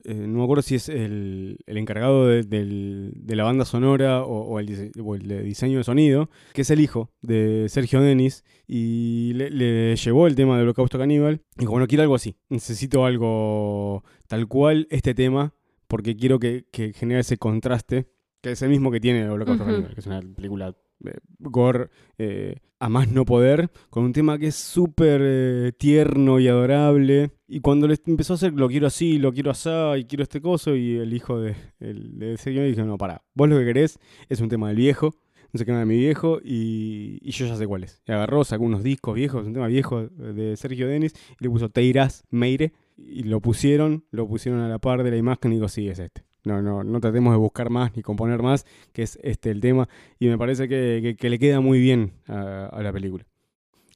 eh, 0.05 0.13
no 0.13 0.37
me 0.37 0.43
acuerdo 0.43 0.61
si 0.61 0.75
es 0.75 0.87
el, 0.89 1.57
el 1.65 1.77
encargado 1.77 2.27
de, 2.27 2.43
del- 2.43 3.11
de 3.15 3.35
la 3.35 3.43
banda 3.43 3.65
sonora 3.65 4.23
o, 4.23 4.41
o 4.43 4.59
el, 4.59 4.67
dise- 4.67 4.91
o 5.03 5.15
el 5.15 5.27
de 5.27 5.41
diseño 5.43 5.79
de 5.79 5.83
sonido, 5.83 6.29
que 6.53 6.61
es 6.61 6.69
el 6.69 6.79
hijo 6.81 7.09
de 7.21 7.65
Sergio 7.69 7.99
Denis, 8.01 8.43
y 8.67 9.33
le, 9.33 9.49
le 9.49 9.95
llevó 9.95 10.27
el 10.27 10.35
tema 10.35 10.55
de 10.57 10.63
Holocausto 10.63 10.97
Caníbal. 10.99 11.41
Y 11.57 11.61
dijo, 11.61 11.71
bueno, 11.71 11.87
quiero 11.87 12.03
algo 12.03 12.15
así, 12.15 12.35
necesito 12.49 13.05
algo 13.05 14.03
tal 14.27 14.47
cual 14.47 14.87
este 14.89 15.13
tema, 15.15 15.53
porque 15.93 16.15
quiero 16.15 16.39
que, 16.39 16.65
que 16.71 16.91
genere 16.91 17.19
ese 17.19 17.37
contraste, 17.37 18.07
que 18.41 18.53
es 18.53 18.61
el 18.63 18.69
mismo 18.69 18.89
que 18.89 18.99
tiene 18.99 19.29
Holocausto 19.29 19.63
Ujú. 19.63 19.73
Caníbal, 19.73 19.93
que 19.93 19.99
es 19.99 20.07
una 20.07 20.21
película 20.21 20.75
eh, 21.05 21.17
gore 21.37 21.89
eh, 22.17 22.55
a 22.79 22.89
más 22.89 23.11
no 23.11 23.25
poder, 23.25 23.69
con 23.91 24.03
un 24.03 24.11
tema 24.11 24.39
que 24.39 24.47
es 24.47 24.55
súper 24.55 25.21
eh, 25.23 25.71
tierno 25.77 26.39
y 26.39 26.47
adorable. 26.47 27.29
Y 27.47 27.59
cuando 27.59 27.87
le 27.87 27.95
empezó 28.07 28.33
a 28.33 28.37
hacer 28.37 28.53
lo 28.53 28.69
quiero 28.69 28.87
así, 28.87 29.19
lo 29.19 29.31
quiero 29.33 29.51
así, 29.51 29.69
y 29.99 30.05
quiero 30.05 30.23
este 30.23 30.41
coso, 30.41 30.75
y 30.75 30.97
el 30.97 31.13
hijo 31.13 31.39
de, 31.39 31.55
el, 31.79 32.17
de 32.17 32.33
ese 32.33 32.49
guion 32.49 32.65
dije, 32.65 32.83
no, 32.83 32.97
para, 32.97 33.21
vos 33.35 33.47
lo 33.47 33.59
que 33.59 33.65
querés 33.65 33.99
es 34.29 34.41
un 34.41 34.49
tema 34.49 34.69
del 34.69 34.77
viejo, 34.77 35.13
no 35.51 35.59
sé 35.59 35.63
qué 35.63 35.73
de 35.73 35.85
mi 35.85 35.99
viejo, 35.99 36.39
y, 36.43 37.19
y 37.21 37.29
yo 37.33 37.45
ya 37.45 37.55
sé 37.55 37.67
cuál 37.67 37.83
es. 37.83 38.01
Y 38.07 38.13
agarró, 38.13 38.43
sacó 38.43 38.63
unos 38.63 38.81
discos 38.81 39.13
viejos, 39.13 39.45
un 39.45 39.53
tema 39.53 39.67
viejo 39.67 40.07
de 40.07 40.57
Sergio 40.57 40.87
Denis, 40.87 41.13
y 41.39 41.43
le 41.43 41.51
puso 41.51 41.69
Teiras 41.69 42.23
Meire, 42.31 42.73
y 42.97 43.23
lo 43.23 43.39
pusieron, 43.41 44.05
lo 44.11 44.27
pusieron 44.27 44.61
a 44.61 44.67
la 44.69 44.79
par 44.79 45.03
de 45.03 45.11
la 45.11 45.17
imagen 45.17 45.51
y 45.51 45.55
digo, 45.55 45.67
sí, 45.67 45.87
es 45.89 45.99
este. 45.99 46.23
No, 46.45 46.61
no, 46.61 46.83
no 46.83 46.99
tratemos 46.99 47.33
de 47.33 47.37
buscar 47.37 47.69
más 47.69 47.95
ni 47.95 48.01
componer 48.01 48.41
más, 48.41 48.65
que 48.91 49.03
es 49.03 49.17
este 49.23 49.49
el 49.49 49.61
tema. 49.61 49.87
Y 50.19 50.27
me 50.27 50.37
parece 50.37 50.67
que, 50.67 51.15
que- 51.17 51.29
le 51.29 51.39
queda 51.39 51.61
muy 51.61 51.79
bien 51.79 52.13
a, 52.27 52.65
a 52.65 52.83
la 52.83 52.91
película. 52.91 53.25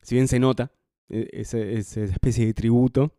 Si 0.02 0.16
bien 0.16 0.28
se 0.30 0.40
nota 0.40 0.72
ese- 1.10 1.74
esa 1.78 2.04
especie 2.06 2.46
de 2.46 2.54
tributo, 2.54 3.14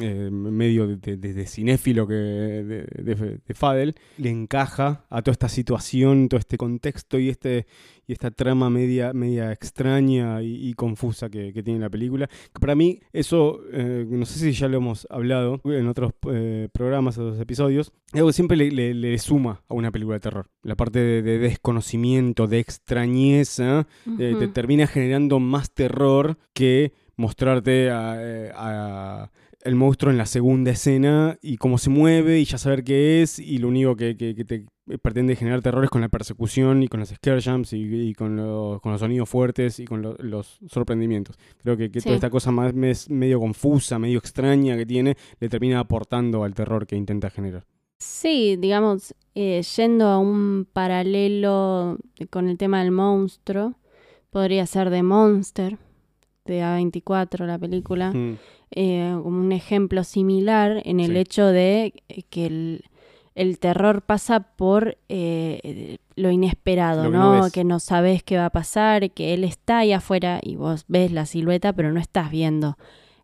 Eh, 0.00 0.30
medio 0.30 0.86
de, 0.86 1.16
de- 1.18 1.46
cinéfilo 1.46 2.06
que 2.06 2.14
de, 2.14 2.64
de- 2.64 3.38
de 3.46 3.54
Fadel, 3.54 3.94
le 4.16 4.30
encaja 4.30 5.04
a 5.10 5.20
toda 5.22 5.32
esta 5.32 5.48
situación, 5.50 6.28
todo 6.30 6.38
este 6.40 6.56
contexto 6.56 7.18
y 7.18 7.28
este 7.28 7.66
y 8.06 8.12
esta 8.12 8.30
trama 8.32 8.70
media, 8.70 9.12
media 9.12 9.52
extraña 9.52 10.42
y, 10.42 10.68
y 10.68 10.72
confusa 10.74 11.28
que, 11.28 11.52
que 11.52 11.62
tiene 11.62 11.78
la 11.78 11.88
película. 11.90 12.26
Que 12.26 12.58
para 12.58 12.74
mí, 12.74 12.98
eso, 13.12 13.60
eh, 13.72 14.04
no 14.08 14.26
sé 14.26 14.40
si 14.40 14.50
ya 14.52 14.66
lo 14.66 14.78
hemos 14.78 15.06
hablado 15.10 15.60
en 15.64 15.86
otros 15.86 16.12
eh, 16.32 16.68
programas, 16.72 17.18
otros 17.18 17.38
episodios, 17.38 17.92
es 18.08 18.14
algo 18.14 18.28
que 18.28 18.32
siempre 18.32 18.56
le, 18.56 18.70
le- 18.72 18.94
le 18.94 19.16
suma 19.18 19.62
a 19.68 19.74
una 19.74 19.92
película 19.92 20.16
de 20.16 20.20
terror. 20.20 20.46
La 20.64 20.74
parte 20.74 20.98
de, 20.98 21.22
de 21.22 21.38
desconocimiento, 21.38 22.48
de 22.48 22.58
extrañeza, 22.58 23.86
eh, 24.18 24.34
te 24.38 24.48
termina 24.48 24.86
generando 24.88 25.38
más 25.38 25.70
terror 25.70 26.36
que 26.52 26.92
mostrarte 27.16 27.90
a, 27.90 28.16
a 28.56 29.30
el 29.62 29.74
monstruo 29.74 30.10
en 30.10 30.18
la 30.18 30.26
segunda 30.26 30.70
escena 30.70 31.38
y 31.42 31.56
cómo 31.58 31.76
se 31.78 31.90
mueve 31.90 32.40
y 32.40 32.44
ya 32.44 32.56
saber 32.58 32.82
qué 32.82 33.22
es 33.22 33.38
y 33.38 33.58
lo 33.58 33.68
único 33.68 33.94
que, 33.96 34.16
que- 34.16 34.34
que 34.34 34.44
te 34.44 34.66
pretende 35.02 35.36
generar 35.36 35.60
terror 35.62 35.84
es 35.84 35.90
con 35.90 36.00
la 36.00 36.08
persecución 36.08 36.82
y 36.82 36.88
con 36.88 36.98
los 37.00 37.10
scare 37.10 37.40
jumps 37.42 37.72
y, 37.74 37.82
y 38.08 38.14
con, 38.14 38.36
los, 38.36 38.80
con 38.80 38.90
los 38.92 39.00
sonidos 39.00 39.28
fuertes 39.28 39.78
y 39.78 39.84
con 39.84 40.02
lo- 40.02 40.16
los 40.18 40.58
sorprendimientos. 40.68 41.36
Creo 41.62 41.76
que, 41.76 41.90
que 41.90 42.00
Sí. 42.00 42.04
toda 42.06 42.16
esta 42.16 42.30
cosa 42.30 42.50
más 42.50 42.72
medio 43.08 43.38
confusa, 43.38 43.98
medio 43.98 44.18
extraña 44.18 44.76
que 44.76 44.86
tiene, 44.86 45.16
le 45.38 45.48
termina 45.48 45.78
aportando 45.80 46.42
al 46.44 46.54
terror 46.54 46.86
que 46.86 46.96
intenta 46.96 47.28
generar. 47.30 47.64
Sí, 47.98 48.56
digamos, 48.56 49.14
eh, 49.34 49.60
yendo 49.76 50.06
a 50.08 50.18
un 50.18 50.66
paralelo 50.72 51.98
con 52.30 52.48
el 52.48 52.56
tema 52.56 52.82
del 52.82 52.92
monstruo, 52.92 53.74
podría 54.30 54.64
ser 54.66 54.90
de 54.90 55.02
Monster, 55.02 55.76
de 56.46 56.62
A24, 56.62 57.46
la 57.46 57.58
película, 57.58 58.10
Mm, 58.12 58.38
eh, 58.72 59.18
como 59.22 59.40
un 59.40 59.52
ejemplo 59.52 60.04
similar 60.04 60.82
en 60.84 61.00
el 61.00 61.12
Sí. 61.12 61.18
hecho 61.18 61.46
de 61.46 61.92
eh, 62.08 62.22
que 62.30 62.46
el, 62.46 62.84
el 63.34 63.58
terror 63.58 64.02
pasa 64.02 64.40
por 64.40 64.98
eh, 65.08 65.98
lo 66.16 66.30
inesperado, 66.30 67.04
Lo 67.04 67.10
que 67.10 67.16
¿no? 67.16 67.50
que 67.52 67.64
no 67.64 67.80
sabes 67.80 68.22
qué 68.22 68.36
va 68.36 68.46
a 68.46 68.50
pasar, 68.50 69.10
que 69.12 69.34
él 69.34 69.44
está 69.44 69.78
ahí 69.78 69.92
afuera 69.92 70.40
y 70.42 70.56
vos 70.56 70.84
ves 70.88 71.10
la 71.12 71.26
silueta, 71.26 71.72
pero 71.72 71.92
no 71.92 72.00
estás 72.00 72.30
viendo 72.30 72.76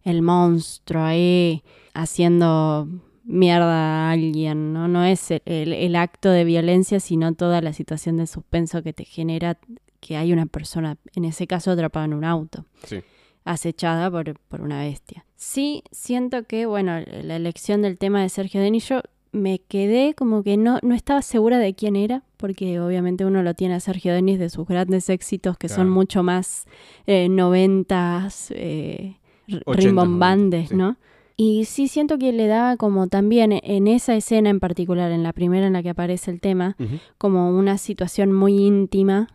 el 0.02 0.23
monstruo 0.23 1.02
ahí 1.02 1.62
haciendo 1.94 2.89
mierda 3.24 4.09
a 4.09 4.10
alguien, 4.12 4.73
¿no? 4.73 4.86
No 4.89 5.05
es 5.05 5.31
el, 5.32 5.43
el- 5.47 5.73
el 5.73 5.97
acto 5.97 6.31
de 6.31 6.44
violencia, 6.44 7.01
sino 7.01 7.35
toda 7.35 7.60
la 7.60 7.73
situación 7.73 8.16
de 8.16 8.27
suspenso 8.28 8.82
que 8.82 8.93
te 8.93 9.05
genera 9.05 9.59
que 10.01 10.16
hay 10.16 10.32
una 10.32 10.47
persona, 10.47 10.97
en 11.16 11.24
ese 11.24 11.47
caso 11.48 11.73
atrapada 11.73 12.05
en 12.06 12.14
un 12.14 12.24
auto 12.24 12.64
sí. 12.85 13.01
Acechada 13.47 14.10
por, 14.10 14.39
por 14.40 14.60
una 14.60 14.81
bestia. 14.81 15.24
Sí, 15.36 15.82
siento 15.90 16.44
que, 16.44 16.66
bueno, 16.66 17.01
la 17.23 17.36
elección 17.36 17.81
del 17.81 17.97
tema 17.97 18.20
de 18.20 18.28
Sergio 18.28 18.60
Denis, 18.60 18.89
yo 18.89 19.01
me 19.32 19.60
quedé 19.60 20.14
como 20.14 20.43
que 20.43 20.56
no, 20.56 20.78
no 20.82 20.94
estaba 20.94 21.23
segura 21.23 21.59
de 21.59 21.74
quién 21.74 21.97
era, 21.97 22.23
porque 22.36 22.81
obviamente 22.81 23.24
uno 23.24 23.43
lo 23.43 23.55
tiene 23.55 23.74
a 23.74 23.81
Sergio 23.81 24.12
Denis 24.12 24.39
de 24.39 24.51
sus 24.51 24.66
grandes 24.66 25.09
éxitos, 25.09 25.56
que 25.56 25.68
son 25.68 25.89
mucho 25.89 26.23
más 26.23 26.66
eh, 27.06 27.28
noventas, 27.28 28.52
eh, 28.55 29.16
rimbombantes, 29.47 30.70
sí. 30.70 30.77
¿no? 30.77 30.97
Y 31.36 31.66
sí 31.66 31.86
siento 31.86 32.18
que 32.18 32.32
le 32.32 32.47
daba 32.47 32.78
como 32.78 33.09
también 33.09 33.52
en 33.52 33.89
esa 33.89 34.16
escena 34.16 34.48
en 34.48 34.59
particular, 34.59 35.12
en 35.12 35.23
la 35.23 35.35
primera 35.35 35.66
en 35.66 35.74
la 35.74 35.82
que 35.82 35.90
aparece 35.90 36.31
el 36.31 36.40
tema, 36.40 36.77
como 37.18 37.51
una 37.51 37.77
situación 37.77 38.32
muy 38.32 38.56
íntima 38.56 39.28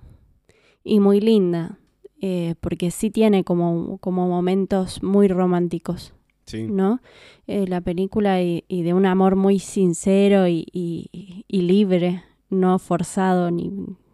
y 0.84 1.00
muy 1.00 1.22
linda, 1.22 1.78
eh, 2.22 2.56
porque 2.62 2.92
sí 2.92 3.10
tiene 3.10 3.44
como, 3.44 3.98
como 3.98 4.28
momentos 4.30 5.02
muy 5.04 5.28
románticos, 5.28 6.14
Sí. 6.46 6.64
¿no? 6.64 7.02
Eh, 7.48 7.66
la 7.68 7.82
película 7.82 8.42
y, 8.42 8.64
y 8.68 8.84
de 8.84 8.94
un 8.94 9.06
amor 9.06 9.36
muy 9.36 9.60
sincero 9.60 10.48
y, 10.48 10.66
y- 10.72 11.46
y 11.48 11.62
libre, 11.64 12.24
no 12.50 12.78
forzado 12.80 13.52
ni, 13.52 13.72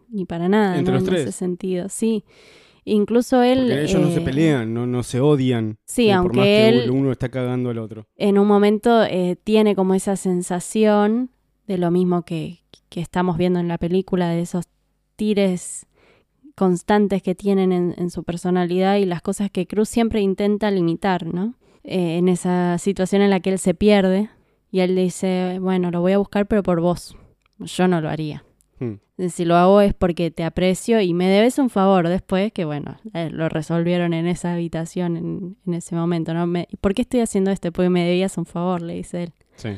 ni 0.08 0.24
para 0.24 0.48
nada, 0.48 0.78
Entre 0.78 0.94
¿no? 0.94 1.00
los 1.00 1.08
En 1.08 1.14
ese 1.14 1.32
sentido, 1.32 1.88
sí. 1.88 2.24
Incluso 2.84 3.42
él... 3.42 3.66
Porque 3.68 3.82
ellos 3.84 4.00
no 4.00 4.10
se 4.10 4.18
eh, 4.18 4.24
pelean, 4.24 4.72
no, 4.72 4.86
no 4.86 5.02
se 5.02 5.20
odian. 5.20 5.76
Sí, 5.84 6.08
eh, 6.08 6.12
por 6.14 6.18
aunque 6.22 6.36
más 6.38 6.46
que 6.46 6.68
él- 6.68 6.90
uno 6.90 7.12
está 7.12 7.28
cagando 7.28 7.68
al 7.70 7.78
otro. 7.78 8.06
en 8.16 8.38
un 8.38 8.46
momento 8.46 9.02
eh, 9.04 9.36
tiene 9.44 9.74
como 9.74 9.94
esa 9.94 10.16
sensación 10.16 11.30
de 11.66 11.76
lo 11.76 11.90
mismo 11.90 12.22
que, 12.22 12.60
que 12.88 13.00
estamos 13.00 13.36
viendo 13.36 13.58
en 13.60 13.68
la 13.68 13.76
película, 13.78 14.30
de 14.30 14.40
esos 14.40 14.64
tires 15.16 15.86
constantes 16.58 17.22
que 17.22 17.34
tienen 17.34 17.72
en, 17.72 17.94
en 17.96 18.10
su 18.10 18.24
personalidad 18.24 18.96
y 18.96 19.06
las 19.06 19.22
cosas 19.22 19.50
que 19.50 19.66
Cruz 19.66 19.88
siempre 19.88 20.20
intenta 20.20 20.70
limitar, 20.70 21.24
¿no? 21.24 21.54
Eh, 21.84 22.18
en 22.18 22.28
esa 22.28 22.76
situación 22.78 23.22
en 23.22 23.30
la 23.30 23.40
que 23.40 23.50
él 23.50 23.58
se 23.58 23.72
pierde 23.72 24.28
y 24.70 24.80
él 24.80 24.94
dice, 24.96 25.58
bueno, 25.60 25.90
lo 25.90 26.00
voy 26.02 26.12
a 26.12 26.18
buscar 26.18 26.46
pero 26.46 26.62
por 26.62 26.80
vos, 26.80 27.16
yo 27.58 27.88
no 27.88 28.00
lo 28.00 28.10
haría. 28.10 28.44
Hmm. 28.80 28.94
Si 29.30 29.44
lo 29.44 29.56
hago 29.56 29.80
es 29.80 29.94
porque 29.94 30.30
te 30.30 30.44
aprecio 30.44 31.00
y 31.00 31.14
me 31.14 31.28
debes 31.28 31.58
un 31.58 31.70
favor 31.70 32.06
después, 32.08 32.52
que 32.52 32.64
bueno, 32.64 32.98
eh, 33.14 33.30
lo 33.30 33.48
resolvieron 33.48 34.12
en 34.12 34.26
esa 34.26 34.52
habitación 34.52 35.16
en, 35.16 35.56
en 35.66 35.74
ese 35.74 35.94
momento, 35.96 36.34
¿no? 36.34 36.46
Me- 36.46 36.68
¿Por 36.80 36.92
qué 36.94 37.02
estoy 37.02 37.20
haciendo 37.20 37.50
esto? 37.50 37.72
Porque 37.72 37.88
me 37.88 38.04
debías 38.04 38.36
un 38.38 38.44
favor, 38.46 38.82
le 38.82 38.94
dice 38.94 39.22
él. 39.24 39.32
Sí. 39.56 39.70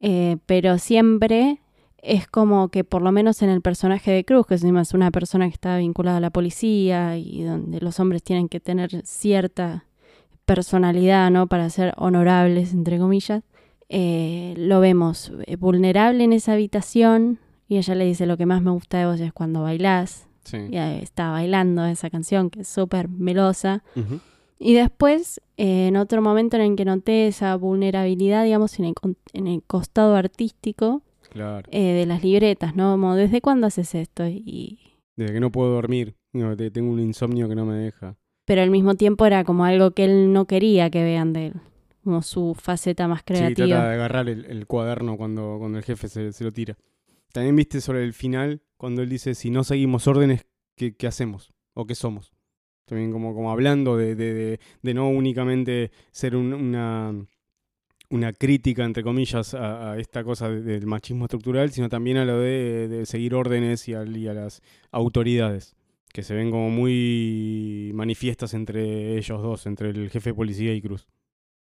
Eh, 0.00 0.36
pero 0.46 0.78
siempre 0.78 1.60
es 2.02 2.26
como 2.26 2.68
que 2.68 2.84
por 2.84 3.02
lo 3.02 3.12
menos 3.12 3.42
en 3.42 3.50
el 3.50 3.60
personaje 3.60 4.10
de 4.12 4.24
Cruz, 4.24 4.46
que 4.46 4.54
es 4.54 4.62
una 4.62 5.10
persona 5.10 5.46
que 5.48 5.54
está 5.54 5.76
vinculada 5.78 6.18
a 6.18 6.20
la 6.20 6.30
policía 6.30 7.16
y 7.16 7.42
donde 7.42 7.80
los 7.80 7.98
hombres 8.00 8.22
tienen 8.22 8.48
que 8.48 8.60
tener 8.60 9.04
cierta 9.04 9.84
personalidad, 10.44 11.30
¿no? 11.30 11.46
Para 11.46 11.68
ser 11.70 11.92
honorables, 11.96 12.72
entre 12.72 12.98
comillas, 12.98 13.42
eh, 13.88 14.54
lo 14.56 14.80
vemos 14.80 15.32
eh, 15.46 15.56
vulnerable 15.56 16.24
en 16.24 16.32
esa 16.32 16.52
habitación 16.54 17.38
y 17.68 17.76
ella 17.76 17.94
le 17.94 18.04
dice 18.06 18.26
lo 18.26 18.36
que 18.36 18.46
más 18.46 18.62
me 18.62 18.70
gusta 18.70 18.98
de 18.98 19.06
vos 19.06 19.20
es 19.20 19.32
cuando 19.32 19.62
bailás 19.62 20.26
Sí. 20.44 20.56
y 20.70 20.76
está 20.78 21.30
bailando 21.30 21.84
esa 21.84 22.08
canción 22.08 22.48
que 22.48 22.60
es 22.62 22.68
súper 22.68 23.08
melosa 23.08 23.82
y 24.58 24.72
después, 24.72 25.42
eh, 25.58 25.88
en 25.88 25.96
otro 25.98 26.22
momento 26.22 26.56
en 26.56 26.62
el 26.62 26.74
que 26.76 26.86
noté 26.86 27.26
esa 27.28 27.54
vulnerabilidad, 27.56 28.44
digamos, 28.44 28.78
en 28.78 28.86
el, 28.86 28.94
en 29.34 29.46
el 29.46 29.62
costado 29.62 30.16
artístico 30.16 31.02
Claro. 31.38 31.68
eh, 31.72 31.92
de 31.94 32.06
las 32.06 32.22
libretas, 32.22 32.74
¿no? 32.76 32.92
Como, 32.92 33.14
¿desde 33.14 33.40
cuándo 33.40 33.66
haces 33.66 33.94
esto? 33.94 34.26
Y, 34.26 34.78
Desde 35.16 35.32
que 35.34 35.40
no 35.40 35.50
puedo 35.50 35.72
dormir. 35.72 36.14
No, 36.32 36.56
te- 36.56 36.70
tengo 36.70 36.90
un 36.92 37.00
insomnio 37.00 37.48
que 37.48 37.54
no 37.54 37.64
me 37.66 37.74
deja. 37.76 38.16
pero 38.44 38.62
al 38.62 38.70
mismo 38.70 38.94
tiempo 38.94 39.24
era 39.26 39.44
como 39.44 39.64
algo 39.64 39.90
que 39.92 40.04
él 40.04 40.32
no 40.32 40.46
quería 40.46 40.90
que 40.90 41.02
vean 41.02 41.32
de 41.32 41.46
él, 41.48 41.54
como 42.04 42.22
su 42.22 42.54
faceta 42.54 43.06
más 43.08 43.20
Sí, 43.20 43.24
trata 43.26 43.40
creativa. 43.54 43.86
de 43.88 43.94
agarrar 43.94 44.28
el, 44.28 44.44
el 44.46 44.66
cuaderno 44.66 45.16
cuando, 45.16 45.56
cuando 45.58 45.78
el 45.78 45.84
jefe 45.84 46.08
se, 46.08 46.32
se 46.32 46.44
lo 46.44 46.52
tira. 46.52 46.76
También 47.32 47.56
viste 47.56 47.80
sobre 47.80 48.04
el 48.04 48.12
final, 48.14 48.62
cuando 48.76 49.02
él 49.02 49.08
dice, 49.10 49.34
si 49.34 49.50
no 49.50 49.64
seguimos 49.64 50.06
órdenes, 50.06 50.46
¿qué, 50.76 50.94
qué 50.96 51.06
hacemos? 51.06 51.52
¿O 51.74 51.86
qué 51.86 51.94
somos? 51.94 52.32
También 52.86 53.12
como, 53.12 53.34
como 53.34 53.50
hablando 53.50 53.96
de, 53.98 54.14
de, 54.14 54.32
de, 54.32 54.60
de 54.82 54.94
no 54.94 55.10
únicamente 55.10 55.90
ser 56.10 56.34
un- 56.36 56.54
una, 56.54 57.12
una 58.10 58.32
crítica, 58.32 58.84
entre 58.84 59.02
comillas, 59.02 59.54
a, 59.54 59.98
esta 59.98 60.24
cosa 60.24 60.48
de- 60.48 60.62
del 60.62 60.86
machismo 60.86 61.24
estructural, 61.26 61.70
sino 61.70 61.88
también 61.88 62.16
a 62.18 62.24
lo 62.24 62.38
de, 62.40 63.02
seguir 63.06 63.34
órdenes 63.34 63.88
y, 63.88 63.94
a 63.94 64.04
las 64.04 64.62
autoridades, 64.92 65.76
que 66.12 66.22
se 66.22 66.34
ven 66.34 66.50
como 66.50 66.70
muy 66.70 67.90
manifiestas 67.94 68.54
entre 68.54 69.16
ellos 69.18 69.42
dos, 69.42 69.66
entre 69.66 69.90
el 69.90 70.10
jefe 70.10 70.30
de 70.30 70.34
policía 70.34 70.74
y 70.74 70.80
Cruz. 70.82 71.06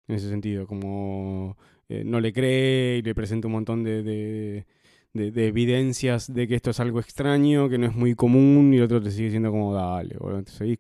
En 0.08 0.16
ese 0.16 0.30
sentido, 0.30 0.68
como 0.68 1.58
eh, 1.90 2.04
no 2.06 2.20
le 2.22 2.32
cree 2.34 2.98
y 3.00 3.02
le 3.02 3.16
presenta 3.16 3.48
un 3.48 3.54
montón 3.54 3.84
de, 3.84 4.04
de, 4.04 4.66
de- 5.14 5.32
de 5.32 5.48
evidencias 5.48 6.34
de 6.34 6.48
que 6.48 6.56
esto 6.56 6.70
es 6.72 6.80
algo 6.80 7.00
extraño, 7.00 7.70
que 7.70 7.78
no 7.78 7.88
es 7.88 7.96
muy 7.96 8.16
común, 8.16 8.74
y 8.74 8.78
el 8.78 8.84
otro 8.84 9.02
te 9.02 9.12
sigue 9.12 9.26
diciendo 9.26 9.52
como, 9.52 9.74
dale, 9.74 10.16
boludo, 10.18 10.44
seguís 10.48 10.80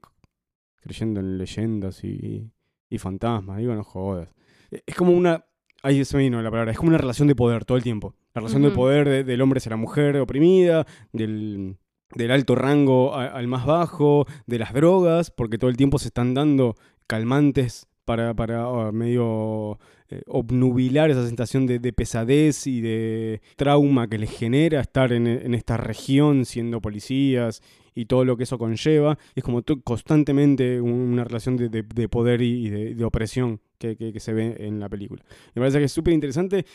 creyendo 0.82 1.20
en 1.20 1.38
leyendas 1.38 2.04
y, 2.04 2.50
y 2.90 2.98
fantasmas, 3.00 3.58
digo, 3.60 3.74
no 3.76 3.84
jodas. 3.84 4.34
Eh, 4.72 4.82
Es 4.86 4.96
como 4.96 5.12
una, 5.12 5.46
ahí 5.84 6.04
se 6.06 6.18
me 6.18 6.24
vino 6.24 6.42
la 6.42 6.52
palabra, 6.52 6.72
es 6.72 6.78
como 6.78 6.90
una 6.90 6.98
relación 6.98 7.28
de 7.28 7.36
poder 7.36 7.66
todo 7.66 7.78
el 7.78 7.84
tiempo. 7.84 8.16
La 8.34 8.42
relación 8.42 8.62
de 8.62 8.70
poder 8.72 9.08
de- 9.10 9.24
del 9.24 9.42
hombre 9.42 9.58
hacia 9.60 9.72
la 9.72 9.78
mujer 9.78 10.16
oprimida, 10.18 10.86
del, 11.12 11.78
del 12.14 12.32
alto 12.32 12.56
rango 12.56 13.16
a- 13.16 13.26
al 13.28 13.48
más 13.48 13.66
bajo, 13.66 14.26
de 14.46 14.60
las 14.60 14.74
drogas, 14.74 15.32
porque 15.32 15.58
todo 15.58 15.70
el 15.70 15.78
tiempo 15.78 15.98
se 16.00 16.08
están 16.10 16.34
dando 16.34 16.76
calmantes 17.08 17.88
para, 18.06 18.34
para 18.34 18.70
oh, 18.70 18.92
medio 18.94 19.80
eh, 20.10 20.22
obnubilar 20.28 21.10
esa 21.10 21.26
sensación 21.28 21.66
de, 21.68 21.80
de 21.80 21.92
pesadez 21.94 22.66
y 22.68 22.80
de 22.80 23.42
trauma 23.58 24.08
que 24.08 24.18
les 24.18 24.30
genera 24.32 24.80
estar 24.82 25.12
en, 25.12 25.28
en 25.28 25.54
esta 25.54 25.76
región 25.78 26.46
siendo 26.46 26.80
policías 26.80 27.62
y 27.98 28.06
todo 28.06 28.24
lo 28.26 28.38
que 28.38 28.44
eso 28.44 28.58
conlleva. 28.58 29.18
Es 29.36 29.44
como 29.44 29.64
constantemente 29.84 30.80
un- 30.82 30.92
una 30.92 31.24
relación 31.24 31.58
de, 31.58 31.70
de- 31.70 31.84
de 31.84 32.10
poder 32.10 32.42
y 32.42 32.70
de, 32.70 33.04
opresión 33.04 33.60
que, 33.80 33.96
se 34.20 34.34
ve 34.34 34.56
en 34.60 34.80
la 34.80 34.90
película. 34.90 35.24
Me 35.56 35.62
parece 35.62 35.80
que 35.80 35.86
es 35.86 35.92
súper 35.92 36.14
interesante, 36.14 36.66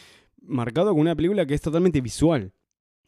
marcado 0.42 0.90
con 0.92 1.00
una 1.00 1.14
película 1.14 1.46
que 1.46 1.54
es 1.54 1.60
totalmente 1.60 2.00
visual. 2.00 2.52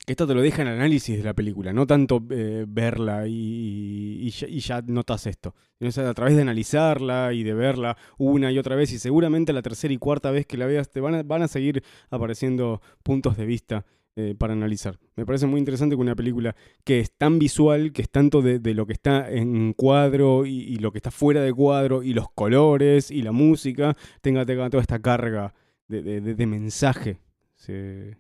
Esto 0.07 0.27
te 0.27 0.35
lo 0.35 0.43
deja 0.43 0.61
en 0.61 0.69
el 0.69 0.75
análisis 0.75 1.17
de 1.17 1.25
la 1.25 1.33
película, 1.33 1.73
no 1.73 1.87
tanto 1.87 2.23
eh, 2.31 2.67
verla 2.69 3.25
y, 3.27 4.29
ya, 4.31 4.83
notas 4.83 5.27
esto. 5.27 5.55
Es 5.81 5.97
a 5.97 6.13
través 6.13 6.37
de 6.37 6.43
analizarla 6.43 7.33
y 7.33 7.43
de 7.43 7.55
verla 7.55 7.97
una 8.19 8.53
y 8.53 8.59
otra 8.59 8.77
vez 8.77 8.93
y 8.93 8.99
seguramente 8.99 9.53
la 9.55 9.63
tercera 9.63 9.95
y 9.95 9.99
cuarta 9.99 10.31
vez 10.31 10.45
que 10.47 10.59
la 10.59 10.67
veas 10.67 10.91
te 10.91 11.01
van 11.01 11.15
a, 11.15 11.23
van 11.23 11.43
a 11.43 11.49
seguir 11.49 11.83
apareciendo 12.11 12.83
puntos 13.03 13.37
de 13.39 13.47
vista 13.47 13.87
eh, 14.17 14.35
para 14.39 14.53
analizar. 14.53 14.99
Me 15.17 15.27
parece 15.27 15.47
muy 15.47 15.59
interesante 15.59 15.97
que 15.97 16.01
una 16.01 16.15
película 16.15 16.55
que 16.85 17.01
es 17.01 17.11
tan 17.13 17.39
visual, 17.39 17.93
que 17.93 18.03
es 18.03 18.11
tanto 18.11 18.43
de, 18.43 18.59
de 18.61 18.75
lo 18.75 18.87
que 18.87 18.93
está 18.93 19.31
en 19.31 19.73
cuadro 19.73 20.47
y, 20.47 20.61
y 20.63 20.77
lo 20.77 20.93
que 20.93 20.99
está 20.99 21.11
fuera 21.11 21.41
de 21.43 21.53
cuadro 21.53 22.03
y 22.03 22.15
los 22.15 22.31
colores 22.31 23.11
y 23.11 23.23
la 23.23 23.33
música, 23.33 23.97
tenga, 24.21 24.45
tenga 24.47 24.71
toda 24.71 24.83
esta 24.83 25.01
carga 25.01 25.53
de, 25.89 26.03
de- 26.03 26.21
de- 26.21 26.35
de 26.35 26.47
mensaje 26.47 27.19
se- 27.57 28.17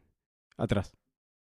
atrás. 0.56 0.92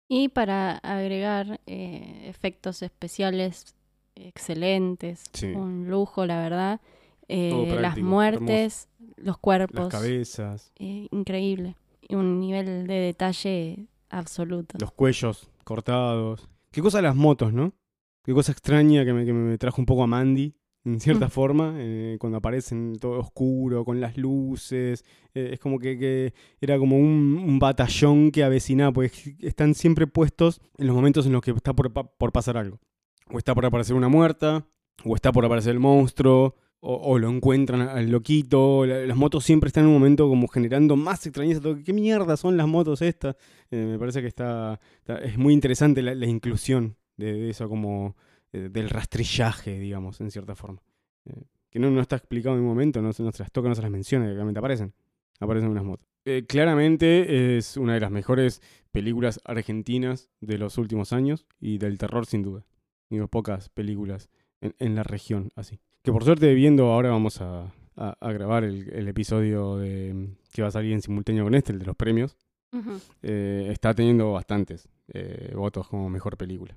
Y 0.09 0.29
para 0.29 0.77
agregar 0.79 1.61
eh, 1.67 2.27
efectos 2.29 2.83
especiales 2.83 3.75
excelentes, 4.15 5.25
Sí. 5.33 5.47
un 5.47 5.89
lujo, 5.89 6.27
la 6.27 6.41
verdad. 6.43 6.81
Eh, 7.29 7.79
las 7.81 7.97
muertes, 7.99 8.89
los 9.17 9.25
Las 9.27 9.37
cuerpos, 9.39 9.89
cabezas, 9.89 10.71
eh, 10.79 11.09
increíble. 11.11 11.77
Un 12.11 12.41
nivel 12.41 12.87
de 12.87 12.95
detalle 12.95 13.87
absoluto. 14.13 14.79
los 14.81 14.93
cuellos 14.93 15.51
cortados. 15.65 16.49
Qué 16.71 16.81
cosa 16.81 17.03
las 17.03 17.17
motos, 17.17 17.53
¿no? 17.53 17.73
Qué 18.25 18.33
cosa 18.33 18.53
extraña 18.53 19.05
que 19.05 19.13
me, 19.13 19.25
que 19.25 19.33
me 19.33 19.59
trajo 19.59 19.81
un 19.83 19.87
poco 19.87 20.05
a 20.05 20.07
Mandy, 20.07 20.55
en 20.85 21.01
cierta 21.01 21.27
Mm. 21.27 21.31
forma, 21.31 21.75
eh, 21.79 22.17
cuando 22.21 22.39
aparecen 22.39 22.97
todo 23.01 23.19
oscuro, 23.21 23.85
con 23.85 24.01
las 24.01 24.17
luces. 24.17 25.05
eh, 25.35 25.51
es 25.53 25.61
como 25.61 25.79
que, 25.79 25.99
que 25.99 26.35
era 26.61 26.79
como 26.79 26.97
un, 26.97 27.37
un 27.45 27.59
batallón 27.59 28.31
que 28.31 28.45
avecinaba, 28.45 28.93
porque 28.93 29.37
están 29.41 29.75
siempre 29.75 30.07
puestos 30.07 30.61
en 30.79 30.87
los 30.87 30.95
momentos 30.97 31.27
en 31.27 31.33
los 31.33 31.43
que 31.43 31.51
está 31.51 31.73
por, 31.75 31.93
por 31.93 32.33
pasar 32.33 32.57
algo. 32.57 32.79
O 33.31 33.39
está 33.39 33.55
por 33.55 33.65
aparecer 33.67 33.97
una 33.97 34.09
muerta, 34.09 34.67
o 35.05 35.15
está 35.15 35.33
por 35.33 35.45
aparecer 35.45 35.73
el 35.73 35.81
monstruo, 35.81 36.55
o, 36.85 37.19
lo 37.19 37.31
encuentran 37.31 37.81
al 37.83 38.11
loquito. 38.11 38.85
la- 38.85 39.07
las 39.07 39.17
motos 39.17 39.45
siempre 39.45 39.69
están 39.69 39.85
en 39.85 39.89
un 39.91 39.95
momento 39.95 40.29
como 40.29 40.49
generando 40.49 40.97
más 40.97 41.25
extrañeza. 41.27 41.61
¿Qué 41.85 41.93
mierda 41.93 42.37
son 42.37 42.57
las 42.57 42.67
motos 42.67 43.03
estas? 43.03 43.37
Eh, 43.71 43.87
me 43.93 43.99
parece 43.99 44.21
que 44.21 44.27
está, 44.27 44.81
es 45.23 45.39
muy 45.39 45.55
interesante 45.55 46.03
la, 46.03 46.27
inclusión 46.27 46.97
de, 47.17 47.51
eso 47.51 47.69
como 47.69 48.17
eh, 48.53 48.69
del 48.71 48.91
rastrillaje, 48.91 49.79
digamos, 49.79 50.21
en 50.21 50.31
cierta 50.33 50.57
forma. 50.57 50.83
Eh, 51.27 51.45
que 51.71 51.79
no, 51.79 51.89
no 51.91 52.01
está 52.01 52.17
explicado 52.17 52.57
en 52.57 52.63
ningún 52.63 52.75
momento, 52.75 53.01
no, 53.01 53.13
se- 53.13 53.23
las 53.23 53.53
toca, 53.53 53.69
no 53.69 53.75
se 53.77 53.83
las 53.83 53.91
menciona, 53.91 54.27
realmente 54.27 54.59
aparecen. 54.59 54.93
Aparecen 55.39 55.71
unas 55.71 55.85
motos. 55.85 56.07
Claramente 56.49 57.57
es 57.57 57.77
una 57.77 57.95
de 57.95 58.01
las 58.01 58.11
mejores 58.11 58.61
películas 58.93 59.41
argentinas 59.45 60.31
de 60.41 60.57
los 60.59 60.79
últimos 60.79 61.13
años 61.13 61.47
y 61.61 61.79
del 61.79 61.99
terror 61.99 62.27
sin 62.27 62.43
duda. 62.43 62.65
Digo, 63.11 63.27
pocas 63.29 63.69
películas 63.69 64.29
en 64.61 64.95
la 64.95 65.03
región 65.03 65.51
así. 65.57 65.81
Que 66.03 66.13
por 66.13 66.25
suerte 66.25 66.53
viendo 66.55 66.87
ahora 66.93 67.11
vamos 67.11 67.41
a, 67.41 67.73
a- 67.97 68.17
a 68.21 68.33
grabar 68.33 68.65
el, 68.65 68.89
el 68.93 69.09
episodio 69.09 69.77
de, 69.77 70.29
que 70.53 70.63
va 70.63 70.69
a 70.69 70.73
salir 70.73 70.93
en 70.93 71.03
simultáneo 71.03 71.45
con 71.45 71.55
este, 71.55 71.73
el 71.73 71.79
de 71.79 71.87
los 71.87 71.97
premios. 71.97 72.37
Eh, 73.23 73.69
está 73.71 73.93
teniendo 73.95 74.33
bastantes 74.33 74.89
eh, 75.13 75.53
votos 75.55 75.87
como 75.89 76.09
mejor 76.09 76.37
película. 76.39 76.75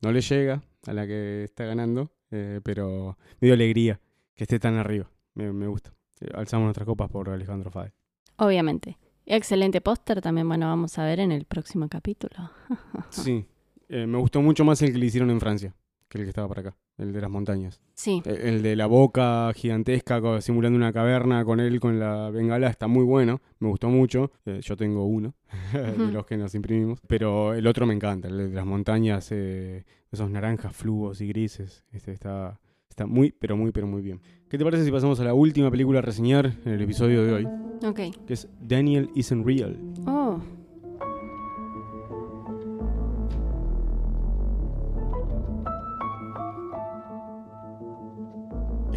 No 0.00 0.10
le 0.10 0.22
llega 0.22 0.62
a 0.86 0.92
la 0.94 1.06
que 1.06 1.44
está 1.44 1.64
ganando, 1.66 2.10
eh, 2.30 2.60
pero 2.64 3.18
me 3.40 3.46
dio 3.46 3.54
alegría 3.54 4.00
que 4.34 4.44
esté 4.44 4.58
tan 4.58 4.74
arriba. 4.76 5.10
Me, 5.34 5.52
me 5.52 5.66
gusta. 5.66 5.92
Alzamos 6.32 6.64
nuestras 6.64 6.86
copas 6.86 7.10
por 7.10 7.28
Alejandro 7.28 7.70
Fade. 7.70 7.92
Obviamente. 8.38 8.96
Excelente 9.26 9.80
póster 9.80 10.20
también, 10.20 10.48
bueno, 10.48 10.66
vamos 10.66 10.98
a 10.98 11.04
ver 11.04 11.20
en 11.20 11.30
el 11.32 11.44
próximo 11.44 11.88
capítulo. 11.88 12.50
Sí, 13.10 13.44
me 13.88 14.18
gustó 14.18 14.40
mucho 14.42 14.64
más 14.64 14.80
el 14.82 14.92
que 14.92 14.98
le 14.98 15.06
hicieron 15.06 15.30
en 15.30 15.40
Francia 15.40 15.74
que 16.08 16.18
el 16.18 16.24
que 16.24 16.30
estaba 16.30 16.48
por 16.48 16.58
acá, 16.58 16.76
el 16.98 17.12
de 17.12 17.20
las 17.20 17.30
montañas. 17.30 17.80
Sí, 17.94 18.22
Eh, 18.24 18.40
El 18.44 18.62
de 18.62 18.76
la 18.76 18.86
boca 18.86 19.52
gigantesca 19.54 20.20
simulando 20.40 20.76
una 20.76 20.92
caverna 20.92 21.44
con 21.44 21.60
él 21.60 21.78
con 21.80 21.98
la 21.98 22.30
bengala 22.30 22.68
está 22.68 22.86
muy 22.88 23.04
bueno, 23.04 23.40
me 23.60 23.68
gustó 23.68 23.88
mucho. 23.88 24.30
Eh, 24.46 24.60
yo 24.62 24.76
tengo 24.76 25.04
uno 25.04 25.34
de 25.72 25.92
Ujú. 25.92 26.12
los 26.12 26.26
que 26.26 26.36
nos 26.36 26.54
imprimimos, 26.54 26.98
pero 27.06 27.54
el 27.54 27.66
otro 27.66 27.86
me 27.86 27.94
encanta, 27.94 28.28
el 28.28 28.36
de 28.36 28.48
las 28.50 28.66
montañas, 28.66 29.28
eh, 29.32 29.84
esos 30.12 30.30
naranjas, 30.30 30.74
flugos 30.74 31.20
y 31.20 31.28
grises. 31.28 31.84
Este 31.92 32.12
está, 32.12 32.60
está 32.88 33.06
muy, 33.06 33.32
pero 33.32 33.56
muy, 33.56 33.72
pero 33.72 33.86
muy 33.86 34.02
bien. 34.02 34.20
¿Qué 34.48 34.58
te 34.58 34.64
parece 34.64 34.84
si 34.84 34.90
pasamos 34.92 35.18
a 35.20 35.24
la 35.24 35.34
última 35.34 35.70
película 35.70 35.98
a 35.98 36.02
reseñar 36.02 36.52
en 36.64 36.72
el 36.72 36.82
episodio 36.82 37.24
de 37.24 37.32
hoy? 37.32 37.44
ok. 37.84 38.00
Que 38.26 38.34
es 38.34 38.48
Daniel 38.60 39.10
Isn't 39.14 39.44
Real. 39.46 39.76
Oh, 40.06 40.40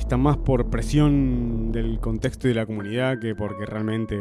Está 0.07 0.15
más 0.15 0.37
por 0.37 0.69
presión 0.69 1.69
del 1.73 1.99
contexto 1.99 2.47
y 2.47 2.51
de 2.51 2.55
la 2.55 2.65
comunidad 2.65 3.19
que 3.19 3.35
porque 3.35 3.65
realmente 3.65 4.15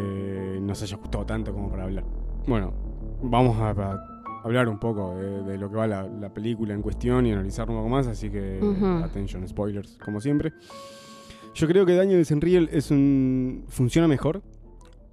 nos 0.61 0.83
haya 0.83 0.97
gustado 0.97 1.25
tanto 1.25 1.53
como 1.53 1.71
para 1.71 1.85
hablar. 1.85 2.05
Bueno, 2.49 2.75
vamos 3.23 3.57
a, 3.61 3.71
a 3.71 4.41
hablar 4.43 4.69
un 4.69 4.81
poco 4.81 5.15
de, 5.15 5.45
de 5.45 5.57
lo 5.57 5.71
que 5.71 5.77
va 5.77 5.87
la, 5.87 6.03
la 6.09 6.35
película 6.35 6.75
en 6.75 6.83
cuestión 6.83 7.25
y 7.25 7.31
analizar 7.31 7.71
un 7.71 7.77
poco 7.77 7.89
más, 7.89 8.09
así 8.09 8.29
que 8.31 8.59
Ujú. 8.61 9.05
attention, 9.05 9.47
spoilers, 9.47 9.97
como 10.05 10.21
siempre. 10.21 10.55
Yo 11.55 11.69
creo 11.69 11.87
que 11.87 11.95
Daniel 11.95 12.27
Senriel 12.27 12.69
es 12.73 12.91
un 12.91 13.65
funciona 13.69 14.09
mejor 14.09 14.43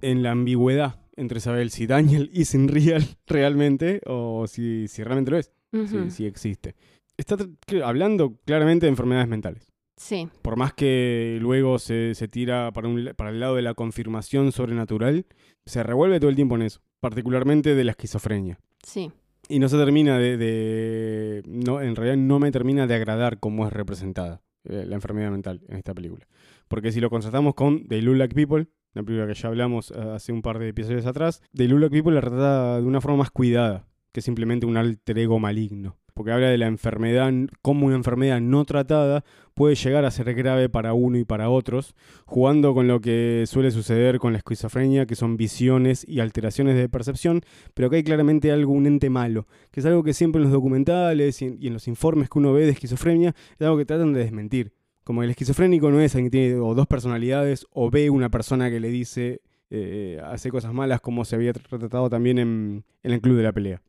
en 0.02 0.24
la 0.24 0.32
ambigüedad 0.32 0.96
entre 1.14 1.38
saber 1.38 1.70
si 1.70 1.86
Daniel 1.86 2.30
es 2.34 2.52
real 2.66 3.04
realmente 3.28 4.00
o 4.06 4.48
si, 4.48 4.88
si 4.88 5.04
realmente 5.04 5.30
lo 5.30 5.38
es, 5.38 5.52
si, 5.86 6.10
si 6.10 6.26
existe. 6.26 6.74
Está 7.16 7.36
hablando 7.84 8.40
claramente 8.44 8.86
de 8.86 8.90
enfermedades 8.90 9.28
mentales 9.28 9.70
sí, 9.96 10.28
por 10.42 10.56
más 10.56 10.72
que 10.74 11.38
luego 11.40 11.78
se, 11.78 12.14
se 12.14 12.28
tira 12.28 12.70
para, 12.72 12.88
un, 12.88 13.10
para 13.16 13.30
el 13.30 13.40
lado 13.40 13.56
de 13.56 13.62
la 13.62 13.74
confirmación 13.74 14.52
sobrenatural, 14.52 15.26
se 15.66 15.82
revuelve 15.82 16.20
todo 16.20 16.30
el 16.30 16.36
tiempo 16.36 16.56
en 16.56 16.62
eso, 16.62 16.80
particularmente 17.00 17.74
de 17.74 17.84
la 17.84 17.90
esquizofrenia. 17.92 18.58
sí. 18.84 19.10
Y 19.46 19.58
no 19.58 19.68
se 19.68 19.76
termina 19.76 20.18
de... 20.18 20.38
de- 20.38 21.42
no, 21.46 21.82
en 21.82 21.96
realidad 21.96 22.16
no 22.16 22.38
me 22.38 22.50
termina 22.50 22.86
de 22.86 22.94
agradar 22.94 23.40
cómo 23.40 23.66
es 23.66 23.74
representada 23.74 24.40
eh, 24.64 24.86
la 24.86 24.94
enfermedad 24.94 25.30
mental 25.30 25.60
en 25.68 25.76
esta 25.76 25.92
película. 25.92 26.26
Porque 26.66 26.92
si 26.92 26.98
lo 26.98 27.10
contrastamos 27.10 27.52
con 27.54 27.86
They 27.86 28.00
Look 28.00 28.16
Like 28.16 28.34
People, 28.34 28.68
la 28.94 29.02
película 29.02 29.26
que 29.26 29.34
ya 29.38 29.48
hablamos 29.48 29.90
eh, 29.90 29.96
hace 30.14 30.32
un 30.32 30.40
par 30.40 30.58
de 30.58 30.68
episodios 30.70 31.04
atrás, 31.04 31.42
They 31.54 31.68
Look 31.68 31.80
Like 31.80 31.94
People 31.94 32.14
la 32.14 32.22
trata 32.22 32.80
de 32.80 32.86
una 32.86 33.02
forma 33.02 33.18
más 33.18 33.30
cuidada 33.30 33.86
que 34.12 34.22
simplemente 34.22 34.64
un 34.64 34.78
alter 34.78 35.18
ego 35.18 35.38
maligno. 35.38 35.98
Porque 36.14 36.30
habla 36.30 36.48
de 36.48 36.58
la 36.58 36.68
enfermedad, 36.68 37.32
cómo 37.60 37.86
una 37.86 37.96
enfermedad 37.96 38.40
no 38.40 38.64
tratada 38.64 39.24
puede 39.54 39.74
llegar 39.74 40.04
a 40.04 40.10
ser 40.12 40.32
grave 40.34 40.68
para 40.68 40.94
uno 40.94 41.18
y 41.18 41.24
para 41.24 41.50
otros, 41.50 41.94
jugando 42.24 42.72
con 42.72 42.86
lo 42.86 43.00
que 43.00 43.44
suele 43.46 43.72
suceder 43.72 44.18
con 44.18 44.32
la 44.32 44.38
esquizofrenia, 44.38 45.06
que 45.06 45.16
son 45.16 45.36
visiones 45.36 46.06
y 46.08 46.20
alteraciones 46.20 46.76
de 46.76 46.88
percepción, 46.88 47.42
pero 47.74 47.90
que 47.90 47.96
hay 47.96 48.04
claramente 48.04 48.52
algo, 48.52 48.72
un 48.72 48.86
ente 48.86 49.10
malo, 49.10 49.46
que 49.72 49.80
es 49.80 49.86
algo 49.86 50.04
que 50.04 50.12
siempre 50.12 50.38
en 50.38 50.44
los 50.44 50.52
documentales 50.52 51.42
y 51.42 51.46
en, 51.46 51.72
los 51.72 51.88
informes 51.88 52.28
que 52.30 52.38
uno 52.38 52.52
ve 52.52 52.64
de 52.64 52.72
esquizofrenia, 52.72 53.34
es 53.58 53.62
algo 53.62 53.76
que 53.76 53.84
tratan 53.84 54.12
de 54.12 54.20
desmentir. 54.20 54.72
Como 55.02 55.22
el 55.22 55.30
esquizofrénico 55.30 55.90
no 55.90 56.00
es 56.00 56.14
alguien 56.14 56.30
que 56.30 56.38
tiene 56.38 56.54
o 56.60 56.74
dos 56.74 56.86
personalidades 56.86 57.66
o 57.72 57.90
ve 57.90 58.08
una 58.08 58.30
persona 58.30 58.70
que 58.70 58.80
le 58.80 58.88
dice 58.88 59.42
eh, 59.70 60.20
hace 60.24 60.50
cosas 60.50 60.72
malas 60.72 61.00
como 61.00 61.24
se 61.24 61.34
había 61.36 61.52
tratado 61.52 62.08
también 62.08 62.38
en, 62.38 62.84
en 63.02 63.12
el 63.12 63.20
Club 63.20 63.36
de 63.36 63.42
la 63.42 63.52
Pelea. 63.52 63.82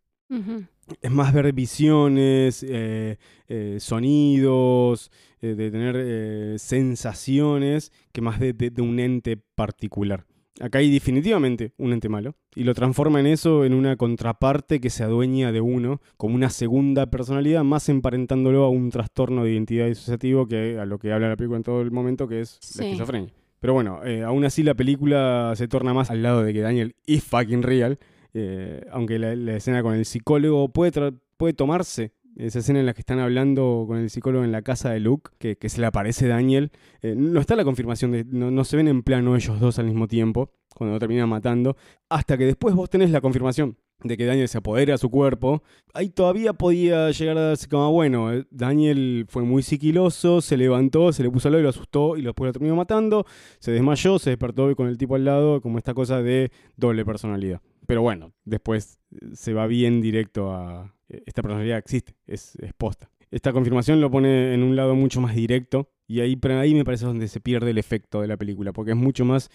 Es 1.02 1.12
más 1.12 1.34
ver 1.34 1.52
visiones, 1.54 2.64
eh, 2.68 3.18
eh, 3.48 3.78
sonidos, 3.80 5.12
eh, 5.42 5.56
de 5.56 5.72
tener 5.72 6.60
sensaciones, 6.60 7.92
que 8.12 8.22
más 8.22 8.40
de, 8.40 8.54
de- 8.54 8.70
de 8.70 8.82
un 8.82 9.00
ente 9.00 9.38
particular. 9.38 10.26
Acá 10.62 10.80
hay 10.80 10.90
definitivamente 10.90 11.74
un 11.78 11.92
ente 11.92 12.08
malo 12.08 12.36
y 12.56 12.64
lo 12.64 12.74
transforma 12.74 13.20
en 13.20 13.28
eso 13.28 13.66
en 13.66 13.74
una 13.74 13.98
contraparte 13.98 14.80
que 14.80 14.90
se 14.90 15.04
adueña 15.04 15.52
de 15.52 15.60
uno 15.60 16.00
como 16.16 16.36
una 16.36 16.50
segunda 16.50 17.08
personalidad, 17.12 17.66
más 17.66 17.90
emparentándolo 17.90 18.64
a 18.64 18.70
un 18.70 18.90
trastorno 18.90 19.44
de 19.44 19.52
identidad 19.52 19.88
disociativo 19.88 20.48
que 20.48 20.80
a 20.80 20.86
lo 20.86 20.98
que 20.98 21.12
habla 21.12 21.28
la 21.28 21.36
película 21.36 21.58
en 21.58 21.64
todo 21.64 21.82
el 21.82 21.92
momento, 21.92 22.28
que 22.30 22.40
es 22.40 22.58
Sí. 22.62 22.80
la 22.80 22.86
esquizofrenia. 22.86 23.34
Pero 23.60 23.74
bueno, 23.74 24.00
aún 24.26 24.46
así 24.46 24.64
la 24.64 24.76
película 24.76 25.52
se 25.58 25.68
torna 25.68 25.94
más 25.94 26.10
al 26.10 26.24
lado 26.24 26.44
de 26.44 26.54
que 26.54 26.62
Daniel 26.62 26.96
is 27.06 27.24
fucking 27.24 27.62
real, 27.64 28.00
eh, 28.38 28.86
aunque 28.92 29.18
la, 29.18 29.56
escena 29.56 29.82
con 29.82 29.96
el 29.96 30.04
psicólogo 30.04 30.68
puede, 30.68 31.14
puede 31.38 31.54
tomarse 31.54 32.12
Esa 32.36 32.60
escena 32.60 32.82
en 32.82 32.86
la 32.86 32.94
que 32.94 33.00
están 33.00 33.20
hablando 33.20 33.86
con 33.88 33.98
el 33.98 34.10
psicólogo 34.10 34.44
en 34.44 34.52
la 34.52 34.62
casa 34.62 34.92
de 34.92 35.00
Luke, 35.00 35.32
que, 35.40 35.70
se 35.70 35.80
le 35.80 35.88
aparece 35.88 36.28
Daniel. 36.28 36.70
Eh, 37.02 37.16
no 37.16 37.40
está 37.40 37.56
la 37.56 37.64
confirmación, 37.64 38.28
no 38.30 38.64
se 38.66 38.76
ven 38.76 38.90
en 38.90 39.04
plano 39.04 39.38
ellos 39.38 39.58
dos 39.62 39.80
al 39.80 39.86
mismo 39.86 40.10
tiempo, 40.10 40.52
cuando 40.76 40.96
lo 40.96 41.00
terminan 41.00 41.30
matando, 41.30 41.78
hasta 42.10 42.38
que 42.38 42.46
después 42.46 42.76
vos 42.76 42.90
tenés 42.90 43.10
la 43.10 43.22
confirmación 43.22 43.78
de 44.04 44.18
que 44.18 44.26
Daniel 44.26 44.50
se 44.50 44.58
apodera 44.58 44.96
a 44.96 44.98
su 44.98 45.10
cuerpo, 45.10 45.64
ahí 45.94 46.10
todavía 46.10 46.52
podía 46.52 47.10
llegar 47.12 47.38
a 47.38 47.42
darse 47.42 47.70
como, 47.70 47.90
bueno, 47.94 48.34
eh, 48.34 48.46
Daniel 48.52 49.26
fue 49.30 49.44
muy 49.44 49.64
siquiloso, 49.64 50.42
se 50.42 50.58
levantó, 50.58 51.14
se 51.14 51.24
le 51.24 51.32
puso 51.32 51.48
al 51.48 51.54
lado 51.54 51.62
y 51.62 51.64
lo 51.64 51.70
asustó 51.70 52.18
y 52.18 52.22
después 52.22 52.50
lo 52.50 52.52
terminó 52.52 52.76
matando, 52.76 53.26
se 53.60 53.72
desmayó, 53.72 54.20
se 54.20 54.32
despertó 54.32 54.76
con 54.76 54.90
el 54.90 54.98
tipo 54.98 55.16
al 55.16 55.24
lado, 55.24 55.62
como 55.62 55.78
esta 55.78 55.94
cosa 55.94 56.22
de 56.22 56.52
doble 56.76 57.06
personalidad. 57.06 57.62
Pero 57.88 58.02
bueno, 58.02 58.34
después 58.44 59.00
eh, 59.12 59.18
se 59.34 59.54
va 59.54 59.68
bien 59.68 60.02
directo 60.02 60.52
a... 60.52 60.96
eh, 61.10 61.24
Esta 61.26 61.42
personalidad 61.42 61.78
existe, 61.78 62.16
es, 62.28 62.56
es 62.56 62.74
posta. 62.74 63.10
Esta 63.32 63.52
confirmación 63.52 64.02
lo 64.02 64.12
pone 64.12 64.54
en 64.54 64.64
un 64.64 64.76
lado 64.76 64.96
mucho 64.96 65.20
más 65.20 65.36
directo 65.36 65.90
y 66.08 66.20
ahí, 66.22 66.40
ahí 66.44 66.74
me 66.74 66.86
parece 66.86 67.06
donde 67.06 67.28
se 67.28 67.42
pierde 67.42 67.72
el 67.72 67.78
efecto 67.78 68.22
de 68.22 68.28
la 68.28 68.38
película, 68.38 68.72
porque 68.72 68.92
es 68.92 68.98
mucho 68.98 69.26
más 69.26 69.50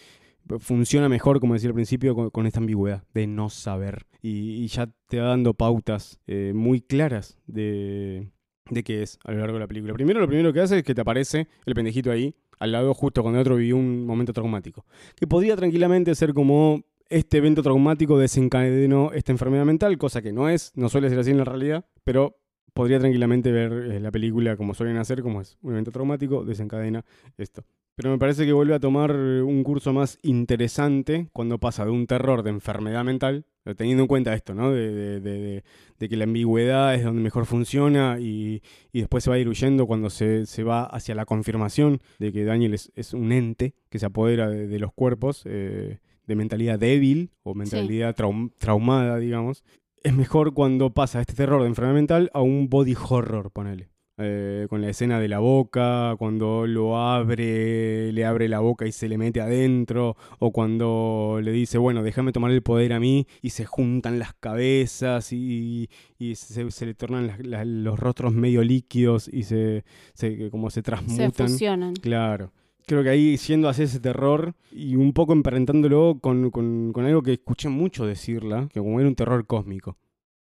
funciona 0.59 1.09
mejor, 1.09 1.41
como 1.41 1.55
decía 1.55 1.69
al 1.69 1.75
principio, 1.75 2.31
con, 2.31 2.47
esta 2.47 2.59
ambigüedad 2.59 3.05
de 3.15 3.27
no 3.27 3.51
saber. 3.51 4.07
Y, 4.23 4.67
ya 4.67 4.89
te 5.09 5.21
va 5.21 5.29
dando 5.29 5.55
pautas 5.55 6.21
eh, 6.27 6.53
muy 6.55 6.81
claras 6.81 7.39
de, 7.47 8.31
de 8.71 8.83
qué 8.83 9.03
es 9.03 9.19
a 9.25 9.33
lo 9.33 9.39
largo 9.39 9.55
de 9.55 9.61
la 9.61 9.69
película. 9.69 9.95
Primero, 9.95 10.21
lo 10.21 10.27
primero 10.27 10.53
que 10.53 10.61
hace 10.61 10.79
es 10.79 10.85
que 10.85 10.95
te 10.95 11.01
aparece 11.01 11.49
el 11.65 11.75
pendejito 11.75 12.11
ahí, 12.11 12.35
al 12.59 12.73
lado, 12.73 12.93
justo 12.95 13.23
cuando 13.23 13.39
el 13.39 13.43
otro 13.43 13.57
vivió 13.57 13.77
un 13.77 14.05
momento 14.05 14.33
traumático. 14.33 14.85
Que 15.17 15.27
podría 15.27 15.57
tranquilamente 15.57 16.15
ser 16.15 16.35
como 16.35 16.85
este 17.11 17.39
evento 17.39 17.63
traumático 17.63 18.19
desencadenó 18.19 19.13
esta 19.13 19.33
enfermedad 19.33 19.65
mental, 19.65 19.99
cosa 19.99 20.23
que 20.23 20.33
no 20.33 20.49
es, 20.49 20.73
no 20.77 20.89
suele 20.89 21.11
ser 21.11 21.19
así 21.19 21.31
en 21.33 21.39
la 21.39 21.45
realidad, 21.45 21.85
pero 22.05 22.39
podría 22.73 23.01
tranquilamente 23.01 23.51
ver 23.51 23.73
eh, 23.73 24.01
la 24.01 24.13
película 24.13 24.57
como 24.57 24.75
suelen 24.75 24.97
hacer, 24.97 25.21
como 25.23 25.41
es 25.41 25.59
un 25.61 25.73
evento 25.73 25.91
traumático, 25.91 26.45
desencadena 26.45 27.05
esto. 27.37 27.65
Pero 27.97 28.11
me 28.11 28.19
parece 28.19 28.47
que 28.47 28.53
vuelve 28.53 28.75
a 28.75 28.81
tomar 28.81 29.15
un 29.15 29.63
curso 29.63 29.93
más 29.93 30.19
interesante 30.23 31.29
cuando 31.33 31.59
pasa 31.59 31.85
de 31.85 31.91
un 31.91 32.07
terror 32.07 32.43
de 32.43 32.51
enfermedad 32.51 33.05
mental, 33.05 33.45
teniendo 33.77 34.05
en 34.05 34.07
cuenta 34.07 34.33
esto, 34.33 34.55
¿no? 34.55 34.71
De, 34.71 35.63
que 35.99 36.17
la 36.17 36.25
ambigüedad 36.25 36.95
es 36.95 37.05
donde 37.05 37.21
mejor 37.21 37.45
funciona 37.45 38.17
y, 38.19 38.63
después 38.95 39.25
se 39.25 39.29
va 39.29 39.37
diluyendo 39.37 39.87
cuando 39.87 40.09
se, 40.09 40.47
va 40.63 40.85
hacia 40.85 41.15
la 41.15 41.27
confirmación 41.27 42.01
de 42.19 42.33
que 42.33 42.45
Daniel 42.45 42.73
es, 42.73 43.13
un 43.13 43.33
ente 43.33 43.75
que 43.91 43.99
se 43.99 44.07
apodera 44.07 44.49
de, 44.49 44.67
de 44.67 44.79
los 44.79 44.95
cuerpos, 44.95 45.43
eh, 45.45 45.99
de 46.31 46.37
mentalidad 46.37 46.79
débil 46.79 47.31
o 47.43 47.55
mentalidad 47.55 48.15
traum- 48.17 48.51
traumada, 48.59 49.19
digamos. 49.19 49.63
Es 50.03 50.15
mejor 50.15 50.55
cuando 50.55 50.95
pasa 50.95 51.21
este 51.21 51.35
terror 51.35 51.61
de 51.61 51.69
enfermedad 51.69 51.95
mental 51.97 52.31
a 52.33 52.41
un 52.41 52.71
body 52.71 52.95
horror, 53.09 53.51
ponele 53.51 53.91
eh, 54.23 54.67
con 54.69 54.83
la 54.83 54.91
escena 54.91 55.19
de 55.19 55.29
la 55.29 55.39
boca, 55.39 56.15
cuando 56.19 56.67
lo 56.67 56.99
abre, 56.99 58.13
le 58.13 58.25
abre 58.27 58.49
la 58.49 58.61
boca 58.61 58.87
y 58.87 58.93
se 58.93 59.09
le 59.09 59.17
mete 59.17 59.41
adentro, 59.41 60.15
o 60.39 60.53
cuando 60.53 61.41
le 61.43 61.53
dice, 61.53 61.79
bueno, 61.79 62.03
déjame 62.03 62.33
tomar 62.33 62.51
el 62.51 62.63
poder 62.63 62.93
a 62.93 63.01
mí, 63.01 63.27
y 63.41 63.51
se 63.51 63.65
juntan 63.65 64.19
las 64.19 64.35
cabezas 64.35 65.33
y, 65.33 65.89
y 66.19 66.35
se, 66.35 66.71
se 66.71 66.87
le 66.87 66.95
tornan 66.95 67.31
las- 67.43 67.67
los 67.67 67.99
rostros 67.99 68.35
medio 68.35 68.63
líquidos 68.63 69.27
y 69.33 69.45
se, 69.45 69.85
se- 70.13 70.51
como 70.51 70.69
se 70.69 70.81
Se 70.81 70.83
transmutan. 70.83 71.49
fusionan. 71.49 71.95
Claro. 71.95 72.53
Creo 72.91 73.05
que 73.05 73.11
ahí 73.11 73.37
yendo 73.37 73.69
hacia 73.69 73.85
ese 73.85 74.01
terror 74.01 74.53
y 74.73 74.97
un 74.97 75.13
poco 75.13 75.33
emparentándolo 75.33 76.19
con, 76.21 76.51
con- 76.51 76.93
con 76.93 77.05
algo 77.05 77.23
que 77.23 77.35
escuché 77.35 77.69
mucho 77.69 78.05
decirla, 78.05 78.69
que 78.73 78.81
como 78.81 78.99
era 78.99 79.09
un 79.09 79.15
terror 79.15 79.47
cósmico. 79.47 79.97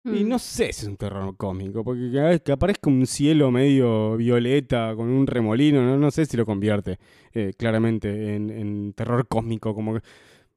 Y 0.05 0.23
Mm. 0.25 0.28
no 0.28 0.39
sé 0.39 0.73
si 0.73 0.83
es 0.83 0.89
un 0.89 0.97
terror 0.97 1.36
cómico, 1.36 1.83
porque 1.83 2.10
cada 2.12 2.28
vez 2.28 2.41
que 2.42 2.52
aparezca 2.52 2.89
un 2.89 3.05
cielo 3.07 3.50
medio 3.50 4.17
violeta 4.17 4.94
con 4.94 5.08
un 5.08 5.26
remolino, 5.26 5.83
no, 5.84 5.99
no 5.99 6.10
sé 6.12 6.26
si 6.26 6.36
lo 6.36 6.47
convierte 6.47 6.99
eh, 7.34 7.52
claramente 7.58 8.36
en, 8.36 8.50
en 8.50 8.92
terror 8.92 9.26
cósmico. 9.26 9.75
Como 9.75 9.94
que, 9.94 10.00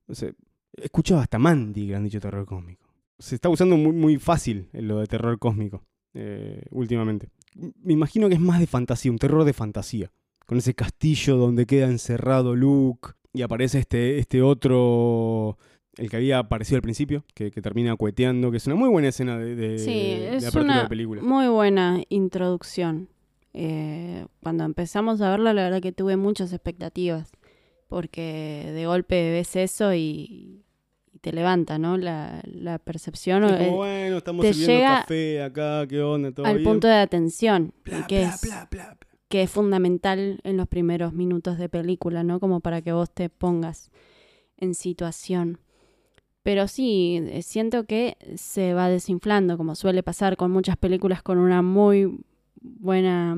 no 0.08 0.14
sé, 0.14 0.36
he 0.78 0.84
escuchado 0.86 1.20
hasta 1.20 1.40
Mandy 1.40 1.88
que 1.88 1.96
han 1.96 2.04
dicho 2.04 2.20
terror 2.20 2.46
cósmico. 2.46 2.86
Se 3.18 3.34
está 3.36 3.50
usando 3.50 3.76
muy, 3.76 3.92
muy 3.94 4.18
fácil 4.18 4.70
lo 4.74 5.00
de 5.00 5.08
terror 5.08 5.40
cósmico 5.40 5.84
eh, 6.14 6.64
últimamente. 6.70 7.30
Me 7.84 7.94
imagino 7.94 8.30
que 8.30 8.36
es 8.36 8.42
más 8.42 8.60
de 8.60 8.68
fantasía, 8.68 9.12
un 9.12 9.18
terror 9.18 9.44
de 9.44 9.54
fantasía. 9.54 10.12
Con 10.52 10.58
ese 10.58 10.74
castillo 10.74 11.38
donde 11.38 11.66
queda 11.66 11.86
encerrado 11.86 12.58
Luke 12.58 13.12
y 13.32 13.42
aparece 13.42 13.80
este, 13.80 14.20
este 14.20 14.42
otro 14.42 15.58
el 15.96 16.10
que 16.10 16.18
había 16.18 16.40
aparecido 16.40 16.76
al 16.76 16.82
principio, 16.82 17.24
que, 17.34 17.52
que 17.52 17.62
termina 17.62 17.96
cueteando, 17.96 18.52
que 18.52 18.58
es 18.58 18.68
una 18.68 18.76
muy 18.76 18.90
buena 18.90 19.08
escena 19.08 19.38
de, 19.40 19.56
de, 19.56 19.80
Sí, 19.80 19.94
de 19.94 20.36
es 20.36 20.44
apertura 20.46 20.64
una 20.74 20.84
de 20.84 20.90
película. 20.90 21.22
muy 21.22 21.48
buena 21.48 22.04
introducción. 22.10 23.08
Eh, 23.54 24.26
cuando 24.44 24.66
empezamos 24.66 25.22
a 25.22 25.30
verla, 25.30 25.54
la 25.54 25.64
verdad 25.64 25.82
que 25.82 25.94
tuve 25.94 26.18
muchas 26.18 26.52
expectativas, 26.52 27.32
porque 27.88 28.72
de 28.76 28.86
golpe 28.88 29.32
ves 29.32 29.56
eso 29.56 29.94
y, 29.94 30.66
y 31.14 31.20
te 31.22 31.32
levanta, 31.32 31.78
¿no? 31.78 31.96
La, 31.96 32.42
la 32.44 32.78
percepción 32.78 33.46
Es 33.46 33.54
o, 33.54 33.58
como, 33.58 33.86
eh, 33.86 34.02
bueno, 34.02 34.18
estamos 34.18 34.42
te 34.46 34.52
llega 34.52 35.00
café 35.04 35.44
acá, 35.44 35.88
qué 35.88 36.02
onda, 36.02 36.34
todo 36.34 36.46
al 36.46 36.58
bien. 36.58 36.70
punto 36.70 36.90
de 36.90 36.96
atención, 36.96 37.74
Bla, 37.86 38.06
es, 38.10 38.42
bla. 38.70 38.98
Que 39.32 39.44
es 39.44 39.50
fundamental 39.50 40.40
en 40.44 40.58
los 40.58 40.68
primeros 40.68 41.14
minutos 41.14 41.58
de 41.58 41.70
película, 41.70 42.24
¿no? 42.24 42.40
Como 42.42 42.60
para 42.60 42.82
que 42.82 42.92
vos 42.92 43.10
te 43.10 43.30
pongas 43.30 43.90
en 44.58 44.76
situación. 44.76 45.60
Pero 46.44 46.68
sí, 46.68 47.20
eh, 47.24 47.42
siento 47.42 47.86
que 47.86 48.18
se 48.36 48.74
va 48.74 48.90
desinflando, 48.90 49.58
como 49.58 49.76
suele 49.76 50.04
pasar 50.04 50.36
con 50.38 50.52
muchas 50.52 50.76
películas 50.76 51.24
con 51.24 51.38
una 51.38 51.62
muy 51.62 52.20
buena 52.62 53.38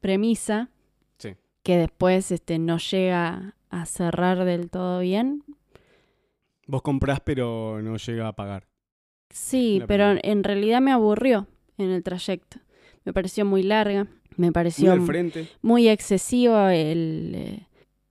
premisa, 0.00 0.70
Sí. 1.18 1.30
que 1.62 1.76
después 1.76 2.30
este, 2.30 2.58
no 2.58 2.78
llega 2.78 3.56
a 3.70 3.86
cerrar 3.86 4.44
del 4.44 4.70
todo 4.70 5.00
bien. 5.00 5.42
Vos 6.68 6.82
comprás, 6.82 7.20
pero 7.20 7.82
no 7.82 7.96
llega 7.96 8.28
a 8.28 8.32
pagar. 8.34 8.68
Sí, 9.30 9.82
pero 9.88 10.14
en 10.22 10.44
realidad 10.44 10.80
me 10.80 10.92
aburrió 10.92 11.48
en 11.78 11.90
el 11.90 12.02
trayecto. 12.02 12.58
Me 13.04 13.12
pareció 13.12 13.44
muy 13.44 13.62
larga, 13.62 14.06
me 14.36 14.46
Muy 14.46 14.52
pareció 14.52 15.02
frente. 15.04 15.48
muy 15.62 15.88
excesivo 15.88 16.68
el, 16.68 17.32
eh, 17.34 17.66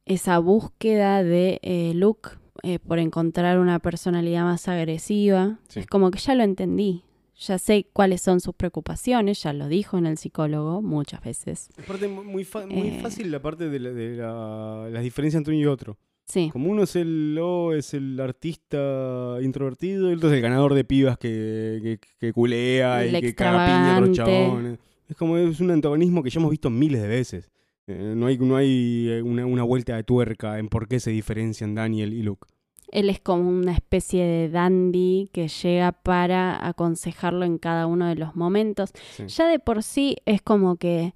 esa 0.06 0.40
búsqueda 0.40 1.24
de 1.24 1.60
eh, 1.62 1.94
Luke 1.96 2.30
eh, 2.64 2.80
por 2.80 3.00
encontrar 3.00 3.60
una 3.60 3.80
personalidad 3.80 4.44
más 4.44 4.68
agresiva. 4.68 5.60
Sí. 5.70 5.80
Es 5.82 5.88
como 5.88 6.12
que 6.12 6.20
ya 6.20 6.36
lo 6.36 6.44
entendí. 6.44 7.04
Ya 7.40 7.58
sé 7.58 7.88
cuáles 7.92 8.22
son 8.22 8.40
sus 8.40 8.54
preocupaciones, 8.54 9.42
ya 9.42 9.52
lo 9.52 9.68
dijo 9.68 9.98
en 9.98 10.06
el 10.06 10.18
psicólogo 10.20 10.84
muchas 10.84 11.24
veces. 11.24 11.70
Mu- 12.08 12.24
muy, 12.24 12.46
muy 12.70 12.88
Eh. 12.90 13.00
fácil 13.02 13.32
la 13.32 13.42
parte 13.42 13.68
de, 13.68 13.80
la, 13.80 13.90
de 13.90 14.16
la- 14.16 14.90
las 14.92 15.02
diferencias 15.02 15.40
entre 15.40 15.56
uno 15.56 15.64
y 15.64 15.66
otro. 15.66 15.98
Sí, 16.28 16.50
Como 16.54 16.70
uno 16.70 16.84
es 16.84 16.96
el 16.96 17.38
oh, 17.42 17.74
es 17.74 17.94
el 17.96 18.20
artista 18.20 19.38
introvertido, 19.42 20.10
y 20.10 20.12
el 20.14 20.18
otro 20.20 20.30
es 20.30 20.36
el 20.36 20.42
ganador 20.42 20.76
de 20.76 20.84
pibas 20.84 21.18
que, 21.18 21.80
que, 21.82 22.00
que 22.20 22.32
culea 22.32 23.04
El 23.04 23.16
y 23.16 23.22
que 23.22 23.36
caga 23.36 23.66
piña 23.66 23.98
a 23.98 24.00
extravagante. 24.06 24.18
chabones. 24.48 24.80
Es 25.12 25.18
como 25.18 25.36
es 25.36 25.60
un 25.60 25.70
antagonismo 25.72 26.24
que 26.24 26.30
ya 26.30 26.40
hemos 26.40 26.52
visto 26.52 26.70
miles 26.70 27.02
de 27.02 27.08
veces. 27.10 27.52
Eh, 27.86 28.14
no 28.16 28.28
hay, 28.28 28.38
no 28.38 28.56
hay 28.56 29.10
eh, 29.10 29.22
una, 29.22 29.46
una 29.46 29.64
vuelta 29.64 29.94
de 29.94 30.06
tuerca 30.06 30.58
en 30.58 30.70
por 30.70 30.88
qué 30.88 31.02
se 31.02 31.12
diferencian 31.12 31.76
Daniel 31.76 32.14
y 32.14 32.24
Luke. 32.24 32.48
él 32.94 33.10
es 33.10 33.20
como 33.20 33.50
una 33.50 33.74
especie 33.74 34.24
de 34.24 34.48
dandy 34.48 35.30
que 35.34 35.50
llega 35.50 35.92
para 35.92 36.66
aconsejarlo 36.66 37.44
en 37.44 37.58
cada 37.58 37.88
uno 37.88 38.08
de 38.08 38.16
los 38.16 38.38
momentos. 38.38 38.94
Sí. 39.18 39.28
Ya 39.28 39.48
de 39.48 39.60
por 39.60 39.84
sí 39.84 40.16
es 40.26 40.42
como 40.42 40.78
que 40.78 41.14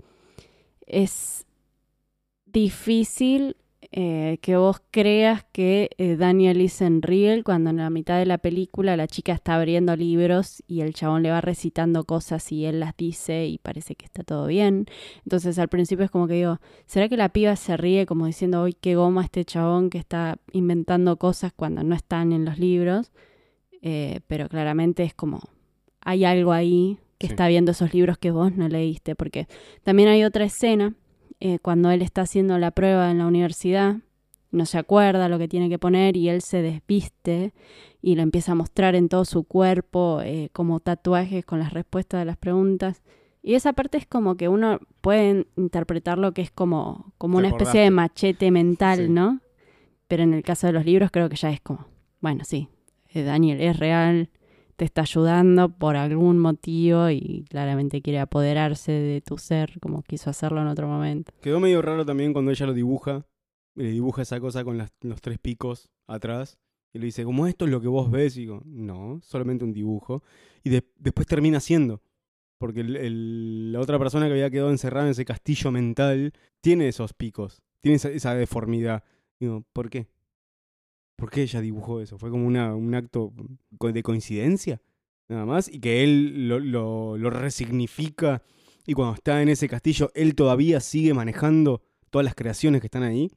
es 0.85 1.45
difícil 2.45 3.55
eh, 3.97 4.39
que 4.41 4.57
vos 4.57 4.81
creas 4.91 5.45
que 5.53 5.89
eh, 5.97 6.17
Daniel 6.17 6.59
is 6.59 6.81
en 6.81 7.01
real 7.01 7.45
cuando 7.45 7.69
en 7.69 7.77
la 7.77 7.89
mitad 7.89 8.19
de 8.19 8.25
la 8.25 8.37
película 8.37 8.97
la 8.97 9.07
chica 9.07 9.31
está 9.31 9.55
abriendo 9.55 9.95
libros 9.95 10.61
y 10.67 10.81
el 10.81 10.93
chabón 10.93 11.23
le 11.23 11.31
va 11.31 11.39
recitando 11.39 12.03
cosas 12.03 12.51
y 12.51 12.65
él 12.65 12.81
las 12.81 12.97
dice 12.97 13.47
y 13.47 13.57
parece 13.57 13.95
que 13.95 14.03
está 14.03 14.23
todo 14.23 14.47
bien. 14.47 14.87
Entonces 15.23 15.57
al 15.59 15.69
principio 15.69 16.03
es 16.03 16.11
como 16.11 16.27
que 16.27 16.33
digo, 16.33 16.59
¿será 16.85 17.07
que 17.07 17.15
la 17.15 17.29
piba 17.29 17.55
se 17.55 17.77
ríe 17.77 18.05
como 18.05 18.25
diciendo, 18.25 18.61
hoy 18.63 18.73
qué 18.73 18.95
goma 18.97 19.23
este 19.23 19.45
chabón 19.45 19.89
que 19.89 19.97
está 19.97 20.39
inventando 20.51 21.15
cosas 21.15 21.53
cuando 21.53 21.81
no 21.81 21.95
están 21.95 22.33
en 22.33 22.43
los 22.43 22.59
libros? 22.59 23.13
Eh, 23.81 24.19
pero 24.27 24.49
claramente 24.49 25.03
es 25.03 25.13
como, 25.13 25.39
hay 26.01 26.25
algo 26.25 26.51
ahí 26.51 26.97
que 27.17 27.27
Sí. 27.27 27.33
está 27.33 27.47
viendo 27.47 27.71
esos 27.71 27.93
libros 27.93 28.17
que 28.17 28.31
vos 28.31 28.53
no 28.57 28.67
leíste, 28.67 29.15
porque 29.15 29.47
también 29.83 30.09
hay 30.09 30.25
otra 30.25 30.43
escena 30.43 30.95
eh, 31.39 31.59
cuando 31.59 31.91
él 31.91 32.01
está 32.01 32.21
haciendo 32.21 32.57
la 32.57 32.71
prueba 32.71 33.11
en 33.11 33.17
la 33.19 33.27
universidad, 33.27 33.97
no 34.51 34.65
se 34.65 34.77
acuerda 34.77 35.27
lo 35.29 35.37
que 35.37 35.47
tiene 35.47 35.69
que 35.69 35.79
poner 35.79 36.15
y 36.15 36.29
él 36.29 36.41
se 36.41 36.61
desviste 36.61 37.53
y 38.01 38.15
lo 38.15 38.21
empieza 38.21 38.53
a 38.53 38.55
mostrar 38.55 38.95
en 38.95 39.09
todo 39.09 39.25
su 39.25 39.43
cuerpo 39.43 40.21
eh, 40.23 40.49
como 40.53 40.79
tatuajes 40.79 41.45
con 41.45 41.59
las 41.59 41.73
respuestas 41.73 42.21
de 42.21 42.25
las 42.25 42.37
preguntas. 42.37 43.03
Y 43.41 43.55
esa 43.55 43.73
parte 43.73 43.97
es 43.97 44.07
como 44.07 44.37
que 44.37 44.47
uno 44.47 44.79
puede 45.01 45.45
interpretarlo 45.55 46.33
que 46.33 46.41
es 46.41 46.51
como, 46.51 47.13
como 47.17 47.37
una 47.37 47.49
especie 47.49 47.81
de 47.81 47.91
machete 47.91 48.49
mental, 48.49 49.05
Sí. 49.05 49.09
¿no? 49.09 49.41
Pero 50.07 50.23
en 50.23 50.33
el 50.33 50.43
caso 50.43 50.67
de 50.67 50.73
los 50.73 50.85
libros 50.85 51.11
creo 51.11 51.29
que 51.29 51.35
ya 51.35 51.51
es 51.51 51.61
como, 51.61 51.85
bueno, 52.21 52.43
sí, 52.43 52.69
eh, 53.09 53.23
Daniel 53.23 53.59
es 53.61 53.77
real, 53.77 54.29
te 54.75 54.85
está 54.85 55.01
ayudando 55.01 55.69
por 55.69 55.95
algún 55.95 56.37
motivo 56.39 57.09
y 57.09 57.45
claramente 57.49 58.01
quiere 58.01 58.19
apoderarse 58.19 58.91
de 58.91 59.21
tu 59.21 59.37
ser 59.37 59.79
como 59.79 60.01
quiso 60.03 60.29
hacerlo 60.29 60.61
en 60.61 60.67
otro 60.67 60.87
momento. 60.87 61.31
Quedó 61.41 61.59
medio 61.59 61.81
raro 61.81 62.05
también 62.05 62.33
cuando 62.33 62.51
ella 62.51 62.65
lo 62.65 62.73
dibuja. 62.73 63.25
Le 63.75 63.89
dibuja 63.91 64.21
esa 64.21 64.39
cosa 64.39 64.63
con 64.63 64.77
las- 64.77 64.93
los 65.01 65.21
tres 65.21 65.37
picos 65.39 65.89
atrás. 66.07 66.57
Y 66.93 66.99
le 66.99 67.05
dice, 67.07 67.25
como 67.25 67.45
esto 67.47 67.65
es 67.65 67.71
lo 67.71 67.81
que 67.81 67.87
vos 67.89 68.09
ves. 68.09 68.37
Y 68.37 68.41
digo, 68.41 68.61
no, 68.65 69.19
solamente 69.21 69.65
un 69.65 69.73
dibujo. 69.73 70.23
Y 70.63 70.69
de- 70.69 70.87
después 70.97 71.27
termina 71.27 71.59
siendo. 71.59 72.01
Porque 72.57 72.83
la 72.85 73.79
otra 73.81 73.99
persona 73.99 74.27
que 74.27 74.31
había 74.31 74.49
quedado 74.49 74.69
encerrada 74.71 75.05
en 75.07 75.11
ese 75.11 75.25
castillo 75.25 75.71
mental 75.71 76.31
tiene 76.61 76.87
esos 76.87 77.13
picos. 77.13 77.61
Tiene 77.81 77.97
esa, 77.97 78.09
esa 78.09 78.33
deformidad. 78.33 79.03
Digo, 79.39 79.65
¿por 79.73 79.89
qué? 79.89 80.07
¿Por 81.15 81.29
qué 81.29 81.43
ella 81.43 81.61
dibujó 81.61 82.01
eso? 82.01 82.17
¿Fue 82.17 82.29
como 82.29 82.45
una, 82.45 82.75
un 82.75 82.93
acto 82.93 83.33
de 83.79 84.03
coincidencia? 84.03 84.81
Nada 85.27 85.45
más. 85.45 85.67
Y 85.69 85.79
que 85.79 86.03
él 86.03 86.47
lo, 86.47 86.59
lo, 86.59 87.17
lo 87.17 87.29
resignifica. 87.29 88.43
Y 88.85 88.93
cuando 88.93 89.15
está 89.15 89.41
en 89.41 89.49
ese 89.49 89.67
castillo, 89.67 90.11
él 90.13 90.35
todavía 90.35 90.79
sigue 90.79 91.13
manejando 91.13 91.81
todas 92.09 92.25
las 92.25 92.35
creaciones 92.35 92.81
que 92.81 92.87
están 92.87 93.03
ahí. 93.03 93.31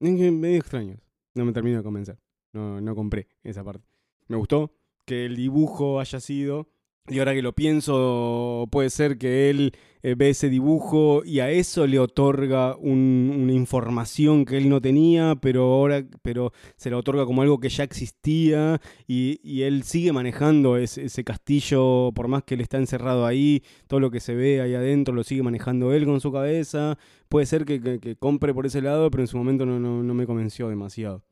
Medio 0.00 0.58
extraño. 0.58 0.98
No 1.34 1.44
me 1.44 1.52
termino 1.52 1.78
de 1.78 1.82
convencer. 1.82 2.18
No, 2.52 2.80
no 2.80 2.94
compré 2.94 3.28
esa 3.42 3.62
parte. 3.62 3.86
Me 4.26 4.36
gustó 4.36 4.72
que 5.04 5.26
el 5.26 5.36
dibujo 5.36 6.00
haya 6.00 6.20
sido. 6.20 6.68
Y 7.06 7.18
ahora 7.18 7.34
que 7.34 7.42
lo 7.42 7.54
pienso, 7.54 8.68
puede 8.70 8.90
ser 8.90 9.18
que 9.18 9.48
él 9.50 9.72
eh, 10.02 10.14
ve 10.16 10.30
ese 10.30 10.48
dibujo 10.48 11.22
y 11.24 11.40
a 11.40 11.50
eso 11.50 11.86
le 11.86 11.98
otorga 11.98 12.76
un- 12.76 13.30
una 13.42 13.52
información 13.52 14.44
que 14.44 14.56
él 14.56 14.68
no 14.68 14.80
tenía, 14.80 15.34
pero 15.40 15.62
ahora 15.64 16.04
pero 16.22 16.52
se 16.76 16.90
le 16.90 16.96
otorga 16.96 17.24
como 17.26 17.42
algo 17.42 17.58
que 17.60 17.68
ya 17.68 17.84
existía 17.84 18.80
y, 19.06 19.40
y 19.42 19.62
él 19.62 19.82
sigue 19.82 20.12
manejando 20.12 20.76
ese, 20.76 21.04
ese 21.04 21.24
castillo, 21.24 22.12
por 22.14 22.28
más 22.28 22.42
que 22.44 22.54
él 22.54 22.60
está 22.60 22.78
encerrado 22.78 23.26
ahí, 23.26 23.62
todo 23.86 24.00
lo 24.00 24.10
que 24.10 24.20
se 24.20 24.34
ve 24.34 24.60
ahí 24.60 24.74
adentro 24.74 25.14
lo 25.14 25.24
sigue 25.24 25.42
manejando 25.42 25.92
él 25.92 26.04
con 26.04 26.20
su 26.20 26.32
cabeza. 26.32 26.98
Puede 27.28 27.46
ser 27.46 27.64
que, 27.64 27.80
que- 27.80 27.98
que 28.00 28.16
compre 28.16 28.54
por 28.54 28.66
ese 28.66 28.80
lado, 28.82 29.10
pero 29.10 29.22
en 29.22 29.28
su 29.28 29.36
momento 29.38 29.66
no, 29.66 29.78
no, 29.78 30.02
no 30.02 30.14
me 30.14 30.26
convenció 30.26 30.68
demasiado. 30.68 31.22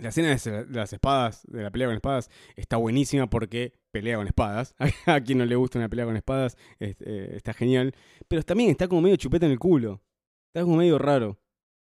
La 0.00 0.10
escena 0.10 0.28
de 0.36 0.66
las 0.70 0.92
espadas, 0.92 1.42
de 1.48 1.62
la 1.62 1.70
pelea 1.70 1.88
con 1.88 1.96
espadas, 1.96 2.30
está 2.54 2.76
buenísima 2.76 3.28
porque 3.28 3.72
pelea 3.90 4.16
con 4.16 4.26
espadas. 4.28 4.74
A 5.06 5.20
quien 5.20 5.38
no 5.38 5.44
le 5.44 5.56
gusta 5.56 5.78
una 5.78 5.88
pelea 5.88 6.04
con 6.04 6.16
espadas, 6.16 6.56
es- 6.78 7.00
eh, 7.00 7.32
está 7.34 7.52
genial. 7.52 7.94
Pero 8.28 8.42
también 8.42 8.70
está 8.70 8.86
como 8.86 9.00
medio 9.00 9.16
chupeta 9.16 9.46
en 9.46 9.52
el 9.52 9.58
culo. 9.58 10.00
Está 10.48 10.62
como 10.62 10.76
medio 10.76 10.98
raro. 10.98 11.40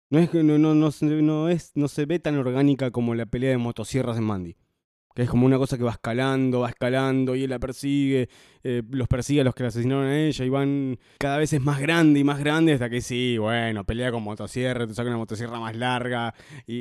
No 0.08 0.20
es 0.20 0.32
no, 0.32 0.42
no, 0.56 0.72
no, 0.74 0.90
no 1.00 1.48
es, 1.48 1.72
no 1.74 1.88
se 1.88 2.06
ve 2.06 2.20
tan 2.20 2.36
orgánica 2.36 2.92
como 2.92 3.14
la 3.16 3.26
pelea 3.26 3.50
de 3.50 3.56
motosierras 3.58 4.16
en 4.18 4.24
Mandy. 4.24 4.56
Que 5.16 5.22
es 5.22 5.30
como 5.30 5.46
una 5.46 5.56
cosa 5.56 5.78
que 5.78 5.82
va 5.82 5.92
escalando, 5.92 6.60
va 6.60 6.68
escalando 6.68 7.34
y 7.34 7.44
él 7.44 7.50
la 7.50 7.58
persigue, 7.58 8.28
eh, 8.62 8.82
los 8.90 9.08
persigue 9.08 9.40
a 9.40 9.44
los 9.44 9.54
que 9.54 9.62
la 9.62 9.70
asesinaron 9.70 10.04
a 10.04 10.18
ella 10.20 10.44
y 10.44 10.48
van 10.50 10.98
cada 11.18 11.38
vez 11.38 11.54
es 11.54 11.60
más 11.62 11.80
grande 11.80 12.20
y 12.20 12.24
más 12.24 12.38
grande 12.38 12.74
hasta 12.74 12.90
que 12.90 13.00
sí, 13.00 13.38
bueno, 13.38 13.82
pelea 13.84 14.12
con 14.12 14.22
motosierra, 14.22 14.86
te 14.86 14.92
saca 14.94 15.08
una 15.08 15.16
motosierra 15.16 15.58
más 15.58 15.74
larga 15.74 16.34
y, 16.66 16.74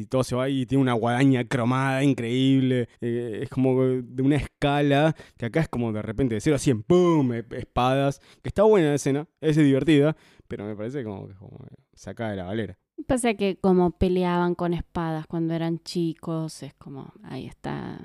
y- 0.00 0.04
todo 0.06 0.22
se 0.22 0.36
va 0.36 0.48
y 0.48 0.64
tiene 0.64 0.80
una 0.82 0.92
guadaña 0.92 1.42
cromada 1.44 2.04
increíble. 2.04 2.88
eh, 3.00 3.40
es 3.42 3.48
como 3.48 3.84
de 3.84 4.22
una 4.22 4.36
escala 4.36 5.16
que 5.36 5.46
acá 5.46 5.58
es 5.60 5.68
como 5.68 5.92
de 5.92 6.02
repente 6.02 6.36
de 6.36 6.40
0 6.40 6.54
a 6.54 6.58
100, 6.60 6.84
¡pum! 6.84 7.32
e- 7.32 7.44
Espadas. 7.50 8.20
Que 8.42 8.48
está 8.48 8.62
buena 8.62 8.90
la 8.90 8.94
escena, 8.94 9.26
es 9.40 9.56
divertida, 9.56 10.16
pero 10.46 10.64
me 10.64 10.76
parece 10.76 11.02
como 11.02 11.26
que 11.26 11.34
como 11.34 11.58
saca 11.94 12.30
de 12.30 12.36
la 12.36 12.44
galera. 12.44 12.78
Pasa 13.06 13.34
que 13.34 13.56
como 13.60 13.90
peleaban 13.92 14.54
con 14.54 14.74
espadas 14.74 15.26
cuando 15.26 15.54
eran 15.54 15.78
chicos, 15.80 16.62
es 16.62 16.74
como, 16.74 17.12
ahí 17.24 17.46
está 17.46 18.00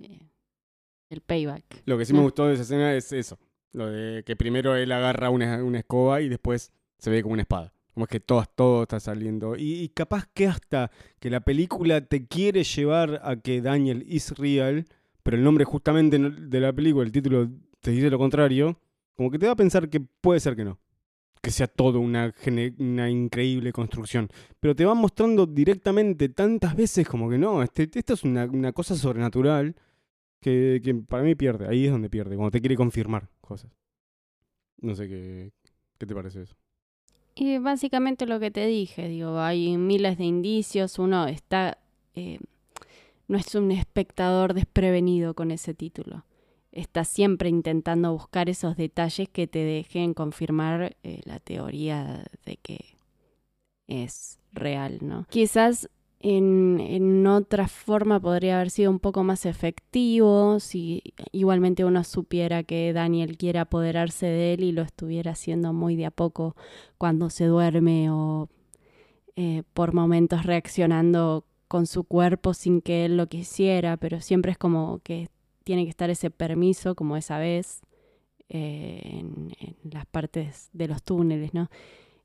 eh, 0.00 0.28
el 1.10 1.20
payback. 1.20 1.82
Lo 1.84 1.98
que 1.98 2.04
sí 2.04 2.12
me 2.12 2.20
Ah. 2.20 2.22
gustó 2.22 2.46
de 2.46 2.54
esa 2.54 2.62
escena 2.62 2.94
es 2.94 3.12
eso. 3.12 3.38
Lo 3.72 3.86
de 3.90 4.24
que 4.24 4.34
primero 4.36 4.74
él 4.76 4.90
agarra 4.92 5.30
una, 5.30 5.62
una 5.62 5.78
escoba 5.78 6.20
y 6.20 6.28
después 6.28 6.72
se 6.98 7.10
ve 7.10 7.22
como 7.22 7.34
una 7.34 7.42
espada. 7.42 7.72
Como 7.94 8.04
es 8.04 8.10
que 8.10 8.20
todo, 8.20 8.44
todo 8.54 8.82
está 8.82 8.98
saliendo. 8.98 9.56
Y, 9.56 9.74
y 9.82 9.88
capaz 9.90 10.26
que 10.32 10.46
hasta 10.46 10.90
que 11.18 11.28
la 11.30 11.40
película 11.40 12.00
te 12.00 12.26
quiere 12.26 12.64
llevar 12.64 13.20
a 13.22 13.36
que 13.36 13.60
Daniel 13.60 14.04
is 14.08 14.36
real, 14.38 14.86
pero 15.22 15.36
el 15.36 15.44
nombre 15.44 15.64
justamente 15.64 16.18
de 16.18 16.60
la 16.60 16.72
película, 16.72 17.04
el 17.04 17.12
título 17.12 17.48
te 17.80 17.90
dice 17.90 18.08
lo 18.10 18.18
contrario, 18.18 18.80
como 19.14 19.30
que 19.30 19.38
te 19.38 19.46
da 19.46 19.52
a 19.52 19.56
pensar 19.56 19.88
que 19.90 20.00
puede 20.00 20.40
ser 20.40 20.56
que 20.56 20.64
no. 20.64 20.78
Que 21.40 21.50
sea 21.50 21.66
todo 21.66 22.00
una, 22.00 22.32
increíble 23.10 23.72
construcción. 23.72 24.28
Pero 24.60 24.76
te 24.76 24.84
va 24.84 24.94
mostrando 24.94 25.46
directamente 25.46 26.28
tantas 26.28 26.76
veces 26.76 27.08
como 27.08 27.30
que 27.30 27.38
no, 27.38 27.62
este, 27.62 27.88
esto 27.94 28.14
es 28.14 28.24
una, 28.24 28.72
cosa 28.72 28.94
sobrenatural 28.94 29.74
que, 30.40 30.80
que 30.84 30.94
para 30.94 31.22
mí 31.22 31.34
pierde. 31.34 31.66
Ahí 31.68 31.86
es 31.86 31.92
donde 31.92 32.10
pierde, 32.10 32.36
cuando 32.36 32.50
te 32.50 32.60
quiere 32.60 32.76
confirmar 32.76 33.28
cosas. 33.40 33.70
No 34.78 34.94
sé 34.94 35.08
qué, 35.08 35.52
qué 35.98 36.06
te 36.06 36.14
parece 36.14 36.42
eso. 36.42 36.56
Y 37.34 37.58
básicamente 37.58 38.26
lo 38.26 38.40
que 38.40 38.50
te 38.50 38.66
dije, 38.66 39.08
digo, 39.08 39.38
hay 39.38 39.76
miles 39.76 40.18
de 40.18 40.24
indicios, 40.24 40.98
uno 40.98 41.26
está, 41.26 41.78
eh, 42.14 42.38
no 43.28 43.38
es 43.38 43.54
un 43.54 43.70
espectador 43.70 44.52
desprevenido 44.52 45.34
con 45.34 45.50
ese 45.50 45.72
título, 45.72 46.24
está 46.72 47.04
siempre 47.04 47.48
intentando 47.48 48.12
buscar 48.12 48.48
esos 48.48 48.76
detalles 48.76 49.28
que 49.28 49.46
te 49.46 49.60
dejen 49.60 50.14
confirmar 50.14 50.96
eh, 51.02 51.20
la 51.24 51.40
teoría 51.40 52.24
de 52.44 52.56
que 52.56 52.96
es 53.88 54.38
real, 54.52 54.98
¿no? 55.02 55.26
Quizás 55.30 55.88
en, 56.20 56.80
en 56.80 57.26
otra 57.26 57.66
forma 57.66 58.20
podría 58.20 58.56
haber 58.56 58.70
sido 58.70 58.90
un 58.90 59.00
poco 59.00 59.24
más 59.24 59.46
efectivo 59.46 60.60
si 60.60 61.02
igualmente 61.32 61.84
uno 61.84 62.04
supiera 62.04 62.62
que 62.62 62.92
Daniel 62.92 63.38
quiere 63.38 63.58
apoderarse 63.58 64.26
de 64.26 64.52
él 64.52 64.62
y 64.62 64.72
lo 64.72 64.82
estuviera 64.82 65.32
haciendo 65.32 65.72
muy 65.72 65.96
de 65.96 66.06
a 66.06 66.10
poco 66.10 66.54
cuando 66.98 67.30
se 67.30 67.46
duerme 67.46 68.10
o 68.10 68.48
eh, 69.36 69.62
por 69.72 69.94
momentos 69.94 70.44
reaccionando 70.44 71.46
con 71.68 71.86
su 71.86 72.04
cuerpo 72.04 72.52
sin 72.52 72.82
que 72.82 73.06
él 73.06 73.16
lo 73.16 73.28
quisiera, 73.28 73.96
pero 73.96 74.20
siempre 74.20 74.52
es 74.52 74.58
como 74.58 75.00
que 75.02 75.28
tiene 75.70 75.84
que 75.84 75.90
estar 75.90 76.10
ese 76.10 76.30
permiso, 76.32 76.96
como 76.96 77.16
esa 77.16 77.38
vez, 77.38 77.80
eh, 78.48 79.00
en, 79.04 79.52
en 79.60 79.76
las 79.92 80.04
partes 80.04 80.68
de 80.72 80.88
los 80.88 81.00
túneles, 81.04 81.54
¿no? 81.54 81.70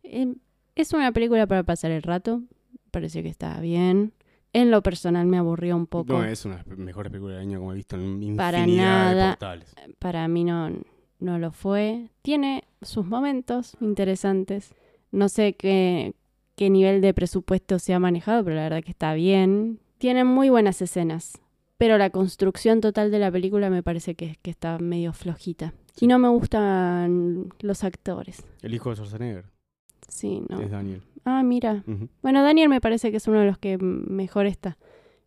Eh, 0.01 0.33
es 0.73 0.93
una 0.93 1.11
película 1.11 1.45
para 1.45 1.61
pasar 1.61 1.91
el 1.91 2.01
rato, 2.01 2.41
pareció 2.89 3.21
que 3.21 3.29
estaba 3.29 3.59
bien. 3.59 4.13
En 4.51 4.71
lo 4.71 4.81
personal 4.81 5.27
me 5.27 5.37
aburrió 5.37 5.75
un 5.75 5.85
poco. 5.85 6.13
No 6.13 6.23
es 6.25 6.43
una 6.43 6.55
de 6.63 6.69
las 6.71 6.77
mejores 6.79 7.11
películas 7.11 7.35
del 7.37 7.47
año 7.47 7.59
como 7.59 7.73
he 7.73 7.75
visto 7.75 7.97
en 7.97 8.01
infinidad 8.23 8.37
Para 8.37 8.61
de 8.65 8.67
nada. 8.75 9.29
portales. 9.33 9.75
para 9.99 10.27
mí 10.27 10.43
no, 10.43 10.71
no 11.19 11.37
lo 11.37 11.51
fue. 11.51 12.09
Tiene 12.23 12.63
sus 12.81 13.05
momentos 13.05 13.77
interesantes. 13.79 14.73
No 15.11 15.29
sé 15.29 15.53
qué, 15.53 16.15
qué 16.55 16.71
nivel 16.71 16.99
de 17.01 17.13
presupuesto 17.13 17.77
se 17.77 17.93
ha 17.93 17.99
manejado, 17.99 18.43
pero 18.43 18.55
la 18.55 18.63
verdad 18.63 18.83
que 18.83 18.89
está 18.91 19.13
bien. 19.13 19.77
Tiene 19.99 20.23
muy 20.23 20.49
buenas 20.49 20.81
escenas, 20.81 21.33
pero 21.77 21.97
la 21.97 22.09
construcción 22.09 22.81
total 22.81 23.11
de 23.11 23.19
la 23.19 23.31
película 23.31 23.69
me 23.69 23.83
parece 23.83 24.15
que, 24.15 24.37
que 24.41 24.51
está 24.51 24.77
medio 24.79 25.13
flojita. 25.13 25.73
Y 25.99 26.07
no 26.07 26.19
me 26.19 26.29
gustan 26.29 27.49
los 27.61 27.83
actores. 27.83 28.43
El 28.61 28.73
hijo 28.73 28.89
de 28.89 28.95
Schwarzenegger 28.97 29.45
Sí, 30.07 30.41
no. 30.49 30.61
es 30.61 30.69
Daniel. 30.71 31.01
Ah, 31.23 31.41
mira. 31.43 31.83
Bueno, 32.21 32.43
Daniel 32.43 32.69
me 32.69 32.81
parece 32.81 33.09
que 33.11 33.17
es 33.17 33.27
uno 33.27 33.39
de 33.39 33.45
los 33.47 33.57
que 33.57 33.77
mejor 33.79 34.45
está. 34.45 34.77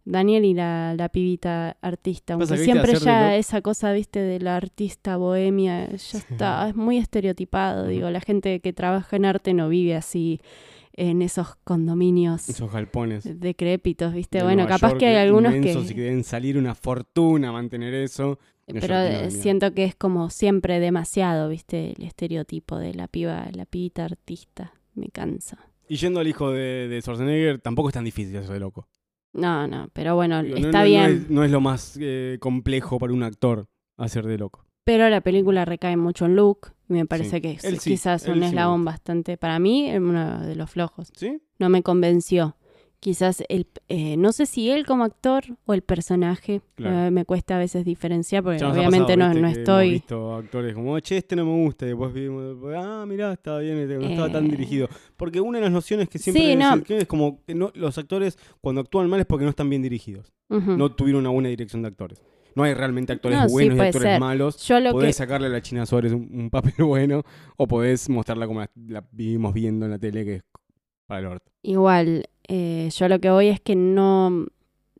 Daniel 0.04 0.44
y 0.44 0.54
la, 0.54 0.94
la 0.96 1.08
pibita 1.08 1.76
artista. 1.82 2.34
Aunque 2.34 2.56
siempre 2.56 2.94
ya 2.94 3.36
esa 3.36 3.60
cosa, 3.60 3.92
viste, 3.92 4.20
de 4.20 4.38
la 4.40 4.56
artista 4.56 5.16
bohemia, 5.16 5.88
ya 5.90 6.18
está, 6.18 6.68
es 6.68 6.76
muy 6.76 6.96
estereotipado. 6.96 7.86
Digo, 7.86 8.08
la 8.10 8.20
gente 8.20 8.60
que 8.60 8.72
trabaja 8.72 9.16
en 9.16 9.24
arte 9.26 9.52
no 9.52 9.68
vive 9.68 9.96
así 9.96 10.40
en 10.92 11.22
esos 11.22 11.56
condominios 11.64 12.48
Esos 12.48 12.72
galpones. 12.72 13.40
decrépitos, 13.40 14.12
viste. 14.14 14.38
de 14.38 14.44
bueno, 14.44 14.62
Nueva 14.62 14.76
capaz 14.76 14.88
York, 14.90 15.00
que 15.00 15.06
hay 15.06 15.16
algunos 15.16 15.52
que... 15.52 15.72
y 15.72 15.94
que 15.94 16.00
deben 16.02 16.24
salir 16.24 16.56
una 16.58 16.74
fortuna 16.74 17.52
mantener 17.52 17.94
eso. 17.94 18.38
Pero 18.66 19.30
siento 19.30 19.72
que 19.72 19.84
es 19.84 19.94
como 19.94 20.28
siempre 20.28 20.78
demasiado, 20.80 21.48
viste, 21.48 21.94
el 21.96 22.04
estereotipo 22.04 22.76
de 22.78 22.92
la 22.94 23.08
piba, 23.08 23.48
la 23.52 23.64
pibita 23.64 24.04
artista. 24.04 24.72
Me 24.94 25.08
cansa. 25.08 25.58
Y 25.88 25.96
yendo 25.96 26.20
al 26.20 26.26
hijo 26.26 26.50
de, 26.50 26.86
de 26.88 27.00
Schwarzenegger, 27.00 27.60
tampoco 27.60 27.88
es 27.88 27.94
tan 27.94 28.04
difícil 28.04 28.36
eso 28.36 28.52
de 28.52 28.60
loco. 28.60 28.88
No, 29.32 29.66
no, 29.66 29.88
pero 29.92 30.14
bueno, 30.16 30.42
Digo, 30.42 30.56
está 30.56 30.68
no- 30.70 30.78
no 30.78 30.84
bien. 30.84 31.04
es- 31.04 31.30
No 31.30 31.44
es, 31.44 31.50
lo 31.50 31.60
más 31.60 31.96
eh, 32.00 32.36
complejo 32.40 32.98
para 32.98 33.12
un 33.12 33.22
actor 33.22 33.68
hacer 33.96 34.26
de 34.26 34.36
loco. 34.36 34.64
Pero 34.84 35.08
la 35.08 35.20
película 35.20 35.64
recae 35.64 35.96
mucho 35.96 36.26
en 36.26 36.36
Luke. 36.36 36.70
Me 36.88 37.06
parece 37.06 37.36
Sí. 37.36 37.40
que 37.42 37.50
es 37.52 37.64
Él 37.64 37.78
quizás 37.78 38.26
un 38.26 38.34
sí 38.34 38.40
me 38.40 38.46
eslabón 38.48 38.84
bastante. 38.84 39.36
Para 39.36 39.58
mí, 39.58 39.90
uno 39.96 40.40
de 40.40 40.54
los 40.56 40.70
flojos. 40.70 41.10
¿Sí? 41.14 41.40
No 41.58 41.68
me 41.68 41.82
convenció. 41.82 42.56
Quizás 43.00 43.44
el. 43.48 43.68
eh, 43.88 44.16
no 44.16 44.32
sé 44.32 44.44
si 44.44 44.70
él 44.70 44.84
como 44.84 45.04
actor 45.04 45.44
o 45.66 45.74
el 45.74 45.82
personaje. 45.82 46.62
Claro. 46.74 47.06
eh, 47.06 47.10
me 47.12 47.24
cuesta 47.24 47.54
a 47.54 47.58
veces 47.60 47.84
diferenciar 47.84 48.42
porque 48.42 48.64
obviamente 48.64 49.14
pasado, 49.16 49.18
no, 49.18 49.28
no 49.28 49.32
que 49.34 49.38
hemos 49.38 49.58
estoy. 49.58 49.90
visto 49.90 50.34
actores 50.34 50.74
como, 50.74 50.98
che, 50.98 51.18
este 51.18 51.36
no 51.36 51.44
me 51.44 51.64
gusta. 51.64 51.84
Y 51.84 51.90
después 51.90 52.12
vimos, 52.12 52.56
ah, 52.74 53.04
mirá, 53.06 53.32
estaba 53.34 53.60
bien, 53.60 53.76
este 53.78 53.98
no 53.98 54.06
estaba 54.08 54.32
tan 54.32 54.46
Eh. 54.46 54.50
dirigido. 54.50 54.88
Porque 55.16 55.40
una 55.40 55.58
de 55.58 55.64
las 55.64 55.72
nociones 55.72 56.08
que 56.08 56.18
siempre 56.18 56.56
no. 56.56 56.82
que 56.82 56.98
es 56.98 57.06
como 57.06 57.40
que 57.44 57.54
no, 57.54 57.70
los 57.74 57.96
actores 57.98 58.36
cuando 58.60 58.80
actúan 58.80 59.08
mal 59.08 59.20
es 59.20 59.26
porque 59.26 59.44
no 59.44 59.50
están 59.50 59.70
bien 59.70 59.82
dirigidos. 59.82 60.32
No 60.48 60.90
tuvieron 60.90 61.20
una 61.20 61.30
buena 61.30 61.50
dirección 61.50 61.82
de 61.82 61.88
actores. 61.88 62.20
No 62.58 62.64
hay 62.64 62.74
realmente 62.74 63.12
actores 63.12 63.38
No, 63.38 63.46
sí, 63.48 63.52
buenos 63.52 63.76
y 63.78 63.80
actores 63.80 64.08
ser. 64.10 64.20
malos. 64.20 64.66
Yo 64.66 64.80
lo 64.80 64.92
podés 64.92 65.08
que... 65.08 65.12
sacarle 65.14 65.46
a 65.46 65.50
la 65.50 65.62
China 65.62 65.86
Suárez 65.86 66.12
un, 66.12 66.28
un 66.32 66.50
papel 66.50 66.74
bueno 66.84 67.22
o 67.56 67.66
podés 67.66 68.08
mostrarla 68.10 68.46
como 68.46 68.60
la, 68.60 68.70
la 68.88 69.04
vivimos 69.12 69.54
viendo 69.54 69.86
en 69.86 69.92
la 69.92 69.98
tele, 69.98 70.24
que 70.24 70.34
es 70.36 70.42
para 71.06 71.20
el 71.20 71.26
orto. 71.26 71.50
Igual, 71.62 72.24
eh, 72.48 72.88
yo 72.94 73.08
lo 73.08 73.18
que 73.20 73.30
voy 73.30 73.48
es 73.48 73.60
que 73.60 73.74
no, 73.76 74.46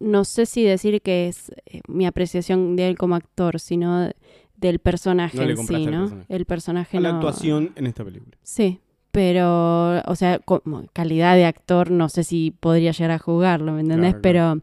no 0.00 0.24
sé 0.24 0.46
si 0.46 0.62
decir 0.64 1.02
que 1.02 1.28
es 1.28 1.50
eh, 1.66 1.80
mi 1.88 2.06
apreciación 2.06 2.76
de 2.76 2.88
él 2.88 2.96
como 2.96 3.14
actor, 3.16 3.60
sino 3.60 4.10
del 4.56 4.78
personaje 4.80 5.36
No 5.36 5.42
en 5.44 5.56
sí, 5.56 5.86
¿no? 5.86 6.08
personaje. 6.08 6.26
El 6.34 6.44
personaje 6.46 6.96
A 6.96 7.00
la 7.00 7.10
no- 7.10 7.16
actuación 7.16 7.72
en 7.76 7.86
esta 7.86 8.04
película. 8.04 8.36
Sí, 8.42 8.80
pero, 9.18 10.00
o 10.06 10.14
sea, 10.14 10.38
como 10.38 10.84
calidad 10.92 11.34
de 11.34 11.44
actor, 11.44 11.90
no 11.90 12.08
sé 12.08 12.22
si 12.22 12.52
podría 12.52 12.92
llegar 12.92 13.10
a 13.10 13.18
jugarlo, 13.18 13.72
¿me 13.72 13.80
entendés? 13.80 14.14
Claro, 14.14 14.22
claro. 14.22 14.62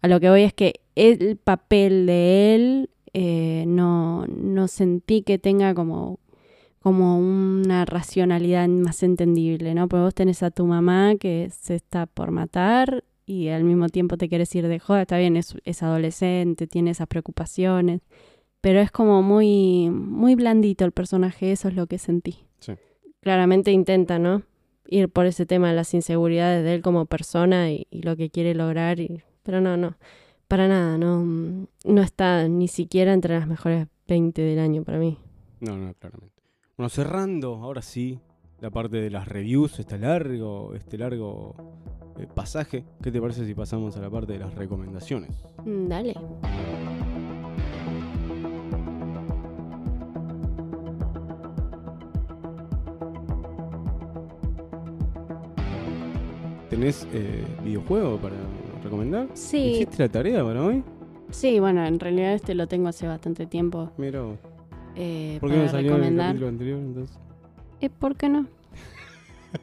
a 0.00 0.06
lo 0.06 0.20
que 0.20 0.30
voy 0.30 0.42
es 0.42 0.54
que 0.54 0.74
el 0.94 1.36
papel 1.38 2.06
de 2.06 2.54
él 2.54 2.90
eh, 3.14 3.64
no, 3.66 4.24
no 4.28 4.68
sentí 4.68 5.22
que 5.22 5.40
tenga 5.40 5.74
como, 5.74 6.20
como 6.78 7.18
una 7.18 7.84
racionalidad 7.84 8.68
más 8.68 9.02
entendible, 9.02 9.74
¿no? 9.74 9.88
Porque 9.88 10.04
vos 10.04 10.14
tenés 10.14 10.44
a 10.44 10.52
tu 10.52 10.66
mamá 10.66 11.16
que 11.16 11.50
se 11.50 11.74
está 11.74 12.06
por 12.06 12.30
matar 12.30 13.02
y 13.26 13.48
al 13.48 13.64
mismo 13.64 13.88
tiempo 13.88 14.16
te 14.16 14.28
quieres 14.28 14.54
ir 14.54 14.68
de 14.68 14.78
joda, 14.78 15.02
está 15.02 15.18
bien, 15.18 15.36
es, 15.36 15.56
es 15.64 15.82
adolescente, 15.82 16.68
tiene 16.68 16.92
esas 16.92 17.08
preocupaciones, 17.08 18.02
pero 18.60 18.78
es 18.78 18.92
como 18.92 19.20
muy, 19.20 19.90
muy 19.90 20.36
blandito 20.36 20.84
el 20.84 20.92
personaje, 20.92 21.50
eso 21.50 21.66
es 21.66 21.74
lo 21.74 21.88
que 21.88 21.98
sentí. 21.98 22.46
Claramente 23.20 23.72
intenta, 23.72 24.18
¿no? 24.18 24.42
Ir 24.88 25.08
por 25.08 25.26
ese 25.26 25.46
tema 25.46 25.68
de 25.68 25.74
las 25.74 25.94
inseguridades 25.94 26.62
de 26.64 26.74
él 26.74 26.82
como 26.82 27.06
persona 27.06 27.70
y, 27.70 27.86
y 27.90 28.02
lo 28.02 28.16
que 28.16 28.30
quiere 28.30 28.54
lograr. 28.54 29.00
Y... 29.00 29.22
Pero 29.42 29.60
no, 29.60 29.76
no. 29.76 29.96
Para 30.48 30.68
nada, 30.68 30.96
no, 30.96 31.24
no 31.84 32.02
está 32.02 32.46
ni 32.46 32.68
siquiera 32.68 33.12
entre 33.12 33.38
las 33.38 33.48
mejores 33.48 33.88
20 34.06 34.40
del 34.42 34.58
año 34.60 34.84
para 34.84 34.98
mí. 34.98 35.18
No, 35.60 35.76
no, 35.76 35.92
claramente. 35.94 36.42
Bueno, 36.76 36.88
cerrando, 36.88 37.56
ahora 37.56 37.82
sí, 37.82 38.20
la 38.60 38.70
parte 38.70 38.98
de 38.98 39.10
las 39.10 39.26
reviews, 39.26 39.78
este 39.78 39.98
largo, 39.98 40.74
este 40.74 40.98
largo 40.98 41.54
eh, 42.18 42.26
pasaje. 42.32 42.84
¿Qué 43.02 43.10
te 43.10 43.20
parece 43.20 43.44
si 43.44 43.54
pasamos 43.54 43.96
a 43.96 44.00
la 44.00 44.10
parte 44.10 44.34
de 44.34 44.38
las 44.38 44.54
recomendaciones? 44.54 45.30
Mm, 45.64 45.88
Dale. 45.88 46.14
¿Tenés 56.76 57.08
eh, 57.14 57.42
videojuego 57.64 58.18
para 58.18 58.36
recomendar? 58.84 59.28
Sí, 59.32 59.76
¿Hiciste 59.76 60.02
la 60.02 60.10
tarea 60.10 60.44
para 60.44 60.62
hoy? 60.62 60.84
Sí, 61.30 61.58
bueno, 61.58 61.82
en 61.86 61.98
realidad 61.98 62.34
este 62.34 62.54
lo 62.54 62.66
tengo 62.66 62.88
hace 62.88 63.06
bastante 63.06 63.46
tiempo 63.46 63.92
Mira, 63.96 64.20
eh, 64.94 65.38
¿por 65.40 65.48
qué 65.48 65.56
para 65.56 65.64
no 65.64 65.72
salió 65.72 65.96
en 65.96 66.04
el 66.04 66.16
capítulo 66.18 66.48
anterior 66.48 66.78
entonces? 66.78 67.18
Eh, 67.80 67.88
¿Por 67.88 68.14
qué 68.16 68.28
no? 68.28 68.46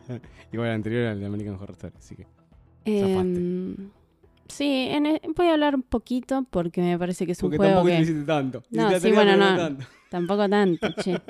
Igual 0.51 0.69
el 0.69 0.74
anterior 0.74 1.01
era 1.03 1.11
el 1.11 1.19
de 1.19 1.25
American 1.27 1.53
Horror 1.53 1.74
Story, 1.74 1.93
así 2.00 2.16
que. 2.16 2.25
Em, 2.85 3.75
sí, 4.48 4.88
en 4.90 5.06
e- 5.06 5.22
voy 5.35 5.50
a 5.50 5.53
hablar 5.53 5.75
un 5.75 5.83
poquito 5.83 6.48
porque 6.50 6.82
me 6.82 6.98
parece 6.98 7.27
que 7.27 7.33
es 7.33 7.43
un 7.43 7.50
Porque 7.51 7.58
juego 7.58 7.74
tampoco 7.75 7.90
que... 7.92 7.98
te 7.98 8.01
hiciste 8.01 8.24
tanto. 8.24 8.64
No, 8.72 9.00
sí, 9.00 9.11
bueno, 9.11 9.38
no. 9.38 9.56
tanto. 9.56 9.85
Tampoco 10.09 10.50
tanto, 10.50 10.88
che. 10.93 11.22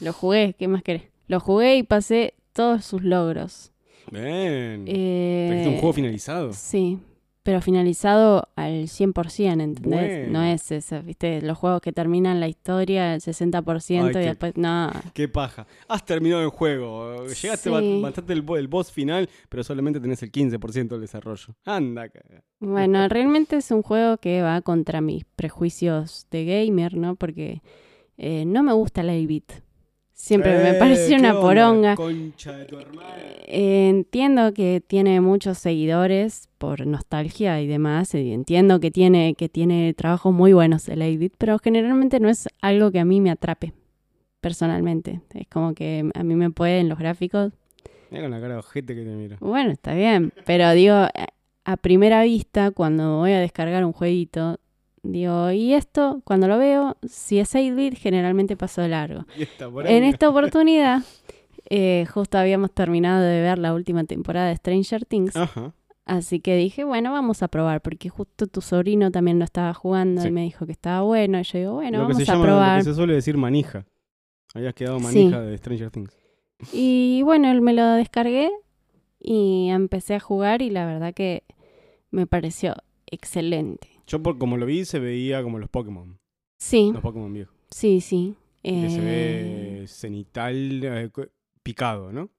Lo 0.00 0.12
jugué, 0.12 0.56
¿qué 0.58 0.66
más 0.66 0.82
querés? 0.82 1.04
Lo 1.28 1.38
jugué 1.38 1.76
y 1.76 1.84
pasé 1.84 2.34
todos 2.52 2.84
sus 2.84 3.04
logros. 3.04 3.72
Bien. 4.10 4.84
Eh, 4.86 5.46
¿Trajiste 5.48 5.68
un 5.74 5.76
juego 5.80 5.92
finalizado? 5.92 6.52
Sí, 6.52 6.98
pero 7.42 7.62
finalizado 7.62 8.46
al 8.56 8.88
100%, 8.88 9.62
¿entendés? 9.62 9.80
Bueno. 10.26 10.32
No 10.40 10.44
es 10.44 10.70
eso, 10.70 11.02
¿viste? 11.02 11.40
Los 11.40 11.56
juegos 11.56 11.80
que 11.80 11.92
terminan 11.92 12.40
la 12.40 12.48
historia 12.48 13.14
al 13.14 13.20
60% 13.22 14.04
Ay, 14.04 14.10
y 14.10 14.12
qué- 14.12 14.18
después... 14.20 14.56
No, 14.56 14.90
Qué 15.14 15.28
paja. 15.28 15.66
Has 15.88 16.04
terminado 16.04 16.42
el 16.42 16.50
juego. 16.50 17.24
Llegaste, 17.26 17.56
Sí. 17.56 17.70
ba- 17.70 17.80
mataste 17.80 18.34
el, 18.34 18.44
el 18.56 18.68
boss 18.68 18.92
final, 18.92 19.30
pero 19.48 19.64
solamente 19.64 19.98
tenés 19.98 20.22
el 20.22 20.30
15% 20.30 20.88
del 20.88 21.00
desarrollo. 21.00 21.54
Anda, 21.64 22.08
caga. 22.10 22.42
Bueno, 22.60 23.08
realmente 23.08 23.56
es 23.56 23.70
un 23.70 23.82
juego 23.82 24.18
que 24.18 24.42
va 24.42 24.60
contra 24.60 25.00
mis 25.00 25.24
prejuicios 25.24 26.26
de 26.30 26.44
gamer, 26.44 26.96
¿no? 26.98 27.16
Porque 27.16 27.62
eh, 28.18 28.44
no 28.44 28.62
me 28.62 28.74
gusta 28.74 29.00
el 29.00 29.08
8-bit. 29.08 29.52
Siempre 30.20 30.58
me 30.58 30.70
Eh, 30.70 30.74
pareció 30.74 31.14
¿qué 31.16 31.20
una 31.22 31.30
onda? 31.30 31.40
poronga. 31.40 31.94
Concha 31.94 32.52
de 32.56 32.64
tu. 32.64 32.76
Eh, 33.46 33.88
entiendo 33.88 34.52
que 34.52 34.82
tiene 34.84 35.20
muchos 35.20 35.58
seguidores 35.58 36.48
por 36.58 36.84
nostalgia 36.86 37.60
y 37.60 37.68
demás. 37.68 38.14
y 38.16 38.32
entiendo 38.32 38.80
que 38.80 38.90
tiene, 38.90 39.34
que 39.34 39.48
tiene 39.48 39.94
trabajos 39.94 40.34
muy 40.34 40.52
buenos 40.52 40.88
el 40.88 41.00
8-bit, 41.02 41.34
pero 41.38 41.58
generalmente 41.60 42.18
no 42.18 42.28
es 42.28 42.48
algo 42.60 42.90
que 42.90 42.98
a 42.98 43.04
mí 43.04 43.20
me 43.20 43.30
atrape 43.30 43.72
personalmente. 44.40 45.20
Es 45.34 45.46
como 45.46 45.72
que 45.72 46.10
a 46.12 46.22
mí 46.24 46.34
me 46.34 46.50
pueden 46.50 46.88
los 46.88 46.98
gráficos 46.98 47.52
Mira 48.10 48.22
con 48.24 48.30
la 48.32 48.40
cara 48.40 48.54
de 48.54 48.58
ojete 48.60 48.94
que 48.96 49.02
te 49.02 49.10
mira. 49.10 49.36
Bueno, 49.40 49.70
está 49.70 49.94
bien, 49.94 50.32
pero 50.46 50.72
digo, 50.72 50.94
a 51.64 51.76
primera 51.76 52.22
vista, 52.24 52.70
cuando 52.72 53.18
voy 53.18 53.32
a 53.32 53.38
descargar 53.40 53.84
un 53.84 53.92
jueguito, 53.92 54.58
digo, 55.02 55.50
y 55.50 55.74
esto, 55.74 56.20
cuando 56.24 56.48
lo 56.48 56.58
veo, 56.58 56.96
si 57.08 57.38
es 57.38 57.54
8-bit, 57.54 57.96
generalmente 57.96 58.56
paso 58.56 58.80
de 58.82 58.88
largo. 58.88 59.24
En 59.84 60.04
esta 60.04 60.28
oportunidad, 60.30 61.02
eh, 61.70 62.06
justo 62.12 62.38
habíamos 62.38 62.72
terminado 62.72 63.22
de 63.22 63.40
ver 63.40 63.58
la 63.58 63.74
última 63.74 64.04
temporada 64.04 64.48
de 64.48 64.56
Stranger 64.56 65.04
Things, 65.04 65.36
Ajá. 65.36 65.74
así 66.06 66.40
que 66.40 66.56
dije, 66.56 66.84
bueno, 66.84 67.12
vamos 67.12 67.42
a 67.42 67.48
probar, 67.48 67.80
porque 67.82 68.08
justo 68.08 68.46
tu 68.46 68.60
sobrino 68.60 69.10
también 69.10 69.38
lo 69.38 69.44
estaba 69.44 69.74
jugando 69.74 70.22
Sí. 70.22 70.28
y 70.28 70.30
me 70.30 70.42
dijo 70.42 70.66
que 70.66 70.72
estaba 70.72 71.02
bueno, 71.02 71.38
y 71.38 71.42
yo 71.42 71.58
digo, 71.58 71.72
bueno, 71.74 71.98
lo 71.98 72.06
que 72.06 72.12
vamos 72.12 72.16
se 72.16 72.30
a 72.30 72.34
llama, 72.34 72.44
probar. 72.44 72.78
lo 72.78 72.84
que 72.84 72.90
se 72.90 72.94
suele 72.94 73.14
decir 73.14 73.36
manija. 73.36 73.84
Habías 74.54 74.74
quedado 74.74 74.98
Sí. 74.98 75.04
manija 75.04 75.40
de 75.42 75.58
Stranger 75.58 75.90
Things. 75.90 76.16
Y 76.72 77.20
bueno, 77.22 77.52
me 77.60 77.72
lo 77.74 77.84
descargué 77.92 78.50
y 79.20 79.68
empecé 79.68 80.14
a 80.16 80.20
jugar 80.20 80.62
y 80.62 80.70
la 80.70 80.86
verdad 80.86 81.12
que 81.14 81.44
me 82.10 82.26
pareció 82.26 82.74
excelente. 83.06 83.97
Yo 84.08 84.22
por 84.22 84.38
como 84.38 84.56
lo 84.56 84.66
vi 84.66 84.84
se 84.84 84.98
veía 84.98 85.42
como 85.42 85.58
los 85.58 85.68
Pokémon. 85.68 86.18
Sí, 86.60 86.90
Los 86.92 87.02
Pokémon 87.02 87.32
viejos. 87.32 87.54
sí, 87.70 88.00
sí. 88.00 88.34
Que 88.62 88.90
se 88.90 88.98
Eh, 89.00 89.80
ve 89.80 89.86
cenital 89.86 90.82
eh, 90.82 91.10
picado, 91.62 92.12
¿no? 92.12 92.30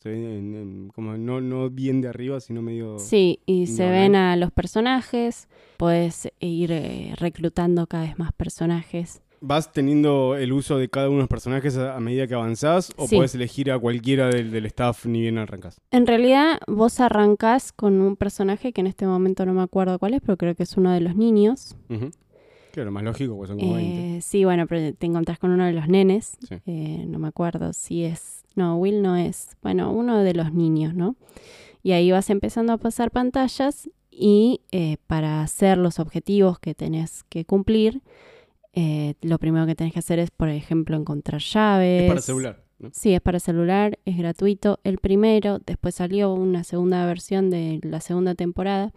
Se 0.00 0.10
ve 0.10 0.16
en- 0.38 0.54
en- 0.54 0.88
como 0.94 1.16
no, 1.16 1.40
no 1.40 1.70
bien 1.70 2.00
de 2.00 2.08
arriba, 2.08 2.38
sino 2.40 2.62
medio... 2.62 2.98
Sí, 2.98 3.40
y 3.46 3.66
se 3.66 3.90
ven 3.90 4.14
a 4.16 4.36
los 4.36 4.52
personajes, 4.52 5.48
puedes 5.78 6.30
ir 6.40 6.70
eh, 6.72 7.14
reclutando 7.16 7.86
cada 7.86 8.04
vez 8.04 8.18
más 8.18 8.32
personajes. 8.32 9.22
¿Vas 9.46 9.72
teniendo 9.72 10.36
el 10.36 10.52
uso 10.54 10.78
de 10.78 10.88
cada 10.88 11.08
uno 11.08 11.16
de 11.18 11.22
los 11.22 11.28
personajes 11.28 11.76
a, 11.76 12.00
medida 12.00 12.26
que 12.26 12.34
avanzás? 12.34 12.92
¿O 12.96 13.06
Sí. 13.06 13.16
puedes 13.16 13.34
elegir 13.34 13.70
a 13.70 13.78
cualquiera 13.78 14.28
del, 14.28 14.50
del 14.50 14.64
staff 14.66 15.04
ni 15.04 15.20
bien 15.20 15.36
arrancas? 15.36 15.78
En 15.90 16.06
realidad, 16.06 16.58
vos 16.66 16.98
arrancás 16.98 17.70
con 17.72 18.00
un 18.00 18.16
personaje 18.16 18.72
que 18.72 18.80
en 18.80 18.86
este 18.86 19.06
momento 19.06 19.44
no 19.44 19.52
me 19.52 19.62
acuerdo 19.62 19.98
cuál 19.98 20.14
es, 20.14 20.22
pero 20.22 20.38
creo 20.38 20.54
que 20.54 20.62
es 20.62 20.76
uno 20.78 20.92
de 20.92 21.00
los 21.00 21.14
niños. 21.14 21.76
Ujú. 21.90 22.10
Claro, 22.72 22.90
más 22.90 23.04
lógico, 23.04 23.36
porque 23.36 23.48
son 23.52 23.60
como 23.60 23.74
20. 23.74 24.16
Eh, 24.16 24.20
sí, 24.22 24.44
bueno, 24.44 24.66
pero 24.66 24.94
te 24.94 25.06
encontrás 25.06 25.38
con 25.38 25.50
uno 25.50 25.64
de 25.66 25.72
los 25.74 25.88
nenes. 25.88 26.36
Sí. 26.48 26.56
Eh, 26.66 27.04
no 27.06 27.18
me 27.18 27.28
acuerdo 27.28 27.72
si 27.72 28.02
es. 28.04 28.44
No, 28.56 28.78
Will 28.78 29.02
no 29.02 29.14
es. 29.14 29.56
Bueno, 29.62 29.92
uno 29.92 30.20
de 30.20 30.32
los 30.34 30.52
niños, 30.54 30.94
¿no? 30.94 31.16
Y 31.82 31.92
ahí 31.92 32.10
vas 32.10 32.30
empezando 32.30 32.72
a 32.72 32.78
pasar 32.78 33.10
pantallas 33.10 33.90
y 34.10 34.62
eh, 34.72 34.96
para 35.06 35.42
hacer 35.42 35.76
los 35.76 35.98
objetivos 35.98 36.58
que 36.58 36.74
tenés 36.74 37.24
que 37.24 37.44
cumplir, 37.44 38.00
eh, 38.74 39.14
lo 39.22 39.38
primero 39.38 39.66
que 39.66 39.74
tenés 39.74 39.92
que 39.92 39.98
hacer 40.00 40.18
es, 40.18 40.30
por 40.30 40.48
ejemplo, 40.48 40.96
encontrar 40.96 41.40
llaves. 41.40 42.02
Es 42.02 42.08
para 42.08 42.20
celular, 42.20 42.64
¿no? 42.78 42.90
Sí, 42.92 43.14
es 43.14 43.20
para 43.20 43.38
celular, 43.40 43.98
es 44.04 44.16
gratuito. 44.16 44.80
El 44.84 44.98
primero, 44.98 45.60
después 45.64 45.94
salió 45.94 46.32
una 46.34 46.64
segunda 46.64 47.06
versión 47.06 47.50
de 47.50 47.80
la 47.82 48.00
segunda 48.00 48.34
temporada. 48.34 48.92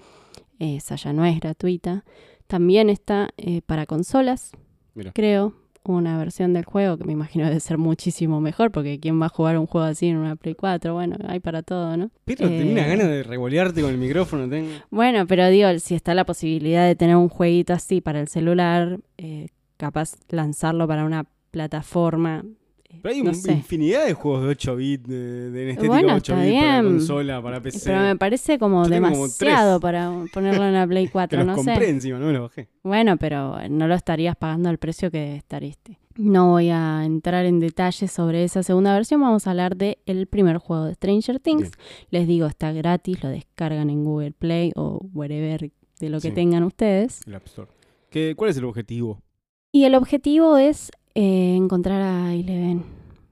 Esa 0.60 0.96
ya 0.96 1.14
no 1.14 1.26
es 1.26 1.40
gratuita. 1.40 2.04
También 2.48 2.90
está 2.90 3.30
eh, 3.38 3.62
para 3.66 3.86
consolas, 3.86 4.52
Mira. 4.96 5.12
creo. 5.14 5.54
Una 5.84 6.18
versión 6.18 6.52
del 6.52 6.66
juego 6.66 6.98
que 6.98 7.06
me 7.06 7.14
imagino 7.14 7.46
debe 7.46 7.62
ser 7.62 7.78
muchísimo 7.78 8.42
mejor, 8.42 8.72
porque 8.74 9.00
¿quién 9.00 9.22
va 9.22 9.28
a 9.28 9.30
jugar 9.30 9.58
un 9.58 9.68
juego 9.68 9.88
así 9.88 10.08
en 10.08 10.18
una 10.18 10.36
Play 10.36 10.54
4? 10.54 10.94
Bueno, 10.94 11.16
hay 11.30 11.40
para 11.40 11.64
todo, 11.64 11.96
¿no? 11.96 12.10
Pero 12.26 12.46
Eh, 12.48 12.58
tenía 12.58 12.74
una 12.74 12.88
ganas 12.88 13.08
de 13.08 13.24
revolearte 13.24 13.82
con 13.82 13.92
el 13.92 13.98
micrófono. 13.98 14.50
Tengo... 14.50 14.68
Bueno, 14.90 15.26
pero 15.28 15.48
digo, 15.48 15.70
si 15.80 15.96
está 15.96 16.14
la 16.14 16.26
posibilidad 16.26 16.86
de 16.86 16.96
tener 16.98 17.16
un 17.16 17.30
jueguito 17.30 17.72
así 17.72 18.02
para 18.02 18.20
el 18.20 18.28
celular, 18.28 19.00
eh, 19.18 19.48
capaz 19.78 20.16
lanzarlo 20.30 20.88
para 20.88 21.06
una 21.06 21.26
plataforma. 21.52 22.44
eh, 22.90 23.00
Pero 23.02 23.14
hay 23.16 23.22
no 23.22 23.32
un- 23.32 23.52
infinidad 23.52 24.06
de 24.06 24.14
juegos 24.14 24.44
de 24.44 24.50
8 24.50 24.76
bits, 24.76 25.08
de, 25.08 25.52
de 25.52 25.70
estética 25.72 25.94
Bueno, 25.94 26.16
8 26.16 26.34
está 26.34 26.46
bits 26.46 26.60
para 26.62 26.84
consola, 26.84 27.42
para 27.42 27.62
PC. 27.62 27.80
Pero 27.90 28.00
me 28.02 28.16
parece 28.16 28.58
como 28.60 28.84
Yo 28.84 28.90
tengo 28.90 29.08
como 29.10 29.16
demasiado 29.28 29.80
para 29.80 30.12
ponerlo 30.34 30.66
en 30.66 30.74
la 30.74 30.88
Play 30.88 31.06
que 31.08 31.12
4, 31.12 31.38
los 31.40 31.48
no 31.48 31.56
compré 31.56 31.76
sé. 31.86 31.90
encima, 31.90 32.20
no 32.20 32.28
me 32.28 32.34
los 32.34 32.42
bajé. 32.44 32.70
Bueno, 32.84 33.18
pero 33.18 33.58
no 33.70 33.88
lo 33.88 33.94
estarías 33.96 34.36
pagando 34.36 34.70
al 34.70 34.78
precio 34.78 35.12
que 35.12 35.20
debe 35.20 35.36
estar 35.36 35.64
este. 35.64 36.00
No 36.16 36.50
voy 36.52 36.70
a 36.70 37.04
entrar 37.06 37.46
en 37.46 37.60
detalles 37.60 38.12
sobre 38.12 38.44
esa 38.44 38.64
segunda 38.64 38.94
versión, 38.94 39.22
vamos 39.22 39.46
a 39.46 39.52
hablar 39.52 39.76
de 39.76 40.00
el 40.08 40.26
primer 40.28 40.58
juego 40.58 40.86
de 40.86 40.96
Stranger 40.96 41.40
Things. 41.40 41.62
Bien. 41.62 41.72
Les 42.10 42.28
digo, 42.28 42.48
está 42.48 42.72
gratis, 42.72 43.22
lo 43.24 43.30
descargan 43.30 43.90
en 43.92 44.04
Google 44.04 44.32
Play 44.32 44.72
o 44.76 45.00
wherever 45.14 45.70
de 46.00 46.10
lo 46.10 46.20
que 46.20 46.30
Sí. 46.30 46.34
tengan 46.34 46.64
ustedes. 46.64 47.22
El 47.28 47.36
App 47.36 47.46
Store. 47.46 47.68
¿Qué, 48.10 48.34
¿Cuál 48.36 48.50
es 48.50 48.58
el 48.58 48.64
objetivo? 48.66 49.22
Y 49.72 49.84
el 49.86 49.96
objetivo 49.96 50.58
es 50.58 50.92
eh, 51.16 51.56
encontrar 51.56 52.02
a 52.02 52.34
Eleven. 52.34 52.84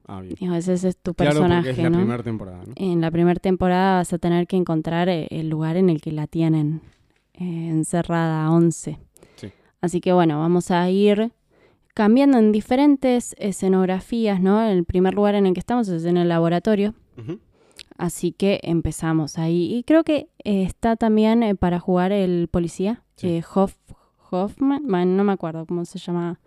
Ah, 0.06 0.20
bien. 0.20 0.36
Digo, 0.38 0.54
Ese, 0.54 0.74
ese 0.74 0.88
es 0.90 0.96
tu 0.96 1.14
Claro, 1.14 1.30
personaje, 1.40 1.68
porque 1.68 1.70
es 1.70 1.78
la 1.82 1.90
¿no? 1.90 1.98
primera 1.98 2.22
temporada, 2.22 2.62
¿no? 2.66 2.72
En 2.76 3.00
la 3.00 3.10
primera 3.10 3.40
temporada 3.40 3.96
vas 3.96 4.12
a 4.12 4.18
tener 4.18 4.46
que 4.46 4.56
encontrar 4.56 5.08
eh, 5.08 5.26
el 5.30 5.48
lugar 5.48 5.76
en 5.76 5.90
el 5.90 6.00
que 6.00 6.12
la 6.12 6.26
tienen 6.26 6.80
eh, 7.34 7.68
encerrada 7.70 8.44
a 8.46 8.52
11. 8.52 8.98
Sí. 9.36 9.50
Así 9.80 10.00
que 10.00 10.12
bueno, 10.12 10.38
vamos 10.38 10.70
a 10.70 10.88
ir 10.90 11.32
cambiando 11.94 12.38
en 12.38 12.52
diferentes 12.52 13.34
escenografías, 13.38 14.40
¿no? 14.40 14.62
El 14.62 14.84
primer 14.84 15.14
lugar 15.14 15.34
en 15.34 15.46
el 15.46 15.54
que 15.54 15.60
estamos 15.60 15.88
es 15.88 16.04
en 16.04 16.16
el 16.18 16.28
laboratorio. 16.28 16.94
Ujú. 17.18 17.40
Así 17.96 18.30
que 18.32 18.60
empezamos 18.62 19.38
ahí. 19.38 19.74
Y 19.74 19.82
creo 19.82 20.04
que 20.04 20.28
eh, 20.44 20.62
está 20.62 20.96
también 20.96 21.42
eh, 21.42 21.54
para 21.54 21.80
jugar 21.80 22.12
el 22.12 22.48
policía, 22.48 23.02
Sí. 23.16 23.28
eh, 23.28 23.42
Hoff- 23.54 23.74
Hoffman, 24.30 25.16
no 25.16 25.24
me 25.24 25.32
acuerdo 25.32 25.66
cómo 25.66 25.84
se 25.84 25.98
llama. 25.98 26.38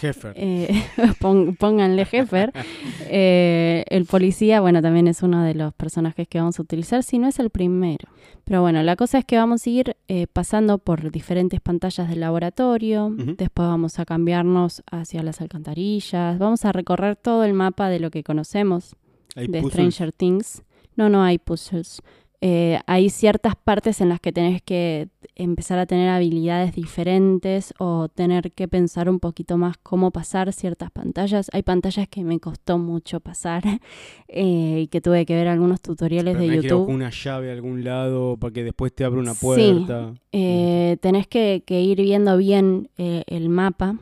Heffer. 0.00 0.34
Eh, 0.36 0.84
pónganle 1.58 2.06
Heffer. 2.10 2.52
Eh, 3.08 3.84
el 3.88 4.04
policía, 4.04 4.60
bueno, 4.60 4.82
también 4.82 5.06
es 5.06 5.22
uno 5.22 5.44
de 5.44 5.54
los 5.54 5.72
personajes 5.74 6.26
que 6.26 6.38
vamos 6.38 6.58
a 6.58 6.62
utilizar, 6.62 7.04
si 7.04 7.18
no 7.18 7.28
es 7.28 7.38
el 7.38 7.50
primero. 7.50 8.08
Pero 8.44 8.62
bueno, 8.62 8.82
la 8.82 8.96
cosa 8.96 9.18
es 9.18 9.24
que 9.24 9.36
vamos 9.36 9.64
a 9.64 9.70
ir 9.70 9.96
eh, 10.08 10.26
pasando 10.26 10.78
por 10.78 11.12
diferentes 11.12 11.60
pantallas 11.60 12.08
del 12.08 12.20
laboratorio, 12.20 13.10
después 13.10 13.68
vamos 13.68 14.00
a 14.00 14.04
cambiarnos 14.04 14.82
hacia 14.90 15.22
las 15.22 15.40
alcantarillas, 15.40 16.38
vamos 16.38 16.64
a 16.64 16.72
recorrer 16.72 17.14
todo 17.14 17.44
el 17.44 17.54
mapa 17.54 17.88
de 17.88 18.00
lo 18.00 18.10
que 18.10 18.24
conocemos 18.24 18.96
de 19.36 19.46
puzzles. 19.46 19.72
Stranger 19.72 20.12
Things. 20.12 20.62
No, 20.96 21.08
no 21.08 21.22
hay 21.22 21.38
puzzles. 21.38 22.02
Eh, 22.40 22.78
hay 22.86 23.08
ciertas 23.10 23.54
partes 23.56 24.00
en 24.00 24.08
las 24.10 24.20
que 24.20 24.32
tenés 24.32 24.60
que 24.62 25.08
empezar 25.34 25.78
a 25.78 25.86
tener 25.86 26.08
habilidades 26.10 26.74
diferentes 26.74 27.72
o 27.78 28.08
tener 28.08 28.52
que 28.52 28.68
pensar 28.68 29.08
un 29.08 29.20
poquito 29.20 29.56
más 29.56 29.76
cómo 29.82 30.10
pasar 30.10 30.52
ciertas 30.52 30.90
pantallas. 30.90 31.48
Hay 31.52 31.62
pantallas 31.62 32.08
que 32.08 32.24
me 32.24 32.38
costó 32.40 32.78
mucho 32.78 33.20
pasar 33.20 33.62
eh, 34.28 34.80
y 34.82 34.86
que 34.88 35.00
tuve 35.00 35.24
que 35.26 35.34
ver 35.34 35.48
algunos 35.48 35.80
tutoriales 35.80 36.34
Pero 36.34 36.42
de 36.42 36.46
tenés 36.48 36.62
que 36.62 36.68
YouTube. 36.68 36.88
una 36.88 37.10
llave 37.10 37.50
a 37.50 37.52
algún 37.54 37.84
lado 37.84 38.36
para 38.36 38.52
que 38.52 38.64
después 38.64 38.94
te 38.94 39.04
abra 39.04 39.20
una 39.20 39.34
Sí. 39.34 39.40
puerta. 39.40 40.14
Eh, 40.32 40.98
tenés 41.00 41.26
que, 41.26 41.62
que 41.66 41.80
ir 41.82 41.98
viendo 42.00 42.36
bien 42.36 42.90
eh, 42.98 43.24
el 43.26 43.48
mapa. 43.48 43.96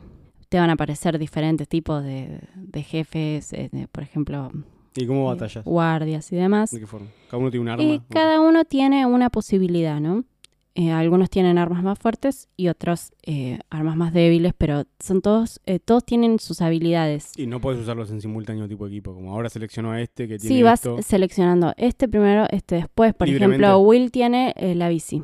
Te 0.48 0.58
van 0.58 0.70
a 0.70 0.74
aparecer 0.74 1.18
diferentes 1.18 1.66
tipos 1.68 2.02
de, 2.04 2.40
de 2.56 2.82
jefes, 2.82 3.52
eh, 3.52 3.70
por 3.90 4.02
ejemplo, 4.04 4.50
¿Y 4.96 5.06
cómo 5.06 5.22
eh, 5.30 5.34
batallas? 5.34 5.64
guardias 5.64 6.32
y 6.32 6.36
demás. 6.36 6.70
¿De 6.70 6.80
qué 6.80 6.86
forma? 6.86 7.08
Cada 7.30 7.38
uno 7.40 7.50
tiene 7.50 7.62
un 7.62 7.68
arma. 7.68 7.82
Y 7.84 8.00
cada 8.08 8.40
uno 8.40 8.64
tiene 8.64 9.06
una 9.06 9.30
posibilidad, 9.30 10.00
¿no? 10.00 10.24
Eh, 10.76 10.90
algunos 10.90 11.30
tienen 11.30 11.56
armas 11.56 11.84
más 11.84 12.00
fuertes 12.00 12.48
y 12.56 12.66
otros 12.66 13.12
eh, 13.22 13.60
armas 13.70 13.94
más 13.96 14.12
débiles, 14.12 14.54
pero 14.58 14.82
son 14.98 15.22
todos, 15.22 15.60
eh, 15.66 15.78
todos 15.78 16.04
tienen 16.04 16.40
sus 16.40 16.60
habilidades. 16.60 17.30
Y 17.36 17.46
no 17.46 17.60
puedes 17.60 17.80
usarlos 17.80 18.10
en 18.10 18.20
simultáneo 18.20 18.66
tipo 18.66 18.84
equipo. 18.88 19.14
Como 19.14 19.32
ahora 19.32 19.48
selecciono 19.50 19.92
a 19.92 20.00
este 20.00 20.26
que 20.26 20.36
tiene 20.38 20.56
Sí, 20.56 20.62
vas 20.64 20.80
esto. 20.80 21.00
seleccionando 21.00 21.74
este 21.76 22.08
primero, 22.08 22.46
este 22.50 22.74
después. 22.74 23.14
Por 23.14 23.28
Libremente. 23.28 23.64
ejemplo, 23.64 23.78
Will 23.80 24.10
tiene 24.10 24.52
la 24.74 24.88
bici. 24.88 25.22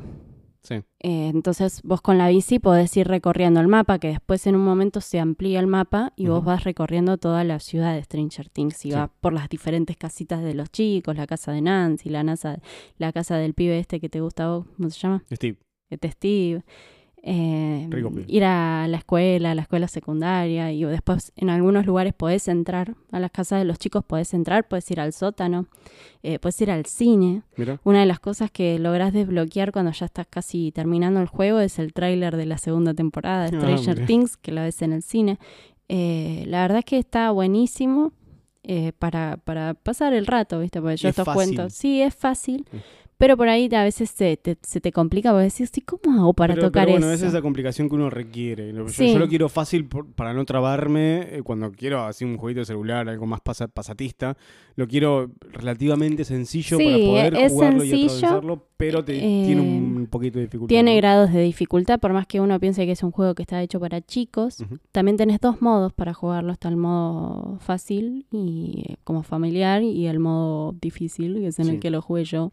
Sí. 0.63 0.75
Eh, 0.99 1.27
entonces 1.33 1.81
vos 1.83 2.01
con 2.01 2.19
la 2.19 2.27
bici 2.29 2.59
podés 2.59 2.95
ir 2.95 3.07
recorriendo 3.07 3.59
el 3.59 3.67
mapa, 3.67 3.97
que 3.97 4.09
después 4.09 4.45
en 4.45 4.55
un 4.55 4.63
momento 4.63 5.01
se 5.01 5.19
amplía 5.19 5.59
el 5.59 5.65
mapa 5.67 6.13
y 6.15 6.27
vos 6.27 6.45
vas 6.45 6.63
recorriendo 6.63 7.17
toda 7.17 7.43
la 7.43 7.59
ciudad 7.59 7.95
de 7.95 8.03
Stranger 8.03 8.49
Things 8.49 8.85
y 8.85 8.91
Sí. 8.91 8.95
vas 8.95 9.09
por 9.21 9.33
las 9.33 9.49
diferentes 9.49 9.97
casitas 9.97 10.43
de 10.43 10.53
los 10.53 10.69
chicos, 10.71 11.15
la 11.15 11.25
casa 11.25 11.51
de 11.51 11.61
Nancy, 11.61 12.09
la, 12.09 12.23
NASA, 12.23 12.59
la 12.97 13.11
casa 13.11 13.37
del 13.37 13.55
pibe 13.55 13.79
este 13.79 13.99
que 13.99 14.07
te 14.09 14.21
gusta 14.21 14.45
a 14.45 14.49
vos, 14.57 14.67
¿cómo 14.77 14.89
se 14.91 14.99
llama? 14.99 15.23
Steve. 15.33 15.57
Este 15.89 16.11
Steve. 16.11 16.63
Eh, 17.23 17.87
pibe. 17.91 18.25
ir 18.27 18.43
a 18.43 18.87
la 18.87 18.97
escuela, 18.97 19.51
a 19.51 19.55
la 19.55 19.61
escuela 19.61 19.87
secundaria 19.87 20.71
y 20.71 20.83
después 20.85 21.31
en 21.35 21.51
algunos 21.51 21.85
lugares 21.85 22.13
podés 22.15 22.47
entrar 22.47 22.95
a 23.11 23.19
las 23.19 23.29
casas 23.29 23.59
de 23.59 23.65
los 23.65 23.77
chicos, 23.77 24.03
podés 24.03 24.33
entrar, 24.33 24.67
podés 24.67 24.89
ir 24.89 24.99
al 24.99 25.13
sótano, 25.13 25.67
eh, 26.23 26.39
podés 26.39 26.59
ir 26.61 26.71
al 26.71 26.85
cine. 26.87 27.43
Mira. 27.57 27.79
Una 27.83 27.99
de 27.99 28.07
las 28.07 28.19
cosas 28.19 28.49
que 28.49 28.79
lográs 28.79 29.13
desbloquear 29.13 29.71
cuando 29.71 29.91
ya 29.91 30.07
estás 30.07 30.25
casi 30.29 30.71
terminando 30.71 31.19
el 31.21 31.27
juego 31.27 31.59
es 31.59 31.77
el 31.77 31.93
tráiler 31.93 32.35
de 32.37 32.47
la 32.47 32.57
segunda 32.57 32.93
temporada 32.95 33.49
de 33.51 33.57
Ah, 33.57 33.77
Stranger. 33.77 34.05
Things, 34.07 34.37
que 34.37 34.51
la 34.51 34.63
ves 34.63 34.81
en 34.81 34.91
el 34.93 35.03
cine. 35.03 35.37
Eh, 35.89 36.45
la 36.47 36.61
verdad 36.61 36.79
es 36.79 36.85
que 36.85 36.97
está 36.97 37.29
buenísimo 37.31 38.13
eh, 38.63 38.93
para, 38.97 39.37
para 39.37 39.73
pasar 39.73 40.13
el 40.13 40.25
rato, 40.25 40.59
¿viste? 40.59 40.79
Porque 40.81 40.97
yo 40.97 41.09
Es 41.09 41.13
estos 41.13 41.25
fácil. 41.25 41.55
cuentos, 41.55 41.73
sí, 41.73 42.01
es 42.01 42.15
fácil, 42.15 42.65
Sí. 42.71 42.77
Pero 43.21 43.37
por 43.37 43.47
ahí 43.49 43.69
a 43.73 43.83
veces 43.83 44.09
se 44.09 44.35
te, 44.35 44.57
se 44.63 44.81
te 44.81 44.91
complica 44.91 45.31
porque 45.31 45.45
decís, 45.45 45.69
sí, 45.71 45.81
¿cómo 45.81 46.19
hago 46.19 46.33
para 46.33 46.55
pero, 46.55 46.67
tocar 46.67 46.85
pero 46.85 46.93
bueno, 46.97 47.05
eso? 47.07 47.15
esa 47.15 47.27
es 47.27 47.33
la 47.33 47.41
complicación 47.41 47.87
que 47.87 47.95
uno 47.95 48.09
requiere. 48.09 48.73
Yo, 48.73 48.87
Sí. 48.89 49.13
yo 49.13 49.19
lo 49.19 49.27
quiero 49.27 49.47
fácil 49.47 49.85
por- 49.85 50.07
para 50.11 50.33
no 50.33 50.43
trabarme 50.43 51.37
eh, 51.37 51.41
cuando 51.43 51.71
quiero 51.71 52.03
así 52.03 52.25
un 52.25 52.37
jueguito 52.37 52.59
de 52.61 52.65
celular, 52.65 53.07
algo 53.07 53.27
más 53.27 53.39
pasa- 53.41 53.67
pasatista. 53.67 54.35
Lo 54.75 54.87
quiero 54.87 55.31
relativamente 55.51 56.25
sencillo 56.25 56.77
Sí, 56.77 56.83
para 56.83 56.97
poder 56.97 57.35
es 57.35 57.51
jugarlo 57.51 57.83
y 57.83 57.89
sencillo, 57.89 58.07
atravesarlo, 58.15 58.67
pero 58.77 59.05
te- 59.05 59.17
eh, 59.17 59.45
tiene 59.45 59.61
un 59.61 60.07
poquito 60.09 60.39
de 60.39 60.45
dificultad. 60.45 60.69
Tiene 60.69 60.91
¿no? 60.95 60.97
grados 60.97 61.31
de 61.31 61.41
dificultad, 61.43 61.99
por 61.99 62.13
más 62.13 62.25
que 62.25 62.41
uno 62.41 62.59
piense 62.59 62.85
que 62.85 62.93
es 62.93 63.03
un 63.03 63.11
juego 63.11 63.35
que 63.35 63.43
está 63.43 63.61
hecho 63.61 63.79
para 63.79 64.01
chicos. 64.01 64.57
También 64.91 65.17
tenés 65.17 65.39
dos 65.39 65.61
modos 65.61 65.93
para 65.93 66.13
jugarlo. 66.13 66.51
Está 66.53 66.69
el 66.69 66.77
modo 66.77 67.57
fácil 67.59 68.25
y 68.31 68.83
eh, 68.89 68.95
como 69.03 69.21
familiar 69.23 69.83
y 69.83 70.07
el 70.07 70.19
modo 70.19 70.73
difícil, 70.81 71.35
que 71.35 71.47
es 71.47 71.59
en 71.59 71.69
el 71.69 71.79
que 71.79 71.91
lo 71.91 72.01
jugué 72.01 72.23
yo. 72.23 72.51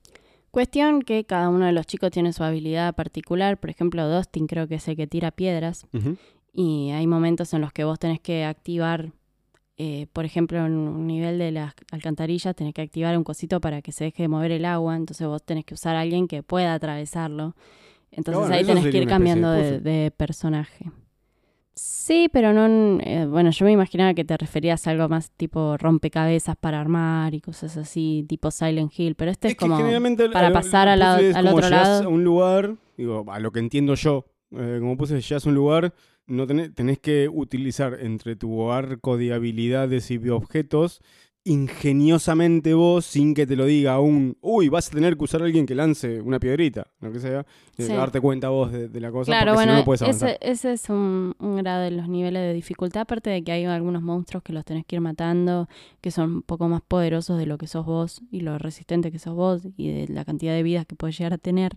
Cuestión 0.51 1.03
que 1.03 1.25
cada 1.25 1.49
uno 1.51 1.67
de 1.67 1.73
los 1.73 1.87
chicos 1.87 2.11
tiene 2.11 2.33
su 2.33 2.43
habilidad 2.43 2.95
particular. 2.95 3.59
Por 3.59 3.71
ejemplo, 3.71 4.09
Dustin 4.09 4.47
creo 4.47 4.67
que 4.67 4.77
es 4.77 4.89
el 4.89 4.97
que 4.97 5.07
tira 5.07 5.31
piedras. 5.31 5.87
Y 6.53 6.91
hay 6.91 7.07
momentos 7.07 7.53
en 7.55 7.61
los 7.61 7.73
que 7.73 7.85
vos 7.85 7.99
tenés 7.99 8.21
que 8.21 8.45
activar, 8.45 9.13
eh, 9.77 10.07
por 10.13 10.25
ejemplo, 10.25 10.65
en 10.65 10.73
un 10.73 11.07
nivel 11.07 11.39
de 11.39 11.53
las 11.53 11.75
alcantarillas, 11.93 12.57
tenés 12.57 12.75
que 12.75 12.83
activar 12.83 13.17
un 13.17 13.25
cosito 13.25 13.61
para 13.61 13.83
que 13.83 13.93
se 13.93 14.05
deje 14.05 14.25
de 14.25 14.29
mover 14.29 14.53
el 14.53 14.65
agua. 14.65 14.97
Entonces 14.97 15.27
vos 15.27 15.43
tenés 15.43 15.65
que 15.65 15.75
usar 15.75 15.97
a 15.97 16.01
alguien 16.01 16.27
que 16.27 16.43
pueda 16.43 16.75
atravesarlo. 16.75 17.55
Entonces 18.11 18.41
bueno, 18.41 18.55
ahí 18.55 18.65
tenés 18.65 18.85
que 18.85 18.97
ir 18.97 19.05
de 19.05 19.07
cambiando 19.07 19.53
de 19.53 20.13
personaje. 20.17 20.91
Sí, 21.81 22.29
pero 22.33 22.53
no. 22.53 23.01
eh, 23.01 23.27
bueno, 23.27 23.51
yo 23.51 23.65
me 23.65 23.73
imaginaba 23.73 24.15
que 24.15 24.25
te 24.25 24.37
referías 24.37 24.87
a 24.87 24.91
algo 24.91 25.09
más 25.09 25.31
tipo 25.31 25.77
rompecabezas 25.77 26.57
para 26.57 26.81
armar 26.81 27.35
y 27.35 27.41
cosas 27.41 27.77
así, 27.77 28.25
tipo 28.29 28.51
Silent 28.51 28.93
Hill. 28.97 29.15
Pero 29.15 29.31
este 29.31 29.49
es, 29.49 29.55
que 29.55 29.59
como. 29.59 29.79
para 30.33 30.53
pasar 30.53 30.89
al 30.89 31.21
es 31.21 31.37
al 31.37 31.45
como 31.47 31.57
otro 31.57 31.71
lado. 31.71 32.05
a 32.05 32.09
un 32.09 32.25
lugar, 32.25 32.75
digo, 32.97 33.25
a 33.29 33.39
lo 33.39 33.53
que 33.53 33.61
entiendo 33.61 33.95
yo, 33.95 34.27
eh, 34.53 34.79
como 34.81 34.97
puse, 34.97 35.21
llegas 35.21 35.47
a 35.47 35.49
un 35.49 35.55
lugar, 35.55 35.95
no 36.27 36.47
tenés, 36.47 36.75
tenés 36.75 36.99
que 36.99 37.29
utilizar 37.29 37.99
entre 38.01 38.37
tu 38.37 38.71
arco 38.71 39.17
de 39.17 39.33
habilidades 39.33 40.11
y 40.11 40.19
de 40.19 40.31
objetos 40.31 41.01
ingeniosamente 41.49 42.75
vos, 42.75 43.05
sin 43.07 43.35
que 43.35 43.47
te 43.47 43.57
lo 43.57 43.65
diga 43.67 43.95
aún, 43.95 44.37
uy, 44.41 44.69
vas 44.69 44.89
a 44.89 44.91
tener 44.91 45.17
que 45.17 45.25
usar 45.25 45.43
a 45.43 45.47
alguien 45.47 45.67
que 45.67 45.75
lance 45.75 46.21
una 46.21 46.39
piedrita, 46.39 46.87
lo 47.01 47.11
que 47.13 47.21
sea, 47.21 47.41
eh, 47.41 47.45
Sí. 47.85 47.93
darte 47.93 48.21
cuenta 48.21 48.49
vos 48.49 48.71
de, 48.73 48.89
de 48.89 49.01
la 49.01 49.11
cosa, 49.11 49.33
Claro, 49.33 49.53
porque 49.53 49.53
si 49.53 49.57
bueno, 49.59 49.73
no, 49.73 49.79
no 49.79 49.85
puedes 49.85 50.03
avanzar. 50.03 50.31
ese, 50.31 50.39
ese 50.51 50.73
es 50.73 50.89
un, 50.91 51.35
un 51.39 51.57
grado 51.57 51.83
de 51.83 51.91
los 51.93 52.09
niveles 52.09 52.43
de 52.43 52.53
dificultad, 52.53 53.03
aparte 53.03 53.31
de 53.31 53.43
que 53.43 53.53
hay 53.53 53.65
algunos 53.65 54.03
monstruos 54.03 54.43
que 54.43 54.53
los 54.53 54.65
tenés 54.65 54.85
que 54.87 54.97
ir 54.97 55.01
matando, 55.01 55.69
que 56.01 56.11
son 56.11 56.35
un 56.37 56.43
poco 56.43 56.69
más 56.69 56.83
poderosos 56.83 57.39
de 57.39 57.47
lo 57.47 57.57
que 57.59 57.67
sos 57.67 57.87
vos 57.87 58.21
y 58.31 58.41
lo 58.41 58.59
resistente 58.59 59.11
que 59.13 59.19
sos 59.19 59.35
vos 59.35 59.63
y 59.77 59.91
de 60.07 60.13
la 60.13 60.25
cantidad 60.25 60.53
de 60.55 60.63
vidas 60.63 60.87
que 60.87 60.97
puedes 60.97 61.17
llegar 61.19 61.33
a 61.35 61.39
tener. 61.39 61.77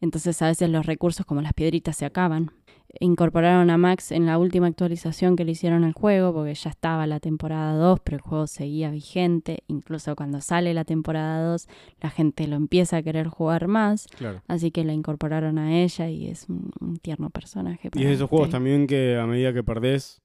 Entonces 0.00 0.40
a 0.42 0.46
veces 0.46 0.70
los 0.70 0.86
recursos 0.86 1.26
como 1.26 1.42
las 1.42 1.52
piedritas 1.54 1.96
se 1.96 2.04
acaban. 2.04 2.52
Incorporaron 3.00 3.70
a 3.70 3.78
Max 3.78 4.12
en 4.12 4.26
la 4.26 4.38
última 4.38 4.66
actualización 4.66 5.36
que 5.36 5.44
le 5.44 5.52
hicieron 5.52 5.84
al 5.84 5.92
juego, 5.92 6.32
porque 6.32 6.54
ya 6.54 6.70
estaba 6.70 7.06
la 7.06 7.20
temporada 7.20 7.74
2, 7.74 8.00
pero 8.00 8.16
el 8.16 8.20
juego 8.22 8.46
seguía 8.46 8.90
vigente. 8.90 9.62
Incluso 9.68 10.16
cuando 10.16 10.40
sale 10.40 10.74
la 10.74 10.84
temporada 10.84 11.42
2, 11.52 11.68
la 12.00 12.10
gente 12.10 12.46
lo 12.48 12.56
empieza 12.56 12.98
a 12.98 13.02
querer 13.02 13.28
jugar 13.28 13.68
más. 13.68 14.06
Claro. 14.16 14.42
Así 14.48 14.70
que 14.70 14.84
la 14.84 14.92
incorporaron 14.92 15.58
a 15.58 15.78
ella 15.80 16.08
y 16.08 16.28
es 16.28 16.48
un, 16.48 16.70
un 16.80 16.96
tierno 16.98 17.30
personaje. 17.30 17.88
Y 17.94 18.02
es 18.02 18.08
de 18.08 18.14
esos 18.14 18.28
juegos 18.28 18.50
también 18.50 18.86
que 18.86 19.16
a 19.16 19.26
medida 19.26 19.52
que 19.52 19.62
perdés, 19.62 20.20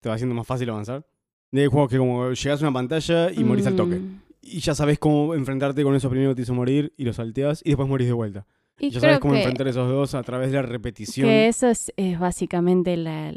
te 0.00 0.08
va 0.08 0.14
haciendo 0.16 0.34
más 0.34 0.46
fácil 0.46 0.70
avanzar. 0.70 1.06
Hay 1.52 1.66
juegos 1.66 1.90
que 1.90 1.98
como 1.98 2.32
llegas 2.32 2.62
a 2.62 2.66
una 2.66 2.74
pantalla 2.74 3.30
y 3.32 3.42
morís 3.44 3.66
al 3.66 3.76
toque. 3.76 3.96
Mm, 3.96 4.20
Y 4.42 4.60
ya 4.60 4.74
sabes 4.74 4.98
cómo 4.98 5.34
enfrentarte 5.34 5.82
con 5.82 5.94
eso 5.94 6.10
primero 6.10 6.30
que 6.30 6.36
te 6.36 6.42
hizo 6.42 6.54
morir 6.54 6.92
y 6.96 7.04
lo 7.04 7.12
salteas 7.12 7.62
y 7.64 7.70
después 7.70 7.88
morís 7.88 8.06
de 8.06 8.12
vuelta. 8.12 8.46
Y 8.78 8.90
ya 8.90 9.00
creo 9.00 9.10
sabes 9.10 9.20
cómo 9.20 9.34
que, 9.34 9.40
enfrentar 9.40 9.68
esos 9.68 9.88
dos 9.88 10.14
a 10.14 10.22
través 10.22 10.50
de 10.52 10.56
la 10.56 10.62
repetición. 10.62 11.28
que 11.28 11.48
eso 11.48 11.68
es, 11.68 11.92
es 11.96 12.18
básicamente 12.18 12.96
la, 12.96 13.32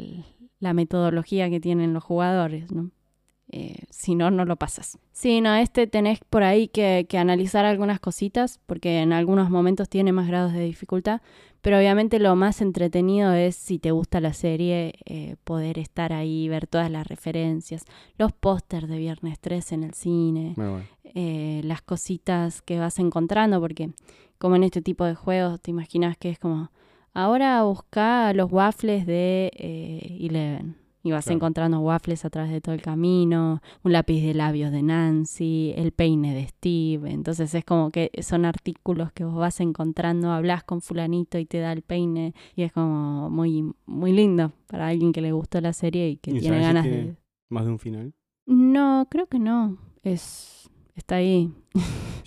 la 0.60 0.72
metodología 0.74 1.50
que 1.50 1.60
tienen 1.60 1.92
los 1.92 2.04
jugadores, 2.04 2.70
¿no? 2.72 2.90
Eh, 3.54 3.80
si 3.90 4.14
no, 4.14 4.30
no 4.30 4.46
lo 4.46 4.56
pasas. 4.56 4.98
Sí, 5.12 5.42
no, 5.42 5.54
este 5.54 5.86
tenés 5.86 6.20
por 6.30 6.42
ahí 6.42 6.68
que, 6.68 7.04
que 7.06 7.18
analizar 7.18 7.66
algunas 7.66 8.00
cositas, 8.00 8.60
porque 8.64 9.00
en 9.02 9.12
algunos 9.12 9.50
momentos 9.50 9.90
tiene 9.90 10.10
más 10.10 10.26
grados 10.26 10.54
de 10.54 10.64
dificultad, 10.64 11.20
pero 11.60 11.76
obviamente 11.76 12.18
lo 12.18 12.34
más 12.34 12.62
entretenido 12.62 13.34
es, 13.34 13.54
si 13.54 13.78
te 13.78 13.90
gusta 13.90 14.20
la 14.20 14.32
serie, 14.32 14.94
eh, 15.04 15.36
poder 15.44 15.78
estar 15.78 16.14
ahí, 16.14 16.48
ver 16.48 16.66
todas 16.66 16.90
las 16.90 17.06
referencias, 17.06 17.84
los 18.16 18.32
pósters 18.32 18.88
de 18.88 18.96
Viernes 18.96 19.38
3 19.38 19.72
en 19.72 19.82
el 19.84 19.92
cine, 19.94 20.54
bueno. 20.56 20.82
eh, 21.04 21.60
las 21.62 21.82
cositas 21.82 22.62
que 22.62 22.78
vas 22.78 22.98
encontrando, 22.98 23.60
porque 23.60 23.90
como 24.42 24.56
en 24.56 24.64
este 24.64 24.82
tipo 24.82 25.04
de 25.04 25.14
juegos 25.14 25.60
te 25.60 25.70
imaginas 25.70 26.18
que 26.18 26.28
es 26.30 26.38
como, 26.40 26.70
Ahora 27.14 27.62
busca 27.62 28.32
los 28.32 28.50
waffles 28.50 29.06
de 29.06 29.52
eh, 29.54 30.18
Eleven. 30.20 30.76
Y 31.04 31.10
vas 31.12 31.24
Claro. 31.26 31.36
encontrando 31.36 31.78
waffles 31.80 32.24
a 32.24 32.30
través 32.30 32.50
de 32.50 32.60
todo 32.60 32.74
el 32.74 32.80
camino, 32.82 33.60
un 33.84 33.92
lápiz 33.92 34.20
de 34.22 34.34
labios 34.34 34.72
de 34.72 34.82
Nancy, 34.82 35.72
el 35.76 35.92
peine 35.92 36.34
de 36.34 36.46
Steve. 36.48 37.10
Entonces 37.10 37.54
es 37.54 37.64
como 37.64 37.90
que 37.90 38.10
son 38.22 38.44
artículos 38.44 39.12
que 39.12 39.24
vos 39.24 39.34
vas 39.36 39.60
encontrando, 39.60 40.30
hablas 40.30 40.64
con 40.64 40.80
fulanito 40.80 41.38
y 41.38 41.44
te 41.44 41.58
da 41.58 41.72
el 41.72 41.82
peine. 41.82 42.34
Y 42.56 42.62
es 42.62 42.72
como 42.72 43.30
muy, 43.30 43.72
muy 43.86 44.12
lindo 44.12 44.52
para 44.68 44.88
alguien 44.88 45.12
que 45.12 45.20
le 45.20 45.32
gustó 45.32 45.60
la 45.60 45.72
serie 45.72 46.08
y 46.08 46.16
que 46.16 46.30
¿Y 46.32 46.40
tiene 46.40 46.60
ganas 46.60 46.84
de... 46.84 47.16
Más 47.48 47.64
de 47.64 47.70
un 47.72 47.78
final. 47.78 48.14
No, 48.46 49.06
creo 49.10 49.26
que 49.26 49.38
no. 49.38 49.76
Es... 50.02 50.68
Está 50.94 51.16
ahí. 51.16 51.52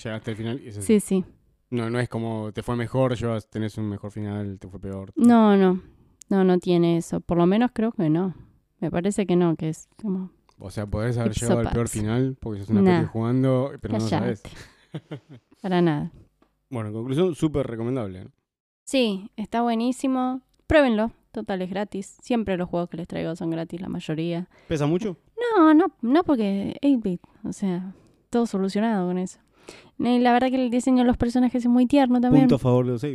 Llegaste 0.04 0.32
al 0.32 0.38
final 0.38 0.62
y 0.64 0.68
es. 0.70 0.76
Sí, 0.84 1.00
sí. 1.00 1.24
No, 1.72 1.90
no 1.90 2.00
es 2.00 2.08
como 2.10 2.52
te 2.54 2.62
fue 2.64 2.76
mejor, 2.76 3.16
yo 3.16 3.40
tenés 3.42 3.78
un 3.78 3.90
mejor 3.90 4.12
final, 4.12 4.58
te 4.60 4.68
fue 4.68 4.80
peor. 4.80 5.12
No, 5.16 5.58
no. 5.58 5.82
No, 6.30 6.44
no 6.44 6.58
tiene 6.60 6.98
eso. 6.98 7.20
Por 7.22 7.38
lo 7.38 7.46
menos 7.46 7.72
creo 7.74 7.92
que 7.92 8.10
no. 8.10 8.34
Me 8.80 8.90
parece 8.92 9.26
que 9.26 9.36
no, 9.36 9.56
que 9.56 9.70
es 9.70 9.88
como... 10.02 10.32
O 10.60 10.70
sea, 10.72 10.86
podés 10.86 11.18
haber 11.18 11.34
llegado 11.34 11.60
al 11.60 11.70
peor 11.72 11.90
final 11.90 12.38
porque 12.40 12.62
sos 12.62 12.70
una 12.70 12.82
Nah. 12.82 12.98
peli 13.00 13.08
jugando, 13.12 13.72
pero 13.82 13.94
no 13.94 14.00
lo 14.00 14.08
sabes. 14.08 14.42
Para 15.62 15.82
nada. 15.82 16.12
Bueno, 16.70 16.90
en 16.90 16.96
conclusión, 16.96 17.36
súper 17.36 17.68
recomendable. 17.68 18.26
¿no? 18.26 18.32
Sí, 18.86 19.32
está 19.36 19.62
buenísimo. 19.62 20.42
Pruébenlo. 20.68 21.12
Total, 21.32 21.62
es 21.62 21.70
gratis. 21.70 22.18
Siempre 22.22 22.56
los 22.58 22.70
juegos 22.70 22.90
que 22.90 22.98
les 22.98 23.08
traigo 23.08 23.36
son 23.36 23.50
gratis, 23.50 23.82
la 23.82 23.90
mayoría. 23.90 24.48
¿Pesa 24.70 24.86
mucho? 24.88 25.18
No, 25.58 25.74
no, 25.74 25.88
no 26.02 26.24
porque 26.24 26.78
8-bit. 26.82 27.22
O 27.44 27.52
sea, 27.52 27.94
todo 28.30 28.46
solucionado 28.46 29.08
con 29.08 29.18
eso. 29.18 29.40
Y 30.00 30.20
la 30.20 30.34
verdad 30.34 30.50
que 30.50 30.64
el 30.64 30.70
diseño 30.70 31.00
de 31.00 31.06
los 31.08 31.18
personajes 31.18 31.64
es 31.64 31.70
muy 31.70 31.86
tierno 31.86 32.20
también. 32.22 32.44
Punto 32.46 32.56
a 32.56 32.60
favor 32.60 32.86
de 32.86 32.92
8 32.94 33.08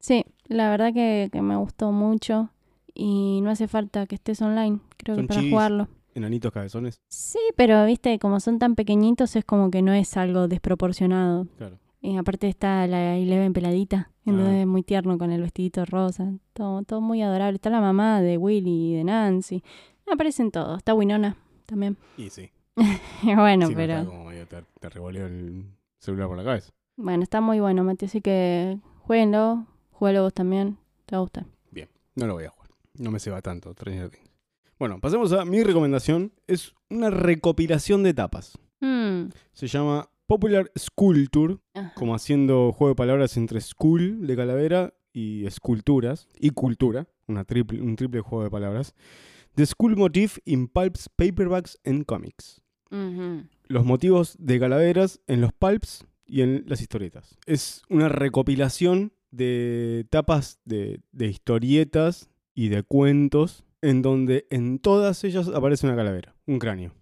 Sí, 0.00 0.24
la 0.48 0.70
verdad 0.70 0.92
que, 0.92 1.28
que 1.32 1.42
me 1.42 1.56
gustó 1.56 1.92
mucho. 1.92 2.50
Y 2.94 3.40
no 3.42 3.50
hace 3.50 3.68
falta 3.68 4.06
que 4.06 4.14
estés 4.14 4.40
online, 4.40 4.78
creo 4.96 5.16
Son 5.16 5.24
que 5.24 5.28
para 5.28 5.40
chivis. 5.40 5.52
jugarlo. 5.52 5.88
Enanitos 6.14 6.50
cabezones. 6.50 7.00
Sí, 7.08 7.38
pero 7.56 7.84
viste, 7.84 8.18
como 8.18 8.40
son 8.40 8.58
tan 8.58 8.74
pequeñitos, 8.74 9.36
es 9.36 9.44
como 9.44 9.70
que 9.70 9.82
no 9.82 9.92
es 9.92 10.16
algo 10.16 10.48
desproporcionado. 10.48 11.46
Claro. 11.58 11.78
Y 12.00 12.16
aparte 12.16 12.48
está 12.48 12.86
la 12.86 13.16
Eleven 13.16 13.52
peladita, 13.52 14.10
entonces 14.24 14.54
Ah. 14.54 14.60
es 14.60 14.66
muy 14.66 14.82
tierno 14.82 15.18
con 15.18 15.30
el 15.30 15.42
vestidito 15.42 15.84
rosa. 15.84 16.32
Todo, 16.54 16.82
todo 16.82 17.00
muy 17.02 17.20
adorable. 17.20 17.56
Está 17.56 17.68
la 17.68 17.80
mamá 17.80 18.20
de 18.22 18.38
Willy 18.38 18.92
y 18.92 18.94
de 18.94 19.04
Nancy. 19.04 19.62
Aparecen 20.10 20.50
todos. 20.50 20.78
Está 20.78 20.94
Winona 20.94 21.36
también. 21.66 21.96
Y 22.16 22.30
sí. 22.30 22.48
bueno, 23.22 23.66
Sí, 23.66 23.72
no, 23.72 23.76
pero 23.76 23.92
está 23.98 24.10
como 24.10 24.30
te, 24.30 24.64
te 24.80 24.88
revolvió 24.88 25.26
el 25.26 25.64
celular 25.98 26.28
por 26.28 26.36
la 26.36 26.44
cabeza. 26.44 26.72
bueno, 26.96 27.22
está 27.22 27.40
muy 27.40 27.60
bueno, 27.60 27.84
Mati. 27.84 28.06
Así 28.06 28.20
que 28.20 28.78
jueguenlo. 29.00 29.66
Juegalo 29.90 30.22
vos 30.24 30.34
también. 30.34 30.78
Te 31.06 31.16
va 31.16 31.18
a 31.18 31.22
gustar. 31.22 31.46
No 32.14 32.26
lo 32.26 32.32
voy 32.32 32.44
a 32.44 32.48
jugar. 32.48 32.70
No 32.98 33.10
me 33.10 33.18
ceba 33.20 33.42
tanto. 33.42 33.72
Stranger 33.72 34.08
Things. 34.08 34.30
Bueno, 34.78 34.98
pasemos 35.00 35.32
a 35.32 35.44
mi 35.44 35.62
recomendación. 35.62 36.32
Es 36.46 36.72
una 36.88 37.10
recopilación 37.10 38.02
de 38.02 38.14
tapas. 38.14 38.58
Mm, 38.80 39.26
Se 39.52 39.66
llama 39.66 40.08
Popular 40.26 40.70
Sculpture, 40.78 41.58
ajá. 41.74 41.92
como 41.94 42.14
haciendo 42.14 42.72
juego 42.72 42.90
de 42.92 42.96
palabras 42.96 43.36
entre 43.36 43.60
school 43.60 44.26
de 44.26 44.34
calavera 44.34 44.94
y 45.12 45.44
esculturas 45.46 46.28
y 46.38 46.50
cultura, 46.50 47.06
una 47.26 47.44
triple, 47.44 47.82
un 47.82 47.96
triple 47.96 48.22
juego 48.22 48.44
de 48.44 48.50
palabras. 48.50 48.94
The 49.54 49.66
School 49.66 49.96
Motif 49.96 50.38
in 50.46 50.68
Pulps, 50.68 51.08
Paperbacks 51.10 51.78
and 51.84 52.04
Comics. 52.06 52.62
Los 52.90 53.84
motivos 53.84 54.36
de 54.38 54.60
calaveras 54.60 55.20
en 55.26 55.40
los 55.40 55.52
pulps 55.52 56.06
y 56.26 56.42
en 56.42 56.64
las 56.66 56.80
historietas. 56.80 57.38
Es 57.46 57.82
una 57.88 58.08
recopilación 58.08 59.12
de 59.30 60.06
tapas 60.10 60.60
de, 60.64 61.00
historietas 61.18 62.28
y 62.54 62.68
de 62.68 62.82
cuentos 62.82 63.64
en 63.82 64.02
donde 64.02 64.46
en 64.50 64.78
todas 64.78 65.24
ellas 65.24 65.48
aparece 65.48 65.86
una 65.86 65.96
calavera, 65.96 66.34
un 66.46 66.58
cráneo. 66.58 66.92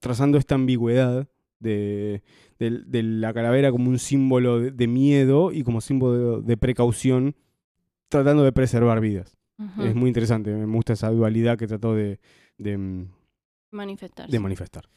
Trazando 0.00 0.38
esta 0.38 0.54
ambigüedad 0.54 1.28
de, 1.60 2.22
de- 2.58 2.82
de 2.86 3.02
la 3.02 3.32
calavera 3.32 3.70
como 3.70 3.88
un 3.88 3.98
símbolo 3.98 4.60
de, 4.60 4.70
de 4.70 4.86
miedo 4.86 5.50
y 5.52 5.62
como 5.62 5.80
símbolo 5.80 6.40
de, 6.42 6.56
precaución, 6.56 7.36
tratando 8.08 8.44
de 8.44 8.52
preservar 8.52 9.00
vidas. 9.00 9.36
Es 9.88 9.94
muy 9.94 10.08
interesante, 10.08 10.52
me 10.52 10.66
gusta 10.74 10.92
esa 10.94 11.10
dualidad 11.10 11.56
que 11.56 11.66
trató 11.68 11.94
de, 11.94 12.18
de, 12.58 12.76
mm, 12.76 13.08
Manifestarse. 13.74 14.32
de 14.32 14.40
manifestar. 14.40 14.88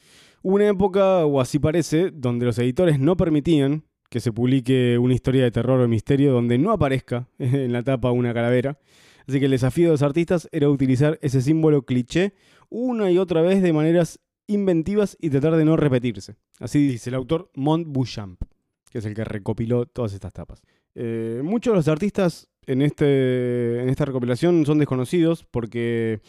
Una 0.42 0.68
época, 0.68 1.26
o 1.26 1.40
así 1.40 1.58
parece, 1.58 2.10
donde 2.12 2.46
los 2.46 2.58
editores 2.58 2.98
no 2.98 3.16
permitían 3.16 3.84
que 4.08 4.20
se 4.20 4.32
publique 4.32 4.96
una 4.98 5.14
historia 5.14 5.42
de 5.44 5.50
terror 5.50 5.80
o 5.80 5.88
misterio 5.88 6.32
donde 6.32 6.58
no 6.58 6.72
aparezca 6.72 7.28
en 7.38 7.72
la 7.72 7.82
tapa 7.82 8.10
una 8.10 8.32
calavera. 8.32 8.78
Así 9.26 9.38
que 9.38 9.44
el 9.44 9.50
desafío 9.50 9.86
de 9.86 9.92
los 9.92 10.02
artistas 10.02 10.48
era 10.52 10.70
utilizar 10.70 11.18
ese 11.20 11.42
símbolo 11.42 11.82
cliché 11.82 12.32
una 12.70 13.10
y 13.10 13.18
otra 13.18 13.42
vez 13.42 13.62
de 13.62 13.72
maneras 13.72 14.20
inventivas 14.46 15.16
y 15.20 15.28
tratar 15.28 15.56
de 15.56 15.64
no 15.64 15.76
repetirse. 15.76 16.36
Así 16.58 16.86
dice 16.86 17.10
el 17.10 17.14
autor 17.14 17.50
Mont 17.54 17.86
Bouchamp, 17.86 18.40
que 18.90 18.98
es 18.98 19.04
el 19.04 19.14
que 19.14 19.24
recopiló 19.24 19.84
todas 19.84 20.14
estas 20.14 20.32
tapas. 20.32 20.62
Eh, 20.94 21.42
muchos 21.44 21.72
de 21.72 21.76
los 21.76 21.88
artistas 21.88 22.48
en, 22.66 22.80
este, 22.80 23.82
en 23.82 23.90
esta 23.90 24.06
recopilación 24.06 24.64
son 24.64 24.78
desconocidos 24.78 25.44
porque 25.50 26.20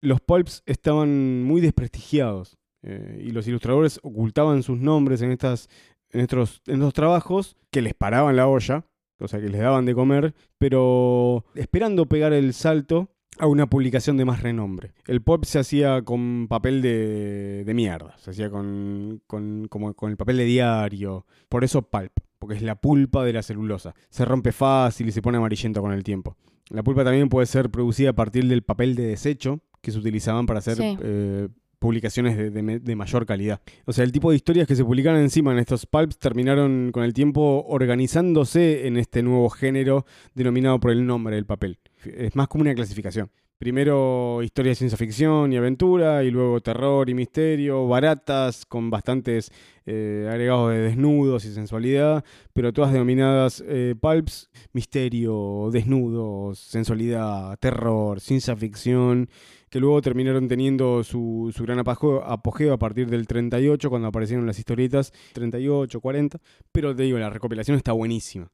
los 0.00 0.20
pulps 0.20 0.62
estaban 0.66 1.42
muy 1.42 1.60
desprestigiados 1.60 2.58
eh, 2.82 3.22
y 3.24 3.30
los 3.30 3.48
ilustradores 3.48 3.98
ocultaban 4.02 4.62
sus 4.62 4.78
nombres 4.78 5.22
en, 5.22 5.32
estas, 5.32 5.68
en, 6.10 6.20
estos, 6.20 6.62
en 6.66 6.74
estos 6.76 6.92
trabajos 6.92 7.56
que 7.70 7.82
les 7.82 7.94
paraban 7.94 8.36
la 8.36 8.48
olla, 8.48 8.86
o 9.18 9.28
sea, 9.28 9.40
que 9.40 9.48
les 9.48 9.60
daban 9.60 9.86
de 9.86 9.94
comer, 9.94 10.34
pero 10.58 11.44
esperando 11.54 12.06
pegar 12.06 12.32
el 12.32 12.52
salto 12.52 13.10
a 13.38 13.46
una 13.46 13.66
publicación 13.66 14.16
de 14.16 14.24
más 14.24 14.42
renombre. 14.42 14.92
El 15.06 15.22
pulp 15.22 15.44
se 15.44 15.58
hacía 15.58 16.02
con 16.02 16.46
papel 16.48 16.80
de, 16.80 17.64
de 17.64 17.74
mierda, 17.74 18.16
se 18.18 18.30
hacía 18.30 18.50
con, 18.50 19.22
con, 19.26 19.66
como 19.68 19.94
con 19.94 20.10
el 20.10 20.16
papel 20.16 20.38
de 20.38 20.44
diario, 20.44 21.26
por 21.48 21.64
eso 21.64 21.82
pulp, 21.82 22.12
porque 22.38 22.54
es 22.54 22.62
la 22.62 22.76
pulpa 22.76 23.24
de 23.24 23.32
la 23.32 23.42
celulosa. 23.42 23.94
Se 24.10 24.24
rompe 24.24 24.52
fácil 24.52 25.08
y 25.08 25.12
se 25.12 25.22
pone 25.22 25.38
amarillento 25.38 25.82
con 25.82 25.92
el 25.92 26.04
tiempo. 26.04 26.36
La 26.70 26.82
pulpa 26.82 27.04
también 27.04 27.28
puede 27.28 27.46
ser 27.46 27.70
producida 27.70 28.10
a 28.10 28.14
partir 28.14 28.46
del 28.48 28.62
papel 28.62 28.96
de 28.96 29.06
desecho 29.06 29.60
que 29.86 29.92
se 29.92 29.98
utilizaban 29.98 30.44
para 30.44 30.58
hacer 30.58 30.76
Sí. 30.76 30.98
eh, 31.00 31.48
publicaciones 31.78 32.36
de, 32.36 32.50
de 32.50 32.62
me- 32.62 32.78
de 32.80 32.96
mayor 32.96 33.24
calidad. 33.26 33.60
O 33.84 33.92
sea, 33.92 34.02
el 34.04 34.10
tipo 34.10 34.30
de 34.30 34.36
historias 34.36 34.66
que 34.66 34.74
se 34.74 34.84
publicaron 34.84 35.20
encima 35.20 35.52
en 35.52 35.58
estos 35.58 35.86
pulps 35.86 36.18
terminaron 36.18 36.90
con 36.92 37.04
el 37.04 37.12
tiempo 37.12 37.64
organizándose 37.68 38.86
en 38.86 38.96
este 38.96 39.22
nuevo 39.22 39.48
género 39.50 40.04
denominado 40.34 40.80
por 40.80 40.90
el 40.90 41.06
nombre 41.06 41.36
del 41.36 41.46
papel. 41.46 41.78
Es 42.04 42.34
más 42.34 42.48
como 42.48 42.62
una 42.62 42.74
clasificación. 42.74 43.30
Primero 43.58 44.42
historia 44.42 44.70
de 44.70 44.74
ciencia 44.76 44.98
ficción 44.98 45.50
y 45.50 45.56
aventura, 45.56 46.22
y 46.22 46.30
luego 46.30 46.60
terror 46.60 47.08
y 47.08 47.14
misterio, 47.14 47.88
baratas, 47.88 48.66
con 48.66 48.90
bastantes 48.90 49.50
eh, 49.86 50.28
agregados 50.30 50.72
de 50.72 50.80
desnudos 50.80 51.44
y 51.46 51.52
sensualidad, 51.54 52.22
pero 52.52 52.72
todas 52.74 52.92
denominadas 52.92 53.64
eh, 53.66 53.94
pulps, 53.98 54.50
misterio, 54.74 55.70
desnudos, 55.72 56.58
sensualidad, 56.58 57.58
terror, 57.58 58.20
ciencia 58.20 58.54
ficción, 58.56 59.28
que 59.76 59.80
luego 59.80 60.00
terminaron 60.00 60.48
teniendo 60.48 61.04
su, 61.04 61.52
su 61.54 61.62
gran 61.64 61.78
apogeo, 61.78 62.24
apogeo 62.24 62.72
a 62.72 62.78
partir 62.78 63.10
del 63.10 63.26
38, 63.26 63.90
cuando 63.90 64.08
aparecieron 64.08 64.46
las 64.46 64.58
historietas, 64.58 65.12
38, 65.34 66.00
40, 66.00 66.38
pero 66.72 66.96
te 66.96 67.02
digo, 67.02 67.18
la 67.18 67.28
recopilación 67.28 67.76
está 67.76 67.92
buenísima. 67.92 68.50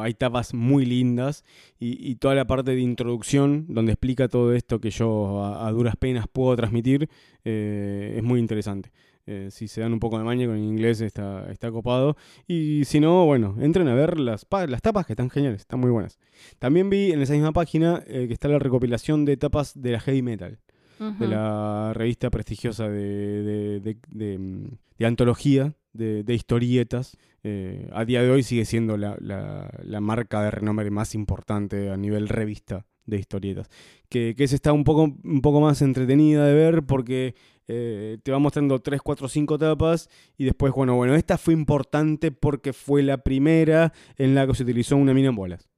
Hay 0.00 0.14
tapas 0.14 0.52
muy 0.52 0.86
lindas 0.86 1.44
y, 1.78 2.16
toda 2.16 2.34
la 2.34 2.48
parte 2.48 2.72
de 2.72 2.80
introducción 2.80 3.66
donde 3.68 3.92
explica 3.92 4.26
todo 4.26 4.52
esto 4.52 4.80
que 4.80 4.90
yo 4.90 5.44
a, 5.44 5.68
a 5.68 5.70
duras 5.70 5.94
penas 5.94 6.26
puedo 6.26 6.56
transmitir 6.56 7.08
eh, 7.44 8.14
es 8.16 8.22
muy 8.24 8.40
interesante. 8.40 8.90
Eh, 9.32 9.48
si 9.52 9.68
se 9.68 9.80
dan 9.80 9.92
un 9.92 10.00
poco 10.00 10.18
de 10.18 10.24
maña 10.24 10.46
con 10.46 10.56
el 10.56 10.64
inglés 10.64 11.00
está, 11.00 11.48
está 11.52 11.70
copado. 11.70 12.16
Y 12.48 12.84
si 12.84 12.98
no, 12.98 13.24
bueno, 13.26 13.54
entren 13.60 13.86
a 13.86 13.94
ver 13.94 14.18
las, 14.18 14.44
las 14.68 14.82
tapas 14.82 15.06
que 15.06 15.12
están 15.12 15.30
geniales, 15.30 15.60
están 15.60 15.78
muy 15.78 15.90
buenas. 15.90 16.18
También 16.58 16.90
vi 16.90 17.12
en 17.12 17.20
esa 17.22 17.34
misma 17.34 17.52
página 17.52 18.02
eh, 18.08 18.26
que 18.26 18.34
está 18.34 18.48
la 18.48 18.58
recopilación 18.58 19.24
de 19.24 19.36
tapas 19.36 19.80
de 19.80 19.92
la 19.92 20.00
heavy 20.00 20.22
metal 20.22 20.58
de 21.18 21.28
la 21.28 21.92
revista 21.94 22.28
prestigiosa 22.28 22.88
de, 22.88 23.80
de, 23.80 23.96
de- 24.08 24.38
mm, 24.38 24.64
de 24.98 25.06
antología 25.06 25.74
de, 25.94 26.24
de 26.24 26.34
historietas. 26.34 27.16
Eh, 27.42 27.88
a 27.92 28.04
día 28.04 28.22
de 28.22 28.30
hoy 28.30 28.42
sigue 28.42 28.64
siendo 28.66 28.96
la, 28.98 29.16
la- 29.20 29.70
la 29.82 30.00
marca 30.00 30.42
de 30.42 30.50
renombre 30.50 30.90
más 30.90 31.14
importante 31.14 31.88
a 31.90 31.96
nivel 31.96 32.28
revista 32.28 32.84
de 33.06 33.18
historietas. 33.18 33.68
Que, 34.08 34.34
que 34.36 34.44
esa 34.44 34.54
está 34.54 34.72
un 34.72 34.84
poco, 34.84 35.16
un 35.22 35.40
poco 35.40 35.60
más 35.60 35.82
entretenida 35.82 36.46
de 36.46 36.54
ver 36.54 36.82
porque 36.84 37.34
eh, 37.72 38.18
te 38.24 38.32
va 38.32 38.40
mostrando 38.40 38.80
3, 38.80 39.00
4, 39.00 39.28
5 39.28 39.58
tapas 39.58 40.10
y 40.36 40.44
después, 40.44 40.72
bueno, 40.72 40.96
bueno, 40.96 41.14
esta 41.14 41.38
fue 41.38 41.54
importante 41.54 42.32
porque 42.32 42.72
fue 42.72 43.04
la 43.04 43.18
primera 43.18 43.92
en 44.16 44.34
la 44.34 44.44
que 44.46 44.54
se 44.54 44.64
utilizó 44.64 44.96
una 44.96 45.14
mina 45.14 45.28
en 45.28 45.36
bolas. 45.36 45.69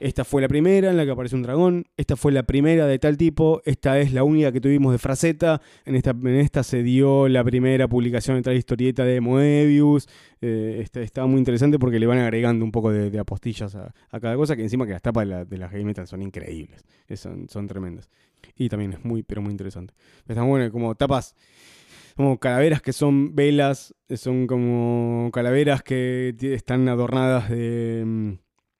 Esta 0.00 0.24
fue 0.24 0.42
la 0.42 0.48
primera 0.48 0.90
en 0.90 0.96
la 0.96 1.04
que 1.04 1.12
aparece 1.12 1.34
un 1.34 1.42
dragón. 1.42 1.86
Esta 1.96 2.16
fue 2.16 2.32
la 2.32 2.42
primera 2.42 2.86
de 2.86 2.98
tal 2.98 3.16
tipo. 3.16 3.62
Esta 3.64 3.98
es 3.98 4.12
la 4.12 4.22
única 4.22 4.52
que 4.52 4.60
tuvimos 4.60 4.92
de 4.92 4.98
Fraceta. 4.98 5.62
En 5.84 5.94
esta, 5.94 6.10
en 6.10 6.36
esta 6.36 6.62
se 6.62 6.82
dio 6.82 7.28
la 7.28 7.42
primera 7.42 7.88
publicación 7.88 8.36
de 8.36 8.42
tal 8.42 8.56
historieta 8.56 9.04
de 9.04 9.20
Moebius. 9.20 10.08
Eh, 10.42 10.86
está 10.94 11.24
muy 11.26 11.38
interesante 11.38 11.78
porque 11.78 11.98
le 11.98 12.06
van 12.06 12.18
agregando 12.18 12.64
un 12.64 12.72
poco 12.72 12.92
de, 12.92 13.18
apostillas 13.18 13.74
a, 13.74 13.92
cada 14.20 14.36
cosa. 14.36 14.56
Que 14.56 14.62
encima 14.62 14.86
que 14.86 14.92
las 14.92 15.02
tapas 15.02 15.26
de, 15.26 15.30
la, 15.30 15.44
de 15.44 15.56
las 15.56 15.70
heavy 15.70 15.94
son 16.04 16.22
increíbles. 16.22 16.84
Son, 17.14 17.48
son 17.48 17.66
tremendas. 17.66 18.10
Y 18.56 18.68
también 18.68 18.92
es 18.92 19.04
muy, 19.04 19.22
pero 19.22 19.40
muy 19.40 19.52
interesante. 19.52 19.94
Están 20.28 20.48
buenas 20.48 20.70
como 20.70 20.94
tapas 20.94 21.34
como 22.14 22.38
calaveras 22.38 22.82
que 22.82 22.92
son 22.92 23.34
velas, 23.34 23.94
son 24.16 24.46
como 24.46 25.30
calaveras 25.32 25.82
que 25.82 26.36
están 26.42 26.86
adornadas 26.90 27.48
de, 27.48 28.02
mm, 28.04 28.32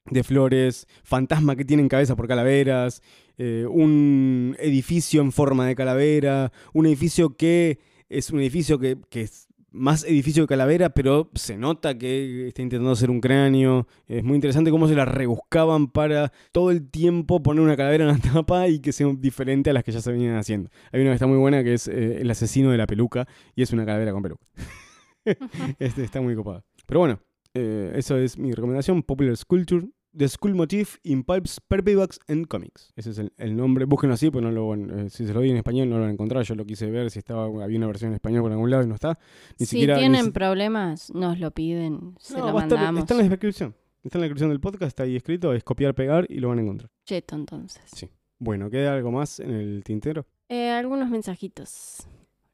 de 0.05 0.23
flores, 0.23 0.87
fantasmas 1.03 1.55
que 1.55 1.65
tienen 1.65 1.87
cabeza 1.87 2.15
por 2.15 2.27
calaveras, 2.27 3.01
eh, 3.37 3.65
un 3.69 4.55
edificio 4.59 5.21
en 5.21 5.31
forma 5.31 5.65
de 5.65 5.75
calavera, 5.75 6.51
un 6.73 6.85
edificio 6.85 7.35
que 7.35 7.79
es 8.09 8.29
un 8.29 8.39
edificio 8.41 8.77
que, 8.79 8.97
que 9.09 9.21
es 9.21 9.47
más 9.71 10.03
edificio 10.03 10.43
que 10.43 10.49
calavera, 10.49 10.89
pero 10.91 11.31
se 11.33 11.57
nota 11.57 11.97
que 11.97 12.47
está 12.47 12.61
intentando 12.61 12.91
hacer 12.91 13.09
un 13.09 13.19
cráneo. 13.19 13.87
Es 14.07 14.23
muy 14.23 14.35
interesante 14.35 14.69
cómo 14.69 14.87
se 14.87 14.93
las 14.93 15.07
rebuscaban 15.07 15.87
para 15.87 16.31
todo 16.51 16.69
el 16.69 16.87
tiempo 16.89 17.41
poner 17.41 17.63
una 17.63 17.75
calavera 17.75 18.03
en 18.03 18.11
la 18.11 18.17
tapa 18.33 18.67
y 18.67 18.79
que 18.79 18.91
sea 18.91 19.07
diferente 19.17 19.71
a 19.71 19.73
las 19.73 19.83
que 19.83 19.91
ya 19.91 20.01
se 20.01 20.11
venían 20.11 20.35
haciendo. 20.35 20.69
Hay 20.91 21.01
una 21.01 21.09
que 21.09 21.15
está 21.15 21.27
muy 21.27 21.37
buena 21.37 21.63
que 21.63 21.73
es 21.73 21.87
eh, 21.87 22.21
El 22.21 22.29
asesino 22.29 22.69
de 22.69 22.77
la 22.77 22.85
peluca 22.85 23.27
y 23.55 23.63
es 23.63 23.73
una 23.73 23.85
calavera 23.85 24.11
con 24.11 24.21
peluca. 24.21 24.45
este 25.79 26.03
está 26.03 26.21
muy 26.21 26.35
copado. 26.35 26.63
Pero 26.85 26.99
bueno, 26.99 27.19
eh, 27.53 27.91
eso 27.95 28.17
es 28.17 28.37
mi 28.37 28.51
recomendación. 28.53 29.03
Popular 29.03 29.35
Sculpture. 29.37 29.87
The 30.15 30.27
School 30.29 30.53
Motif 30.53 30.97
in 31.01 31.23
Pulps, 31.23 31.59
Paperbacks 31.59 32.19
and 32.27 32.45
Comics. 32.45 32.93
Ese 32.95 33.09
es 33.09 33.17
el, 33.17 33.33
el 33.37 33.55
nombre. 33.55 33.85
Búsquenlo 33.85 34.13
así, 34.13 34.29
pues 34.29 34.43
no 34.43 34.51
lo, 34.51 34.75
eh, 34.75 35.09
si 35.09 35.25
se 35.25 35.33
lo 35.33 35.39
doy 35.39 35.49
en 35.49 35.57
español 35.57 35.89
no 35.89 35.95
lo 35.95 36.01
van 36.01 36.11
a 36.11 36.13
encontrar. 36.13 36.43
Yo 36.43 36.53
lo 36.53 36.65
quise 36.65 36.85
ver 36.91 37.09
si 37.09 37.17
estaba 37.17 37.45
había 37.63 37.77
una 37.79 37.87
versión 37.87 38.09
en 38.11 38.15
español 38.15 38.43
por 38.43 38.51
algún 38.51 38.69
lado 38.69 38.83
y 38.83 38.87
no 38.87 38.93
está. 38.93 39.17
Ni 39.57 39.65
si 39.65 39.71
siquiera, 39.71 39.95
ni 39.95 40.01
tienen 40.01 40.25
si- 40.25 40.29
problemas, 40.31 41.11
nos 41.15 41.39
lo 41.39 41.49
piden, 41.49 42.13
se 42.19 42.35
No, 42.37 42.41
lo 42.41 42.45
estar- 42.59 42.77
mandamos. 42.77 42.99
está 43.01 43.15
en 43.15 43.21
la 43.23 43.27
descripción. 43.29 43.75
Está 44.03 44.17
en 44.17 44.21
la 44.21 44.25
descripción 44.25 44.49
del 44.51 44.59
podcast, 44.59 44.83
está 44.89 45.01
ahí 45.01 45.15
escrito, 45.15 45.51
es 45.51 45.63
copiar, 45.63 45.95
pegar 45.95 46.27
y 46.29 46.37
lo 46.39 46.49
van 46.49 46.59
a 46.59 46.61
encontrar. 46.61 46.91
Cheto, 47.07 47.35
entonces. 47.35 47.81
Sí. 47.95 48.07
Bueno, 48.37 48.69
¿queda 48.69 48.93
algo 48.93 49.09
más 49.11 49.39
en 49.39 49.49
el 49.49 49.83
tintero? 49.83 50.27
Eh, 50.47 50.69
algunos 50.69 51.09
mensajitos. 51.09 52.07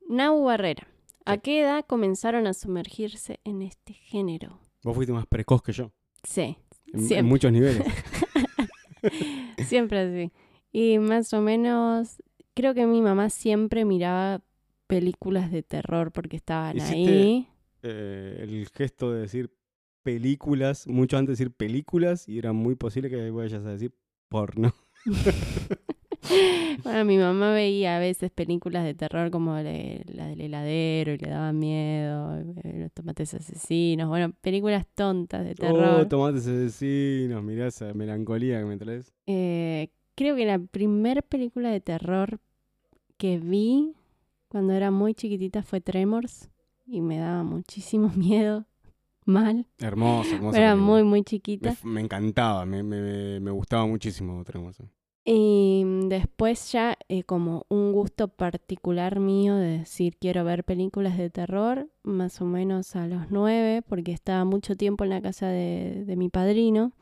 Nau 0.07 0.45
Barrera. 0.45 0.87
¿A 1.25 1.39
qué 1.39 1.59
edad 1.63 1.83
comenzaron 1.85 2.47
a 2.47 2.53
sumergirse 2.53 3.41
en 3.43 3.63
este 3.63 3.91
género? 3.93 4.61
Vos 4.83 4.95
fuiste 4.95 5.13
más 5.13 5.25
precoz 5.27 5.61
que 5.61 5.71
yo, 5.73 5.91
Sí, 6.23 6.57
en, 6.87 6.99
en 6.99 7.07
Siempre. 7.07 7.23
muchos 7.23 7.51
niveles. 7.51 7.83
siempre 9.67 9.99
así. 9.99 10.31
Y 10.71 10.99
más 10.99 11.33
o 11.33 11.41
menos, 11.41 12.21
creo 12.53 12.73
que 12.73 12.85
mi 12.85 13.01
mamá 13.01 13.29
siempre 13.29 13.85
miraba 13.85 14.41
películas 14.87 15.51
de 15.51 15.63
terror 15.63 16.11
porque 16.11 16.37
estaban 16.37 16.77
Hiciste- 16.77 16.93
ahí. 16.93 17.47
Eh, 17.81 18.39
el 18.41 18.67
gesto 18.75 19.11
de 19.13 19.21
decir 19.21 19.53
películas, 20.03 20.87
mucho 20.87 21.17
antes 21.17 21.37
de 21.37 21.43
decir 21.45 21.55
películas, 21.55 22.27
y 22.27 22.37
era 22.37 22.51
muy 22.53 22.75
posible 22.75 23.09
que 23.09 23.29
vayas 23.31 23.63
a 23.65 23.69
decir 23.71 23.93
porno. 24.27 24.73
Bueno, 26.83 27.05
mi 27.05 27.17
mamá 27.17 27.51
veía 27.53 27.97
a 27.97 27.99
veces 27.99 28.31
películas 28.31 28.83
de 28.85 28.93
terror 28.93 29.31
como 29.31 29.55
le- 29.57 30.03
la 30.07 30.27
del 30.27 30.41
heladero 30.41 31.13
y 31.13 31.17
le 31.17 31.29
daba 31.29 31.51
miedo, 31.51 32.39
eh, 32.63 32.79
los 32.79 32.91
tomates 32.93 33.33
asesinos, 33.33 34.07
bueno, 34.07 34.31
películas 34.41 34.85
tontas 34.95 35.43
de 35.43 35.51
Oh, 35.51 35.55
terror. 35.55 36.05
tomates 36.07 36.47
asesinos, 36.47 37.43
mirá 37.43 37.67
esa 37.67 37.93
melancolía 37.93 38.59
que 38.59 38.65
me 38.65 38.77
traes. 38.77 39.13
Eh, 39.27 39.89
creo 40.15 40.35
que 40.35 40.45
la 40.45 40.57
primer 40.59 41.23
película 41.23 41.69
de 41.69 41.81
terror 41.81 42.39
que 43.17 43.37
vi 43.39 43.93
cuando 44.47 44.73
era 44.73 44.89
muy 44.91 45.13
chiquitita 45.13 45.61
fue 45.63 45.81
Tremors 45.81 46.49
y 46.85 47.01
me 47.01 47.17
daba 47.17 47.43
muchísimo 47.43 48.09
miedo, 48.15 48.65
mal. 49.25 49.67
Hermosa, 49.79 50.35
hermosa. 50.35 50.57
era 50.57 50.71
película. 50.71 50.91
muy, 50.93 51.03
muy 51.03 51.19
Me, 51.19 51.23
chiquita. 51.25 51.69
f- 51.69 51.87
me 51.87 52.01
encantaba, 52.01 52.65
me, 52.65 52.81
me- 52.83 53.39
me 53.41 53.51
gustaba 53.51 53.85
muchísimo 53.85 54.43
Tremors. 54.43 54.81
Y 55.31 55.83
después 56.07 56.71
ya 56.71 56.97
eh, 57.07 57.21
como 57.21 57.67
un 57.69 57.91
gusto 57.91 58.29
particular 58.29 59.19
mío 59.19 59.57
de 59.57 59.77
decir 59.77 60.17
quiero 60.19 60.43
ver 60.43 60.63
películas 60.63 61.19
de 61.19 61.29
terror, 61.29 61.87
más 62.01 62.41
o 62.41 62.45
menos 62.45 62.95
a 62.95 63.05
los 63.05 63.29
nueve, 63.29 63.83
porque 63.87 64.11
estaba 64.11 64.43
mucho 64.43 64.75
tiempo 64.75 65.03
en 65.03 65.11
la 65.11 65.21
casa 65.21 65.47
de, 65.47 66.03
de 66.07 66.15
mi 66.15 66.29
padrino 66.29 66.93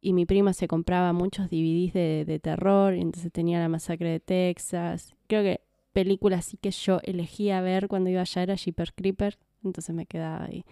y 0.00 0.14
mi 0.14 0.26
prima 0.26 0.52
se 0.52 0.66
compraba 0.66 1.12
muchos 1.12 1.48
DVDs 1.48 1.92
de, 1.92 2.24
de 2.26 2.40
terror, 2.40 2.96
y 2.96 3.02
entonces 3.02 3.30
tenía 3.30 3.60
La 3.60 3.68
Masacre 3.68 4.10
de 4.10 4.18
Texas. 4.18 5.14
Creo 5.28 5.44
que 5.44 5.60
películas 5.92 6.46
sí 6.46 6.56
que 6.56 6.72
yo 6.72 6.98
elegía 7.04 7.60
ver 7.60 7.86
cuando 7.86 8.10
iba 8.10 8.22
allá 8.22 8.42
era 8.42 8.56
Jeepers 8.56 8.90
Creeper, 8.90 9.38
entonces 9.62 9.94
me 9.94 10.06
quedaba 10.06 10.46
ahí 10.46 10.64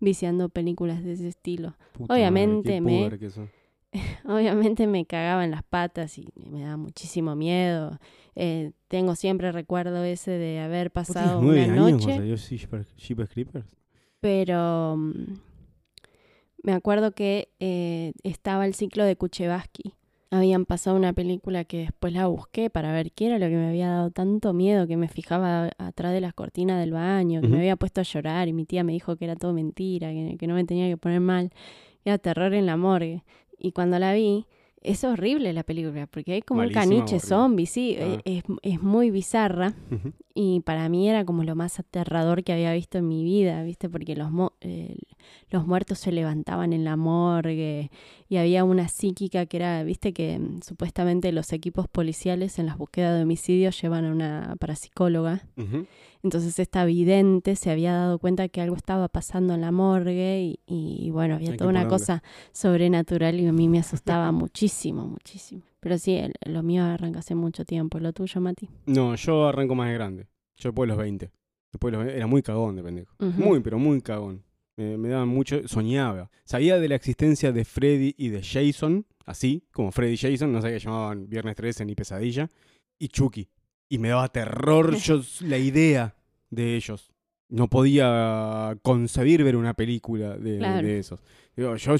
viciando 0.00 0.50
películas 0.50 1.02
de 1.02 1.12
ese 1.12 1.28
estilo. 1.28 1.76
Puta 1.94 2.12
Obviamente 2.12 2.82
madre, 2.82 3.20
me-. 3.20 3.48
Obviamente 4.24 4.86
me 4.86 5.04
cagaba 5.06 5.44
en 5.44 5.50
las 5.50 5.62
patas 5.62 6.18
y 6.18 6.28
me 6.36 6.62
daba 6.62 6.76
muchísimo 6.76 7.34
miedo. 7.36 7.98
Eh, 8.34 8.72
tengo 8.88 9.14
siempre 9.14 9.50
recuerdo 9.52 10.04
ese 10.04 10.32
de 10.32 10.60
haber 10.60 10.88
¿Vos 10.88 10.92
pasado 11.06 11.40
una 11.40 11.62
años 11.62 12.02
noche, 12.02 12.36
Jeepers 12.96 13.30
Creepers? 13.30 13.76
pero 14.20 14.96
mm, 14.96 15.38
me 16.62 16.72
acuerdo 16.72 17.12
que 17.12 17.50
eh, 17.60 18.12
estaba 18.24 18.66
el 18.66 18.74
ciclo 18.74 19.04
de 19.04 19.16
Kuchevaski. 19.16 19.94
Habían 20.32 20.66
pasado 20.66 20.96
una 20.96 21.12
película 21.12 21.64
que 21.64 21.78
después 21.78 22.12
la 22.12 22.26
busqué 22.26 22.68
para 22.68 22.92
ver 22.92 23.12
qué 23.12 23.26
era 23.26 23.38
lo 23.38 23.46
que 23.46 23.54
me 23.54 23.68
había 23.68 23.88
dado 23.88 24.10
tanto 24.10 24.52
miedo, 24.52 24.88
que 24.88 24.96
me 24.96 25.06
fijaba 25.06 25.70
atrás 25.78 26.12
de 26.12 26.20
las 26.20 26.34
cortinas 26.34 26.80
del 26.80 26.90
baño, 26.92 27.40
que 27.40 27.46
me 27.46 27.58
había 27.58 27.76
puesto 27.76 28.00
a 28.00 28.04
llorar 28.04 28.48
y 28.48 28.52
mi 28.52 28.64
tía 28.64 28.82
me 28.82 28.92
dijo 28.92 29.16
que 29.16 29.24
era 29.26 29.36
todo 29.36 29.52
mentira, 29.52 30.10
que, 30.10 30.36
que 30.36 30.46
no 30.48 30.54
me 30.54 30.64
tenía 30.64 30.88
que 30.88 30.96
poner 30.96 31.20
mal. 31.20 31.52
Era 32.04 32.18
terror 32.18 32.52
en 32.54 32.66
la 32.66 32.76
morgue. 32.76 33.22
Y 33.58 33.72
cuando 33.72 33.98
la 33.98 34.12
vi, 34.12 34.46
es 34.82 35.02
horrible 35.04 35.52
la 35.52 35.64
película, 35.64 36.06
porque 36.06 36.32
hay 36.34 36.42
como 36.42 36.60
un 36.60 36.68
caniche 36.70 37.02
horrible. 37.16 37.20
zombie, 37.20 37.66
sí, 37.66 37.96
Ah. 37.98 38.18
eh, 38.24 38.36
es, 38.38 38.44
es 38.62 38.82
muy 38.82 39.10
bizarra. 39.10 39.74
Y 40.34 40.60
para 40.60 40.88
mí 40.90 41.08
era 41.08 41.24
como 41.24 41.42
lo 41.44 41.56
más 41.56 41.78
aterrador 41.80 42.44
que 42.44 42.52
había 42.52 42.72
visto 42.74 42.98
en 42.98 43.08
mi 43.08 43.24
vida, 43.24 43.62
¿viste? 43.64 43.88
Porque 43.88 44.14
los 44.14 44.30
mo- 44.30 44.52
los 45.50 45.66
muertos 45.66 45.98
se 45.98 46.12
levantaban 46.12 46.72
en 46.74 46.84
la 46.84 46.94
morgue 46.96 47.90
y 48.28 48.36
había 48.36 48.62
una 48.64 48.88
psíquica 48.88 49.46
que 49.46 49.56
era, 49.56 49.82
viste 49.82 50.12
que 50.12 50.38
mm, 50.38 50.60
supuestamente 50.62 51.32
los 51.32 51.52
equipos 51.54 51.88
policiales 51.88 52.58
en 52.58 52.66
las 52.66 52.76
búsquedas 52.76 53.16
de 53.16 53.22
homicidios 53.22 53.80
llevan 53.80 54.04
a 54.04 54.12
una 54.12 54.56
parapsicóloga. 54.60 55.46
Ujú. 55.56 55.86
Entonces 56.22 56.58
esta 56.58 56.84
vidente 56.84 57.56
se 57.56 57.70
había 57.70 57.92
dado 57.92 58.18
cuenta 58.18 58.48
que 58.48 58.60
algo 58.60 58.76
estaba 58.76 59.08
pasando 59.08 59.54
en 59.54 59.60
la 59.60 59.70
morgue 59.72 60.42
y, 60.42 60.60
y, 60.66 61.10
bueno, 61.10 61.34
había 61.36 61.52
Hay 61.52 61.56
toda 61.56 61.70
una 61.70 61.80
ponerle. 61.84 61.98
cosa 61.98 62.22
sobrenatural 62.52 63.38
y 63.38 63.46
a 63.46 63.52
mí 63.52 63.68
me 63.68 63.78
asustaba 63.78 64.32
muchísimo, 64.32 65.06
muchísimo. 65.06 65.62
Pero 65.80 65.98
sí, 65.98 66.14
el- 66.16 66.32
lo 66.46 66.62
mío 66.62 66.84
arranca 66.84 67.20
hace 67.20 67.34
mucho 67.34 67.64
tiempo. 67.64 67.98
¿Lo 68.00 68.12
tuyo, 68.12 68.40
Mati? 68.40 68.68
No, 68.86 69.14
yo 69.14 69.46
arranco 69.46 69.74
más 69.74 69.88
de 69.88 69.94
grande. 69.94 70.26
Yo 70.56 70.70
después 70.70 70.86
de 70.86 70.88
los 70.88 70.98
20. 70.98 71.30
Después 71.72 71.92
de 71.92 71.96
los 71.98 72.04
20 72.06 72.16
era 72.16 72.26
muy 72.26 72.42
cagón 72.42 72.76
de 72.76 72.82
pendejo. 72.82 73.14
Muy, 73.18 73.60
pero 73.60 73.78
muy 73.78 74.00
cagón. 74.00 74.42
Me, 74.76 74.96
me 74.98 75.08
daban 75.08 75.28
mucho, 75.28 75.66
soñaba. 75.68 76.30
Sabía 76.44 76.78
de 76.78 76.88
la 76.88 76.96
existencia 76.96 77.52
de 77.52 77.64
Freddy 77.64 78.14
y 78.18 78.28
de 78.30 78.42
Jason, 78.42 79.06
así, 79.24 79.64
como 79.72 79.92
Freddy 79.92 80.14
y 80.14 80.16
Jason, 80.16 80.52
no 80.52 80.60
sabía 80.60 80.78
que 80.78 80.84
llamaban 80.84 81.28
Viernes 81.28 81.56
13 81.56 81.84
ni 81.84 81.94
Pesadilla, 81.94 82.50
y 82.98 83.08
Chucky. 83.08 83.48
Y 83.88 83.98
me 83.98 84.08
daba 84.08 84.28
terror 84.28 84.94
yo, 84.96 85.20
la 85.40 85.58
idea 85.58 86.14
de 86.50 86.76
ellos. 86.76 87.12
No 87.48 87.68
podía 87.68 88.76
concebir 88.82 89.44
ver 89.44 89.54
una 89.56 89.74
película 89.74 90.36
de, 90.36 90.58
Claro. 90.58 90.86
de 90.86 90.98
esos. 90.98 91.20
Digo, 91.56 91.76
yo 91.76 91.94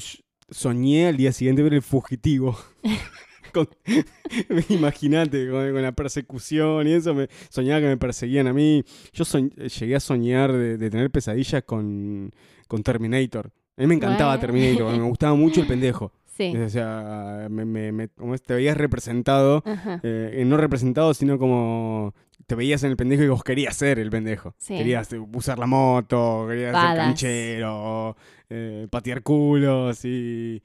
soñé 0.49 1.07
al 1.07 1.15
día 1.17 1.31
siguiente 1.31 1.63
ver 1.63 1.73
El 1.75 1.81
Fugitivo. 1.81 2.57
Imagínate, 4.69 5.49
con, 5.49 5.71
con 5.71 5.81
la 5.81 5.91
persecución 5.93 6.87
y 6.87 6.93
eso, 6.93 7.13
me, 7.13 7.27
soñaba 7.49 7.79
que 7.81 7.87
me 7.87 7.97
perseguían 7.97 8.47
a 8.47 8.53
mí. 8.53 8.83
Yo 9.13 9.23
soñ- 9.23 9.53
llegué 9.55 9.95
a 9.95 9.99
soñar 9.99 10.51
de, 10.51 10.77
de 10.77 10.89
tener 10.89 11.09
pesadillas 11.11 11.63
con, 11.63 12.31
con 12.67 12.83
Terminator. 12.83 13.51
A 13.77 13.81
mí 13.81 13.87
me 13.87 13.95
encantaba 13.95 14.31
Bueno. 14.35 14.41
Terminator, 14.41 14.97
me 14.97 15.03
gustaba 15.07 15.35
mucho 15.35 15.61
el 15.61 15.67
pendejo. 15.67 16.11
Sí. 16.37 16.55
O 16.55 16.69
sea, 16.69 17.47
me, 17.49 17.65
me- 17.65 17.91
me- 17.91 18.07
como 18.09 18.37
te 18.37 18.53
veías 18.53 18.77
representado, 18.77 19.63
eh, 20.03 20.43
no 20.45 20.57
representado, 20.57 21.13
sino 21.13 21.37
como 21.39 22.13
te 22.45 22.55
veías 22.55 22.83
en 22.83 22.91
el 22.91 22.97
pendejo 22.97 23.23
y 23.23 23.27
vos 23.27 23.43
querías 23.43 23.75
ser 23.75 23.99
el 23.99 24.09
pendejo. 24.09 24.53
Sí. 24.57 24.77
Querías 24.77 25.11
eh, 25.13 25.19
usar 25.19 25.57
la 25.59 25.65
moto, 25.65 26.45
querías 26.47 26.71
ser 26.71 26.97
canchero, 26.97 28.15
eh, 28.49 28.87
patear 28.89 29.21
culos 29.23 30.01
y... 30.05 30.61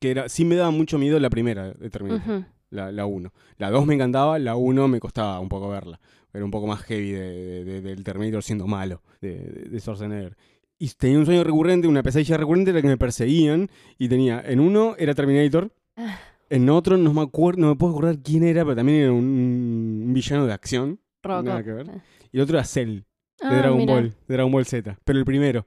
Que 0.00 0.10
era, 0.10 0.28
sí 0.28 0.44
me 0.44 0.56
daba 0.56 0.70
mucho 0.70 0.98
miedo 0.98 1.18
la 1.20 1.30
primera 1.30 1.72
de 1.72 1.88
Terminator 1.88 2.36
Ujú. 2.38 2.44
la, 2.70 2.90
la 2.92 3.06
1. 3.06 3.32
La 3.58 3.70
2 3.70 3.86
me 3.86 3.94
encantaba, 3.94 4.38
la 4.38 4.56
1 4.56 4.88
me 4.88 5.00
costaba 5.00 5.38
un 5.40 5.48
poco 5.48 5.68
verla. 5.68 6.00
Era 6.32 6.44
un 6.44 6.50
poco 6.50 6.66
más 6.66 6.82
heavy 6.82 7.12
de, 7.12 7.64
de- 7.64 7.80
del 7.80 8.02
Terminator 8.02 8.42
siendo 8.42 8.66
malo, 8.66 9.02
de, 9.20 9.38
de, 9.38 9.68
de 9.70 9.80
Schwarzenegger. 9.80 10.36
Y 10.78 10.88
tenía 10.90 11.18
un 11.18 11.26
sueño 11.26 11.44
recurrente, 11.44 11.86
una 11.88 12.02
pesadilla 12.02 12.36
recurrente, 12.36 12.70
era 12.70 12.82
que 12.82 12.88
me 12.88 12.96
perseguían. 12.98 13.68
Y 13.98 14.08
tenía, 14.08 14.42
en 14.44 14.60
uno 14.60 14.94
era 14.98 15.14
Terminator, 15.14 15.72
Ah. 15.96 16.18
en 16.50 16.68
otro 16.70 16.96
no 16.96 17.12
me 17.14 17.22
acuerdo, 17.22 17.60
no 17.60 17.68
me 17.68 17.76
puedo 17.76 17.92
acordar 17.92 18.18
quién 18.22 18.42
era, 18.42 18.64
pero 18.64 18.74
también 18.76 18.98
era 19.02 19.12
un, 19.12 20.04
un 20.06 20.12
villano 20.12 20.46
de 20.46 20.52
acción. 20.52 21.00
Robocop. 21.22 21.46
Nada 21.46 21.62
que 21.64 21.72
ver. 21.72 21.86
Y 22.32 22.36
el 22.36 22.42
otro 22.42 22.56
era 22.58 22.64
Cell, 22.64 22.96
de 22.98 23.04
Ah, 23.42 23.54
Dragon 23.56 23.78
mira. 23.78 23.94
Ball, 23.94 24.08
de 24.26 24.34
Dragon 24.34 24.52
Ball 24.52 24.66
Z. 24.66 24.98
Pero 25.04 25.18
el 25.18 25.24
primero. 25.24 25.66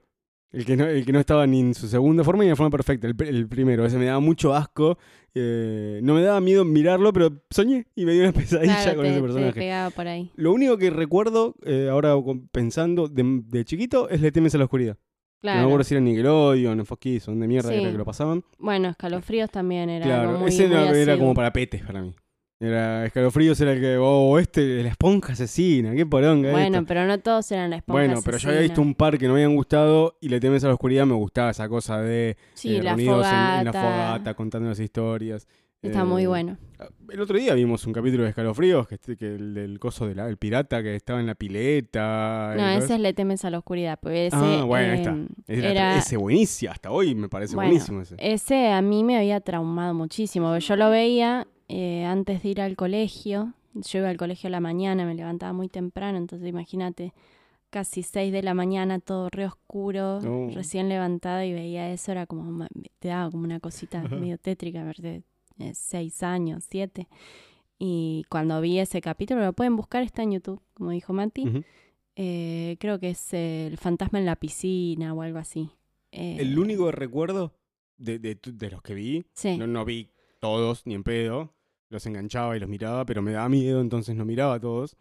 El 0.50 0.64
que, 0.64 0.76
no, 0.76 0.86
el 0.86 1.04
que 1.04 1.12
no 1.12 1.20
estaba 1.20 1.46
ni 1.46 1.60
en 1.60 1.74
su 1.74 1.88
segunda 1.88 2.24
forma 2.24 2.42
ni 2.42 2.46
en 2.46 2.52
la 2.52 2.56
forma 2.56 2.70
perfecta. 2.70 3.06
El, 3.06 3.14
el 3.22 3.48
primero. 3.48 3.84
Ese 3.84 3.98
me 3.98 4.06
daba 4.06 4.20
mucho 4.20 4.54
asco. 4.54 4.96
eh, 5.34 6.00
no 6.02 6.14
me 6.14 6.22
daba 6.22 6.40
miedo 6.40 6.64
mirarlo, 6.64 7.12
pero 7.12 7.42
soñé 7.50 7.86
y 7.94 8.04
me 8.06 8.12
dio 8.12 8.22
una 8.22 8.32
pesadilla 8.32 8.76
Claro, 8.82 8.96
con 8.96 9.04
te, 9.04 9.10
ese 9.12 9.20
personaje. 9.20 9.60
pegaba 9.60 9.90
por 9.90 10.08
ahí. 10.08 10.30
Lo 10.36 10.52
único 10.52 10.78
que 10.78 10.88
recuerdo, 10.90 11.54
eh, 11.64 11.88
ahora 11.90 12.14
pensando 12.50 13.08
de, 13.08 13.42
de 13.46 13.64
chiquito, 13.64 14.08
es 14.08 14.20
Le 14.22 14.32
temes 14.32 14.54
a 14.54 14.58
la 14.58 14.64
oscuridad. 14.64 14.96
Que 14.96 15.48
No 15.48 15.50
me 15.50 15.52
Claro. 15.52 15.66
acuerdo 15.68 15.84
si 15.84 15.94
era 15.94 16.00
Nickelodeon, 16.00 16.80
en 16.80 16.86
Fox 16.86 17.00
Kids, 17.00 17.26
donde 17.26 17.46
mierda 17.46 17.68
Sí. 17.68 17.74
era 17.76 17.92
que 17.92 17.98
lo 17.98 18.04
pasaban. 18.04 18.42
Bueno, 18.58 18.88
escalofríos 18.88 19.50
también 19.50 19.90
era 19.90 20.04
claro, 20.06 20.28
algo 20.30 20.40
muy, 20.40 20.48
ese 20.48 20.66
muy 20.66 20.98
era, 20.98 21.16
como 21.18 21.34
para 21.34 21.52
petes 21.52 21.82
para 21.82 22.00
mí. 22.02 22.14
Era 22.60 23.06
escalofríos, 23.06 23.60
era 23.60 23.72
el 23.72 23.80
que, 23.80 23.96
oh, 24.00 24.36
este, 24.38 24.82
la 24.82 24.88
esponja 24.88 25.32
asesina, 25.34 25.94
qué 25.94 26.04
poronga 26.04 26.50
Bueno, 26.50 26.84
pero 26.84 27.06
no 27.06 27.20
todos 27.20 27.52
eran 27.52 27.70
la 27.70 27.76
esponja 27.76 28.02
Bueno, 28.02 28.20
pero 28.24 28.36
yo 28.36 28.48
había 28.48 28.62
visto 28.62 28.82
un 28.82 28.94
par 28.96 29.16
que 29.16 29.28
no 29.28 29.34
me 29.34 29.44
habían 29.44 29.54
gustado 29.54 30.16
y 30.20 30.28
Le 30.28 30.40
temes 30.40 30.64
a 30.64 30.66
la 30.68 30.74
oscuridad 30.74 31.06
me 31.06 31.14
gustaba 31.14 31.50
esa 31.50 31.68
cosa 31.68 32.00
de 32.02 32.36
Sí, 32.54 32.74
eh, 32.76 32.82
la 32.82 32.90
reunidos 32.96 33.18
fogata. 33.26 33.52
en, 33.54 33.58
en 33.60 33.64
la 33.66 33.72
fogata 33.72 34.34
contando 34.34 34.68
las 34.70 34.80
historias. 34.80 35.46
Está 35.80 36.00
Eh, 36.00 36.04
muy 36.04 36.26
bueno. 36.26 36.56
El 37.08 37.20
otro 37.20 37.38
día 37.38 37.54
vimos 37.54 37.86
un 37.86 37.92
capítulo 37.92 38.24
de 38.24 38.30
Escalofríos, 38.30 38.88
que, 38.88 38.96
este- 38.96 39.16
que 39.16 39.36
el 39.36 39.54
del 39.54 39.78
coso 39.78 40.08
del 40.08 40.36
pirata 40.36 40.82
que 40.82 40.96
estaba 40.96 41.20
en 41.20 41.26
la 41.26 41.36
pileta. 41.36 42.54
No, 42.56 42.68
ese 42.70 42.94
es 42.94 43.00
Le 43.00 43.12
temes 43.14 43.44
a 43.44 43.50
la 43.50 43.58
oscuridad. 43.58 43.96
Porque 44.02 44.26
ese, 44.26 44.36
Ah, 44.36 44.64
bueno, 44.64 44.92
ahí 44.94 44.98
está. 44.98 45.12
eh, 45.12 45.26
Era, 45.46 45.70
era- 45.70 45.98
ese 45.98 46.16
buenísimo, 46.16 46.72
hasta 46.72 46.90
hoy 46.90 47.14
me 47.14 47.28
parece 47.28 47.54
Bueno, 47.54 47.70
buenísimo 47.70 48.00
ese. 48.02 48.16
Ese 48.18 48.70
a 48.72 48.82
mí 48.82 49.04
me 49.04 49.16
había 49.16 49.38
traumado 49.40 49.94
muchísimo. 49.94 50.58
Yo 50.58 50.74
lo 50.74 50.90
veía 50.90 51.46
eh, 51.68 52.04
antes 52.04 52.42
de 52.42 52.48
ir 52.48 52.60
al 52.60 52.76
colegio. 52.76 53.52
Yo 53.74 53.98
iba 54.00 54.08
al 54.08 54.16
colegio 54.16 54.48
a 54.48 54.50
la 54.50 54.60
mañana, 54.60 55.04
me 55.06 55.14
levantaba 55.14 55.52
muy 55.52 55.68
temprano, 55.68 56.18
entonces 56.18 56.48
imagínate, 56.48 57.12
casi 57.70 58.02
6 58.02 58.32
de 58.32 58.42
la 58.42 58.54
mañana, 58.54 58.98
todo 58.98 59.28
re 59.30 59.46
oscuro, 59.46 60.18
Oh. 60.18 60.50
recién 60.54 60.88
levantado 60.88 61.44
y 61.44 61.52
veía 61.52 61.92
eso, 61.92 62.10
era 62.12 62.26
como, 62.26 62.66
te 62.98 63.08
daba 63.08 63.30
como 63.30 63.44
una 63.44 63.60
cosita 63.60 64.02
medio 64.08 64.38
tétrica, 64.38 64.82
verte 64.84 65.22
6 65.74 66.22
años, 66.22 66.64
7. 66.68 67.06
Y 67.78 68.24
cuando 68.30 68.60
vi 68.60 68.78
ese 68.80 69.00
capítulo, 69.00 69.44
lo 69.44 69.52
pueden 69.52 69.76
buscar, 69.76 70.02
está 70.02 70.22
en 70.22 70.32
YouTube, 70.32 70.60
como 70.74 70.90
dijo 70.90 71.12
Mati. 71.12 71.62
Eh, 72.16 72.76
creo 72.80 72.98
que 72.98 73.10
es 73.10 73.32
El 73.32 73.76
fantasma 73.76 74.18
en 74.18 74.26
la 74.26 74.34
piscina 74.36 75.14
o 75.14 75.22
algo 75.22 75.38
así. 75.38 75.70
Eh, 76.10 76.38
El 76.40 76.58
único 76.58 76.90
recuerdo 76.90 77.52
de, 77.98 78.18
de, 78.18 78.34
de 78.44 78.70
los 78.70 78.82
que 78.82 78.94
vi, 78.94 79.26
Sí. 79.34 79.56
no, 79.56 79.66
no 79.68 79.84
vi 79.84 80.10
todos 80.40 80.84
ni 80.86 80.94
en 80.94 81.04
pedo, 81.04 81.52
los 81.90 82.04
enganchaba 82.06 82.56
y 82.56 82.60
los 82.60 82.68
miraba, 82.68 83.04
pero 83.04 83.22
me 83.22 83.32
daba 83.32 83.48
miedo, 83.48 83.80
entonces 83.80 84.14
no 84.14 84.24
miraba 84.24 84.54
a 84.54 84.60
todos. 84.60 84.96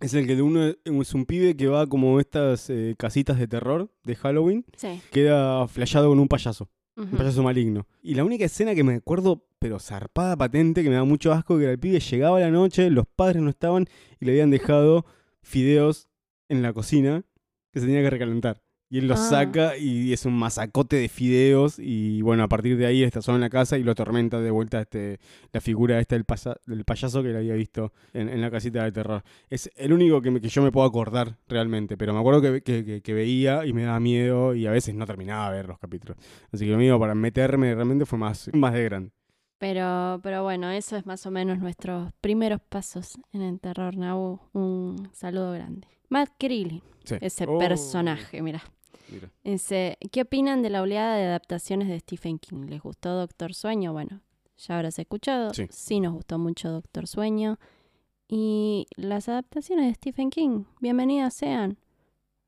Es 0.00 0.14
el 0.14 0.26
que 0.26 0.34
de 0.36 0.42
uno 0.42 0.64
es 0.84 1.14
un 1.14 1.26
pibe 1.26 1.56
que 1.56 1.66
va 1.66 1.86
como 1.86 2.18
estas 2.20 2.70
eh, 2.70 2.94
casitas 2.98 3.38
de 3.38 3.46
terror 3.46 3.90
de 4.04 4.16
Halloween, 4.16 4.64
Sí. 4.76 5.00
queda 5.12 5.68
flayado 5.68 6.08
con 6.08 6.18
un 6.18 6.28
payaso. 6.28 6.70
Un 6.96 7.10
payaso 7.12 7.42
maligno. 7.42 7.86
Y 8.02 8.14
la 8.14 8.24
única 8.24 8.44
escena 8.44 8.74
que 8.74 8.84
me 8.84 8.94
acuerdo, 8.94 9.46
pero 9.58 9.78
zarpada 9.78 10.36
patente, 10.36 10.82
que 10.82 10.90
me 10.90 10.96
da 10.96 11.04
mucho 11.04 11.32
asco, 11.32 11.56
que 11.56 11.64
era 11.64 11.72
el 11.72 11.78
pibe 11.78 11.98
llegaba 12.00 12.36
a 12.38 12.40
la 12.40 12.50
noche, 12.50 12.90
los 12.90 13.06
padres 13.06 13.42
no 13.42 13.48
estaban 13.50 13.86
y 14.20 14.24
le 14.26 14.32
habían 14.32 14.50
dejado 14.50 15.06
fideos 15.42 16.08
en 16.48 16.62
la 16.62 16.72
cocina 16.72 17.24
que 17.72 17.80
se 17.80 17.86
tenía 17.86 18.02
que 18.02 18.10
recalentar. 18.10 18.62
Y 18.92 18.98
él 18.98 19.06
los 19.06 19.20
Ah. 19.20 19.30
saca 19.30 19.76
y 19.76 20.12
es 20.12 20.26
un 20.26 20.34
masacote 20.36 20.96
de 20.96 21.08
fideos 21.08 21.78
y 21.78 22.22
bueno, 22.22 22.42
a 22.42 22.48
partir 22.48 22.76
de 22.76 22.86
ahí 22.86 23.04
está 23.04 23.22
solo 23.22 23.36
en 23.36 23.42
la 23.42 23.48
casa 23.48 23.78
y 23.78 23.84
lo 23.84 23.92
atormenta 23.92 24.40
de 24.40 24.50
vuelta 24.50 24.80
este, 24.80 25.20
la 25.52 25.60
figura 25.60 26.00
esta 26.00 26.16
del, 26.16 26.24
pasa- 26.24 26.56
del 26.66 26.84
payaso 26.84 27.22
que 27.22 27.28
le 27.28 27.38
había 27.38 27.54
visto 27.54 27.92
en, 28.12 28.28
en 28.28 28.40
la 28.40 28.50
casita 28.50 28.82
de 28.82 28.90
terror. 28.90 29.22
Es 29.48 29.70
el 29.76 29.92
único 29.92 30.20
que, 30.20 30.32
me- 30.32 30.40
que 30.40 30.48
yo 30.48 30.60
me 30.60 30.72
puedo 30.72 30.86
acordar 30.88 31.38
realmente, 31.48 31.96
pero 31.96 32.12
me 32.12 32.18
acuerdo 32.18 32.42
que, 32.42 32.62
que- 32.62 33.00
que- 33.00 33.14
veía 33.14 33.64
y 33.64 33.72
me 33.72 33.84
daba 33.84 34.00
miedo 34.00 34.54
y 34.56 34.66
a 34.66 34.72
veces 34.72 34.92
no 34.96 35.06
terminaba 35.06 35.50
de 35.52 35.56
ver 35.58 35.68
los 35.68 35.78
capítulos. 35.78 36.16
Así 36.52 36.64
que 36.66 36.72
lo 36.72 36.78
mío 36.78 36.98
para 36.98 37.14
meterme 37.14 37.72
realmente 37.74 38.06
fue 38.06 38.18
más, 38.18 38.50
más 38.54 38.72
de 38.74 38.82
grande. 38.84 39.12
Pero, 39.58 40.18
pero 40.22 40.42
bueno, 40.42 40.70
eso 40.70 40.96
es 40.96 41.06
más 41.06 41.24
o 41.26 41.30
menos 41.30 41.58
nuestros 41.60 42.12
primeros 42.20 42.60
pasos 42.68 43.18
en 43.32 43.42
el 43.42 43.60
terror, 43.60 43.96
Nabu. 43.96 44.40
Un 44.52 45.10
saludo 45.12 45.52
grande. 45.52 45.86
Matt 46.08 46.30
Krillin, 46.38 46.82
Sí. 47.04 47.16
ese 47.20 47.44
Oh, 47.46 47.58
personaje, 47.58 48.42
mira. 48.42 48.62
Mira. 49.12 49.30
Ese, 49.44 49.98
¿Qué 50.10 50.22
opinan 50.22 50.62
de 50.62 50.70
la 50.70 50.82
oleada 50.82 51.16
de 51.16 51.24
adaptaciones 51.24 51.88
de 51.88 51.98
Stephen 52.00 52.38
King? 52.38 52.66
¿Les 52.68 52.80
gustó 52.82 53.14
Doctor 53.14 53.54
Sueño? 53.54 53.92
Bueno, 53.92 54.20
ya 54.56 54.76
habrás 54.76 54.98
escuchado. 54.98 55.52
Sí. 55.54 56.00
nos 56.00 56.12
gustó 56.12 56.38
mucho 56.38 56.70
Doctor 56.70 57.06
Sueño. 57.06 57.58
Y 58.28 58.86
las 58.96 59.28
adaptaciones 59.28 59.86
de 59.86 59.94
Stephen 59.94 60.30
King, 60.30 60.64
bienvenidas 60.80 61.34
sean, 61.34 61.78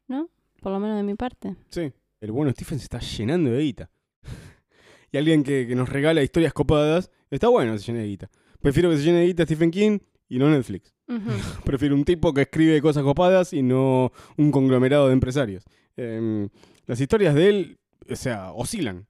¿no? 0.07 0.29
Por 0.61 0.73
lo 0.73 0.79
menos 0.79 0.97
de 0.97 1.03
mi 1.03 1.15
parte. 1.15 1.57
Sí. 1.71 1.93
El 2.21 2.31
bueno 2.31 2.53
Stephen 2.53 2.79
se 2.79 2.85
está 2.85 3.01
llenando 3.01 3.51
de 3.51 3.63
guita. 3.63 3.91
y 5.11 5.17
alguien 5.17 5.43
que, 5.43 5.67
que 5.67 5.75
nos 5.75 5.89
regala 5.89 6.23
historias 6.23 6.53
copadas, 6.53 7.11
está 7.31 7.49
bueno 7.49 7.73
que 7.73 7.79
se 7.81 7.87
llene 7.87 8.01
de 8.01 8.09
guita. 8.09 8.31
Prefiero 8.61 8.91
que 8.91 8.97
se 8.97 9.03
llene 9.03 9.19
de 9.21 9.27
guita 9.27 9.45
Stephen 9.45 9.73
King 9.73 9.99
y 10.29 10.39
no 10.39 10.49
Netflix. 10.49 10.95
Prefiero 11.65 11.95
un 11.95 12.05
tipo 12.05 12.33
que 12.33 12.43
escribe 12.43 12.81
cosas 12.81 13.03
copadas 13.03 13.53
y 13.53 13.63
no 13.63 14.13
un 14.37 14.51
conglomerado 14.51 15.09
de 15.09 15.13
empresarios. 15.13 15.65
Em, 15.97 16.49
las 16.87 17.01
historias 17.01 17.35
de 17.35 17.49
él, 17.49 17.79
o 18.11 18.17
sea, 18.17 18.53
oscilan. 18.53 19.07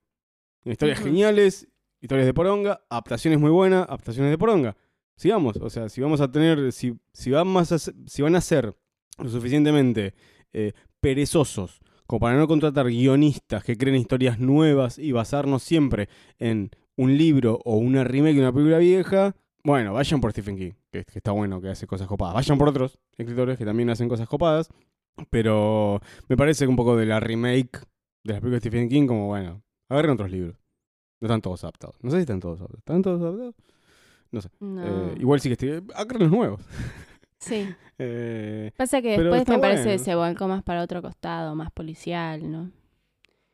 Historias 0.64 1.00
geniales, 1.00 1.68
historias 2.00 2.26
de 2.26 2.34
poronga, 2.34 2.84
adaptaciones 2.88 3.40
muy 3.40 3.50
buenas, 3.50 3.86
adaptaciones 3.88 4.30
de 4.30 4.38
poronga. 4.38 4.76
Sigamos, 5.16 5.56
o 5.56 5.70
sea, 5.70 5.88
si 5.88 6.00
vamos 6.00 6.20
a 6.20 6.30
tener, 6.30 6.72
si, 6.72 6.98
si, 7.12 7.30
van, 7.30 7.48
más 7.48 7.72
a 7.72 7.78
ser- 7.78 7.94
si 8.06 8.22
van 8.22 8.34
a 8.36 8.40
ser 8.40 8.74
lo 9.18 9.28
suficientemente 9.28 10.14
eh, 10.52 10.72
perezosos 11.00 11.80
como 12.06 12.20
para 12.20 12.36
no 12.36 12.46
contratar 12.48 12.86
guionistas 12.88 13.62
que 13.64 13.76
creen 13.76 13.96
historias 13.96 14.38
nuevas 14.38 14.98
y 14.98 15.12
basarnos 15.12 15.62
siempre 15.62 16.08
en 16.38 16.70
un 16.96 17.16
libro 17.16 17.60
o 17.64 17.76
una 17.76 18.04
remake 18.04 18.34
de 18.34 18.40
una 18.40 18.52
película 18.52 18.78
vieja, 18.78 19.34
bueno, 19.64 19.92
vayan 19.94 20.20
por 20.20 20.32
Stephen 20.32 20.56
King, 20.56 20.72
que, 20.90 21.04
que 21.04 21.18
está 21.18 21.30
bueno 21.32 21.60
que 21.60 21.68
hace 21.68 21.86
cosas 21.86 22.06
copadas. 22.08 22.34
Vayan 22.34 22.58
por 22.58 22.68
otros 22.68 22.98
escritores 23.16 23.56
que 23.56 23.64
también 23.64 23.88
hacen 23.90 24.08
cosas 24.08 24.28
copadas, 24.28 24.68
pero 25.30 26.00
me 26.28 26.36
parece 26.36 26.64
que 26.64 26.68
un 26.68 26.76
poco 26.76 26.96
de 26.96 27.06
la 27.06 27.20
remake 27.20 27.78
de 28.24 28.32
las 28.34 28.40
películas 28.40 28.62
de 28.62 28.68
Stephen 28.68 28.88
King 28.88 29.06
como, 29.06 29.26
bueno, 29.26 29.62
agarren 29.88 30.12
otros 30.12 30.30
libros. 30.30 30.56
No 31.20 31.26
están 31.26 31.40
todos 31.40 31.62
adaptados. 31.64 31.96
No 32.02 32.10
sé 32.10 32.16
si 32.16 32.20
están 32.22 32.40
todos 32.40 32.58
adaptados. 32.60 32.78
¿Están 32.80 33.02
todos 33.02 33.20
adaptados? 33.22 33.54
No. 34.60 34.82
Eh, 34.84 35.14
igual 35.20 35.40
sí 35.40 35.48
que 35.48 35.52
estoy... 35.52 35.82
Agarren 35.94 36.22
los 36.22 36.30
nuevos. 36.30 36.60
Sí. 37.38 37.68
Eh, 38.04 38.72
Pasa 38.76 39.00
que 39.02 39.10
después 39.16 39.46
me 39.46 39.58
parece 39.58 39.82
que 39.84 39.88
bueno. 39.90 40.04
se 40.04 40.14
volcó 40.16 40.48
más 40.48 40.64
para 40.64 40.82
otro 40.82 41.02
costado, 41.02 41.54
más 41.54 41.70
policial, 41.70 42.50
¿no? 42.50 42.72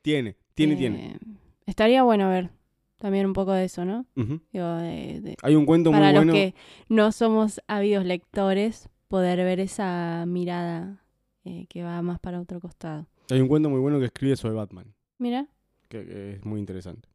tiene, 0.00 0.36
tiene, 0.54 0.72
Eh, 0.74 0.76
tiene. 0.76 1.18
Estaría 1.66 2.02
bueno 2.02 2.30
ver 2.30 2.48
también 2.96 3.26
un 3.26 3.34
poco 3.34 3.52
de 3.52 3.64
eso, 3.64 3.84
¿no? 3.84 4.06
Digo, 4.14 4.74
de- 4.76 5.20
de- 5.20 5.36
Hay 5.42 5.54
un 5.54 5.66
cuento 5.66 5.90
para 5.90 6.04
muy 6.06 6.14
los 6.14 6.24
bueno. 6.24 6.32
que 6.32 6.54
no 6.88 7.12
somos 7.12 7.60
ávidos 7.66 8.06
lectores, 8.06 8.88
poder 9.08 9.38
ver 9.38 9.60
esa 9.60 10.24
mirada 10.26 11.02
eh, 11.48 11.66
que 11.68 11.82
va 11.82 12.00
más 12.02 12.18
para 12.20 12.40
otro 12.40 12.60
costado. 12.60 13.06
Hay 13.30 13.40
un 13.40 13.48
cuento 13.48 13.68
muy 13.70 13.80
bueno 13.80 13.98
que 13.98 14.06
escribe 14.06 14.36
sobre 14.36 14.54
Batman. 14.54 14.94
Mira, 15.18 15.46
que, 15.88 16.04
que 16.04 16.32
es 16.34 16.44
muy 16.44 16.60
interesante. 16.60 17.08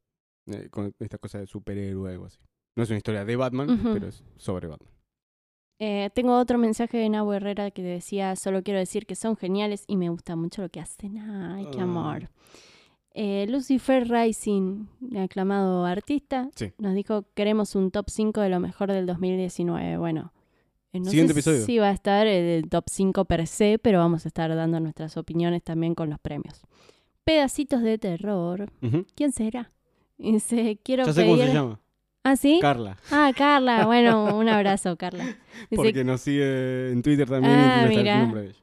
Eh, 0.47 0.67
con 0.69 0.93
esta 0.99 1.17
cosa 1.17 1.39
de 1.39 1.47
superhéroe 1.47 2.09
o 2.09 2.11
algo 2.11 2.25
así. 2.25 2.39
No 2.75 2.83
es 2.83 2.89
una 2.89 2.97
historia 2.97 3.23
de 3.23 3.35
Batman, 3.35 3.79
pero 3.93 4.07
es 4.07 4.23
sobre 4.37 4.67
Batman. 4.67 4.89
eh, 5.79 6.09
tengo 6.13 6.37
otro 6.37 6.57
mensaje 6.57 6.97
de 6.97 7.09
Nabo 7.09 7.33
Herrera 7.33 7.71
que 7.71 7.81
decía, 7.83 8.35
solo 8.35 8.63
quiero 8.63 8.79
decir 8.79 9.05
que 9.05 9.15
son 9.15 9.35
geniales 9.37 9.83
y 9.87 9.95
me 9.97 10.09
gusta 10.09 10.35
mucho 10.35 10.61
lo 10.61 10.69
que 10.69 10.79
hacen. 10.79 11.17
Ay, 11.19 11.67
qué 11.71 11.79
Ah. 11.79 11.83
amor. 11.83 12.29
Eh, 13.15 13.45
Lucifer 13.47 14.07
Rising, 14.09 14.87
aclamado 15.17 15.85
artista, 15.85 16.49
Sí. 16.55 16.71
nos 16.79 16.95
dijo, 16.95 17.25
queremos 17.35 17.75
un 17.75 17.91
top 17.91 18.09
5 18.09 18.41
de 18.41 18.49
lo 18.49 18.59
mejor 18.59 18.91
del 18.91 19.05
2019. 19.05 19.97
Bueno, 19.97 20.33
no 20.99 21.05
Siguiente 21.09 21.33
sé 21.33 21.39
episodio. 21.39 21.65
si 21.65 21.77
va 21.79 21.89
a 21.89 21.91
estar 21.93 22.27
el 22.27 22.69
top 22.69 22.85
5 22.89 23.25
per 23.25 23.47
se, 23.47 23.79
pero 23.79 23.99
vamos 23.99 24.25
a 24.25 24.27
estar 24.27 24.53
dando 24.55 24.79
nuestras 24.79 25.17
opiniones 25.17 25.63
también 25.63 25.95
con 25.95 26.09
los 26.09 26.19
premios. 26.19 26.61
Pedacitos 27.23 27.81
de 27.81 27.97
terror. 27.97 28.71
¿Quién 29.15 29.31
será? 29.31 29.71
Dice, 30.17 30.79
quiero 30.83 31.05
Ya 31.05 31.13
sé 31.13 31.23
cómo 31.23 31.35
pedir... 31.35 31.47
se 31.49 31.53
llama. 31.55 31.79
¿Ah, 32.25 32.35
sí? 32.37 32.59
Carla. 32.61 32.97
ah, 33.11 33.31
Carla. 33.35 33.85
Bueno, 33.87 34.37
un 34.37 34.47
abrazo, 34.47 34.95
Carla. 34.97 35.23
Dice, 35.25 35.75
Porque 35.75 36.03
nos 36.03 36.21
sigue 36.21 36.91
en 36.91 37.01
Twitter 37.01 37.27
también. 37.29 37.53
Ah, 37.53 37.87
y 37.91 37.95
el 37.97 38.05
nombre 38.19 38.41
de 38.41 38.47
ella. 38.49 38.57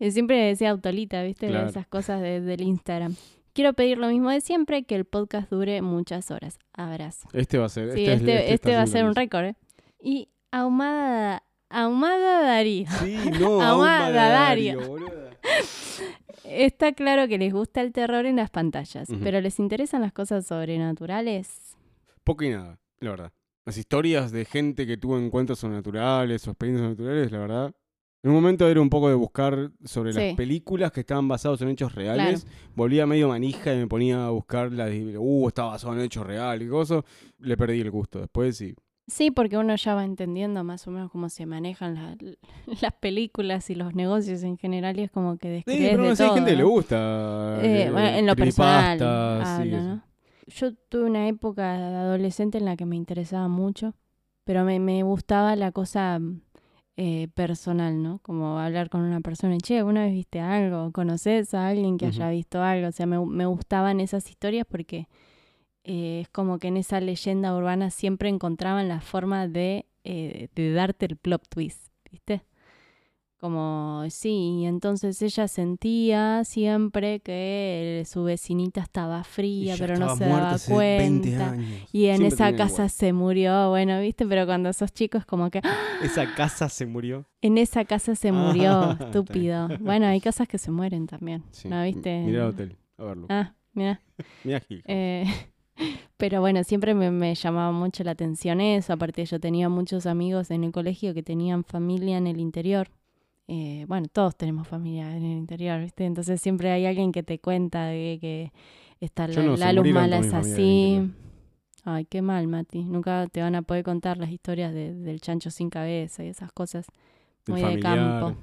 Eh, 0.00 0.10
Siempre 0.10 0.36
decía 0.46 0.70
Autolita, 0.70 1.22
¿viste? 1.22 1.46
Claro. 1.48 1.68
Esas 1.68 1.86
cosas 1.86 2.20
de- 2.20 2.40
del 2.40 2.62
Instagram. 2.62 3.14
Quiero 3.52 3.72
pedir 3.74 3.98
lo 3.98 4.08
mismo 4.08 4.30
de 4.30 4.40
siempre, 4.40 4.82
que 4.84 4.96
el 4.96 5.04
podcast 5.04 5.48
dure 5.50 5.80
muchas 5.82 6.32
horas. 6.32 6.58
Abrazo. 6.72 7.28
Este 7.32 7.56
va 7.58 7.66
a 7.66 7.68
ser. 7.68 7.92
Sí, 7.92 8.04
es- 8.04 8.18
este, 8.20 8.32
este, 8.52 8.54
está 8.54 8.70
va 8.72 8.82
a 8.82 8.86
ser 8.88 9.04
un 9.04 9.14
récord, 9.14 9.44
¿eh? 9.44 9.54
Y 10.02 10.28
Ahumada, 10.50 11.44
Ahumada 11.70 12.42
Darío. 12.42 12.86
Sí, 13.02 13.16
no. 13.40 13.58
Dario. 13.58 14.78
Dario, 14.78 14.88
boluda. 14.88 15.30
Está 16.44 16.92
claro 16.92 17.26
que 17.26 17.38
les 17.38 17.52
gusta 17.52 17.80
el 17.80 17.92
terror 17.92 18.26
en 18.26 18.36
las 18.36 18.50
pantallas, 18.50 19.08
pero 19.22 19.40
¿les 19.40 19.58
interesan 19.58 20.02
las 20.02 20.12
cosas 20.12 20.46
sobrenaturales? 20.46 21.76
Poco 22.22 22.44
y 22.44 22.50
nada, 22.50 22.78
la 23.00 23.10
verdad. 23.10 23.32
Las 23.66 23.78
historias 23.78 24.30
de 24.30 24.44
gente 24.44 24.86
que 24.86 24.96
tuvo 24.98 25.18
encuentros 25.18 25.58
sobrenaturales 25.58 26.46
o 26.46 26.50
experiencias 26.50 26.90
naturales, 26.90 27.32
la 27.32 27.38
verdad. 27.38 27.74
En 28.22 28.30
un 28.30 28.36
momento 28.36 28.68
era 28.68 28.80
un 28.80 28.88
poco 28.90 29.08
de 29.08 29.14
buscar 29.14 29.70
sobre 29.84 30.12
Sí. 30.12 30.18
las 30.20 30.34
películas 30.34 30.92
que 30.92 31.00
estaban 31.00 31.28
basadas 31.28 31.60
en 31.62 31.68
hechos 31.70 31.94
reales. 31.94 32.46
Volvía 32.74 33.06
medio 33.06 33.28
manija 33.28 33.74
y 33.74 33.78
me 33.78 33.86
ponía 33.86 34.26
a 34.26 34.30
buscar 34.30 34.72
la 34.72 34.86
de, 34.86 35.16
uh, 35.18 35.48
está 35.48 35.64
basado 35.64 35.94
en 35.94 36.00
hechos 36.00 36.26
reales 36.26 36.66
y 36.66 36.70
cosas. 36.70 37.04
Le 37.38 37.56
perdí 37.56 37.80
el 37.80 37.90
gusto. 37.90 38.20
Después 38.20 38.56
sí. 38.56 38.74
Sí, 39.06 39.30
porque 39.30 39.58
uno 39.58 39.76
ya 39.76 39.94
va 39.94 40.04
entendiendo 40.04 40.64
más 40.64 40.86
o 40.86 40.90
menos 40.90 41.10
cómo 41.10 41.28
se 41.28 41.44
manejan 41.46 41.94
la- 41.94 42.16
las 42.80 42.92
películas 42.94 43.68
y 43.70 43.74
los 43.74 43.94
negocios 43.94 44.42
en 44.42 44.56
general 44.56 44.98
y 44.98 45.02
es 45.02 45.10
como 45.10 45.36
que 45.36 45.48
Sí, 45.48 45.62
descrees 45.66 45.90
pero 45.92 46.02
de 46.04 46.08
no 46.10 46.16
sé, 46.16 46.22
hay 46.22 46.28
todo, 46.30 46.36
gente 46.38 46.56
le 46.56 46.64
gusta. 46.64 47.60
Eh, 47.62 47.82
eh, 47.84 47.90
bueno, 47.90 48.08
en 48.08 48.26
lo 48.26 48.34
personal 48.36 48.98
sí, 48.98 49.04
hablo, 49.04 49.76
eso. 49.76 49.86
¿no? 49.88 50.02
Yo 50.46 50.74
tuve 50.88 51.04
una 51.04 51.28
época 51.28 51.72
de 51.78 51.96
adolescente 51.96 52.58
en 52.58 52.64
la 52.64 52.76
que 52.76 52.86
me 52.86 52.96
interesaba 52.96 53.48
mucho, 53.48 53.94
pero 54.44 54.64
me, 54.64 54.78
me 54.80 55.02
gustaba 55.02 55.54
la 55.56 55.70
cosa 55.72 56.18
eh, 56.96 57.28
personal, 57.34 58.02
¿no? 58.02 58.18
Como 58.20 58.58
hablar 58.58 58.88
con 58.88 59.00
una 59.02 59.20
persona 59.20 59.56
che, 59.58 59.78
¿alguna 59.78 60.02
vez 60.04 60.12
viste 60.12 60.40
algo? 60.40 60.92
¿Conoces 60.92 61.52
a 61.54 61.68
alguien 61.68 61.98
que 61.98 62.06
haya 62.06 62.28
visto 62.30 62.62
algo? 62.62 62.88
O 62.88 62.92
sea, 62.92 63.06
me, 63.06 63.18
me 63.24 63.46
gustaban 63.46 64.00
esas 64.00 64.28
historias 64.30 64.66
porque 64.68 65.08
eh, 65.84 66.20
es 66.22 66.28
como 66.30 66.58
que 66.58 66.68
en 66.68 66.76
esa 66.76 67.00
leyenda 67.00 67.54
urbana 67.56 67.90
siempre 67.90 68.28
encontraban 68.28 68.88
la 68.88 69.00
forma 69.00 69.46
de, 69.48 69.86
eh, 70.04 70.48
de 70.54 70.72
darte 70.72 71.06
el 71.06 71.16
plot 71.16 71.46
twist, 71.48 71.88
¿viste? 72.10 72.42
Como, 73.38 74.04
sí, 74.08 74.60
y 74.60 74.64
entonces 74.66 75.20
ella 75.20 75.48
sentía 75.48 76.44
siempre 76.44 77.20
que 77.20 78.02
su 78.06 78.24
vecinita 78.24 78.80
estaba 78.80 79.22
fría, 79.22 79.74
pero 79.78 79.98
no 79.98 80.16
se 80.16 80.24
daba 80.24 80.52
hace 80.52 80.74
20 80.74 81.28
cuenta. 81.36 81.56
Y 81.92 82.06
en 82.06 82.16
Siempre 82.18 82.28
esa 82.28 82.56
casa 82.56 82.88
se 82.88 83.12
murió, 83.12 83.68
bueno, 83.68 84.00
¿viste? 84.00 84.24
Pero 84.26 84.46
cuando 84.46 84.72
sos 84.72 84.94
chico 84.94 85.18
es 85.18 85.26
como 85.26 85.50
que. 85.50 85.60
Esa 86.02 86.34
casa 86.34 86.70
se 86.70 86.86
murió. 86.86 87.26
en 87.42 87.58
esa 87.58 87.84
casa 87.84 88.14
se 88.14 88.32
murió, 88.32 88.70
Ah, 88.72 88.98
estúpido. 89.04 89.68
Bueno, 89.80 90.06
hay 90.06 90.20
casas 90.22 90.48
que 90.48 90.56
se 90.56 90.70
mueren 90.70 91.06
también, 91.06 91.42
Sí. 91.50 91.68
¿no 91.68 91.82
viste? 91.82 92.22
Mira 92.24 92.44
el 92.44 92.48
hotel. 92.48 92.76
A 92.96 93.04
verlo. 93.04 93.26
Ah, 93.28 93.54
mira. 93.74 94.00
Mira 94.44 94.60
Gil. 94.60 94.82
Eh, 94.86 95.26
pero 96.16 96.40
bueno, 96.40 96.62
siempre 96.64 96.94
me, 96.94 97.10
me 97.10 97.34
llamaba 97.34 97.72
mucho 97.72 98.04
la 98.04 98.12
atención 98.12 98.60
eso. 98.60 98.92
Aparte, 98.92 99.24
yo 99.24 99.40
tenía 99.40 99.68
muchos 99.68 100.06
amigos 100.06 100.50
en 100.50 100.64
el 100.64 100.72
colegio 100.72 101.14
que 101.14 101.22
tenían 101.22 101.64
familia 101.64 102.16
en 102.18 102.26
el 102.26 102.38
interior. 102.40 102.88
Eh, 103.46 103.84
bueno, 103.88 104.08
todos 104.10 104.36
tenemos 104.36 104.66
familia 104.66 105.14
en 105.16 105.24
el 105.24 105.36
interior, 105.38 105.80
¿viste? 105.80 106.04
Entonces 106.06 106.40
siempre 106.40 106.70
hay 106.70 106.86
alguien 106.86 107.12
que 107.12 107.22
te 107.22 107.38
cuenta 107.38 107.86
de 107.86 108.18
que 108.20 108.52
está 109.00 109.28
la, 109.28 109.42
no, 109.42 109.56
se 109.56 109.64
la 109.64 109.72
luz 109.72 109.86
mala 109.88 110.18
es 110.18 110.32
así. 110.32 111.10
Ay, 111.84 112.06
qué 112.06 112.22
mal, 112.22 112.46
Mati. 112.46 112.84
Nunca 112.84 113.26
te 113.30 113.42
van 113.42 113.54
a 113.54 113.62
poder 113.62 113.84
contar 113.84 114.16
las 114.16 114.30
historias 114.30 114.72
de- 114.72 114.94
del 114.94 115.20
chancho 115.20 115.50
sin 115.50 115.68
cabeza 115.68 116.24
y 116.24 116.28
esas 116.28 116.50
cosas. 116.52 116.86
El 117.46 117.52
Muy 117.52 117.62
de 117.62 117.80
campo. 117.80 118.36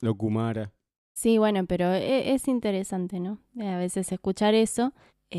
Lo 0.00 0.14
Kumara. 0.14 0.72
Sí, 1.14 1.38
bueno, 1.38 1.64
pero 1.66 1.92
e- 1.92 2.32
es, 2.34 2.46
interesante, 2.46 3.18
¿no? 3.18 3.38
Eh, 3.58 3.68
a 3.68 3.78
veces 3.78 4.10
escuchar 4.12 4.54
eso. 4.54 4.92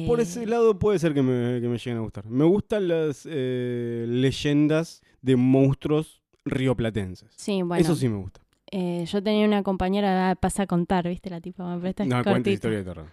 Por 0.07 0.19
eh, 0.19 0.23
ese 0.23 0.45
lado 0.45 0.77
puede 0.77 0.99
ser 0.99 1.13
que 1.13 1.21
me, 1.21 1.61
que 1.61 1.67
me 1.67 1.77
lleguen 1.77 1.97
a 1.97 2.01
gustar. 2.01 2.25
Me 2.25 2.43
gustan 2.43 2.87
las 2.87 3.27
eh, 3.29 4.05
leyendas 4.07 5.01
de 5.21 5.35
monstruos 5.35 6.21
rioplatenses. 6.43 7.31
Sí, 7.37 7.61
bueno. 7.61 7.81
Eso 7.81 7.95
sí 7.95 8.09
me 8.09 8.17
gusta. 8.17 8.41
Eh, 8.71 9.05
yo 9.07 9.21
tenía 9.23 9.45
una 9.45 9.63
compañera, 9.63 10.31
ah, 10.31 10.35
pasa 10.35 10.63
a 10.63 10.67
contar, 10.67 11.07
¿viste? 11.07 11.29
La 11.29 11.39
tipa, 11.39 11.75
pero 11.77 11.87
esta 11.87 12.03
es 12.03 12.09
No, 12.09 12.23
cuenta 12.23 12.49
historia 12.49 12.79
de 12.79 12.83
terror. 12.83 13.05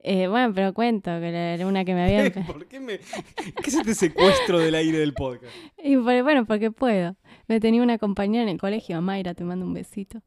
Eh, 0.00 0.26
bueno, 0.28 0.52
pero 0.54 0.74
cuento 0.74 1.10
que 1.20 1.28
era 1.28 1.66
una 1.66 1.84
que 1.84 1.94
me 1.94 2.02
había... 2.04 2.30
¿Por 2.46 2.66
qué 2.66 2.78
me.? 2.80 2.98
¿Qué 2.98 3.68
es 3.68 3.74
este 3.74 3.94
secuestro 3.94 4.58
del 4.58 4.74
aire 4.74 4.98
del 4.98 5.14
podcast? 5.14 5.54
y 5.82 5.96
por- 5.96 6.22
bueno, 6.22 6.44
porque 6.46 6.70
puedo. 6.70 7.16
Me 7.48 7.60
tenía 7.60 7.82
una 7.82 7.96
compañera 7.98 8.42
en 8.42 8.48
el 8.50 8.58
colegio, 8.58 9.00
Mayra, 9.00 9.34
te 9.34 9.44
mando 9.44 9.64
un 9.64 9.72
besito, 9.72 10.20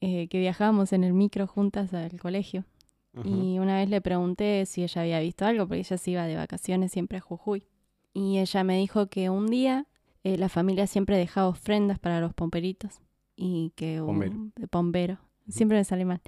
eh, 0.00 0.28
que 0.28 0.38
viajábamos 0.38 0.92
en 0.92 1.04
el 1.04 1.12
micro 1.14 1.46
juntas 1.46 1.94
al 1.94 2.18
colegio. 2.20 2.64
Y 3.24 3.58
una 3.58 3.76
vez 3.76 3.90
le 3.90 4.00
pregunté 4.00 4.64
si 4.64 4.82
ella 4.82 5.02
había 5.02 5.20
visto 5.20 5.44
algo, 5.44 5.66
porque 5.66 5.80
ella 5.80 5.98
se 5.98 6.10
iba 6.12 6.26
de 6.26 6.36
vacaciones 6.36 6.92
siempre 6.92 7.18
a 7.18 7.20
Jujuy. 7.20 7.66
Y 8.14 8.38
ella 8.38 8.64
me 8.64 8.78
dijo 8.78 9.08
que 9.08 9.28
un 9.28 9.46
día 9.48 9.86
eh, 10.24 10.38
la 10.38 10.48
familia 10.48 10.86
siempre 10.86 11.18
dejaba 11.18 11.48
ofrendas 11.48 11.98
para 11.98 12.20
los 12.20 12.32
pomperitos. 12.32 13.00
Y 13.36 13.72
que 13.76 14.00
un 14.00 14.06
Pombero. 14.06 14.36
de 14.56 14.68
pombero. 14.68 15.18
Siempre 15.48 15.78
me 15.78 15.84
sale 15.84 16.04
mal. 16.04 16.20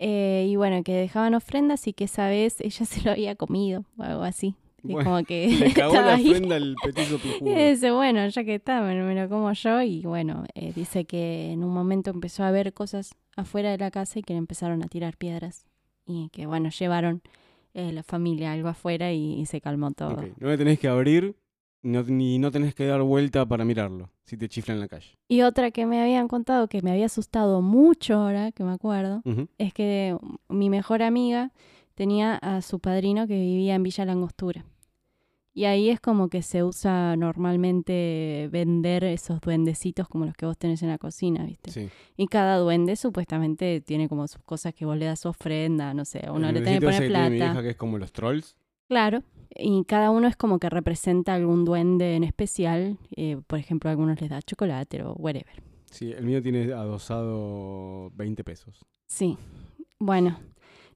Eh, 0.00 0.46
y 0.48 0.56
bueno, 0.56 0.82
que 0.82 0.94
dejaban 0.94 1.34
ofrendas 1.34 1.86
y 1.86 1.92
que 1.92 2.04
esa 2.04 2.28
vez 2.28 2.60
ella 2.60 2.84
se 2.84 3.02
lo 3.02 3.12
había 3.12 3.36
comido 3.36 3.84
o 3.96 4.02
algo 4.02 4.22
así. 4.22 4.54
Bueno, 4.82 5.10
como 5.10 5.24
que 5.24 5.48
Le 5.60 5.72
cagó 5.72 5.94
la 5.94 6.14
ofrenda 6.14 6.56
al 6.56 6.74
petiso. 6.82 7.18
Y 7.44 7.54
dice, 7.54 7.90
bueno, 7.90 8.26
ya 8.26 8.44
que 8.44 8.56
está, 8.56 8.80
me, 8.80 9.00
me 9.02 9.14
lo 9.14 9.28
como 9.28 9.52
yo. 9.52 9.82
Y 9.82 10.02
bueno, 10.02 10.44
eh, 10.54 10.72
dice 10.74 11.04
que 11.04 11.52
en 11.52 11.64
un 11.64 11.72
momento 11.72 12.10
empezó 12.10 12.44
a 12.44 12.50
ver 12.50 12.72
cosas 12.74 13.10
afuera 13.36 13.70
de 13.70 13.78
la 13.78 13.90
casa 13.90 14.18
y 14.18 14.22
que 14.22 14.34
le 14.34 14.38
empezaron 14.38 14.82
a 14.82 14.88
tirar 14.88 15.16
piedras. 15.16 15.64
Y 16.08 16.30
que 16.30 16.46
bueno, 16.46 16.70
llevaron 16.70 17.22
eh, 17.74 17.92
la 17.92 18.02
familia 18.02 18.52
algo 18.52 18.68
afuera 18.68 19.12
y, 19.12 19.34
y 19.34 19.46
se 19.46 19.60
calmó 19.60 19.92
todo. 19.92 20.16
No 20.40 20.48
le 20.48 20.58
tenés 20.58 20.80
que 20.80 20.88
abrir 20.88 21.36
no, 21.82 22.02
ni 22.02 22.38
no 22.38 22.50
tenés 22.50 22.74
que 22.74 22.86
dar 22.86 23.02
vuelta 23.02 23.46
para 23.46 23.64
mirarlo 23.64 24.10
si 24.24 24.36
te 24.36 24.48
chifla 24.48 24.74
en 24.74 24.80
la 24.80 24.88
calle. 24.88 25.16
Y 25.28 25.42
otra 25.42 25.70
que 25.70 25.86
me 25.86 26.00
habían 26.00 26.28
contado 26.28 26.68
que 26.68 26.82
me 26.82 26.90
había 26.90 27.06
asustado 27.06 27.62
mucho 27.62 28.14
ahora, 28.14 28.52
que 28.52 28.64
me 28.64 28.72
acuerdo, 28.72 29.22
es 29.58 29.72
que 29.72 30.16
mi 30.48 30.70
mejor 30.70 31.02
amiga 31.02 31.52
tenía 31.94 32.36
a 32.36 32.62
su 32.62 32.80
padrino 32.80 33.26
que 33.26 33.38
vivía 33.38 33.74
en 33.74 33.82
Villa 33.82 34.04
Langostura. 34.04 34.64
Y 35.58 35.64
ahí 35.64 35.90
es 35.90 35.98
como 35.98 36.28
que 36.28 36.42
se 36.42 36.62
usa 36.62 37.16
normalmente 37.16 38.48
vender 38.52 39.02
esos 39.02 39.40
duendecitos 39.40 40.06
como 40.06 40.24
los 40.24 40.36
que 40.36 40.46
vos 40.46 40.56
tenés 40.56 40.84
en 40.84 40.88
la 40.88 40.98
cocina, 40.98 41.44
¿viste? 41.44 41.72
Sí. 41.72 41.88
Y 42.16 42.28
cada 42.28 42.58
duende 42.58 42.94
supuestamente 42.94 43.80
tiene 43.80 44.08
como 44.08 44.28
sus 44.28 44.40
cosas 44.44 44.72
que 44.72 44.84
vos 44.84 44.96
le 44.96 45.06
das 45.06 45.26
ofrenda, 45.26 45.94
no 45.94 46.04
sé, 46.04 46.24
a 46.24 46.30
uno 46.30 46.52
le 46.52 46.60
tiene 46.60 46.78
que 46.78 46.86
poner 46.86 47.02
ese 47.02 47.08
tiene 47.12 47.30
mi 47.30 47.36
plata. 47.38 47.52
hija 47.54 47.62
que 47.62 47.70
es 47.70 47.76
como 47.76 47.98
los 47.98 48.12
trolls. 48.12 48.54
Claro. 48.88 49.24
Y 49.50 49.82
cada 49.82 50.12
uno 50.12 50.28
es 50.28 50.36
como 50.36 50.60
que 50.60 50.70
representa 50.70 51.34
algún 51.34 51.64
duende 51.64 52.14
en 52.14 52.22
especial. 52.22 52.96
eh, 53.16 53.40
por 53.48 53.58
ejemplo, 53.58 53.90
a 53.90 53.92
algunos 53.92 54.20
les 54.20 54.30
da 54.30 54.40
chocolate 54.40 55.02
o 55.02 55.14
whatever. 55.14 55.60
Sí, 55.90 56.12
el 56.12 56.24
mío 56.24 56.40
tiene 56.40 56.72
adosado 56.72 58.10
20 58.14 58.44
pesos. 58.44 58.78
Sí. 59.08 59.36
Bueno, 59.98 60.38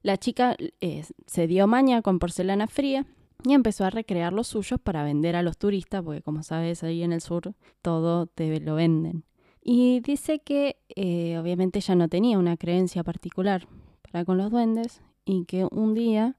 La 0.03 0.15
chica 0.15 0.55
eh, 0.79 1.03
se 1.27 1.47
dio 1.47 1.67
maña 1.67 2.01
con 2.01 2.19
porcelana 2.19 2.67
fría 2.67 3.05
y 3.45 3.53
empezó 3.53 3.85
a 3.85 3.89
recrear 3.89 4.33
los 4.33 4.47
suyos 4.47 4.79
para 4.79 5.03
vender 5.03 5.35
a 5.35 5.43
los 5.43 5.57
turistas, 5.57 6.01
porque 6.03 6.21
como 6.21 6.43
sabes, 6.43 6.83
ahí 6.83 7.03
en 7.03 7.13
el 7.13 7.21
sur 7.21 7.53
todo 7.81 8.27
te 8.27 8.59
lo 8.59 8.75
venden. 8.75 9.25
Y 9.61 10.01
dice 10.01 10.39
que 10.39 10.77
eh, 10.95 11.37
obviamente 11.37 11.79
ella 11.79 11.95
no 11.95 12.09
tenía 12.09 12.37
una 12.37 12.57
creencia 12.57 13.03
particular 13.03 13.67
para 14.11 14.25
con 14.25 14.37
los 14.37 14.51
duendes 14.51 15.01
y 15.25 15.45
que 15.45 15.65
un 15.71 15.93
día 15.93 16.35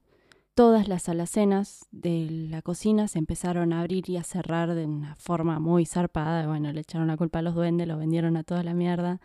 todas 0.54 0.88
las 0.88 1.08
alacenas 1.08 1.86
de 1.90 2.28
la 2.50 2.62
cocina 2.62 3.08
se 3.08 3.18
empezaron 3.18 3.72
a 3.72 3.80
abrir 3.80 4.08
y 4.08 4.16
a 4.16 4.22
cerrar 4.22 4.74
de 4.74 4.86
una 4.86 5.16
forma 5.16 5.58
muy 5.58 5.86
zarpada. 5.86 6.46
Bueno, 6.46 6.72
le 6.72 6.80
echaron 6.80 7.08
la 7.08 7.16
culpa 7.16 7.40
a 7.40 7.42
los 7.42 7.54
duendes, 7.54 7.88
lo 7.88 7.98
vendieron 7.98 8.36
a 8.36 8.44
toda 8.44 8.62
la 8.62 8.74
mierda 8.74 9.20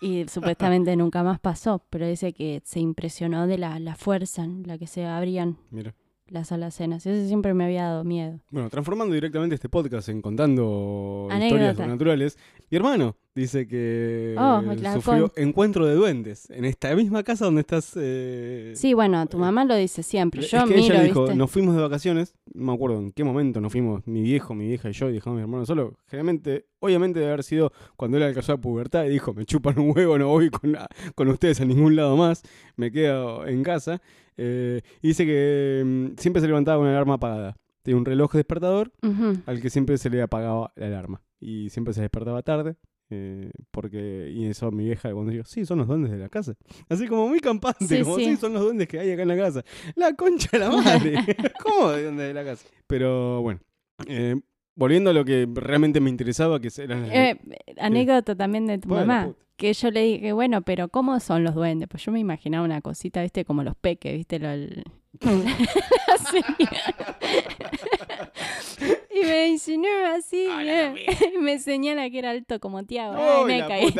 y 0.00 0.26
supuestamente 0.28 0.94
nunca 0.96 1.22
más 1.22 1.38
pasó, 1.40 1.82
pero 1.90 2.06
dice 2.06 2.32
que 2.32 2.60
se 2.64 2.80
impresionó 2.80 3.46
de 3.46 3.58
la, 3.58 3.78
la 3.78 3.94
fuerza 3.94 4.44
en 4.44 4.66
la 4.66 4.78
que 4.78 4.86
se 4.86 5.06
abrían 5.06 5.58
Mira. 5.70 5.94
Las 6.32 6.50
alacenas. 6.52 7.04
Eso 7.06 7.26
siempre 7.28 7.54
me 7.54 7.64
había 7.64 7.84
dado 7.84 8.04
miedo. 8.04 8.40
Bueno, 8.50 8.70
transformando 8.70 9.14
directamente 9.14 9.54
este 9.54 9.68
podcast 9.68 10.08
en 10.08 10.22
contando 10.22 11.28
historias 11.30 11.52
Anécdota. 11.52 11.74
sobrenaturales, 11.74 12.38
mi 12.70 12.76
hermano 12.76 13.16
dice 13.34 13.66
que 13.66 14.34
Oh, 14.38 14.60
eh, 14.70 14.92
sufrió 14.94 15.32
encuentro 15.36 15.86
de 15.86 15.94
duendes 15.94 16.50
en 16.50 16.64
esta 16.64 16.94
misma 16.94 17.22
casa 17.22 17.44
donde 17.46 17.60
estás. 17.62 17.92
eh, 17.96 18.72
Sí, 18.76 18.94
bueno, 18.94 19.24
tu 19.26 19.38
mamá 19.38 19.64
lo 19.64 19.74
dice 19.76 20.02
siempre. 20.02 20.40
es 20.42 20.50
Yo 20.50 20.64
que 20.66 20.74
miro, 20.74 20.94
ella 20.94 21.02
dijo, 21.04 21.22
¿viste? 21.22 21.36
nos 21.36 21.50
fuimos 21.50 21.74
de 21.76 21.82
vacaciones, 21.82 22.34
no 22.54 22.64
me 22.66 22.72
acuerdo 22.74 22.98
en 22.98 23.12
qué 23.12 23.24
momento 23.24 23.60
nos 23.60 23.72
fuimos, 23.72 24.06
mi 24.06 24.22
viejo, 24.22 24.54
mi 24.54 24.66
vieja 24.68 24.90
y 24.90 24.92
yo, 24.92 25.08
y 25.10 25.14
dejamos 25.14 25.36
a 25.36 25.38
mi 25.38 25.42
hermano 25.42 25.64
solo. 25.66 25.94
Generalmente, 26.08 26.66
obviamente 26.80 27.20
debe 27.20 27.32
haber 27.32 27.44
sido 27.44 27.72
cuando 27.96 28.16
él 28.16 28.22
alcanzó 28.22 28.52
la 28.52 28.58
pubertad 28.60 29.04
y 29.04 29.10
dijo, 29.10 29.32
me 29.34 29.44
chupan 29.46 29.78
un 29.78 29.92
huevo, 29.96 30.18
no 30.18 30.28
voy 30.28 30.50
con, 30.50 30.72
la- 30.72 30.88
con 31.14 31.28
ustedes 31.28 31.60
a 31.60 31.64
ningún 31.64 31.94
lado 31.96 32.16
más, 32.16 32.42
me 32.76 32.90
quedo 32.90 33.46
en 33.46 33.62
casa. 33.62 34.00
Eh, 34.36 34.80
y 35.02 35.08
dice 35.08 35.24
que 35.26 35.82
mm, 35.84 36.18
siempre 36.18 36.40
se 36.40 36.46
levantaba 36.48 36.78
con 36.78 36.86
una 36.86 36.96
alarma 36.96 37.14
apagada. 37.14 37.56
Tenía 37.82 37.98
un 37.98 38.04
reloj 38.04 38.32
despertador 38.34 38.92
Ujú. 39.02 39.38
al 39.46 39.60
que 39.60 39.68
siempre 39.70 39.98
se 39.98 40.08
le 40.10 40.22
apagaba 40.22 40.72
la 40.76 40.86
alarma. 40.86 41.20
Y 41.40 41.68
siempre 41.70 41.92
se 41.94 42.00
despertaba 42.02 42.42
tarde. 42.42 42.76
eh, 43.14 43.50
porque, 43.70 44.30
y 44.34 44.46
eso 44.46 44.70
mi 44.70 44.84
vieja 44.84 45.12
cuando 45.12 45.32
dijo, 45.32 45.44
sí, 45.44 45.66
son 45.66 45.78
los 45.80 45.86
duendes 45.88 46.10
de 46.12 46.16
la 46.18 46.28
casa. 46.30 46.54
Así 46.88 47.06
como 47.08 47.28
muy 47.28 47.40
campante, 47.40 47.84
Sí, 47.86 48.02
como 48.02 48.16
sí. 48.16 48.24
sí, 48.24 48.36
son 48.36 48.54
los 48.54 48.62
duendes 48.62 48.88
que 48.88 48.98
hay 49.00 49.10
acá 49.10 49.22
en 49.22 49.28
la 49.28 49.36
casa. 49.36 49.62
La 49.96 50.14
concha 50.14 50.48
de 50.52 50.58
la 50.60 50.70
madre. 50.70 51.14
¿Cómo 51.62 51.90
de 51.90 52.04
duendes 52.04 52.28
de 52.28 52.32
la 52.34 52.44
casa? 52.44 52.66
Pero 52.86 53.42
bueno, 53.42 53.60
eh, 54.06 54.36
volviendo 54.76 55.10
a 55.10 55.12
lo 55.12 55.24
que 55.26 55.46
realmente 55.52 56.00
me 56.00 56.08
interesaba, 56.08 56.58
que 56.58 56.68
eran 56.78 57.02
las- 57.02 57.10
Eh, 57.14 57.38
anécdota 57.78 58.34
también 58.34 58.66
de 58.66 58.78
tu 58.78 58.88
Bueno, 58.88 59.04
mamá. 59.06 59.26
puta. 59.26 59.42
Que 59.62 59.72
yo 59.74 59.92
le 59.92 60.02
dije, 60.02 60.32
bueno, 60.32 60.62
pero 60.62 60.88
¿cómo 60.88 61.20
son 61.20 61.44
los 61.44 61.54
duendes? 61.54 61.88
Pues 61.88 62.04
yo 62.04 62.10
me 62.10 62.18
imaginaba 62.18 62.64
una 62.64 62.80
cosita, 62.80 63.22
viste, 63.22 63.44
como 63.44 63.62
los 63.62 63.76
peques, 63.76 64.12
viste, 64.12 64.40
lo, 64.40 64.50
el- 64.50 64.82
la 65.20 65.20
y 69.14 69.20
me 69.24 69.44
dice, 69.44 69.78
no, 69.78 69.86
así. 70.16 70.48
no". 70.48 70.96
Y 70.96 71.38
me 71.40 71.60
señala 71.60 72.10
que 72.10 72.18
era 72.18 72.30
alto 72.30 72.58
como 72.58 72.82
Tiago. 72.84 73.14
¡Ay, 73.16 73.44
me 73.44 73.58
la 73.60 73.68
caí! 73.68 73.94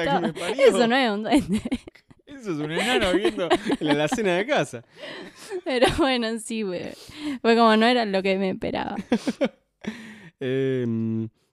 Eso 0.59 0.89
no 0.89 0.97
es 0.97 1.11
un 1.13 1.23
duende. 1.23 1.61
Eso 2.27 2.51
es 2.55 2.59
un 2.59 2.73
enano 2.73 3.13
viviendo 3.13 3.49
en 3.79 3.99
la 3.99 4.09
cena 4.09 4.35
de 4.39 4.45
casa. 4.45 4.83
Pero 5.63 5.87
bueno, 5.99 6.27
sí. 6.41 6.65
Fue 6.65 7.55
como 7.57 7.77
no 7.77 7.87
era 7.87 8.05
lo 8.05 8.21
que 8.21 8.37
me 8.37 8.51
esperaba. 8.51 8.97
Eh, 10.45 10.85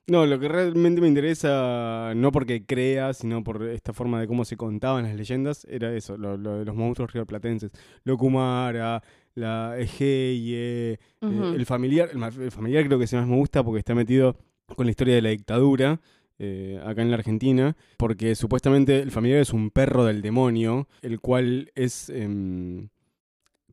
no, 0.06 0.26
lo 0.26 0.40
que 0.40 0.48
realmente 0.48 1.00
me 1.00 1.08
interesa, 1.08 2.12
no 2.16 2.32
porque 2.32 2.66
crea, 2.66 3.12
sino 3.12 3.44
por 3.44 3.62
esta 3.64 3.92
forma 3.92 4.20
de 4.20 4.26
cómo 4.26 4.44
se 4.44 4.56
contaban 4.56 5.04
las 5.04 5.14
leyendas, 5.14 5.66
era 5.70 5.94
eso, 5.94 6.16
lo, 6.16 6.36
lo 6.36 6.58
de 6.58 6.64
los 6.64 6.74
monstruos 6.74 7.12
rioplatenses. 7.12 7.70
Locumara, 8.04 9.02
la 9.34 9.78
Egeye, 9.78 10.92
eh, 10.92 10.98
el 11.20 11.64
familiar. 11.66 12.10
El 12.12 12.50
familiar 12.50 12.86
creo 12.86 12.98
que 12.98 13.06
se 13.06 13.16
más 13.16 13.26
me 13.28 13.36
gusta 13.36 13.62
porque 13.62 13.78
está 13.78 13.94
metido 13.94 14.36
con 14.74 14.86
la 14.86 14.90
historia 14.90 15.14
de 15.14 15.22
la 15.22 15.30
dictadura. 15.30 16.00
eh, 16.42 16.80
acá 16.82 17.02
en 17.02 17.10
la 17.10 17.18
Argentina, 17.18 17.76
porque 17.98 18.34
supuestamente 18.34 19.00
el 19.00 19.10
familiar 19.10 19.40
es 19.40 19.52
un 19.52 19.70
perro 19.70 20.06
del 20.06 20.22
demonio, 20.22 20.88
el 21.02 21.20
cual 21.20 21.70
es 21.74 22.08
em, 22.08 22.88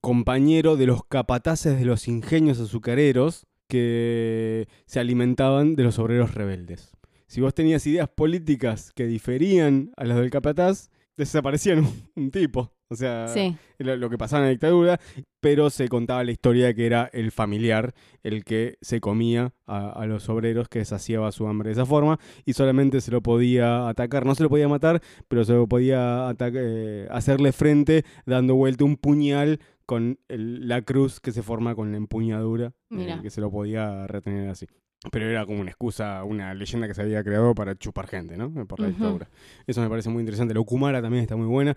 compañero 0.01 0.75
de 0.75 0.85
los 0.85 1.05
capataces 1.05 1.79
de 1.79 1.85
los 1.85 2.09
ingenios 2.09 2.59
azucareros 2.59 3.45
que 3.67 4.67
se 4.85 4.99
alimentaban 4.99 5.75
de 5.75 5.83
los 5.83 5.99
obreros 5.99 6.33
rebeldes. 6.33 6.95
Si 7.27 7.41
vos 7.41 7.53
tenías 7.53 7.85
ideas 7.87 8.07
políticas 8.09 8.91
que 8.93 9.05
diferían 9.05 9.91
a 9.97 10.05
las 10.05 10.17
del 10.17 10.29
capataz, 10.29 10.89
desaparecían 11.17 11.79
un, 11.79 12.09
un 12.15 12.31
tipo. 12.31 12.73
O 12.89 12.95
sea, 12.95 13.27
Sí. 13.27 13.55
era 13.79 13.95
lo 13.97 14.09
que 14.09 14.17
pasaba 14.17 14.41
en 14.43 14.45
la 14.47 14.51
dictadura, 14.51 14.99
pero 15.41 15.69
se 15.69 15.87
contaba 15.89 16.23
la 16.23 16.31
historia 16.31 16.73
que 16.73 16.85
era 16.85 17.09
el 17.11 17.31
familiar 17.31 17.93
el 18.23 18.43
que 18.45 18.77
se 18.81 19.01
comía 19.01 19.53
a, 19.65 19.89
a 19.89 20.05
los 20.05 20.29
obreros, 20.29 20.69
que 20.69 20.83
saciaba 20.85 21.31
su 21.31 21.47
hambre 21.47 21.67
de 21.69 21.73
esa 21.73 21.85
forma, 21.85 22.17
y 22.45 22.53
solamente 22.53 23.01
se 23.01 23.11
lo 23.11 23.21
podía 23.21 23.89
atacar, 23.89 24.25
no 24.25 24.35
se 24.35 24.43
lo 24.43 24.49
podía 24.49 24.67
matar, 24.69 25.01
pero 25.27 25.43
se 25.43 25.53
lo 25.53 25.67
podía 25.67 26.33
eh, 26.39 27.07
hacerle 27.11 27.51
frente 27.51 28.03
dando 28.25 28.55
vuelta 28.55 28.85
un 28.85 28.95
puñal 28.97 29.59
con 29.85 30.19
el- 30.27 30.67
la 30.67 30.81
cruz 30.81 31.19
que 31.19 31.31
se 31.31 31.43
forma 31.43 31.75
con 31.75 31.91
la 31.91 31.97
empuñadura, 31.97 32.73
eh, 32.91 33.19
que 33.21 33.29
se 33.29 33.41
lo 33.41 33.51
podía 33.51 34.07
retener 34.07 34.49
así. 34.49 34.65
Pero 35.11 35.25
era 35.29 35.45
como 35.45 35.61
una 35.61 35.69
excusa, 35.69 36.23
una 36.23 36.53
leyenda 36.53 36.87
que 36.87 36.93
se 36.93 37.03
había 37.03 37.23
creado 37.23 37.53
para 37.53 37.75
chupar 37.75 38.07
gente, 38.07 38.35
¿no? 38.35 38.51
Por 38.65 38.79
la 38.79 38.87
Ujú. 38.87 38.95
dictadura. 38.95 39.29
Eso 39.67 39.79
me 39.81 39.89
parece 39.89 40.09
muy 40.09 40.21
interesante. 40.21 40.53
La 40.55 40.59
Okumara 40.59 41.01
también 41.01 41.21
está 41.21 41.35
muy 41.35 41.45
buena. 41.45 41.75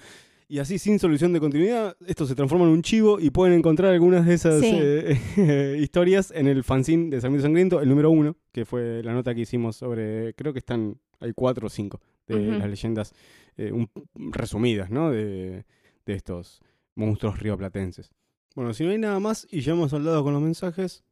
Y 0.53 0.59
así, 0.59 0.81
sin 0.81 0.99
solución 0.99 1.33
de 1.33 1.39
continuidad, 1.39 1.97
esto 2.09 2.27
se 2.27 2.35
transforma 2.35 2.65
en 2.65 2.73
un 2.73 2.83
chivo 2.83 3.21
y 3.21 3.31
pueden 3.31 3.57
encontrar 3.57 3.93
algunas 3.93 4.27
de 4.27 4.35
esas 4.35 4.59
Sí. 4.61 4.73
eh, 4.75 5.79
historias 5.81 6.33
en 6.33 6.49
el 6.49 6.65
fanzine 6.65 7.09
de 7.09 7.21
Sarmiento 7.21 7.45
Sangriento, 7.47 7.81
el 7.81 7.89
número 7.89 8.11
uno, 8.11 8.37
que 8.51 8.65
fue 8.65 9.01
la 9.05 9.13
nota 9.13 9.33
que 9.33 9.43
hicimos 9.43 9.77
sobre, 9.77 10.35
creo 10.35 10.53
que 10.53 10.59
están, 10.59 10.99
hay 11.21 11.33
cuatro 11.35 11.69
o 11.69 11.71
cinco 11.71 12.01
de 12.27 12.41
las 12.59 12.69
leyendas 12.69 13.13
eh, 13.59 13.71
un- 13.71 13.89
resumidas, 14.33 14.91
¿no? 14.91 15.11
De, 15.13 15.65
de 16.05 16.15
estos 16.15 16.61
monstruos 16.97 17.39
rioplatenses. 17.39 18.11
Bueno, 18.57 18.75
si 18.75 18.83
no 18.83 18.91
hay 18.91 18.99
nada 18.99 19.21
más 19.21 19.47
y 19.53 19.61
ya 19.61 19.73
hemos 19.75 19.93
hablado 19.93 20.25
con 20.25 20.33
los 20.33 20.43
mensajes, 20.43 21.05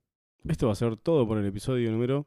esto 0.48 0.66
va 0.66 0.72
a 0.72 0.76
ser 0.76 0.96
todo 0.96 1.28
por 1.28 1.38
el 1.38 1.46
episodio 1.46 1.92
número 1.92 2.26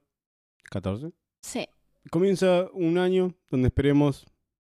14 0.70 1.12
Sí. 1.42 1.66
comienza 2.10 2.68
un 2.72 2.98
año 2.98 3.34
donde 3.50 3.68
esperemos 3.68 4.26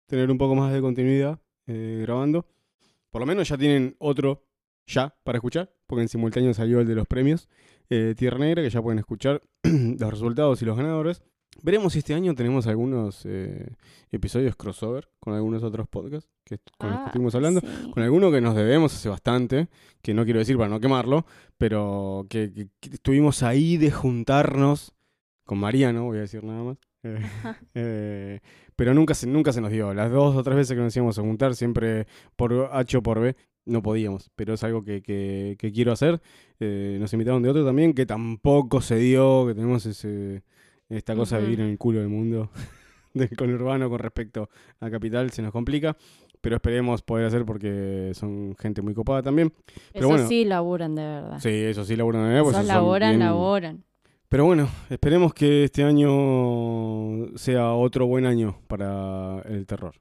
tener 0.07 0.29
un 0.29 0.39
poco 0.39 0.57
más 0.57 0.73
de 0.73 0.81
continuidad 0.81 1.39
eh, 1.67 2.01
grabando. 2.03 2.47
Por 3.11 3.21
lo 3.21 3.27
menos 3.27 3.49
ya 3.49 3.59
tienen 3.59 3.95
otro 3.99 4.45
ya 4.87 5.15
para 5.25 5.39
escuchar, 5.39 5.73
porque 5.87 6.03
en 6.03 6.09
simultáneo 6.09 6.53
salió 6.55 6.81
el 6.81 6.87
de 6.89 6.95
los 6.95 7.07
premios 7.07 7.49
eh, 7.91 8.15
Tierra 8.17 8.39
Negra, 8.39 8.63
que 8.63 8.71
ya 8.71 8.81
pueden 8.83 8.99
escuchar 8.99 9.43
los 9.63 10.11
resultados 10.11 10.61
y 10.63 10.65
los 10.65 10.77
ganadores. 10.77 11.23
Veremos 11.63 11.93
si 11.93 11.99
este 11.99 12.15
año 12.15 12.35
tenemos 12.35 12.67
algunos 12.67 13.27
eh, 13.27 13.75
episodios 14.11 14.57
crossover 14.57 15.11
con 15.21 15.35
algunos 15.35 15.63
otros 15.63 15.87
podcasts 15.87 16.31
que, 16.45 16.57
con 16.79 16.89
los 16.89 16.97
que 16.99 17.03
Ah, 17.03 17.07
estuvimos 17.09 17.35
hablando. 17.35 17.61
sí. 17.61 17.91
Con 17.93 18.03
alguno 18.03 18.31
que 18.33 18.41
nos 18.41 18.57
debemos 18.57 18.95
hace 18.95 19.11
bastante, 19.11 19.69
que 20.01 20.15
no 20.15 20.25
quiero 20.25 20.39
decir 20.39 20.57
para 20.57 20.71
no 20.71 20.81
quemarlo, 20.81 21.27
pero 21.59 22.27
que, 22.31 22.51
que- 22.55 22.69
que 22.81 22.95
estuvimos 22.95 23.43
ahí 23.43 23.77
de 23.77 23.91
juntarnos 23.91 24.95
con 25.45 25.59
Mariano, 25.59 26.05
voy 26.05 26.19
a 26.19 26.23
decir 26.23 26.43
nada 26.43 26.63
más. 26.63 26.79
Eh, 27.05 27.19
eh, 27.75 28.41
pero 28.77 28.95
nunca 28.95 29.15
se, 29.15 29.27
nunca 29.27 29.53
se 29.53 29.61
nos 29.61 29.71
dio. 29.71 29.93
Las 29.95 30.11
dos 30.11 30.37
o 30.37 30.43
tres 30.43 30.57
veces 30.57 30.77
que 30.77 30.83
nos 30.83 30.97
íbamos 30.97 31.19
a 31.19 31.23
juntar, 31.23 31.55
siempre 31.55 32.07
por 32.37 32.71
H 32.73 32.97
o 32.97 33.03
por 33.03 33.21
B, 33.21 33.37
no 33.67 33.83
podíamos. 33.83 34.31
Pero 34.37 34.55
es 34.55 34.65
algo 34.65 34.85
que, 34.85 35.03
que- 35.03 35.57
que 35.59 35.73
quiero 35.73 35.93
hacer. 35.93 36.21
Eh, 36.61 36.97
nos 37.01 37.13
invitaron 37.13 37.43
de 37.43 37.51
otro 37.51 37.65
también, 37.65 37.93
que 37.95 38.07
tampoco 38.07 38.81
se 38.81 38.97
dio, 38.97 39.47
que 39.47 39.55
tenemos 39.55 39.85
ese, 39.87 40.43
esta 40.89 41.15
cosa 41.15 41.37
de 41.39 41.45
vivir 41.45 41.61
en 41.61 41.69
el 41.71 41.79
culo 41.79 42.01
del 42.01 42.09
mundo. 42.09 42.51
de- 43.15 43.29
con 43.31 43.53
Urbano 43.53 43.91
con 43.91 43.99
respecto 43.99 44.49
a 44.81 44.91
Capital 44.91 45.31
se 45.31 45.43
nos 45.43 45.53
complica. 45.53 45.97
Pero 46.41 46.57
esperemos 46.57 47.03
poder 47.03 47.27
hacer 47.27 47.45
porque 47.45 48.11
son 48.15 48.57
gente 48.59 48.83
muy 48.83 48.95
copada 48.95 49.23
también. 49.23 49.53
Pero 49.93 50.07
Eso 50.07 50.09
bueno. 50.09 50.27
sí 50.29 50.45
laburan 50.45 50.97
de 50.97 51.03
verdad. 51.03 51.39
Sí, 51.39 51.51
eso 51.51 51.85
sí 51.85 51.95
laburan 51.95 52.35
de 52.35 52.43
pues 52.43 52.67
laboran, 52.67 53.11
bien- 53.11 53.21
laboran. 53.21 53.85
Pero 54.33 54.47
bueno, 54.47 54.67
esperemos 54.89 55.35
que 55.35 55.65
este 55.65 55.85
año 55.85 57.37
sea 57.37 57.75
otro 57.75 58.07
buen 58.07 58.25
año 58.25 58.57
para 58.67 59.43
el 59.43 59.67
terror. 59.67 59.93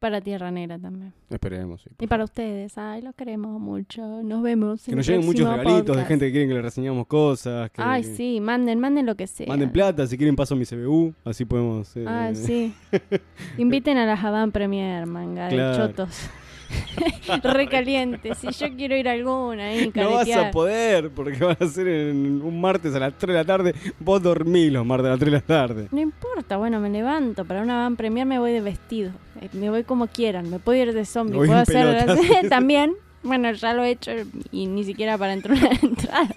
Para 0.00 0.20
Tierra 0.20 0.50
Negra 0.50 0.80
también. 0.80 1.12
Esperemos. 1.30 1.80
sí, 1.82 1.90
Y 2.00 2.08
para 2.08 2.24
ustedes, 2.24 2.76
ay, 2.76 3.02
los 3.02 3.14
queremos 3.14 3.60
mucho. 3.60 4.02
Nos 4.24 4.42
vemos. 4.42 4.82
Que 4.84 4.90
en 4.90 4.96
nos 4.96 5.08
el 5.08 5.14
lleguen 5.14 5.26
muchos 5.28 5.48
regalitos 5.48 5.96
de 5.96 6.04
gente 6.06 6.26
que 6.26 6.32
quieren 6.32 6.48
que 6.48 6.54
le 6.56 6.62
reseñamos 6.62 7.06
cosas. 7.06 7.70
Que 7.70 7.80
Ay, 7.80 8.02
sí, 8.02 8.40
manden, 8.40 8.80
manden 8.80 9.06
lo 9.06 9.14
que 9.14 9.28
sea. 9.28 9.46
Manden 9.46 9.70
plata, 9.70 10.08
si 10.08 10.16
quieren 10.18 10.34
paso 10.34 10.56
mi 10.56 10.66
CBU, 10.66 11.14
así 11.24 11.44
podemos... 11.44 11.96
eh, 11.96 12.04
Ah, 12.04 12.32
sí. 12.34 12.74
Inviten 13.58 13.96
a 13.96 14.06
la 14.06 14.16
Javan 14.16 14.50
Premier, 14.50 15.06
manga 15.06 15.48
Claro. 15.50 15.70
de 15.70 15.86
chotos. 15.86 16.28
Recaliente. 17.42 18.34
Si 18.34 18.50
yo 18.50 18.74
quiero 18.76 18.96
ir 18.96 19.08
a 19.08 19.12
alguna 19.12 19.68
ahí, 19.68 19.90
No 19.94 20.10
vas 20.12 20.30
a 20.30 20.50
poder, 20.50 21.10
porque 21.10 21.38
van 21.44 21.56
a 21.58 21.66
ser 21.66 21.88
en 21.88 22.42
un 22.42 22.60
martes 22.60 22.94
a 22.94 22.98
las 22.98 23.16
3 23.18 23.28
de 23.34 23.38
la 23.40 23.44
tarde. 23.44 23.74
Vos 24.00 24.22
dormís 24.22 24.72
los 24.72 24.84
martes 24.84 25.06
a 25.06 25.10
las 25.10 25.18
3 25.18 25.32
de 25.32 25.38
la 25.38 25.42
tarde. 25.44 25.88
No 25.90 26.00
importa, 26.00 26.56
bueno, 26.56 26.80
me 26.80 26.90
levanto. 26.90 27.44
Para 27.44 27.62
una 27.62 27.76
van 27.78 27.96
premier 27.96 28.26
me 28.26 28.38
voy 28.38 28.52
de 28.52 28.60
vestido. 28.60 29.12
Eh, 29.40 29.48
Me 29.52 29.70
voy 29.70 29.84
como 29.84 30.06
quieran. 30.06 30.50
Me 30.50 30.58
puedo 30.58 30.80
ir 30.82 30.92
de 30.92 31.04
zombie. 31.04 31.36
Voy 31.36 31.46
Puedo 31.48 31.60
hacer 31.60 32.08
también. 32.48 32.94
Bueno, 33.22 33.52
ya 33.52 33.72
lo 33.72 33.84
he 33.84 33.90
hecho 33.90 34.10
y 34.50 34.66
ni 34.66 34.82
siquiera 34.84 35.16
para 35.16 35.32
entrar 35.32 35.56
una 35.56 35.70
entrada. 35.80 36.34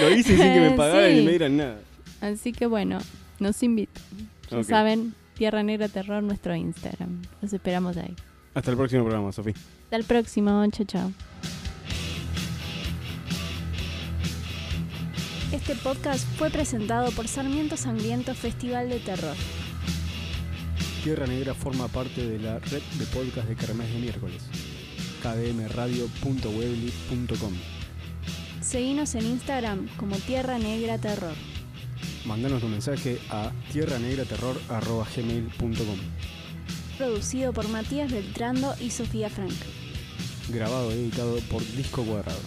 Lo 0.00 0.10
hice 0.10 0.36
sin 0.36 0.52
que 0.54 0.60
me 0.60 0.70
pagaran 0.70 1.10
Sí. 1.10 1.16
ni 1.16 1.22
me 1.24 1.30
dieran 1.30 1.56
nada. 1.58 1.78
Así 2.22 2.52
que 2.52 2.66
bueno, 2.66 2.98
nos 3.38 3.62
invitan. 3.62 4.02
Ya 4.50 4.62
saben, 4.64 5.14
Tierra 5.34 5.62
Negra 5.62 5.88
Terror, 5.88 6.22
nuestro 6.22 6.54
Instagram. 6.54 7.20
Los 7.42 7.52
esperamos 7.52 7.96
ahí. 7.98 8.14
Hasta 8.54 8.70
el 8.70 8.76
próximo 8.76 9.04
programa, 9.04 9.32
Sofía. 9.32 9.54
Hasta 9.84 9.96
el 9.96 10.04
próximo. 10.04 10.64
Chao, 10.70 10.86
chao. 10.86 11.10
Este 15.52 15.74
podcast 15.76 16.26
fue 16.38 16.50
presentado 16.50 17.10
por 17.12 17.28
Sarmiento 17.28 17.76
Sangriento 17.76 18.34
Festival 18.34 18.88
de 18.88 18.98
Terror. 19.00 19.36
Tierra 21.04 21.26
Negra 21.26 21.52
forma 21.52 21.88
parte 21.88 22.26
de 22.26 22.38
la 22.38 22.58
red 22.58 22.80
de 22.98 23.04
podcast 23.06 23.46
de 23.48 23.56
Kermés 23.56 23.92
de 23.92 23.98
miércoles. 23.98 24.42
kdmradio.webly.com 25.22 27.52
Seguinos 28.60 29.14
en 29.14 29.26
Instagram 29.26 29.88
como 29.96 30.16
Tierra 30.16 30.58
Negra 30.58 30.98
Terror. 30.98 31.34
Mandanos 32.24 32.60
tu 32.60 32.68
mensaje 32.68 33.18
a 33.30 33.50
tierranegraterror.gmail.com 33.72 35.98
Producido 36.98 37.52
por 37.52 37.68
Matías 37.68 38.10
Beltrando 38.10 38.74
y 38.80 38.90
Sofía 38.90 39.30
Frank. 39.30 39.52
Grabado 40.48 40.90
y 40.90 40.94
editado 40.94 41.38
por 41.50 41.64
Disco 41.76 42.02
Cuadrado. 42.04 42.38